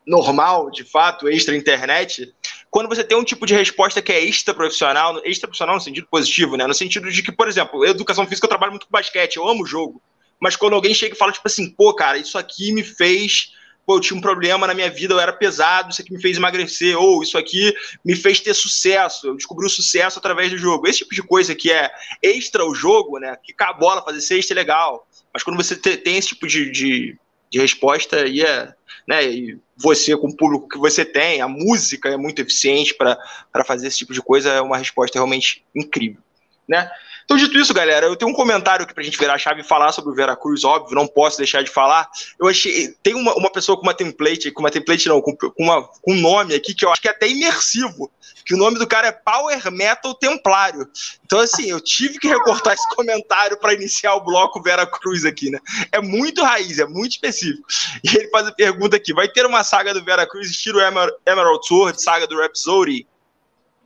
normal, 0.05 0.69
de 0.69 0.83
fato, 0.83 1.29
extra 1.29 1.55
internet, 1.55 2.33
quando 2.69 2.89
você 2.89 3.03
tem 3.03 3.17
um 3.17 3.23
tipo 3.23 3.45
de 3.45 3.53
resposta 3.53 4.01
que 4.01 4.11
é 4.11 4.23
extra 4.23 4.53
profissional, 4.53 5.21
extra 5.23 5.47
profissional 5.47 5.75
no 5.75 5.81
sentido 5.81 6.07
positivo, 6.09 6.57
né? 6.57 6.65
No 6.65 6.73
sentido 6.73 7.11
de 7.11 7.21
que, 7.21 7.31
por 7.31 7.47
exemplo, 7.47 7.85
educação 7.85 8.25
física 8.25 8.45
eu 8.45 8.49
trabalho 8.49 8.71
muito 8.71 8.85
com 8.85 8.91
basquete, 8.91 9.37
eu 9.37 9.47
amo 9.47 9.63
o 9.63 9.67
jogo. 9.67 10.01
Mas 10.39 10.55
quando 10.55 10.73
alguém 10.73 10.93
chega 10.93 11.15
e 11.15 11.17
fala, 11.17 11.31
tipo 11.31 11.47
assim, 11.47 11.69
pô, 11.69 11.93
cara, 11.93 12.17
isso 12.17 12.37
aqui 12.37 12.71
me 12.71 12.83
fez. 12.83 13.53
Pô, 13.85 13.97
eu 13.97 13.99
tinha 13.99 14.17
um 14.17 14.21
problema 14.21 14.65
na 14.65 14.73
minha 14.73 14.89
vida, 14.89 15.13
eu 15.13 15.19
era 15.19 15.33
pesado, 15.33 15.91
isso 15.91 16.01
aqui 16.01 16.13
me 16.13 16.21
fez 16.21 16.37
emagrecer, 16.37 16.97
ou 16.97 17.21
isso 17.21 17.37
aqui 17.37 17.73
me 18.03 18.15
fez 18.15 18.39
ter 18.39 18.53
sucesso, 18.53 19.27
eu 19.27 19.35
descobri 19.35 19.65
o 19.65 19.69
sucesso 19.69 20.19
através 20.19 20.49
do 20.51 20.57
jogo. 20.57 20.87
Esse 20.87 20.99
tipo 20.99 21.13
de 21.13 21.21
coisa 21.21 21.53
que 21.53 21.71
é 21.71 21.91
extra 22.21 22.65
o 22.65 22.73
jogo, 22.73 23.19
né? 23.19 23.37
Que 23.43 23.53
a 23.59 23.73
bola, 23.73 24.03
fazer 24.03 24.21
sexta 24.21 24.53
é 24.53 24.55
legal. 24.55 25.05
Mas 25.33 25.43
quando 25.43 25.57
você 25.57 25.75
tem 25.75 26.17
esse 26.17 26.29
tipo 26.29 26.47
de, 26.47 26.71
de, 26.71 27.17
de 27.49 27.59
resposta, 27.59 28.25
e 28.25 28.41
é. 28.41 28.73
Né, 29.05 29.25
e 29.25 29.59
você, 29.75 30.15
com 30.15 30.27
o 30.27 30.35
público 30.35 30.69
que 30.69 30.77
você 30.77 31.03
tem, 31.03 31.41
a 31.41 31.47
música 31.47 32.07
é 32.07 32.15
muito 32.15 32.41
eficiente 32.41 32.95
para 32.95 33.65
fazer 33.65 33.87
esse 33.87 33.97
tipo 33.97 34.13
de 34.13 34.21
coisa, 34.21 34.49
é 34.49 34.61
uma 34.61 34.77
resposta 34.77 35.17
realmente 35.17 35.65
incrível. 35.75 36.21
Né? 36.65 36.89
Então, 37.23 37.37
dito 37.37 37.57
isso, 37.57 37.73
galera, 37.73 38.05
eu 38.05 38.15
tenho 38.15 38.31
um 38.31 38.35
comentário 38.35 38.83
aqui 38.83 38.93
pra 38.93 39.03
gente 39.03 39.17
virar 39.17 39.35
a 39.35 39.37
chave 39.37 39.61
e 39.61 39.63
falar 39.63 39.91
sobre 39.91 40.11
o 40.11 40.15
Veracruz, 40.15 40.63
óbvio, 40.63 40.95
não 40.95 41.07
posso 41.07 41.37
deixar 41.37 41.63
de 41.63 41.71
falar. 41.71 42.09
Eu 42.39 42.47
achei. 42.47 42.93
Tem 43.01 43.15
uma, 43.15 43.33
uma 43.35 43.49
pessoa 43.49 43.77
com 43.77 43.83
uma 43.83 43.93
template, 43.93 44.51
com 44.51 44.61
uma 44.61 44.71
template 44.71 45.07
não, 45.07 45.21
com, 45.21 45.35
com, 45.35 45.63
uma, 45.63 45.83
com 45.83 46.13
um 46.13 46.19
nome 46.19 46.53
aqui 46.53 46.73
que 46.73 46.85
eu 46.85 46.91
acho 46.91 47.01
que 47.01 47.07
é 47.07 47.11
até 47.11 47.27
imersivo. 47.27 48.11
Que 48.45 48.53
o 48.53 48.57
nome 48.57 48.77
do 48.77 48.85
cara 48.85 49.07
é 49.07 49.11
Power 49.11 49.71
Metal 49.71 50.13
Templário. 50.15 50.85
Então, 51.25 51.39
assim, 51.39 51.69
eu 51.69 51.79
tive 51.79 52.19
que 52.19 52.27
recortar 52.27 52.73
esse 52.73 52.95
comentário 52.95 53.57
para 53.57 53.73
iniciar 53.73 54.15
o 54.15 54.23
bloco 54.23 54.61
Veracruz 54.61 55.23
aqui, 55.23 55.49
né? 55.49 55.59
É 55.93 56.01
muito 56.01 56.43
raiz, 56.43 56.77
é 56.77 56.85
muito 56.85 57.13
específico. 57.13 57.65
E 58.03 58.17
ele 58.17 58.29
faz 58.29 58.47
a 58.47 58.51
pergunta 58.51 58.97
aqui: 58.97 59.13
vai 59.13 59.29
ter 59.29 59.45
uma 59.45 59.63
saga 59.63 59.93
do 59.93 60.03
Veracruz 60.03 60.49
estilo 60.49 60.79
Emerald 61.25 61.65
Sword, 61.65 62.01
saga 62.01 62.27
do 62.27 62.37
Rhapsody? 62.37 63.07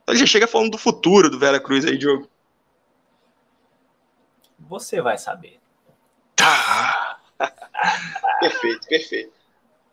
Então 0.02 0.14
ele 0.14 0.20
já 0.20 0.26
chega 0.26 0.46
falando 0.46 0.72
do 0.72 0.78
futuro 0.78 1.30
do 1.30 1.38
Veracruz 1.38 1.84
aí, 1.84 1.96
Diogo. 1.96 2.28
Você 4.68 5.00
vai 5.00 5.18
saber. 5.18 5.58
Tá. 6.36 7.18
perfeito, 8.40 8.86
perfeito. 8.86 9.38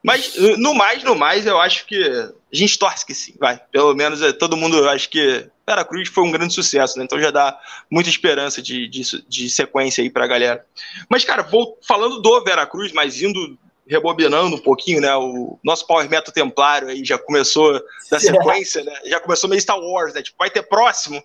Mas 0.04 0.36
no 0.58 0.76
mais, 0.76 1.04
no 1.04 1.16
mais, 1.16 1.48
eu 1.48 1.60
acho 1.60 1.88
que 1.88 2.00
a 2.00 2.32
gente 2.52 2.78
torce 2.78 3.04
que 3.04 3.16
sim, 3.16 3.34
vai. 3.40 3.60
Pelo 3.72 3.96
menos 3.96 4.22
é, 4.22 4.32
todo 4.32 4.56
mundo 4.56 4.88
acho 4.88 5.10
que 5.10 5.50
Cruz 5.88 6.10
foi 6.10 6.24
um 6.24 6.32
grande 6.32 6.54
sucesso, 6.54 7.00
né? 7.00 7.06
Então 7.06 7.20
já 7.20 7.32
dá 7.32 7.60
muita 7.90 8.08
esperança 8.08 8.62
de, 8.62 8.88
de, 8.88 9.02
de 9.28 9.50
sequência 9.50 10.04
aí 10.04 10.10
pra 10.12 10.28
galera. 10.28 10.64
Mas, 11.10 11.26
cara, 11.26 11.42
vou 11.42 11.80
falando 11.82 12.22
do 12.22 12.44
Veracruz, 12.44 12.92
mas 12.92 13.20
indo 13.20 13.58
rebobinando 13.88 14.56
um 14.56 14.60
pouquinho, 14.60 15.02
né? 15.02 15.16
O 15.16 15.58
nosso 15.64 15.88
Power 15.88 16.08
Metal 16.08 16.32
Templário 16.32 16.90
aí 16.90 17.04
já 17.04 17.18
começou 17.18 17.82
da 18.12 18.20
sequência, 18.20 18.84
né? 18.84 18.94
Já 19.06 19.20
começou 19.20 19.50
meio 19.50 19.62
Star 19.62 19.80
Wars, 19.80 20.14
né? 20.14 20.22
Tipo, 20.22 20.38
vai 20.38 20.52
ter 20.52 20.62
próximo 20.64 21.24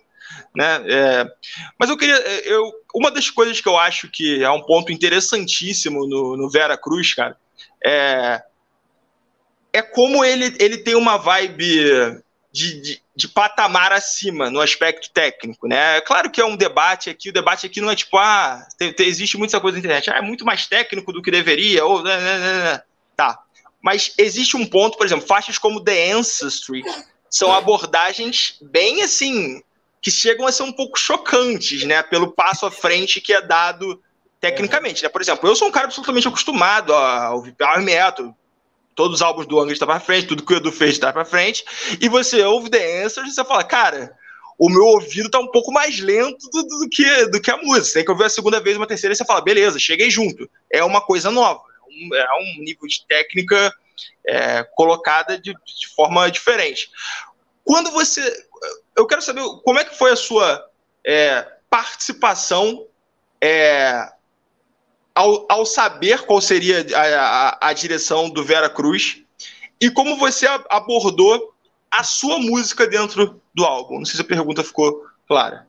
né? 0.55 0.83
É, 0.87 1.25
mas 1.79 1.89
eu 1.89 1.97
queria, 1.97 2.15
eu, 2.45 2.71
uma 2.93 3.11
das 3.11 3.29
coisas 3.29 3.59
que 3.61 3.67
eu 3.67 3.77
acho 3.77 4.09
que 4.09 4.43
é 4.43 4.49
um 4.49 4.61
ponto 4.61 4.91
interessantíssimo 4.91 6.07
no, 6.07 6.37
no 6.37 6.49
Vera 6.49 6.77
Cruz, 6.77 7.13
cara, 7.13 7.37
é, 7.83 8.41
é 9.73 9.81
como 9.81 10.23
ele, 10.23 10.55
ele 10.59 10.77
tem 10.77 10.95
uma 10.95 11.17
vibe 11.17 12.21
de, 12.51 12.81
de, 12.81 13.01
de, 13.15 13.27
patamar 13.29 13.93
acima 13.93 14.49
no 14.49 14.59
aspecto 14.59 15.09
técnico, 15.11 15.67
né? 15.67 15.97
É 15.97 16.01
claro 16.01 16.29
que 16.29 16.41
é 16.41 16.45
um 16.45 16.57
debate 16.57 17.09
aqui, 17.09 17.29
o 17.29 17.33
debate 17.33 17.65
aqui 17.65 17.79
não 17.79 17.89
é 17.89 17.95
tipo, 17.95 18.17
ah, 18.17 18.61
tem, 18.77 18.91
tem, 18.91 19.07
existe 19.07 19.37
muita 19.37 19.59
coisa 19.61 19.75
na 19.75 19.79
internet, 19.79 20.09
ah, 20.09 20.17
é 20.17 20.21
muito 20.21 20.45
mais 20.45 20.67
técnico 20.67 21.13
do 21.13 21.21
que 21.21 21.31
deveria, 21.31 21.85
ou, 21.85 22.03
né, 22.03 22.17
né, 22.17 22.37
né, 22.37 22.63
né. 22.63 22.81
tá. 23.15 23.39
Mas 23.81 24.13
existe 24.17 24.55
um 24.55 24.65
ponto, 24.65 24.97
por 24.97 25.05
exemplo, 25.05 25.25
faixas 25.25 25.57
como 25.57 25.83
The 25.83 26.11
Ancestry 26.11 26.83
são 27.29 27.51
abordagens 27.51 28.57
bem 28.61 29.01
assim 29.01 29.63
que 30.01 30.09
chegam 30.09 30.47
a 30.47 30.51
ser 30.51 30.63
um 30.63 30.71
pouco 30.71 30.97
chocantes, 30.97 31.83
né? 31.83 32.01
Pelo 32.01 32.31
passo 32.31 32.65
à 32.65 32.71
frente 32.71 33.21
que 33.21 33.33
é 33.33 33.41
dado 33.41 34.01
tecnicamente, 34.39 35.03
né? 35.03 35.09
Por 35.09 35.21
exemplo, 35.21 35.47
eu 35.47 35.55
sou 35.55 35.67
um 35.67 35.71
cara 35.71 35.85
absolutamente 35.85 36.27
acostumado 36.27 36.93
a 36.93 37.33
ouvir 37.33 37.53
power 37.53 37.81
metal, 37.81 38.35
todos 38.95 39.17
os 39.17 39.21
álbuns 39.21 39.45
do 39.45 39.59
Angra 39.59 39.73
estão 39.73 39.87
para 39.87 39.99
frente, 39.99 40.27
tudo 40.27 40.43
que 40.43 40.53
o 40.53 40.57
Edu 40.57 40.71
fez 40.71 40.91
está 40.91 41.13
para 41.13 41.23
frente, 41.23 41.63
e 42.01 42.09
você 42.09 42.41
ouve 42.43 42.69
The 42.69 43.03
Answers 43.03 43.29
e 43.29 43.35
você 43.35 43.45
fala, 43.45 43.63
cara, 43.63 44.17
o 44.57 44.69
meu 44.69 44.83
ouvido 44.83 45.29
tá 45.29 45.39
um 45.39 45.47
pouco 45.47 45.71
mais 45.71 45.99
lento 45.99 46.49
do, 46.51 46.63
do, 46.63 46.89
que, 46.89 47.25
do 47.27 47.39
que 47.39 47.51
a 47.51 47.57
música. 47.57 47.83
Você 47.83 47.93
tem 47.93 48.05
que 48.05 48.11
ouvir 48.11 48.25
a 48.25 48.29
segunda 48.29 48.59
vez, 48.59 48.77
uma 48.77 48.87
terceira, 48.87 49.13
e 49.13 49.15
você 49.15 49.25
fala, 49.25 49.41
beleza, 49.41 49.79
cheguei 49.79 50.09
junto. 50.09 50.49
É 50.71 50.83
uma 50.83 51.01
coisa 51.01 51.31
nova, 51.31 51.61
é 51.61 52.15
um, 52.15 52.15
é 52.15 52.33
um 52.41 52.63
nível 52.63 52.87
de 52.87 53.05
técnica 53.07 53.71
é, 54.27 54.63
colocada 54.75 55.39
de, 55.39 55.53
de 55.53 55.87
forma 55.95 56.29
diferente. 56.29 56.89
Quando 57.63 57.91
você 57.91 58.21
eu 58.95 59.07
quero 59.07 59.21
saber 59.21 59.41
como 59.63 59.79
é 59.79 59.85
que 59.85 59.97
foi 59.97 60.11
a 60.11 60.15
sua 60.15 60.69
é, 61.05 61.47
participação 61.69 62.85
é, 63.41 64.11
ao, 65.15 65.45
ao, 65.49 65.65
saber 65.65 66.25
qual 66.25 66.41
seria 66.41 66.85
a, 66.95 67.01
a, 67.01 67.69
a, 67.69 67.73
direção 67.73 68.29
do 68.29 68.43
Vera 68.43 68.69
Cruz 68.69 69.23
e 69.79 69.89
como 69.89 70.17
você 70.17 70.47
abordou 70.69 71.53
a 71.89 72.03
sua 72.03 72.39
música 72.39 72.87
dentro 72.87 73.41
do 73.53 73.65
álbum. 73.65 73.99
Não 73.99 74.05
sei 74.05 74.15
se 74.15 74.21
a 74.21 74.25
pergunta 74.25 74.63
ficou 74.63 75.05
clara. 75.27 75.67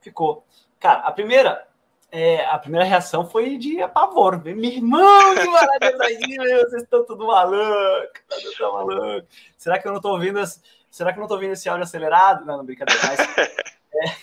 Ficou. 0.00 0.44
Cara, 0.78 1.00
a 1.00 1.12
primeira, 1.12 1.66
é, 2.10 2.44
a 2.46 2.58
primeira 2.58 2.84
reação 2.84 3.28
foi 3.28 3.56
de 3.56 3.80
apavor. 3.80 4.42
Meu 4.42 4.56
irmão, 4.56 5.34
que 5.34 5.46
maravilha 5.46 6.64
vocês 6.66 6.82
estão 6.82 7.04
tudo 7.04 7.26
maluco, 7.26 8.12
tá 8.28 8.36
tudo 8.36 8.72
maluco. 8.72 9.26
Será 9.56 9.78
que 9.78 9.86
eu 9.86 9.92
não 9.92 9.98
estou 9.98 10.12
ouvindo 10.12 10.38
as 10.38 10.60
será 10.90 11.12
que 11.12 11.18
eu 11.18 11.20
não 11.20 11.28
tô 11.28 11.34
ouvindo 11.34 11.52
esse 11.52 11.68
áudio 11.68 11.84
acelerado? 11.84 12.44
Não, 12.44 12.58
não 12.58 12.64
brincadeira, 12.64 13.00
mas. 13.06 13.20
é, 13.38 14.16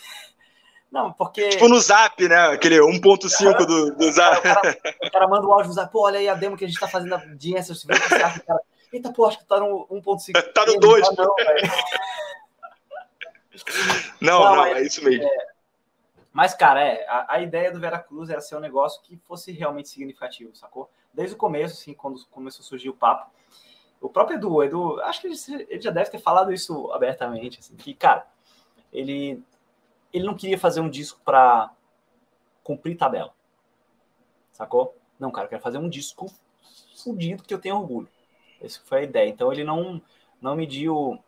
não, 0.91 1.11
porque. 1.13 1.49
Tipo 1.49 1.67
no 1.67 1.79
zap, 1.79 2.27
né? 2.27 2.47
Aquele 2.47 2.79
1.5 2.79 3.65
do, 3.65 3.95
do 3.95 4.11
zap. 4.11 4.39
O 4.39 4.41
cara, 4.41 4.77
o 5.03 5.11
cara, 5.11 5.27
manda 5.27 5.47
o 5.47 5.53
áudio 5.53 5.69
no 5.69 5.73
zap, 5.73 5.91
pô, 5.91 6.05
olha 6.05 6.19
aí 6.19 6.29
a 6.29 6.35
demo 6.35 6.57
que 6.57 6.65
a 6.65 6.67
gente 6.67 6.79
tá 6.79 6.87
fazendo 6.87 7.17
de 7.35 7.57
Answers, 7.57 7.83
vê 7.83 7.93
o 7.93 8.01
que 8.01 8.09
você 8.09 8.15
acha, 8.15 8.39
cara. 8.41 8.61
Eita, 8.91 9.11
pô, 9.11 9.25
acho 9.25 9.39
que 9.39 9.45
tá 9.45 9.59
no 9.59 9.87
1.5. 9.91 10.31
Tá 10.53 10.65
no 10.65 10.79
2. 10.79 11.07
Não, 14.21 14.39
não, 14.39 14.39
não, 14.43 14.55
não, 14.55 14.65
é 14.65 14.81
isso 14.83 15.03
mesmo. 15.03 15.23
É, 15.23 15.47
mas, 16.31 16.53
cara, 16.53 16.83
é, 16.83 17.05
a, 17.07 17.35
a, 17.35 17.41
ideia 17.41 17.71
do 17.71 17.79
Veracruz 17.79 18.29
era 18.29 18.39
ser 18.39 18.55
um 18.55 18.59
negócio 18.59 19.01
que 19.01 19.17
fosse 19.17 19.51
realmente 19.51 19.89
significativo, 19.89 20.55
sacou? 20.55 20.87
Desde 21.11 21.33
o 21.33 21.37
começo, 21.37 21.73
assim, 21.73 21.95
quando 21.95 22.23
começou 22.27 22.63
a 22.63 22.67
surgir 22.67 22.89
o 22.89 22.93
papo. 22.93 23.31
O 24.01 24.09
próprio 24.09 24.37
Edu, 24.37 24.63
Edu, 24.63 25.01
acho 25.01 25.21
que 25.21 25.27
ele 25.27 25.81
já 25.81 25.91
deve 25.91 26.09
ter 26.09 26.19
falado 26.19 26.53
isso 26.53 26.91
abertamente, 26.91 27.59
assim, 27.59 27.75
que, 27.75 27.93
cara, 27.93 28.27
ele, 28.91 29.43
ele 30.13 30.25
não 30.25 30.35
queria 30.35 30.57
fazer 30.57 30.81
um 30.81 30.89
disco 30.89 31.19
para 31.23 31.71
cumprir 32.63 32.97
tabela. 32.97 33.33
Sacou? 34.51 34.95
Não, 35.19 35.31
cara, 35.31 35.45
eu 35.45 35.49
quero 35.49 35.61
fazer 35.61 35.77
um 35.77 35.89
disco 35.89 36.27
fudido 36.95 37.43
que 37.43 37.53
eu 37.53 37.59
tenho 37.59 37.77
orgulho. 37.77 38.09
Essa 38.61 38.81
foi 38.83 38.99
a 38.99 39.03
ideia. 39.03 39.29
Então 39.29 39.51
ele 39.51 39.63
não 39.63 40.01
não 40.41 40.55
mediu 40.55 41.19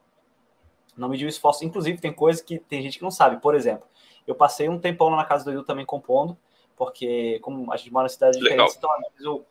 não 0.97 1.09
mediu 1.09 1.27
esforço. 1.27 1.63
Inclusive 1.63 1.99
tem 1.99 2.13
coisas 2.13 2.41
que 2.41 2.59
tem 2.59 2.81
gente 2.81 2.97
que 2.97 3.03
não 3.03 3.11
sabe. 3.11 3.41
Por 3.41 3.55
exemplo, 3.55 3.87
eu 4.27 4.35
passei 4.35 4.67
um 4.67 4.79
tempão 4.79 5.09
lá 5.09 5.17
na 5.17 5.25
casa 5.25 5.45
do 5.45 5.51
Edu 5.51 5.63
também 5.63 5.85
compondo, 5.85 6.37
porque 6.75 7.39
como 7.39 7.71
a 7.71 7.77
gente 7.77 7.91
mora 7.91 8.03
na 8.03 8.09
cidade 8.09 8.37
diferente, 8.37 8.75
então 8.77 8.89
eu, 9.19 9.45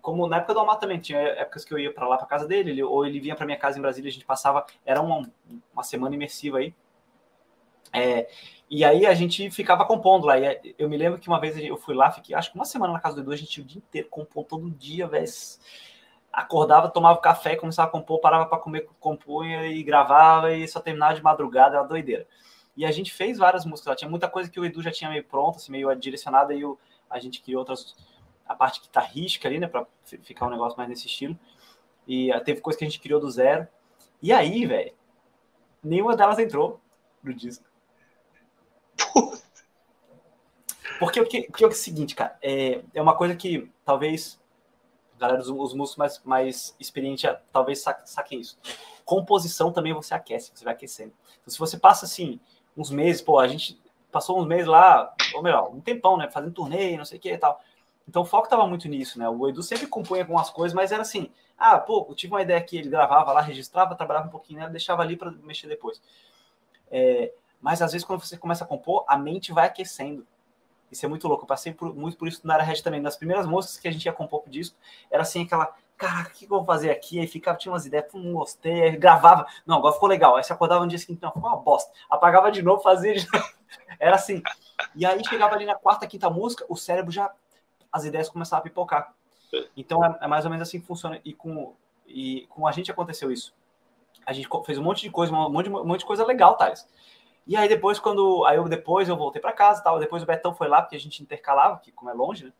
como 0.00 0.26
na 0.26 0.38
época 0.38 0.54
do 0.54 0.60
Amar 0.60 0.78
também 0.78 0.98
tinha 0.98 1.18
épocas 1.18 1.64
que 1.64 1.72
eu 1.72 1.78
ia 1.78 1.92
para 1.92 2.08
lá 2.08 2.16
para 2.16 2.26
casa 2.26 2.46
dele, 2.46 2.70
ele, 2.70 2.82
ou 2.82 3.06
ele 3.06 3.20
vinha 3.20 3.36
para 3.36 3.46
minha 3.46 3.58
casa 3.58 3.78
em 3.78 3.82
Brasília, 3.82 4.08
a 4.08 4.12
gente 4.12 4.24
passava, 4.24 4.64
era 4.84 5.00
uma, 5.00 5.30
uma 5.72 5.82
semana 5.82 6.14
imersiva 6.14 6.58
aí. 6.58 6.74
É, 7.92 8.28
e 8.68 8.84
aí 8.84 9.04
a 9.04 9.14
gente 9.14 9.50
ficava 9.50 9.84
compondo 9.84 10.26
lá. 10.26 10.38
E 10.38 10.74
eu 10.78 10.88
me 10.88 10.96
lembro 10.96 11.18
que 11.18 11.28
uma 11.28 11.40
vez 11.40 11.56
eu 11.58 11.76
fui 11.76 11.94
lá, 11.94 12.10
fiquei 12.10 12.34
acho 12.34 12.50
que 12.52 12.56
uma 12.56 12.64
semana 12.64 12.92
na 12.92 13.00
casa 13.00 13.16
do 13.16 13.22
Edu, 13.22 13.32
a 13.32 13.36
gente 13.36 13.60
o 13.60 13.64
dia 13.64 13.78
inteiro 13.78 14.08
compondo 14.08 14.46
todo 14.46 14.70
dia, 14.70 15.06
velho. 15.06 15.26
Acordava, 16.32 16.88
tomava 16.88 17.18
café, 17.20 17.56
começava 17.56 17.88
a 17.88 17.90
compor, 17.90 18.20
parava 18.20 18.46
para 18.46 18.58
comer, 18.58 18.88
compunha 19.00 19.66
e 19.66 19.82
gravava 19.82 20.54
e 20.54 20.68
só 20.68 20.78
terminava 20.78 21.14
de 21.14 21.22
madrugada, 21.22 21.74
era 21.74 21.82
uma 21.82 21.88
doideira. 21.88 22.26
E 22.76 22.86
a 22.86 22.92
gente 22.92 23.12
fez 23.12 23.36
várias 23.36 23.64
músicas 23.64 23.90
lá. 23.90 23.96
Tinha 23.96 24.08
muita 24.10 24.28
coisa 24.28 24.48
que 24.48 24.60
o 24.60 24.64
Edu 24.64 24.80
já 24.80 24.92
tinha 24.92 25.10
meio 25.10 25.24
pronta, 25.24 25.58
assim, 25.58 25.72
meio 25.72 25.92
direcionada, 25.96 26.54
e 26.54 26.62
a 27.10 27.18
gente 27.18 27.42
criou 27.42 27.58
outras. 27.58 27.96
A 28.50 28.54
parte 28.54 28.80
guitarrística 28.80 29.46
ali, 29.48 29.58
né, 29.58 29.66
para 29.66 29.86
ficar 30.22 30.46
um 30.46 30.50
negócio 30.50 30.76
mais 30.76 30.88
nesse 30.88 31.06
estilo. 31.06 31.38
E 32.06 32.30
teve 32.44 32.60
coisa 32.60 32.78
que 32.78 32.84
a 32.84 32.88
gente 32.88 33.00
criou 33.00 33.20
do 33.20 33.30
zero. 33.30 33.68
E 34.20 34.32
aí, 34.32 34.66
velho, 34.66 34.92
nenhuma 35.82 36.16
delas 36.16 36.38
entrou 36.38 36.80
no 37.22 37.32
disco. 37.32 37.64
Porque 40.98 41.20
o 41.20 41.26
que, 41.26 41.42
que 41.42 41.64
é 41.64 41.66
o 41.66 41.72
seguinte, 41.72 42.14
cara, 42.14 42.36
é, 42.42 42.82
é 42.92 43.00
uma 43.00 43.16
coisa 43.16 43.34
que 43.34 43.70
talvez 43.84 44.40
galera, 45.20 45.40
os, 45.40 45.48
os 45.48 45.74
músicos 45.74 45.96
mais, 45.96 46.22
mais 46.24 46.76
experientes 46.80 47.30
talvez 47.52 47.84
saquem 48.04 48.40
isso. 48.40 48.58
Composição 49.04 49.72
também 49.72 49.92
você 49.92 50.14
aquece, 50.14 50.50
você 50.54 50.64
vai 50.64 50.72
aquecendo. 50.72 51.12
Então, 51.40 51.52
se 51.52 51.58
você 51.58 51.78
passa 51.78 52.06
assim, 52.06 52.40
uns 52.76 52.90
meses, 52.90 53.20
pô, 53.20 53.38
a 53.38 53.46
gente 53.46 53.80
passou 54.10 54.40
uns 54.40 54.46
meses 54.46 54.66
lá, 54.66 55.14
ou 55.34 55.42
melhor, 55.42 55.72
um 55.72 55.80
tempão, 55.80 56.16
né, 56.16 56.28
fazendo 56.30 56.52
turnê, 56.52 56.96
não 56.96 57.04
sei 57.04 57.18
o 57.18 57.20
que 57.20 57.32
e 57.32 57.38
tal. 57.38 57.60
Então 58.08 58.22
o 58.22 58.24
foco 58.24 58.48
tava 58.48 58.66
muito 58.66 58.88
nisso, 58.88 59.18
né? 59.18 59.28
O 59.28 59.48
Edu 59.48 59.62
sempre 59.62 59.86
compunha 59.86 60.22
algumas 60.22 60.50
coisas, 60.50 60.74
mas 60.74 60.90
era 60.90 61.02
assim, 61.02 61.30
ah, 61.56 61.78
pô, 61.78 62.06
eu 62.08 62.14
tive 62.14 62.32
uma 62.32 62.42
ideia 62.42 62.58
aqui, 62.58 62.78
ele 62.78 62.88
gravava 62.88 63.32
lá, 63.32 63.40
registrava, 63.40 63.94
trabalhava 63.94 64.26
um 64.26 64.30
pouquinho, 64.30 64.60
né, 64.60 64.68
deixava 64.68 65.02
ali 65.02 65.16
para 65.16 65.30
mexer 65.30 65.68
depois. 65.68 66.02
É, 66.90 67.32
mas 67.60 67.82
às 67.82 67.92
vezes 67.92 68.04
quando 68.04 68.20
você 68.20 68.36
começa 68.36 68.64
a 68.64 68.66
compor, 68.66 69.04
a 69.06 69.16
mente 69.16 69.52
vai 69.52 69.66
aquecendo. 69.66 70.26
Isso 70.90 71.06
é 71.06 71.08
muito 71.08 71.28
louco. 71.28 71.44
Eu 71.44 71.46
passei 71.46 71.72
por, 71.72 71.94
muito 71.94 72.16
por 72.16 72.26
isso 72.26 72.40
na 72.44 72.54
área 72.54 72.64
Red 72.64 72.82
também. 72.82 73.00
Nas 73.00 73.16
primeiras 73.16 73.46
músicas 73.46 73.78
que 73.78 73.88
a 73.88 73.90
gente 73.92 74.04
ia 74.04 74.12
compor 74.12 74.42
pro 74.42 74.50
disco, 74.50 74.76
era 75.10 75.22
assim 75.22 75.44
aquela, 75.44 75.72
cara, 75.96 76.28
o 76.28 76.30
que 76.32 76.46
eu 76.46 76.48
vou 76.48 76.64
fazer 76.64 76.90
aqui? 76.90 77.20
Aí 77.20 77.26
ficava, 77.26 77.56
tinha 77.56 77.70
umas 77.70 77.86
ideias, 77.86 78.06
não 78.12 78.32
gostei, 78.32 78.82
aí 78.82 78.96
gravava. 78.96 79.46
Não, 79.64 79.76
agora 79.76 79.94
ficou 79.94 80.08
legal. 80.08 80.36
Aí 80.36 80.42
você 80.42 80.52
acordava 80.52 80.84
um 80.84 80.88
dia 80.88 80.98
seguinte, 80.98 81.22
não, 81.22 81.30
ficou 81.30 81.48
uma 81.48 81.58
bosta. 81.58 81.92
Apagava 82.10 82.50
de 82.50 82.62
novo, 82.62 82.82
fazia 82.82 83.14
de 83.14 83.28
novo. 83.32 83.46
Era 84.00 84.16
assim. 84.16 84.42
E 84.96 85.06
aí 85.06 85.24
chegava 85.24 85.54
ali 85.54 85.64
na 85.64 85.76
quarta, 85.76 86.06
quinta 86.06 86.28
música, 86.28 86.64
o 86.68 86.76
cérebro 86.76 87.12
já, 87.12 87.30
as 87.92 88.04
ideias 88.04 88.28
começavam 88.28 88.60
a 88.60 88.62
pipocar. 88.62 89.14
Então 89.76 90.04
é, 90.04 90.18
é 90.22 90.26
mais 90.26 90.44
ou 90.44 90.50
menos 90.50 90.66
assim 90.66 90.80
que 90.80 90.86
funciona. 90.86 91.20
E 91.24 91.32
com, 91.32 91.74
e 92.06 92.46
com 92.48 92.66
a 92.66 92.72
gente 92.72 92.90
aconteceu 92.90 93.30
isso. 93.30 93.54
A 94.26 94.32
gente 94.32 94.48
fez 94.64 94.78
um 94.78 94.82
monte 94.82 95.02
de 95.02 95.10
coisa, 95.10 95.32
um 95.32 95.50
monte 95.50 95.68
de, 95.68 95.74
um 95.74 95.84
monte 95.84 96.00
de 96.00 96.06
coisa 96.06 96.24
legal, 96.24 96.56
Thales. 96.56 96.86
E 97.46 97.56
aí 97.56 97.68
depois, 97.68 97.98
quando. 97.98 98.44
Aí 98.44 98.56
eu 98.56 98.68
depois 98.68 99.08
eu 99.08 99.16
voltei 99.16 99.40
para 99.40 99.52
casa 99.52 99.82
tal. 99.82 99.98
Depois 99.98 100.22
o 100.22 100.26
Betão 100.26 100.54
foi 100.54 100.68
lá, 100.68 100.82
porque 100.82 100.96
a 100.96 101.00
gente 101.00 101.22
intercalava, 101.22 101.78
que 101.78 101.90
como 101.90 102.10
é 102.10 102.14
longe, 102.14 102.44
né? 102.44 102.52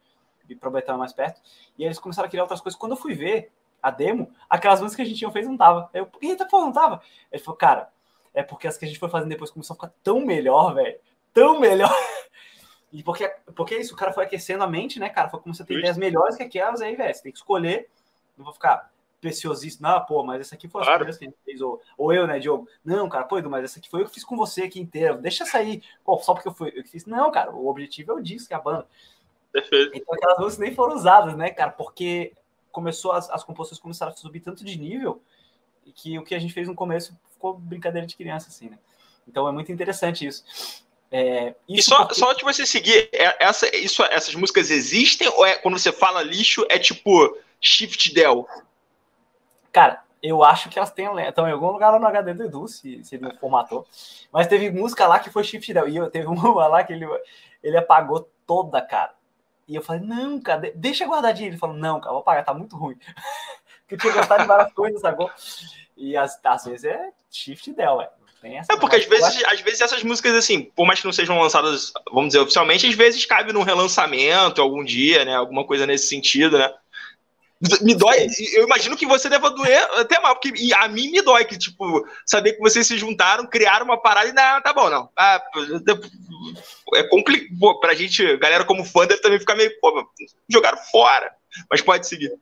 E 0.48 0.55
pro 0.55 0.70
Betão 0.70 0.97
é 0.97 0.98
mais 0.98 1.12
perto. 1.12 1.40
E 1.78 1.82
aí 1.82 1.86
eles 1.86 1.98
começaram 1.98 2.27
a 2.27 2.31
criar 2.31 2.43
outras 2.43 2.61
coisas. 2.61 2.78
Quando 2.78 2.93
eu 2.93 2.97
fui 2.97 3.15
ver 3.15 3.52
a 3.81 3.90
demo, 3.90 4.32
aquelas 4.48 4.81
músicas 4.81 4.97
que 4.97 5.02
a 5.02 5.05
gente 5.05 5.19
tinha 5.19 5.31
feito 5.31 5.48
não 5.48 5.57
tava. 5.57 5.89
Eu, 5.94 6.09
eita, 6.20 6.47
pô, 6.47 6.61
não 6.61 6.73
tava. 6.73 7.01
Ele 7.31 7.43
falou, 7.43 7.57
cara, 7.57 7.89
é 8.35 8.43
porque 8.43 8.66
as 8.66 8.77
que 8.77 8.85
a 8.85 8.89
gente 8.89 8.98
foi 8.98 9.09
fazendo 9.09 9.28
depois 9.28 9.51
começou 9.51 9.74
a 9.74 9.77
ficar 9.77 9.93
tão 10.02 10.20
melhor, 10.20 10.74
velho. 10.74 10.98
Tão 11.32 11.61
melhor. 11.61 11.90
E 12.93 13.03
porque, 13.03 13.29
porque 13.55 13.77
isso, 13.77 13.95
o 13.95 13.97
cara 13.97 14.12
foi 14.12 14.25
aquecendo 14.25 14.65
a 14.65 14.67
mente, 14.67 14.99
né, 14.99 15.09
cara? 15.09 15.29
Foi 15.29 15.41
começando 15.41 15.65
a 15.65 15.69
ter 15.69 15.79
ideias 15.79 15.97
melhores 15.97 16.37
que 16.37 16.43
aquelas 16.43 16.81
aí, 16.81 16.97
velho. 16.97 17.15
Você 17.15 17.23
tem 17.23 17.33
que 17.33 17.39
escolher. 17.39 17.89
Não 18.37 18.45
vou 18.45 18.53
ficar 18.53 18.91
preciosíssimo. 19.21 19.87
Não, 19.87 20.05
pô, 20.05 20.25
mas 20.25 20.41
essa 20.41 20.55
aqui 20.55 20.67
foi 20.67 20.81
as 20.81 20.89
claro. 20.89 21.05
coisas 21.05 21.19
que 21.19 21.25
a 21.25 21.29
gente 21.29 21.39
fez. 21.45 21.61
Ou, 21.61 21.81
ou 21.97 22.12
eu, 22.12 22.27
né, 22.27 22.39
Diogo? 22.39 22.69
Não, 22.85 23.09
cara, 23.09 23.25
pô, 23.25 23.39
Edu, 23.39 23.49
mas 23.49 23.65
essa 23.65 23.79
aqui 23.79 23.89
foi 23.89 24.01
eu 24.01 24.07
que 24.07 24.15
fiz 24.15 24.25
com 24.25 24.37
você 24.37 24.62
aqui 24.62 24.81
inteira. 24.81 25.15
Deixa 25.15 25.45
sair. 25.45 25.85
Pô, 26.05 26.19
só 26.19 26.35
porque 26.35 26.49
eu 26.49 26.55
fui 26.55 26.73
eu 26.75 26.83
que 26.83 26.91
fiz. 26.91 27.07
Não, 27.07 27.31
cara, 27.31 27.53
o 27.55 27.69
objetivo 27.69 28.12
é 28.12 28.15
o 28.15 28.21
disco, 28.21 28.53
é 28.53 28.57
a 28.57 28.61
banda. 28.61 28.87
Perfeito. 29.53 29.93
Então 29.95 30.15
aquelas 30.15 30.39
músicas 30.39 30.59
nem 30.59 30.75
foram 30.75 30.97
usadas, 30.97 31.37
né, 31.37 31.51
cara? 31.51 31.71
Porque 31.71 32.33
começou, 32.73 33.12
as, 33.12 33.31
as 33.31 33.45
composições 33.45 33.81
começaram 33.81 34.12
a 34.12 34.17
subir 34.17 34.41
tanto 34.41 34.65
de 34.65 34.79
nível 34.79 35.23
que 35.95 36.19
o 36.19 36.25
que 36.25 36.35
a 36.35 36.39
gente 36.39 36.53
fez 36.53 36.69
no 36.69 36.75
começo 36.75 37.19
ficou 37.33 37.55
brincadeira 37.55 38.07
de 38.07 38.17
criança, 38.17 38.49
assim, 38.49 38.69
né? 38.69 38.79
Então 39.27 39.47
é 39.49 39.53
muito 39.53 39.73
interessante 39.73 40.27
isso. 40.27 40.45
É, 41.12 41.55
e 41.69 41.82
só, 41.82 41.99
porque... 41.99 42.15
só 42.15 42.32
de 42.32 42.45
você 42.45 42.65
seguir, 42.65 43.09
é, 43.12 43.45
essa, 43.45 43.74
isso, 43.77 44.03
essas 44.05 44.35
músicas 44.35 44.70
existem 44.70 45.28
ou 45.28 45.45
é 45.45 45.57
quando 45.57 45.78
você 45.78 45.91
fala 45.91 46.23
lixo 46.23 46.65
é 46.69 46.78
tipo 46.78 47.37
Shift 47.61 48.15
Del? 48.15 48.47
Cara, 49.73 50.03
eu 50.23 50.45
acho 50.45 50.69
que 50.69 50.78
elas 50.78 50.93
têm 50.93 51.09
estão 51.27 51.49
em 51.49 51.53
algum 51.53 51.70
lugar 51.70 51.91
lá 51.91 51.99
no 51.99 52.07
HD 52.07 52.35
do 52.35 52.45
Edu, 52.45 52.69
se, 52.69 53.03
se 53.03 53.16
ele 53.16 53.24
não 53.24 53.37
formatou. 53.37 53.87
Mas 54.31 54.47
teve 54.47 54.70
música 54.70 55.07
lá 55.07 55.19
que 55.19 55.31
foi 55.31 55.43
Shift 55.43 55.73
Del. 55.73 55.89
E 55.89 55.97
eu, 55.97 56.11
teve 56.11 56.27
uma 56.27 56.66
lá 56.69 56.85
que 56.85 56.93
ele, 56.93 57.07
ele 57.62 57.77
apagou 57.77 58.28
toda, 58.47 58.81
cara. 58.81 59.12
E 59.66 59.74
eu 59.74 59.82
falei, 59.82 60.03
não, 60.03 60.41
cara, 60.41 60.73
deixa 60.74 61.07
guardadinho. 61.07 61.49
Ele 61.49 61.59
falou, 61.59 61.77
não, 61.77 62.01
cara, 62.01 62.12
vou 62.12 62.20
apagar, 62.20 62.45
tá 62.45 62.55
muito 62.55 62.77
ruim. 62.77 62.99
Porque 63.82 63.95
eu 63.95 63.99
tinha 63.99 64.12
gostado 64.12 64.43
de 64.43 64.49
várias 64.49 64.73
coisas, 64.73 65.01
sacou? 65.01 65.31
E 65.97 66.16
às, 66.16 66.39
às 66.45 66.65
vezes 66.65 66.85
é 66.85 67.12
Shift 67.31 67.73
Del, 67.73 67.99
velho. 67.99 68.11
É 68.43 68.77
porque 68.77 68.97
às 68.97 69.05
vezes, 69.05 69.45
às 69.45 69.61
vezes 69.61 69.81
essas 69.81 70.03
músicas, 70.03 70.35
assim, 70.35 70.62
por 70.62 70.87
mais 70.87 71.01
que 71.01 71.07
não 71.07 71.12
sejam 71.12 71.39
lançadas, 71.39 71.93
vamos 72.11 72.29
dizer, 72.29 72.41
oficialmente, 72.41 72.87
às 72.87 72.95
vezes 72.95 73.27
cabe 73.27 73.53
num 73.53 73.62
relançamento 73.62 74.62
algum 74.62 74.83
dia, 74.83 75.25
né? 75.25 75.37
Alguma 75.37 75.65
coisa 75.65 75.87
nesse 75.87 76.09
sentido, 76.09 76.59
né? 76.59 76.73
Me 77.83 77.95
dói, 77.95 78.27
eu 78.55 78.65
imagino 78.65 78.97
que 78.97 79.05
você 79.05 79.29
deva 79.29 79.51
doer 79.51 79.83
até 79.99 80.19
mal, 80.19 80.35
porque 80.35 80.73
a 80.75 80.89
mim 80.89 81.11
me 81.11 81.21
dói 81.21 81.45
que, 81.45 81.59
tipo, 81.59 82.09
saber 82.25 82.55
que 82.55 82.61
vocês 82.61 82.87
se 82.87 82.97
juntaram, 82.97 83.47
criaram 83.47 83.85
uma 83.85 84.01
parada 84.01 84.31
e 84.31 84.33
não, 84.33 84.62
tá 84.62 84.73
bom, 84.73 84.89
não. 84.89 85.11
Ah, 85.15 85.43
é 86.95 87.03
complicado. 87.03 87.79
Pra 87.79 87.95
gente, 87.95 88.39
galera 88.39 88.65
como 88.65 88.83
fã, 88.83 89.07
deve 89.07 89.21
também 89.21 89.39
ficar 89.39 89.57
meio, 89.57 89.71
pô, 89.79 90.09
jogaram 90.49 90.79
fora. 90.91 91.31
Mas 91.71 91.83
pode 91.83 92.09
seguir. 92.09 92.33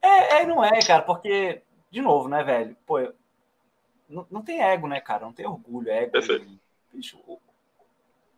É, 0.00 0.40
é, 0.40 0.46
não 0.46 0.64
é, 0.64 0.80
cara, 0.80 1.02
porque, 1.02 1.60
de 1.90 2.00
novo, 2.00 2.26
né, 2.26 2.42
velho? 2.42 2.74
Pô, 2.86 2.98
não, 4.10 4.26
não 4.30 4.42
tem 4.42 4.60
ego, 4.60 4.86
né, 4.86 5.00
cara? 5.00 5.24
Não 5.24 5.32
tem 5.32 5.46
orgulho, 5.46 5.88
é 5.88 6.02
ego. 6.02 6.12
Perfeito. 6.12 6.58
Bicho, 6.92 7.18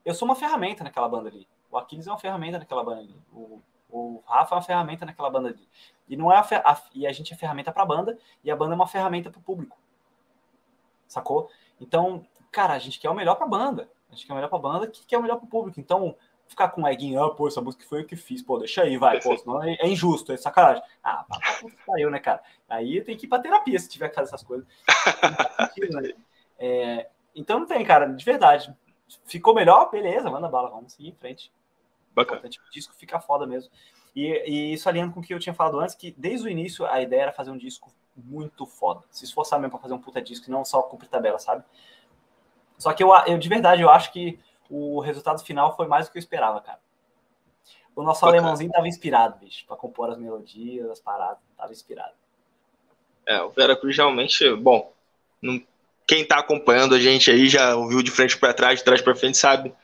eu 0.04 0.14
sou 0.14 0.28
uma 0.28 0.36
ferramenta 0.36 0.84
naquela 0.84 1.08
banda 1.08 1.28
ali. 1.28 1.48
O 1.70 1.78
Aquiles 1.78 2.06
é 2.06 2.10
uma 2.10 2.18
ferramenta 2.18 2.58
naquela 2.58 2.84
banda 2.84 3.00
ali. 3.00 3.16
O, 3.32 3.62
o 3.88 4.22
Rafa 4.26 4.54
é 4.54 4.56
uma 4.56 4.62
ferramenta 4.62 5.06
naquela 5.06 5.30
banda 5.30 5.48
ali. 5.48 5.68
E 6.08 6.16
não 6.16 6.30
é 6.30 6.36
a, 6.36 6.72
a 6.72 6.82
e 6.94 7.06
a 7.06 7.12
gente 7.12 7.32
é 7.32 7.36
ferramenta 7.36 7.72
para 7.72 7.82
a 7.82 7.86
banda 7.86 8.18
e 8.44 8.50
a 8.50 8.56
banda 8.56 8.74
é 8.74 8.76
uma 8.76 8.86
ferramenta 8.86 9.30
para 9.30 9.40
o 9.40 9.42
público. 9.42 9.78
Sacou? 11.08 11.50
Então, 11.80 12.26
cara, 12.50 12.74
a 12.74 12.78
gente 12.78 13.00
quer 13.00 13.08
o 13.08 13.14
melhor 13.14 13.36
para 13.36 13.46
a 13.46 13.48
banda. 13.48 13.90
A 14.10 14.14
gente 14.14 14.26
quer 14.26 14.32
o 14.32 14.36
melhor 14.36 14.48
para 14.48 14.58
a 14.58 14.62
banda, 14.62 14.86
que 14.86 15.06
quer 15.06 15.18
o 15.18 15.22
melhor 15.22 15.36
para 15.36 15.46
o 15.46 15.48
público. 15.48 15.80
Então, 15.80 16.14
ficar 16.52 16.68
com 16.68 16.86
eguinho, 16.86 17.22
ah, 17.22 17.34
pô, 17.34 17.48
essa 17.48 17.60
música 17.60 17.84
foi 17.88 18.00
eu 18.00 18.06
que 18.06 18.14
fiz, 18.14 18.42
pô, 18.42 18.58
deixa 18.58 18.82
aí, 18.82 18.96
vai, 18.96 19.20
pô, 19.20 19.36
senão 19.36 19.62
é, 19.62 19.74
é 19.80 19.88
injusto, 19.88 20.32
é 20.32 20.36
sacanagem. 20.36 20.82
Ah, 21.02 21.24
pá, 21.28 21.38
eu, 21.98 22.10
né, 22.10 22.18
cara? 22.18 22.42
Aí 22.68 23.00
tem 23.02 23.16
que 23.16 23.26
ir 23.26 23.28
pra 23.28 23.38
terapia 23.38 23.78
se 23.78 23.88
tiver 23.88 24.08
que 24.08 24.14
fazer 24.14 24.28
essas 24.28 24.42
coisas. 24.42 24.66
né? 24.66 26.12
é, 26.58 27.08
então 27.34 27.60
não 27.60 27.66
tem, 27.66 27.84
cara, 27.84 28.06
de 28.06 28.24
verdade. 28.24 28.74
Ficou 29.24 29.54
melhor? 29.54 29.90
Beleza, 29.90 30.30
manda 30.30 30.48
bala, 30.48 30.70
vamos 30.70 30.92
seguir 30.92 31.08
em 31.08 31.14
frente. 31.14 31.52
Bacana. 32.14 32.42
O 32.44 32.70
disco 32.70 32.94
fica 32.94 33.18
foda 33.18 33.46
mesmo. 33.46 33.70
E, 34.14 34.26
e 34.46 34.72
isso 34.74 34.88
alinhando 34.88 35.12
com 35.12 35.20
o 35.20 35.22
que 35.22 35.32
eu 35.32 35.38
tinha 35.38 35.54
falado 35.54 35.80
antes, 35.80 35.94
que 35.94 36.14
desde 36.16 36.46
o 36.46 36.50
início 36.50 36.86
a 36.86 37.00
ideia 37.00 37.22
era 37.22 37.32
fazer 37.32 37.50
um 37.50 37.56
disco 37.56 37.92
muito 38.14 38.66
foda. 38.66 39.02
Se 39.10 39.24
esforçar 39.24 39.58
mesmo 39.58 39.70
pra 39.70 39.80
fazer 39.80 39.94
um 39.94 39.98
puta 39.98 40.20
disco, 40.20 40.48
e 40.48 40.50
não 40.50 40.64
só 40.64 40.82
cumprir 40.82 41.08
tabela, 41.08 41.38
sabe? 41.38 41.64
Só 42.78 42.92
que 42.92 43.02
eu, 43.02 43.10
eu, 43.26 43.38
de 43.38 43.48
verdade, 43.48 43.82
eu 43.82 43.88
acho 43.88 44.12
que 44.12 44.38
o 44.72 45.00
resultado 45.00 45.44
final 45.44 45.76
foi 45.76 45.86
mais 45.86 46.06
do 46.06 46.12
que 46.12 46.18
eu 46.18 46.20
esperava, 46.20 46.58
cara. 46.62 46.78
O 47.94 48.02
nosso 48.02 48.22
Bacana. 48.22 48.38
alemãozinho 48.38 48.70
tava 48.70 48.88
inspirado, 48.88 49.38
bicho, 49.38 49.66
pra 49.66 49.76
compor 49.76 50.08
as 50.08 50.16
melodias, 50.16 50.88
as 50.88 50.98
paradas, 50.98 51.38
tava 51.58 51.72
inspirado. 51.72 52.14
É, 53.26 53.40
o 53.42 53.50
Veracruz 53.50 53.94
realmente, 53.94 54.50
bom, 54.56 54.90
não, 55.42 55.62
quem 56.06 56.24
tá 56.24 56.38
acompanhando 56.38 56.94
a 56.94 57.00
gente 57.00 57.30
aí 57.30 57.48
já 57.48 57.76
ouviu 57.76 58.02
de 58.02 58.10
frente 58.10 58.38
para 58.38 58.54
trás, 58.54 58.78
de 58.78 58.84
trás 58.84 59.02
para 59.02 59.14
frente, 59.14 59.36
sabe 59.36 59.74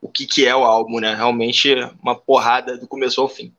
o 0.00 0.08
que, 0.08 0.26
que 0.26 0.46
é 0.46 0.54
o 0.54 0.62
álbum, 0.62 1.00
né? 1.00 1.14
Realmente 1.14 1.74
uma 2.02 2.14
porrada 2.14 2.76
do 2.76 2.86
começo 2.86 3.20
ao 3.22 3.28
fim. 3.28 3.52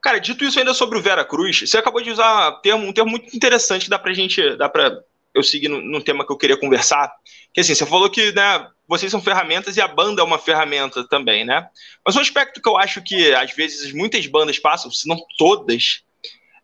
Cara, 0.00 0.20
dito 0.20 0.44
isso 0.44 0.58
ainda 0.58 0.72
sobre 0.72 0.96
o 0.96 1.02
Vera 1.02 1.24
Cruz, 1.24 1.68
você 1.68 1.76
acabou 1.78 2.00
de 2.00 2.12
usar 2.12 2.50
um 2.50 2.60
termo, 2.60 2.86
um 2.86 2.92
termo 2.92 3.10
muito 3.10 3.36
interessante 3.36 3.84
que 3.84 3.90
dá 3.90 3.98
pra 3.98 4.12
gente, 4.12 4.56
dá 4.56 4.68
pra 4.68 5.02
eu 5.38 5.42
seguir 5.42 5.68
no, 5.68 5.80
no, 5.80 6.02
tema 6.02 6.24
que 6.24 6.32
eu 6.32 6.36
queria 6.36 6.56
conversar, 6.56 7.12
que 7.52 7.60
assim, 7.60 7.74
você 7.74 7.86
falou 7.86 8.10
que, 8.10 8.32
né, 8.32 8.66
vocês 8.88 9.10
são 9.10 9.20
ferramentas 9.20 9.76
e 9.76 9.80
a 9.80 9.88
banda 9.88 10.22
é 10.22 10.24
uma 10.24 10.38
ferramenta 10.38 11.06
também, 11.08 11.44
né? 11.44 11.66
Mas 12.04 12.16
um 12.16 12.20
aspecto 12.20 12.60
que 12.60 12.68
eu 12.68 12.76
acho 12.76 13.02
que, 13.02 13.34
às 13.34 13.52
vezes, 13.52 13.92
muitas 13.92 14.26
bandas 14.26 14.58
passam, 14.58 14.90
se 14.90 15.08
não 15.08 15.18
todas, 15.36 16.02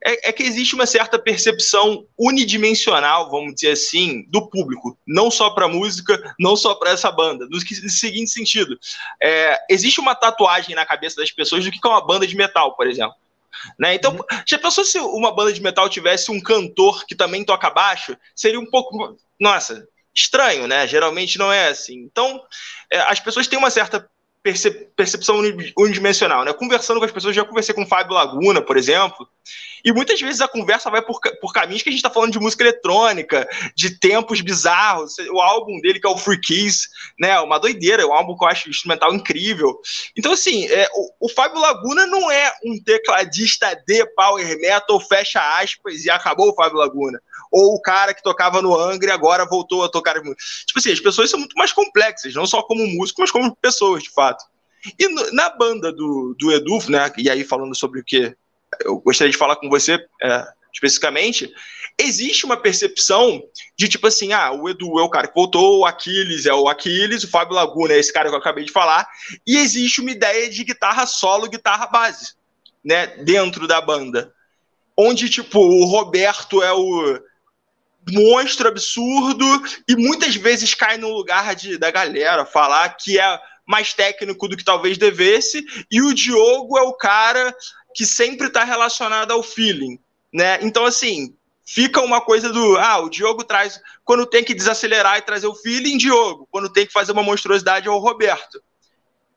é, 0.04 0.28
é, 0.28 0.32
que 0.32 0.42
existe 0.42 0.74
uma 0.74 0.86
certa 0.86 1.18
percepção 1.18 2.06
unidimensional, 2.18 3.30
vamos 3.30 3.54
dizer 3.54 3.72
assim, 3.72 4.24
do 4.28 4.48
público, 4.48 4.98
não 5.06 5.30
só 5.30 5.50
para 5.50 5.68
música, 5.68 6.34
não 6.38 6.56
só 6.56 6.74
para 6.74 6.90
essa 6.90 7.10
banda. 7.10 7.46
No, 7.46 7.58
no, 7.58 7.90
seguinte 7.90 8.30
sentido, 8.30 8.78
é, 9.22 9.58
existe 9.70 10.00
uma 10.00 10.14
tatuagem 10.14 10.74
na 10.74 10.84
cabeça 10.84 11.16
das 11.16 11.30
pessoas 11.30 11.64
do 11.64 11.70
que 11.70 11.78
é 11.82 11.88
uma 11.88 12.04
banda 12.04 12.26
de 12.26 12.36
metal, 12.36 12.74
por 12.74 12.86
exemplo. 12.86 13.14
Né? 13.78 13.94
Então, 13.94 14.12
uhum. 14.12 14.22
já 14.46 14.58
pensou 14.58 14.84
se 14.84 14.98
uma 14.98 15.34
banda 15.34 15.52
de 15.52 15.62
metal 15.62 15.88
tivesse 15.88 16.30
um 16.30 16.40
cantor 16.40 17.04
que 17.06 17.14
também 17.14 17.44
toca 17.44 17.70
baixo? 17.70 18.16
Seria 18.34 18.60
um 18.60 18.66
pouco. 18.66 19.16
Nossa, 19.38 19.86
estranho, 20.14 20.66
né? 20.66 20.86
Geralmente 20.86 21.38
não 21.38 21.52
é 21.52 21.68
assim. 21.68 21.98
Então, 21.98 22.42
é, 22.90 22.98
as 23.00 23.20
pessoas 23.20 23.46
têm 23.46 23.58
uma 23.58 23.70
certa 23.70 24.08
percepção 24.96 25.38
unidimensional, 25.76 26.44
né? 26.44 26.52
Conversando 26.52 26.98
com 26.98 27.06
as 27.06 27.12
pessoas, 27.12 27.34
já 27.34 27.44
conversei 27.44 27.74
com 27.74 27.84
o 27.84 27.86
Fábio 27.86 28.14
Laguna, 28.14 28.60
por 28.60 28.76
exemplo, 28.76 29.28
e 29.84 29.92
muitas 29.92 30.20
vezes 30.20 30.40
a 30.40 30.48
conversa 30.48 30.90
vai 30.90 31.02
por, 31.02 31.20
por 31.40 31.52
caminhos 31.52 31.82
que 31.82 31.88
a 31.88 31.92
gente 31.92 31.98
está 31.98 32.10
falando 32.10 32.32
de 32.32 32.38
música 32.38 32.62
eletrônica, 32.62 33.48
de 33.74 33.98
tempos 33.98 34.40
bizarros. 34.40 35.16
O 35.32 35.40
álbum 35.40 35.80
dele, 35.80 36.00
que 36.00 36.06
é 36.06 36.10
o 36.10 36.16
Free 36.16 36.40
Keys, 36.40 36.88
né? 37.18 37.38
Uma 37.40 37.58
doideira, 37.58 38.02
é 38.02 38.06
um 38.06 38.12
álbum 38.12 38.36
que 38.36 38.44
eu 38.44 38.48
acho 38.48 38.70
instrumental 38.70 39.12
incrível. 39.14 39.78
Então, 40.16 40.32
assim, 40.32 40.66
é, 40.66 40.88
o, 40.94 41.26
o 41.26 41.28
Fábio 41.28 41.60
Laguna 41.60 42.06
não 42.06 42.30
é 42.30 42.52
um 42.64 42.80
tecladista 42.82 43.74
de 43.86 44.06
power 44.14 44.58
metal, 44.60 45.00
fecha 45.00 45.40
aspas, 45.60 46.04
e 46.04 46.10
acabou 46.10 46.50
o 46.50 46.54
Fábio 46.54 46.78
Laguna. 46.78 47.20
Ou 47.50 47.74
o 47.74 47.82
cara 47.82 48.14
que 48.14 48.22
tocava 48.22 48.62
no 48.62 48.78
Angra 48.78 49.10
e 49.10 49.12
agora 49.12 49.44
voltou 49.44 49.84
a 49.84 49.88
tocar. 49.88 50.14
Tipo 50.14 50.78
assim, 50.78 50.92
as 50.92 51.00
pessoas 51.00 51.28
são 51.28 51.38
muito 51.38 51.56
mais 51.56 51.72
complexas, 51.72 52.34
não 52.34 52.46
só 52.46 52.62
como 52.62 52.86
músico, 52.86 53.20
mas 53.20 53.30
como 53.30 53.54
pessoas, 53.56 54.02
de 54.02 54.10
fato. 54.10 54.44
E 54.98 55.08
no, 55.08 55.32
na 55.32 55.50
banda 55.50 55.92
do, 55.92 56.34
do 56.38 56.52
Edu, 56.52 56.78
né? 56.88 57.12
E 57.16 57.30
aí 57.30 57.44
falando 57.44 57.74
sobre 57.74 58.00
o 58.00 58.04
que 58.04 58.34
eu 58.80 58.98
gostaria 58.98 59.30
de 59.30 59.38
falar 59.38 59.56
com 59.56 59.68
você 59.68 59.98
é, 60.22 60.46
especificamente, 60.72 61.52
existe 61.98 62.44
uma 62.44 62.56
percepção 62.56 63.42
de 63.76 63.88
tipo 63.88 64.06
assim, 64.06 64.32
ah, 64.32 64.52
o 64.52 64.68
Edu 64.68 64.98
é 64.98 65.02
o 65.02 65.10
cara 65.10 65.28
que 65.28 65.34
voltou, 65.34 65.80
o 65.80 65.86
Aquiles 65.86 66.46
é 66.46 66.54
o 66.54 66.68
Aquiles, 66.68 67.24
o 67.24 67.30
Fábio 67.30 67.54
Laguna 67.54 67.92
é 67.92 67.98
esse 67.98 68.12
cara 68.12 68.28
que 68.28 68.34
eu 68.34 68.38
acabei 68.38 68.64
de 68.64 68.72
falar, 68.72 69.06
e 69.46 69.56
existe 69.58 70.00
uma 70.00 70.10
ideia 70.10 70.48
de 70.48 70.64
guitarra 70.64 71.06
solo, 71.06 71.48
guitarra 71.48 71.86
base, 71.86 72.34
né, 72.84 73.06
dentro 73.18 73.66
da 73.66 73.80
banda. 73.80 74.32
Onde, 74.96 75.28
tipo, 75.28 75.58
o 75.58 75.84
Roberto 75.84 76.62
é 76.62 76.72
o 76.72 77.20
monstro 78.10 78.68
absurdo 78.68 79.46
e 79.88 79.94
muitas 79.94 80.34
vezes 80.34 80.74
cai 80.74 80.98
no 80.98 81.08
lugar 81.08 81.54
de, 81.54 81.78
da 81.78 81.90
galera 81.90 82.44
falar 82.44 82.88
que 82.96 83.18
é 83.18 83.40
mais 83.66 83.94
técnico 83.94 84.48
do 84.48 84.56
que 84.56 84.64
talvez 84.64 84.98
devesse, 84.98 85.64
e 85.90 86.02
o 86.02 86.12
Diogo 86.12 86.76
é 86.76 86.82
o 86.82 86.94
cara 86.94 87.54
que 87.94 88.04
sempre 88.04 88.46
está 88.46 88.64
relacionada 88.64 89.34
ao 89.34 89.42
feeling, 89.42 89.98
né? 90.32 90.58
Então, 90.62 90.84
assim, 90.84 91.34
fica 91.64 92.00
uma 92.00 92.20
coisa 92.20 92.52
do, 92.52 92.76
ah, 92.78 92.98
o 93.00 93.08
Diogo 93.08 93.44
traz, 93.44 93.80
quando 94.04 94.26
tem 94.26 94.44
que 94.44 94.54
desacelerar 94.54 95.18
e 95.18 95.22
trazer 95.22 95.46
o 95.46 95.54
feeling, 95.54 95.96
Diogo, 95.96 96.48
quando 96.50 96.72
tem 96.72 96.86
que 96.86 96.92
fazer 96.92 97.12
uma 97.12 97.22
monstruosidade 97.22 97.88
é 97.88 97.90
o 97.90 97.98
Roberto 97.98 98.60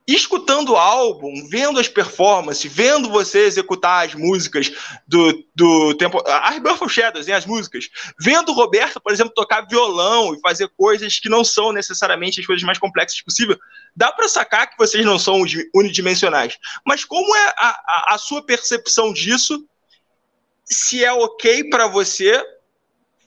escutando 0.07 0.73
o 0.73 0.77
álbum, 0.77 1.47
vendo 1.49 1.79
as 1.79 1.87
performances, 1.87 2.71
vendo 2.71 3.09
você 3.09 3.39
executar 3.39 4.05
as 4.05 4.13
músicas 4.13 4.71
do, 5.07 5.43
do 5.55 5.95
tempo. 5.95 6.21
As 6.27 6.59
Buffalo 6.59 6.89
Shadows, 6.89 7.27
hein, 7.27 7.33
as 7.33 7.45
músicas. 7.45 7.89
Vendo 8.19 8.49
o 8.49 8.55
Roberto, 8.55 9.01
por 9.01 9.11
exemplo, 9.11 9.33
tocar 9.33 9.67
violão 9.67 10.35
e 10.35 10.39
fazer 10.41 10.69
coisas 10.77 11.19
que 11.19 11.29
não 11.29 11.43
são 11.43 11.71
necessariamente 11.71 12.39
as 12.39 12.45
coisas 12.45 12.63
mais 12.63 12.77
complexas 12.77 13.19
possível, 13.21 13.57
dá 13.95 14.11
para 14.11 14.27
sacar 14.27 14.69
que 14.69 14.77
vocês 14.77 15.05
não 15.05 15.17
são 15.17 15.41
unidimensionais. 15.73 16.57
Mas 16.85 17.05
como 17.05 17.35
é 17.35 17.53
a, 17.57 18.15
a, 18.15 18.17
sua 18.17 18.45
percepção 18.45 19.13
disso? 19.13 19.65
Se 20.65 21.03
é 21.03 21.13
ok 21.13 21.69
para 21.69 21.87
você 21.87 22.43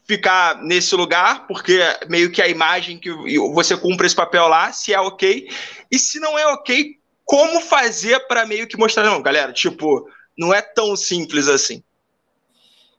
ficar 0.06 0.62
nesse 0.62 0.94
lugar, 0.94 1.46
porque 1.46 1.80
meio 2.08 2.30
que 2.32 2.42
a 2.42 2.48
imagem 2.48 2.98
que 2.98 3.10
você 3.52 3.76
cumpre 3.76 4.06
esse 4.06 4.16
papel 4.16 4.48
lá, 4.48 4.72
se 4.72 4.92
é 4.92 5.00
ok, 5.00 5.48
e 5.90 5.98
se 5.98 6.18
não 6.18 6.38
é 6.38 6.46
ok, 6.46 6.98
como 7.24 7.60
fazer 7.60 8.26
para 8.26 8.46
meio 8.46 8.66
que 8.66 8.78
mostrar, 8.78 9.04
não, 9.04 9.22
galera, 9.22 9.52
tipo, 9.52 10.10
não 10.36 10.52
é 10.52 10.62
tão 10.62 10.96
simples 10.96 11.46
assim. 11.46 11.82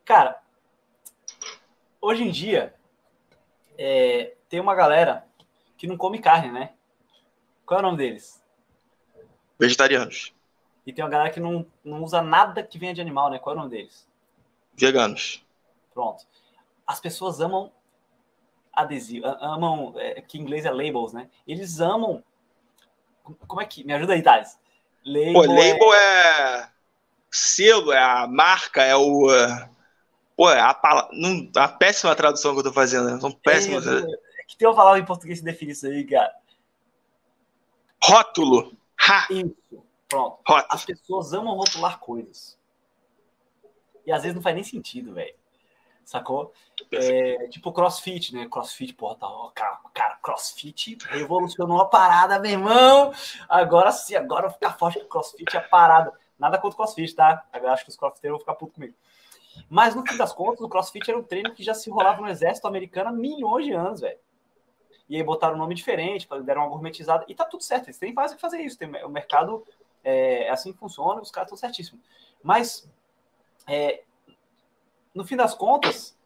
Cara, 0.05 0.39
hoje 1.99 2.23
em 2.23 2.31
dia, 2.31 2.73
é, 3.77 4.33
tem 4.47 4.59
uma 4.59 4.75
galera 4.75 5.25
que 5.77 5.87
não 5.87 5.97
come 5.97 6.19
carne, 6.19 6.51
né? 6.51 6.73
Qual 7.69 7.79
é 7.79 7.83
o 7.83 7.85
nome 7.85 7.99
deles? 7.99 8.43
Vegetarianos. 9.57 10.33
E 10.85 10.91
tem 10.91 11.05
uma 11.05 11.09
galera 11.09 11.29
que 11.29 11.39
não, 11.39 11.65
não 11.85 12.03
usa 12.03 12.21
nada 12.21 12.63
que 12.63 12.77
venha 12.77 12.93
de 12.93 12.99
animal, 12.99 13.29
né? 13.29 13.39
Qual 13.39 13.55
é 13.55 13.57
o 13.57 13.61
nome 13.61 13.71
deles? 13.71 14.05
Veganos. 14.75 15.45
Pronto 15.93 16.25
as 16.89 16.99
pessoas 16.99 17.39
amam 17.39 17.71
adesivo, 18.73 19.27
amam, 19.39 19.93
é, 19.97 20.19
que 20.21 20.39
em 20.39 20.41
inglês 20.41 20.65
é 20.65 20.71
labels, 20.71 21.13
né? 21.13 21.29
Eles 21.47 21.79
amam. 21.79 22.23
Como 23.47 23.61
é 23.61 23.65
que. 23.65 23.83
Me 23.83 23.93
ajuda 23.93 24.13
aí, 24.13 24.23
Thales. 24.23 24.57
Label, 25.05 25.33
Pô, 25.33 25.41
label 25.41 25.93
é... 25.93 26.61
é... 26.61 26.69
selo, 27.29 27.91
é 27.91 27.99
a 27.99 28.25
marca, 28.25 28.83
é 28.83 28.95
o. 28.95 29.27
Pô, 30.35 30.49
é 30.49 30.59
a, 30.59 31.09
não, 31.11 31.47
a 31.57 31.67
péssima 31.67 32.15
tradução 32.15 32.53
que 32.53 32.61
eu 32.61 32.63
tô 32.63 32.73
fazendo, 32.73 33.07
né? 33.07 33.19
São 33.19 33.31
péssimas. 33.31 33.85
É, 33.85 33.99
é 33.99 34.43
que 34.47 34.57
tem 34.57 34.67
uma 34.67 34.75
palavra 34.75 34.99
em 34.99 35.05
português 35.05 35.39
que 35.39 35.45
define 35.45 35.73
isso 35.73 35.85
aí, 35.85 36.03
cara. 36.05 36.33
Rótulo. 38.03 38.77
Ha. 38.99 39.27
Isso. 39.29 39.83
Pronto. 40.07 40.39
Rótulo. 40.47 40.67
As 40.69 40.85
pessoas 40.85 41.33
amam 41.33 41.55
rotular 41.55 41.99
coisas. 41.99 42.57
E 44.05 44.11
às 44.11 44.21
vezes 44.23 44.35
não 44.35 44.41
faz 44.41 44.55
nem 44.55 44.63
sentido, 44.63 45.13
velho 45.13 45.39
sacou? 46.09 46.51
É, 46.91 47.47
tipo 47.49 47.71
crossfit, 47.71 48.33
né? 48.33 48.47
Crossfit, 48.49 48.93
porra, 48.93 49.15
tá, 49.15 49.27
ó, 49.27 49.51
cara, 49.51 49.79
cara, 49.93 50.15
crossfit 50.15 50.97
revolucionou 51.07 51.79
a 51.79 51.85
parada, 51.85 52.39
meu 52.39 52.51
irmão. 52.51 53.13
Agora 53.47 53.91
sim, 53.91 54.15
agora 54.15 54.49
ficar 54.49 54.75
forte 54.77 54.99
que 54.99 55.05
crossfit 55.05 55.55
é 55.55 55.59
a 55.59 55.61
parada. 55.61 56.11
Nada 56.39 56.57
contra 56.57 56.73
o 56.73 56.77
crossfit, 56.77 57.13
tá? 57.13 57.45
Eu 57.53 57.69
acho 57.69 57.83
que 57.83 57.91
os 57.91 57.95
crossfiteiros 57.95 58.37
vão 58.37 58.39
ficar 58.39 58.55
puto 58.55 58.73
comigo. 58.73 58.95
Mas 59.69 59.93
no 59.93 60.03
fim 60.03 60.17
das 60.17 60.33
contas, 60.33 60.61
o 60.61 60.69
crossfit 60.69 61.07
era 61.07 61.19
um 61.19 61.23
treino 61.23 61.53
que 61.53 61.63
já 61.63 61.75
se 61.75 61.91
rolava 61.91 62.21
no 62.21 62.29
exército 62.29 62.67
americano 62.67 63.09
há 63.09 63.13
milhões 63.13 63.65
de 63.65 63.73
anos, 63.73 64.01
velho. 64.01 64.17
E 65.09 65.15
aí 65.15 65.23
botaram 65.23 65.55
um 65.55 65.57
nome 65.57 65.73
diferente, 65.73 66.27
deram 66.43 66.61
uma 66.61 66.69
gourmetizada. 66.69 67.25
E 67.27 67.33
tá 67.33 67.43
tudo 67.43 67.63
certo, 67.63 67.87
eles 67.87 67.97
têm 67.97 68.13
que 68.13 68.37
fazer 68.37 68.61
isso. 68.61 68.77
Tem, 68.77 68.87
o 69.03 69.09
mercado 69.09 69.65
é, 70.03 70.43
é 70.43 70.49
assim 70.51 70.71
que 70.71 70.77
funciona, 70.77 71.19
os 71.19 71.31
caras 71.31 71.47
estão 71.47 71.57
certíssimos. 71.57 72.05
Mas 72.43 72.87
é, 73.67 74.03
no 75.13 75.25
fim 75.25 75.35
das 75.35 75.55
contas, 75.55 76.17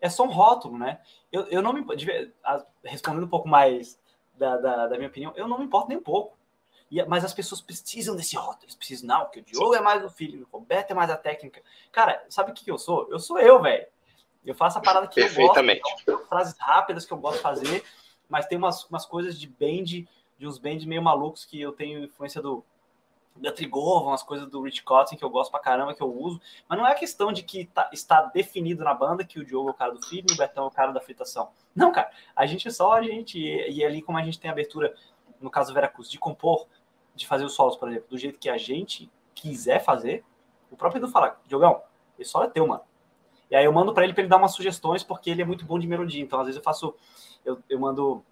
é 0.00 0.08
só 0.08 0.24
um 0.24 0.30
rótulo, 0.30 0.76
né? 0.76 1.00
Eu, 1.30 1.44
eu 1.44 1.62
não 1.62 1.72
me 1.72 1.84
respondendo 2.84 3.24
um 3.24 3.28
pouco 3.28 3.48
mais 3.48 3.98
da, 4.34 4.56
da, 4.56 4.86
da, 4.88 4.96
minha 4.96 5.08
opinião, 5.08 5.32
eu 5.36 5.48
não 5.48 5.58
me 5.58 5.64
importo 5.64 5.88
nem 5.88 5.98
um 5.98 6.02
pouco. 6.02 6.36
E, 6.90 7.02
mas 7.04 7.24
as 7.24 7.34
pessoas 7.34 7.60
precisam 7.60 8.14
desse 8.14 8.36
rótulo, 8.36 8.64
eles 8.64 8.74
precisam, 8.74 9.08
não, 9.08 9.30
que 9.30 9.40
o 9.40 9.42
Diogo 9.42 9.74
é 9.74 9.80
mais 9.80 10.04
o 10.04 10.10
filho, 10.10 10.46
o 10.50 10.58
Roberto 10.58 10.90
é 10.90 10.94
mais 10.94 11.10
a 11.10 11.16
técnica. 11.16 11.62
Cara, 11.90 12.24
sabe 12.28 12.50
o 12.50 12.54
que 12.54 12.70
eu 12.70 12.78
sou? 12.78 13.08
Eu 13.10 13.18
sou 13.18 13.38
eu, 13.38 13.60
velho. 13.60 13.86
Eu 14.46 14.54
faço 14.54 14.78
a 14.78 14.80
parada 14.80 15.08
que 15.08 15.20
eu 15.20 15.24
gosto, 15.34 15.60
então, 16.02 16.18
frases 16.26 16.56
rápidas 16.58 17.04
que 17.04 17.12
eu 17.12 17.18
gosto 17.18 17.36
de 17.36 17.42
fazer, 17.42 17.84
mas 18.28 18.46
tem 18.46 18.56
umas, 18.56 18.84
umas 18.84 19.04
coisas 19.04 19.38
de 19.38 19.48
band, 19.48 20.06
de 20.38 20.46
uns 20.46 20.56
bands 20.56 20.84
meio 20.84 21.02
malucos 21.02 21.44
que 21.44 21.60
eu 21.60 21.72
tenho 21.72 22.04
influência 22.04 22.40
do, 22.40 22.64
da 23.40 23.52
Trigova, 23.52 24.08
umas 24.08 24.22
coisas 24.22 24.48
do 24.48 24.62
Rich 24.62 24.82
Cotton 24.82 25.16
que 25.16 25.24
eu 25.24 25.30
gosto 25.30 25.50
pra 25.50 25.60
caramba, 25.60 25.94
que 25.94 26.02
eu 26.02 26.12
uso. 26.12 26.40
Mas 26.68 26.78
não 26.78 26.86
é 26.86 26.94
questão 26.94 27.32
de 27.32 27.42
que 27.42 27.66
tá, 27.66 27.90
está 27.92 28.22
definido 28.22 28.82
na 28.84 28.94
banda 28.94 29.24
que 29.24 29.38
o 29.38 29.44
Diogo 29.44 29.68
é 29.68 29.72
o 29.72 29.74
cara 29.74 29.92
do 29.92 30.04
filho 30.04 30.26
e 30.30 30.32
o 30.32 30.36
Betão 30.36 30.64
é 30.64 30.68
o 30.68 30.70
cara 30.70 30.92
da 30.92 31.00
fritação. 31.00 31.50
Não, 31.74 31.92
cara. 31.92 32.10
A 32.34 32.46
gente 32.46 32.68
é 32.68 32.70
só 32.70 32.92
a 32.92 33.02
gente. 33.02 33.38
E, 33.38 33.84
ali, 33.84 34.02
como 34.02 34.18
a 34.18 34.22
gente 34.22 34.40
tem 34.40 34.50
abertura, 34.50 34.94
no 35.40 35.50
caso 35.50 35.70
do 35.70 35.74
Veracruz, 35.74 36.10
de 36.10 36.18
compor, 36.18 36.66
de 37.14 37.26
fazer 37.26 37.44
os 37.44 37.54
solos, 37.54 37.76
por 37.76 37.88
exemplo, 37.88 38.08
do 38.08 38.18
jeito 38.18 38.38
que 38.38 38.48
a 38.48 38.58
gente 38.58 39.10
quiser 39.34 39.82
fazer, 39.84 40.24
o 40.70 40.76
próprio 40.76 41.00
Edu 41.00 41.08
fala, 41.08 41.38
Diogão, 41.46 41.82
esse 42.18 42.30
solo 42.30 42.46
é 42.46 42.48
teu, 42.48 42.66
mano. 42.66 42.82
E 43.50 43.56
aí 43.56 43.64
eu 43.64 43.72
mando 43.72 43.94
para 43.94 44.04
ele 44.04 44.12
para 44.12 44.22
ele 44.22 44.30
dar 44.30 44.36
umas 44.36 44.52
sugestões, 44.52 45.02
porque 45.02 45.30
ele 45.30 45.42
é 45.42 45.44
muito 45.44 45.64
bom 45.64 45.78
de 45.78 45.86
melodia. 45.86 46.22
Então, 46.22 46.40
às 46.40 46.46
vezes 46.46 46.58
eu 46.58 46.64
faço. 46.64 46.94
Eu, 47.44 47.58
eu 47.68 47.78
mando 47.78 48.24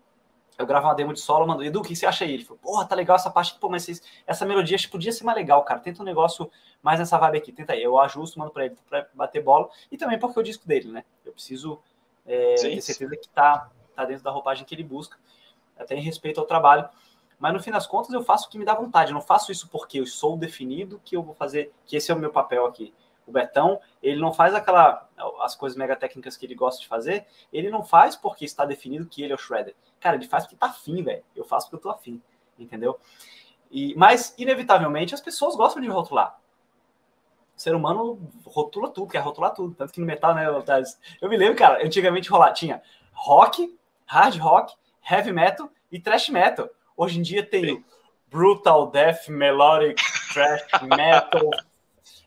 eu 0.56 0.66
gravo 0.66 0.86
uma 0.86 0.94
demo 0.94 1.12
de 1.12 1.20
solo, 1.20 1.46
mando, 1.46 1.64
Edu, 1.64 1.80
o 1.80 1.82
que 1.82 1.96
você 1.96 2.06
acha 2.06 2.24
aí? 2.24 2.32
Ele 2.32 2.44
falou, 2.44 2.58
porra, 2.62 2.86
tá 2.86 2.94
legal 2.94 3.16
essa 3.16 3.30
parte, 3.30 3.58
pô, 3.58 3.68
mas 3.68 4.00
essa 4.24 4.46
melodia 4.46 4.78
podia 4.88 5.10
ser 5.10 5.24
mais 5.24 5.36
legal, 5.36 5.64
cara. 5.64 5.80
Tenta 5.80 6.00
um 6.00 6.04
negócio 6.04 6.50
mais 6.80 7.00
nessa 7.00 7.18
vibe 7.18 7.38
aqui, 7.38 7.52
tenta 7.52 7.72
aí. 7.72 7.82
Eu 7.82 7.98
ajusto, 7.98 8.38
mando 8.38 8.52
pra 8.52 8.66
ele 8.66 8.76
pra 8.88 9.08
bater 9.14 9.42
bola. 9.42 9.68
E 9.90 9.98
também 9.98 10.18
porque 10.18 10.38
é 10.38 10.42
o 10.42 10.44
disco 10.44 10.66
dele, 10.66 10.92
né? 10.92 11.04
Eu 11.24 11.32
preciso 11.32 11.80
é, 12.24 12.54
ter 12.54 12.80
certeza 12.80 13.16
que 13.16 13.28
tá, 13.28 13.68
tá 13.96 14.04
dentro 14.04 14.22
da 14.22 14.30
roupagem 14.30 14.64
que 14.64 14.74
ele 14.74 14.84
busca, 14.84 15.18
até 15.76 15.96
em 15.96 16.00
respeito 16.00 16.38
ao 16.38 16.46
trabalho. 16.46 16.88
Mas 17.36 17.52
no 17.52 17.60
fim 17.60 17.72
das 17.72 17.86
contas 17.86 18.12
eu 18.12 18.22
faço 18.22 18.46
o 18.46 18.50
que 18.50 18.56
me 18.56 18.64
dá 18.64 18.74
vontade. 18.74 19.10
Eu 19.10 19.14
não 19.14 19.20
faço 19.20 19.50
isso 19.50 19.68
porque 19.68 19.98
eu 19.98 20.06
sou 20.06 20.36
definido 20.36 21.00
que 21.04 21.16
eu 21.16 21.22
vou 21.22 21.34
fazer, 21.34 21.72
que 21.84 21.96
esse 21.96 22.12
é 22.12 22.14
o 22.14 22.18
meu 22.18 22.30
papel 22.30 22.64
aqui. 22.64 22.94
O 23.26 23.32
Betão, 23.32 23.80
ele 24.02 24.20
não 24.20 24.32
faz 24.32 24.54
aquela 24.54 25.08
as 25.40 25.54
coisas 25.54 25.76
mega 25.78 25.96
técnicas 25.96 26.36
que 26.36 26.44
ele 26.44 26.54
gosta 26.54 26.80
de 26.80 26.88
fazer, 26.88 27.26
ele 27.52 27.70
não 27.70 27.84
faz 27.84 28.16
porque 28.16 28.44
está 28.44 28.64
definido 28.64 29.06
que 29.06 29.22
ele 29.22 29.32
é 29.32 29.36
o 29.36 29.38
Shredder. 29.38 29.74
Cara, 30.00 30.16
ele 30.16 30.26
faz 30.26 30.44
porque 30.44 30.56
tá 30.56 30.66
afim, 30.66 31.02
velho. 31.02 31.22
Eu 31.34 31.44
faço 31.44 31.66
porque 31.66 31.76
eu 31.76 31.90
tô 31.90 31.96
afim, 31.96 32.20
entendeu? 32.58 32.98
E, 33.70 33.94
mas, 33.96 34.34
inevitavelmente, 34.38 35.14
as 35.14 35.20
pessoas 35.20 35.56
gostam 35.56 35.82
de 35.82 35.88
rotular. 35.88 36.38
O 37.56 37.60
ser 37.60 37.74
humano 37.74 38.20
rotula 38.44 38.90
tudo, 38.90 39.10
quer 39.10 39.20
rotular 39.20 39.52
tudo. 39.52 39.74
Tanto 39.74 39.92
que 39.92 40.00
no 40.00 40.06
metal, 40.06 40.34
né, 40.34 40.46
eu 41.20 41.28
me 41.28 41.36
lembro, 41.36 41.56
cara, 41.56 41.84
antigamente 41.84 42.28
rolar, 42.28 42.52
tinha 42.52 42.82
rock, 43.12 43.76
hard 44.06 44.36
rock, 44.36 44.74
heavy 45.08 45.32
metal 45.32 45.70
e 45.90 45.98
thrash 46.00 46.28
metal. 46.28 46.68
Hoje 46.96 47.18
em 47.18 47.22
dia 47.22 47.44
tem 47.44 47.84
brutal, 48.28 48.88
death, 48.90 49.28
melodic, 49.28 50.02
thrash 50.32 50.82
metal, 50.82 51.50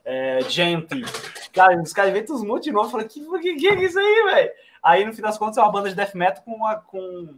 é, 0.09 0.39
gente. 0.43 1.03
Cara, 1.51 1.81
os 1.81 1.91
caras 1.91 2.11
inventam 2.11 2.33
uns 2.33 2.43
monte 2.43 2.63
de 2.63 2.71
novo. 2.71 2.87
Eu 2.87 2.91
falei, 2.91 3.07
que, 3.09 3.19
que, 3.19 3.55
que 3.57 3.67
é 3.67 3.83
isso 3.83 3.99
aí, 3.99 4.23
velho? 4.23 4.51
Aí, 4.81 5.03
no 5.03 5.13
fim 5.13 5.21
das 5.21 5.37
contas, 5.37 5.57
é 5.57 5.61
uma 5.61 5.71
banda 5.71 5.89
de 5.89 5.95
death 5.95 6.15
metal 6.15 6.41
com, 6.43 6.53
uma, 6.53 6.77
com, 6.77 7.37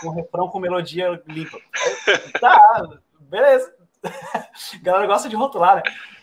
com 0.00 0.10
refrão 0.10 0.48
com 0.48 0.60
melodia 0.60 1.20
limpa. 1.26 1.58
Aí, 1.58 2.32
tá, 2.40 3.00
beleza. 3.18 3.74
A 4.04 4.78
galera 4.80 5.08
gosta 5.08 5.28
de 5.28 5.34
rotular, 5.34 5.76
né? 5.76 5.82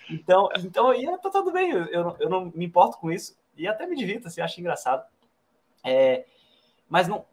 Então, 0.10 0.48
então 0.60 0.94
e 0.94 1.06
tá 1.18 1.30
tudo 1.30 1.52
bem, 1.52 1.72
eu, 1.72 2.16
eu 2.18 2.30
não 2.30 2.46
me 2.56 2.66
importo 2.66 2.98
com 2.98 3.12
isso. 3.12 3.38
E 3.58 3.68
até 3.68 3.86
me 3.86 3.98
divirto, 3.98 4.30
assim, 4.30 4.40
acho 4.40 4.62
engraçado. 4.62 5.06
É, 5.84 6.26
mas 6.88 7.10
não, 7.10 7.26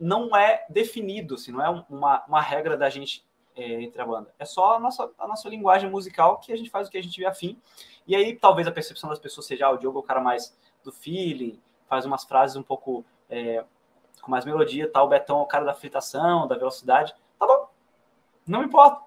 não 0.00 0.36
é 0.36 0.66
definido, 0.68 1.36
assim, 1.36 1.52
não 1.52 1.64
é 1.64 1.84
uma, 1.88 2.24
uma 2.26 2.40
regra 2.40 2.76
da 2.76 2.90
gente 2.90 3.24
é, 3.58 3.82
entre 3.82 4.00
a 4.00 4.06
banda. 4.06 4.32
É 4.38 4.44
só 4.44 4.76
a 4.76 4.78
nossa, 4.78 5.10
a 5.18 5.26
nossa 5.26 5.48
linguagem 5.48 5.90
musical 5.90 6.38
que 6.38 6.52
a 6.52 6.56
gente 6.56 6.70
faz 6.70 6.86
o 6.86 6.90
que 6.90 6.96
a 6.96 7.02
gente 7.02 7.18
vê 7.18 7.26
afim. 7.26 7.60
E 8.06 8.14
aí 8.14 8.36
talvez 8.36 8.68
a 8.68 8.72
percepção 8.72 9.10
das 9.10 9.18
pessoas 9.18 9.46
seja, 9.46 9.66
ah, 9.66 9.70
o 9.70 9.76
Diogo 9.76 9.98
é 9.98 10.00
o 10.00 10.04
cara 10.04 10.20
mais 10.20 10.56
do 10.84 10.92
feeling, 10.92 11.60
faz 11.88 12.06
umas 12.06 12.24
frases 12.24 12.56
um 12.56 12.62
pouco 12.62 13.04
é, 13.28 13.64
com 14.22 14.30
mais 14.30 14.44
melodia, 14.44 14.88
tal, 14.88 15.06
o 15.06 15.08
Betão 15.08 15.40
é 15.40 15.42
o 15.42 15.46
cara 15.46 15.64
da 15.64 15.74
fritação, 15.74 16.46
da 16.46 16.56
velocidade. 16.56 17.12
Tá 17.38 17.46
bom, 17.46 17.68
não 18.46 18.62
importa, 18.62 19.02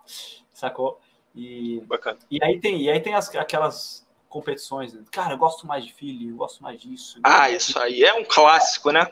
sacou? 0.51 0.99
E, 1.33 1.79
Bacana. 1.87 2.19
e 2.29 2.43
aí 2.43 2.59
tem, 2.59 2.81
e 2.81 2.91
aí 2.91 2.99
tem 2.99 3.15
as, 3.15 3.33
aquelas 3.35 4.05
competições, 4.27 4.93
né? 4.93 5.01
cara, 5.09 5.33
eu 5.33 5.37
gosto 5.37 5.65
mais 5.65 5.85
de 5.85 5.93
feeling, 5.93 6.29
eu 6.29 6.35
gosto 6.35 6.61
mais 6.61 6.79
disso. 6.79 7.19
Ah, 7.23 7.49
isso 7.49 7.79
aí 7.79 8.03
é 8.03 8.13
um 8.13 8.25
clássico, 8.25 8.91
né? 8.91 9.07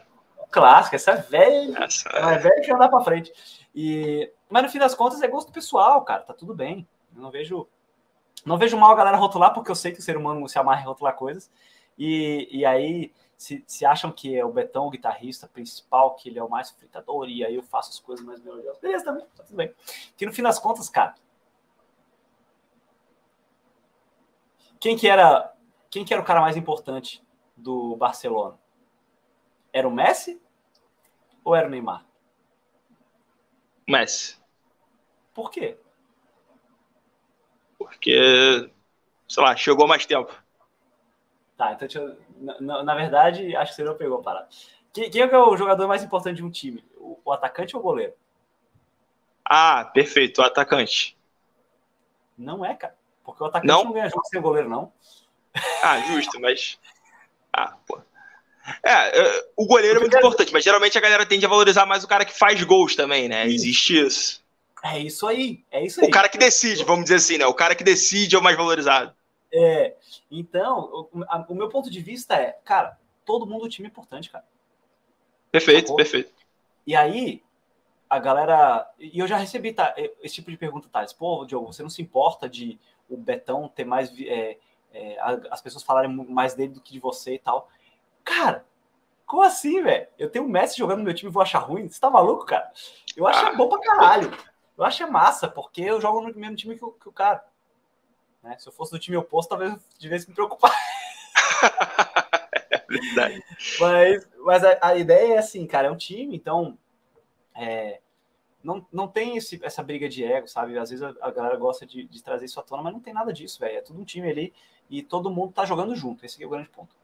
clássico, 0.51 0.95
essa 0.95 1.11
é 1.11 1.15
velha. 1.17 1.83
Essa 1.83 2.09
é, 2.09 2.35
é 2.35 2.37
velha 2.37 2.61
que 2.61 2.71
andar 2.71 2.89
para 2.89 3.03
frente. 3.03 3.31
E, 3.81 4.29
mas 4.49 4.63
no 4.63 4.69
fim 4.69 4.77
das 4.77 4.93
contas 4.93 5.21
é 5.21 5.27
gosto 5.29 5.53
pessoal, 5.53 6.03
cara, 6.03 6.23
tá 6.23 6.33
tudo 6.33 6.53
bem. 6.53 6.85
Eu 7.15 7.21
não 7.21 7.31
vejo 7.31 7.65
não 8.45 8.57
vejo 8.57 8.77
mal 8.77 8.91
a 8.91 8.95
galera 8.95 9.15
rotular, 9.15 9.53
porque 9.53 9.71
eu 9.71 9.75
sei 9.75 9.93
que 9.93 9.99
o 9.99 10.01
ser 10.01 10.17
humano 10.17 10.49
se 10.49 10.59
amarra 10.59 10.81
em 10.81 10.85
rotular 10.85 11.15
coisas. 11.15 11.49
E, 11.97 12.49
e 12.51 12.65
aí, 12.65 13.13
se, 13.37 13.63
se 13.65 13.85
acham 13.85 14.11
que 14.11 14.37
é 14.37 14.43
o 14.43 14.51
Betão 14.51 14.87
o 14.87 14.89
guitarrista 14.89 15.47
principal, 15.47 16.15
que 16.15 16.27
ele 16.27 16.37
é 16.37 16.43
o 16.43 16.49
mais 16.49 16.71
fritador, 16.71 17.29
e 17.29 17.45
aí 17.45 17.55
eu 17.55 17.63
faço 17.63 17.91
as 17.91 17.99
coisas 17.99 18.25
mais 18.25 18.41
melhorosas. 18.41 18.79
Beleza, 18.79 19.05
também, 19.05 19.25
tá 19.33 19.43
tudo 19.43 19.55
bem. 19.55 19.73
Que 20.17 20.25
no 20.25 20.33
fim 20.33 20.43
das 20.43 20.59
contas, 20.59 20.89
cara. 20.89 21.15
Quem 24.77 24.97
que 24.97 25.07
era, 25.07 25.53
quem 25.89 26.03
que 26.03 26.13
era 26.13 26.21
o 26.21 26.25
cara 26.25 26.41
mais 26.41 26.57
importante 26.57 27.23
do 27.55 27.95
Barcelona? 27.95 28.59
Era 29.71 29.87
o 29.87 29.91
Messi 29.91 30.41
ou 31.45 31.55
era 31.55 31.65
o 31.65 31.69
Neymar? 31.69 32.08
Messi. 33.89 34.37
Por 35.33 35.49
quê? 35.49 35.77
Porque, 37.77 38.69
sei 39.27 39.43
lá, 39.43 39.55
chegou 39.55 39.87
mais 39.87 40.05
tempo. 40.05 40.31
Tá, 41.57 41.73
então 41.73 41.87
eu, 42.01 42.17
na, 42.61 42.83
na, 42.83 42.95
verdade, 42.95 43.55
acho 43.55 43.71
que 43.71 43.75
você 43.77 43.83
não 43.83 43.95
pegou 43.95 44.19
a 44.19 44.23
parada. 44.23 44.47
Quem, 44.93 45.09
quem 45.09 45.21
é 45.21 45.37
o 45.37 45.57
jogador 45.57 45.87
mais 45.87 46.03
importante 46.03 46.37
de 46.37 46.43
um 46.43 46.51
time? 46.51 46.85
O, 46.95 47.19
o 47.25 47.31
atacante 47.31 47.75
ou 47.75 47.81
o 47.81 47.83
goleiro? 47.83 48.13
Ah, 49.43 49.85
perfeito, 49.85 50.39
o 50.39 50.45
atacante. 50.45 51.17
Não 52.37 52.63
é, 52.63 52.75
cara. 52.75 52.95
Porque 53.23 53.43
o 53.43 53.47
atacante 53.47 53.67
não, 53.67 53.83
não 53.83 53.93
ganha 53.93 54.09
jogo 54.09 54.25
sem 54.25 54.39
o 54.39 54.43
goleiro, 54.43 54.69
não. 54.69 54.93
Ah, 55.83 55.99
justo, 56.01 56.39
mas. 56.39 56.79
Ah, 57.51 57.75
pô. 57.85 57.99
É, 58.83 59.19
é, 59.19 59.45
o 59.55 59.65
goleiro 59.65 59.97
é 59.97 59.99
muito 60.01 60.17
importante, 60.17 60.51
mas 60.53 60.63
geralmente 60.63 60.97
a 60.97 61.01
galera 61.01 61.25
tende 61.25 61.45
a 61.45 61.49
valorizar 61.49 61.85
mais 61.85 62.03
o 62.03 62.07
cara 62.07 62.25
que 62.25 62.37
faz 62.37 62.61
gols 62.63 62.95
também, 62.95 63.27
né? 63.27 63.47
Existe 63.47 63.99
isso. 64.05 64.43
É 64.83 64.99
isso 64.99 65.27
aí, 65.27 65.63
é 65.71 65.85
isso 65.85 65.99
aí. 66.01 66.07
O 66.07 66.11
cara 66.11 66.29
que 66.29 66.37
decide, 66.37 66.83
vamos 66.83 67.03
dizer 67.03 67.15
assim, 67.15 67.37
né? 67.37 67.45
O 67.45 67.53
cara 67.53 67.75
que 67.75 67.83
decide 67.83 68.35
é 68.35 68.39
o 68.39 68.43
mais 68.43 68.55
valorizado. 68.55 69.13
É, 69.51 69.95
então, 70.31 71.09
o, 71.13 71.23
a, 71.27 71.45
o 71.49 71.55
meu 71.55 71.69
ponto 71.69 71.89
de 71.89 72.01
vista 72.01 72.35
é, 72.35 72.57
cara, 72.63 72.97
todo 73.25 73.45
mundo 73.45 73.65
o 73.65 73.69
time 73.69 73.87
é 73.87 73.91
importante, 73.91 74.29
cara. 74.29 74.45
Perfeito, 75.51 75.87
Sacou? 75.87 75.95
perfeito. 75.97 76.31
E 76.85 76.95
aí, 76.95 77.41
a 78.09 78.19
galera. 78.19 78.89
E 78.99 79.19
eu 79.19 79.27
já 79.27 79.37
recebi 79.37 79.73
tá, 79.73 79.93
esse 80.21 80.35
tipo 80.35 80.49
de 80.49 80.57
pergunta, 80.57 80.89
Thales. 80.91 81.13
Pô, 81.13 81.45
Diogo, 81.45 81.71
você 81.71 81.83
não 81.83 81.89
se 81.89 82.01
importa 82.01 82.49
de 82.49 82.79
o 83.09 83.17
Betão 83.17 83.67
ter 83.67 83.85
mais. 83.85 84.11
É, 84.19 84.57
é, 84.93 85.17
as 85.51 85.61
pessoas 85.61 85.83
falarem 85.83 86.11
mais 86.11 86.53
dele 86.53 86.73
do 86.73 86.81
que 86.81 86.93
de 86.93 86.99
você 86.99 87.35
e 87.35 87.39
tal. 87.39 87.69
Cara, 88.29 88.63
como 89.25 89.41
assim, 89.41 89.81
velho? 89.81 90.07
Eu 90.17 90.29
tenho 90.29 90.45
um 90.45 90.47
Messi 90.47 90.77
jogando 90.77 90.99
no 90.99 91.03
meu 91.03 91.15
time 91.15 91.31
e 91.31 91.33
vou 91.33 91.41
achar 91.41 91.57
ruim? 91.57 91.89
Você 91.89 91.99
tá 91.99 92.11
maluco, 92.11 92.45
cara? 92.45 92.71
Eu 93.17 93.25
acho 93.25 93.43
ah. 93.43 93.55
bom 93.55 93.67
pra 93.67 93.81
caralho. 93.81 94.31
Eu 94.77 94.85
acho 94.85 95.11
massa, 95.11 95.47
porque 95.47 95.81
eu 95.81 95.99
jogo 95.99 96.21
no 96.21 96.33
mesmo 96.35 96.55
time 96.55 96.77
que 96.77 96.85
o, 96.85 96.91
que 96.91 97.09
o 97.09 97.11
cara. 97.11 97.43
Né? 98.43 98.55
Se 98.59 98.69
eu 98.69 98.71
fosse 98.71 98.91
do 98.91 98.99
time 98.99 99.17
oposto, 99.17 99.49
talvez 99.49 99.73
eu 99.73 99.79
devesse 99.99 100.29
me 100.29 100.35
preocupar. 100.35 100.71
é 102.69 102.85
verdade. 102.87 103.43
Mas, 103.79 104.27
mas 104.45 104.63
a, 104.63 104.77
a, 104.79 104.95
ideia 104.95 105.33
é 105.33 105.37
assim, 105.39 105.65
cara, 105.65 105.87
é 105.87 105.91
um 105.91 105.97
time, 105.97 106.35
então 106.35 106.77
é, 107.55 107.99
não, 108.63 108.85
não 108.91 109.07
tem 109.07 109.37
esse, 109.37 109.59
essa 109.63 109.81
briga 109.81 110.07
de 110.07 110.23
ego, 110.23 110.47
sabe? 110.47 110.77
Às 110.77 110.91
vezes 110.91 111.03
a, 111.03 111.15
a 111.19 111.31
galera 111.31 111.57
gosta 111.57 111.83
de, 111.83 112.03
de, 112.05 112.23
trazer 112.23 112.45
isso 112.45 112.59
à 112.59 112.63
tona, 112.63 112.83
mas 112.83 112.93
não 112.93 113.01
tem 113.01 113.13
nada 113.13 113.33
disso, 113.33 113.59
velho. 113.59 113.79
É 113.79 113.81
tudo 113.81 113.99
um 113.99 114.05
time 114.05 114.29
ali 114.29 114.53
e 114.87 115.01
todo 115.01 115.31
mundo 115.31 115.51
tá 115.51 115.65
jogando 115.65 115.95
junto. 115.95 116.23
Esse 116.23 116.41
é 116.41 116.45
o 116.45 116.49
grande 116.49 116.69
ponto. 116.69 116.98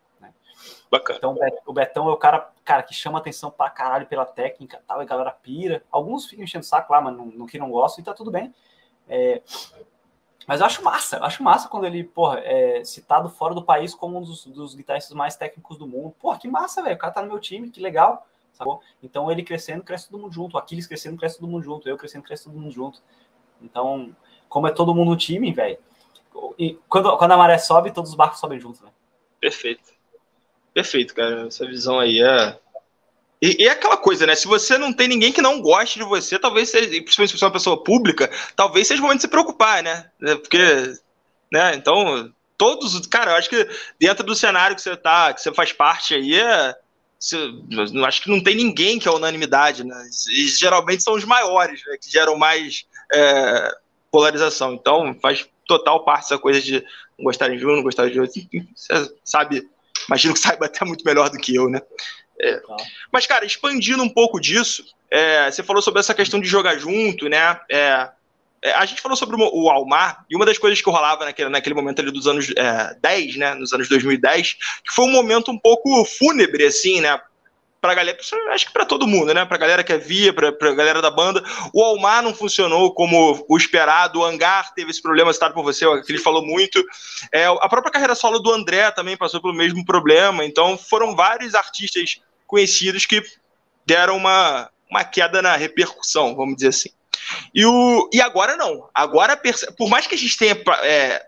Bacana. 0.90 1.18
Então 1.18 1.38
o 1.66 1.74
Betão 1.74 2.10
é 2.10 2.12
o 2.12 2.18
cara, 2.18 2.50
cara 2.64 2.84
que 2.84 2.94
chama 2.94 3.20
atenção 3.20 3.52
pra 3.52 3.70
caralho 3.70 4.08
pela 4.08 4.26
técnica 4.26 4.82
tal, 4.88 5.00
e 5.00 5.04
a 5.04 5.06
galera 5.06 5.32
pira. 5.32 5.84
Alguns 5.92 6.26
ficam 6.26 6.44
enchendo 6.44 6.64
o 6.64 6.68
saco 6.68 6.92
lá, 6.92 7.02
mas 7.02 7.16
no, 7.16 7.46
que 7.46 7.58
não 7.58 7.70
gostam, 7.70 8.02
e 8.02 8.06
tá 8.06 8.14
tudo 8.14 8.32
bem. 8.32 8.54
É, 9.08 9.42
mas 10.48 10.60
eu 10.60 10.66
acho 10.66 10.84
massa, 10.84 11.18
eu 11.18 11.24
acho 11.24 11.42
massa 11.42 11.68
quando 11.68 11.86
ele, 11.86 12.04
porra, 12.04 12.40
é 12.40 12.84
citado 12.84 13.30
fora 13.30 13.56
do 13.56 13.64
país 13.64 13.96
como 13.96 14.18
um 14.18 14.22
dos, 14.22 14.46
dos 14.46 14.76
guitarristas 14.76 15.16
mais 15.16 15.36
técnicos 15.36 15.78
do 15.78 15.88
mundo. 15.88 16.16
Porra, 16.20 16.38
que 16.38 16.48
massa, 16.48 16.84
velho. 16.84 16.96
O 16.96 17.00
cara 17.00 17.14
tá 17.14 17.22
no 17.22 17.28
meu 17.28 17.40
time, 17.40 17.70
que 17.70 17.82
legal. 17.82 18.28
Sacou? 18.54 18.82
Então 19.02 19.32
ele 19.32 19.44
crescendo, 19.44 19.84
cresce 19.84 20.10
todo 20.10 20.22
mundo 20.22 20.34
junto. 20.34 20.56
O 20.56 20.60
Aquiles 20.60 20.86
crescendo, 20.86 21.18
cresce 21.18 21.40
todo 21.40 21.50
mundo 21.50 21.64
junto. 21.64 21.90
Eu 21.90 21.98
crescendo, 21.98 22.24
cresce 22.24 22.44
todo 22.46 22.54
mundo 22.54 22.72
junto. 22.72 23.02
Então, 23.60 24.16
como 24.48 24.68
é 24.68 24.72
todo 24.72 24.94
mundo 24.94 25.10
no 25.10 25.18
time, 25.18 25.52
velho. 25.52 25.80
Quando, 26.88 27.18
quando 27.18 27.32
a 27.32 27.38
maré 27.38 27.58
sobe, 27.58 27.92
todos 27.92 28.12
os 28.12 28.16
barcos 28.16 28.40
sobem 28.40 28.60
juntos, 28.60 28.82
né? 28.82 28.90
Perfeito. 29.40 29.95
Perfeito, 30.76 31.16
cara. 31.16 31.48
Essa 31.48 31.66
visão 31.66 31.98
aí 31.98 32.22
é. 32.22 32.60
E, 33.42 33.64
e, 33.64 33.68
é 33.68 33.72
aquela 33.72 33.96
coisa, 33.96 34.28
né? 34.28 34.36
Se 34.36 34.46
você 34.46 34.78
não 34.78 34.92
tem 34.92 35.08
ninguém 35.08 35.32
que 35.32 35.42
não 35.42 35.62
goste 35.62 36.00
de 36.00 36.06
você, 36.06 36.38
talvez 36.38 36.70
seja, 36.70 36.90
principalmente 36.90 37.32
se 37.32 37.38
você 37.38 37.46
é 37.46 37.48
uma 37.48 37.54
pessoa 37.54 37.82
pública, 37.82 38.30
talvez 38.58 38.86
seja 38.86 39.00
o 39.00 39.04
momento 39.04 39.20
de 39.20 39.22
se 39.22 39.30
preocupar, 39.30 39.82
né? 39.82 40.10
É, 40.22 40.36
porque, 40.36 40.60
né? 41.50 41.76
Então, 41.76 42.30
todos, 42.58 43.08
cara, 43.08 43.32
eu 43.32 43.36
acho 43.38 43.50
que 43.50 43.66
dentro 43.98 44.26
do 44.26 44.36
cenário 44.36 44.76
que 44.76 44.82
você 44.82 44.98
tá, 44.98 45.34
que 45.34 45.42
você 45.42 45.54
faz 45.54 45.72
parte 45.72 46.14
aí, 46.14 46.36
é, 46.36 46.76
acho 48.06 48.22
que 48.22 48.30
não 48.30 48.44
tem 48.44 48.56
ninguém 48.56 49.00
que 49.00 49.08
é 49.08 49.12
unanimidade, 49.12 49.86
né? 49.86 50.10
E 50.30 50.48
geralmente 50.50 51.04
são 51.04 51.14
os 51.14 51.24
maiores, 51.24 51.82
né? 51.88 51.96
Que 52.02 52.12
geram 52.12 52.38
mais 52.38 52.86
é, 53.14 53.72
polarização. 54.12 54.74
Então, 54.74 55.16
faz 55.22 55.48
total 55.66 56.04
parte 56.04 56.26
essa 56.26 56.38
coisa 56.38 56.62
de 56.62 56.84
não 57.18 57.24
gostarem 57.24 57.58
de 57.58 57.66
um, 57.66 57.78
não 57.78 57.84
gostarem 57.84 58.12
de 58.12 58.20
outro. 58.20 58.42
Você 58.76 59.14
sabe 59.24 59.70
imagino 60.08 60.34
que 60.34 60.40
saiba 60.40 60.66
até 60.66 60.86
muito 60.86 61.06
melhor 61.06 61.30
do 61.30 61.38
que 61.38 61.56
eu, 61.56 61.70
né? 61.70 61.82
É. 62.40 62.58
Tá. 62.58 62.76
Mas, 63.12 63.26
cara, 63.26 63.46
expandindo 63.46 64.04
um 64.04 64.10
pouco 64.10 64.40
disso, 64.40 64.84
é, 65.10 65.50
você 65.50 65.64
falou 65.64 65.82
sobre 65.82 66.00
essa 66.00 66.14
questão 66.14 66.40
de 66.40 66.48
jogar 66.48 66.78
junto, 66.78 67.30
né? 67.30 67.60
É, 67.70 68.10
é 68.62 68.74
a 68.74 68.86
gente 68.86 69.02
falou 69.02 69.16
sobre 69.16 69.36
o, 69.38 69.70
Almar, 69.70 70.26
e 70.30 70.36
uma 70.36 70.46
das 70.46 70.58
coisas 70.58 70.82
que 70.82 70.90
rolava 70.90 71.26
naquele, 71.26 71.50
naquele 71.50 71.76
momento 71.76 72.02
ali 72.02 72.12
dos 72.12 72.28
anos 72.28 72.48
10, 73.02 73.36
é, 73.36 73.38
né? 73.38 73.54
Nos 73.56 73.74
anos 73.74 73.88
2010, 73.88 74.54
que 74.54 74.94
foi 74.94 75.06
um 75.06 75.12
momento 75.12 75.52
um 75.52 75.58
pouco 75.58 76.04
fúnebre, 76.06 76.66
assim, 76.66 77.02
né? 77.02 77.20
Pra 77.86 77.94
galera, 77.94 78.18
acho 78.52 78.66
que 78.66 78.74
para 78.74 78.84
todo 78.84 79.06
mundo, 79.06 79.32
né? 79.32 79.46
Pra 79.46 79.58
galera 79.58 79.84
que 79.84 79.94
é 79.94 79.98
via, 79.98 80.34
pra, 80.34 80.52
pra 80.52 80.74
galera 80.74 81.04
da 81.04 81.12
banda. 81.12 81.44
O 81.72 81.84
Almar 81.84 82.24
não 82.24 82.34
funcionou 82.34 82.92
como 82.96 83.46
o 83.48 83.58
esperado, 83.58 84.20
o 84.20 84.26
Hangar 84.26 84.74
teve 84.74 84.90
esse 84.90 85.02
problema 85.02 85.32
citado 85.32 85.54
por 85.54 85.64
você, 85.64 85.86
que 86.02 86.12
ele 86.12 86.18
falou 86.18 86.44
muito. 86.44 86.84
É, 87.32 87.46
a 87.46 87.70
própria 87.70 87.92
carreira 87.92 88.16
solo 88.16 88.40
do 88.40 88.52
André 88.52 88.90
também 88.90 89.16
passou 89.16 89.40
pelo 89.40 89.54
mesmo 89.54 89.86
problema, 89.86 90.44
então 90.44 90.76
foram 90.80 91.16
vários 91.16 91.54
artistas 91.54 92.20
conhecidos 92.48 93.06
que 93.06 93.22
deram 93.86 94.18
uma, 94.18 94.68
uma 94.90 95.04
queda 95.04 95.40
na 95.40 95.56
repercussão, 95.56 96.36
vamos 96.36 96.56
dizer 96.56 96.70
assim. 96.70 96.90
E, 97.54 97.64
o, 97.68 98.10
e 98.12 98.20
agora 98.20 98.58
não. 98.58 98.90
Agora, 98.96 99.40
por 99.78 99.90
mais 99.90 100.08
que 100.08 100.16
a 100.16 100.18
gente 100.18 100.38
tenha 100.38 100.58
é, 100.82 101.24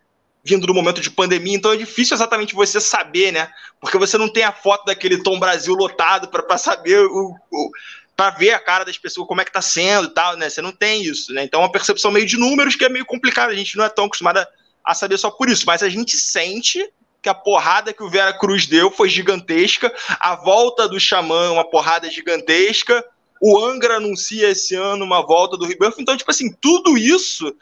vindo 0.48 0.66
do 0.66 0.74
momento 0.74 1.02
de 1.02 1.12
pandemia, 1.12 1.56
então 1.56 1.74
é 1.74 1.78
difícil 1.78 2.16
exatamente 2.16 2.56
você 2.56 2.80
saber, 2.80 3.32
né? 3.32 3.50
Porque 3.82 3.98
você 3.98 4.18
não 4.18 4.32
tem 4.32 4.44
a 4.44 4.52
foto 4.52 4.86
daquele 4.86 5.22
Tom 5.22 5.38
Brasil 5.40 5.74
lotado 5.74 6.30
para 6.30 6.58
saber 6.58 7.00
o, 7.00 7.36
o 7.52 7.72
para 8.16 8.32
ver 8.32 8.52
a 8.52 8.60
cara 8.60 8.84
das 8.84 8.98
pessoas, 8.98 9.28
como 9.28 9.42
é 9.42 9.46
que 9.46 9.52
tá 9.52 9.62
sendo 9.62 10.08
e 10.08 10.12
tal, 10.12 10.36
né? 10.36 10.50
Você 10.50 10.62
não 10.62 10.72
tem 10.72 11.04
isso, 11.04 11.32
né? 11.34 11.44
Então 11.44 11.62
é 11.62 11.64
uma 11.64 11.72
percepção 11.72 12.10
meio 12.10 12.26
de 12.26 12.36
números 12.36 12.76
que 12.76 12.84
é 12.84 12.90
meio 12.90 13.06
complicada. 13.06 13.52
A 13.52 13.56
gente 13.56 13.78
não 13.78 13.86
é 13.86 13.90
tão 13.90 14.06
acostumada 14.06 14.48
a 14.84 14.96
saber 14.96 15.18
só 15.20 15.30
por 15.30 15.50
isso, 15.50 15.66
mas 15.68 15.84
a 15.84 15.90
gente 15.90 16.18
sente 16.18 16.84
que 17.22 17.30
a 17.30 17.36
porrada 17.36 17.94
que 17.94 18.02
o 18.02 18.10
Vera 18.10 18.34
Cruz 18.34 18.66
deu 18.66 18.90
foi 18.90 19.10
gigantesca, 19.10 19.94
a 20.20 20.36
volta 20.36 20.88
do 20.88 21.00
Xamã, 21.00 21.52
uma 21.52 21.70
porrada 21.70 22.10
gigantesca, 22.10 23.04
o 23.42 23.60
Angra 23.60 23.98
anuncia 23.98 24.50
esse 24.50 24.74
ano 24.76 25.06
uma 25.06 25.22
volta 25.22 25.58
do 25.58 25.66
Ribeiro, 25.66 25.94
então, 26.00 26.18
tipo 26.18 26.32
assim, 26.32 26.52
tudo 26.54 26.98
isso 26.98 27.54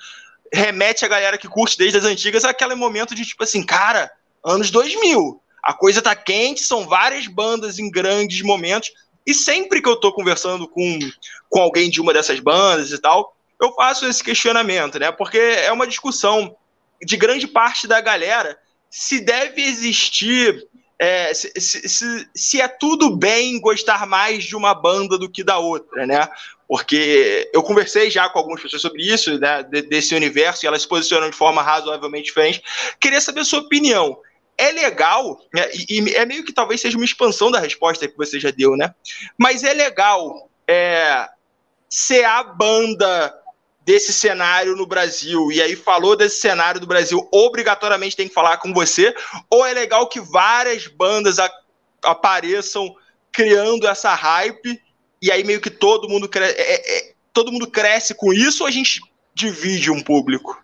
remete 0.54 1.06
a 1.06 1.08
galera 1.08 1.38
que 1.38 1.48
curte 1.48 1.78
desde 1.78 1.98
as 1.98 2.04
antigas 2.04 2.46
àquele 2.46 2.76
momento 2.76 3.16
de, 3.16 3.26
tipo 3.26 3.44
assim, 3.44 3.64
cara, 3.64 4.12
anos 4.44 4.70
2000, 4.72 5.42
a 5.64 5.74
coisa 5.74 6.02
tá 6.02 6.16
quente, 6.16 6.62
são 6.62 6.88
várias 6.88 7.28
bandas 7.28 7.80
em 7.80 7.90
grandes 7.90 8.42
momentos, 8.42 8.92
e 9.26 9.34
sempre 9.34 9.82
que 9.82 9.90
eu 9.90 9.96
tô 9.96 10.14
conversando 10.14 10.68
com, 10.68 11.00
com 11.50 11.60
alguém 11.60 11.90
de 11.90 12.00
uma 12.00 12.14
dessas 12.14 12.40
bandas 12.40 12.92
e 12.92 13.00
tal, 13.00 13.36
eu 13.60 13.74
faço 13.74 14.06
esse 14.06 14.24
questionamento, 14.24 15.00
né? 15.00 15.12
Porque 15.12 15.38
é 15.38 15.72
uma 15.72 15.88
discussão 15.88 16.56
de 17.04 17.18
grande 17.18 17.48
parte 17.48 17.88
da 17.88 18.00
galera 18.00 18.58
se 18.90 19.20
deve 19.20 19.62
existir. 19.62 20.68
É, 20.98 21.34
se, 21.34 21.52
se, 21.60 22.30
se, 22.34 22.62
é 22.62 22.70
tudo 22.70 23.18
bem 23.18 23.60
gostar 23.60 24.06
mais 24.08 24.46
de 24.46 24.56
uma 24.56 24.74
banda 24.74 25.18
do 25.18 25.30
que 25.30 25.44
da 25.44 25.58
outra, 25.58 26.06
né? 26.06 26.30
Porque 26.68 27.50
eu 27.54 27.62
conversei 27.62 28.10
já 28.10 28.28
com 28.28 28.40
algumas 28.40 28.62
pessoas 28.62 28.82
sobre 28.82 29.04
isso, 29.04 29.40
né, 29.40 29.64
desse 29.64 30.16
universo, 30.16 30.66
e 30.66 30.68
elas 30.68 30.82
se 30.82 30.88
posicionam 30.88 31.30
de 31.30 31.36
forma 31.36 31.62
razoavelmente 31.62 32.26
diferente. 32.26 32.64
Queria 33.00 33.22
saber 33.22 33.42
a 33.42 33.46
sua 33.46 33.60
opinião 33.60 34.18
é 34.58 34.72
legal, 34.72 35.40
né, 35.54 35.70
e, 35.74 36.14
é 36.16 36.26
meio 36.26 36.44
que 36.44 36.54
talvez 36.54 36.80
seja 36.80 36.98
uma 36.98 37.06
expansão 37.06 37.52
da 37.52 37.60
resposta 37.60 38.08
que 38.08 38.18
você 38.18 38.40
já 38.40 38.52
deu, 38.52 38.76
né? 38.78 38.94
Mas 39.38 39.64
é 39.64 39.74
legal 39.74 40.50
é, 40.68 41.28
ser 41.90 42.24
a 42.24 42.44
banda 42.44 43.34
desse 43.82 44.12
cenário 44.12 44.76
no 44.76 44.88
Brasil, 44.88 45.52
e 45.52 45.62
aí 45.62 45.76
falou 45.76 46.16
desse 46.16 46.40
cenário 46.40 46.80
do 46.80 46.88
Brasil, 46.88 47.28
obrigatoriamente 47.32 48.16
tem 48.16 48.28
que 48.28 48.34
falar 48.34 48.58
com 48.58 48.74
você, 48.74 49.14
ou 49.50 49.66
é 49.66 49.74
legal 49.74 50.08
que 50.10 50.20
várias 50.20 50.88
bandas 50.88 51.38
a, 51.38 51.52
apareçam 52.04 52.96
criando 53.32 53.88
essa 53.88 54.16
hype, 54.16 54.82
e 55.26 55.32
aí 55.32 55.44
meio 55.44 55.62
que 55.62 55.70
todo 55.70 56.10
mundo, 56.10 56.30
cre 56.30 56.44
é, 56.44 56.50
é, 56.50 57.10
é, 57.10 57.14
todo 57.34 57.52
mundo 57.52 57.70
cresce 57.70 58.14
com 58.14 58.34
isso, 58.34 58.64
ou 58.64 58.68
a 58.68 58.72
gente 58.72 59.02
divide 59.34 59.92
um 59.92 60.02
público? 60.02 60.64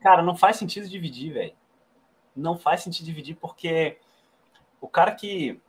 Cara, 0.00 0.22
não 0.22 0.36
faz 0.36 0.56
sentido 0.56 0.88
dividir, 0.88 1.32
velho 1.32 1.60
não 2.34 2.58
faz 2.58 2.82
sentido 2.82 3.06
dividir 3.06 3.36
porque 3.36 3.98
o 4.80 4.88
cara 4.88 5.12
que 5.12 5.60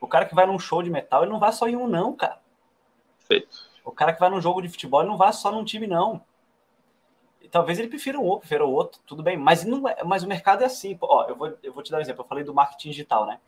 o 0.00 0.06
cara 0.06 0.26
que 0.26 0.34
vai 0.34 0.46
num 0.46 0.58
show 0.58 0.82
de 0.82 0.90
metal, 0.90 1.22
ele 1.22 1.32
não 1.32 1.38
vai 1.38 1.52
só 1.52 1.66
em 1.66 1.74
um 1.74 1.88
não, 1.88 2.14
cara. 2.14 2.38
Feito. 3.18 3.66
O 3.84 3.90
cara 3.90 4.12
que 4.12 4.20
vai 4.20 4.28
num 4.28 4.40
jogo 4.40 4.60
de 4.60 4.68
futebol, 4.68 5.00
ele 5.00 5.08
não 5.08 5.16
vai 5.16 5.32
só 5.32 5.50
num 5.50 5.64
time 5.64 5.86
não. 5.86 6.22
E 7.40 7.48
talvez 7.48 7.78
ele 7.78 7.88
prefira 7.88 8.18
um 8.18 8.24
ou 8.24 8.38
prefira 8.38 8.64
o 8.64 8.70
outro, 8.70 9.00
tudo 9.06 9.22
bem, 9.22 9.36
mas 9.36 9.64
não 9.64 9.88
é, 9.88 10.04
mas 10.04 10.22
o 10.22 10.28
mercado 10.28 10.62
é 10.62 10.66
assim. 10.66 10.96
Ó, 11.00 11.24
eu 11.28 11.36
vou 11.36 11.58
eu 11.62 11.72
vou 11.72 11.82
te 11.82 11.90
dar 11.90 11.98
um 11.98 12.00
exemplo. 12.00 12.22
Eu 12.22 12.28
falei 12.28 12.44
do 12.44 12.54
marketing 12.54 12.90
digital, 12.90 13.26
né? 13.26 13.40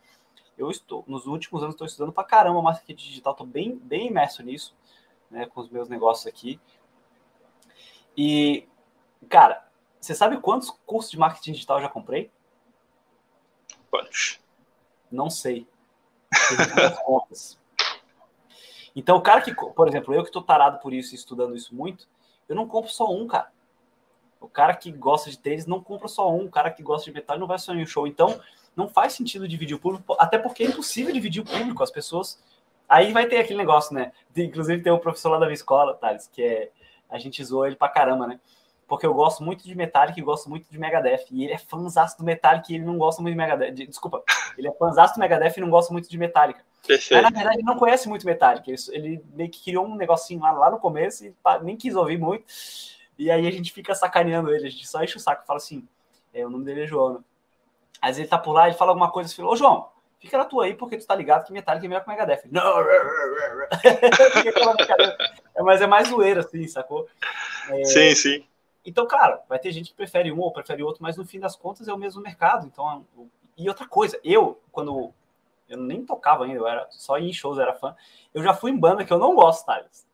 Eu 0.59 0.69
estou 0.69 1.05
nos 1.07 1.25
últimos 1.25 1.63
anos 1.63 1.73
estou 1.73 1.87
estudando 1.87 2.11
pra 2.11 2.23
caramba 2.23 2.61
marketing 2.61 2.95
digital, 2.95 3.33
tô 3.33 3.45
bem 3.45 3.77
bem 3.77 4.07
imerso 4.07 4.43
nisso, 4.43 4.75
né, 5.31 5.45
com 5.45 5.61
os 5.61 5.69
meus 5.69 5.87
negócios 5.87 6.27
aqui. 6.27 6.59
E 8.15 8.67
cara, 9.29 9.65
você 9.99 10.13
sabe 10.13 10.39
quantos 10.41 10.69
cursos 10.85 11.11
de 11.11 11.17
marketing 11.17 11.53
digital 11.53 11.77
eu 11.77 11.83
já 11.83 11.89
comprei? 11.89 12.29
Quantos? 13.89 14.39
Não 15.09 15.29
sei. 15.29 15.65
Então, 18.95 19.15
o 19.15 19.21
cara 19.21 19.39
que, 19.39 19.53
por 19.53 19.87
exemplo, 19.87 20.13
eu 20.13 20.25
que 20.25 20.31
tô 20.31 20.41
tarado 20.41 20.79
por 20.79 20.91
isso, 20.93 21.15
estudando 21.15 21.55
isso 21.55 21.73
muito, 21.73 22.05
eu 22.49 22.55
não 22.55 22.67
compro 22.67 22.91
só 22.91 23.09
um, 23.09 23.27
cara. 23.27 23.49
O 24.41 24.47
cara 24.49 24.75
que 24.75 24.91
gosta 24.91 25.29
de 25.29 25.37
tênis 25.37 25.65
não 25.65 25.81
compra 25.81 26.07
só 26.07 26.29
um. 26.29 26.45
O 26.45 26.51
cara 26.51 26.71
que 26.71 26.81
gosta 26.81 27.05
de 27.05 27.13
metal 27.13 27.37
não 27.37 27.47
vai 27.47 27.59
só 27.59 27.73
em 27.73 27.83
um 27.83 27.85
show. 27.85 28.07
Então, 28.07 28.41
não 28.79 28.89
faz 28.89 29.13
sentido 29.13 29.47
dividir 29.47 29.75
o 29.75 29.79
público, 29.79 30.15
até 30.19 30.37
porque 30.37 30.63
é 30.63 30.67
impossível 30.67 31.13
dividir 31.13 31.41
o 31.41 31.45
público. 31.45 31.83
As 31.83 31.91
pessoas. 31.91 32.41
Aí 32.87 33.13
vai 33.13 33.27
ter 33.27 33.37
aquele 33.37 33.59
negócio, 33.59 33.93
né? 33.93 34.11
De, 34.33 34.43
inclusive, 34.43 34.81
tem 34.81 34.91
um 34.91 34.97
professor 34.97 35.29
lá 35.29 35.37
da 35.37 35.45
minha 35.45 35.53
escola, 35.53 35.93
Thales, 35.93 36.27
que 36.31 36.41
é. 36.41 36.71
A 37.09 37.17
gente 37.17 37.43
zoou 37.43 37.65
ele 37.65 37.75
pra 37.75 37.89
caramba, 37.89 38.27
né? 38.27 38.39
porque 38.89 39.05
eu 39.05 39.13
gosto 39.13 39.43
muito 39.43 39.63
de 39.63 39.75
Metallica 39.75 40.19
e 40.19 40.23
gosto 40.23 40.49
muito 40.49 40.67
de 40.69 40.77
Megadeth. 40.79 41.25
E 41.31 41.43
ele 41.43 41.53
é 41.53 41.57
fãzaço 41.59 42.17
do 42.17 42.23
Metallica 42.23 42.65
e 42.71 42.75
ele 42.75 42.83
não 42.85 42.97
gosta 42.97 43.21
muito 43.21 43.33
de 43.33 43.37
Megadeth. 43.37 43.71
De, 43.71 43.85
desculpa, 43.85 44.23
ele 44.57 44.67
é 44.67 44.73
fãzaço 44.73 45.13
do 45.13 45.19
Megadeth 45.19 45.53
e 45.55 45.61
não 45.61 45.69
gosta 45.69 45.93
muito 45.93 46.09
de 46.09 46.17
Metallica. 46.17 46.65
Perfeito. 46.85 47.21
Mas 47.21 47.31
na 47.31 47.37
verdade 47.37 47.59
ele 47.59 47.67
não 47.67 47.77
conhece 47.77 48.09
muito 48.09 48.25
Metallica. 48.25 48.69
Ele, 48.69 48.77
ele 48.91 49.25
meio 49.35 49.49
que 49.49 49.63
criou 49.63 49.85
um 49.85 49.95
negocinho 49.95 50.41
lá, 50.41 50.51
lá 50.51 50.71
no 50.71 50.79
começo 50.79 51.23
e 51.23 51.33
nem 51.61 51.77
quis 51.77 51.95
ouvir 51.95 52.17
muito. 52.17 52.45
E 53.17 53.29
aí 53.29 53.47
a 53.47 53.51
gente 53.51 53.71
fica 53.71 53.93
sacaneando 53.93 54.51
ele, 54.51 54.65
a 54.65 54.71
gente 54.71 54.87
só 54.87 55.03
enche 55.03 55.17
o 55.17 55.19
saco 55.19 55.43
e 55.43 55.47
fala 55.47 55.57
assim: 55.57 55.87
é, 56.33 56.43
o 56.43 56.49
nome 56.49 56.65
dele 56.65 56.83
é 56.83 56.87
João. 56.87 57.23
Às 58.01 58.09
vezes 58.09 58.19
ele 58.19 58.27
tá 58.29 58.37
por 58.37 58.53
lá, 58.53 58.67
ele 58.67 58.77
fala 58.77 58.91
alguma 58.91 59.11
coisa 59.11 59.31
assim, 59.31 59.43
ô 59.43 59.55
João, 59.55 59.89
fica 60.19 60.37
na 60.37 60.45
tua 60.45 60.65
aí, 60.65 60.73
porque 60.73 60.97
tu 60.97 61.05
tá 61.05 61.15
ligado 61.15 61.45
que 61.45 61.53
Metallica 61.53 61.85
é 61.85 61.89
melhor 61.89 62.03
que 62.03 62.09
Megadeth. 62.09 62.43
Não, 62.51 62.83
mas 65.63 65.81
é 65.81 65.87
mais 65.87 66.09
zoeira, 66.09 66.41
assim, 66.41 66.67
sacou? 66.67 67.07
É, 67.69 67.83
sim, 67.85 68.15
sim. 68.15 68.45
Então, 68.85 69.05
cara, 69.05 69.43
vai 69.47 69.59
ter 69.59 69.71
gente 69.71 69.91
que 69.91 69.95
prefere 69.95 70.31
um 70.31 70.39
ou 70.39 70.51
prefere 70.51 70.81
outro, 70.83 71.03
mas 71.03 71.17
no 71.17 71.25
fim 71.25 71.39
das 71.39 71.55
contas 71.55 71.87
é 71.87 71.93
o 71.93 71.97
mesmo 71.97 72.21
mercado. 72.21 72.65
Então, 72.65 73.05
e 73.57 73.67
outra 73.67 73.87
coisa, 73.87 74.19
eu, 74.23 74.59
quando 74.71 75.13
eu 75.67 75.77
nem 75.77 76.05
tocava 76.05 76.45
ainda, 76.45 76.57
eu 76.57 76.67
era 76.67 76.87
só 76.89 77.17
em 77.17 77.31
shows, 77.31 77.59
era 77.59 77.73
fã, 77.73 77.95
eu 78.33 78.41
já 78.41 78.53
fui 78.53 78.71
em 78.71 78.77
banda 78.77 79.05
que 79.05 79.13
eu 79.13 79.19
não 79.19 79.35
gosto, 79.35 79.65
Thales. 79.65 80.07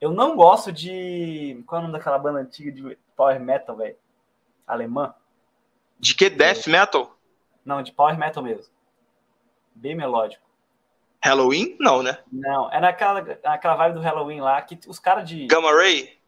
Eu 0.00 0.10
não 0.12 0.36
gosto 0.36 0.72
de. 0.72 1.62
Qual 1.66 1.78
é 1.78 1.84
o 1.84 1.86
nome 1.86 1.96
daquela 1.96 2.18
banda 2.18 2.40
antiga 2.40 2.70
de 2.70 2.98
power 3.16 3.40
metal, 3.40 3.76
velho? 3.76 3.96
Alemã? 4.66 5.14
De 6.04 6.14
que? 6.14 6.28
Death 6.28 6.66
metal? 6.66 7.16
Não, 7.64 7.82
de 7.82 7.90
power 7.90 8.18
metal 8.18 8.42
mesmo. 8.42 8.70
Bem 9.74 9.94
melódico. 9.94 10.44
Halloween? 11.22 11.76
Não, 11.80 12.02
né? 12.02 12.18
Não, 12.30 12.70
é 12.70 12.78
naquela, 12.78 13.22
naquela 13.42 13.74
vibe 13.74 13.94
do 13.94 14.00
Halloween 14.02 14.42
lá 14.42 14.60
que 14.60 14.78
os 14.86 14.98
caras 14.98 15.26
de. 15.26 15.46
Gamma 15.46 15.72
Ray? 15.72 16.20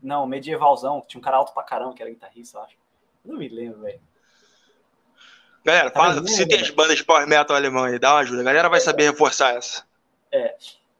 Não, 0.00 0.24
medievalzão, 0.24 1.02
tinha 1.06 1.18
um 1.18 1.22
cara 1.22 1.36
alto 1.36 1.52
pra 1.52 1.64
caramba 1.64 1.94
que 1.94 2.00
era 2.00 2.12
guitarrista, 2.12 2.58
eu 2.58 2.62
acho. 2.62 2.76
Não 3.24 3.36
me 3.36 3.48
lembro, 3.48 3.80
velho. 3.80 4.00
Galera, 5.64 5.90
tá 5.90 5.98
fala, 5.98 6.26
se 6.28 6.46
tem 6.46 6.60
as 6.60 6.70
bandas 6.70 6.96
de 6.96 7.04
power 7.04 7.26
metal 7.26 7.56
alemão 7.56 7.82
aí, 7.82 7.98
dá 7.98 8.12
uma 8.14 8.20
ajuda. 8.20 8.40
A 8.40 8.44
galera 8.44 8.68
vai 8.68 8.80
saber 8.80 9.10
reforçar 9.10 9.56
essa. 9.56 9.84
É. 10.30 10.54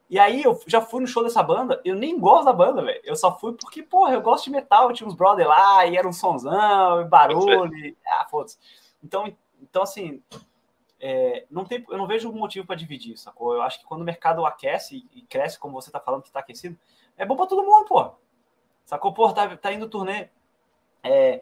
E 0.09 0.19
aí 0.19 0.43
eu 0.43 0.59
já 0.67 0.81
fui 0.81 1.01
no 1.01 1.07
show 1.07 1.23
dessa 1.23 1.41
banda, 1.41 1.81
eu 1.83 1.95
nem 1.95 2.19
gosto 2.19 2.45
da 2.45 2.53
banda, 2.53 2.83
velho. 2.83 3.01
Eu 3.03 3.15
só 3.15 3.37
fui 3.37 3.53
porque, 3.53 3.81
porra, 3.81 4.13
eu 4.13 4.21
gosto 4.21 4.45
de 4.45 4.51
metal, 4.51 4.93
tinha 4.93 5.07
uns 5.07 5.15
brother 5.15 5.47
lá, 5.47 5.85
e 5.85 5.97
era 5.97 6.07
um 6.07 6.13
sonzão, 6.13 7.01
e 7.01 7.05
barulho, 7.05 7.75
e... 7.75 7.97
ah, 8.05 8.27
foda-se. 8.29 8.57
Então, 9.03 9.35
então, 9.59 9.81
assim, 9.81 10.21
é, 10.99 11.45
não 11.49 11.65
tem, 11.65 11.83
eu 11.89 11.97
não 11.97 12.05
vejo 12.05 12.31
motivo 12.31 12.67
para 12.67 12.75
dividir, 12.75 13.17
sacou? 13.17 13.53
Eu 13.53 13.61
acho 13.63 13.79
que 13.79 13.85
quando 13.85 14.01
o 14.01 14.05
mercado 14.05 14.45
aquece 14.45 15.07
e 15.13 15.21
cresce, 15.23 15.59
como 15.59 15.73
você 15.73 15.89
tá 15.89 15.99
falando 15.99 16.21
que 16.21 16.31
tá 16.31 16.39
aquecido, 16.39 16.77
é 17.17 17.25
bom 17.25 17.35
para 17.35 17.47
todo 17.47 17.65
mundo, 17.65 17.85
pô. 17.85 18.11
Sacou? 18.85 19.11
Pô, 19.11 19.33
tá, 19.33 19.57
tá 19.57 19.73
indo 19.73 19.89
turnê. 19.89 20.29
É, 21.03 21.41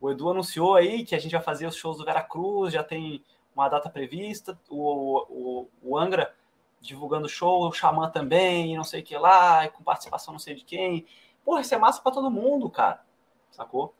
o 0.00 0.10
Edu 0.10 0.30
anunciou 0.30 0.74
aí 0.74 1.04
que 1.04 1.14
a 1.14 1.18
gente 1.18 1.32
vai 1.32 1.42
fazer 1.42 1.66
os 1.66 1.76
shows 1.76 1.98
do 1.98 2.04
Veracruz, 2.04 2.72
já 2.72 2.82
tem 2.82 3.24
uma 3.54 3.68
data 3.68 3.88
prevista. 3.88 4.58
O, 4.68 5.24
o, 5.28 5.68
o 5.82 5.98
Angra 5.98 6.34
divulgando 6.80 7.28
show, 7.28 7.68
o 7.68 7.72
Xamã 7.72 8.10
também, 8.10 8.76
não 8.76 8.84
sei 8.84 9.00
o 9.00 9.04
que 9.04 9.16
lá, 9.16 9.68
com 9.68 9.82
participação 9.82 10.32
não 10.32 10.38
sei 10.38 10.54
de 10.54 10.64
quem. 10.64 11.06
Porra, 11.44 11.60
isso 11.60 11.74
é 11.74 11.78
massa 11.78 12.00
para 12.00 12.12
todo 12.12 12.30
mundo, 12.30 12.68
cara. 12.70 13.02
Sacou? 13.50 13.94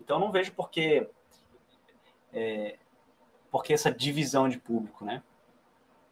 Então 0.00 0.18
não 0.18 0.32
vejo 0.32 0.52
por 0.52 0.70
que, 0.70 1.06
é, 2.32 2.76
por 3.50 3.62
que 3.62 3.72
essa 3.72 3.90
divisão 3.90 4.48
de 4.48 4.58
público, 4.58 5.04
né? 5.04 5.22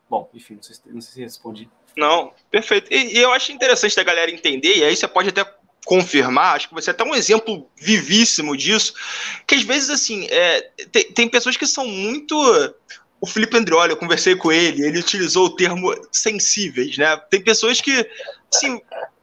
Bom, 0.08 0.28
enfim, 0.34 0.56
não 0.56 0.62
sei, 0.62 0.76
não 0.86 1.00
sei 1.00 1.12
se 1.12 1.20
respondi. 1.20 1.70
Não, 1.96 2.32
perfeito. 2.50 2.92
E, 2.92 3.16
e, 3.16 3.18
eu 3.18 3.32
acho 3.32 3.52
interessante 3.52 3.96
da 3.96 4.02
galera 4.02 4.30
entender, 4.30 4.76
e 4.76 4.84
aí 4.84 4.96
você 4.96 5.06
pode 5.06 5.28
até 5.28 5.44
confirmar, 5.84 6.56
acho 6.56 6.68
que 6.68 6.74
você 6.74 6.90
é 6.90 6.92
até 6.92 7.04
um 7.04 7.14
exemplo 7.14 7.68
vivíssimo 7.76 8.56
disso, 8.56 8.94
que 9.46 9.54
às 9.54 9.62
vezes, 9.62 9.90
assim, 9.90 10.26
é, 10.30 10.70
tem, 10.92 11.12
tem 11.12 11.28
pessoas 11.28 11.56
que 11.56 11.66
são 11.66 11.86
muito 11.86 12.36
o 13.20 13.26
Felipe 13.26 13.56
Andrioli, 13.56 13.90
eu 13.90 13.96
conversei 13.96 14.34
com 14.34 14.50
ele, 14.50 14.84
ele 14.84 14.98
utilizou 14.98 15.46
o 15.46 15.56
termo 15.56 15.94
sensíveis, 16.10 16.96
né? 16.96 17.16
Tem 17.30 17.42
pessoas 17.42 17.80
que 17.80 18.08
Sim, 18.50 18.80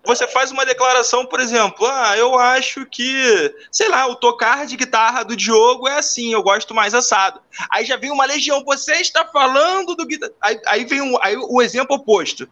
você 0.08 0.26
faz 0.26 0.52
uma 0.52 0.66
declaração, 0.66 1.26
por 1.26 1.40
exemplo, 1.40 1.86
ah, 1.86 2.18
eu 2.18 2.40
acho 2.40 2.86
que, 2.86 3.54
sei 3.72 3.90
lá, 3.90 4.08
o 4.08 4.16
tocar 4.16 4.66
de 4.66 4.78
guitarra 4.78 5.24
do 5.24 5.36
Diogo 5.36 5.88
é 5.88 5.98
assim, 5.98 6.34
eu 6.34 6.42
gosto 6.42 6.74
mais 6.74 6.94
assado. 6.94 7.42
Aí 7.70 7.86
já 7.86 7.98
vem 7.98 8.12
uma 8.12 8.26
legião, 8.26 8.64
você 8.64 8.94
está 8.94 9.26
falando 9.26 9.96
do 9.96 10.06
guitarra. 10.06 10.34
Aí, 10.42 10.60
aí 10.66 10.86
vem 10.86 11.02
um, 11.02 11.18
aí 11.22 11.36
o 11.36 11.62
exemplo 11.62 11.98
oposto. 11.98 12.48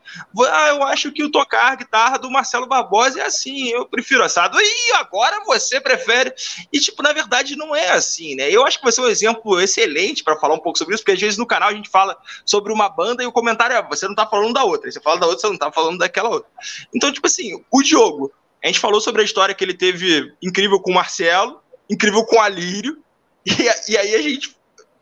Ah, 0.48 0.68
eu 0.69 0.84
acho 0.84 1.11
que 1.11 1.23
o 1.23 1.32
tocar 1.32 1.77
guitarra 1.77 2.18
do 2.18 2.30
Marcelo 2.30 2.68
Barbosa 2.68 3.22
é 3.22 3.26
assim, 3.26 3.69
eu 3.69 3.86
prefiro 3.86 4.23
assado. 4.23 4.57
E 4.60 4.91
agora 4.94 5.44
você 5.45 5.80
prefere. 5.80 6.34
E, 6.73 6.80
tipo, 6.80 7.02
na 7.02 7.14
verdade, 7.14 7.56
não 7.56 7.76
é 7.76 7.91
assim, 7.91 8.36
né? 8.36 8.49
Eu 8.52 8.65
acho 8.65 8.80
que 8.80 8.84
vai 8.84 8.91
ser 8.91 9.02
um 9.02 9.07
exemplo 9.07 9.61
excelente 9.61 10.23
para 10.23 10.38
falar 10.38 10.56
um 10.56 10.60
pouco 10.60 10.77
sobre 10.77 10.95
isso, 10.95 11.03
porque 11.03 11.14
às 11.14 11.22
vezes 11.22 11.38
no 11.38 11.45
canal 11.45 11.69
a 11.69 11.73
gente 11.73 11.90
fala 11.90 12.18
sobre 12.45 12.73
uma 12.73 12.90
banda 12.90 13.23
e 13.23 13.27
o 13.27 13.32
comentário 13.32 13.76
é: 13.76 13.82
você 13.82 14.06
não 14.06 14.14
está 14.14 14.26
falando 14.26 14.53
da 14.53 14.64
outra. 14.64 14.88
Aí 14.88 14.91
você 14.91 14.99
fala 14.99 15.19
da 15.19 15.26
outra, 15.26 15.41
você 15.41 15.48
não 15.48 15.53
está 15.53 15.72
falando 15.72 15.99
daquela 15.99 16.30
outra. 16.30 16.49
Então, 16.94 17.11
tipo 17.11 17.27
assim, 17.27 17.45
assim, 17.54 17.64
o 17.72 17.82
Diogo, 17.82 18.32
a 18.64 18.68
gente 18.68 18.80
falou 18.80 19.00
sobre 19.00 19.22
a 19.22 19.26
história 19.26 19.54
que 19.54 19.64
ele 19.64 19.74
teve 19.74 20.34
incrível 20.42 20.80
com 20.80 20.92
o 20.92 20.94
Marcelo, 20.94 21.60
incrível 21.90 22.26
com 22.26 22.38
o 22.38 22.42
Alírio, 22.42 22.98
e, 23.46 23.52
e 23.92 23.98
aí 23.98 24.16
a 24.16 24.22
gente 24.22 24.56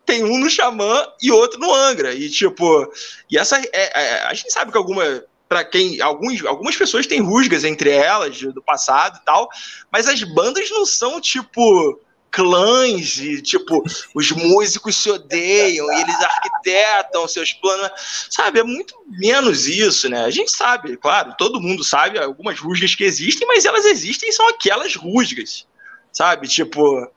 tem 0.05 0.23
um 0.23 0.37
no 0.37 0.49
Xamã 0.49 1.07
e 1.21 1.31
outro 1.31 1.59
no 1.59 1.73
Angra. 1.73 2.13
E 2.13 2.29
tipo, 2.29 2.91
e 3.31 3.37
essa 3.37 3.57
é, 3.57 3.69
é, 3.73 4.23
a 4.23 4.33
gente 4.33 4.51
sabe 4.51 4.71
que 4.71 4.77
alguma 4.77 5.23
para 5.47 5.63
quem 5.63 6.01
alguns, 6.01 6.43
algumas 6.45 6.75
pessoas 6.75 7.05
têm 7.05 7.21
rusgas 7.21 7.63
entre 7.63 7.91
elas 7.91 8.41
do 8.41 8.61
passado 8.61 9.19
e 9.21 9.25
tal, 9.25 9.47
mas 9.91 10.07
as 10.07 10.23
bandas 10.23 10.69
não 10.71 10.85
são 10.85 11.21
tipo 11.21 12.01
clãs 12.33 13.19
e, 13.19 13.39
tipo, 13.43 13.83
os 14.15 14.31
músicos 14.31 14.95
se 14.95 15.11
odeiam 15.11 15.85
e 15.93 16.01
eles 16.01 16.15
arquitetam 16.15 17.27
seus 17.27 17.53
planos. 17.53 17.91
Sabe, 18.29 18.59
é 18.59 18.63
muito 18.63 18.95
menos 19.07 19.67
isso, 19.67 20.09
né? 20.09 20.25
A 20.25 20.31
gente 20.31 20.51
sabe, 20.51 20.97
claro, 20.97 21.35
todo 21.37 21.61
mundo 21.61 21.83
sabe 21.83 22.17
algumas 22.17 22.59
rusgas 22.59 22.95
que 22.95 23.03
existem, 23.03 23.47
mas 23.47 23.65
elas 23.65 23.85
existem 23.85 24.29
e 24.29 24.33
são 24.33 24.49
aquelas 24.49 24.95
rusgas, 24.95 25.67
sabe? 26.11 26.47
Tipo, 26.47 27.07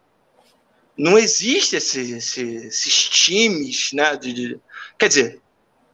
não 0.98 1.18
existe 1.18 1.76
esse, 1.76 2.12
esse, 2.12 2.43
esses 2.66 3.09
times, 3.09 3.93
né? 3.94 4.16
De, 4.16 4.34
de, 4.34 4.60
quer 4.98 5.09
dizer, 5.09 5.40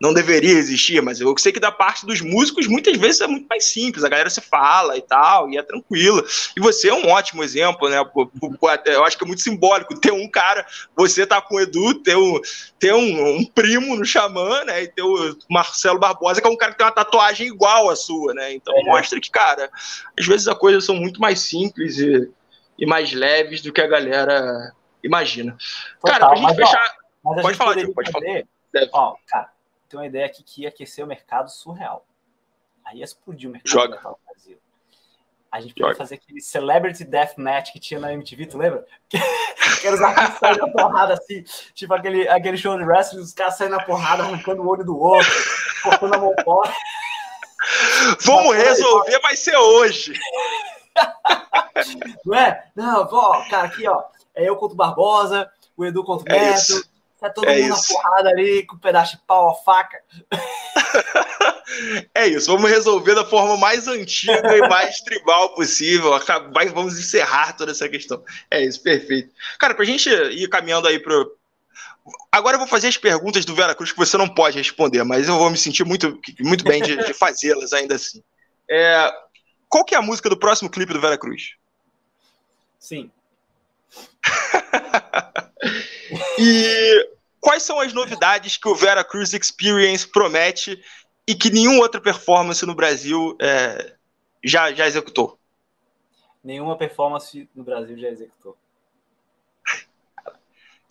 não 0.02 0.12
deveria 0.12 0.58
existir, 0.58 1.00
mas 1.00 1.20
eu 1.20 1.32
sei 1.38 1.52
que 1.52 1.60
da 1.60 1.70
parte 1.70 2.04
dos 2.04 2.20
músicos 2.20 2.66
muitas 2.66 2.96
vezes 2.96 3.20
é 3.20 3.26
muito 3.28 3.46
mais 3.46 3.66
simples, 3.66 4.02
a 4.02 4.08
galera 4.08 4.28
se 4.28 4.40
fala 4.40 4.96
e 4.96 5.00
tal, 5.00 5.48
e 5.48 5.56
é 5.56 5.62
tranquilo. 5.62 6.26
E 6.56 6.60
você 6.60 6.88
é 6.88 6.92
um 6.92 7.08
ótimo 7.08 7.44
exemplo, 7.44 7.88
né? 7.88 7.98
Eu 8.86 9.04
acho 9.04 9.16
que 9.16 9.22
é 9.22 9.26
muito 9.28 9.42
simbólico 9.42 9.96
ter 10.00 10.10
um 10.10 10.28
cara, 10.28 10.66
você 10.96 11.24
tá 11.24 11.40
com 11.40 11.54
o 11.54 11.60
Edu, 11.60 11.94
ter 12.02 12.16
um, 12.16 12.40
ter 12.80 12.92
um, 12.92 13.36
um 13.36 13.44
primo 13.44 13.94
no 13.94 14.04
Xamã, 14.04 14.64
né? 14.64 14.82
E 14.82 14.88
ter 14.88 15.02
o 15.02 15.36
Marcelo 15.48 16.00
Barbosa, 16.00 16.40
que 16.40 16.48
é 16.48 16.50
um 16.50 16.56
cara 16.56 16.72
que 16.72 16.78
tem 16.78 16.86
uma 16.86 16.92
tatuagem 16.92 17.46
igual 17.46 17.88
à 17.88 17.94
sua, 17.94 18.34
né? 18.34 18.52
Então 18.52 18.74
é. 18.76 18.82
mostra 18.82 19.20
que, 19.20 19.30
cara, 19.30 19.70
às 20.18 20.26
vezes 20.26 20.48
as 20.48 20.58
coisas 20.58 20.84
são 20.84 20.96
muito 20.96 21.20
mais 21.20 21.38
simples 21.38 21.98
e, 21.98 22.28
e 22.76 22.84
mais 22.84 23.12
leves 23.12 23.62
do 23.62 23.72
que 23.72 23.80
a 23.80 23.86
galera 23.86 24.72
imagina. 25.00 25.56
Total, 26.00 26.18
cara, 26.18 26.26
pra 26.26 26.36
gente 26.36 26.56
fechar. 26.56 26.94
Ó, 27.24 27.40
pode 27.40 27.56
falar, 27.56 27.76
pode 27.94 28.10
falar. 28.10 28.42
Ó, 28.92 29.14
cara, 29.28 29.51
tem 29.92 30.00
uma 30.00 30.06
ideia 30.06 30.24
aqui 30.24 30.42
que 30.42 30.62
ia 30.62 30.70
aquecer 30.70 31.04
o 31.04 31.08
mercado 31.08 31.50
surreal. 31.50 32.06
Aí 32.84 32.98
ia 32.98 33.04
explodir 33.04 33.48
o 33.48 33.52
mercado 33.52 33.70
Joga. 33.70 34.00
no 34.02 34.18
Brasil. 34.26 34.58
A 35.50 35.60
gente 35.60 35.74
podia 35.74 35.94
fazer 35.94 36.14
aquele 36.14 36.40
Celebrity 36.40 37.04
Deathmatch 37.04 37.72
que 37.72 37.78
tinha 37.78 38.00
na 38.00 38.12
MTV, 38.14 38.46
tu 38.46 38.56
lembra? 38.56 38.86
Que, 39.06 39.18
que 39.80 39.86
era 39.86 39.96
os 39.96 40.02
artistas 40.02 40.38
saindo 40.38 40.66
na 40.66 40.72
porrada 40.72 41.12
assim, 41.12 41.44
tipo 41.74 41.92
aquele, 41.92 42.26
aquele 42.26 42.56
show 42.56 42.76
de 42.78 42.84
wrestling, 42.84 43.20
os 43.20 43.34
caras 43.34 43.58
saindo 43.58 43.76
na 43.76 43.84
porrada, 43.84 44.22
arrancando 44.22 44.62
o 44.62 44.68
olho 44.68 44.82
do 44.82 44.98
outro, 44.98 45.30
cortando 45.82 46.14
a 46.14 46.18
mão 46.18 46.34
fora. 46.42 46.72
Vamos 48.24 48.56
resolver, 48.56 49.20
vai 49.20 49.36
ser 49.36 49.56
hoje. 49.56 50.14
Não 52.24 52.34
é? 52.34 52.64
Não, 52.74 53.06
ó, 53.12 53.48
cara, 53.50 53.66
aqui, 53.66 53.86
ó. 53.86 54.04
É 54.34 54.48
eu 54.48 54.56
contra 54.56 54.72
o 54.72 54.76
Barbosa, 54.76 55.50
o 55.76 55.84
Edu 55.84 56.02
contra 56.02 56.32
o 56.32 56.34
é 56.34 56.40
Neto. 56.40 56.58
Isso. 56.58 56.91
Tá 57.22 57.30
todo 57.30 57.48
é 57.48 57.62
mundo 57.62 57.76
isso. 57.76 57.92
na 57.92 58.00
porrada 58.00 58.30
ali, 58.30 58.66
com 58.66 58.74
um 58.74 58.80
pedaço 58.80 59.16
de 59.16 59.22
pau, 59.24 59.50
a 59.50 59.54
faca. 59.54 60.02
é 62.12 62.26
isso, 62.26 62.50
vamos 62.50 62.68
resolver 62.68 63.14
da 63.14 63.24
forma 63.24 63.56
mais 63.56 63.86
antiga 63.86 64.56
e 64.56 64.68
mais 64.68 65.00
tribal 65.02 65.54
possível. 65.54 66.10
Vamos 66.74 66.98
encerrar 66.98 67.52
toda 67.52 67.70
essa 67.70 67.88
questão. 67.88 68.24
É 68.50 68.64
isso, 68.64 68.82
perfeito. 68.82 69.32
Cara, 69.56 69.72
pra 69.72 69.84
gente 69.84 70.10
ir 70.10 70.48
caminhando 70.48 70.88
aí 70.88 70.98
pro. 70.98 71.38
Agora 72.32 72.56
eu 72.56 72.58
vou 72.58 72.66
fazer 72.66 72.88
as 72.88 72.96
perguntas 72.96 73.44
do 73.44 73.54
Vera 73.54 73.76
Cruz 73.76 73.92
que 73.92 73.98
você 73.98 74.16
não 74.16 74.28
pode 74.28 74.58
responder, 74.58 75.04
mas 75.04 75.28
eu 75.28 75.38
vou 75.38 75.48
me 75.48 75.56
sentir 75.56 75.84
muito, 75.84 76.20
muito 76.40 76.64
bem 76.64 76.82
de, 76.82 76.96
de 76.96 77.14
fazê-las 77.14 77.72
ainda 77.72 77.94
assim. 77.94 78.20
É... 78.68 79.08
Qual 79.68 79.84
que 79.84 79.94
é 79.94 79.98
a 79.98 80.02
música 80.02 80.28
do 80.28 80.36
próximo 80.36 80.68
clipe 80.68 80.92
do 80.92 81.00
Vera 81.00 81.16
Cruz? 81.16 81.54
Sim. 82.80 83.12
e 86.38 87.11
quais 87.42 87.64
são 87.64 87.80
as 87.80 87.92
novidades 87.92 88.56
que 88.56 88.68
o 88.68 88.74
Vera 88.74 89.04
Cruz 89.04 89.34
Experience 89.34 90.06
promete 90.06 90.82
e 91.26 91.34
que 91.34 91.50
nenhuma 91.50 91.82
outra 91.82 92.00
performance 92.00 92.64
no 92.64 92.74
Brasil 92.74 93.36
é, 93.40 93.94
já, 94.42 94.72
já 94.72 94.86
executou? 94.86 95.38
Nenhuma 96.42 96.78
performance 96.78 97.48
no 97.54 97.64
Brasil 97.64 97.98
já 97.98 98.08
executou. 98.08 98.56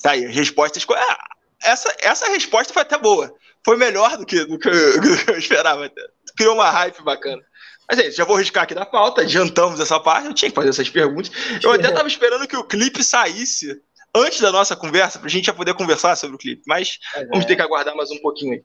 Tá 0.01 0.11
aí, 0.11 0.25
respostas. 0.27 0.85
Ah, 0.89 1.17
essa, 1.63 1.95
essa 1.99 2.27
resposta 2.29 2.73
foi 2.73 2.81
até 2.81 2.97
boa. 2.97 3.33
Foi 3.63 3.77
melhor 3.77 4.17
do 4.17 4.25
que, 4.25 4.43
do 4.45 4.59
que, 4.59 4.67
eu, 4.67 5.01
do 5.01 5.17
que 5.17 5.31
eu 5.31 5.37
esperava. 5.37 5.89
Criou 6.35 6.55
uma 6.55 6.69
hype 6.69 7.01
bacana. 7.03 7.41
Mas 7.89 7.99
é 7.99 8.07
isso, 8.07 8.17
já 8.17 8.25
vou 8.25 8.37
riscar 8.37 8.63
aqui 8.63 8.73
na 8.73 8.85
pauta, 8.85 9.21
adiantamos 9.21 9.79
essa 9.79 9.99
parte, 9.99 10.27
eu 10.27 10.33
tinha 10.33 10.49
que 10.49 10.55
fazer 10.55 10.69
essas 10.69 10.89
perguntas. 10.89 11.29
Eu 11.61 11.73
até 11.73 11.89
estava 11.89 12.07
esperando 12.07 12.47
que 12.47 12.55
o 12.55 12.63
clipe 12.63 13.03
saísse 13.03 13.81
antes 14.15 14.39
da 14.41 14.51
nossa 14.51 14.75
conversa, 14.75 15.19
para 15.19 15.27
a 15.27 15.31
gente 15.31 15.45
já 15.45 15.53
poder 15.53 15.73
conversar 15.73 16.15
sobre 16.15 16.35
o 16.35 16.39
clipe, 16.39 16.61
mas 16.67 16.99
é, 17.15 17.25
vamos 17.25 17.45
ter 17.45 17.55
que 17.55 17.61
aguardar 17.61 17.95
mais 17.95 18.11
um 18.11 18.19
pouquinho 18.19 18.53
aí. 18.53 18.63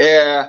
É, 0.00 0.48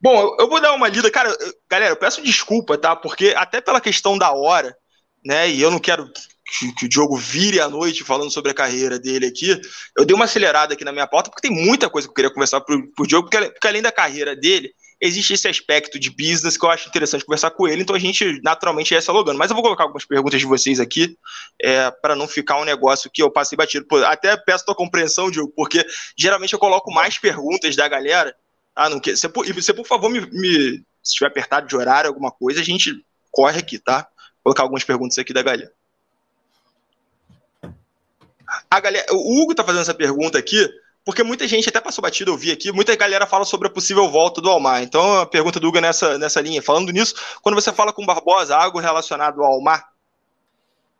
bom, 0.00 0.36
eu 0.38 0.48
vou 0.48 0.60
dar 0.60 0.72
uma 0.72 0.88
lida. 0.88 1.10
Cara, 1.10 1.34
galera, 1.68 1.92
eu 1.92 1.96
peço 1.96 2.22
desculpa, 2.22 2.78
tá? 2.78 2.94
Porque 2.94 3.34
até 3.36 3.60
pela 3.60 3.80
questão 3.80 4.16
da 4.16 4.32
hora, 4.32 4.76
né? 5.24 5.48
E 5.48 5.60
eu 5.60 5.70
não 5.70 5.78
quero 5.78 6.10
que, 6.58 6.72
que, 6.74 6.86
o 6.86 6.88
Diogo 6.88 7.16
vire 7.16 7.60
à 7.60 7.68
noite 7.68 8.04
falando 8.04 8.30
sobre 8.30 8.50
a 8.50 8.54
carreira 8.54 8.98
dele 8.98 9.26
aqui. 9.26 9.60
Eu 9.96 10.04
dei 10.04 10.14
uma 10.14 10.24
acelerada 10.24 10.74
aqui 10.74 10.84
na 10.84 10.92
minha 10.92 11.06
pauta, 11.06 11.30
porque 11.30 11.46
tem 11.46 11.56
muita 11.56 11.88
coisa 11.88 12.06
que 12.06 12.10
eu 12.10 12.14
queria 12.14 12.32
conversar 12.32 12.60
pro, 12.60 12.90
pro 12.92 13.06
Diogo, 13.06 13.28
porque, 13.28 13.50
porque 13.50 13.68
além 13.68 13.82
da 13.82 13.92
carreira 13.92 14.36
dele, 14.36 14.72
existe 15.00 15.32
esse 15.32 15.48
aspecto 15.48 15.98
de 15.98 16.10
business 16.10 16.56
que 16.56 16.64
eu 16.64 16.70
acho 16.70 16.88
interessante 16.88 17.24
conversar 17.24 17.50
com 17.52 17.66
ele, 17.66 17.82
então 17.82 17.96
a 17.96 17.98
gente 17.98 18.40
naturalmente 18.42 18.92
ia 18.92 19.00
dialogando. 19.00 19.38
Mas 19.38 19.50
eu 19.50 19.54
vou 19.54 19.62
colocar 19.62 19.84
algumas 19.84 20.04
perguntas 20.04 20.38
de 20.38 20.46
vocês 20.46 20.78
aqui, 20.78 21.16
é, 21.62 21.90
para 21.90 22.14
não 22.14 22.28
ficar 22.28 22.60
um 22.60 22.64
negócio 22.64 23.10
que 23.10 23.22
eu 23.22 23.30
passei 23.30 23.56
batido. 23.56 23.86
Até 24.04 24.36
peço 24.36 24.66
tua 24.66 24.74
compreensão, 24.74 25.30
Diogo, 25.30 25.52
porque 25.56 25.84
geralmente 26.16 26.52
eu 26.52 26.58
coloco 26.58 26.92
mais 26.92 27.18
perguntas 27.18 27.74
da 27.74 27.88
galera. 27.88 28.36
Ah, 28.76 28.90
não 28.90 29.00
quer. 29.00 29.16
Você, 29.16 29.28
você, 29.28 29.72
por 29.72 29.86
favor, 29.86 30.10
me, 30.10 30.20
me, 30.20 30.84
se 31.02 31.12
estiver 31.12 31.28
apertado 31.28 31.66
de 31.66 31.76
horário, 31.76 32.08
alguma 32.08 32.30
coisa, 32.30 32.60
a 32.60 32.64
gente 32.64 33.04
corre 33.30 33.58
aqui, 33.58 33.78
tá? 33.78 34.06
Vou 34.36 34.44
colocar 34.44 34.62
algumas 34.62 34.84
perguntas 34.84 35.18
aqui 35.18 35.32
da 35.32 35.42
galera. 35.42 35.72
A 38.70 38.80
galera, 38.80 39.06
o 39.12 39.40
Hugo 39.40 39.54
tá 39.54 39.64
fazendo 39.64 39.82
essa 39.82 39.94
pergunta 39.94 40.38
aqui 40.38 40.68
porque 41.04 41.22
muita 41.22 41.48
gente 41.48 41.68
até 41.68 41.80
passou 41.80 42.02
batido, 42.02 42.30
eu 42.30 42.36
vi 42.36 42.52
aqui, 42.52 42.70
muita 42.72 42.94
galera 42.94 43.26
fala 43.26 43.44
sobre 43.44 43.68
a 43.68 43.70
possível 43.70 44.08
volta 44.10 44.40
do 44.40 44.50
Almar. 44.50 44.82
Então, 44.82 45.20
a 45.20 45.26
pergunta 45.26 45.58
do 45.58 45.68
Hugo 45.68 45.78
é 45.78 45.80
nessa, 45.80 46.18
nessa 46.18 46.40
linha. 46.40 46.62
Falando 46.62 46.92
nisso, 46.92 47.14
quando 47.42 47.54
você 47.54 47.72
fala 47.72 47.92
com 47.92 48.02
o 48.02 48.06
Barbosa, 48.06 48.56
algo 48.56 48.78
relacionado 48.78 49.42
ao 49.42 49.52
Almar? 49.52 49.92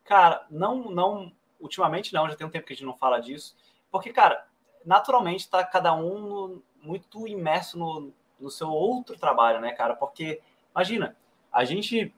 Cara, 0.04 0.44
não, 0.50 0.90
não, 0.90 1.32
ultimamente 1.60 2.12
não, 2.12 2.28
já 2.28 2.34
tem 2.34 2.46
um 2.46 2.50
tempo 2.50 2.66
que 2.66 2.72
a 2.72 2.76
gente 2.76 2.86
não 2.86 2.96
fala 2.96 3.20
disso. 3.20 3.54
Porque, 3.90 4.12
cara, 4.12 4.44
naturalmente 4.84 5.48
tá 5.48 5.62
cada 5.62 5.94
um 5.94 6.62
muito 6.82 7.28
imerso 7.28 7.78
no, 7.78 8.12
no 8.40 8.50
seu 8.50 8.68
outro 8.70 9.16
trabalho, 9.18 9.60
né, 9.60 9.72
cara? 9.72 9.94
Porque, 9.94 10.40
imagina, 10.74 11.14
a 11.52 11.64
gente 11.64 12.12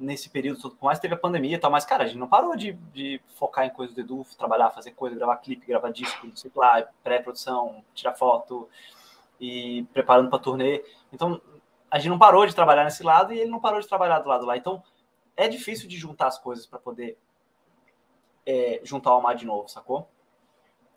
nesse 0.00 0.30
período 0.30 0.62
todo, 0.62 0.76
por 0.76 0.86
mais 0.86 0.98
que 0.98 1.02
teve 1.02 1.14
a 1.14 1.18
pandemia 1.18 1.56
e 1.56 1.58
tal, 1.58 1.70
mas, 1.70 1.84
cara, 1.84 2.04
a 2.04 2.06
gente 2.06 2.18
não 2.18 2.26
parou 2.26 2.56
de, 2.56 2.72
de 2.92 3.20
focar 3.36 3.66
em 3.66 3.70
coisas 3.70 3.94
do 3.94 4.00
Edu, 4.00 4.26
trabalhar, 4.38 4.70
fazer 4.70 4.92
coisa, 4.92 5.14
gravar 5.14 5.36
clipe, 5.36 5.66
gravar 5.66 5.90
disco, 5.90 6.26
não 6.26 6.34
sei 6.34 6.50
lá, 6.56 6.88
pré-produção, 7.04 7.84
tirar 7.94 8.14
foto 8.14 8.66
e 9.38 9.86
preparando 9.92 10.30
para 10.30 10.38
turnê. 10.38 10.82
Então, 11.12 11.40
a 11.90 11.98
gente 11.98 12.08
não 12.08 12.18
parou 12.18 12.46
de 12.46 12.54
trabalhar 12.54 12.84
nesse 12.84 13.02
lado 13.02 13.34
e 13.34 13.38
ele 13.38 13.50
não 13.50 13.60
parou 13.60 13.78
de 13.78 13.86
trabalhar 13.86 14.20
do 14.20 14.28
lado 14.28 14.46
lá. 14.46 14.56
Então, 14.56 14.82
é 15.36 15.46
difícil 15.46 15.86
de 15.86 15.98
juntar 15.98 16.28
as 16.28 16.38
coisas 16.38 16.64
para 16.66 16.78
poder 16.78 17.18
é, 18.46 18.80
juntar 18.82 19.10
o 19.10 19.14
Almar 19.14 19.36
de 19.36 19.44
novo, 19.44 19.68
sacou? 19.68 20.08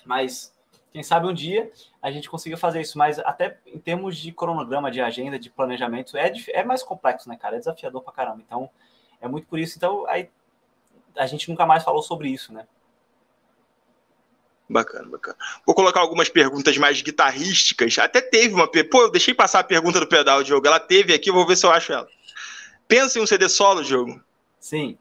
Mas 0.06 0.56
quem 0.94 1.04
sabe 1.04 1.28
um 1.28 1.34
dia 1.34 1.72
a 2.02 2.10
gente 2.10 2.30
consiga 2.30 2.56
fazer 2.56 2.80
isso, 2.80 2.98
mas 2.98 3.20
até 3.20 3.60
em 3.66 3.80
termos 3.80 4.18
de 4.18 4.32
cronograma, 4.32 4.92
de 4.92 5.02
agenda, 5.02 5.38
de 5.38 5.50
planejamento, 5.50 6.16
é, 6.16 6.32
é 6.50 6.64
mais 6.64 6.84
complexo, 6.84 7.28
né, 7.28 7.36
cara? 7.36 7.56
É 7.56 7.60
desafiador 7.60 8.02
pra 8.02 8.14
caramba. 8.14 8.42
Então, 8.46 8.70
é 9.24 9.28
muito 9.28 9.48
por 9.48 9.58
isso. 9.58 9.78
Então, 9.78 10.06
aí, 10.08 10.30
a 11.18 11.26
gente 11.26 11.50
nunca 11.50 11.66
mais 11.66 11.84
falou 11.84 12.04
sobre 12.04 12.28
isso, 12.28 12.54
né? 12.54 12.68
Bacana, 14.70 15.08
bacana. 15.08 15.38
Vou 15.66 15.74
colocar 15.74 16.02
algumas 16.02 16.30
perguntas 16.30 16.78
mais 16.78 17.02
guitarrísticas. 17.02 17.98
Até 17.98 18.22
teve 18.22 18.54
uma. 18.54 18.68
Pô, 18.68 19.04
eu 19.04 19.12
deixei 19.12 19.34
passar 19.34 19.60
a 19.60 19.64
pergunta 19.64 20.00
do 20.00 20.08
pedal, 20.08 20.44
Diogo. 20.44 20.66
Ela 20.68 20.80
teve 20.80 21.14
aqui, 21.14 21.32
vou 21.32 21.48
ver 21.48 21.56
se 21.56 21.66
eu 21.66 21.72
acho 21.72 21.94
ela. 21.94 22.08
Pensa 22.88 23.18
em 23.18 23.22
um 23.22 23.28
CD 23.28 23.48
solo, 23.48 23.84
jogo? 23.84 24.22
Sim. 24.60 24.98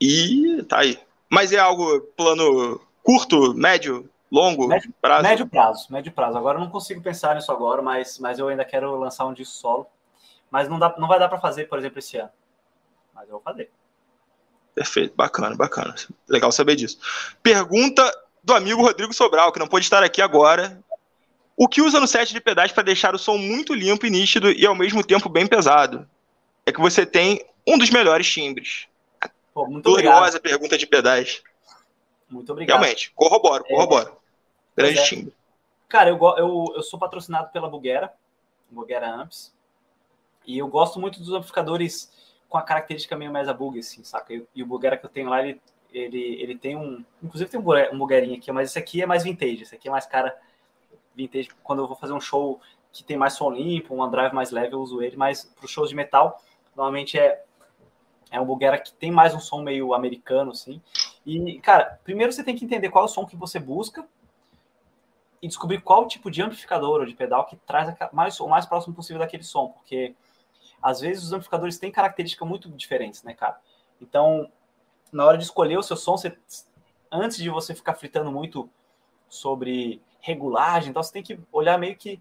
E 0.00 0.62
tá 0.68 0.78
aí. 0.78 0.98
Mas 1.28 1.52
é 1.52 1.58
algo 1.58 2.00
plano 2.16 2.80
curto, 3.02 3.54
médio, 3.54 4.08
longo 4.30 4.68
médio, 4.68 4.92
prazo? 5.00 5.22
Médio 5.22 5.46
prazo, 5.46 5.92
médio 5.92 6.12
prazo. 6.12 6.38
Agora 6.38 6.58
eu 6.58 6.62
não 6.62 6.70
consigo 6.70 7.02
pensar 7.02 7.34
nisso 7.34 7.52
agora, 7.52 7.82
mas, 7.82 8.18
mas 8.18 8.38
eu 8.38 8.48
ainda 8.48 8.64
quero 8.64 8.96
lançar 8.96 9.26
um 9.26 9.34
disco 9.34 9.54
solo. 9.54 9.86
Mas 10.50 10.68
não, 10.68 10.78
dá, 10.78 10.94
não 10.98 11.06
vai 11.06 11.18
dar 11.18 11.28
para 11.28 11.40
fazer, 11.40 11.68
por 11.68 11.78
exemplo, 11.78 11.98
esse 11.98 12.16
ano. 12.16 12.30
Mas 13.20 13.28
eu 13.28 13.34
vou 13.34 13.42
fazer. 13.42 13.70
Perfeito, 14.74 15.14
bacana, 15.14 15.54
bacana. 15.54 15.94
Legal 16.26 16.50
saber 16.50 16.74
disso. 16.74 16.98
Pergunta 17.42 18.10
do 18.42 18.54
amigo 18.54 18.80
Rodrigo 18.80 19.12
Sobral, 19.12 19.52
que 19.52 19.58
não 19.58 19.68
pode 19.68 19.84
estar 19.84 20.02
aqui 20.02 20.22
agora. 20.22 20.82
O 21.54 21.68
que 21.68 21.82
usa 21.82 22.00
no 22.00 22.06
set 22.06 22.32
de 22.32 22.40
pedais 22.40 22.72
para 22.72 22.82
deixar 22.82 23.14
o 23.14 23.18
som 23.18 23.36
muito 23.36 23.74
limpo 23.74 24.06
e 24.06 24.10
nítido 24.10 24.50
e 24.50 24.64
ao 24.64 24.74
mesmo 24.74 25.04
tempo 25.04 25.28
bem 25.28 25.46
pesado? 25.46 26.08
É 26.64 26.72
que 26.72 26.80
você 26.80 27.04
tem 27.04 27.44
um 27.66 27.76
dos 27.76 27.90
melhores 27.90 28.26
timbres. 28.26 28.86
Pô, 29.52 29.66
muito 29.66 29.84
Gloriosa 29.84 30.38
obrigado. 30.38 30.42
pergunta 30.42 30.78
de 30.78 30.86
pedais. 30.86 31.42
Muito 32.26 32.50
obrigado. 32.50 32.78
Realmente, 32.78 33.12
corroboro, 33.14 33.64
corroboro. 33.64 34.16
Grande 34.74 34.98
é. 34.98 35.04
timbre. 35.04 35.34
Cara, 35.90 36.08
eu, 36.08 36.18
eu, 36.38 36.72
eu 36.76 36.82
sou 36.82 36.98
patrocinado 36.98 37.50
pela 37.50 37.68
Buguera, 37.68 38.14
Buguera 38.70 39.14
Amps, 39.14 39.52
e 40.46 40.56
eu 40.56 40.68
gosto 40.68 40.98
muito 40.98 41.18
dos 41.18 41.34
amplificadores 41.34 42.10
com 42.50 42.58
a 42.58 42.62
característica 42.62 43.16
meio 43.16 43.32
Mesa 43.32 43.54
Bug, 43.54 43.78
assim, 43.78 44.04
saca? 44.04 44.34
E, 44.34 44.44
e 44.54 44.62
o 44.62 44.66
Buguera 44.66 44.98
que 44.98 45.06
eu 45.06 45.08
tenho 45.08 45.30
lá, 45.30 45.40
ele, 45.40 45.58
ele, 45.92 46.42
ele 46.42 46.58
tem 46.58 46.76
um... 46.76 47.02
Inclusive 47.22 47.48
tem 47.48 47.60
um, 47.60 47.98
Buguerinha 47.98 48.36
aqui, 48.36 48.50
mas 48.52 48.70
esse 48.70 48.78
aqui 48.78 49.00
é 49.00 49.06
mais 49.06 49.22
vintage, 49.22 49.62
esse 49.62 49.74
aqui 49.74 49.88
é 49.88 49.90
mais 49.90 50.04
cara 50.04 50.36
vintage. 51.14 51.48
Quando 51.62 51.80
eu 51.80 51.86
vou 51.86 51.96
fazer 51.96 52.12
um 52.12 52.20
show 52.20 52.60
que 52.92 53.04
tem 53.04 53.16
mais 53.16 53.34
som 53.34 53.50
limpo, 53.50 53.94
um 53.94 54.10
drive 54.10 54.34
mais 54.34 54.50
leve, 54.50 54.74
eu 54.74 54.80
uso 54.80 55.00
ele, 55.00 55.16
mas 55.16 55.44
para 55.44 55.64
os 55.64 55.70
shows 55.70 55.88
de 55.88 55.94
metal, 55.94 56.42
normalmente 56.74 57.16
é, 57.16 57.44
é 58.32 58.40
um 58.40 58.44
Buguera 58.44 58.78
que 58.78 58.92
tem 58.92 59.12
mais 59.12 59.32
um 59.32 59.40
som 59.40 59.62
meio 59.62 59.94
americano, 59.94 60.50
assim. 60.50 60.82
E, 61.24 61.60
cara, 61.60 62.00
primeiro 62.02 62.32
você 62.32 62.42
tem 62.42 62.56
que 62.56 62.64
entender 62.64 62.90
qual 62.90 63.04
é 63.04 63.06
o 63.06 63.08
som 63.08 63.24
que 63.24 63.36
você 63.36 63.60
busca, 63.60 64.06
e 65.42 65.48
descobrir 65.48 65.80
qual 65.80 66.06
tipo 66.06 66.30
de 66.30 66.42
amplificador 66.42 67.00
ou 67.00 67.06
de 67.06 67.14
pedal 67.14 67.46
que 67.46 67.56
traz 67.56 67.88
a- 67.88 68.10
mais, 68.12 68.38
o 68.40 68.46
mais 68.48 68.66
próximo 68.66 68.94
possível 68.94 69.20
daquele 69.20 69.42
som, 69.42 69.68
porque 69.68 70.14
às 70.82 71.00
vezes 71.00 71.24
os 71.24 71.32
amplificadores 71.32 71.78
têm 71.78 71.92
características 71.92 72.48
muito 72.48 72.68
diferentes, 72.70 73.22
né, 73.22 73.34
cara? 73.34 73.60
Então, 74.00 74.50
na 75.12 75.24
hora 75.24 75.36
de 75.36 75.44
escolher 75.44 75.78
o 75.78 75.82
seu 75.82 75.96
som, 75.96 76.16
você, 76.16 76.36
antes 77.10 77.36
de 77.36 77.50
você 77.50 77.74
ficar 77.74 77.94
fritando 77.94 78.30
muito 78.30 78.68
sobre 79.28 80.02
regulagem, 80.20 80.90
então 80.90 81.02
você 81.02 81.12
tem 81.12 81.22
que 81.22 81.38
olhar 81.52 81.78
meio 81.78 81.96
que. 81.96 82.20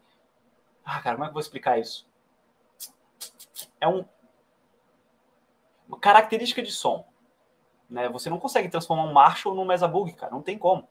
Ah, 0.83 1.01
cara, 1.01 1.15
como 1.15 1.23
é 1.23 1.27
que 1.27 1.31
eu 1.31 1.33
vou 1.33 1.41
explicar 1.41 1.79
isso? 1.79 2.07
É 3.79 3.87
um, 3.87 4.03
uma 5.87 5.99
característica 5.99 6.61
de 6.61 6.71
som. 6.71 7.05
Né? 7.89 8.07
Você 8.09 8.29
não 8.29 8.39
consegue 8.39 8.69
transformar 8.69 9.03
um 9.03 9.13
Marshall 9.13 9.55
num 9.55 9.65
Mesa 9.65 9.87
Bug, 9.87 10.13
cara, 10.13 10.31
não 10.31 10.41
tem 10.41 10.57
como. 10.57 10.87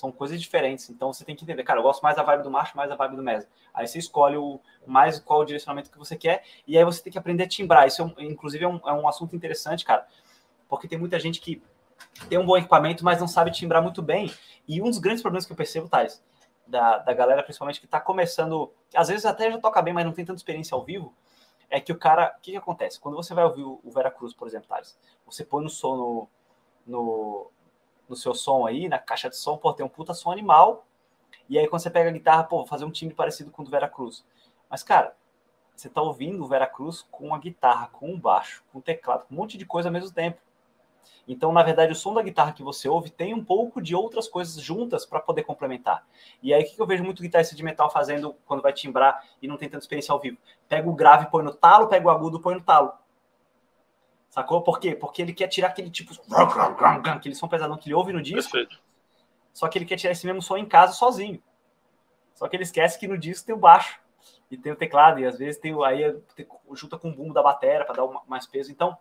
São 0.00 0.10
coisas 0.10 0.40
diferentes. 0.40 0.88
Então 0.88 1.12
você 1.12 1.26
tem 1.26 1.36
que 1.36 1.44
entender, 1.44 1.62
cara, 1.62 1.78
eu 1.78 1.82
gosto 1.82 2.00
mais 2.00 2.16
da 2.16 2.22
vibe 2.22 2.42
do 2.42 2.50
Marshall, 2.50 2.74
mais 2.76 2.88
da 2.88 2.96
vibe 2.96 3.16
do 3.16 3.22
Mesa. 3.22 3.46
Aí 3.74 3.86
você 3.86 3.98
escolhe 3.98 4.38
o 4.38 4.58
mais 4.86 5.20
qual 5.20 5.40
o 5.40 5.44
direcionamento 5.44 5.90
que 5.90 5.98
você 5.98 6.16
quer, 6.16 6.42
e 6.66 6.78
aí 6.78 6.82
você 6.82 7.02
tem 7.02 7.12
que 7.12 7.18
aprender 7.18 7.44
a 7.44 7.48
timbrar. 7.48 7.86
Isso, 7.86 8.00
é 8.00 8.04
um- 8.06 8.14
inclusive, 8.18 8.64
é 8.64 8.68
um, 8.68 8.80
é 8.86 8.92
um 8.94 9.06
assunto 9.06 9.36
interessante, 9.36 9.84
cara, 9.84 10.06
porque 10.70 10.88
tem 10.88 10.98
muita 10.98 11.20
gente 11.20 11.38
que 11.38 11.62
tem 12.30 12.38
um 12.38 12.46
bom 12.46 12.56
equipamento, 12.56 13.04
mas 13.04 13.20
não 13.20 13.28
sabe 13.28 13.50
timbrar 13.50 13.82
muito 13.82 14.00
bem. 14.00 14.32
E 14.66 14.80
um 14.80 14.86
dos 14.86 14.98
grandes 14.98 15.20
problemas 15.20 15.44
que 15.44 15.52
eu 15.52 15.56
percebo, 15.56 15.86
Thales, 15.86 16.24
da, 16.66 16.96
da 16.96 17.12
galera, 17.12 17.42
principalmente 17.42 17.78
que 17.78 17.84
está 17.84 18.00
começando, 18.00 18.72
às 18.94 19.08
vezes 19.08 19.26
até 19.26 19.50
já 19.50 19.58
toca 19.58 19.82
bem, 19.82 19.92
mas 19.92 20.06
não 20.06 20.12
tem 20.12 20.24
tanta 20.24 20.38
experiência 20.38 20.74
ao 20.74 20.82
vivo, 20.82 21.14
é 21.68 21.78
que 21.78 21.92
o 21.92 21.98
cara. 21.98 22.34
O 22.38 22.40
que, 22.40 22.52
que 22.52 22.56
acontece? 22.56 22.98
Quando 22.98 23.16
você 23.16 23.34
vai 23.34 23.44
ouvir 23.44 23.64
o, 23.64 23.80
o 23.84 23.90
Vera 23.90 24.10
Cruz, 24.10 24.32
por 24.32 24.48
exemplo, 24.48 24.66
Thales, 24.66 24.98
você 25.26 25.44
põe 25.44 25.62
no 25.62 25.68
som 25.68 25.94
no, 25.96 26.28
no, 26.86 27.50
no 28.10 28.16
seu 28.16 28.34
som 28.34 28.66
aí, 28.66 28.88
na 28.88 28.98
caixa 28.98 29.30
de 29.30 29.36
som, 29.36 29.56
pô, 29.56 29.72
tem 29.72 29.86
um 29.86 29.88
puta 29.88 30.12
som 30.12 30.30
animal. 30.30 30.84
E 31.48 31.58
aí 31.58 31.66
quando 31.66 31.80
você 31.80 31.90
pega 31.90 32.10
a 32.10 32.12
guitarra, 32.12 32.44
pô, 32.44 32.58
vou 32.58 32.66
fazer 32.66 32.84
um 32.84 32.90
timbre 32.90 33.14
parecido 33.14 33.50
com 33.50 33.62
o 33.62 33.64
do 33.64 33.70
Vera 33.70 33.88
Cruz. 33.88 34.24
Mas, 34.68 34.82
cara, 34.82 35.16
você 35.74 35.88
tá 35.88 36.02
ouvindo 36.02 36.44
o 36.44 36.46
Vera 36.46 36.66
Cruz 36.66 37.06
com 37.10 37.34
a 37.34 37.38
guitarra, 37.38 37.88
com 37.88 38.12
o 38.12 38.18
baixo, 38.18 38.62
com 38.72 38.80
o 38.80 38.82
teclado, 38.82 39.24
com 39.26 39.34
um 39.34 39.38
monte 39.38 39.56
de 39.56 39.64
coisa 39.64 39.88
ao 39.88 39.92
mesmo 39.92 40.12
tempo. 40.12 40.38
Então, 41.26 41.52
na 41.52 41.62
verdade, 41.62 41.92
o 41.92 41.94
som 41.94 42.12
da 42.12 42.22
guitarra 42.22 42.52
que 42.52 42.62
você 42.62 42.88
ouve 42.88 43.08
tem 43.08 43.32
um 43.32 43.44
pouco 43.44 43.80
de 43.80 43.94
outras 43.94 44.28
coisas 44.28 44.60
juntas 44.60 45.06
para 45.06 45.20
poder 45.20 45.44
complementar. 45.44 46.04
E 46.42 46.52
aí, 46.52 46.62
o 46.62 46.66
que 46.66 46.80
eu 46.80 46.86
vejo 46.86 47.04
muito 47.04 47.22
guitarrista 47.22 47.54
de 47.54 47.62
metal 47.62 47.88
fazendo 47.90 48.34
quando 48.46 48.62
vai 48.62 48.72
timbrar 48.72 49.24
e 49.40 49.46
não 49.46 49.56
tem 49.56 49.68
tanta 49.68 49.84
experiência 49.84 50.12
ao 50.12 50.20
vivo? 50.20 50.38
Pega 50.68 50.88
o 50.88 50.94
grave, 50.94 51.30
põe 51.30 51.44
no 51.44 51.54
talo, 51.54 51.86
pega 51.86 52.06
o 52.06 52.10
agudo, 52.10 52.40
põe 52.40 52.54
no 52.54 52.60
talo. 52.60 52.92
Sacou? 54.30 54.62
Por 54.62 54.78
quê? 54.80 54.94
Porque 54.94 55.20
ele 55.20 55.34
quer 55.34 55.48
tirar 55.48 55.68
aquele 55.68 55.90
tipo. 55.90 56.12
aquele 57.12 57.34
som 57.34 57.48
pesadão 57.48 57.76
que 57.76 57.88
ele 57.88 57.94
ouve 57.94 58.12
no 58.12 58.22
disco, 58.22 58.52
Perfeito. 58.52 58.80
só 59.52 59.68
que 59.68 59.76
ele 59.76 59.84
quer 59.84 59.96
tirar 59.96 60.12
esse 60.12 60.24
mesmo 60.24 60.40
som 60.40 60.56
em 60.56 60.64
casa 60.66 60.92
sozinho. 60.92 61.42
Só 62.34 62.48
que 62.48 62.56
ele 62.56 62.62
esquece 62.62 62.98
que 62.98 63.08
no 63.08 63.18
disco 63.18 63.44
tem 63.46 63.54
o 63.54 63.58
baixo 63.58 64.00
e 64.50 64.56
tem 64.56 64.72
o 64.72 64.76
teclado, 64.76 65.18
e 65.20 65.26
às 65.26 65.36
vezes 65.38 65.60
tem 65.60 65.74
o, 65.74 65.82
aí 65.84 66.12
tem- 66.34 66.46
junta 66.74 66.96
com 66.98 67.10
o 67.10 67.14
bumbo 67.14 67.34
da 67.34 67.42
bateria 67.42 67.84
para 67.84 67.96
dar 67.96 68.04
uma- 68.04 68.22
mais 68.26 68.46
peso. 68.46 68.70
Então, 68.70 68.96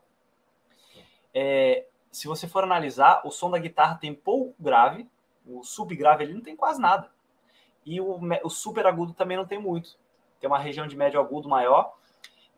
é, 1.33 1.85
se 2.11 2.27
você 2.27 2.47
for 2.47 2.63
analisar, 2.63 3.21
o 3.23 3.31
som 3.31 3.49
da 3.51 3.59
guitarra 3.59 3.95
tem 3.95 4.13
pouco 4.13 4.55
grave, 4.59 5.07
o 5.45 5.63
subgrave 5.63 6.23
ele 6.23 6.33
não 6.33 6.41
tem 6.41 6.55
quase 6.55 6.81
nada. 6.81 7.11
E 7.85 8.01
o, 8.01 8.19
o 8.43 8.49
super 8.49 8.85
agudo 8.87 9.13
também 9.13 9.37
não 9.37 9.45
tem 9.45 9.59
muito. 9.59 9.97
Tem 10.39 10.47
uma 10.49 10.59
região 10.59 10.87
de 10.87 10.95
médio 10.97 11.19
agudo 11.19 11.47
maior. 11.49 11.97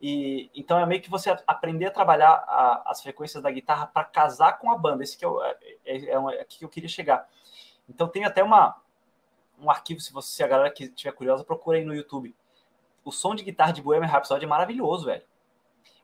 E 0.02 0.49
então 0.56 0.80
é 0.80 0.86
meio 0.86 1.02
que 1.02 1.10
você 1.10 1.30
aprender 1.45 1.86
a 1.86 1.91
trabalhar 1.91 2.32
a- 2.48 2.84
as 2.88 3.02
frequências 3.02 3.44
da 3.44 3.52
guitarra 3.52 3.86
para 3.88 4.03
casar 4.03 4.53
com 4.57 4.72
a 4.72 4.78
banda. 4.78 5.03
Esse 5.03 5.18
que 5.18 5.23
é, 5.23 5.28
o- 5.28 5.44
é, 5.44 5.56
é, 5.86 6.06
é 6.11 6.19
um- 6.19 6.30
é 6.30 6.41
aqui 6.41 6.60
que 6.60 6.65
eu 6.65 6.69
queria 6.69 6.90
chegar. 6.90 7.28
Então 7.90 8.07
tem 8.07 8.26
até 8.26 8.44
uma 8.44 8.78
um 9.60 9.69
arquivo, 9.69 9.99
se 10.02 10.11
você 10.11 10.32
se 10.34 10.44
a 10.44 10.48
galera 10.48 10.72
que 10.72 10.86
estiver 10.86 11.11
curiosa, 11.14 11.44
procura 11.44 11.78
aí 11.78 11.86
no 11.86 11.94
YouTube. 11.94 12.36
O 13.06 13.11
som 13.11 13.36
de 13.36 13.44
guitarra 13.44 13.73
de 13.73 13.82
Bohemian 13.82 14.07
Rhapsody 14.10 14.45
é 14.45 14.48
maravilhoso, 14.48 15.06
velho. 15.06 15.23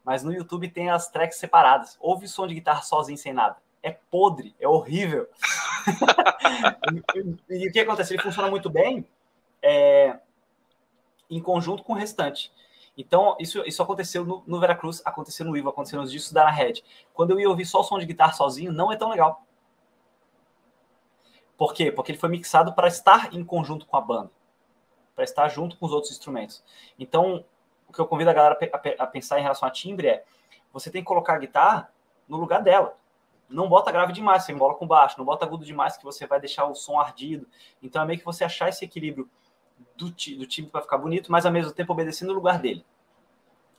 Mas 0.03 0.23
no 0.23 0.33
YouTube 0.33 0.69
tem 0.69 0.89
as 0.89 1.09
tracks 1.09 1.37
separadas. 1.39 1.97
Ouve 1.99 2.25
o 2.25 2.29
som 2.29 2.47
de 2.47 2.53
guitarra 2.55 2.81
sozinho, 2.83 3.17
sem 3.17 3.33
nada. 3.33 3.57
É 3.83 3.91
podre, 3.91 4.55
é 4.59 4.67
horrível. 4.67 5.27
e, 7.49 7.63
e 7.65 7.67
o 7.67 7.71
que 7.71 7.79
acontece? 7.79 8.13
Ele 8.13 8.21
funciona 8.21 8.49
muito 8.49 8.69
bem 8.69 9.07
é, 9.61 10.19
em 11.29 11.41
conjunto 11.41 11.83
com 11.83 11.93
o 11.93 11.95
restante. 11.95 12.51
Então, 12.97 13.37
isso, 13.39 13.63
isso 13.65 13.83
aconteceu 13.83 14.25
no, 14.25 14.43
no 14.47 14.59
Veracruz, 14.59 15.03
aconteceu 15.05 15.45
no 15.45 15.55
Ivo, 15.55 15.69
aconteceu 15.69 16.01
nos 16.01 16.11
discos 16.11 16.33
da 16.33 16.41
Ana 16.41 16.51
Red. 16.51 16.81
Quando 17.13 17.31
eu 17.31 17.39
ia 17.39 17.47
ouvir 17.47 17.65
só 17.65 17.81
o 17.81 17.83
som 17.83 17.99
de 17.99 18.07
guitarra 18.07 18.33
sozinho, 18.33 18.73
não 18.73 18.91
é 18.91 18.97
tão 18.97 19.09
legal. 19.09 19.45
Por 21.55 21.73
quê? 21.73 21.91
Porque 21.91 22.11
ele 22.11 22.19
foi 22.19 22.29
mixado 22.29 22.73
para 22.73 22.87
estar 22.87 23.33
em 23.33 23.43
conjunto 23.43 23.85
com 23.85 23.97
a 23.97 24.01
banda, 24.01 24.31
para 25.13 25.23
estar 25.23 25.47
junto 25.47 25.77
com 25.77 25.85
os 25.85 25.91
outros 25.91 26.11
instrumentos. 26.11 26.63
Então, 26.97 27.45
o 27.87 27.93
que 27.93 27.99
eu 27.99 28.07
convido 28.07 28.31
a 28.31 28.33
galera 28.33 28.57
a 28.73 29.03
a 29.03 29.07
pensar 29.07 29.39
em 29.39 29.43
relação 29.43 29.67
a 29.67 29.71
timbre 29.71 30.07
é: 30.07 30.25
você 30.73 30.89
tem 30.89 31.01
que 31.01 31.07
colocar 31.07 31.35
a 31.35 31.39
guitarra 31.39 31.91
no 32.27 32.37
lugar 32.37 32.61
dela. 32.61 32.97
Não 33.49 33.69
bota 33.69 33.91
grave 33.91 34.11
demais, 34.11 34.43
você 34.43 34.51
embola 34.51 34.75
com 34.75 34.85
baixo. 34.85 35.17
Não 35.17 35.25
bota 35.25 35.45
agudo 35.45 35.63
demais, 35.63 35.95
que 35.97 36.03
você 36.03 36.27
vai 36.27 36.39
deixar 36.39 36.65
o 36.65 36.75
som 36.75 36.99
ardido. 36.99 37.47
Então, 37.81 38.01
é 38.01 38.05
meio 38.05 38.19
que 38.19 38.25
você 38.25 38.43
achar 38.43 38.69
esse 38.69 38.83
equilíbrio 38.83 39.29
do, 39.95 40.09
do 40.09 40.45
timbre 40.47 40.71
para 40.71 40.81
ficar 40.81 40.97
bonito, 40.97 41.31
mas 41.31 41.45
ao 41.45 41.51
mesmo 41.51 41.71
tempo 41.71 41.91
obedecendo 41.93 42.29
o 42.29 42.35
lugar 42.35 42.59
dele. 42.59 42.85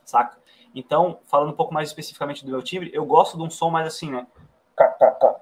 Saca? 0.04 0.38
Então, 0.74 1.20
falando 1.26 1.50
um 1.50 1.56
pouco 1.56 1.72
mais 1.72 1.88
especificamente 1.88 2.44
do 2.44 2.50
meu 2.50 2.62
timbre, 2.62 2.90
eu 2.92 3.04
gosto 3.04 3.36
de 3.36 3.42
um 3.42 3.50
som 3.50 3.70
mais 3.70 3.86
assim, 3.86 4.10
né? 4.10 4.26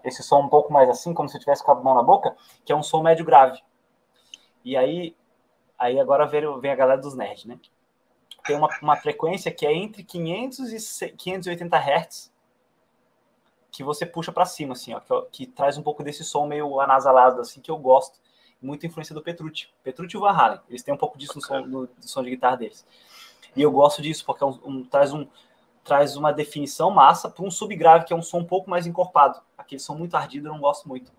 Esse 0.04 0.22
som 0.22 0.40
um 0.42 0.48
pouco 0.48 0.72
mais 0.72 0.88
assim, 0.88 1.12
como 1.12 1.28
se 1.28 1.36
eu 1.36 1.40
tivesse 1.40 1.64
com 1.64 1.72
a 1.72 1.74
mão 1.74 1.94
na 1.94 2.02
boca, 2.02 2.34
que 2.64 2.72
é 2.72 2.76
um 2.76 2.82
som 2.82 3.02
médio 3.02 3.24
grave. 3.24 3.60
E 4.64 4.76
aí, 4.76 5.16
aí 5.78 6.00
agora 6.00 6.26
vem, 6.26 6.70
a 6.70 6.74
galera 6.74 7.00
dos 7.00 7.14
nerds, 7.14 7.44
né? 7.44 7.58
Tem 8.44 8.56
uma, 8.56 8.68
uma 8.80 8.96
frequência 8.96 9.50
que 9.50 9.66
é 9.66 9.72
entre 9.72 10.04
500 10.04 10.72
e 10.72 10.80
se- 10.80 11.08
580 11.10 11.76
Hz 11.76 12.32
que 13.70 13.84
você 13.84 14.06
puxa 14.06 14.32
para 14.32 14.46
cima, 14.46 14.72
assim, 14.72 14.94
ó, 14.94 15.00
que, 15.00 15.22
que 15.30 15.46
traz 15.46 15.76
um 15.76 15.82
pouco 15.82 16.02
desse 16.02 16.24
som 16.24 16.46
meio 16.46 16.80
anasalado, 16.80 17.42
assim, 17.42 17.60
que 17.60 17.70
eu 17.70 17.76
gosto. 17.76 18.18
Muita 18.66 18.86
influência 18.86 19.14
do 19.14 19.22
Petrucci. 19.22 19.68
Petrucci 19.84 20.16
e 20.16 20.18
o 20.18 20.20
Van 20.22 20.32
Halen, 20.32 20.60
eles 20.68 20.82
têm 20.82 20.92
um 20.92 20.96
pouco 20.96 21.16
disso 21.16 21.34
no 21.36 21.40
som, 21.44 21.60
no, 21.60 21.80
no 21.82 21.88
som 22.00 22.22
de 22.22 22.30
guitarra 22.30 22.56
deles. 22.56 22.84
E 23.54 23.62
eu 23.62 23.70
gosto 23.70 24.02
disso, 24.02 24.24
porque 24.24 24.42
é 24.42 24.46
um- 24.46 24.60
um- 24.64 24.84
traz, 24.84 25.12
um, 25.12 25.26
traz 25.84 26.16
uma 26.16 26.32
definição 26.32 26.90
massa 26.90 27.30
para 27.30 27.44
um 27.44 27.50
subgrave, 27.50 28.04
que 28.04 28.12
é 28.12 28.16
um 28.16 28.22
som 28.22 28.38
um 28.38 28.44
pouco 28.44 28.68
mais 28.68 28.86
encorpado. 28.86 29.40
Aquele 29.56 29.80
som 29.80 29.94
muito 29.94 30.16
ardido 30.16 30.48
eu 30.48 30.52
não 30.52 30.60
gosto 30.60 30.88
muito. 30.88 31.12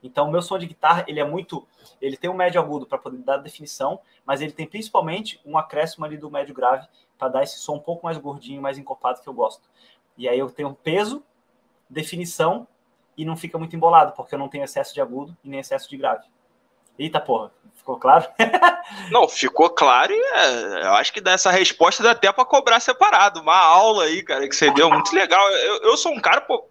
Então, 0.00 0.28
o 0.28 0.30
meu 0.30 0.42
som 0.42 0.58
de 0.58 0.66
guitarra, 0.66 1.04
ele 1.08 1.20
é 1.20 1.24
muito... 1.24 1.66
Ele 2.00 2.16
tem 2.16 2.30
um 2.30 2.34
médio 2.34 2.60
agudo 2.60 2.86
para 2.86 2.98
poder 2.98 3.18
dar 3.18 3.36
definição, 3.38 4.00
mas 4.24 4.40
ele 4.40 4.52
tem 4.52 4.66
principalmente 4.66 5.40
um 5.44 5.58
acréscimo 5.58 6.04
ali 6.04 6.16
do 6.16 6.30
médio 6.30 6.54
grave 6.54 6.86
para 7.18 7.28
dar 7.28 7.42
esse 7.42 7.58
som 7.58 7.74
um 7.76 7.80
pouco 7.80 8.04
mais 8.06 8.16
gordinho, 8.18 8.62
mais 8.62 8.78
encorpado 8.78 9.20
que 9.20 9.28
eu 9.28 9.34
gosto. 9.34 9.68
E 10.16 10.28
aí 10.28 10.38
eu 10.38 10.50
tenho 10.50 10.72
peso, 10.74 11.22
definição 11.90 12.66
e 13.16 13.24
não 13.24 13.36
fica 13.36 13.58
muito 13.58 13.76
embolado, 13.76 14.12
porque 14.12 14.34
eu 14.34 14.38
não 14.38 14.48
tenho 14.48 14.64
excesso 14.64 14.94
de 14.94 15.00
agudo 15.00 15.36
e 15.44 15.48
nem 15.48 15.60
excesso 15.60 15.88
de 15.88 15.96
grave. 15.96 16.26
Eita 16.98 17.20
porra, 17.20 17.50
ficou 17.74 17.96
claro? 17.96 18.26
Não, 19.10 19.28
ficou 19.28 19.70
claro 19.70 20.12
e 20.12 20.16
é, 20.16 20.86
eu 20.86 20.92
acho 20.94 21.12
que 21.12 21.20
dessa 21.20 21.50
resposta 21.50 22.02
dá 22.02 22.12
até 22.12 22.30
para 22.32 22.44
cobrar 22.44 22.80
separado. 22.80 23.40
Uma 23.40 23.56
aula 23.56 24.04
aí, 24.04 24.22
cara, 24.22 24.48
que 24.48 24.54
você 24.54 24.70
deu, 24.72 24.90
muito 24.90 25.14
legal. 25.14 25.50
Eu, 25.50 25.82
eu 25.82 25.96
sou 25.96 26.12
um 26.12 26.20
cara, 26.20 26.40
pô, 26.40 26.64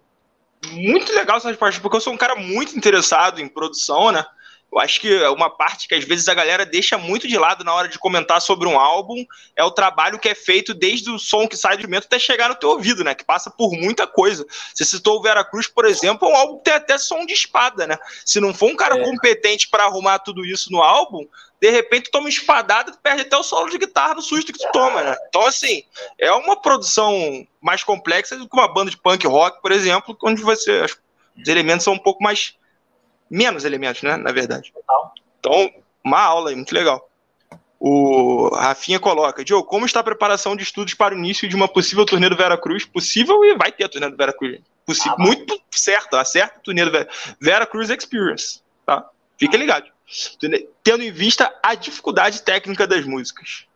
muito 0.70 1.12
legal 1.12 1.36
essa 1.36 1.48
resposta, 1.48 1.80
porque 1.80 1.96
eu 1.96 2.00
sou 2.00 2.12
um 2.12 2.18
cara 2.18 2.36
muito 2.36 2.76
interessado 2.76 3.40
em 3.40 3.48
produção, 3.48 4.12
né? 4.12 4.24
Eu 4.72 4.78
acho 4.78 5.00
que 5.00 5.22
é 5.22 5.28
uma 5.28 5.50
parte 5.50 5.86
que 5.86 5.94
às 5.94 6.02
vezes 6.02 6.26
a 6.28 6.34
galera 6.34 6.64
deixa 6.64 6.96
muito 6.96 7.28
de 7.28 7.36
lado 7.36 7.62
na 7.62 7.74
hora 7.74 7.88
de 7.88 7.98
comentar 7.98 8.40
sobre 8.40 8.66
um 8.66 8.80
álbum 8.80 9.22
é 9.54 9.62
o 9.62 9.70
trabalho 9.70 10.18
que 10.18 10.30
é 10.30 10.34
feito 10.34 10.72
desde 10.72 11.10
o 11.10 11.18
som 11.18 11.46
que 11.46 11.58
sai 11.58 11.72
do 11.72 11.80
instrumento 11.80 12.06
até 12.06 12.18
chegar 12.18 12.48
no 12.48 12.54
teu 12.54 12.70
ouvido, 12.70 13.04
né? 13.04 13.14
Que 13.14 13.24
passa 13.24 13.50
por 13.50 13.72
muita 13.72 14.06
coisa. 14.06 14.46
Você 14.72 14.86
citou 14.86 15.18
o 15.18 15.22
Vera 15.22 15.44
Cruz, 15.44 15.68
por 15.68 15.84
exemplo, 15.84 16.26
é 16.26 16.32
um 16.32 16.36
álbum 16.36 16.56
que 16.56 16.64
tem 16.64 16.72
até 16.72 16.96
som 16.96 17.26
de 17.26 17.34
espada, 17.34 17.86
né? 17.86 17.98
Se 18.24 18.40
não 18.40 18.54
for 18.54 18.70
um 18.70 18.76
cara 18.76 18.98
é. 18.98 19.04
competente 19.04 19.68
para 19.68 19.84
arrumar 19.84 20.20
tudo 20.20 20.42
isso 20.42 20.72
no 20.72 20.82
álbum, 20.82 21.26
de 21.60 21.70
repente 21.70 22.10
toma 22.10 22.24
uma 22.24 22.30
espadada, 22.30 22.92
tu 22.92 22.98
perde 22.98 23.22
até 23.22 23.36
o 23.36 23.42
solo 23.42 23.68
de 23.68 23.76
guitarra 23.76 24.14
no 24.14 24.22
susto 24.22 24.52
que 24.54 24.58
tu 24.58 24.72
toma, 24.72 25.02
né? 25.02 25.16
Então, 25.28 25.46
assim, 25.46 25.84
é 26.18 26.32
uma 26.32 26.56
produção 26.56 27.46
mais 27.60 27.84
complexa 27.84 28.36
do 28.36 28.48
que 28.48 28.56
uma 28.56 28.72
banda 28.72 28.90
de 28.90 28.96
punk 28.96 29.26
rock, 29.26 29.60
por 29.60 29.70
exemplo, 29.70 30.16
onde 30.24 30.40
você. 30.40 30.86
Os 31.36 31.48
elementos 31.48 31.84
são 31.84 31.92
um 31.92 31.98
pouco 31.98 32.22
mais 32.22 32.54
menos 33.32 33.64
elementos, 33.64 34.02
né? 34.02 34.16
Na 34.16 34.30
verdade. 34.30 34.72
Então, 35.40 35.72
uma 36.04 36.20
aula 36.20 36.50
aí, 36.50 36.56
muito 36.56 36.74
legal. 36.74 37.08
O 37.80 38.48
Rafinha 38.54 39.00
coloca, 39.00 39.44
Diogo, 39.44 39.66
como 39.66 39.86
está 39.86 40.00
a 40.00 40.04
preparação 40.04 40.54
de 40.54 40.62
estudos 40.62 40.94
para 40.94 41.14
o 41.14 41.18
início 41.18 41.48
de 41.48 41.56
uma 41.56 41.66
possível 41.66 42.04
turnê 42.04 42.28
do 42.28 42.36
Vera 42.36 42.56
Cruz? 42.56 42.84
Possível 42.84 43.44
e 43.44 43.56
vai 43.56 43.72
ter 43.72 43.84
a 43.84 43.88
turnê 43.88 44.08
do 44.08 44.16
Vera 44.16 44.32
Cruz. 44.32 44.60
Possível, 44.86 45.16
ah, 45.18 45.22
muito 45.22 45.60
certo, 45.70 46.14
acerta 46.16 46.58
a 46.58 46.60
turnê 46.60 46.84
do 46.84 46.92
Vera, 46.92 47.08
Vera 47.40 47.66
Cruz 47.66 47.90
Experience, 47.90 48.60
tá? 48.86 49.08
Fica 49.36 49.56
ligado. 49.56 49.90
Tendo 50.84 51.02
em 51.02 51.10
vista 51.10 51.52
a 51.62 51.74
dificuldade 51.74 52.42
técnica 52.42 52.86
das 52.86 53.04
músicas. 53.04 53.66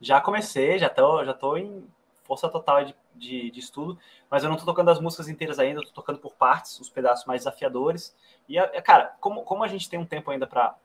Já 0.00 0.20
comecei, 0.20 0.78
já 0.78 0.90
tô, 0.90 1.24
já 1.24 1.32
tô 1.32 1.56
em 1.56 1.86
força 2.24 2.48
total 2.48 2.84
de, 2.84 2.94
de, 3.14 3.50
de 3.50 3.60
estudo, 3.60 3.98
mas 4.30 4.42
eu 4.42 4.50
não 4.50 4.56
tô 4.56 4.64
tocando 4.64 4.90
as 4.90 5.00
músicas 5.00 5.28
inteiras 5.28 5.58
ainda, 5.58 5.82
tô 5.82 5.92
tocando 5.92 6.18
por 6.18 6.34
partes, 6.34 6.78
os 6.80 6.88
pedaços 6.88 7.26
mais 7.26 7.40
desafiadores. 7.40 8.16
E, 8.48 8.58
cara, 8.82 9.14
como, 9.20 9.42
como 9.44 9.62
a 9.62 9.68
gente 9.68 9.88
tem 9.88 9.98
um 9.98 10.06
tempo 10.06 10.30
ainda 10.30 10.46
para 10.46 10.76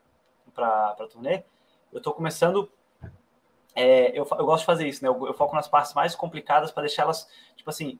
turnê, 1.10 1.44
eu 1.92 2.00
tô 2.00 2.12
começando. 2.12 2.70
É, 3.74 4.10
eu, 4.10 4.26
eu 4.38 4.46
gosto 4.46 4.60
de 4.60 4.66
fazer 4.66 4.88
isso, 4.88 5.02
né? 5.02 5.08
Eu, 5.08 5.26
eu 5.26 5.34
foco 5.34 5.54
nas 5.54 5.68
partes 5.68 5.94
mais 5.94 6.14
complicadas 6.14 6.70
para 6.70 6.82
deixar 6.82 7.02
elas, 7.02 7.28
tipo 7.56 7.70
assim, 7.70 7.98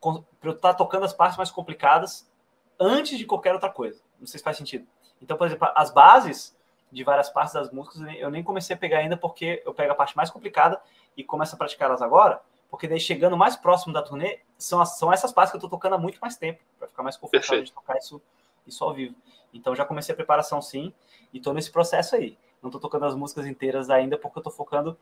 para 0.00 0.50
eu 0.50 0.52
estar 0.52 0.72
tá 0.72 0.74
tocando 0.74 1.04
as 1.04 1.12
partes 1.12 1.36
mais 1.36 1.50
complicadas 1.50 2.30
antes 2.78 3.18
de 3.18 3.24
qualquer 3.24 3.52
outra 3.52 3.70
coisa. 3.70 4.02
Não 4.18 4.26
sei 4.26 4.38
se 4.38 4.44
faz 4.44 4.56
sentido. 4.56 4.86
Então, 5.20 5.36
por 5.36 5.46
exemplo, 5.46 5.68
as 5.74 5.90
bases 5.90 6.56
de 6.90 7.02
várias 7.02 7.28
partes 7.28 7.54
das 7.54 7.70
músicas 7.70 8.00
eu 8.18 8.30
nem 8.30 8.42
comecei 8.42 8.74
a 8.74 8.78
pegar 8.78 8.98
ainda 8.98 9.16
porque 9.16 9.62
eu 9.64 9.74
pego 9.74 9.92
a 9.92 9.96
parte 9.96 10.16
mais 10.16 10.30
complicada 10.30 10.80
e 11.16 11.24
começo 11.24 11.54
a 11.54 11.58
praticar 11.58 11.88
elas 11.88 12.00
agora, 12.00 12.40
porque 12.74 12.88
daí 12.88 12.98
chegando 12.98 13.36
mais 13.36 13.54
próximo 13.54 13.92
da 13.92 14.02
turnê, 14.02 14.40
são, 14.58 14.80
as, 14.80 14.98
são 14.98 15.12
essas 15.12 15.32
partes 15.32 15.52
que 15.52 15.56
eu 15.56 15.60
tô 15.60 15.68
tocando 15.68 15.94
há 15.94 15.98
muito 15.98 16.18
mais 16.18 16.36
tempo, 16.36 16.60
para 16.76 16.88
ficar 16.88 17.04
mais 17.04 17.16
confortável 17.16 17.48
Perfeito. 17.48 17.66
de 17.66 17.72
tocar 17.72 17.96
isso 17.96 18.20
isso 18.66 18.82
ao 18.82 18.92
vivo. 18.92 19.14
Então 19.52 19.76
já 19.76 19.84
comecei 19.84 20.12
a 20.12 20.16
preparação 20.16 20.60
sim, 20.60 20.92
e 21.32 21.38
tô 21.38 21.52
nesse 21.52 21.70
processo 21.70 22.16
aí. 22.16 22.36
Não 22.60 22.70
tô 22.70 22.80
tocando 22.80 23.04
as 23.06 23.14
músicas 23.14 23.46
inteiras 23.46 23.90
ainda 23.90 24.18
porque 24.18 24.40
eu 24.40 24.42
tô 24.42 24.50
focando 24.50 24.98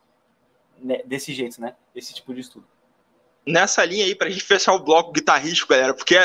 né, 0.79 1.01
desse 1.07 1.33
jeito, 1.33 1.63
né? 1.63 1.75
Esse 1.95 2.13
tipo 2.13 2.35
de 2.35 2.41
estudo. 2.41 2.67
Nessa 3.47 3.83
linha 3.87 4.05
aí, 4.05 4.15
pra 4.15 4.29
gente 4.29 4.45
fechar 4.45 4.75
o 4.75 4.85
bloco 4.85 5.11
guitarrístico, 5.11 5.71
galera, 5.71 5.95
porque 5.95 6.17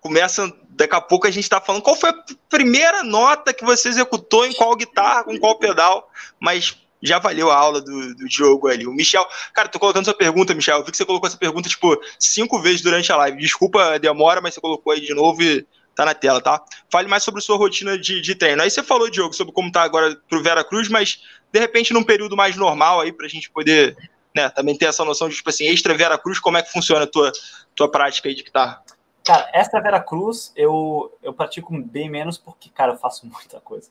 começa, 0.00 0.50
daqui 0.70 0.94
a 0.94 1.02
pouco 1.02 1.26
a 1.26 1.30
gente 1.30 1.50
tá 1.50 1.60
falando 1.60 1.82
qual 1.82 1.96
foi 1.96 2.08
a 2.08 2.24
primeira 2.48 3.02
nota 3.02 3.52
que 3.52 3.64
você 3.64 3.90
executou 3.90 4.46
em 4.46 4.54
qual 4.54 4.74
guitarra, 4.74 5.24
com 5.24 5.38
qual 5.38 5.58
pedal, 5.58 6.10
mas 6.40 6.82
já 7.04 7.18
valeu 7.18 7.50
a 7.50 7.56
aula 7.56 7.80
do, 7.80 8.14
do 8.14 8.26
Diogo 8.26 8.68
ali. 8.68 8.86
O 8.86 8.92
Michel, 8.92 9.26
cara, 9.52 9.68
tô 9.68 9.78
colocando 9.78 10.04
sua 10.04 10.14
pergunta, 10.14 10.54
Michel. 10.54 10.78
Eu 10.78 10.84
vi 10.84 10.90
que 10.90 10.96
você 10.96 11.04
colocou 11.04 11.28
essa 11.28 11.36
pergunta, 11.36 11.68
tipo, 11.68 11.96
cinco 12.18 12.60
vezes 12.60 12.80
durante 12.80 13.12
a 13.12 13.16
live. 13.16 13.38
Desculpa 13.38 13.94
a 13.94 13.98
demora, 13.98 14.40
mas 14.40 14.54
você 14.54 14.60
colocou 14.60 14.92
aí 14.92 15.00
de 15.00 15.14
novo 15.14 15.42
e 15.42 15.66
tá 15.94 16.04
na 16.04 16.14
tela, 16.14 16.40
tá? 16.40 16.62
Fale 16.90 17.08
mais 17.08 17.22
sobre 17.22 17.40
sua 17.40 17.56
rotina 17.56 17.96
de, 17.98 18.20
de 18.20 18.34
treino. 18.34 18.62
Aí 18.62 18.70
você 18.70 18.82
falou, 18.82 19.10
Diogo, 19.10 19.34
sobre 19.34 19.52
como 19.52 19.70
tá 19.70 19.82
agora 19.82 20.16
pro 20.28 20.42
Vera 20.42 20.64
Cruz, 20.64 20.88
mas 20.88 21.22
de 21.52 21.60
repente 21.60 21.92
num 21.92 22.02
período 22.02 22.36
mais 22.36 22.56
normal 22.56 23.00
aí 23.00 23.12
pra 23.12 23.28
gente 23.28 23.50
poder, 23.50 23.96
né, 24.34 24.48
também 24.48 24.76
ter 24.76 24.86
essa 24.86 25.04
noção 25.04 25.28
de, 25.28 25.36
tipo 25.36 25.50
assim, 25.50 25.66
extra 25.66 25.94
Vera 25.94 26.18
Cruz, 26.18 26.40
como 26.40 26.56
é 26.56 26.62
que 26.62 26.72
funciona 26.72 27.04
a 27.04 27.06
tua, 27.06 27.30
tua 27.76 27.88
prática 27.88 28.28
aí 28.28 28.34
de 28.34 28.42
guitarra? 28.42 28.82
Cara, 29.24 29.48
extra 29.54 29.80
Vera 29.80 30.00
Cruz 30.00 30.52
eu, 30.56 31.16
eu 31.22 31.32
pratico 31.32 31.72
bem 31.78 32.10
menos 32.10 32.36
porque, 32.36 32.68
cara, 32.70 32.92
eu 32.92 32.98
faço 32.98 33.26
muita 33.30 33.60
coisa. 33.60 33.88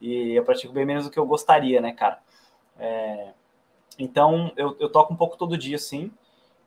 E 0.00 0.34
eu 0.34 0.44
pratico 0.44 0.72
bem 0.72 0.84
menos 0.84 1.04
do 1.04 1.10
que 1.10 1.18
eu 1.18 1.26
gostaria, 1.26 1.80
né, 1.80 1.92
cara? 1.92 2.18
É... 2.78 3.32
Então, 3.98 4.52
eu, 4.56 4.76
eu 4.80 4.90
toco 4.90 5.12
um 5.12 5.16
pouco 5.16 5.36
todo 5.36 5.56
dia, 5.58 5.78
sim 5.78 6.10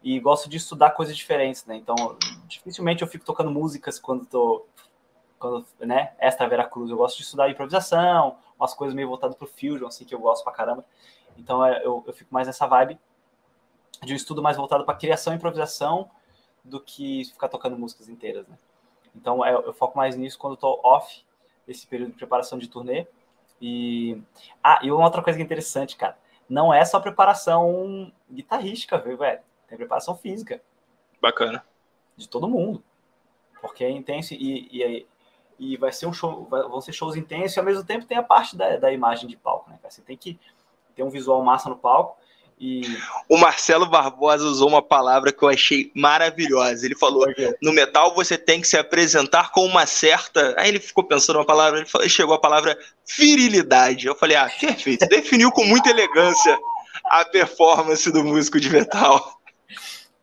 e 0.06 0.20
gosto 0.20 0.48
de 0.48 0.58
estudar 0.58 0.92
coisas 0.92 1.18
diferentes, 1.18 1.66
né? 1.66 1.76
Então, 1.76 1.96
dificilmente 2.48 3.02
eu 3.02 3.08
fico 3.08 3.26
tocando 3.26 3.50
músicas 3.50 3.98
quando 3.98 4.24
tô 4.24 4.64
quando, 5.40 5.66
né, 5.80 6.14
Vera 6.48 6.66
Cruz, 6.66 6.90
eu 6.90 6.98
gosto 6.98 7.18
de 7.18 7.24
estudar 7.24 7.50
improvisação, 7.50 8.38
umas 8.58 8.74
coisas 8.74 8.96
meio 8.96 9.08
voltadas 9.08 9.36
pro 9.36 9.48
fusion, 9.48 9.88
assim, 9.88 10.06
que 10.06 10.16
eu 10.16 10.20
gosto 10.20 10.44
pra 10.44 10.54
caramba. 10.54 10.86
Então, 11.38 11.64
é, 11.66 11.84
eu, 11.84 12.04
eu 12.08 12.14
fico 12.14 12.34
mais 12.34 12.48
nessa 12.48 12.66
vibe 12.66 12.98
de 14.04 14.14
um 14.14 14.16
estudo 14.16 14.42
mais 14.42 14.58
voltado 14.58 14.86
para 14.86 14.96
criação 14.96 15.34
e 15.34 15.36
improvisação 15.36 16.10
do 16.64 16.80
que 16.80 17.26
ficar 17.26 17.50
tocando 17.50 17.78
músicas 17.78 18.08
inteiras, 18.08 18.48
né? 18.48 18.58
Então, 19.16 19.46
eu, 19.46 19.60
é, 19.60 19.68
eu 19.68 19.74
foco 19.74 19.98
mais 19.98 20.16
nisso 20.16 20.38
quando 20.38 20.54
eu 20.54 20.58
tô 20.58 20.80
off 20.84 21.26
esse 21.68 21.86
período 21.86 22.12
de 22.12 22.18
preparação 22.18 22.58
de 22.58 22.68
turnê. 22.68 23.08
E 23.62 24.22
ah, 24.64 24.80
e 24.84 24.92
uma 24.92 25.06
outra 25.06 25.22
coisa 25.22 25.38
que 25.38 25.44
é 25.44 25.46
interessante, 25.46 25.96
cara, 25.96 26.18
não 26.50 26.74
é 26.74 26.84
só 26.86 27.00
preparação 27.00 28.12
guitarrística, 28.32 28.98
viu, 28.98 29.18
velho? 29.18 29.40
Tem 29.68 29.78
preparação 29.78 30.16
física. 30.16 30.62
Bacana. 31.22 31.66
De 32.16 32.30
todo 32.30 32.48
mundo. 32.48 32.84
Porque 33.62 33.84
é 33.84 33.90
intenso 33.90 34.34
e, 34.34 34.70
e, 34.72 35.08
e 35.58 35.78
vai 35.78 35.92
ser 35.92 36.06
um 36.06 36.14
show, 36.14 36.46
vão 36.46 36.82
ser 36.82 36.94
shows 36.94 37.16
intensos 37.16 37.56
e 37.56 37.60
ao 37.60 37.66
mesmo 37.66 37.84
tempo 37.84 38.06
tem 38.06 38.18
a 38.18 38.24
parte 38.24 38.56
da, 38.56 38.78
da 38.78 38.92
imagem 38.92 39.28
de 39.28 39.36
palco, 39.36 39.70
né? 39.70 39.80
Você 39.84 40.02
tem 40.02 40.16
que 40.16 40.40
ter 40.96 41.04
um 41.04 41.10
visual 41.10 41.44
massa 41.44 41.70
no 41.70 41.78
palco. 41.78 42.18
E... 42.60 42.84
O 43.28 43.38
Marcelo 43.38 43.86
Barbosa 43.86 44.46
usou 44.46 44.70
uma 44.70 44.82
palavra 44.82 45.32
que 45.32 45.44
eu 45.44 45.50
achei 45.50 45.92
maravilhosa. 45.94 46.86
Ele 46.86 46.96
falou: 46.96 47.26
no 47.62 47.74
metal 47.74 48.16
você 48.16 48.38
tem 48.38 48.62
que 48.62 48.68
se 48.68 48.78
apresentar 48.78 49.52
com 49.52 49.66
uma 49.66 49.86
certa. 49.86 50.56
Aí 50.58 50.70
ele 50.70 50.80
ficou 50.80 51.04
pensando 51.04 51.38
uma 51.38 51.46
palavra, 51.46 51.80
ele 51.80 51.90
falou, 51.90 52.08
chegou 52.08 52.34
a 52.34 52.40
palavra 52.40 52.78
virilidade. 53.18 54.08
Eu 54.08 54.16
falei: 54.16 54.38
ah, 54.38 54.50
perfeito. 54.60 55.06
Definiu 55.08 55.52
com 55.52 55.66
muita 55.66 55.90
elegância 55.90 56.58
a 57.04 57.26
performance 57.26 58.10
do 58.12 58.24
músico 58.24 58.60
de 58.60 58.70
metal. 58.70 59.40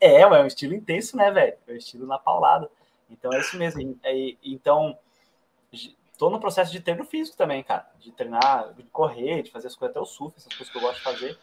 É, 0.01 0.23
é 0.23 0.27
um 0.27 0.47
estilo 0.47 0.75
intenso, 0.75 1.17
né, 1.17 1.31
velho? 1.31 1.55
É 1.69 1.73
um 1.73 1.77
estilo 1.77 2.07
na 2.07 2.19
paulada. 2.19 2.69
Então 3.11 3.33
é 3.33 3.41
isso 3.41 3.57
mesmo. 3.59 3.99
E, 4.05 4.39
então, 4.43 4.99
tô 6.19 6.31
no 6.31 6.41
processo 6.41 6.73
de 6.73 6.81
treino 6.81 7.05
físico 7.05 7.37
também, 7.37 7.63
cara. 7.63 7.87
De 8.01 8.11
treinar, 8.11 8.73
de 8.73 8.83
correr, 8.85 9.43
de 9.43 9.51
fazer 9.51 9.69
as 9.69 9.77
coisas 9.77 9.95
até 9.95 10.01
o 10.01 10.07
surf, 10.07 10.35
essas 10.37 10.53
coisas 10.55 10.71
que 10.71 10.79
eu 10.79 10.83
gosto 10.83 10.97
de 10.97 11.05
fazer. 11.05 11.39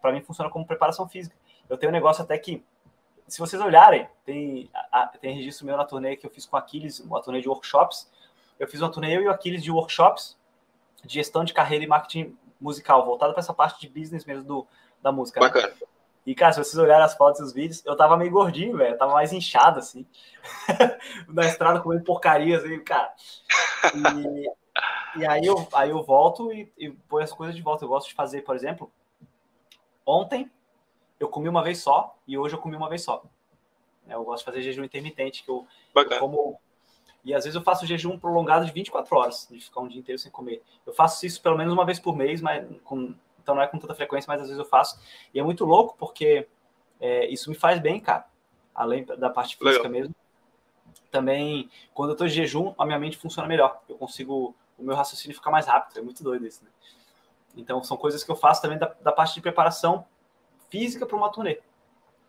Para 0.00 0.12
mim 0.12 0.22
funciona 0.22 0.50
como 0.50 0.66
preparação 0.66 1.08
física. 1.08 1.36
Eu 1.68 1.76
tenho 1.76 1.90
um 1.90 1.92
negócio 1.94 2.22
até 2.22 2.36
que, 2.38 2.64
se 3.26 3.38
vocês 3.38 3.60
olharem, 3.60 4.08
tem, 4.24 4.70
a, 4.90 5.06
tem 5.06 5.34
registro 5.36 5.66
meu 5.66 5.76
na 5.76 5.84
turnê 5.84 6.16
que 6.16 6.26
eu 6.26 6.30
fiz 6.30 6.46
com 6.46 6.56
o 6.56 6.58
Aquiles, 6.58 7.00
uma 7.00 7.22
turnê 7.22 7.40
de 7.40 7.48
workshops. 7.48 8.10
Eu 8.58 8.68
fiz 8.68 8.80
uma 8.80 8.90
turnê 8.90 9.16
eu 9.16 9.22
e 9.22 9.26
o 9.26 9.30
Aquiles 9.30 9.62
de 9.62 9.70
workshops 9.70 10.36
de 11.04 11.14
gestão 11.14 11.44
de 11.44 11.52
carreira 11.52 11.84
e 11.84 11.88
marketing 11.88 12.36
musical, 12.60 13.04
voltado 13.04 13.32
para 13.32 13.40
essa 13.40 13.52
parte 13.52 13.80
de 13.80 13.88
business 13.88 14.24
mesmo 14.24 14.44
do, 14.44 14.66
da 15.02 15.10
música. 15.10 15.40
Né? 15.40 15.46
Bacana. 15.46 15.68
Né? 15.68 15.74
E, 16.24 16.34
cara, 16.34 16.52
se 16.52 16.58
vocês 16.60 16.78
olharem 16.78 17.04
as 17.04 17.14
fotos 17.14 17.40
e 17.40 17.42
os 17.42 17.52
vídeos, 17.52 17.84
eu 17.84 17.96
tava 17.96 18.16
meio 18.16 18.30
gordinho, 18.30 18.76
velho. 18.76 18.96
Tava 18.96 19.12
mais 19.12 19.32
inchado, 19.32 19.80
assim. 19.80 20.06
Na 21.26 21.44
estrada 21.46 21.80
comendo 21.80 22.04
porcaria, 22.04 22.58
assim, 22.58 22.78
cara. 22.78 23.12
E, 23.92 25.20
e, 25.20 25.26
aí, 25.26 25.44
eu, 25.44 25.66
aí 25.74 25.90
eu 25.90 26.00
volto 26.04 26.52
e, 26.52 26.72
e 26.78 26.90
põe 26.90 27.24
as 27.24 27.32
coisas 27.32 27.56
de 27.56 27.62
volta. 27.62 27.84
Eu 27.84 27.88
gosto 27.88 28.08
de 28.08 28.14
fazer, 28.14 28.42
por 28.42 28.54
exemplo, 28.54 28.92
ontem 30.06 30.50
eu 31.18 31.28
comi 31.28 31.48
uma 31.48 31.62
vez 31.62 31.78
só 31.78 32.16
e 32.26 32.36
hoje 32.36 32.54
eu 32.54 32.60
comi 32.60 32.76
uma 32.76 32.88
vez 32.88 33.02
só. 33.02 33.22
Eu 34.08 34.24
gosto 34.24 34.40
de 34.40 34.44
fazer 34.44 34.62
jejum 34.62 34.84
intermitente, 34.84 35.44
que 35.44 35.50
eu, 35.50 35.66
eu 35.94 36.18
como. 36.18 36.60
E 37.24 37.32
às 37.32 37.44
vezes 37.44 37.54
eu 37.54 37.62
faço 37.62 37.86
jejum 37.86 38.18
prolongado 38.18 38.64
de 38.66 38.72
24 38.72 39.16
horas, 39.16 39.48
de 39.48 39.60
ficar 39.60 39.80
um 39.80 39.88
dia 39.88 40.00
inteiro 40.00 40.18
sem 40.18 40.30
comer. 40.30 40.60
Eu 40.84 40.92
faço 40.92 41.24
isso 41.24 41.40
pelo 41.40 41.56
menos 41.56 41.72
uma 41.72 41.84
vez 41.84 42.00
por 42.00 42.16
mês, 42.16 42.40
mas 42.40 42.66
com 42.82 43.14
então 43.42 43.54
não 43.54 43.62
é 43.62 43.66
com 43.66 43.78
tanta 43.78 43.94
frequência, 43.94 44.28
mas 44.28 44.40
às 44.40 44.46
vezes 44.46 44.58
eu 44.58 44.68
faço. 44.68 45.00
E 45.34 45.38
é 45.38 45.42
muito 45.42 45.64
louco 45.64 45.96
porque 45.98 46.48
é, 47.00 47.26
isso 47.26 47.50
me 47.50 47.56
faz 47.56 47.80
bem, 47.80 48.00
cara. 48.00 48.26
Além 48.74 49.04
da 49.04 49.28
parte 49.28 49.56
física 49.56 49.82
Legal. 49.82 49.90
mesmo. 49.90 50.14
Também, 51.10 51.68
quando 51.92 52.10
eu 52.10 52.16
tô 52.16 52.26
de 52.26 52.32
jejum, 52.32 52.74
a 52.78 52.86
minha 52.86 52.98
mente 52.98 53.18
funciona 53.18 53.46
melhor. 53.46 53.82
Eu 53.88 53.96
consigo, 53.96 54.54
o 54.78 54.82
meu 54.82 54.94
raciocínio 54.94 55.36
fica 55.36 55.50
mais 55.50 55.66
rápido. 55.66 55.98
É 55.98 56.02
muito 56.02 56.22
doido 56.22 56.46
isso, 56.46 56.64
né? 56.64 56.70
Então, 57.56 57.82
são 57.82 57.96
coisas 57.96 58.24
que 58.24 58.30
eu 58.30 58.36
faço 58.36 58.62
também 58.62 58.78
da, 58.78 58.94
da 59.00 59.12
parte 59.12 59.34
de 59.34 59.40
preparação 59.40 60.06
física 60.70 61.06
para 61.06 61.16
uma 61.16 61.30
turnê. 61.30 61.60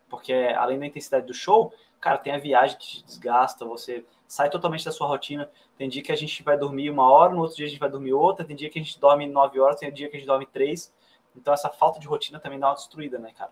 Porque, 0.09 0.33
além 0.57 0.77
da 0.79 0.85
intensidade 0.85 1.25
do 1.25 1.33
show, 1.33 1.73
cara, 1.99 2.17
tem 2.17 2.33
a 2.33 2.37
viagem 2.37 2.77
que 2.77 2.85
te 2.85 3.03
desgasta, 3.03 3.65
você 3.65 4.05
sai 4.27 4.49
totalmente 4.49 4.83
da 4.83 4.91
sua 4.91 5.07
rotina. 5.07 5.49
Tem 5.77 5.87
dia 5.87 6.03
que 6.03 6.11
a 6.11 6.15
gente 6.15 6.43
vai 6.43 6.57
dormir 6.57 6.89
uma 6.89 7.09
hora, 7.09 7.33
no 7.33 7.41
outro 7.41 7.55
dia 7.55 7.65
a 7.65 7.69
gente 7.69 7.79
vai 7.79 7.89
dormir 7.89 8.13
outra, 8.13 8.45
tem 8.45 8.55
dia 8.55 8.69
que 8.69 8.79
a 8.79 8.81
gente 8.81 8.99
dorme 8.99 9.27
nove 9.27 9.59
horas, 9.59 9.79
tem 9.79 9.91
dia 9.91 10.09
que 10.09 10.17
a 10.17 10.19
gente 10.19 10.27
dorme 10.27 10.45
três. 10.45 10.93
Então 11.35 11.53
essa 11.53 11.69
falta 11.69 11.99
de 11.99 12.07
rotina 12.07 12.39
também 12.39 12.59
dá 12.59 12.67
uma 12.69 12.75
destruída, 12.75 13.17
né, 13.17 13.31
cara? 13.31 13.51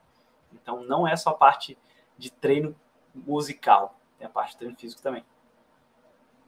Então 0.53 0.83
não 0.83 1.07
é 1.07 1.15
só 1.15 1.31
a 1.31 1.33
parte 1.33 1.77
de 2.17 2.31
treino 2.31 2.75
musical, 3.13 3.95
tem 4.17 4.27
a 4.27 4.29
parte 4.29 4.51
de 4.51 4.57
treino 4.57 4.75
físico 4.75 5.01
também. 5.01 5.23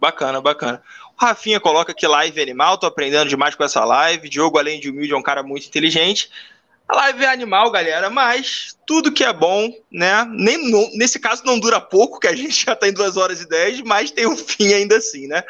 Bacana, 0.04 0.42
bacana. 0.42 0.84
O 1.18 1.26
Rafinha 1.26 1.62
coloca 1.62 1.94
que 1.94 2.06
live 2.06 2.38
é 2.38 2.44
animal, 2.44 2.78
tô 2.78 2.86
aprendendo 2.86 3.30
demais 3.30 3.56
com 3.56 3.64
essa 3.64 3.86
live. 3.86 4.28
Diogo, 4.28 4.58
além 4.58 4.78
de 4.78 4.90
humilde, 4.90 5.14
é 5.14 5.16
um 5.16 5.24
cara 5.24 5.42
muito 5.42 5.66
inteligente. 5.66 6.30
A 6.90 6.96
live 6.98 7.24
é 7.24 7.30
animal, 7.30 7.72
galera, 7.72 8.10
mas 8.10 8.78
tudo 8.86 9.14
que 9.14 9.24
é 9.24 9.32
bom, 9.32 9.74
né? 9.90 10.28
Nem, 10.30 10.70
nesse 10.98 11.22
caso 11.22 11.46
não 11.46 11.58
dura 11.58 11.80
pouco, 11.80 12.20
que 12.20 12.28
a 12.28 12.36
gente 12.36 12.66
já 12.66 12.76
tá 12.76 12.86
em 12.86 12.92
2 12.92 13.16
horas 13.16 13.40
e 13.40 13.48
10, 13.48 13.80
mas 13.84 14.12
tem 14.12 14.28
um 14.28 14.36
fim 14.36 14.74
ainda 14.74 14.98
assim, 14.98 15.26
né? 15.26 15.42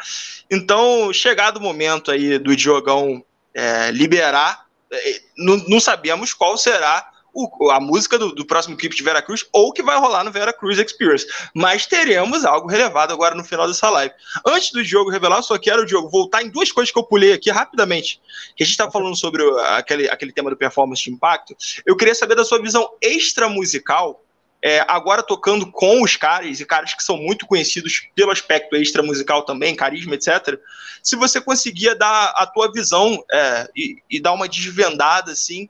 Então, 0.51 1.11
chegado 1.11 1.57
o 1.57 1.59
momento 1.59 2.11
aí 2.11 2.38
do 2.38 2.55
Diogão 2.55 3.25
é, 3.55 3.89
liberar, 3.89 4.67
é, 4.91 5.21
não, 5.35 5.57
não 5.67 5.80
sabemos 5.80 6.31
qual 6.31 6.55
será 6.59 7.09
o, 7.34 7.72
a 7.72 7.80
música 7.80 8.18
do, 8.18 8.34
do, 8.34 8.45
próximo 8.45 8.77
clipe 8.77 8.95
de 8.95 9.03
Veracruz 9.03 9.45
ou 9.51 9.73
que 9.73 9.81
vai 9.81 9.97
rolar 9.97 10.23
no 10.23 10.31
Veracruz 10.31 10.77
Experience. 10.77 11.26
Mas 11.53 11.85
teremos 11.85 12.45
algo 12.45 12.68
relevado 12.68 13.11
agora 13.11 13.34
no 13.34 13.43
final 13.43 13.68
dessa 13.68 13.89
live. 13.89 14.14
Antes 14.45 14.72
do 14.72 14.84
Diogo 14.84 15.10
revelar, 15.10 15.38
eu 15.38 15.43
só 15.43 15.57
quero, 15.57 15.85
Diogo, 15.85 16.10
voltar 16.10 16.43
em 16.43 16.49
duas 16.49 16.72
coisas 16.72 16.91
que 16.93 16.99
eu 16.99 17.03
pulei 17.03 17.34
aqui 17.34 17.49
rapidamente. 17.49 18.22
Que 18.55 18.64
a 18.64 18.65
gente 18.65 18.73
estava 18.73 18.91
falando 18.91 19.15
sobre 19.15 19.43
aquele, 19.69 20.10
aquele 20.10 20.31
tema 20.31 20.51
do 20.51 20.55
performance 20.55 21.03
de 21.03 21.10
impacto. 21.10 21.55
Eu 21.85 21.97
queria 21.97 22.14
saber 22.14 22.35
da 22.35 22.45
sua 22.45 22.61
visão 22.61 22.88
extra 23.01 23.49
musical. 23.49 24.23
É, 24.65 24.80
agora 24.88 25.22
tocando 25.22 25.69
com 25.69 26.01
os 26.01 26.15
caras, 26.15 26.61
e 26.61 26.65
caras 26.65 26.93
que 26.93 27.03
são 27.03 27.18
muito 27.18 27.45
conhecidos 27.45 28.07
pelo 28.15 28.31
aspecto 28.31 28.77
extra 28.77 29.03
musical 29.03 29.43
também, 29.43 29.76
carisma, 29.76 30.15
etc. 30.15 30.57
Se 31.01 31.18
você 31.18 31.41
conseguia 31.41 31.93
dar 31.93 32.34
a 32.38 32.47
tua 32.47 32.72
visão 32.72 33.22
é, 33.30 33.69
e, 33.76 33.97
e 34.10 34.22
dar 34.22 34.31
uma 34.31 34.47
desvendada, 34.47 35.34
assim, 35.34 35.68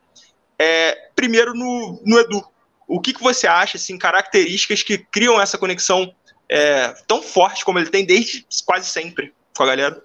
é, 0.57 1.09
primeiro 1.15 1.53
no, 1.53 2.01
no 2.05 2.19
Edu. 2.19 2.43
O 2.87 2.99
que, 2.99 3.13
que 3.13 3.23
você 3.23 3.47
acha, 3.47 3.77
assim, 3.77 3.97
características 3.97 4.83
que 4.83 4.97
criam 4.97 5.39
essa 5.39 5.57
conexão 5.57 6.13
é, 6.49 6.89
tão 7.07 7.21
forte 7.21 7.63
como 7.63 7.79
ele 7.79 7.89
tem 7.89 8.05
desde 8.05 8.45
quase 8.65 8.87
sempre 8.87 9.33
com 9.55 9.63
a 9.63 9.67
galera? 9.67 10.03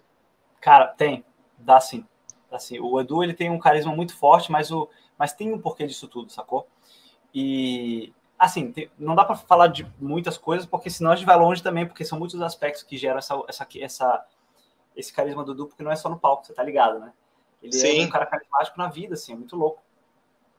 Cara, 0.60 0.86
tem. 0.86 1.24
Dá 1.58 1.80
sim. 1.80 2.04
Dá 2.50 2.58
sim. 2.58 2.78
O 2.80 3.00
Edu, 3.00 3.22
ele 3.22 3.34
tem 3.34 3.50
um 3.50 3.58
carisma 3.58 3.94
muito 3.94 4.16
forte, 4.16 4.50
mas, 4.50 4.70
o, 4.70 4.88
mas 5.18 5.32
tem 5.32 5.52
um 5.52 5.58
porquê 5.58 5.86
disso 5.86 6.08
tudo, 6.08 6.32
sacou? 6.32 6.66
E, 7.34 8.12
assim, 8.38 8.72
tem, 8.72 8.90
não 8.98 9.14
dá 9.14 9.24
para 9.24 9.36
falar 9.36 9.66
de 9.66 9.86
muitas 9.98 10.38
coisas, 10.38 10.64
porque 10.64 10.88
senão 10.88 11.12
a 11.12 11.16
gente 11.16 11.26
vai 11.26 11.36
longe 11.36 11.62
também, 11.62 11.86
porque 11.86 12.04
são 12.04 12.18
muitos 12.18 12.40
aspectos 12.40 12.82
que 12.82 12.96
geram 12.96 13.18
essa, 13.18 13.42
essa, 13.48 13.66
essa, 13.80 14.26
esse 14.96 15.12
carisma 15.12 15.44
do 15.44 15.52
Edu, 15.52 15.66
porque 15.66 15.82
não 15.82 15.90
é 15.90 15.96
só 15.96 16.08
no 16.08 16.18
palco, 16.18 16.46
você 16.46 16.54
tá 16.54 16.62
ligado, 16.62 16.98
né? 17.00 17.12
Ele 17.62 17.72
Sim. 17.72 18.02
é 18.02 18.06
um 18.06 18.10
cara 18.10 18.24
carismático 18.24 18.78
na 18.78 18.88
vida, 18.88 19.14
assim, 19.14 19.32
é 19.32 19.36
muito 19.36 19.56
louco. 19.56 19.82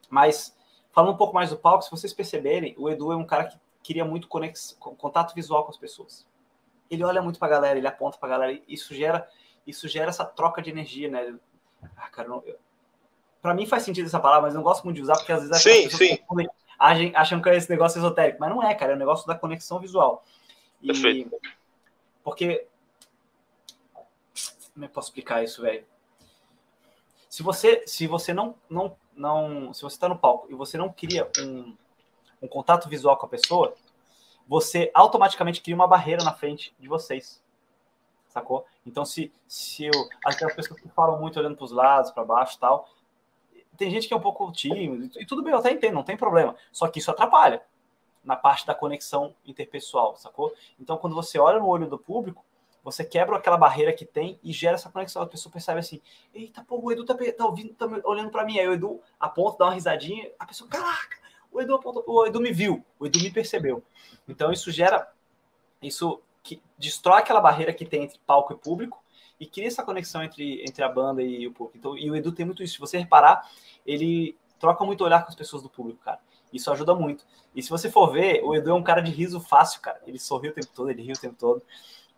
Mas, 0.09 0.55
falando 0.91 1.13
um 1.13 1.17
pouco 1.17 1.33
mais 1.33 1.49
do 1.49 1.57
palco, 1.57 1.83
se 1.83 1.91
vocês 1.91 2.13
perceberem, 2.13 2.75
o 2.77 2.89
Edu 2.89 3.11
é 3.11 3.15
um 3.15 3.25
cara 3.25 3.45
que 3.45 3.57
queria 3.81 4.05
muito 4.05 4.27
conex... 4.27 4.77
contato 4.79 5.33
visual 5.33 5.63
com 5.63 5.71
as 5.71 5.77
pessoas. 5.77 6.27
Ele 6.89 7.03
olha 7.03 7.21
muito 7.21 7.39
pra 7.39 7.47
galera, 7.47 7.77
ele 7.77 7.87
aponta 7.87 8.17
pra 8.17 8.29
galera, 8.29 8.53
e 8.53 8.63
isso 8.67 8.93
gera, 8.93 9.27
isso 9.65 9.87
gera 9.87 10.09
essa 10.09 10.25
troca 10.25 10.61
de 10.61 10.69
energia, 10.69 11.09
né? 11.09 11.35
Ah, 11.95 12.09
cara, 12.09 12.27
não... 12.27 12.43
Pra 13.41 13.53
mim 13.53 13.65
faz 13.65 13.83
sentido 13.83 14.05
essa 14.05 14.19
palavra, 14.19 14.43
mas 14.43 14.53
eu 14.53 14.57
não 14.57 14.63
gosto 14.63 14.83
muito 14.83 14.97
de 14.97 15.03
usar, 15.03 15.15
porque 15.15 15.31
às 15.31 15.47
vezes 15.47 15.61
sim, 15.61 15.89
sim. 15.89 16.17
Confundem, 16.17 16.49
acham 16.79 17.41
que 17.41 17.49
é 17.49 17.55
esse 17.55 17.69
negócio 17.69 17.99
esotérico, 17.99 18.39
mas 18.39 18.49
não 18.49 18.63
é, 18.63 18.73
cara, 18.75 18.91
é 18.91 18.93
o 18.93 18.95
um 18.95 18.99
negócio 18.99 19.27
da 19.27 19.35
conexão 19.35 19.79
visual. 19.79 20.23
E... 20.81 20.87
Perfeito. 20.87 21.37
Porque. 22.23 22.67
Como 24.73 24.85
é 24.85 24.87
que 24.87 24.91
eu 24.91 24.95
posso 24.95 25.07
explicar 25.09 25.43
isso, 25.43 25.61
velho? 25.61 25.85
Se 27.29 27.43
você, 27.43 27.83
se 27.85 28.07
você 28.07 28.33
não, 28.33 28.55
não 28.69 28.95
não, 29.19 29.73
se 29.73 29.81
você 29.81 29.95
está 29.95 30.07
no 30.07 30.17
palco 30.17 30.47
e 30.49 30.55
você 30.55 30.77
não 30.77 30.89
cria 30.89 31.29
um, 31.39 31.75
um 32.41 32.47
contato 32.47 32.87
visual 32.87 33.17
com 33.17 33.25
a 33.25 33.29
pessoa, 33.29 33.75
você 34.47 34.89
automaticamente 34.93 35.61
cria 35.61 35.75
uma 35.75 35.87
barreira 35.87 36.23
na 36.23 36.33
frente 36.33 36.73
de 36.79 36.87
vocês. 36.87 37.43
Sacou? 38.29 38.65
Então, 38.85 39.03
se, 39.03 39.31
se 39.47 39.85
eu. 39.85 39.91
Aquelas 40.23 40.55
pessoas 40.55 40.79
que 40.79 40.87
falam 40.89 41.19
muito 41.19 41.37
olhando 41.37 41.57
para 41.57 41.65
os 41.65 41.71
lados, 41.71 42.11
para 42.11 42.23
baixo 42.23 42.57
tal. 42.59 42.87
Tem 43.75 43.91
gente 43.91 44.07
que 44.07 44.13
é 44.13 44.17
um 44.17 44.21
pouco 44.21 44.51
tímido, 44.51 45.09
e 45.19 45.25
tudo 45.25 45.41
bem, 45.41 45.53
eu 45.53 45.59
até 45.59 45.71
entendo, 45.71 45.93
não 45.93 46.03
tem 46.03 46.17
problema. 46.17 46.55
Só 46.71 46.87
que 46.87 46.99
isso 46.99 47.11
atrapalha 47.11 47.61
na 48.23 48.35
parte 48.35 48.65
da 48.65 48.75
conexão 48.75 49.33
interpessoal, 49.45 50.17
sacou? 50.17 50.53
Então, 50.79 50.97
quando 50.97 51.15
você 51.15 51.39
olha 51.39 51.59
no 51.59 51.67
olho 51.67 51.87
do 51.87 51.97
público, 51.97 52.43
você 52.91 53.03
quebra 53.03 53.37
aquela 53.37 53.57
barreira 53.57 53.93
que 53.93 54.05
tem 54.05 54.39
e 54.43 54.51
gera 54.51 54.75
essa 54.75 54.89
conexão. 54.89 55.21
A 55.21 55.27
pessoa 55.27 55.51
percebe 55.51 55.79
assim: 55.79 56.01
eita, 56.33 56.63
pô, 56.63 56.79
o 56.81 56.91
Edu 56.91 57.05
tá, 57.05 57.15
tá 57.15 57.45
ouvindo, 57.45 57.73
tá 57.73 57.85
olhando 58.03 58.31
para 58.31 58.45
mim. 58.45 58.59
Aí 58.59 58.67
o 58.67 58.73
Edu 58.73 59.01
aponta, 59.19 59.59
dá 59.59 59.65
uma 59.65 59.73
risadinha, 59.73 60.29
a 60.39 60.45
pessoa, 60.45 60.69
caraca, 60.69 61.17
o 61.51 61.61
Edu 61.61 61.79
o 62.07 62.25
Edu 62.25 62.39
me 62.39 62.51
viu, 62.51 62.83
o 62.99 63.05
Edu 63.05 63.19
me 63.19 63.31
percebeu. 63.31 63.83
Então 64.27 64.51
isso 64.51 64.71
gera, 64.71 65.11
isso 65.81 66.21
que 66.43 66.61
destrói 66.77 67.19
aquela 67.19 67.41
barreira 67.41 67.73
que 67.73 67.85
tem 67.85 68.03
entre 68.03 68.19
palco 68.25 68.53
e 68.53 68.57
público 68.57 69.03
e 69.39 69.45
cria 69.45 69.67
essa 69.67 69.83
conexão 69.83 70.23
entre, 70.23 70.61
entre 70.63 70.83
a 70.83 70.89
banda 70.89 71.21
e 71.21 71.47
o 71.47 71.51
público. 71.51 71.77
Então, 71.77 71.97
e 71.97 72.09
o 72.09 72.15
Edu 72.15 72.31
tem 72.31 72.45
muito 72.45 72.61
isso. 72.61 72.73
Se 72.73 72.79
você 72.79 72.97
reparar, 72.97 73.49
ele 73.85 74.37
troca 74.59 74.83
muito 74.83 75.03
olhar 75.03 75.23
com 75.23 75.29
as 75.29 75.35
pessoas 75.35 75.63
do 75.63 75.69
público, 75.69 76.03
cara. 76.03 76.19
Isso 76.51 76.71
ajuda 76.71 76.93
muito. 76.95 77.25
E 77.55 77.61
se 77.61 77.69
você 77.69 77.89
for 77.89 78.11
ver, 78.11 78.43
o 78.43 78.55
Edu 78.55 78.71
é 78.71 78.73
um 78.73 78.83
cara 78.83 79.01
de 79.01 79.11
riso 79.11 79.39
fácil, 79.39 79.79
cara. 79.81 80.01
Ele 80.05 80.19
sorri 80.19 80.49
o 80.49 80.53
tempo 80.53 80.67
todo, 80.75 80.89
ele 80.89 81.01
ri 81.01 81.13
o 81.13 81.19
tempo 81.19 81.35
todo 81.37 81.61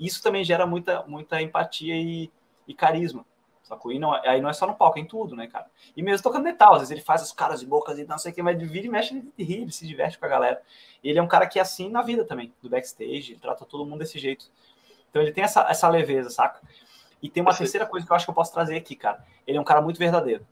isso 0.05 0.21
também 0.21 0.43
gera 0.43 0.65
muita, 0.65 1.03
muita 1.03 1.41
empatia 1.41 1.95
e, 1.95 2.31
e 2.67 2.73
carisma. 2.73 3.25
Sacou? 3.63 3.91
E 3.93 3.99
não, 3.99 4.13
é, 4.15 4.27
aí 4.27 4.41
não 4.41 4.49
é 4.49 4.53
só 4.53 4.67
no 4.67 4.75
palco, 4.75 4.97
é 4.97 5.01
em 5.01 5.05
tudo, 5.05 5.35
né, 5.35 5.47
cara? 5.47 5.67
E 5.95 6.01
mesmo 6.01 6.23
tocando 6.23 6.43
metal, 6.43 6.73
às 6.73 6.79
vezes 6.79 6.91
ele 6.91 7.01
faz 7.01 7.21
os 7.21 7.31
caras 7.31 7.61
de 7.61 7.65
bocas 7.65 7.97
e 7.97 8.05
não 8.05 8.17
sei 8.17 8.31
o 8.31 8.35
que, 8.35 8.41
mas 8.41 8.57
ele 8.57 8.65
vira 8.65 8.87
e 8.87 8.89
mexe, 8.89 9.15
ele 9.15 9.31
ri, 9.37 9.61
ele 9.61 9.71
se 9.71 9.87
diverte 9.87 10.17
com 10.17 10.25
a 10.25 10.29
galera. 10.29 10.61
E 11.03 11.09
ele 11.09 11.19
é 11.19 11.21
um 11.21 11.27
cara 11.27 11.47
que 11.47 11.59
é 11.59 11.61
assim 11.61 11.89
na 11.89 12.01
vida 12.01 12.25
também, 12.25 12.53
do 12.61 12.69
backstage, 12.69 13.31
ele 13.31 13.39
trata 13.39 13.63
todo 13.63 13.85
mundo 13.85 13.99
desse 13.99 14.19
jeito. 14.19 14.51
Então 15.09 15.21
ele 15.21 15.31
tem 15.31 15.43
essa, 15.43 15.61
essa 15.69 15.87
leveza, 15.87 16.29
saca? 16.29 16.59
E 17.21 17.29
tem 17.29 17.41
uma 17.41 17.55
terceira 17.55 17.85
coisa 17.85 18.05
que 18.05 18.11
eu 18.11 18.15
acho 18.15 18.25
que 18.25 18.31
eu 18.31 18.35
posso 18.35 18.51
trazer 18.51 18.75
aqui, 18.75 18.95
cara. 18.95 19.23
Ele 19.45 19.57
é 19.57 19.61
um 19.61 19.65
cara 19.65 19.81
muito 19.81 19.99
verdadeiro. 19.99 20.45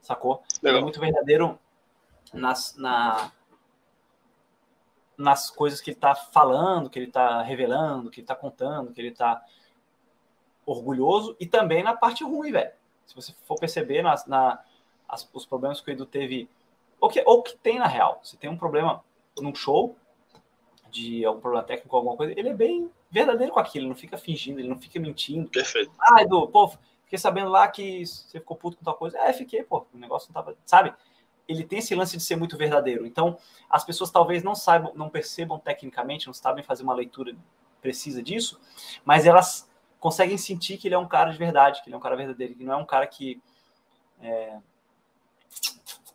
Sacou? 0.00 0.42
Legal. 0.60 0.76
Ele 0.76 0.78
é 0.78 0.82
muito 0.82 1.00
verdadeiro 1.00 1.58
nas, 2.32 2.76
na, 2.76 3.30
nas 5.16 5.50
coisas 5.50 5.80
que 5.80 5.90
ele 5.90 5.96
está 5.96 6.14
falando, 6.14 6.90
que 6.90 6.98
ele 6.98 7.06
está 7.06 7.42
revelando, 7.42 8.10
que 8.10 8.20
ele 8.20 8.24
está 8.24 8.34
contando, 8.34 8.92
que 8.92 9.00
ele 9.00 9.08
está 9.08 9.42
orgulhoso 10.66 11.36
e 11.38 11.46
também 11.46 11.82
na 11.82 11.94
parte 11.94 12.24
ruim, 12.24 12.52
velho. 12.52 12.72
Se 13.06 13.14
você 13.14 13.34
for 13.44 13.58
perceber 13.58 14.02
na, 14.02 14.14
na 14.26 14.60
as, 15.08 15.28
os 15.32 15.46
problemas 15.46 15.80
que 15.80 15.90
o 15.90 15.92
Edu 15.92 16.06
teve, 16.06 16.48
ou 17.00 17.08
que, 17.08 17.22
ou 17.26 17.42
que 17.42 17.56
tem 17.56 17.78
na 17.78 17.86
real, 17.86 18.20
se 18.22 18.36
tem 18.36 18.50
um 18.50 18.56
problema 18.56 19.04
num 19.38 19.54
show, 19.54 19.96
de 20.90 21.24
algum 21.24 21.40
problema 21.40 21.66
técnico, 21.66 21.96
alguma 21.96 22.16
coisa, 22.16 22.32
ele 22.38 22.50
é 22.50 22.54
bem 22.54 22.90
verdadeiro 23.10 23.52
com 23.52 23.60
aquilo, 23.60 23.84
ele 23.84 23.88
não 23.90 23.96
fica 23.96 24.16
fingindo, 24.16 24.60
ele 24.60 24.68
não 24.68 24.78
fica 24.78 24.98
mentindo. 25.00 25.50
Perfeito. 25.50 25.92
Ah, 25.98 26.22
Edu, 26.22 26.48
pô, 26.48 26.72
fiquei 27.02 27.18
sabendo 27.18 27.50
lá 27.50 27.66
que 27.68 28.06
você 28.06 28.38
ficou 28.38 28.56
puto 28.56 28.76
com 28.76 28.84
tal 28.84 28.94
coisa. 28.94 29.18
É, 29.18 29.32
fiquei, 29.32 29.64
pô, 29.64 29.86
o 29.92 29.98
negócio 29.98 30.28
não 30.28 30.34
tava, 30.40 30.56
sabe? 30.64 30.94
Ele 31.46 31.64
tem 31.64 31.78
esse 31.78 31.94
lance 31.94 32.16
de 32.16 32.22
ser 32.22 32.36
muito 32.36 32.56
verdadeiro. 32.56 33.06
Então, 33.06 33.38
as 33.68 33.84
pessoas 33.84 34.10
talvez 34.10 34.42
não 34.42 34.54
saibam, 34.54 34.92
não 34.94 35.10
percebam 35.10 35.58
tecnicamente, 35.58 36.26
não 36.26 36.34
sabem 36.34 36.64
fazer 36.64 36.82
uma 36.82 36.94
leitura 36.94 37.36
precisa 37.80 38.22
disso, 38.22 38.58
mas 39.04 39.26
elas 39.26 39.70
conseguem 40.00 40.38
sentir 40.38 40.78
que 40.78 40.88
ele 40.88 40.94
é 40.94 40.98
um 40.98 41.08
cara 41.08 41.30
de 41.30 41.36
verdade, 41.36 41.82
que 41.82 41.88
ele 41.88 41.94
é 41.94 41.98
um 41.98 42.00
cara 42.00 42.16
verdadeiro, 42.16 42.54
que 42.54 42.64
não 42.64 42.72
é 42.72 42.76
um 42.76 42.86
cara 42.86 43.06
que 43.06 43.42
é, 44.20 44.58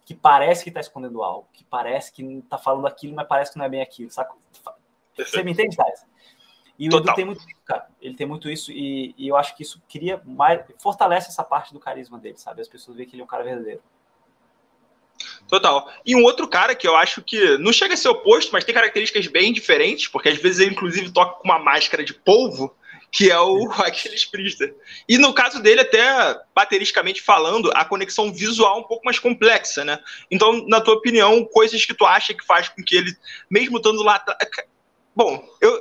que 0.04 0.16
parece 0.16 0.64
que 0.64 0.72
está 0.72 0.80
escondendo 0.80 1.22
algo, 1.22 1.48
que 1.54 1.64
parece 1.64 2.12
que 2.12 2.24
está 2.24 2.58
falando 2.58 2.88
aquilo, 2.88 3.16
mas 3.16 3.28
parece 3.28 3.52
que 3.52 3.60
não 3.60 3.66
é 3.66 3.70
bem 3.70 3.82
aquilo? 3.82 4.10
Você 5.16 5.44
me 5.44 5.52
entende, 5.52 5.76
Thais? 5.76 6.04
E 6.80 6.88
o 6.88 6.98
Edu 6.98 7.14
tem 7.14 7.26
muito 7.26 7.42
isso, 7.42 7.62
cara. 7.66 7.88
Ele 8.02 8.16
tem 8.16 8.26
muito 8.26 8.50
isso 8.50 8.72
e, 8.72 9.14
e 9.18 9.28
eu 9.28 9.36
acho 9.36 9.56
que 9.56 9.62
isso 9.62 9.80
cria 9.88 10.22
mais, 10.26 10.66
fortalece 10.80 11.28
essa 11.28 11.44
parte 11.44 11.74
do 11.74 11.80
carisma 11.80 12.18
dele, 12.18 12.38
sabe? 12.38 12.62
As 12.62 12.68
pessoas 12.68 12.98
veem 12.98 13.08
que 13.08 13.16
ele 13.16 13.22
é 13.22 13.26
um 13.26 13.28
cara 13.28 13.44
verdadeiro. 13.44 13.84
Total. 15.50 15.92
E 16.06 16.16
um 16.16 16.24
outro 16.24 16.48
cara 16.48 16.76
que 16.76 16.88
eu 16.88 16.96
acho 16.96 17.24
que 17.24 17.58
não 17.58 17.74
chega 17.74 17.96
a 17.96 17.98
ser 17.98 18.10
oposto, 18.10 18.52
mas 18.52 18.64
tem 18.64 18.74
características 18.74 19.26
bem 19.26 19.52
diferentes, 19.52 20.08
porque 20.08 20.30
às 20.30 20.38
vezes 20.38 20.60
ele 20.60 20.72
inclusive 20.72 21.12
toca 21.12 21.40
com 21.40 21.46
uma 21.46 21.58
máscara 21.58 22.04
de 22.04 22.14
polvo, 22.14 22.76
que 23.12 23.32
é 23.32 23.40
o 23.40 23.72
Aquiles 23.72 24.26
Priester. 24.30 24.76
E 25.08 25.18
no 25.18 25.34
caso 25.34 25.60
dele, 25.62 25.82
até 25.82 26.40
bateristicamente 26.54 27.24
falando, 27.24 27.72
a 27.74 27.84
conexão 27.84 28.32
visual 28.32 28.78
é 28.78 28.80
um 28.82 28.88
pouco 28.88 29.04
mais 29.04 29.18
complexa, 29.18 29.84
né? 29.84 30.00
Então, 30.30 30.66
na 30.68 30.80
tua 30.80 30.94
opinião, 30.94 31.44
coisas 31.46 31.84
que 31.84 31.96
tu 31.96 32.06
acha 32.06 32.34
que 32.34 32.46
faz 32.46 32.70
com 32.70 32.84
que 32.84 32.96
ele, 32.96 33.12
mesmo 33.50 33.78
estando 33.78 34.04
lá. 34.04 34.24
Bom, 35.16 35.44
eu, 35.60 35.80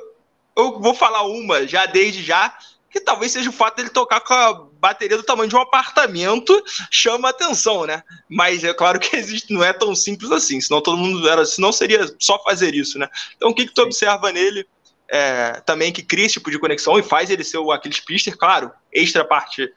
eu 0.57 0.81
vou 0.81 0.95
falar 0.95 1.23
uma 1.25 1.67
já 1.67 1.85
desde 1.85 2.23
já, 2.23 2.57
que 2.91 3.01
talvez 3.01 3.33
seja 3.33 3.51
o 3.51 3.53
fato 3.53 3.77
dele 3.77 3.91
tocar 3.91 4.21
com 4.21 4.33
a 4.33 4.55
bateria 4.81 5.17
do 5.17 5.23
tamanho 5.23 5.49
de 5.49 5.57
um 5.57 5.61
apartamento 5.61 6.63
chama 6.91 7.29
atenção, 7.29 7.87
né? 7.87 8.03
Mas 8.29 8.65
é 8.65 8.73
claro 8.73 8.99
que 8.99 9.15
existe, 9.17 9.53
não 9.53 9.63
é 9.63 9.73
tão 9.73 9.95
simples 9.95 10.31
assim, 10.31 10.61
senão 10.61 10.81
todo 10.81 10.97
mundo 10.97 11.29
era, 11.29 11.45
senão 11.45 11.71
seria 11.73 12.07
só 12.19 12.43
fazer 12.43 12.75
isso, 12.75 12.99
né? 12.99 13.09
Então 13.37 13.51
o 13.51 13.55
que, 13.55 13.67
que 13.67 13.75
tu 13.75 13.83
observa 13.83 14.33
nele 14.33 14.67
é, 15.09 15.61
também 15.61 15.93
que 15.93 16.03
cria 16.03 16.27
esse 16.27 16.35
tipo 16.35 16.51
de 16.51 16.59
conexão 16.59 16.99
e 16.99 17.03
faz 17.03 17.31
ele 17.31 17.45
ser 17.45 17.59
o 17.59 17.73
Aquiles 17.73 18.01
Pister, 18.01 18.37
claro, 18.37 18.71
extra 18.93 19.25
parte 19.25 19.73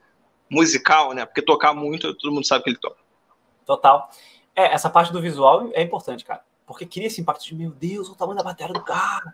musical, 0.49 1.13
né? 1.13 1.25
Porque 1.25 1.41
tocar 1.41 1.73
muito, 1.73 2.13
todo 2.15 2.33
mundo 2.33 2.45
sabe 2.45 2.63
que 2.63 2.69
ele 2.69 2.77
toca. 2.77 2.97
Total. 3.65 4.09
É, 4.55 4.73
essa 4.73 4.89
parte 4.89 5.13
do 5.13 5.21
visual 5.21 5.69
é 5.73 5.81
importante, 5.81 6.25
cara. 6.25 6.43
Porque 6.65 6.85
cria 6.85 7.07
esse 7.07 7.21
impacto 7.21 7.45
de, 7.45 7.55
meu 7.55 7.71
Deus, 7.71 8.09
o 8.09 8.15
tamanho 8.15 8.38
da 8.38 8.43
bateria 8.43 8.73
do 8.73 8.83
cara 8.83 9.33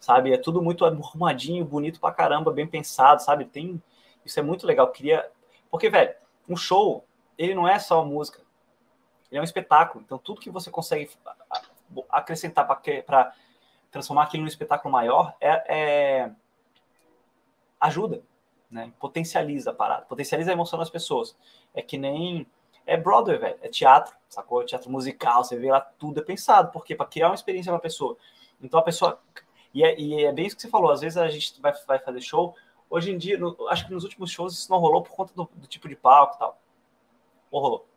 sabe? 0.00 0.32
É 0.32 0.38
tudo 0.38 0.62
muito 0.62 0.84
arrumadinho, 0.84 1.64
bonito 1.64 2.00
pra 2.00 2.12
caramba, 2.12 2.52
bem 2.52 2.66
pensado, 2.66 3.22
sabe? 3.22 3.44
Tem 3.44 3.82
isso 4.24 4.38
é 4.38 4.42
muito 4.42 4.66
legal. 4.66 4.90
Queria 4.92 5.30
porque 5.70 5.90
velho, 5.90 6.14
um 6.48 6.56
show 6.56 7.04
ele 7.36 7.54
não 7.54 7.68
é 7.68 7.78
só 7.78 8.04
música, 8.04 8.42
ele 9.30 9.38
é 9.38 9.40
um 9.40 9.44
espetáculo. 9.44 10.02
Então 10.04 10.18
tudo 10.18 10.40
que 10.40 10.50
você 10.50 10.70
consegue 10.70 11.10
acrescentar 12.10 12.66
para 12.66 13.32
transformar 13.90 14.24
aquilo 14.24 14.42
num 14.42 14.48
espetáculo 14.48 14.92
maior 14.92 15.34
é, 15.40 15.64
é 15.68 16.30
ajuda, 17.80 18.22
né? 18.70 18.92
Potencializa 18.98 19.70
a 19.70 19.74
parada, 19.74 20.04
potencializa 20.06 20.50
a 20.50 20.54
emoção 20.54 20.78
das 20.78 20.90
pessoas. 20.90 21.36
É 21.74 21.82
que 21.82 21.96
nem 21.96 22.46
é 22.86 22.96
Broadway, 22.96 23.38
velho, 23.38 23.58
é 23.62 23.68
teatro, 23.68 24.14
sacou? 24.28 24.64
Teatro 24.64 24.90
musical, 24.90 25.44
você 25.44 25.56
vê 25.56 25.70
lá 25.70 25.80
tudo 25.80 26.20
é 26.20 26.22
pensado, 26.22 26.72
porque 26.72 26.94
para 26.94 27.06
criar 27.06 27.28
uma 27.28 27.34
experiência 27.34 27.70
para 27.70 27.80
pessoa. 27.80 28.16
Então 28.60 28.80
a 28.80 28.82
pessoa 28.82 29.20
e 29.74 29.84
é, 29.84 29.98
e 29.98 30.24
é, 30.24 30.32
bem 30.32 30.46
isso 30.46 30.56
que 30.56 30.62
você 30.62 30.68
falou. 30.68 30.90
Às 30.90 31.00
vezes 31.00 31.16
a 31.16 31.28
gente 31.28 31.60
vai, 31.60 31.72
vai 31.86 31.98
fazer 31.98 32.20
show. 32.20 32.54
Hoje 32.90 33.10
em 33.10 33.18
dia, 33.18 33.38
no, 33.38 33.68
acho 33.68 33.86
que 33.86 33.92
nos 33.92 34.04
últimos 34.04 34.30
shows 34.30 34.54
isso 34.54 34.70
não 34.70 34.78
rolou 34.78 35.02
por 35.02 35.12
conta 35.12 35.32
do, 35.34 35.48
do 35.54 35.66
tipo 35.66 35.88
de 35.88 35.96
palco 35.96 36.36
e 36.36 36.38
tal. 36.38 36.60
Ou 37.50 37.60
rolou? 37.60 37.88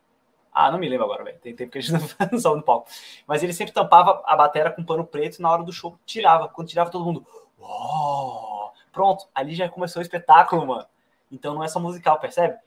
Ah, 0.53 0.69
não 0.69 0.77
me 0.77 0.89
lembro 0.89 1.06
agora, 1.06 1.23
velho. 1.23 1.39
Tem 1.39 1.56
tempo 1.56 1.72
que 1.72 1.77
a 1.77 1.81
gente 1.81 1.93
não 2.31 2.39
saiu 2.39 2.57
no 2.57 2.64
palco. 2.64 2.89
Mas 3.26 3.41
ele 3.41 3.53
sempre 3.53 3.73
tampava 3.73 4.22
a 4.26 4.35
bateria 4.35 4.72
com 4.72 4.84
pano 4.84 5.06
preto 5.06 5.38
e 5.38 5.41
na 5.41 5.49
hora 5.49 5.64
do 5.64 5.72
show 5.72 5.98
tirava. 6.06 6.49
Quando 6.49 6.68
tirava, 6.68 6.91
todo 6.91 7.06
mundo. 7.06 7.26
Oh! 7.57 8.69
Pronto, 8.91 9.27
ali 9.34 9.56
já 9.56 9.69
começou 9.69 10.02
o 10.02 10.03
espetáculo, 10.03 10.68
mano. 10.68 10.85
Então 11.31 11.53
não 11.53 11.64
é 11.64 11.68
só 11.68 11.80
musical, 11.80 12.19
percebe? 12.19 12.57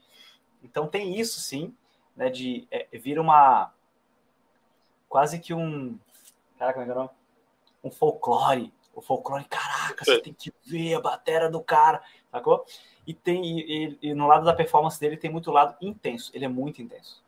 Então 0.62 0.86
tem 0.86 1.18
isso 1.20 1.38
sim, 1.40 1.76
né? 2.16 2.30
De 2.30 2.66
é, 2.70 2.86
vira 2.96 3.20
uma. 3.20 3.72
Quase 5.06 5.38
que 5.38 5.52
um. 5.52 5.98
Caraca, 6.58 6.80
como 6.80 6.82
é 6.82 6.86
que 6.86 6.90
é 6.90 6.94
o 6.94 6.98
nome? 6.98 7.10
Um 7.84 7.90
folclore 7.90 8.72
o 8.94 9.02
folclore, 9.02 9.44
caraca, 9.44 10.04
você 10.04 10.20
tem 10.20 10.32
que 10.32 10.52
ver 10.64 10.94
a 10.94 11.00
bateria 11.00 11.50
do 11.50 11.60
cara, 11.60 12.02
sacou? 12.30 12.64
E 13.06 13.12
tem 13.12 13.60
e, 13.60 13.98
e, 14.00 14.14
no 14.14 14.26
lado 14.26 14.44
da 14.44 14.54
performance 14.54 14.98
dele 14.98 15.16
tem 15.16 15.30
muito 15.30 15.50
lado 15.50 15.76
intenso, 15.80 16.30
ele 16.34 16.44
é 16.44 16.48
muito 16.48 16.80
intenso. 16.80 17.22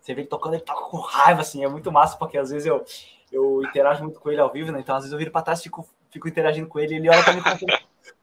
Você 0.00 0.14
vê 0.14 0.22
ele 0.22 0.28
tocando, 0.28 0.54
ele 0.54 0.62
toca 0.62 0.88
com 0.88 0.98
raiva, 0.98 1.40
assim, 1.40 1.64
é 1.64 1.68
muito 1.68 1.90
massa, 1.90 2.16
porque 2.16 2.38
às 2.38 2.50
vezes 2.50 2.66
eu, 2.66 2.84
eu 3.32 3.62
interajo 3.62 4.02
muito 4.02 4.20
com 4.20 4.30
ele 4.30 4.40
ao 4.40 4.52
vivo, 4.52 4.72
né? 4.72 4.80
Então 4.80 4.94
às 4.94 5.02
vezes 5.02 5.12
eu 5.12 5.18
viro 5.18 5.30
pra 5.30 5.42
trás 5.42 5.60
e 5.60 5.64
fico, 5.64 5.86
fico 6.10 6.28
interagindo 6.28 6.68
com 6.68 6.78
ele, 6.78 6.96
ele 6.96 7.10
olha 7.10 7.22
pra 7.22 7.32
mim 7.32 7.42
como 7.42 7.56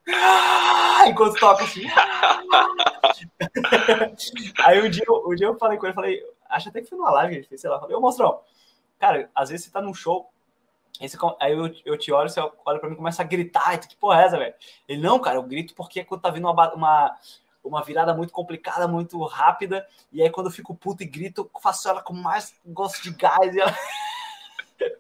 enquanto 1.08 1.40
toca 1.40 1.64
assim. 1.64 1.86
Aí 4.66 4.82
um 4.82 4.90
dia, 4.90 5.06
um 5.10 5.36
dia 5.36 5.48
eu 5.48 5.58
falei 5.58 5.78
com 5.78 5.86
ele, 5.86 5.94
falei, 5.94 6.24
acho 6.50 6.70
até 6.70 6.82
que 6.82 6.90
foi 6.90 6.98
numa 6.98 7.12
live 7.12 7.48
sei 7.58 7.70
lá, 7.70 7.80
falei, 7.80 7.96
ô 7.96 8.02
monstrão, 8.02 8.42
cara, 8.98 9.30
às 9.36 9.50
vezes 9.50 9.66
você 9.66 9.72
tá 9.72 9.82
num 9.82 9.94
show, 9.94 10.32
aí 11.40 11.52
eu, 11.52 11.74
eu 11.86 11.98
te 11.98 12.12
olho, 12.12 12.30
você 12.30 12.40
olha 12.40 12.80
pra 12.80 12.88
mim 12.88 12.94
e 12.94 12.98
começa 12.98 13.22
a 13.22 13.26
gritar. 13.26 13.78
Que 13.80 13.96
porra 13.96 14.22
é 14.22 14.26
essa, 14.26 14.38
velho? 14.38 14.54
Ele, 14.88 15.02
não, 15.02 15.20
cara, 15.20 15.38
eu 15.38 15.44
grito 15.44 15.74
porque 15.76 16.04
quando 16.04 16.22
tá 16.22 16.30
vindo 16.30 16.50
uma, 16.50 16.74
uma, 16.74 17.18
uma 17.64 17.84
virada 17.84 18.14
muito 18.14 18.32
complicada, 18.32 18.88
muito 18.88 19.22
rápida. 19.26 19.86
E 20.12 20.22
aí 20.22 20.30
quando 20.30 20.48
eu 20.48 20.54
fico 20.54 20.76
puto 20.76 21.04
e 21.04 21.06
grito, 21.06 21.50
eu 21.54 21.60
faço 21.60 21.90
ela 21.90 22.02
com 22.02 22.14
mais 22.14 22.56
gosto 22.66 23.04
de 23.04 23.12
gás. 23.12 23.54
E 23.54 23.60
ela... 23.60 23.74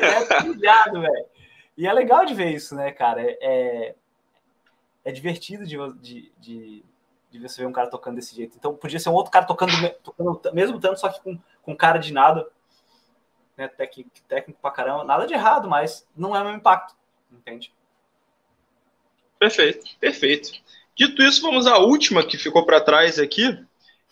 é 0.00 0.42
pilhado, 0.42 1.00
velho. 1.00 1.26
E 1.76 1.86
é 1.86 1.92
legal 1.92 2.24
de 2.24 2.34
ver 2.34 2.50
isso, 2.50 2.74
né, 2.74 2.90
cara? 2.92 3.22
É, 3.22 3.38
é, 3.40 3.94
é 5.04 5.12
divertido 5.12 5.66
de, 5.66 5.76
de, 6.00 6.32
de, 6.38 6.84
de, 7.30 7.38
você 7.38 7.60
ver 7.60 7.66
um 7.66 7.72
cara 7.72 7.90
tocando 7.90 8.16
desse 8.16 8.34
jeito. 8.34 8.56
Então 8.56 8.74
podia 8.74 8.98
ser 8.98 9.08
um 9.08 9.14
outro 9.14 9.32
cara 9.32 9.46
tocando, 9.46 9.72
tocando 10.02 10.40
mesmo 10.52 10.78
tanto, 10.78 11.00
só 11.00 11.08
que 11.08 11.20
com, 11.20 11.38
com 11.62 11.76
cara 11.76 11.98
de 11.98 12.12
nada 12.12 12.46
né, 13.56 13.68
técnico, 13.68 14.10
técnico 14.28 14.60
pra 14.60 14.70
caramba, 14.70 15.04
nada 15.04 15.26
de 15.26 15.34
errado, 15.34 15.68
mas 15.68 16.06
não 16.16 16.34
é 16.34 16.40
o 16.40 16.44
mesmo 16.44 16.58
impacto, 16.58 16.94
entende? 17.30 17.72
Perfeito, 19.38 19.84
perfeito. 19.98 20.52
Dito 20.94 21.22
isso, 21.22 21.42
vamos 21.42 21.66
à 21.66 21.78
última 21.78 22.24
que 22.24 22.38
ficou 22.38 22.64
para 22.64 22.80
trás 22.80 23.18
aqui, 23.18 23.58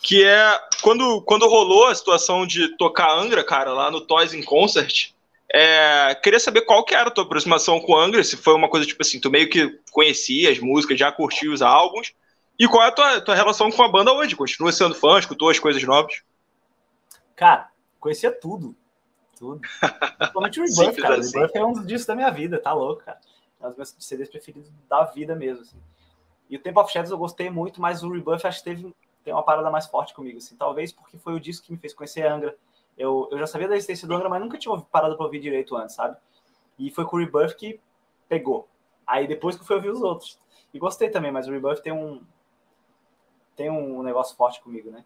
que 0.02 0.24
é 0.24 0.60
quando, 0.82 1.22
quando 1.22 1.48
rolou 1.48 1.86
a 1.86 1.94
situação 1.94 2.46
de 2.46 2.76
tocar 2.76 3.12
Angra, 3.12 3.44
cara, 3.44 3.72
lá 3.72 3.90
no 3.90 4.00
Toys 4.00 4.34
in 4.34 4.42
Concert. 4.42 5.12
É, 5.52 6.14
queria 6.22 6.38
saber 6.38 6.62
qual 6.62 6.84
que 6.84 6.94
era 6.94 7.08
a 7.08 7.10
tua 7.10 7.24
aproximação 7.24 7.80
com 7.80 7.96
Angra, 7.96 8.22
se 8.24 8.36
foi 8.36 8.54
uma 8.54 8.68
coisa 8.68 8.86
tipo 8.86 9.02
assim, 9.02 9.20
tu 9.20 9.30
meio 9.30 9.48
que 9.48 9.78
conhecia 9.90 10.50
as 10.50 10.58
músicas, 10.58 10.98
já 10.98 11.12
curtia 11.12 11.50
os 11.50 11.60
álbuns, 11.60 12.12
e 12.58 12.68
qual 12.68 12.82
é 12.84 12.88
a 12.88 12.92
tua, 12.92 13.20
tua 13.20 13.34
relação 13.34 13.70
com 13.70 13.82
a 13.82 13.88
banda 13.88 14.12
hoje? 14.12 14.36
Continua 14.36 14.72
sendo 14.72 14.94
fã, 14.94 15.18
escutou 15.18 15.48
as 15.48 15.58
coisas 15.58 15.82
novas? 15.82 16.22
Cara, 17.34 17.70
conhecia 17.98 18.30
tudo 18.30 18.76
tudo. 19.40 19.60
Principalmente 20.18 20.60
o 20.60 20.64
Rebirth, 20.64 21.00
cara. 21.00 21.18
Assim. 21.18 21.36
O 21.36 21.40
Rebirth 21.40 21.56
é 21.56 21.64
um 21.64 21.72
dos 21.72 21.86
discos 21.86 22.06
da 22.06 22.14
minha 22.14 22.30
vida, 22.30 22.60
tá 22.60 22.72
louco, 22.72 23.02
cara. 23.02 23.18
É 23.60 23.64
um 23.64 23.68
dos 23.70 23.76
meus 23.76 23.96
CDs 23.98 24.28
preferidos 24.28 24.70
da 24.88 25.04
vida 25.04 25.34
mesmo, 25.34 25.62
assim. 25.62 25.76
E 26.48 26.56
o 26.56 26.60
Temple 26.60 26.82
of 26.82 26.92
Shadows 26.92 27.10
eu 27.10 27.18
gostei 27.18 27.48
muito, 27.48 27.80
mas 27.80 28.02
o 28.02 28.10
Rebirth 28.10 28.44
acho 28.44 28.58
que 28.58 28.64
teve 28.64 28.94
tem 29.24 29.34
uma 29.34 29.42
parada 29.42 29.70
mais 29.70 29.86
forte 29.86 30.14
comigo, 30.14 30.38
assim. 30.38 30.56
Talvez 30.56 30.92
porque 30.92 31.18
foi 31.18 31.34
o 31.34 31.40
disco 31.40 31.66
que 31.66 31.72
me 31.72 31.78
fez 31.78 31.94
conhecer 31.94 32.26
a 32.26 32.34
Angra. 32.34 32.56
Eu, 32.96 33.28
eu 33.30 33.38
já 33.38 33.46
sabia 33.46 33.68
da 33.68 33.76
existência 33.76 34.06
do 34.06 34.14
Angra, 34.14 34.28
mas 34.28 34.40
nunca 34.40 34.58
tinha 34.58 34.76
parado 34.78 35.16
pra 35.16 35.24
ouvir 35.24 35.40
direito 35.40 35.76
antes, 35.76 35.94
sabe? 35.94 36.16
E 36.78 36.90
foi 36.90 37.04
com 37.04 37.16
o 37.16 37.20
Rebirth 37.20 37.54
que 37.56 37.80
pegou. 38.28 38.68
Aí 39.06 39.26
depois 39.26 39.56
que 39.56 39.62
eu 39.62 39.66
fui 39.66 39.76
ouvir 39.76 39.90
os 39.90 40.02
outros. 40.02 40.38
E 40.72 40.78
gostei 40.78 41.10
também, 41.10 41.30
mas 41.32 41.48
o 41.48 41.50
Rebirth 41.50 41.80
tem 41.82 41.92
um 41.92 42.22
tem 43.56 43.68
um 43.70 44.02
negócio 44.02 44.34
forte 44.36 44.60
comigo, 44.62 44.90
né? 44.90 45.04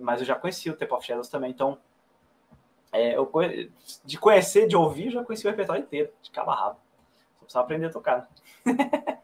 Mas 0.00 0.20
eu 0.20 0.26
já 0.26 0.34
conheci 0.34 0.70
o 0.70 0.76
Temple 0.76 0.96
of 0.96 1.06
Shadows 1.06 1.28
também, 1.28 1.50
então 1.50 1.78
é, 2.92 3.16
eu, 3.16 3.30
de 4.04 4.18
conhecer, 4.18 4.66
de 4.66 4.76
ouvir, 4.76 5.10
já 5.10 5.24
conheci 5.24 5.46
o 5.46 5.50
repertório 5.50 5.82
inteiro, 5.82 6.10
de 6.22 6.30
cabo 6.30 6.50
a 6.50 6.54
rabo. 6.54 6.80
Só 7.32 7.40
precisava 7.40 7.64
aprender 7.64 7.86
a 7.86 7.90
tocar. 7.90 8.28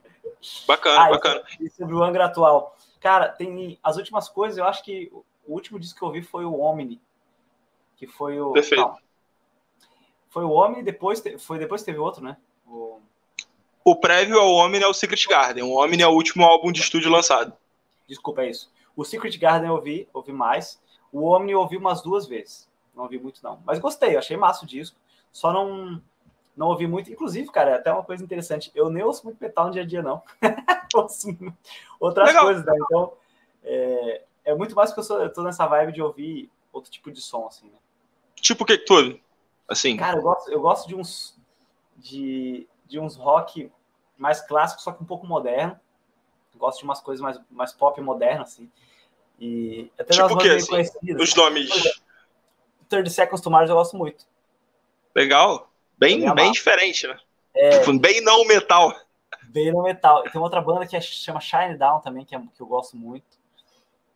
Bacana, 0.67 1.07
ah, 1.07 1.11
bacana. 1.11 1.43
E 1.59 1.69
sobre 1.71 1.95
o 1.95 2.05
Angra 2.05 2.27
atual. 2.27 2.77
Cara, 3.01 3.29
tem 3.29 3.79
as 3.83 3.97
últimas 3.97 4.29
coisas, 4.29 4.59
eu 4.59 4.65
acho 4.65 4.85
que 4.85 5.11
o 5.13 5.25
último 5.53 5.81
disco 5.81 5.99
que 5.99 6.05
eu 6.05 6.09
ouvi 6.09 6.23
foi 6.23 6.45
o 6.45 6.61
Omni, 6.61 7.01
que 7.97 8.07
foi 8.07 8.41
o. 8.41 8.53
Perfeito. 8.53 8.81
Não, 8.81 8.97
foi 10.29 10.45
o 10.45 10.51
Omni, 10.51 10.83
depois 10.83 11.23
foi 11.39 11.59
depois 11.59 11.83
teve 11.83 11.99
outro, 11.99 12.23
né? 12.23 12.37
O, 12.67 13.01
o 13.83 13.97
prévio 13.97 14.39
ao 14.39 14.53
Omni 14.53 14.83
é 14.83 14.87
o 14.87 14.95
Secret 14.95 15.27
Garden. 15.29 15.65
O 15.65 15.83
Omni 15.83 16.03
é 16.03 16.07
o 16.07 16.13
último 16.13 16.45
álbum 16.45 16.71
de 16.71 16.81
estúdio 16.81 17.11
lançado. 17.11 17.53
Desculpa, 18.07 18.43
é 18.43 18.51
isso. 18.51 18.71
O 18.95 19.05
Secret 19.05 19.37
Garden 19.39 19.69
eu 19.69 19.75
ouvi, 19.75 20.09
ouvi 20.13 20.33
mais. 20.33 20.81
O 21.11 21.25
Omni 21.25 21.53
eu 21.53 21.61
ouvi 21.61 21.77
umas 21.77 22.03
duas 22.03 22.27
vezes 22.27 22.69
não 22.97 23.05
ouvi 23.05 23.19
muito 23.19 23.43
não. 23.43 23.61
Mas 23.65 23.79
gostei, 23.79 24.17
achei 24.17 24.37
massa 24.37 24.65
o 24.65 24.69
disco. 24.69 24.97
Só 25.31 25.53
não 25.53 26.03
não 26.57 26.69
ouvi 26.69 26.87
muito. 26.87 27.13
Inclusive, 27.13 27.51
cara, 27.51 27.73
é 27.73 27.75
até 27.75 27.93
uma 27.93 28.03
coisa 28.03 28.25
interessante. 28.25 28.73
Eu 28.75 28.89
nem 28.89 29.03
ouço 29.03 29.25
muito 29.25 29.39
metal 29.39 29.67
no 29.67 29.73
dia 29.73 29.83
a 29.83 29.87
dia, 29.87 30.03
não. 30.03 30.23
outras 32.01 32.29
Legal. 32.29 32.45
coisas, 32.45 32.65
né? 32.65 32.73
Então, 32.75 33.13
é, 33.63 34.23
é, 34.47 34.55
muito 34.55 34.75
mais 34.75 34.93
que 34.93 34.99
eu, 34.99 35.05
sou, 35.05 35.23
eu 35.23 35.31
tô 35.31 35.43
nessa 35.43 35.67
vibe 35.67 35.93
de 35.93 36.01
ouvir 36.01 36.51
outro 36.73 36.91
tipo 36.91 37.13
de 37.13 37.21
som, 37.21 37.47
assim, 37.47 37.67
né? 37.67 37.79
Tipo 38.37 38.65
o 38.65 38.67
que 38.67 38.79
tudo? 38.79 39.21
Assim. 39.69 39.97
Cara, 39.99 40.17
eu 40.17 40.23
gosto, 40.23 40.51
eu 40.51 40.61
gosto 40.61 40.89
de 40.89 40.95
uns 40.95 41.37
de, 41.97 42.67
de 42.87 42.99
uns 42.99 43.17
rock 43.17 43.71
mais 44.17 44.41
clássicos, 44.41 44.85
só 44.85 44.93
que 44.93 45.03
um 45.03 45.07
pouco 45.07 45.27
moderno. 45.27 45.79
Gosto 46.55 46.79
de 46.79 46.85
umas 46.85 47.03
coisas 47.03 47.23
mais, 47.23 47.39
mais 47.51 47.73
pop 47.73 48.01
moderno, 48.01 48.43
assim. 48.43 48.71
E 49.39 49.91
até 49.99 50.15
tipo 50.15 50.33
o 50.33 50.39
que, 50.39 50.49
assim? 50.49 51.15
Os 51.21 51.35
nomes 51.35 51.69
30 52.89 53.11
Seconds 53.11 53.41
to 53.41 53.51
Mars 53.51 53.69
eu 53.69 53.77
gosto 53.77 53.97
muito. 53.97 54.25
Legal. 55.15 55.71
Bem, 55.99 56.33
bem 56.35 56.53
diferente, 56.53 57.07
né? 57.07 57.19
É, 57.55 57.79
tipo, 57.79 57.99
bem 57.99 58.21
não 58.21 58.45
metal. 58.45 58.95
Bem 59.45 59.73
não 59.73 59.83
metal. 59.83 60.27
E 60.27 60.31
tem 60.31 60.41
outra 60.41 60.61
banda 60.61 60.87
que 60.87 60.97
é, 60.97 61.01
chama 61.01 61.41
Shine 61.41 61.79
Down 61.79 62.01
também, 62.01 62.25
que, 62.25 62.35
é, 62.35 62.39
que 62.39 62.61
eu 62.61 62.67
gosto 62.67 62.97
muito. 62.97 63.25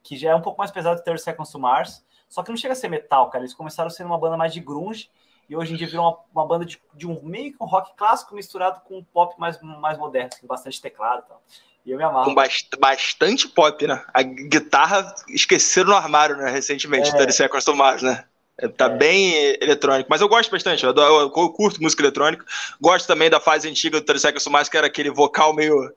Que 0.03 0.17
já 0.17 0.31
é 0.31 0.35
um 0.35 0.43
pouco 0.43 0.59
mais 0.59 0.71
pesado 0.71 0.99
que 0.99 1.05
30 1.05 1.19
Seconds 1.23 1.51
to 1.51 1.59
Mars. 1.59 2.05
Só 2.29 2.43
que 2.43 2.51
não 2.51 2.57
chega 2.57 2.73
a 2.73 2.77
ser 2.77 2.89
metal, 2.89 3.31
cara. 3.31 3.43
Eles 3.43 3.55
começaram 3.55 3.91
sendo 3.91 4.07
uma 4.07 4.19
banda 4.19 4.37
mais 4.37 4.53
de 4.53 4.61
grunge. 4.61 5.11
E 5.49 5.57
hoje 5.57 5.73
em 5.73 5.77
dia 5.77 5.89
virou 5.89 6.07
uma, 6.07 6.19
uma 6.43 6.47
banda 6.47 6.65
de, 6.65 6.81
de, 6.95 7.07
um 7.07 7.21
meio 7.23 7.51
que 7.51 7.61
um 7.61 7.67
rock 7.67 7.97
clássico 7.97 8.37
misturado 8.37 8.83
com 8.83 8.99
um 8.99 9.05
pop 9.05 9.35
mais, 9.37 9.61
mais 9.61 9.99
moderno, 9.99 10.31
com 10.41 10.47
bastante 10.47 10.81
teclado 10.81 11.25
e 11.25 11.29
tal. 11.29 11.43
E 11.85 11.91
eu 11.91 11.99
me 11.99 12.05
amarro. 12.05 12.27
Com 12.27 12.35
bast 12.35 12.69
bastante 12.79 13.49
pop, 13.49 13.85
né? 13.85 14.05
A 14.15 14.23
guitarra 14.23 15.13
esqueceram 15.29 15.91
no 15.91 15.97
armário, 15.97 16.37
né? 16.37 16.51
Recentemente, 16.51 17.11
é. 17.11 17.17
30 17.17 17.33
Seconds 17.33 17.65
to 17.65 17.75
Mars, 17.75 18.03
né? 18.03 18.25
Tá 18.69 18.87
é. 18.87 18.97
bem 18.97 19.35
eletrônico, 19.61 20.11
mas 20.11 20.20
eu 20.20 20.28
gosto 20.28 20.51
bastante, 20.51 20.85
eu, 20.85 20.91
adoro, 20.91 21.32
eu, 21.35 21.51
curto 21.51 21.82
música 21.82 22.03
eletrônica. 22.03 22.45
Gosto 22.81 23.07
também 23.07 23.31
da 23.31 23.41
fase 23.41 23.69
antiga 23.69 24.01
do 24.01 24.05
Terceiro 24.05 24.39
mais 24.51 24.69
que 24.69 24.77
era 24.77 24.87
aquele 24.87 25.11
vocal 25.11 25.55
meio 25.55 25.93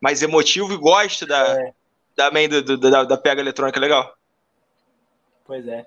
mais 0.00 0.22
emotivo 0.22 0.72
e 0.72 0.76
gosto 0.76 1.24
da, 1.24 1.60
é. 1.60 1.72
também 2.16 2.48
do, 2.48 2.62
do, 2.62 2.76
da, 2.76 3.04
da 3.04 3.16
pega 3.16 3.40
eletrônica 3.40 3.78
legal. 3.78 4.14
Pois 5.44 5.66
é. 5.66 5.86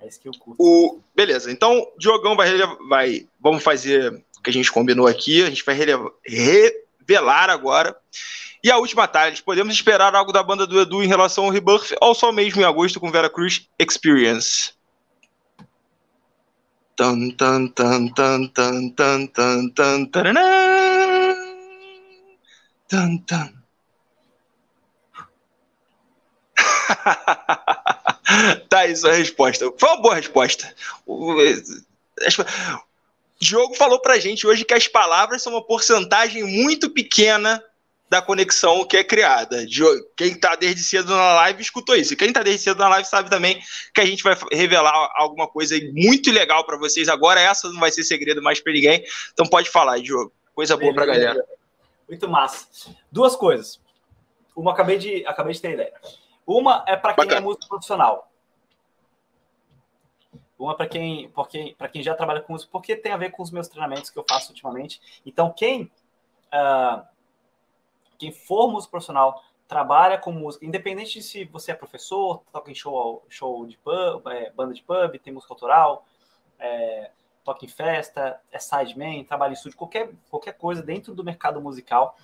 É 0.00 0.06
isso 0.06 0.20
que 0.20 0.28
eu 0.28 0.32
curto. 0.38 0.62
O, 0.62 1.00
beleza, 1.14 1.50
então 1.50 1.90
Diogão 1.98 2.36
vai, 2.36 2.50
vai. 2.88 3.26
Vamos 3.40 3.62
fazer 3.62 4.12
o 4.38 4.42
que 4.42 4.50
a 4.50 4.52
gente 4.52 4.70
combinou 4.70 5.06
aqui. 5.06 5.42
A 5.42 5.48
gente 5.48 5.64
vai 5.64 5.74
revelar 5.74 7.50
agora. 7.50 7.96
E 8.62 8.70
a 8.70 8.78
última, 8.78 9.06
Thales, 9.06 9.40
podemos 9.40 9.74
esperar 9.74 10.14
algo 10.14 10.32
da 10.32 10.42
banda 10.42 10.66
do 10.66 10.80
Edu 10.80 11.02
em 11.02 11.06
relação 11.06 11.44
ao 11.44 11.50
Rebirth 11.50 11.94
ou 12.00 12.14
só 12.14 12.32
mesmo 12.32 12.60
em 12.60 12.64
agosto 12.64 12.98
com 12.98 13.10
Vera 13.10 13.30
Cruz 13.30 13.68
Experience? 13.78 14.75
Tan, 16.96 17.30
tan, 17.32 17.68
tan, 17.68 18.08
tan, 18.08 18.48
tan, 18.48 18.90
tan, 18.90 19.28
tan, 19.28 19.68
tan, 19.68 20.08
tan, 22.88 23.18
tan. 23.18 23.52
tá 28.70 28.86
isso 28.86 29.06
a 29.06 29.12
resposta. 29.12 29.70
Foi 29.78 29.88
uma 29.90 30.00
boa 30.00 30.14
resposta. 30.14 30.74
Diogo 33.38 33.74
falou 33.74 34.00
pra 34.00 34.18
gente 34.18 34.46
hoje 34.46 34.64
que 34.64 34.72
as 34.72 34.88
palavras 34.88 35.42
são 35.42 35.52
uma 35.52 35.62
porcentagem 35.62 36.44
muito 36.44 36.88
pequena 36.88 37.62
da 38.08 38.22
conexão 38.22 38.84
que 38.86 38.96
é 38.96 39.04
criada. 39.04 39.64
Quem 40.16 40.28
está 40.28 40.54
desde 40.54 40.82
cedo 40.82 41.10
na 41.10 41.34
live 41.34 41.60
escutou 41.60 41.96
isso. 41.96 42.12
E 42.12 42.16
quem 42.16 42.28
está 42.28 42.42
desde 42.42 42.62
cedo 42.62 42.78
na 42.78 42.88
live 42.88 43.08
sabe 43.08 43.28
também 43.28 43.60
que 43.92 44.00
a 44.00 44.06
gente 44.06 44.22
vai 44.22 44.36
revelar 44.52 45.10
alguma 45.16 45.48
coisa 45.48 45.74
muito 45.92 46.30
legal 46.30 46.64
para 46.64 46.78
vocês 46.78 47.08
agora. 47.08 47.40
Essa 47.40 47.68
não 47.68 47.80
vai 47.80 47.90
ser 47.90 48.04
segredo 48.04 48.42
mais 48.42 48.60
para 48.60 48.72
ninguém. 48.72 49.04
Então 49.32 49.46
pode 49.46 49.70
falar, 49.70 49.98
Diogo. 49.98 50.32
Coisa 50.54 50.76
boa 50.76 50.94
para 50.94 51.02
a 51.02 51.06
galera. 51.06 51.44
Muito 52.08 52.28
massa. 52.28 52.66
Duas 53.10 53.34
coisas. 53.34 53.80
Uma 54.54 54.72
acabei 54.72 54.98
de 54.98 55.26
acabei 55.26 55.52
de 55.52 55.60
ter 55.60 55.72
ideia. 55.72 55.92
Uma 56.46 56.84
é 56.86 56.96
para 56.96 57.12
quem 57.14 57.30
é 57.30 57.40
músico 57.40 57.68
profissional. 57.68 58.30
Uma 60.58 60.74
para 60.74 60.86
quem, 60.86 61.30
para 61.76 61.88
quem 61.88 62.02
já 62.02 62.14
trabalha 62.14 62.40
com 62.40 62.54
música, 62.54 62.70
porque 62.72 62.96
tem 62.96 63.12
a 63.12 63.16
ver 63.18 63.30
com 63.30 63.42
os 63.42 63.50
meus 63.50 63.68
treinamentos 63.68 64.08
que 64.08 64.18
eu 64.18 64.24
faço 64.26 64.50
ultimamente. 64.50 65.00
Então 65.26 65.52
quem 65.52 65.90
uh, 66.54 67.04
quem 68.18 68.32
for 68.32 68.70
músico 68.70 68.92
profissional, 68.92 69.42
trabalha 69.68 70.16
com 70.16 70.30
música, 70.30 70.64
independente 70.64 71.14
de 71.14 71.22
se 71.22 71.44
você 71.44 71.72
é 71.72 71.74
professor, 71.74 72.42
toca 72.52 72.70
em 72.70 72.74
show, 72.74 73.24
show 73.28 73.66
de 73.66 73.76
pub, 73.78 74.26
é, 74.28 74.50
banda 74.50 74.72
de 74.72 74.82
pub, 74.82 75.18
tem 75.18 75.32
música 75.32 75.52
autoral, 75.52 76.06
é, 76.58 77.10
toca 77.44 77.64
em 77.64 77.68
festa, 77.68 78.40
é 78.50 78.58
sideman, 78.58 79.24
trabalha 79.24 79.50
em 79.50 79.54
estúdio, 79.54 79.78
qualquer, 79.78 80.10
qualquer 80.30 80.52
coisa 80.52 80.82
dentro 80.82 81.14
do 81.14 81.24
mercado 81.24 81.60
musical. 81.60 82.16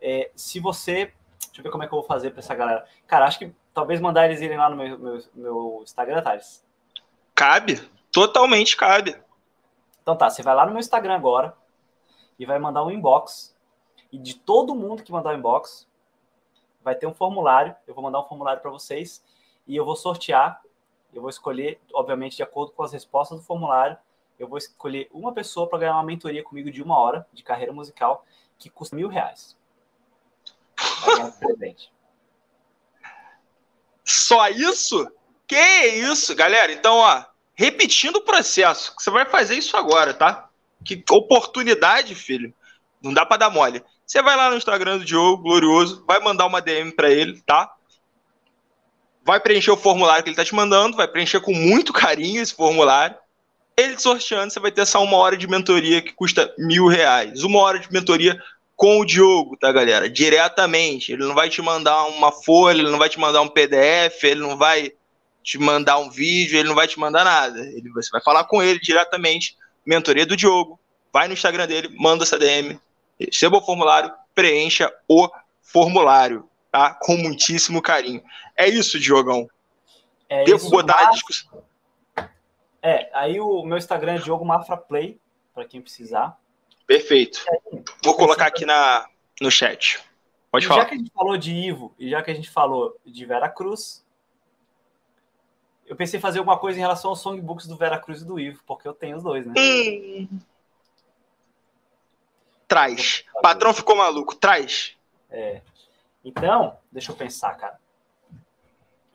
É, 0.00 0.30
se 0.34 0.60
você. 0.60 1.12
Deixa 1.46 1.60
eu 1.60 1.64
ver 1.64 1.70
como 1.70 1.84
é 1.84 1.86
que 1.86 1.92
eu 1.92 1.98
vou 1.98 2.06
fazer 2.06 2.30
para 2.30 2.40
essa 2.40 2.54
galera. 2.54 2.86
Cara, 3.06 3.26
acho 3.26 3.38
que 3.38 3.52
talvez 3.74 4.00
mandar 4.00 4.26
eles 4.26 4.40
irem 4.40 4.56
lá 4.56 4.70
no 4.70 4.76
meu, 4.76 4.98
meu, 4.98 5.22
meu 5.34 5.80
Instagram, 5.82 6.22
Thales. 6.22 6.64
Cabe, 7.34 7.80
totalmente 8.10 8.76
cabe. 8.76 9.16
Então 10.02 10.16
tá, 10.16 10.30
você 10.30 10.42
vai 10.42 10.54
lá 10.54 10.64
no 10.64 10.72
meu 10.72 10.80
Instagram 10.80 11.14
agora 11.14 11.54
e 12.38 12.46
vai 12.46 12.58
mandar 12.58 12.84
um 12.84 12.90
inbox 12.90 13.51
e 14.12 14.18
de 14.18 14.34
todo 14.34 14.74
mundo 14.74 15.02
que 15.02 15.10
mandar 15.10 15.34
o 15.34 15.38
inbox, 15.38 15.88
vai 16.84 16.94
ter 16.94 17.06
um 17.06 17.14
formulário. 17.14 17.74
Eu 17.86 17.94
vou 17.94 18.04
mandar 18.04 18.20
um 18.20 18.28
formulário 18.28 18.60
para 18.60 18.70
vocês 18.70 19.24
e 19.66 19.74
eu 19.74 19.84
vou 19.84 19.96
sortear. 19.96 20.62
Eu 21.12 21.22
vou 21.22 21.30
escolher, 21.30 21.80
obviamente, 21.92 22.36
de 22.36 22.42
acordo 22.42 22.72
com 22.72 22.82
as 22.82 22.92
respostas 22.92 23.38
do 23.38 23.44
formulário, 23.44 23.96
eu 24.38 24.48
vou 24.48 24.58
escolher 24.58 25.08
uma 25.12 25.32
pessoa 25.32 25.68
para 25.68 25.78
ganhar 25.78 25.94
uma 25.94 26.02
mentoria 26.02 26.42
comigo 26.42 26.70
de 26.70 26.82
uma 26.82 26.98
hora 26.98 27.26
de 27.32 27.42
carreira 27.42 27.72
musical 27.72 28.24
que 28.58 28.70
custa 28.70 28.96
mil 28.96 29.08
reais. 29.08 29.56
Só 34.04 34.48
isso? 34.48 35.06
Que 35.46 35.86
isso, 35.86 36.34
galera? 36.34 36.72
Então, 36.72 36.96
ó, 36.96 37.24
repetindo 37.54 38.16
o 38.16 38.24
processo, 38.24 38.94
você 38.98 39.10
vai 39.10 39.26
fazer 39.26 39.54
isso 39.54 39.76
agora, 39.76 40.14
tá? 40.14 40.48
Que 40.84 41.04
oportunidade, 41.10 42.14
filho. 42.14 42.52
Não 43.00 43.12
dá 43.12 43.24
para 43.26 43.36
dar 43.36 43.50
mole. 43.50 43.84
Você 44.06 44.22
vai 44.22 44.36
lá 44.36 44.50
no 44.50 44.56
Instagram 44.56 44.98
do 44.98 45.04
Diogo, 45.04 45.42
glorioso, 45.42 46.04
vai 46.06 46.20
mandar 46.20 46.46
uma 46.46 46.60
DM 46.60 46.92
para 46.92 47.10
ele, 47.10 47.40
tá? 47.46 47.72
Vai 49.24 49.40
preencher 49.40 49.70
o 49.70 49.76
formulário 49.76 50.22
que 50.22 50.30
ele 50.30 50.36
tá 50.36 50.44
te 50.44 50.54
mandando, 50.54 50.96
vai 50.96 51.08
preencher 51.08 51.40
com 51.40 51.54
muito 51.54 51.92
carinho 51.92 52.42
esse 52.42 52.54
formulário. 52.54 53.16
Ele 53.76 53.98
sorteando, 53.98 54.52
você 54.52 54.60
vai 54.60 54.70
ter 54.70 54.82
essa 54.82 54.98
uma 54.98 55.16
hora 55.16 55.36
de 55.36 55.46
mentoria 55.48 56.02
que 56.02 56.12
custa 56.12 56.52
mil 56.58 56.88
reais. 56.88 57.42
Uma 57.42 57.60
hora 57.60 57.78
de 57.78 57.90
mentoria 57.90 58.38
com 58.76 58.98
o 58.98 59.04
Diogo, 59.04 59.56
tá, 59.56 59.70
galera? 59.70 60.10
Diretamente. 60.10 61.12
Ele 61.12 61.24
não 61.24 61.34
vai 61.34 61.48
te 61.48 61.62
mandar 61.62 62.04
uma 62.06 62.32
folha, 62.32 62.80
ele 62.80 62.90
não 62.90 62.98
vai 62.98 63.08
te 63.08 63.18
mandar 63.18 63.40
um 63.40 63.48
PDF, 63.48 64.24
ele 64.24 64.40
não 64.40 64.56
vai 64.56 64.92
te 65.42 65.58
mandar 65.58 65.98
um 65.98 66.10
vídeo, 66.10 66.58
ele 66.58 66.68
não 66.68 66.74
vai 66.74 66.88
te 66.88 66.98
mandar 66.98 67.24
nada. 67.24 67.60
Ele, 67.60 67.90
você 67.90 68.10
vai 68.10 68.20
falar 68.20 68.44
com 68.44 68.62
ele 68.62 68.78
diretamente. 68.78 69.56
Mentoria 69.86 70.26
do 70.26 70.36
Diogo. 70.36 70.78
Vai 71.12 71.28
no 71.28 71.34
Instagram 71.34 71.66
dele, 71.66 71.94
manda 71.96 72.24
essa 72.24 72.38
DM, 72.38 72.78
receba 73.26 73.58
o 73.58 73.62
formulário, 73.62 74.12
preencha 74.34 74.92
o 75.08 75.28
formulário, 75.60 76.48
tá? 76.70 76.94
Com 77.02 77.16
muitíssimo 77.16 77.82
carinho. 77.82 78.22
É 78.56 78.68
isso, 78.68 78.98
Diogão. 78.98 79.48
É 80.28 80.44
Devo 80.44 80.56
isso, 80.56 80.70
botar 80.70 81.08
a 81.08 81.10
discussão. 81.10 81.62
É, 82.82 83.10
aí 83.14 83.38
o 83.38 83.62
meu 83.62 83.78
Instagram 83.78 84.14
é 84.14 84.18
Diogo 84.18 84.44
Mafra 84.44 84.76
Play, 84.76 85.20
para 85.54 85.64
quem 85.64 85.80
precisar. 85.80 86.36
Perfeito. 86.86 87.44
Vou 88.02 88.16
colocar 88.16 88.46
aqui 88.46 88.64
na, 88.64 89.06
no 89.40 89.50
chat. 89.50 90.00
Pode 90.50 90.64
e 90.64 90.68
falar. 90.68 90.82
Já 90.82 90.88
que 90.88 90.94
a 90.94 90.98
gente 90.98 91.12
falou 91.12 91.36
de 91.36 91.54
Ivo 91.54 91.94
e 91.98 92.10
já 92.10 92.22
que 92.22 92.30
a 92.30 92.34
gente 92.34 92.50
falou 92.50 92.98
de 93.06 93.24
Vera 93.24 93.48
Cruz, 93.48 94.04
eu 95.86 95.96
pensei 95.96 96.18
em 96.18 96.20
fazer 96.20 96.38
alguma 96.38 96.58
coisa 96.58 96.78
em 96.78 96.82
relação 96.82 97.10
aos 97.10 97.20
songbooks 97.20 97.66
do 97.66 97.76
Vera 97.76 97.98
Cruz 97.98 98.22
e 98.22 98.24
do 98.24 98.38
Ivo, 98.38 98.62
porque 98.66 98.86
eu 98.86 98.94
tenho 98.94 99.16
os 99.16 99.22
dois, 99.22 99.46
né? 99.46 99.54
Hum. 99.56 100.28
Traz. 102.72 103.22
Patrão 103.42 103.74
ficou 103.74 103.94
maluco. 103.94 104.34
Traz. 104.34 104.96
É. 105.28 105.60
Então, 106.24 106.78
deixa 106.90 107.12
eu 107.12 107.16
pensar, 107.16 107.54
cara. 107.54 107.78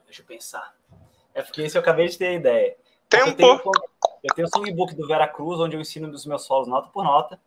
Deixa 0.04 0.22
eu 0.22 0.26
pensar. 0.26 0.76
É 1.34 1.42
porque 1.42 1.62
esse 1.62 1.76
eu 1.76 1.82
acabei 1.82 2.06
de 2.06 2.16
ter 2.16 2.28
a 2.28 2.32
ideia. 2.34 2.76
Tempo. 3.08 3.30
Eu 3.30 3.34
tenho, 3.34 3.62
eu 4.22 4.34
tenho 4.36 4.46
o 4.46 4.50
songbook 4.50 4.94
do 4.94 5.08
Vera 5.08 5.26
Cruz, 5.26 5.58
onde 5.58 5.74
eu 5.74 5.80
ensino 5.80 6.08
os 6.08 6.24
meus 6.24 6.44
solos 6.44 6.68
nota 6.68 6.88
por 6.90 7.02
nota. 7.02 7.40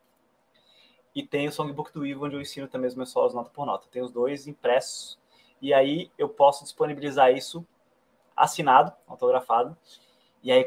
E 1.15 1.25
tem 1.25 1.47
o 1.47 1.51
songbook 1.51 1.93
do 1.93 2.05
Ivo, 2.05 2.25
onde 2.25 2.35
eu 2.35 2.41
ensino 2.41 2.67
também 2.67 2.89
os 2.89 2.95
meus 2.95 3.09
solos 3.09 3.33
nota 3.33 3.49
por 3.49 3.65
nota. 3.65 3.87
Tem 3.89 4.01
os 4.01 4.11
dois 4.11 4.47
impressos. 4.47 5.17
E 5.61 5.73
aí 5.73 6.11
eu 6.17 6.27
posso 6.27 6.65
disponibilizar 6.65 7.31
isso 7.31 7.65
assinado, 8.35 8.91
autografado. 9.07 9.77
E 10.43 10.51
aí, 10.51 10.65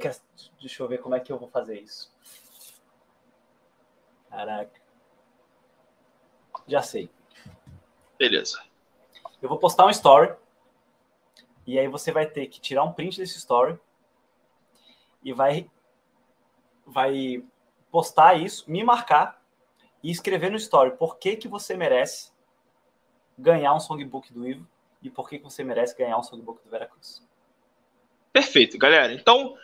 deixa 0.58 0.82
eu 0.82 0.88
ver 0.88 1.02
como 1.02 1.14
é 1.14 1.20
que 1.20 1.30
eu 1.30 1.38
vou 1.38 1.48
fazer 1.50 1.78
isso. 1.78 2.10
Caraca. 4.30 4.83
Já 6.66 6.82
sei. 6.82 7.10
Beleza. 8.18 8.62
Eu 9.40 9.48
vou 9.48 9.58
postar 9.58 9.86
um 9.86 9.90
story. 9.90 10.34
E 11.66 11.78
aí 11.78 11.88
você 11.88 12.12
vai 12.12 12.26
ter 12.26 12.46
que 12.46 12.60
tirar 12.60 12.84
um 12.84 12.92
print 12.92 13.18
desse 13.18 13.38
story. 13.38 13.78
E 15.22 15.32
vai, 15.32 15.70
vai 16.86 17.42
postar 17.90 18.34
isso, 18.34 18.70
me 18.70 18.84
marcar 18.84 19.42
e 20.02 20.10
escrever 20.10 20.50
no 20.50 20.56
story 20.56 20.96
por 20.98 21.16
que, 21.16 21.36
que 21.36 21.48
você 21.48 21.76
merece 21.76 22.30
ganhar 23.38 23.74
um 23.74 23.80
songbook 23.80 24.32
do 24.32 24.46
Ivo 24.46 24.66
e 25.02 25.10
por 25.10 25.28
que, 25.28 25.38
que 25.38 25.44
você 25.44 25.64
merece 25.64 25.96
ganhar 25.96 26.18
um 26.18 26.22
songbook 26.22 26.62
do 26.62 26.70
Veracruz. 26.70 27.22
Perfeito, 28.32 28.78
galera. 28.78 29.12
Então, 29.12 29.56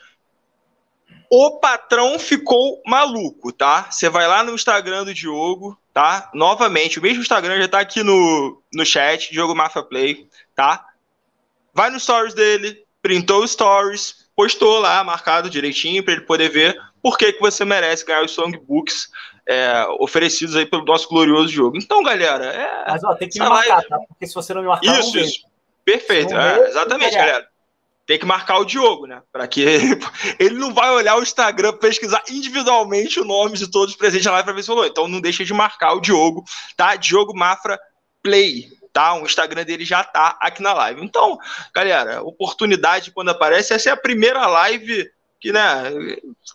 o 1.31 1.61
patrão 1.61 2.19
ficou 2.19 2.83
maluco, 2.85 3.53
tá? 3.53 3.87
Você 3.89 4.09
vai 4.09 4.27
lá 4.27 4.43
no 4.43 4.53
Instagram 4.53 5.05
do 5.05 5.15
Diogo, 5.15 5.79
tá? 5.95 6.29
Novamente, 6.35 6.99
o 6.99 7.03
mesmo 7.03 7.23
Instagram 7.23 7.57
já 7.63 7.69
tá 7.69 7.79
aqui 7.79 8.03
no, 8.03 8.61
no 8.75 8.85
chat, 8.85 9.31
Diogo 9.31 9.55
Mafia 9.55 9.85
Play, 9.85 10.29
tá? 10.57 10.85
Vai 11.73 11.89
no 11.89 12.01
stories 12.01 12.35
dele, 12.35 12.85
printou 13.01 13.45
os 13.45 13.53
stories, 13.53 14.29
postou 14.35 14.81
lá, 14.81 15.05
marcado 15.05 15.49
direitinho, 15.49 16.03
para 16.03 16.15
ele 16.15 16.23
poder 16.23 16.49
ver 16.49 16.77
por 17.01 17.17
que, 17.17 17.33
que 17.33 17.41
você 17.41 17.65
merece 17.65 18.05
ganhar 18.05 18.25
os 18.25 18.33
songbooks 18.33 19.09
é, 19.47 19.87
oferecidos 20.01 20.57
aí 20.57 20.67
pelo 20.67 20.85
nosso 20.85 21.09
glorioso 21.09 21.49
jogo. 21.49 21.77
Então, 21.77 22.03
galera, 22.03 22.47
é. 22.47 22.91
Mas 22.91 23.05
ó, 23.05 23.15
tem 23.15 23.29
que 23.29 23.39
me 23.39 23.49
marcar, 23.49 23.77
live... 23.77 23.89
tá? 23.89 23.99
Porque 24.09 24.27
se 24.27 24.35
você 24.35 24.53
não 24.53 24.63
me 24.63 24.69
marcar, 24.69 24.99
isso, 24.99 25.17
isso. 25.17 25.45
Perfeito, 25.85 26.35
é, 26.35 26.69
exatamente, 26.69 27.15
galera 27.15 27.49
tem 28.11 28.19
que 28.19 28.27
marcar 28.27 28.59
o 28.59 28.65
Diogo, 28.65 29.07
né? 29.07 29.23
Para 29.31 29.47
que 29.47 29.61
ele 30.37 30.57
não 30.57 30.75
vai 30.75 30.91
olhar 30.91 31.17
o 31.17 31.23
Instagram, 31.23 31.75
pesquisar 31.75 32.21
individualmente 32.29 33.21
o 33.21 33.25
nome 33.25 33.57
de 33.57 33.71
todos 33.71 33.91
os 33.91 33.97
presentes 33.97 34.27
na 34.27 34.33
live 34.33 34.47
para 34.47 34.53
ver 34.53 34.63
se 34.63 34.67
falou. 34.67 34.85
Então 34.85 35.07
não 35.07 35.21
deixa 35.21 35.45
de 35.45 35.55
marcar 35.55 35.93
o 35.93 36.01
Diogo, 36.01 36.43
tá? 36.77 36.97
Diogo 36.97 37.33
Mafra 37.39 37.79
Play, 38.21 38.69
tá? 38.93 39.15
O 39.15 39.25
Instagram 39.25 39.65
dele 39.65 39.85
já 39.85 40.03
tá 40.03 40.37
aqui 40.41 40.61
na 40.61 40.73
live. 40.73 41.05
Então, 41.05 41.39
galera, 41.73 42.21
oportunidade 42.25 43.13
quando 43.13 43.29
aparece, 43.29 43.75
essa 43.75 43.91
é 43.91 43.93
a 43.93 43.97
primeira 43.97 44.45
live 44.45 45.09
que, 45.39 45.53
né, 45.53 45.85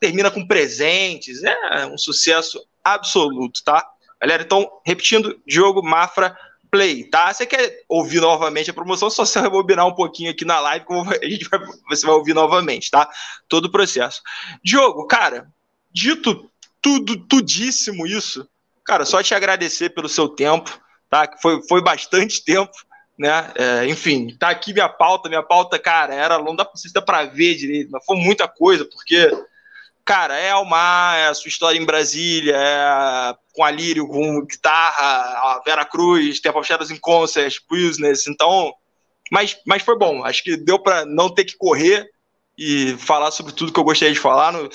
termina 0.01 0.29
com 0.29 0.45
presentes, 0.45 1.41
é 1.41 1.85
um 1.85 1.97
sucesso 1.97 2.61
absoluto, 2.83 3.63
tá? 3.63 3.81
Galera, 4.19 4.43
então, 4.43 4.69
repetindo, 4.85 5.41
Diogo 5.47 5.81
Mafra 5.81 6.37
play, 6.75 7.05
tá? 7.05 7.33
Você 7.33 7.45
quer 7.45 7.83
ouvir 7.87 8.19
novamente 8.19 8.69
a 8.69 8.73
promoção, 8.73 9.09
só 9.09 9.23
você 9.23 9.39
rebobinar 9.39 9.87
um 9.87 9.95
pouquinho 9.95 10.29
aqui 10.29 10.43
na 10.43 10.59
live, 10.59 10.85
a 11.23 11.25
gente 11.25 11.47
vai, 11.47 11.59
você 11.87 12.05
vai 12.05 12.15
ouvir 12.15 12.33
novamente, 12.33 12.91
tá? 12.91 13.09
Todo 13.47 13.65
o 13.65 13.71
processo. 13.71 14.21
Diogo, 14.61 15.07
cara, 15.07 15.47
dito 15.89 16.51
tudo, 16.81 17.15
tudíssimo 17.15 18.05
isso, 18.05 18.45
cara, 18.83 19.05
só 19.05 19.23
te 19.23 19.33
agradecer 19.33 19.91
pelo 19.91 20.09
seu 20.09 20.27
tempo, 20.27 20.69
tá? 21.09 21.29
Foi, 21.41 21.65
foi 21.65 21.81
bastante 21.81 22.43
tempo, 22.43 22.73
né? 23.17 23.53
É, 23.55 23.87
enfim, 23.87 24.35
tá 24.37 24.49
aqui 24.49 24.73
minha 24.73 24.89
pauta, 24.89 25.29
minha 25.29 25.43
pauta, 25.43 25.79
cara, 25.79 26.13
era 26.13 26.37
não 26.39 26.57
dá 26.57 26.65
para 27.05 27.23
ver 27.23 27.55
direito, 27.55 27.89
mas 27.89 28.03
foi 28.03 28.17
muita 28.17 28.49
coisa, 28.49 28.83
porque 28.83 29.31
cara, 30.05 30.37
é 30.37 30.51
Almar, 30.51 31.17
é 31.17 31.27
a 31.27 31.33
sua 31.33 31.49
história 31.49 31.79
em 31.79 31.85
Brasília, 31.85 32.55
é 32.55 33.35
com 33.53 33.63
a 33.63 33.71
Lírio, 33.71 34.07
com 34.07 34.45
guitarra, 34.45 35.03
a 35.03 35.61
Vera 35.65 35.83
Cruz, 35.83 36.39
Temple 36.39 36.59
of 36.59 36.67
Shadows 36.67 36.91
in 36.91 36.97
Concert, 36.97 37.55
Business, 37.69 38.27
então, 38.27 38.71
mas, 39.31 39.57
mas 39.65 39.81
foi 39.81 39.97
bom, 39.97 40.23
acho 40.23 40.43
que 40.43 40.55
deu 40.55 40.77
para 40.77 41.05
não 41.05 41.29
ter 41.29 41.45
que 41.45 41.57
correr 41.57 42.07
e 42.57 42.95
falar 42.97 43.31
sobre 43.31 43.51
tudo 43.51 43.73
que 43.73 43.79
eu 43.79 43.83
gostaria 43.83 44.13
de 44.13 44.19
falar, 44.19 44.53
no, 44.53 44.69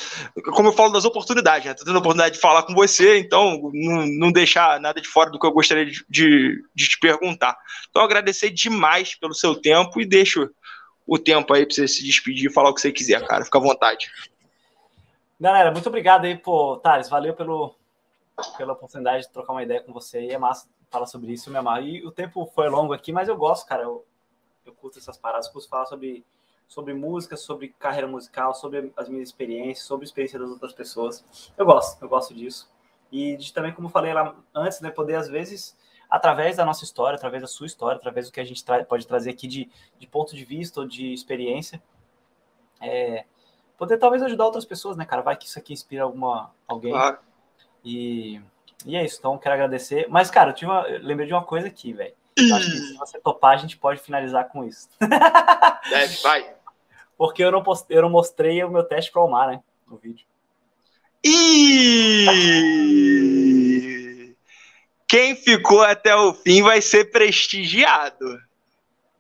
como 0.53 0.69
eu 0.69 0.73
falo 0.73 0.93
das 0.93 1.05
oportunidades, 1.05 1.67
né? 1.67 1.75
tô 1.75 1.85
tendo 1.85 1.97
a 1.97 2.01
oportunidade 2.01 2.35
de 2.35 2.41
falar 2.41 2.65
com 2.65 2.75
você, 2.75 3.19
então 3.19 3.71
não, 3.73 4.07
não 4.07 4.33
deixar 4.33 4.81
nada 4.81 5.01
de 5.01 5.09
fora 5.09 5.31
do 5.31 5.39
que 5.39 5.47
eu 5.47 5.53
gostaria 5.53 5.87
de, 5.87 6.05
de, 6.09 6.63
de 6.75 6.89
te 6.89 6.99
perguntar. 6.99 7.57
Então 7.89 8.03
agradecer 8.03 8.51
demais 8.51 9.15
pelo 9.15 9.33
seu 9.33 9.55
tempo 9.55 10.01
e 10.01 10.05
deixo 10.05 10.51
o 11.07 11.19
tempo 11.19 11.55
aí 11.55 11.65
para 11.65 11.75
você 11.75 11.89
se 11.89 12.05
despedir 12.05 12.51
e 12.51 12.53
falar 12.53 12.71
o 12.71 12.75
que 12.75 12.81
você 12.81 12.93
quiser, 12.93 13.27
cara, 13.27 13.45
fica 13.45 13.59
à 13.59 13.63
vontade. 13.63 14.11
Galera, 15.41 15.73
muito 15.73 15.89
obrigado 15.89 16.27
aí, 16.27 16.37
pô, 16.37 16.77
Thales, 16.77 17.09
valeu 17.09 17.35
pelo, 17.35 17.75
pela 18.59 18.75
oportunidade 18.75 19.23
de 19.23 19.33
trocar 19.33 19.55
uma 19.55 19.63
ideia 19.63 19.81
com 19.81 19.91
você 19.91 20.21
e 20.21 20.33
é 20.33 20.37
massa 20.37 20.69
falar 20.91 21.07
sobre 21.07 21.33
isso, 21.33 21.51
me 21.51 21.57
amar. 21.57 21.83
E 21.83 22.05
o 22.05 22.11
tempo 22.11 22.45
foi 22.55 22.69
longo 22.69 22.93
aqui, 22.93 23.11
mas 23.11 23.27
eu 23.27 23.35
gosto, 23.39 23.67
cara, 23.67 23.85
eu, 23.85 24.05
eu 24.67 24.75
curto 24.75 24.99
essas 24.99 25.17
paradas, 25.17 25.49
curto 25.49 25.67
falar 25.67 25.87
sobre, 25.87 26.27
sobre 26.69 26.93
música, 26.93 27.39
sobre 27.39 27.69
carreira 27.79 28.07
musical, 28.07 28.53
sobre 28.53 28.93
as 28.95 29.09
minhas 29.09 29.31
experiências, 29.31 29.87
sobre 29.87 30.05
a 30.05 30.09
experiência 30.09 30.39
das 30.39 30.51
outras 30.51 30.75
pessoas. 30.75 31.25
Eu 31.57 31.65
gosto, 31.65 32.03
eu 32.03 32.09
gosto 32.11 32.35
disso. 32.35 32.71
E 33.11 33.35
de, 33.39 33.51
também, 33.51 33.73
como 33.73 33.89
eu 33.89 33.93
falei 33.93 34.13
lá 34.13 34.37
antes, 34.55 34.83
né, 34.83 34.91
poder 34.91 35.15
às 35.15 35.27
vezes 35.27 35.75
através 36.11 36.59
da 36.59 36.67
nossa 36.67 36.85
história, 36.85 37.17
através 37.17 37.41
da 37.41 37.49
sua 37.49 37.67
história, 37.67 37.97
através 37.97 38.27
do 38.27 38.33
que 38.33 38.41
a 38.41 38.45
gente 38.45 38.63
tra 38.63 38.85
pode 38.85 39.07
trazer 39.07 39.31
aqui 39.31 39.47
de, 39.47 39.71
de 39.99 40.07
ponto 40.07 40.37
de 40.37 40.45
vista 40.45 40.81
ou 40.81 40.87
de 40.87 41.15
experiência, 41.15 41.83
é, 42.79 43.25
poder 43.81 43.97
talvez 43.97 44.23
ajudar 44.23 44.45
outras 44.45 44.67
pessoas, 44.67 44.95
né, 44.99 45.07
cara? 45.07 45.23
Vai 45.23 45.35
que 45.35 45.47
isso 45.47 45.59
aqui 45.59 45.73
inspira 45.73 46.03
alguma, 46.03 46.53
alguém. 46.69 46.93
Claro. 46.93 47.17
E, 47.83 48.39
e 48.85 48.95
é 48.95 49.03
isso, 49.03 49.17
então 49.19 49.39
quero 49.39 49.55
agradecer. 49.55 50.07
Mas, 50.11 50.31
cara, 50.31 50.51
eu, 50.51 50.55
tive 50.55 50.71
uma, 50.71 50.87
eu 50.87 51.03
lembrei 51.03 51.27
de 51.27 51.33
uma 51.33 51.43
coisa 51.43 51.67
aqui, 51.67 51.95
velho. 51.95 52.15
Acho 52.55 52.71
que 52.71 52.77
se 52.77 52.95
você 52.99 53.19
topar, 53.19 53.55
a 53.55 53.57
gente 53.57 53.79
pode 53.79 53.99
finalizar 54.03 54.49
com 54.49 54.63
isso. 54.65 54.87
Deve, 55.89 56.17
vai. 56.23 56.55
Porque 57.17 57.43
eu 57.43 57.51
não, 57.51 57.63
postei, 57.63 57.97
eu 57.97 58.03
não 58.03 58.11
mostrei 58.11 58.63
o 58.63 58.71
meu 58.71 58.85
teste 58.85 59.11
para 59.11 59.25
o 59.25 59.31
mar, 59.31 59.49
né? 59.49 59.63
No 59.89 59.97
vídeo. 59.97 60.27
E 61.25 62.27
quem 65.09 65.35
ficou 65.35 65.83
até 65.83 66.15
o 66.15 66.35
fim 66.35 66.63
vai 66.63 66.83
ser 66.83 67.11
prestigiado. 67.11 68.39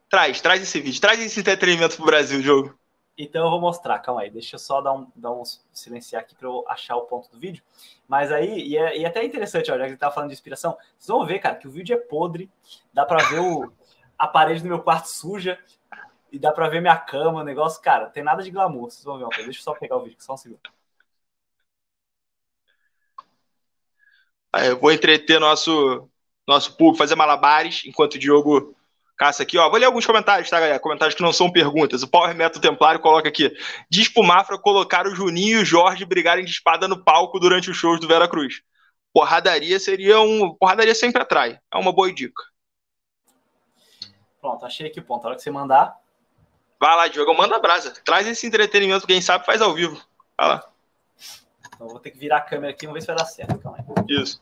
Traz, 0.08 0.40
traz 0.40 0.62
esse 0.62 0.80
vídeo, 0.80 1.00
traz 1.00 1.18
esse 1.20 1.40
entretenimento 1.40 1.96
pro 1.96 2.04
Brasil, 2.04 2.42
jogo. 2.42 2.78
Então 3.22 3.44
eu 3.44 3.50
vou 3.50 3.60
mostrar, 3.60 3.98
calma 3.98 4.22
aí, 4.22 4.30
deixa 4.30 4.56
eu 4.56 4.58
só 4.58 4.80
dar 4.80 4.94
um, 4.94 5.06
dar 5.14 5.30
um 5.30 5.42
silenciar 5.74 6.22
aqui 6.22 6.34
para 6.34 6.48
eu 6.48 6.64
achar 6.66 6.96
o 6.96 7.02
ponto 7.02 7.30
do 7.30 7.38
vídeo. 7.38 7.62
Mas 8.08 8.32
aí, 8.32 8.66
e 8.66 8.78
é, 8.78 8.96
e 8.98 9.04
é 9.04 9.08
até 9.08 9.22
interessante, 9.22 9.70
olha, 9.70 9.84
já 9.84 9.90
que 9.90 9.96
tava 9.98 10.14
falando 10.14 10.30
de 10.30 10.34
inspiração, 10.34 10.74
vocês 10.98 11.08
vão 11.08 11.26
ver, 11.26 11.38
cara, 11.38 11.54
que 11.56 11.68
o 11.68 11.70
vídeo 11.70 11.94
é 11.94 11.98
podre, 11.98 12.50
dá 12.94 13.04
para 13.04 13.22
ver 13.28 13.40
o, 13.40 13.70
a 14.18 14.26
parede 14.26 14.62
do 14.62 14.68
meu 14.68 14.82
quarto 14.82 15.06
suja, 15.06 15.62
e 16.32 16.38
dá 16.38 16.50
para 16.50 16.70
ver 16.70 16.80
minha 16.80 16.96
cama, 16.96 17.40
o 17.40 17.44
negócio, 17.44 17.82
cara, 17.82 18.08
tem 18.08 18.22
nada 18.22 18.42
de 18.42 18.50
glamour, 18.50 18.90
vocês 18.90 19.04
vão 19.04 19.18
ver 19.18 19.24
uma. 19.24 19.36
Deixa 19.36 19.60
eu 19.60 19.64
só 19.64 19.74
pegar 19.74 19.98
o 19.98 20.02
vídeo, 20.02 20.16
só 20.20 20.32
um 20.32 20.36
segundo. 20.38 20.60
Eu 24.64 24.80
vou 24.80 24.90
entreter 24.90 25.38
nosso, 25.38 26.08
nosso 26.46 26.74
público, 26.74 26.96
fazer 26.96 27.16
malabares, 27.16 27.82
enquanto 27.84 28.14
o 28.14 28.18
Diogo 28.18 28.74
caça 29.20 29.42
aqui, 29.42 29.58
ó. 29.58 29.68
Vou 29.68 29.78
ler 29.78 29.84
alguns 29.84 30.06
comentários, 30.06 30.48
tá, 30.48 30.58
galera? 30.58 30.80
Comentários 30.80 31.14
que 31.14 31.22
não 31.22 31.30
são 31.30 31.52
perguntas. 31.52 32.02
O 32.02 32.08
Power 32.08 32.34
Metal 32.34 32.58
Templário 32.58 32.98
coloca 33.00 33.28
aqui: 33.28 33.54
diz 33.90 34.08
pro 34.08 34.22
Mafra 34.22 34.56
colocar 34.58 35.06
o 35.06 35.14
Juninho 35.14 35.58
e 35.58 35.62
o 35.62 35.64
Jorge 35.64 36.06
brigarem 36.06 36.42
de 36.42 36.50
espada 36.50 36.88
no 36.88 37.04
palco 37.04 37.38
durante 37.38 37.70
os 37.70 37.76
shows 37.76 38.00
do 38.00 38.08
Vera 38.08 38.26
Cruz. 38.26 38.62
Porradaria 39.12 39.78
seria 39.78 40.20
um. 40.20 40.54
Porradaria 40.54 40.94
sempre 40.94 41.20
atrai. 41.20 41.58
É 41.70 41.76
uma 41.76 41.92
boa 41.92 42.10
dica. 42.10 42.42
Pronto, 44.40 44.64
achei 44.64 44.86
aqui 44.86 45.00
o 45.00 45.04
ponto. 45.04 45.26
A 45.26 45.28
hora 45.28 45.36
que 45.36 45.42
você 45.42 45.50
mandar. 45.50 45.98
Vai 46.80 46.96
lá, 46.96 47.06
Diogo, 47.08 47.34
manda 47.36 47.56
a 47.56 47.60
brasa. 47.60 47.92
Traz 48.02 48.26
esse 48.26 48.46
entretenimento, 48.46 49.06
quem 49.06 49.20
sabe 49.20 49.44
faz 49.44 49.60
ao 49.60 49.74
vivo. 49.74 50.02
Vai 50.38 50.48
lá. 50.48 50.64
Então 51.74 51.88
vou 51.88 52.00
ter 52.00 52.10
que 52.10 52.18
virar 52.18 52.38
a 52.38 52.40
câmera 52.40 52.72
aqui, 52.72 52.86
vamos 52.86 52.94
ver 52.94 53.00
se 53.02 53.06
vai 53.08 53.16
dar 53.16 53.26
certo. 53.26 53.58
Calma 53.58 53.78
aí. 53.78 54.04
Isso. 54.08 54.40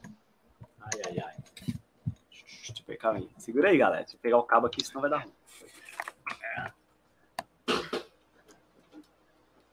Ai, 0.81 1.01
ai, 1.09 1.25
ai. 1.27 1.38
Calma 2.97 3.19
aí. 3.19 3.29
Segura 3.39 3.69
aí, 3.69 3.79
galera. 3.79 4.03
Deixa 4.03 4.17
eu 4.17 4.21
pegar 4.21 4.39
o 4.39 4.43
cabo 4.43 4.67
aqui, 4.67 4.85
senão 4.85 5.01
vai 5.01 5.11
dar 5.11 5.19
ruim. 5.19 5.33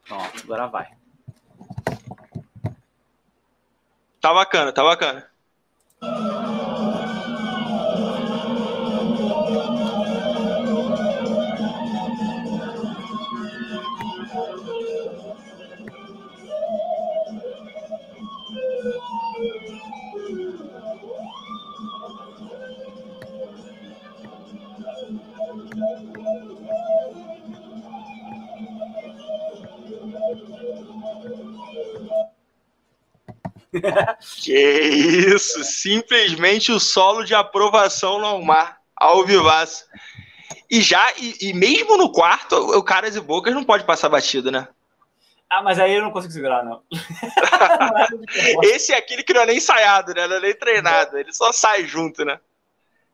Pronto, 0.08 0.44
agora 0.44 0.68
vai. 0.68 0.92
Tá 4.22 4.34
bacana, 4.34 4.74
tá 4.74 4.84
bacana. 4.84 5.30
que 34.42 34.54
isso, 34.54 35.64
simplesmente 35.64 36.72
o 36.72 36.80
solo 36.80 37.24
de 37.24 37.34
aprovação 37.34 38.20
no 38.20 38.26
Almar, 38.26 38.80
ao 38.95 39.26
vivaço. 39.26 39.86
E 40.70 40.82
já, 40.82 41.14
e, 41.18 41.50
e, 41.50 41.54
mesmo 41.54 41.98
no 41.98 42.12
quarto, 42.12 42.56
o 42.56 42.84
Caras 42.84 43.16
e 43.16 43.22
Bocas 43.22 43.54
não 43.54 43.64
pode 43.64 43.84
passar 43.84 44.10
batido, 44.10 44.52
né? 44.52 44.68
Ah, 45.50 45.62
mas 45.62 45.80
aí 45.80 45.94
eu 45.94 46.02
não 46.02 46.12
consigo 46.12 46.34
segurar, 46.34 46.64
não. 46.64 46.82
Esse 48.64 48.94
é 48.94 48.98
aquele 48.98 49.24
que 49.24 49.34
não 49.34 49.42
é 49.42 49.45
nem 49.45 49.58
ensaiado, 49.58 50.14
né? 50.14 50.28
Não 50.28 50.38
é 50.38 50.40
nem 50.40 50.56
treinado, 50.56 51.18
ele 51.18 51.32
só 51.32 51.52
sai 51.52 51.86
junto, 51.86 52.26
né? 52.26 52.40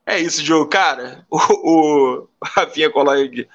É 0.05 0.19
isso, 0.19 0.41
Diogo. 0.41 0.69
Cara, 0.69 1.25
o, 1.29 1.37
o 1.37 2.27
Rafinha 2.43 2.89
coloca 2.89 3.21
aqui. 3.21 3.47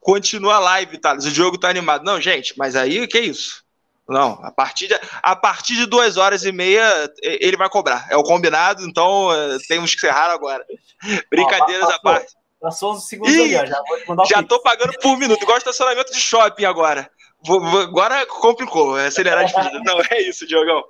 Continua 0.00 0.56
a 0.56 0.58
live, 0.58 0.98
Thales. 0.98 1.24
O 1.24 1.30
jogo 1.30 1.58
tá 1.58 1.68
animado. 1.68 2.04
Não, 2.04 2.20
gente, 2.20 2.54
mas 2.58 2.74
aí 2.74 3.00
o 3.00 3.08
que 3.08 3.18
é 3.18 3.22
isso? 3.22 3.61
Não, 4.08 4.38
a 4.42 4.50
partir, 4.50 4.88
de, 4.88 5.00
a 5.22 5.36
partir 5.36 5.74
de 5.74 5.86
duas 5.86 6.16
horas 6.16 6.44
e 6.44 6.52
meia 6.52 7.10
ele 7.22 7.56
vai 7.56 7.68
cobrar. 7.68 8.06
É 8.10 8.16
o 8.16 8.22
combinado, 8.22 8.84
então 8.84 9.32
é, 9.32 9.58
temos 9.68 9.92
que 9.92 9.98
encerrar 9.98 10.30
agora. 10.30 10.64
Brincadeiras 11.30 11.88
à 11.88 11.98
parte. 11.98 12.32
Passou 12.60 12.92
uns 12.92 13.08
segundos 13.08 13.34
Ih, 13.34 13.56
ali, 13.56 13.70
já 13.70 13.82
vou 13.82 13.98
mandar 14.08 14.24
Já 14.24 14.42
tô 14.42 14.60
pagando 14.60 14.96
por 15.00 15.16
minuto, 15.16 15.42
igual 15.42 15.58
estacionamento 15.58 16.12
de 16.12 16.20
shopping 16.20 16.64
agora. 16.64 17.10
Vou, 17.44 17.60
vou, 17.60 17.80
agora 17.80 18.24
complicou, 18.26 18.96
é 18.96 19.06
acelerar 19.06 19.44
as 19.44 19.52
pedidas. 19.52 19.82
Não, 19.84 20.00
é 20.10 20.22
isso, 20.22 20.46
Diogão. 20.46 20.84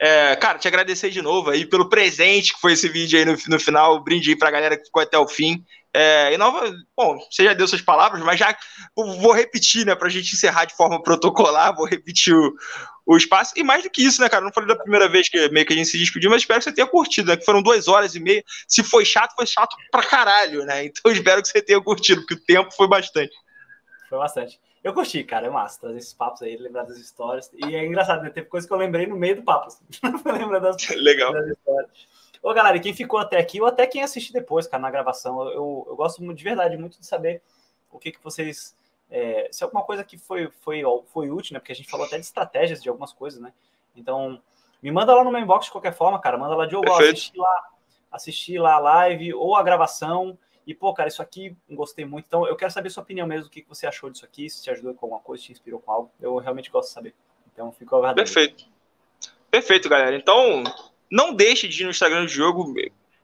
É, 0.00 0.36
cara, 0.36 0.58
te 0.58 0.68
agradecer 0.68 1.10
de 1.10 1.20
novo 1.20 1.50
aí 1.50 1.66
pelo 1.66 1.88
presente 1.88 2.54
que 2.54 2.60
foi 2.60 2.72
esse 2.72 2.88
vídeo 2.88 3.18
aí 3.18 3.24
no, 3.24 3.36
no 3.48 3.60
final. 3.60 4.02
Brinde 4.02 4.30
aí 4.30 4.36
pra 4.36 4.50
galera 4.50 4.76
que 4.76 4.84
ficou 4.84 5.02
até 5.02 5.18
o 5.18 5.26
fim. 5.26 5.64
É, 5.92 6.32
e 6.32 6.36
nova, 6.36 6.70
bom, 6.96 7.18
você 7.30 7.44
já 7.44 7.54
deu 7.54 7.66
suas 7.66 7.80
palavras, 7.80 8.22
mas 8.22 8.38
já 8.38 8.56
vou 8.94 9.32
repetir, 9.32 9.86
né, 9.86 9.94
pra 9.94 10.08
gente 10.08 10.34
encerrar 10.34 10.66
de 10.66 10.76
forma 10.76 11.02
protocolar, 11.02 11.74
vou 11.74 11.86
repetir 11.86 12.34
o, 12.34 12.54
o 13.06 13.16
espaço. 13.16 13.54
E 13.56 13.64
mais 13.64 13.82
do 13.82 13.90
que 13.90 14.04
isso, 14.04 14.20
né, 14.20 14.28
cara? 14.28 14.44
Não 14.44 14.52
falei 14.52 14.68
da 14.68 14.76
primeira 14.76 15.08
vez 15.08 15.28
que 15.28 15.48
meio 15.48 15.66
que 15.66 15.72
a 15.72 15.76
gente 15.76 15.88
se 15.88 15.98
despediu, 15.98 16.30
mas 16.30 16.42
espero 16.42 16.60
que 16.60 16.64
você 16.64 16.72
tenha 16.72 16.86
curtido, 16.86 17.28
né? 17.30 17.36
Que 17.36 17.44
foram 17.44 17.62
duas 17.62 17.88
horas 17.88 18.14
e 18.14 18.20
meia. 18.20 18.44
Se 18.68 18.82
foi 18.82 19.04
chato, 19.04 19.34
foi 19.34 19.46
chato 19.46 19.74
pra 19.90 20.02
caralho, 20.02 20.64
né? 20.64 20.84
Então 20.84 21.10
espero 21.10 21.42
que 21.42 21.48
você 21.48 21.62
tenha 21.62 21.80
curtido, 21.80 22.20
porque 22.20 22.34
o 22.34 22.44
tempo 22.44 22.70
foi 22.72 22.86
bastante. 22.86 23.34
Foi 24.08 24.18
bastante. 24.18 24.60
Eu 24.82 24.94
curti, 24.94 25.24
cara, 25.24 25.46
é 25.46 25.50
massa 25.50 25.80
trazer 25.80 25.98
esses 25.98 26.12
papos 26.12 26.42
aí, 26.42 26.56
lembrar 26.56 26.84
das 26.84 26.98
histórias. 26.98 27.50
E 27.54 27.74
é 27.74 27.84
engraçado, 27.84 28.22
né? 28.22 28.30
Teve 28.30 28.46
coisa 28.46 28.66
que 28.66 28.72
eu 28.72 28.76
lembrei 28.76 29.06
no 29.06 29.16
meio 29.16 29.36
do 29.36 29.42
papo. 29.42 29.66
Assim. 29.66 29.84
Lembra 30.24 30.60
das, 30.60 30.76
Legal. 30.96 31.32
das 31.32 31.48
histórias. 31.48 31.90
Ô, 32.42 32.54
galera, 32.54 32.78
quem 32.78 32.94
ficou 32.94 33.18
até 33.18 33.38
aqui, 33.38 33.60
ou 33.60 33.66
até 33.66 33.86
quem 33.86 34.02
assistir 34.02 34.32
depois, 34.32 34.66
cara, 34.66 34.80
na 34.80 34.90
gravação, 34.90 35.42
eu, 35.48 35.84
eu 35.88 35.96
gosto 35.96 36.22
de 36.32 36.44
verdade 36.44 36.76
muito 36.76 37.00
de 37.00 37.06
saber 37.06 37.42
o 37.90 37.98
que, 37.98 38.12
que 38.12 38.22
vocês. 38.22 38.76
É, 39.10 39.48
se 39.50 39.64
alguma 39.64 39.82
coisa 39.82 40.04
que 40.04 40.16
foi, 40.16 40.48
foi, 40.60 40.82
foi 41.12 41.30
útil, 41.30 41.54
né? 41.54 41.60
Porque 41.60 41.72
a 41.72 41.74
gente 41.74 41.90
falou 41.90 42.06
até 42.06 42.16
de 42.16 42.24
estratégias 42.24 42.82
de 42.82 42.88
algumas 42.88 43.12
coisas, 43.12 43.40
né? 43.40 43.52
Então, 43.96 44.40
me 44.82 44.92
manda 44.92 45.14
lá 45.14 45.24
no 45.24 45.32
meu 45.32 45.40
inbox 45.40 45.66
de 45.66 45.72
qualquer 45.72 45.94
forma, 45.94 46.20
cara. 46.20 46.38
Manda 46.38 46.54
lá, 46.54 46.66
Diogo, 46.66 46.92
assisti 46.92 47.36
lá 47.36 47.68
assistir 48.10 48.58
lá 48.58 48.74
a 48.74 48.78
live 48.78 49.34
ou 49.34 49.54
a 49.54 49.62
gravação 49.62 50.38
e, 50.68 50.74
pô, 50.74 50.92
cara, 50.92 51.08
isso 51.08 51.22
aqui 51.22 51.56
gostei 51.70 52.04
muito. 52.04 52.26
Então, 52.26 52.46
eu 52.46 52.54
quero 52.54 52.70
saber 52.70 52.90
sua 52.90 53.02
opinião 53.02 53.26
mesmo, 53.26 53.46
o 53.46 53.50
que 53.50 53.64
você 53.66 53.86
achou 53.86 54.10
disso 54.10 54.26
aqui, 54.26 54.50
se 54.50 54.62
te 54.62 54.70
ajudou 54.70 54.92
com 54.92 55.06
alguma 55.06 55.22
coisa, 55.22 55.40
se 55.40 55.46
te 55.46 55.52
inspirou 55.52 55.80
com 55.80 55.90
algo. 55.90 56.12
Eu 56.20 56.36
realmente 56.36 56.70
gosto 56.70 56.88
de 56.88 56.94
saber. 56.94 57.14
Então, 57.50 57.72
fico 57.72 57.96
aguardando. 57.96 58.22
Perfeito. 58.22 58.66
Perfeito, 59.50 59.88
galera. 59.88 60.14
Então, 60.14 60.62
não 61.10 61.32
deixe 61.32 61.66
de 61.66 61.80
ir 61.80 61.84
no 61.84 61.90
Instagram 61.90 62.26
do 62.26 62.28
jogo, 62.28 62.74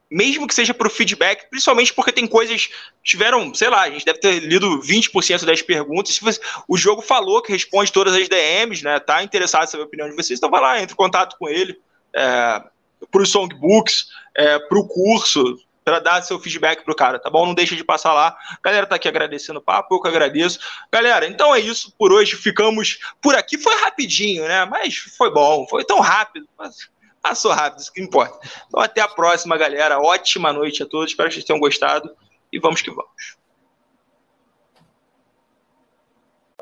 mesmo 0.09 0.47
que 0.47 0.55
seja 0.55 0.73
para 0.73 0.87
o 0.87 0.89
feedback, 0.89 1.47
principalmente 1.47 1.93
porque 1.93 2.11
tem 2.11 2.25
coisas 2.25 2.67
tiveram, 3.03 3.53
sei 3.53 3.69
lá, 3.69 3.83
a 3.83 3.91
gente 3.91 4.05
deve 4.05 4.17
ter 4.17 4.39
lido 4.39 4.81
20% 4.81 5.45
das 5.45 5.61
perguntas. 5.61 6.17
Você, 6.17 6.41
o 6.67 6.75
jogo 6.75 7.03
falou 7.03 7.43
que 7.43 7.51
responde 7.51 7.91
todas 7.91 8.15
as 8.15 8.27
DMs, 8.27 8.83
né? 8.83 8.99
Tá 8.99 9.21
interessado 9.21 9.65
em 9.65 9.67
saber 9.67 9.83
a 9.83 9.85
opinião 9.85 10.09
de 10.09 10.15
vocês, 10.15 10.39
então 10.39 10.49
vai 10.49 10.61
lá, 10.61 10.81
entre 10.81 10.93
em 10.93 10.97
contato 10.97 11.37
com 11.37 11.47
ele. 11.47 11.79
É, 12.15 12.63
para 13.11 13.21
os 13.21 13.29
songbooks, 13.29 14.07
é, 14.35 14.57
para 14.57 14.79
o 14.79 14.87
curso, 14.87 15.59
para 15.85 15.99
dar 15.99 16.23
seu 16.23 16.39
feedback 16.39 16.83
pro 16.83 16.95
cara, 16.95 17.19
tá 17.19 17.29
bom? 17.29 17.45
Não 17.45 17.53
deixa 17.53 17.75
de 17.75 17.83
passar 17.83 18.11
lá. 18.11 18.35
galera 18.63 18.87
tá 18.87 18.95
aqui 18.95 19.07
agradecendo 19.07 19.59
o 19.59 19.61
papo, 19.61 19.93
eu 19.93 20.01
que 20.01 20.07
agradeço. 20.07 20.59
Galera, 20.91 21.27
então 21.27 21.53
é 21.53 21.59
isso 21.59 21.93
por 21.95 22.11
hoje. 22.11 22.35
Ficamos 22.35 22.97
por 23.21 23.35
aqui. 23.35 23.55
Foi 23.55 23.75
rapidinho, 23.75 24.47
né? 24.47 24.65
Mas 24.65 24.97
foi 24.97 25.31
bom. 25.31 25.67
Foi 25.67 25.85
tão 25.85 25.99
rápido. 25.99 26.49
Mas 26.57 26.89
passou 27.21 27.51
rápido, 27.51 27.81
isso 27.81 27.93
que 27.93 28.01
importa. 28.01 28.39
Então 28.67 28.79
até 28.79 28.99
a 28.99 29.07
próxima, 29.07 29.55
galera. 29.55 29.99
Ótima 29.99 30.51
noite 30.51 30.81
a 30.81 30.87
todos. 30.87 31.11
Espero 31.11 31.29
que 31.29 31.35
vocês 31.35 31.45
tenham 31.45 31.59
gostado. 31.59 32.17
E 32.51 32.57
vamos 32.57 32.81
que 32.81 32.89
vamos. 32.89 33.37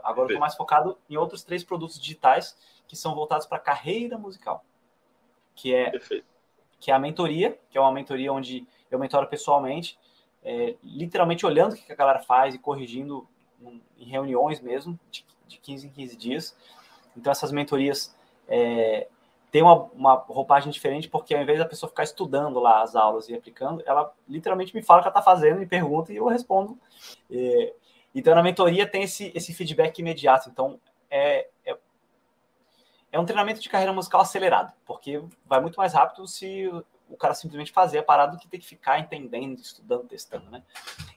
Agora 0.04 0.24
eu 0.24 0.32
estou 0.32 0.42
mais 0.42 0.56
focado 0.56 0.98
em 1.10 1.16
outros 1.16 1.46
três 1.46 1.64
produtos 1.64 1.98
digitais 1.98 2.58
que 2.90 2.96
são 2.98 3.16
voltados 3.16 3.48
para 3.48 3.58
a 3.58 3.62
carreira 3.62 4.18
musical. 4.18 4.66
Que 5.56 5.74
é, 5.74 5.94
que 6.78 6.92
é 6.92 6.94
a 6.94 7.00
mentoria, 7.00 7.58
que 7.70 7.78
é 7.78 7.82
uma 7.82 7.92
mentoria 7.92 8.34
onde 8.34 8.68
eu 8.96 9.00
mentoro 9.00 9.28
pessoalmente, 9.28 9.98
é, 10.44 10.76
literalmente 10.84 11.46
olhando 11.46 11.74
o 11.74 11.76
que 11.76 11.92
a 11.92 11.96
galera 11.96 12.20
faz 12.20 12.54
e 12.54 12.60
corrigindo 12.60 13.28
em 13.98 14.06
reuniões 14.06 14.60
mesmo, 14.60 15.00
de, 15.10 15.26
de 15.48 15.58
15 15.58 15.88
em 15.88 15.90
15 15.90 16.16
dias. 16.18 16.58
Então, 17.16 17.32
essas 17.32 17.52
mentorias 17.52 18.16
é, 18.48 19.08
têm 19.52 19.62
uma, 19.62 19.84
uma, 19.94 20.14
roupagem 20.16 20.72
diferente, 20.72 21.08
porque 21.08 21.34
ao 21.34 21.42
invés 21.42 21.60
da 21.60 21.66
pessoa 21.66 21.90
ficar 21.90 22.04
estudando 22.04 22.60
lá 22.60 22.82
as 22.82 22.96
aulas 22.96 23.30
e 23.30 23.36
aplicando, 23.36 23.84
ela 23.86 24.14
literalmente 24.28 24.76
me 24.76 24.82
fala 24.82 25.00
o 25.00 25.04
que 25.04 25.08
ela 25.08 25.18
está 25.18 25.22
fazendo, 25.22 25.60
me 25.60 25.66
pergunta 25.66 26.12
e 26.12 26.18
eu 26.18 26.28
respondo. 26.28 26.78
É, 27.32 27.74
então, 28.14 28.36
na 28.36 28.44
mentoria 28.44 28.86
tem 28.86 29.04
esse, 29.04 29.32
esse 29.34 29.54
feedback 29.54 30.00
imediato. 30.00 30.50
Então, 30.50 30.80
é, 31.10 31.48
é, 31.66 31.78
é 33.12 33.20
um 33.20 33.26
treinamento 33.26 33.62
de 33.62 33.70
carreira 33.70 33.94
musical 33.94 34.22
acelerado, 34.22 34.74
porque 34.86 35.22
vai 35.46 35.62
muito 35.62 35.76
mais 35.76 35.94
rápido 35.94 36.28
se 36.28 36.70
o 37.14 37.18
cara 37.18 37.36
simplesmente 37.36 37.72
fazer 37.72 38.00
a 38.00 38.04
parada 38.04 38.32
do 38.32 38.40
que 38.40 38.48
ter 38.48 38.58
que 38.58 38.66
ficar 38.66 39.00
entendendo, 39.00 39.60
estudando, 39.60 40.08
testando, 40.08 40.50
né? 40.50 40.64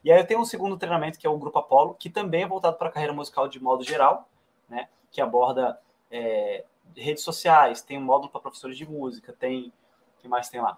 E 0.04 0.12
aí 0.12 0.20
eu 0.20 0.26
tenho 0.26 0.40
um 0.40 0.44
segundo 0.44 0.76
treinamento 0.76 1.18
que 1.18 1.26
é 1.26 1.30
o 1.30 1.38
Grupo 1.38 1.58
Apolo, 1.58 1.94
que 1.94 2.10
também 2.10 2.42
é 2.42 2.46
voltado 2.46 2.76
para 2.76 2.88
a 2.88 2.92
carreira 2.92 3.14
musical 3.14 3.48
de 3.48 3.58
modo 3.58 3.82
geral, 3.82 4.28
né? 4.68 4.88
Que 5.10 5.22
aborda 5.22 5.80
é, 6.10 6.64
redes 6.94 7.24
sociais, 7.24 7.80
tem 7.80 7.96
um 7.96 8.02
módulo 8.02 8.30
para 8.30 8.42
professores 8.42 8.76
de 8.76 8.86
música, 8.86 9.32
tem. 9.32 9.72
O 10.18 10.20
que 10.20 10.28
mais 10.28 10.50
tem 10.50 10.60
lá? 10.60 10.76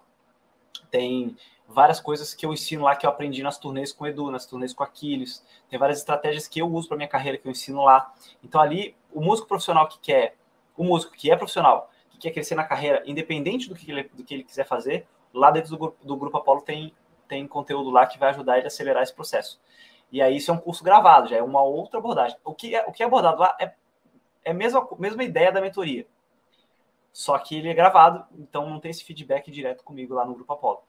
Tem 0.89 1.35
várias 1.67 1.99
coisas 1.99 2.33
que 2.33 2.45
eu 2.45 2.53
ensino 2.53 2.85
lá 2.85 2.95
que 2.95 3.05
eu 3.05 3.09
aprendi 3.09 3.43
nas 3.43 3.57
turnês 3.57 3.91
com 3.91 4.05
o 4.05 4.07
Edu, 4.07 4.31
nas 4.31 4.45
turnês 4.45 4.73
com 4.73 4.83
Aquiles. 4.83 5.45
Tem 5.69 5.77
várias 5.77 5.99
estratégias 5.99 6.47
que 6.47 6.61
eu 6.61 6.71
uso 6.71 6.87
para 6.87 6.95
minha 6.95 7.09
carreira 7.09 7.37
que 7.37 7.45
eu 7.45 7.51
ensino 7.51 7.83
lá. 7.83 8.13
Então 8.41 8.61
ali, 8.61 8.95
o 9.11 9.21
músico 9.21 9.49
profissional 9.49 9.87
que 9.87 9.99
quer, 9.99 10.37
o 10.77 10.83
músico 10.83 11.13
que 11.13 11.29
é 11.29 11.35
profissional 11.35 11.88
quer 12.19 12.31
crescer 12.31 12.55
na 12.55 12.63
carreira, 12.63 13.01
independente 13.05 13.69
do 13.69 13.75
que 13.75 13.89
ele, 13.89 14.03
do 14.13 14.23
que 14.23 14.33
ele 14.33 14.43
quiser 14.43 14.65
fazer, 14.65 15.07
lá 15.33 15.51
dentro 15.51 15.75
do, 15.75 15.95
do 16.03 16.17
Grupo 16.17 16.37
Apolo 16.37 16.61
tem, 16.61 16.93
tem 17.27 17.47
conteúdo 17.47 17.89
lá 17.89 18.05
que 18.05 18.19
vai 18.19 18.29
ajudar 18.29 18.57
ele 18.57 18.65
a 18.65 18.67
acelerar 18.67 19.03
esse 19.03 19.13
processo. 19.13 19.59
E 20.11 20.21
aí 20.21 20.37
isso 20.37 20.51
é 20.51 20.53
um 20.53 20.57
curso 20.57 20.83
gravado, 20.83 21.29
já 21.29 21.37
é 21.37 21.43
uma 21.43 21.61
outra 21.61 21.99
abordagem. 21.99 22.37
O 22.43 22.53
que 22.53 22.75
é, 22.75 22.85
o 22.85 22.91
que 22.91 23.03
é 23.03 23.05
abordado 23.05 23.39
lá 23.39 23.55
é, 23.59 23.73
é 24.43 24.51
a 24.51 24.53
mesma, 24.53 24.87
mesma 24.97 25.23
ideia 25.23 25.51
da 25.51 25.61
mentoria. 25.61 26.07
Só 27.13 27.37
que 27.37 27.57
ele 27.57 27.69
é 27.69 27.73
gravado, 27.73 28.25
então 28.37 28.69
não 28.69 28.79
tem 28.79 28.91
esse 28.91 29.03
feedback 29.03 29.51
direto 29.51 29.83
comigo 29.83 30.13
lá 30.13 30.25
no 30.25 30.33
Grupo 30.33 30.53
Apolo. 30.53 30.81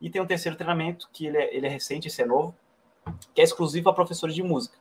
E 0.00 0.08
tem 0.08 0.22
um 0.22 0.26
terceiro 0.26 0.56
treinamento, 0.56 1.08
que 1.12 1.26
ele 1.26 1.38
é, 1.38 1.54
ele 1.54 1.66
é 1.66 1.70
recente, 1.70 2.08
esse 2.08 2.22
é 2.22 2.26
novo, 2.26 2.54
que 3.34 3.40
é 3.40 3.44
exclusivo 3.44 3.88
a 3.88 3.94
professores 3.94 4.34
de 4.34 4.42
música. 4.42 4.78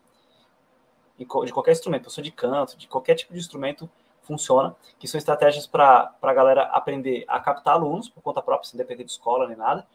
De 1.18 1.26
qualquer 1.26 1.72
instrumento, 1.72 2.04
professor 2.04 2.22
de 2.22 2.32
canto, 2.32 2.78
de 2.78 2.88
qualquer 2.88 3.16
tipo 3.16 3.34
de 3.34 3.40
instrumento 3.40 3.90
funciona, 4.28 4.76
que 5.00 5.08
são 5.08 5.18
estratégias 5.18 5.66
para 5.66 6.14
a 6.22 6.34
galera 6.34 6.64
aprender 6.64 7.26
a 7.28 7.40
captar 7.40 7.76
alunos 7.76 8.10
por 8.10 8.22
conta 8.22 8.42
própria, 8.42 8.70
sem 8.70 8.78
depender 8.78 9.04
de 9.04 9.12
escola 9.12 9.48
nem 9.48 9.58
nada, 9.58 9.88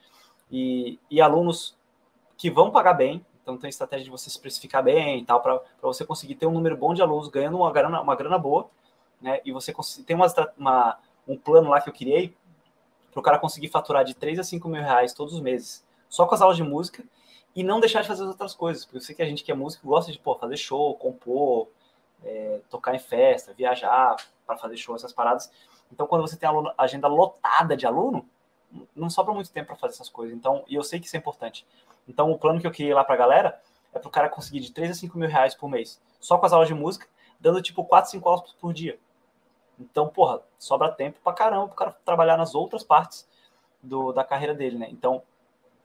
e, 0.50 0.98
e 1.10 1.20
alunos 1.20 1.76
que 2.36 2.50
vão 2.50 2.70
pagar 2.70 2.94
bem, 2.94 3.24
então 3.42 3.56
tem 3.56 3.70
estratégia 3.70 4.04
de 4.04 4.10
você 4.10 4.30
se 4.30 4.38
precificar 4.38 4.82
bem 4.82 5.20
e 5.20 5.24
tal, 5.24 5.40
para 5.40 5.60
você 5.82 6.04
conseguir 6.04 6.36
ter 6.36 6.46
um 6.46 6.52
número 6.52 6.76
bom 6.76 6.94
de 6.94 7.02
alunos 7.02 7.28
ganhando 7.28 7.56
uma 7.56 7.72
grana, 7.72 8.00
uma 8.00 8.16
grana 8.16 8.38
boa, 8.38 8.68
né? 9.20 9.40
E 9.44 9.52
você 9.52 9.74
tem 10.04 10.16
uma, 10.16 10.26
uma, 10.56 10.98
um 11.26 11.36
plano 11.36 11.70
lá 11.70 11.80
que 11.80 11.88
eu 11.88 11.92
criei 11.92 12.34
para 13.12 13.20
o 13.20 13.22
cara 13.22 13.38
conseguir 13.38 13.68
faturar 13.68 14.04
de 14.04 14.14
3 14.14 14.38
a 14.38 14.44
5 14.44 14.68
mil 14.68 14.82
reais 14.82 15.12
todos 15.12 15.34
os 15.34 15.40
meses, 15.40 15.84
só 16.08 16.26
com 16.26 16.34
as 16.34 16.42
aulas 16.42 16.56
de 16.56 16.62
música, 16.62 17.04
e 17.54 17.62
não 17.62 17.80
deixar 17.80 18.02
de 18.02 18.08
fazer 18.08 18.22
as 18.22 18.28
outras 18.28 18.54
coisas, 18.54 18.84
porque 18.84 18.96
eu 18.98 19.02
sei 19.02 19.14
que 19.14 19.22
a 19.22 19.26
gente 19.26 19.44
que 19.44 19.52
é 19.52 19.54
músico 19.54 19.86
gosta 19.86 20.10
de 20.10 20.18
pô, 20.18 20.34
fazer 20.34 20.56
show, 20.56 20.94
compor, 20.96 21.68
é, 22.24 22.60
tocar 22.68 22.94
em 22.94 22.98
festa, 22.98 23.52
viajar 23.52 24.16
para 24.46 24.56
fazer 24.56 24.76
show, 24.76 24.94
essas 24.94 25.12
paradas. 25.12 25.50
Então, 25.92 26.06
quando 26.06 26.22
você 26.22 26.36
tem 26.36 26.48
aluno, 26.48 26.72
agenda 26.76 27.06
lotada 27.06 27.76
de 27.76 27.86
aluno, 27.86 28.26
não 28.94 29.10
sobra 29.10 29.34
muito 29.34 29.50
tempo 29.50 29.68
para 29.68 29.76
fazer 29.76 29.94
essas 29.94 30.08
coisas. 30.08 30.34
Então, 30.36 30.64
e 30.66 30.74
eu 30.74 30.82
sei 30.82 30.98
que 30.98 31.06
isso 31.06 31.16
é 31.16 31.18
importante. 31.18 31.66
Então, 32.08 32.30
o 32.30 32.38
plano 32.38 32.60
que 32.60 32.66
eu 32.66 32.70
criei 32.70 32.94
lá 32.94 33.04
para 33.04 33.14
a 33.14 33.18
galera 33.18 33.60
é 33.92 33.98
para 33.98 34.08
o 34.08 34.10
cara 34.10 34.28
conseguir 34.28 34.60
de 34.60 34.72
3 34.72 34.90
a 34.90 34.94
5 34.94 35.18
mil 35.18 35.28
reais 35.28 35.54
por 35.54 35.68
mês, 35.68 36.00
só 36.18 36.38
com 36.38 36.46
as 36.46 36.52
aulas 36.52 36.68
de 36.68 36.74
música, 36.74 37.06
dando 37.38 37.60
tipo 37.60 37.84
4, 37.84 38.10
5 38.10 38.28
aulas 38.28 38.52
por 38.54 38.72
dia. 38.72 38.98
Então, 39.78 40.08
porra, 40.08 40.42
sobra 40.58 40.90
tempo 40.90 41.18
para 41.22 41.32
caramba 41.32 41.66
para 41.66 41.72
o 41.72 41.76
cara 41.76 41.96
trabalhar 42.04 42.36
nas 42.36 42.54
outras 42.54 42.82
partes 42.82 43.28
do, 43.82 44.12
da 44.12 44.24
carreira 44.24 44.54
dele, 44.54 44.78
né? 44.78 44.88
Então, 44.90 45.22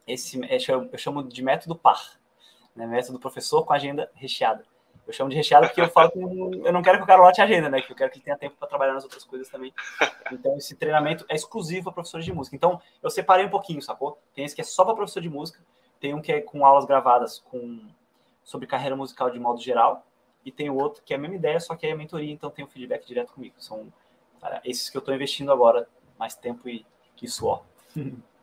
esse 0.05 0.39
eu 0.39 0.97
chamo 0.97 1.23
de 1.23 1.41
método 1.43 1.75
par, 1.75 2.17
né? 2.75 2.85
Método 2.85 3.19
professor 3.19 3.65
com 3.65 3.73
agenda 3.73 4.09
recheada. 4.13 4.63
Eu 5.07 5.13
chamo 5.13 5.29
de 5.29 5.37
recheado 5.37 5.67
porque 5.67 5.79
eu 5.79 5.89
falo 5.89 6.11
que 6.11 6.19
eu 6.19 6.73
não 6.73 6.81
quero 6.81 6.97
que 6.97 7.05
o 7.05 7.07
cara 7.07 7.21
lote 7.21 7.39
a 7.39 7.45
agenda, 7.45 7.69
né? 7.69 7.81
Que 7.81 7.91
eu 7.91 7.95
quero 7.95 8.11
que 8.11 8.17
ele 8.17 8.25
tenha 8.25 8.37
tempo 8.37 8.57
para 8.57 8.67
trabalhar 8.67 8.93
nas 8.93 9.03
outras 9.03 9.23
coisas 9.23 9.47
também. 9.47 9.73
Então, 10.31 10.57
esse 10.57 10.75
treinamento 10.75 11.25
é 11.29 11.35
exclusivo 11.35 11.85
para 11.85 11.93
professores 11.93 12.25
de 12.25 12.33
música. 12.33 12.55
Então, 12.55 12.81
eu 13.01 13.09
separei 13.09 13.45
um 13.45 13.49
pouquinho, 13.49 13.81
sacou? 13.81 14.19
Tem 14.35 14.43
esse 14.43 14.53
que 14.53 14.59
é 14.59 14.65
só 14.65 14.83
para 14.83 14.95
professor 14.95 15.21
de 15.21 15.29
música, 15.29 15.63
tem 15.99 16.13
um 16.13 16.21
que 16.21 16.31
é 16.31 16.41
com 16.41 16.65
aulas 16.65 16.85
gravadas 16.85 17.39
com 17.39 17.87
sobre 18.43 18.67
carreira 18.67 18.95
musical 18.95 19.29
de 19.29 19.39
modo 19.39 19.61
geral, 19.61 20.05
e 20.45 20.51
tem 20.51 20.69
o 20.69 20.75
outro 20.75 21.01
que 21.03 21.13
é 21.13 21.17
a 21.17 21.19
mesma 21.19 21.35
ideia, 21.35 21.59
só 21.59 21.75
que 21.75 21.85
é 21.85 21.95
mentoria, 21.95 22.31
então 22.31 22.49
tem 22.49 22.63
o 22.63 22.67
um 22.67 22.71
feedback 22.71 23.05
direto 23.05 23.33
comigo. 23.33 23.55
São 23.59 23.91
cara, 24.39 24.61
esses 24.63 24.89
que 24.89 24.97
eu 24.97 24.99
estou 24.99 25.13
investindo 25.13 25.51
agora, 25.51 25.87
mais 26.17 26.35
tempo 26.35 26.67
e, 26.69 26.85
e 27.21 27.27
suor. 27.27 27.63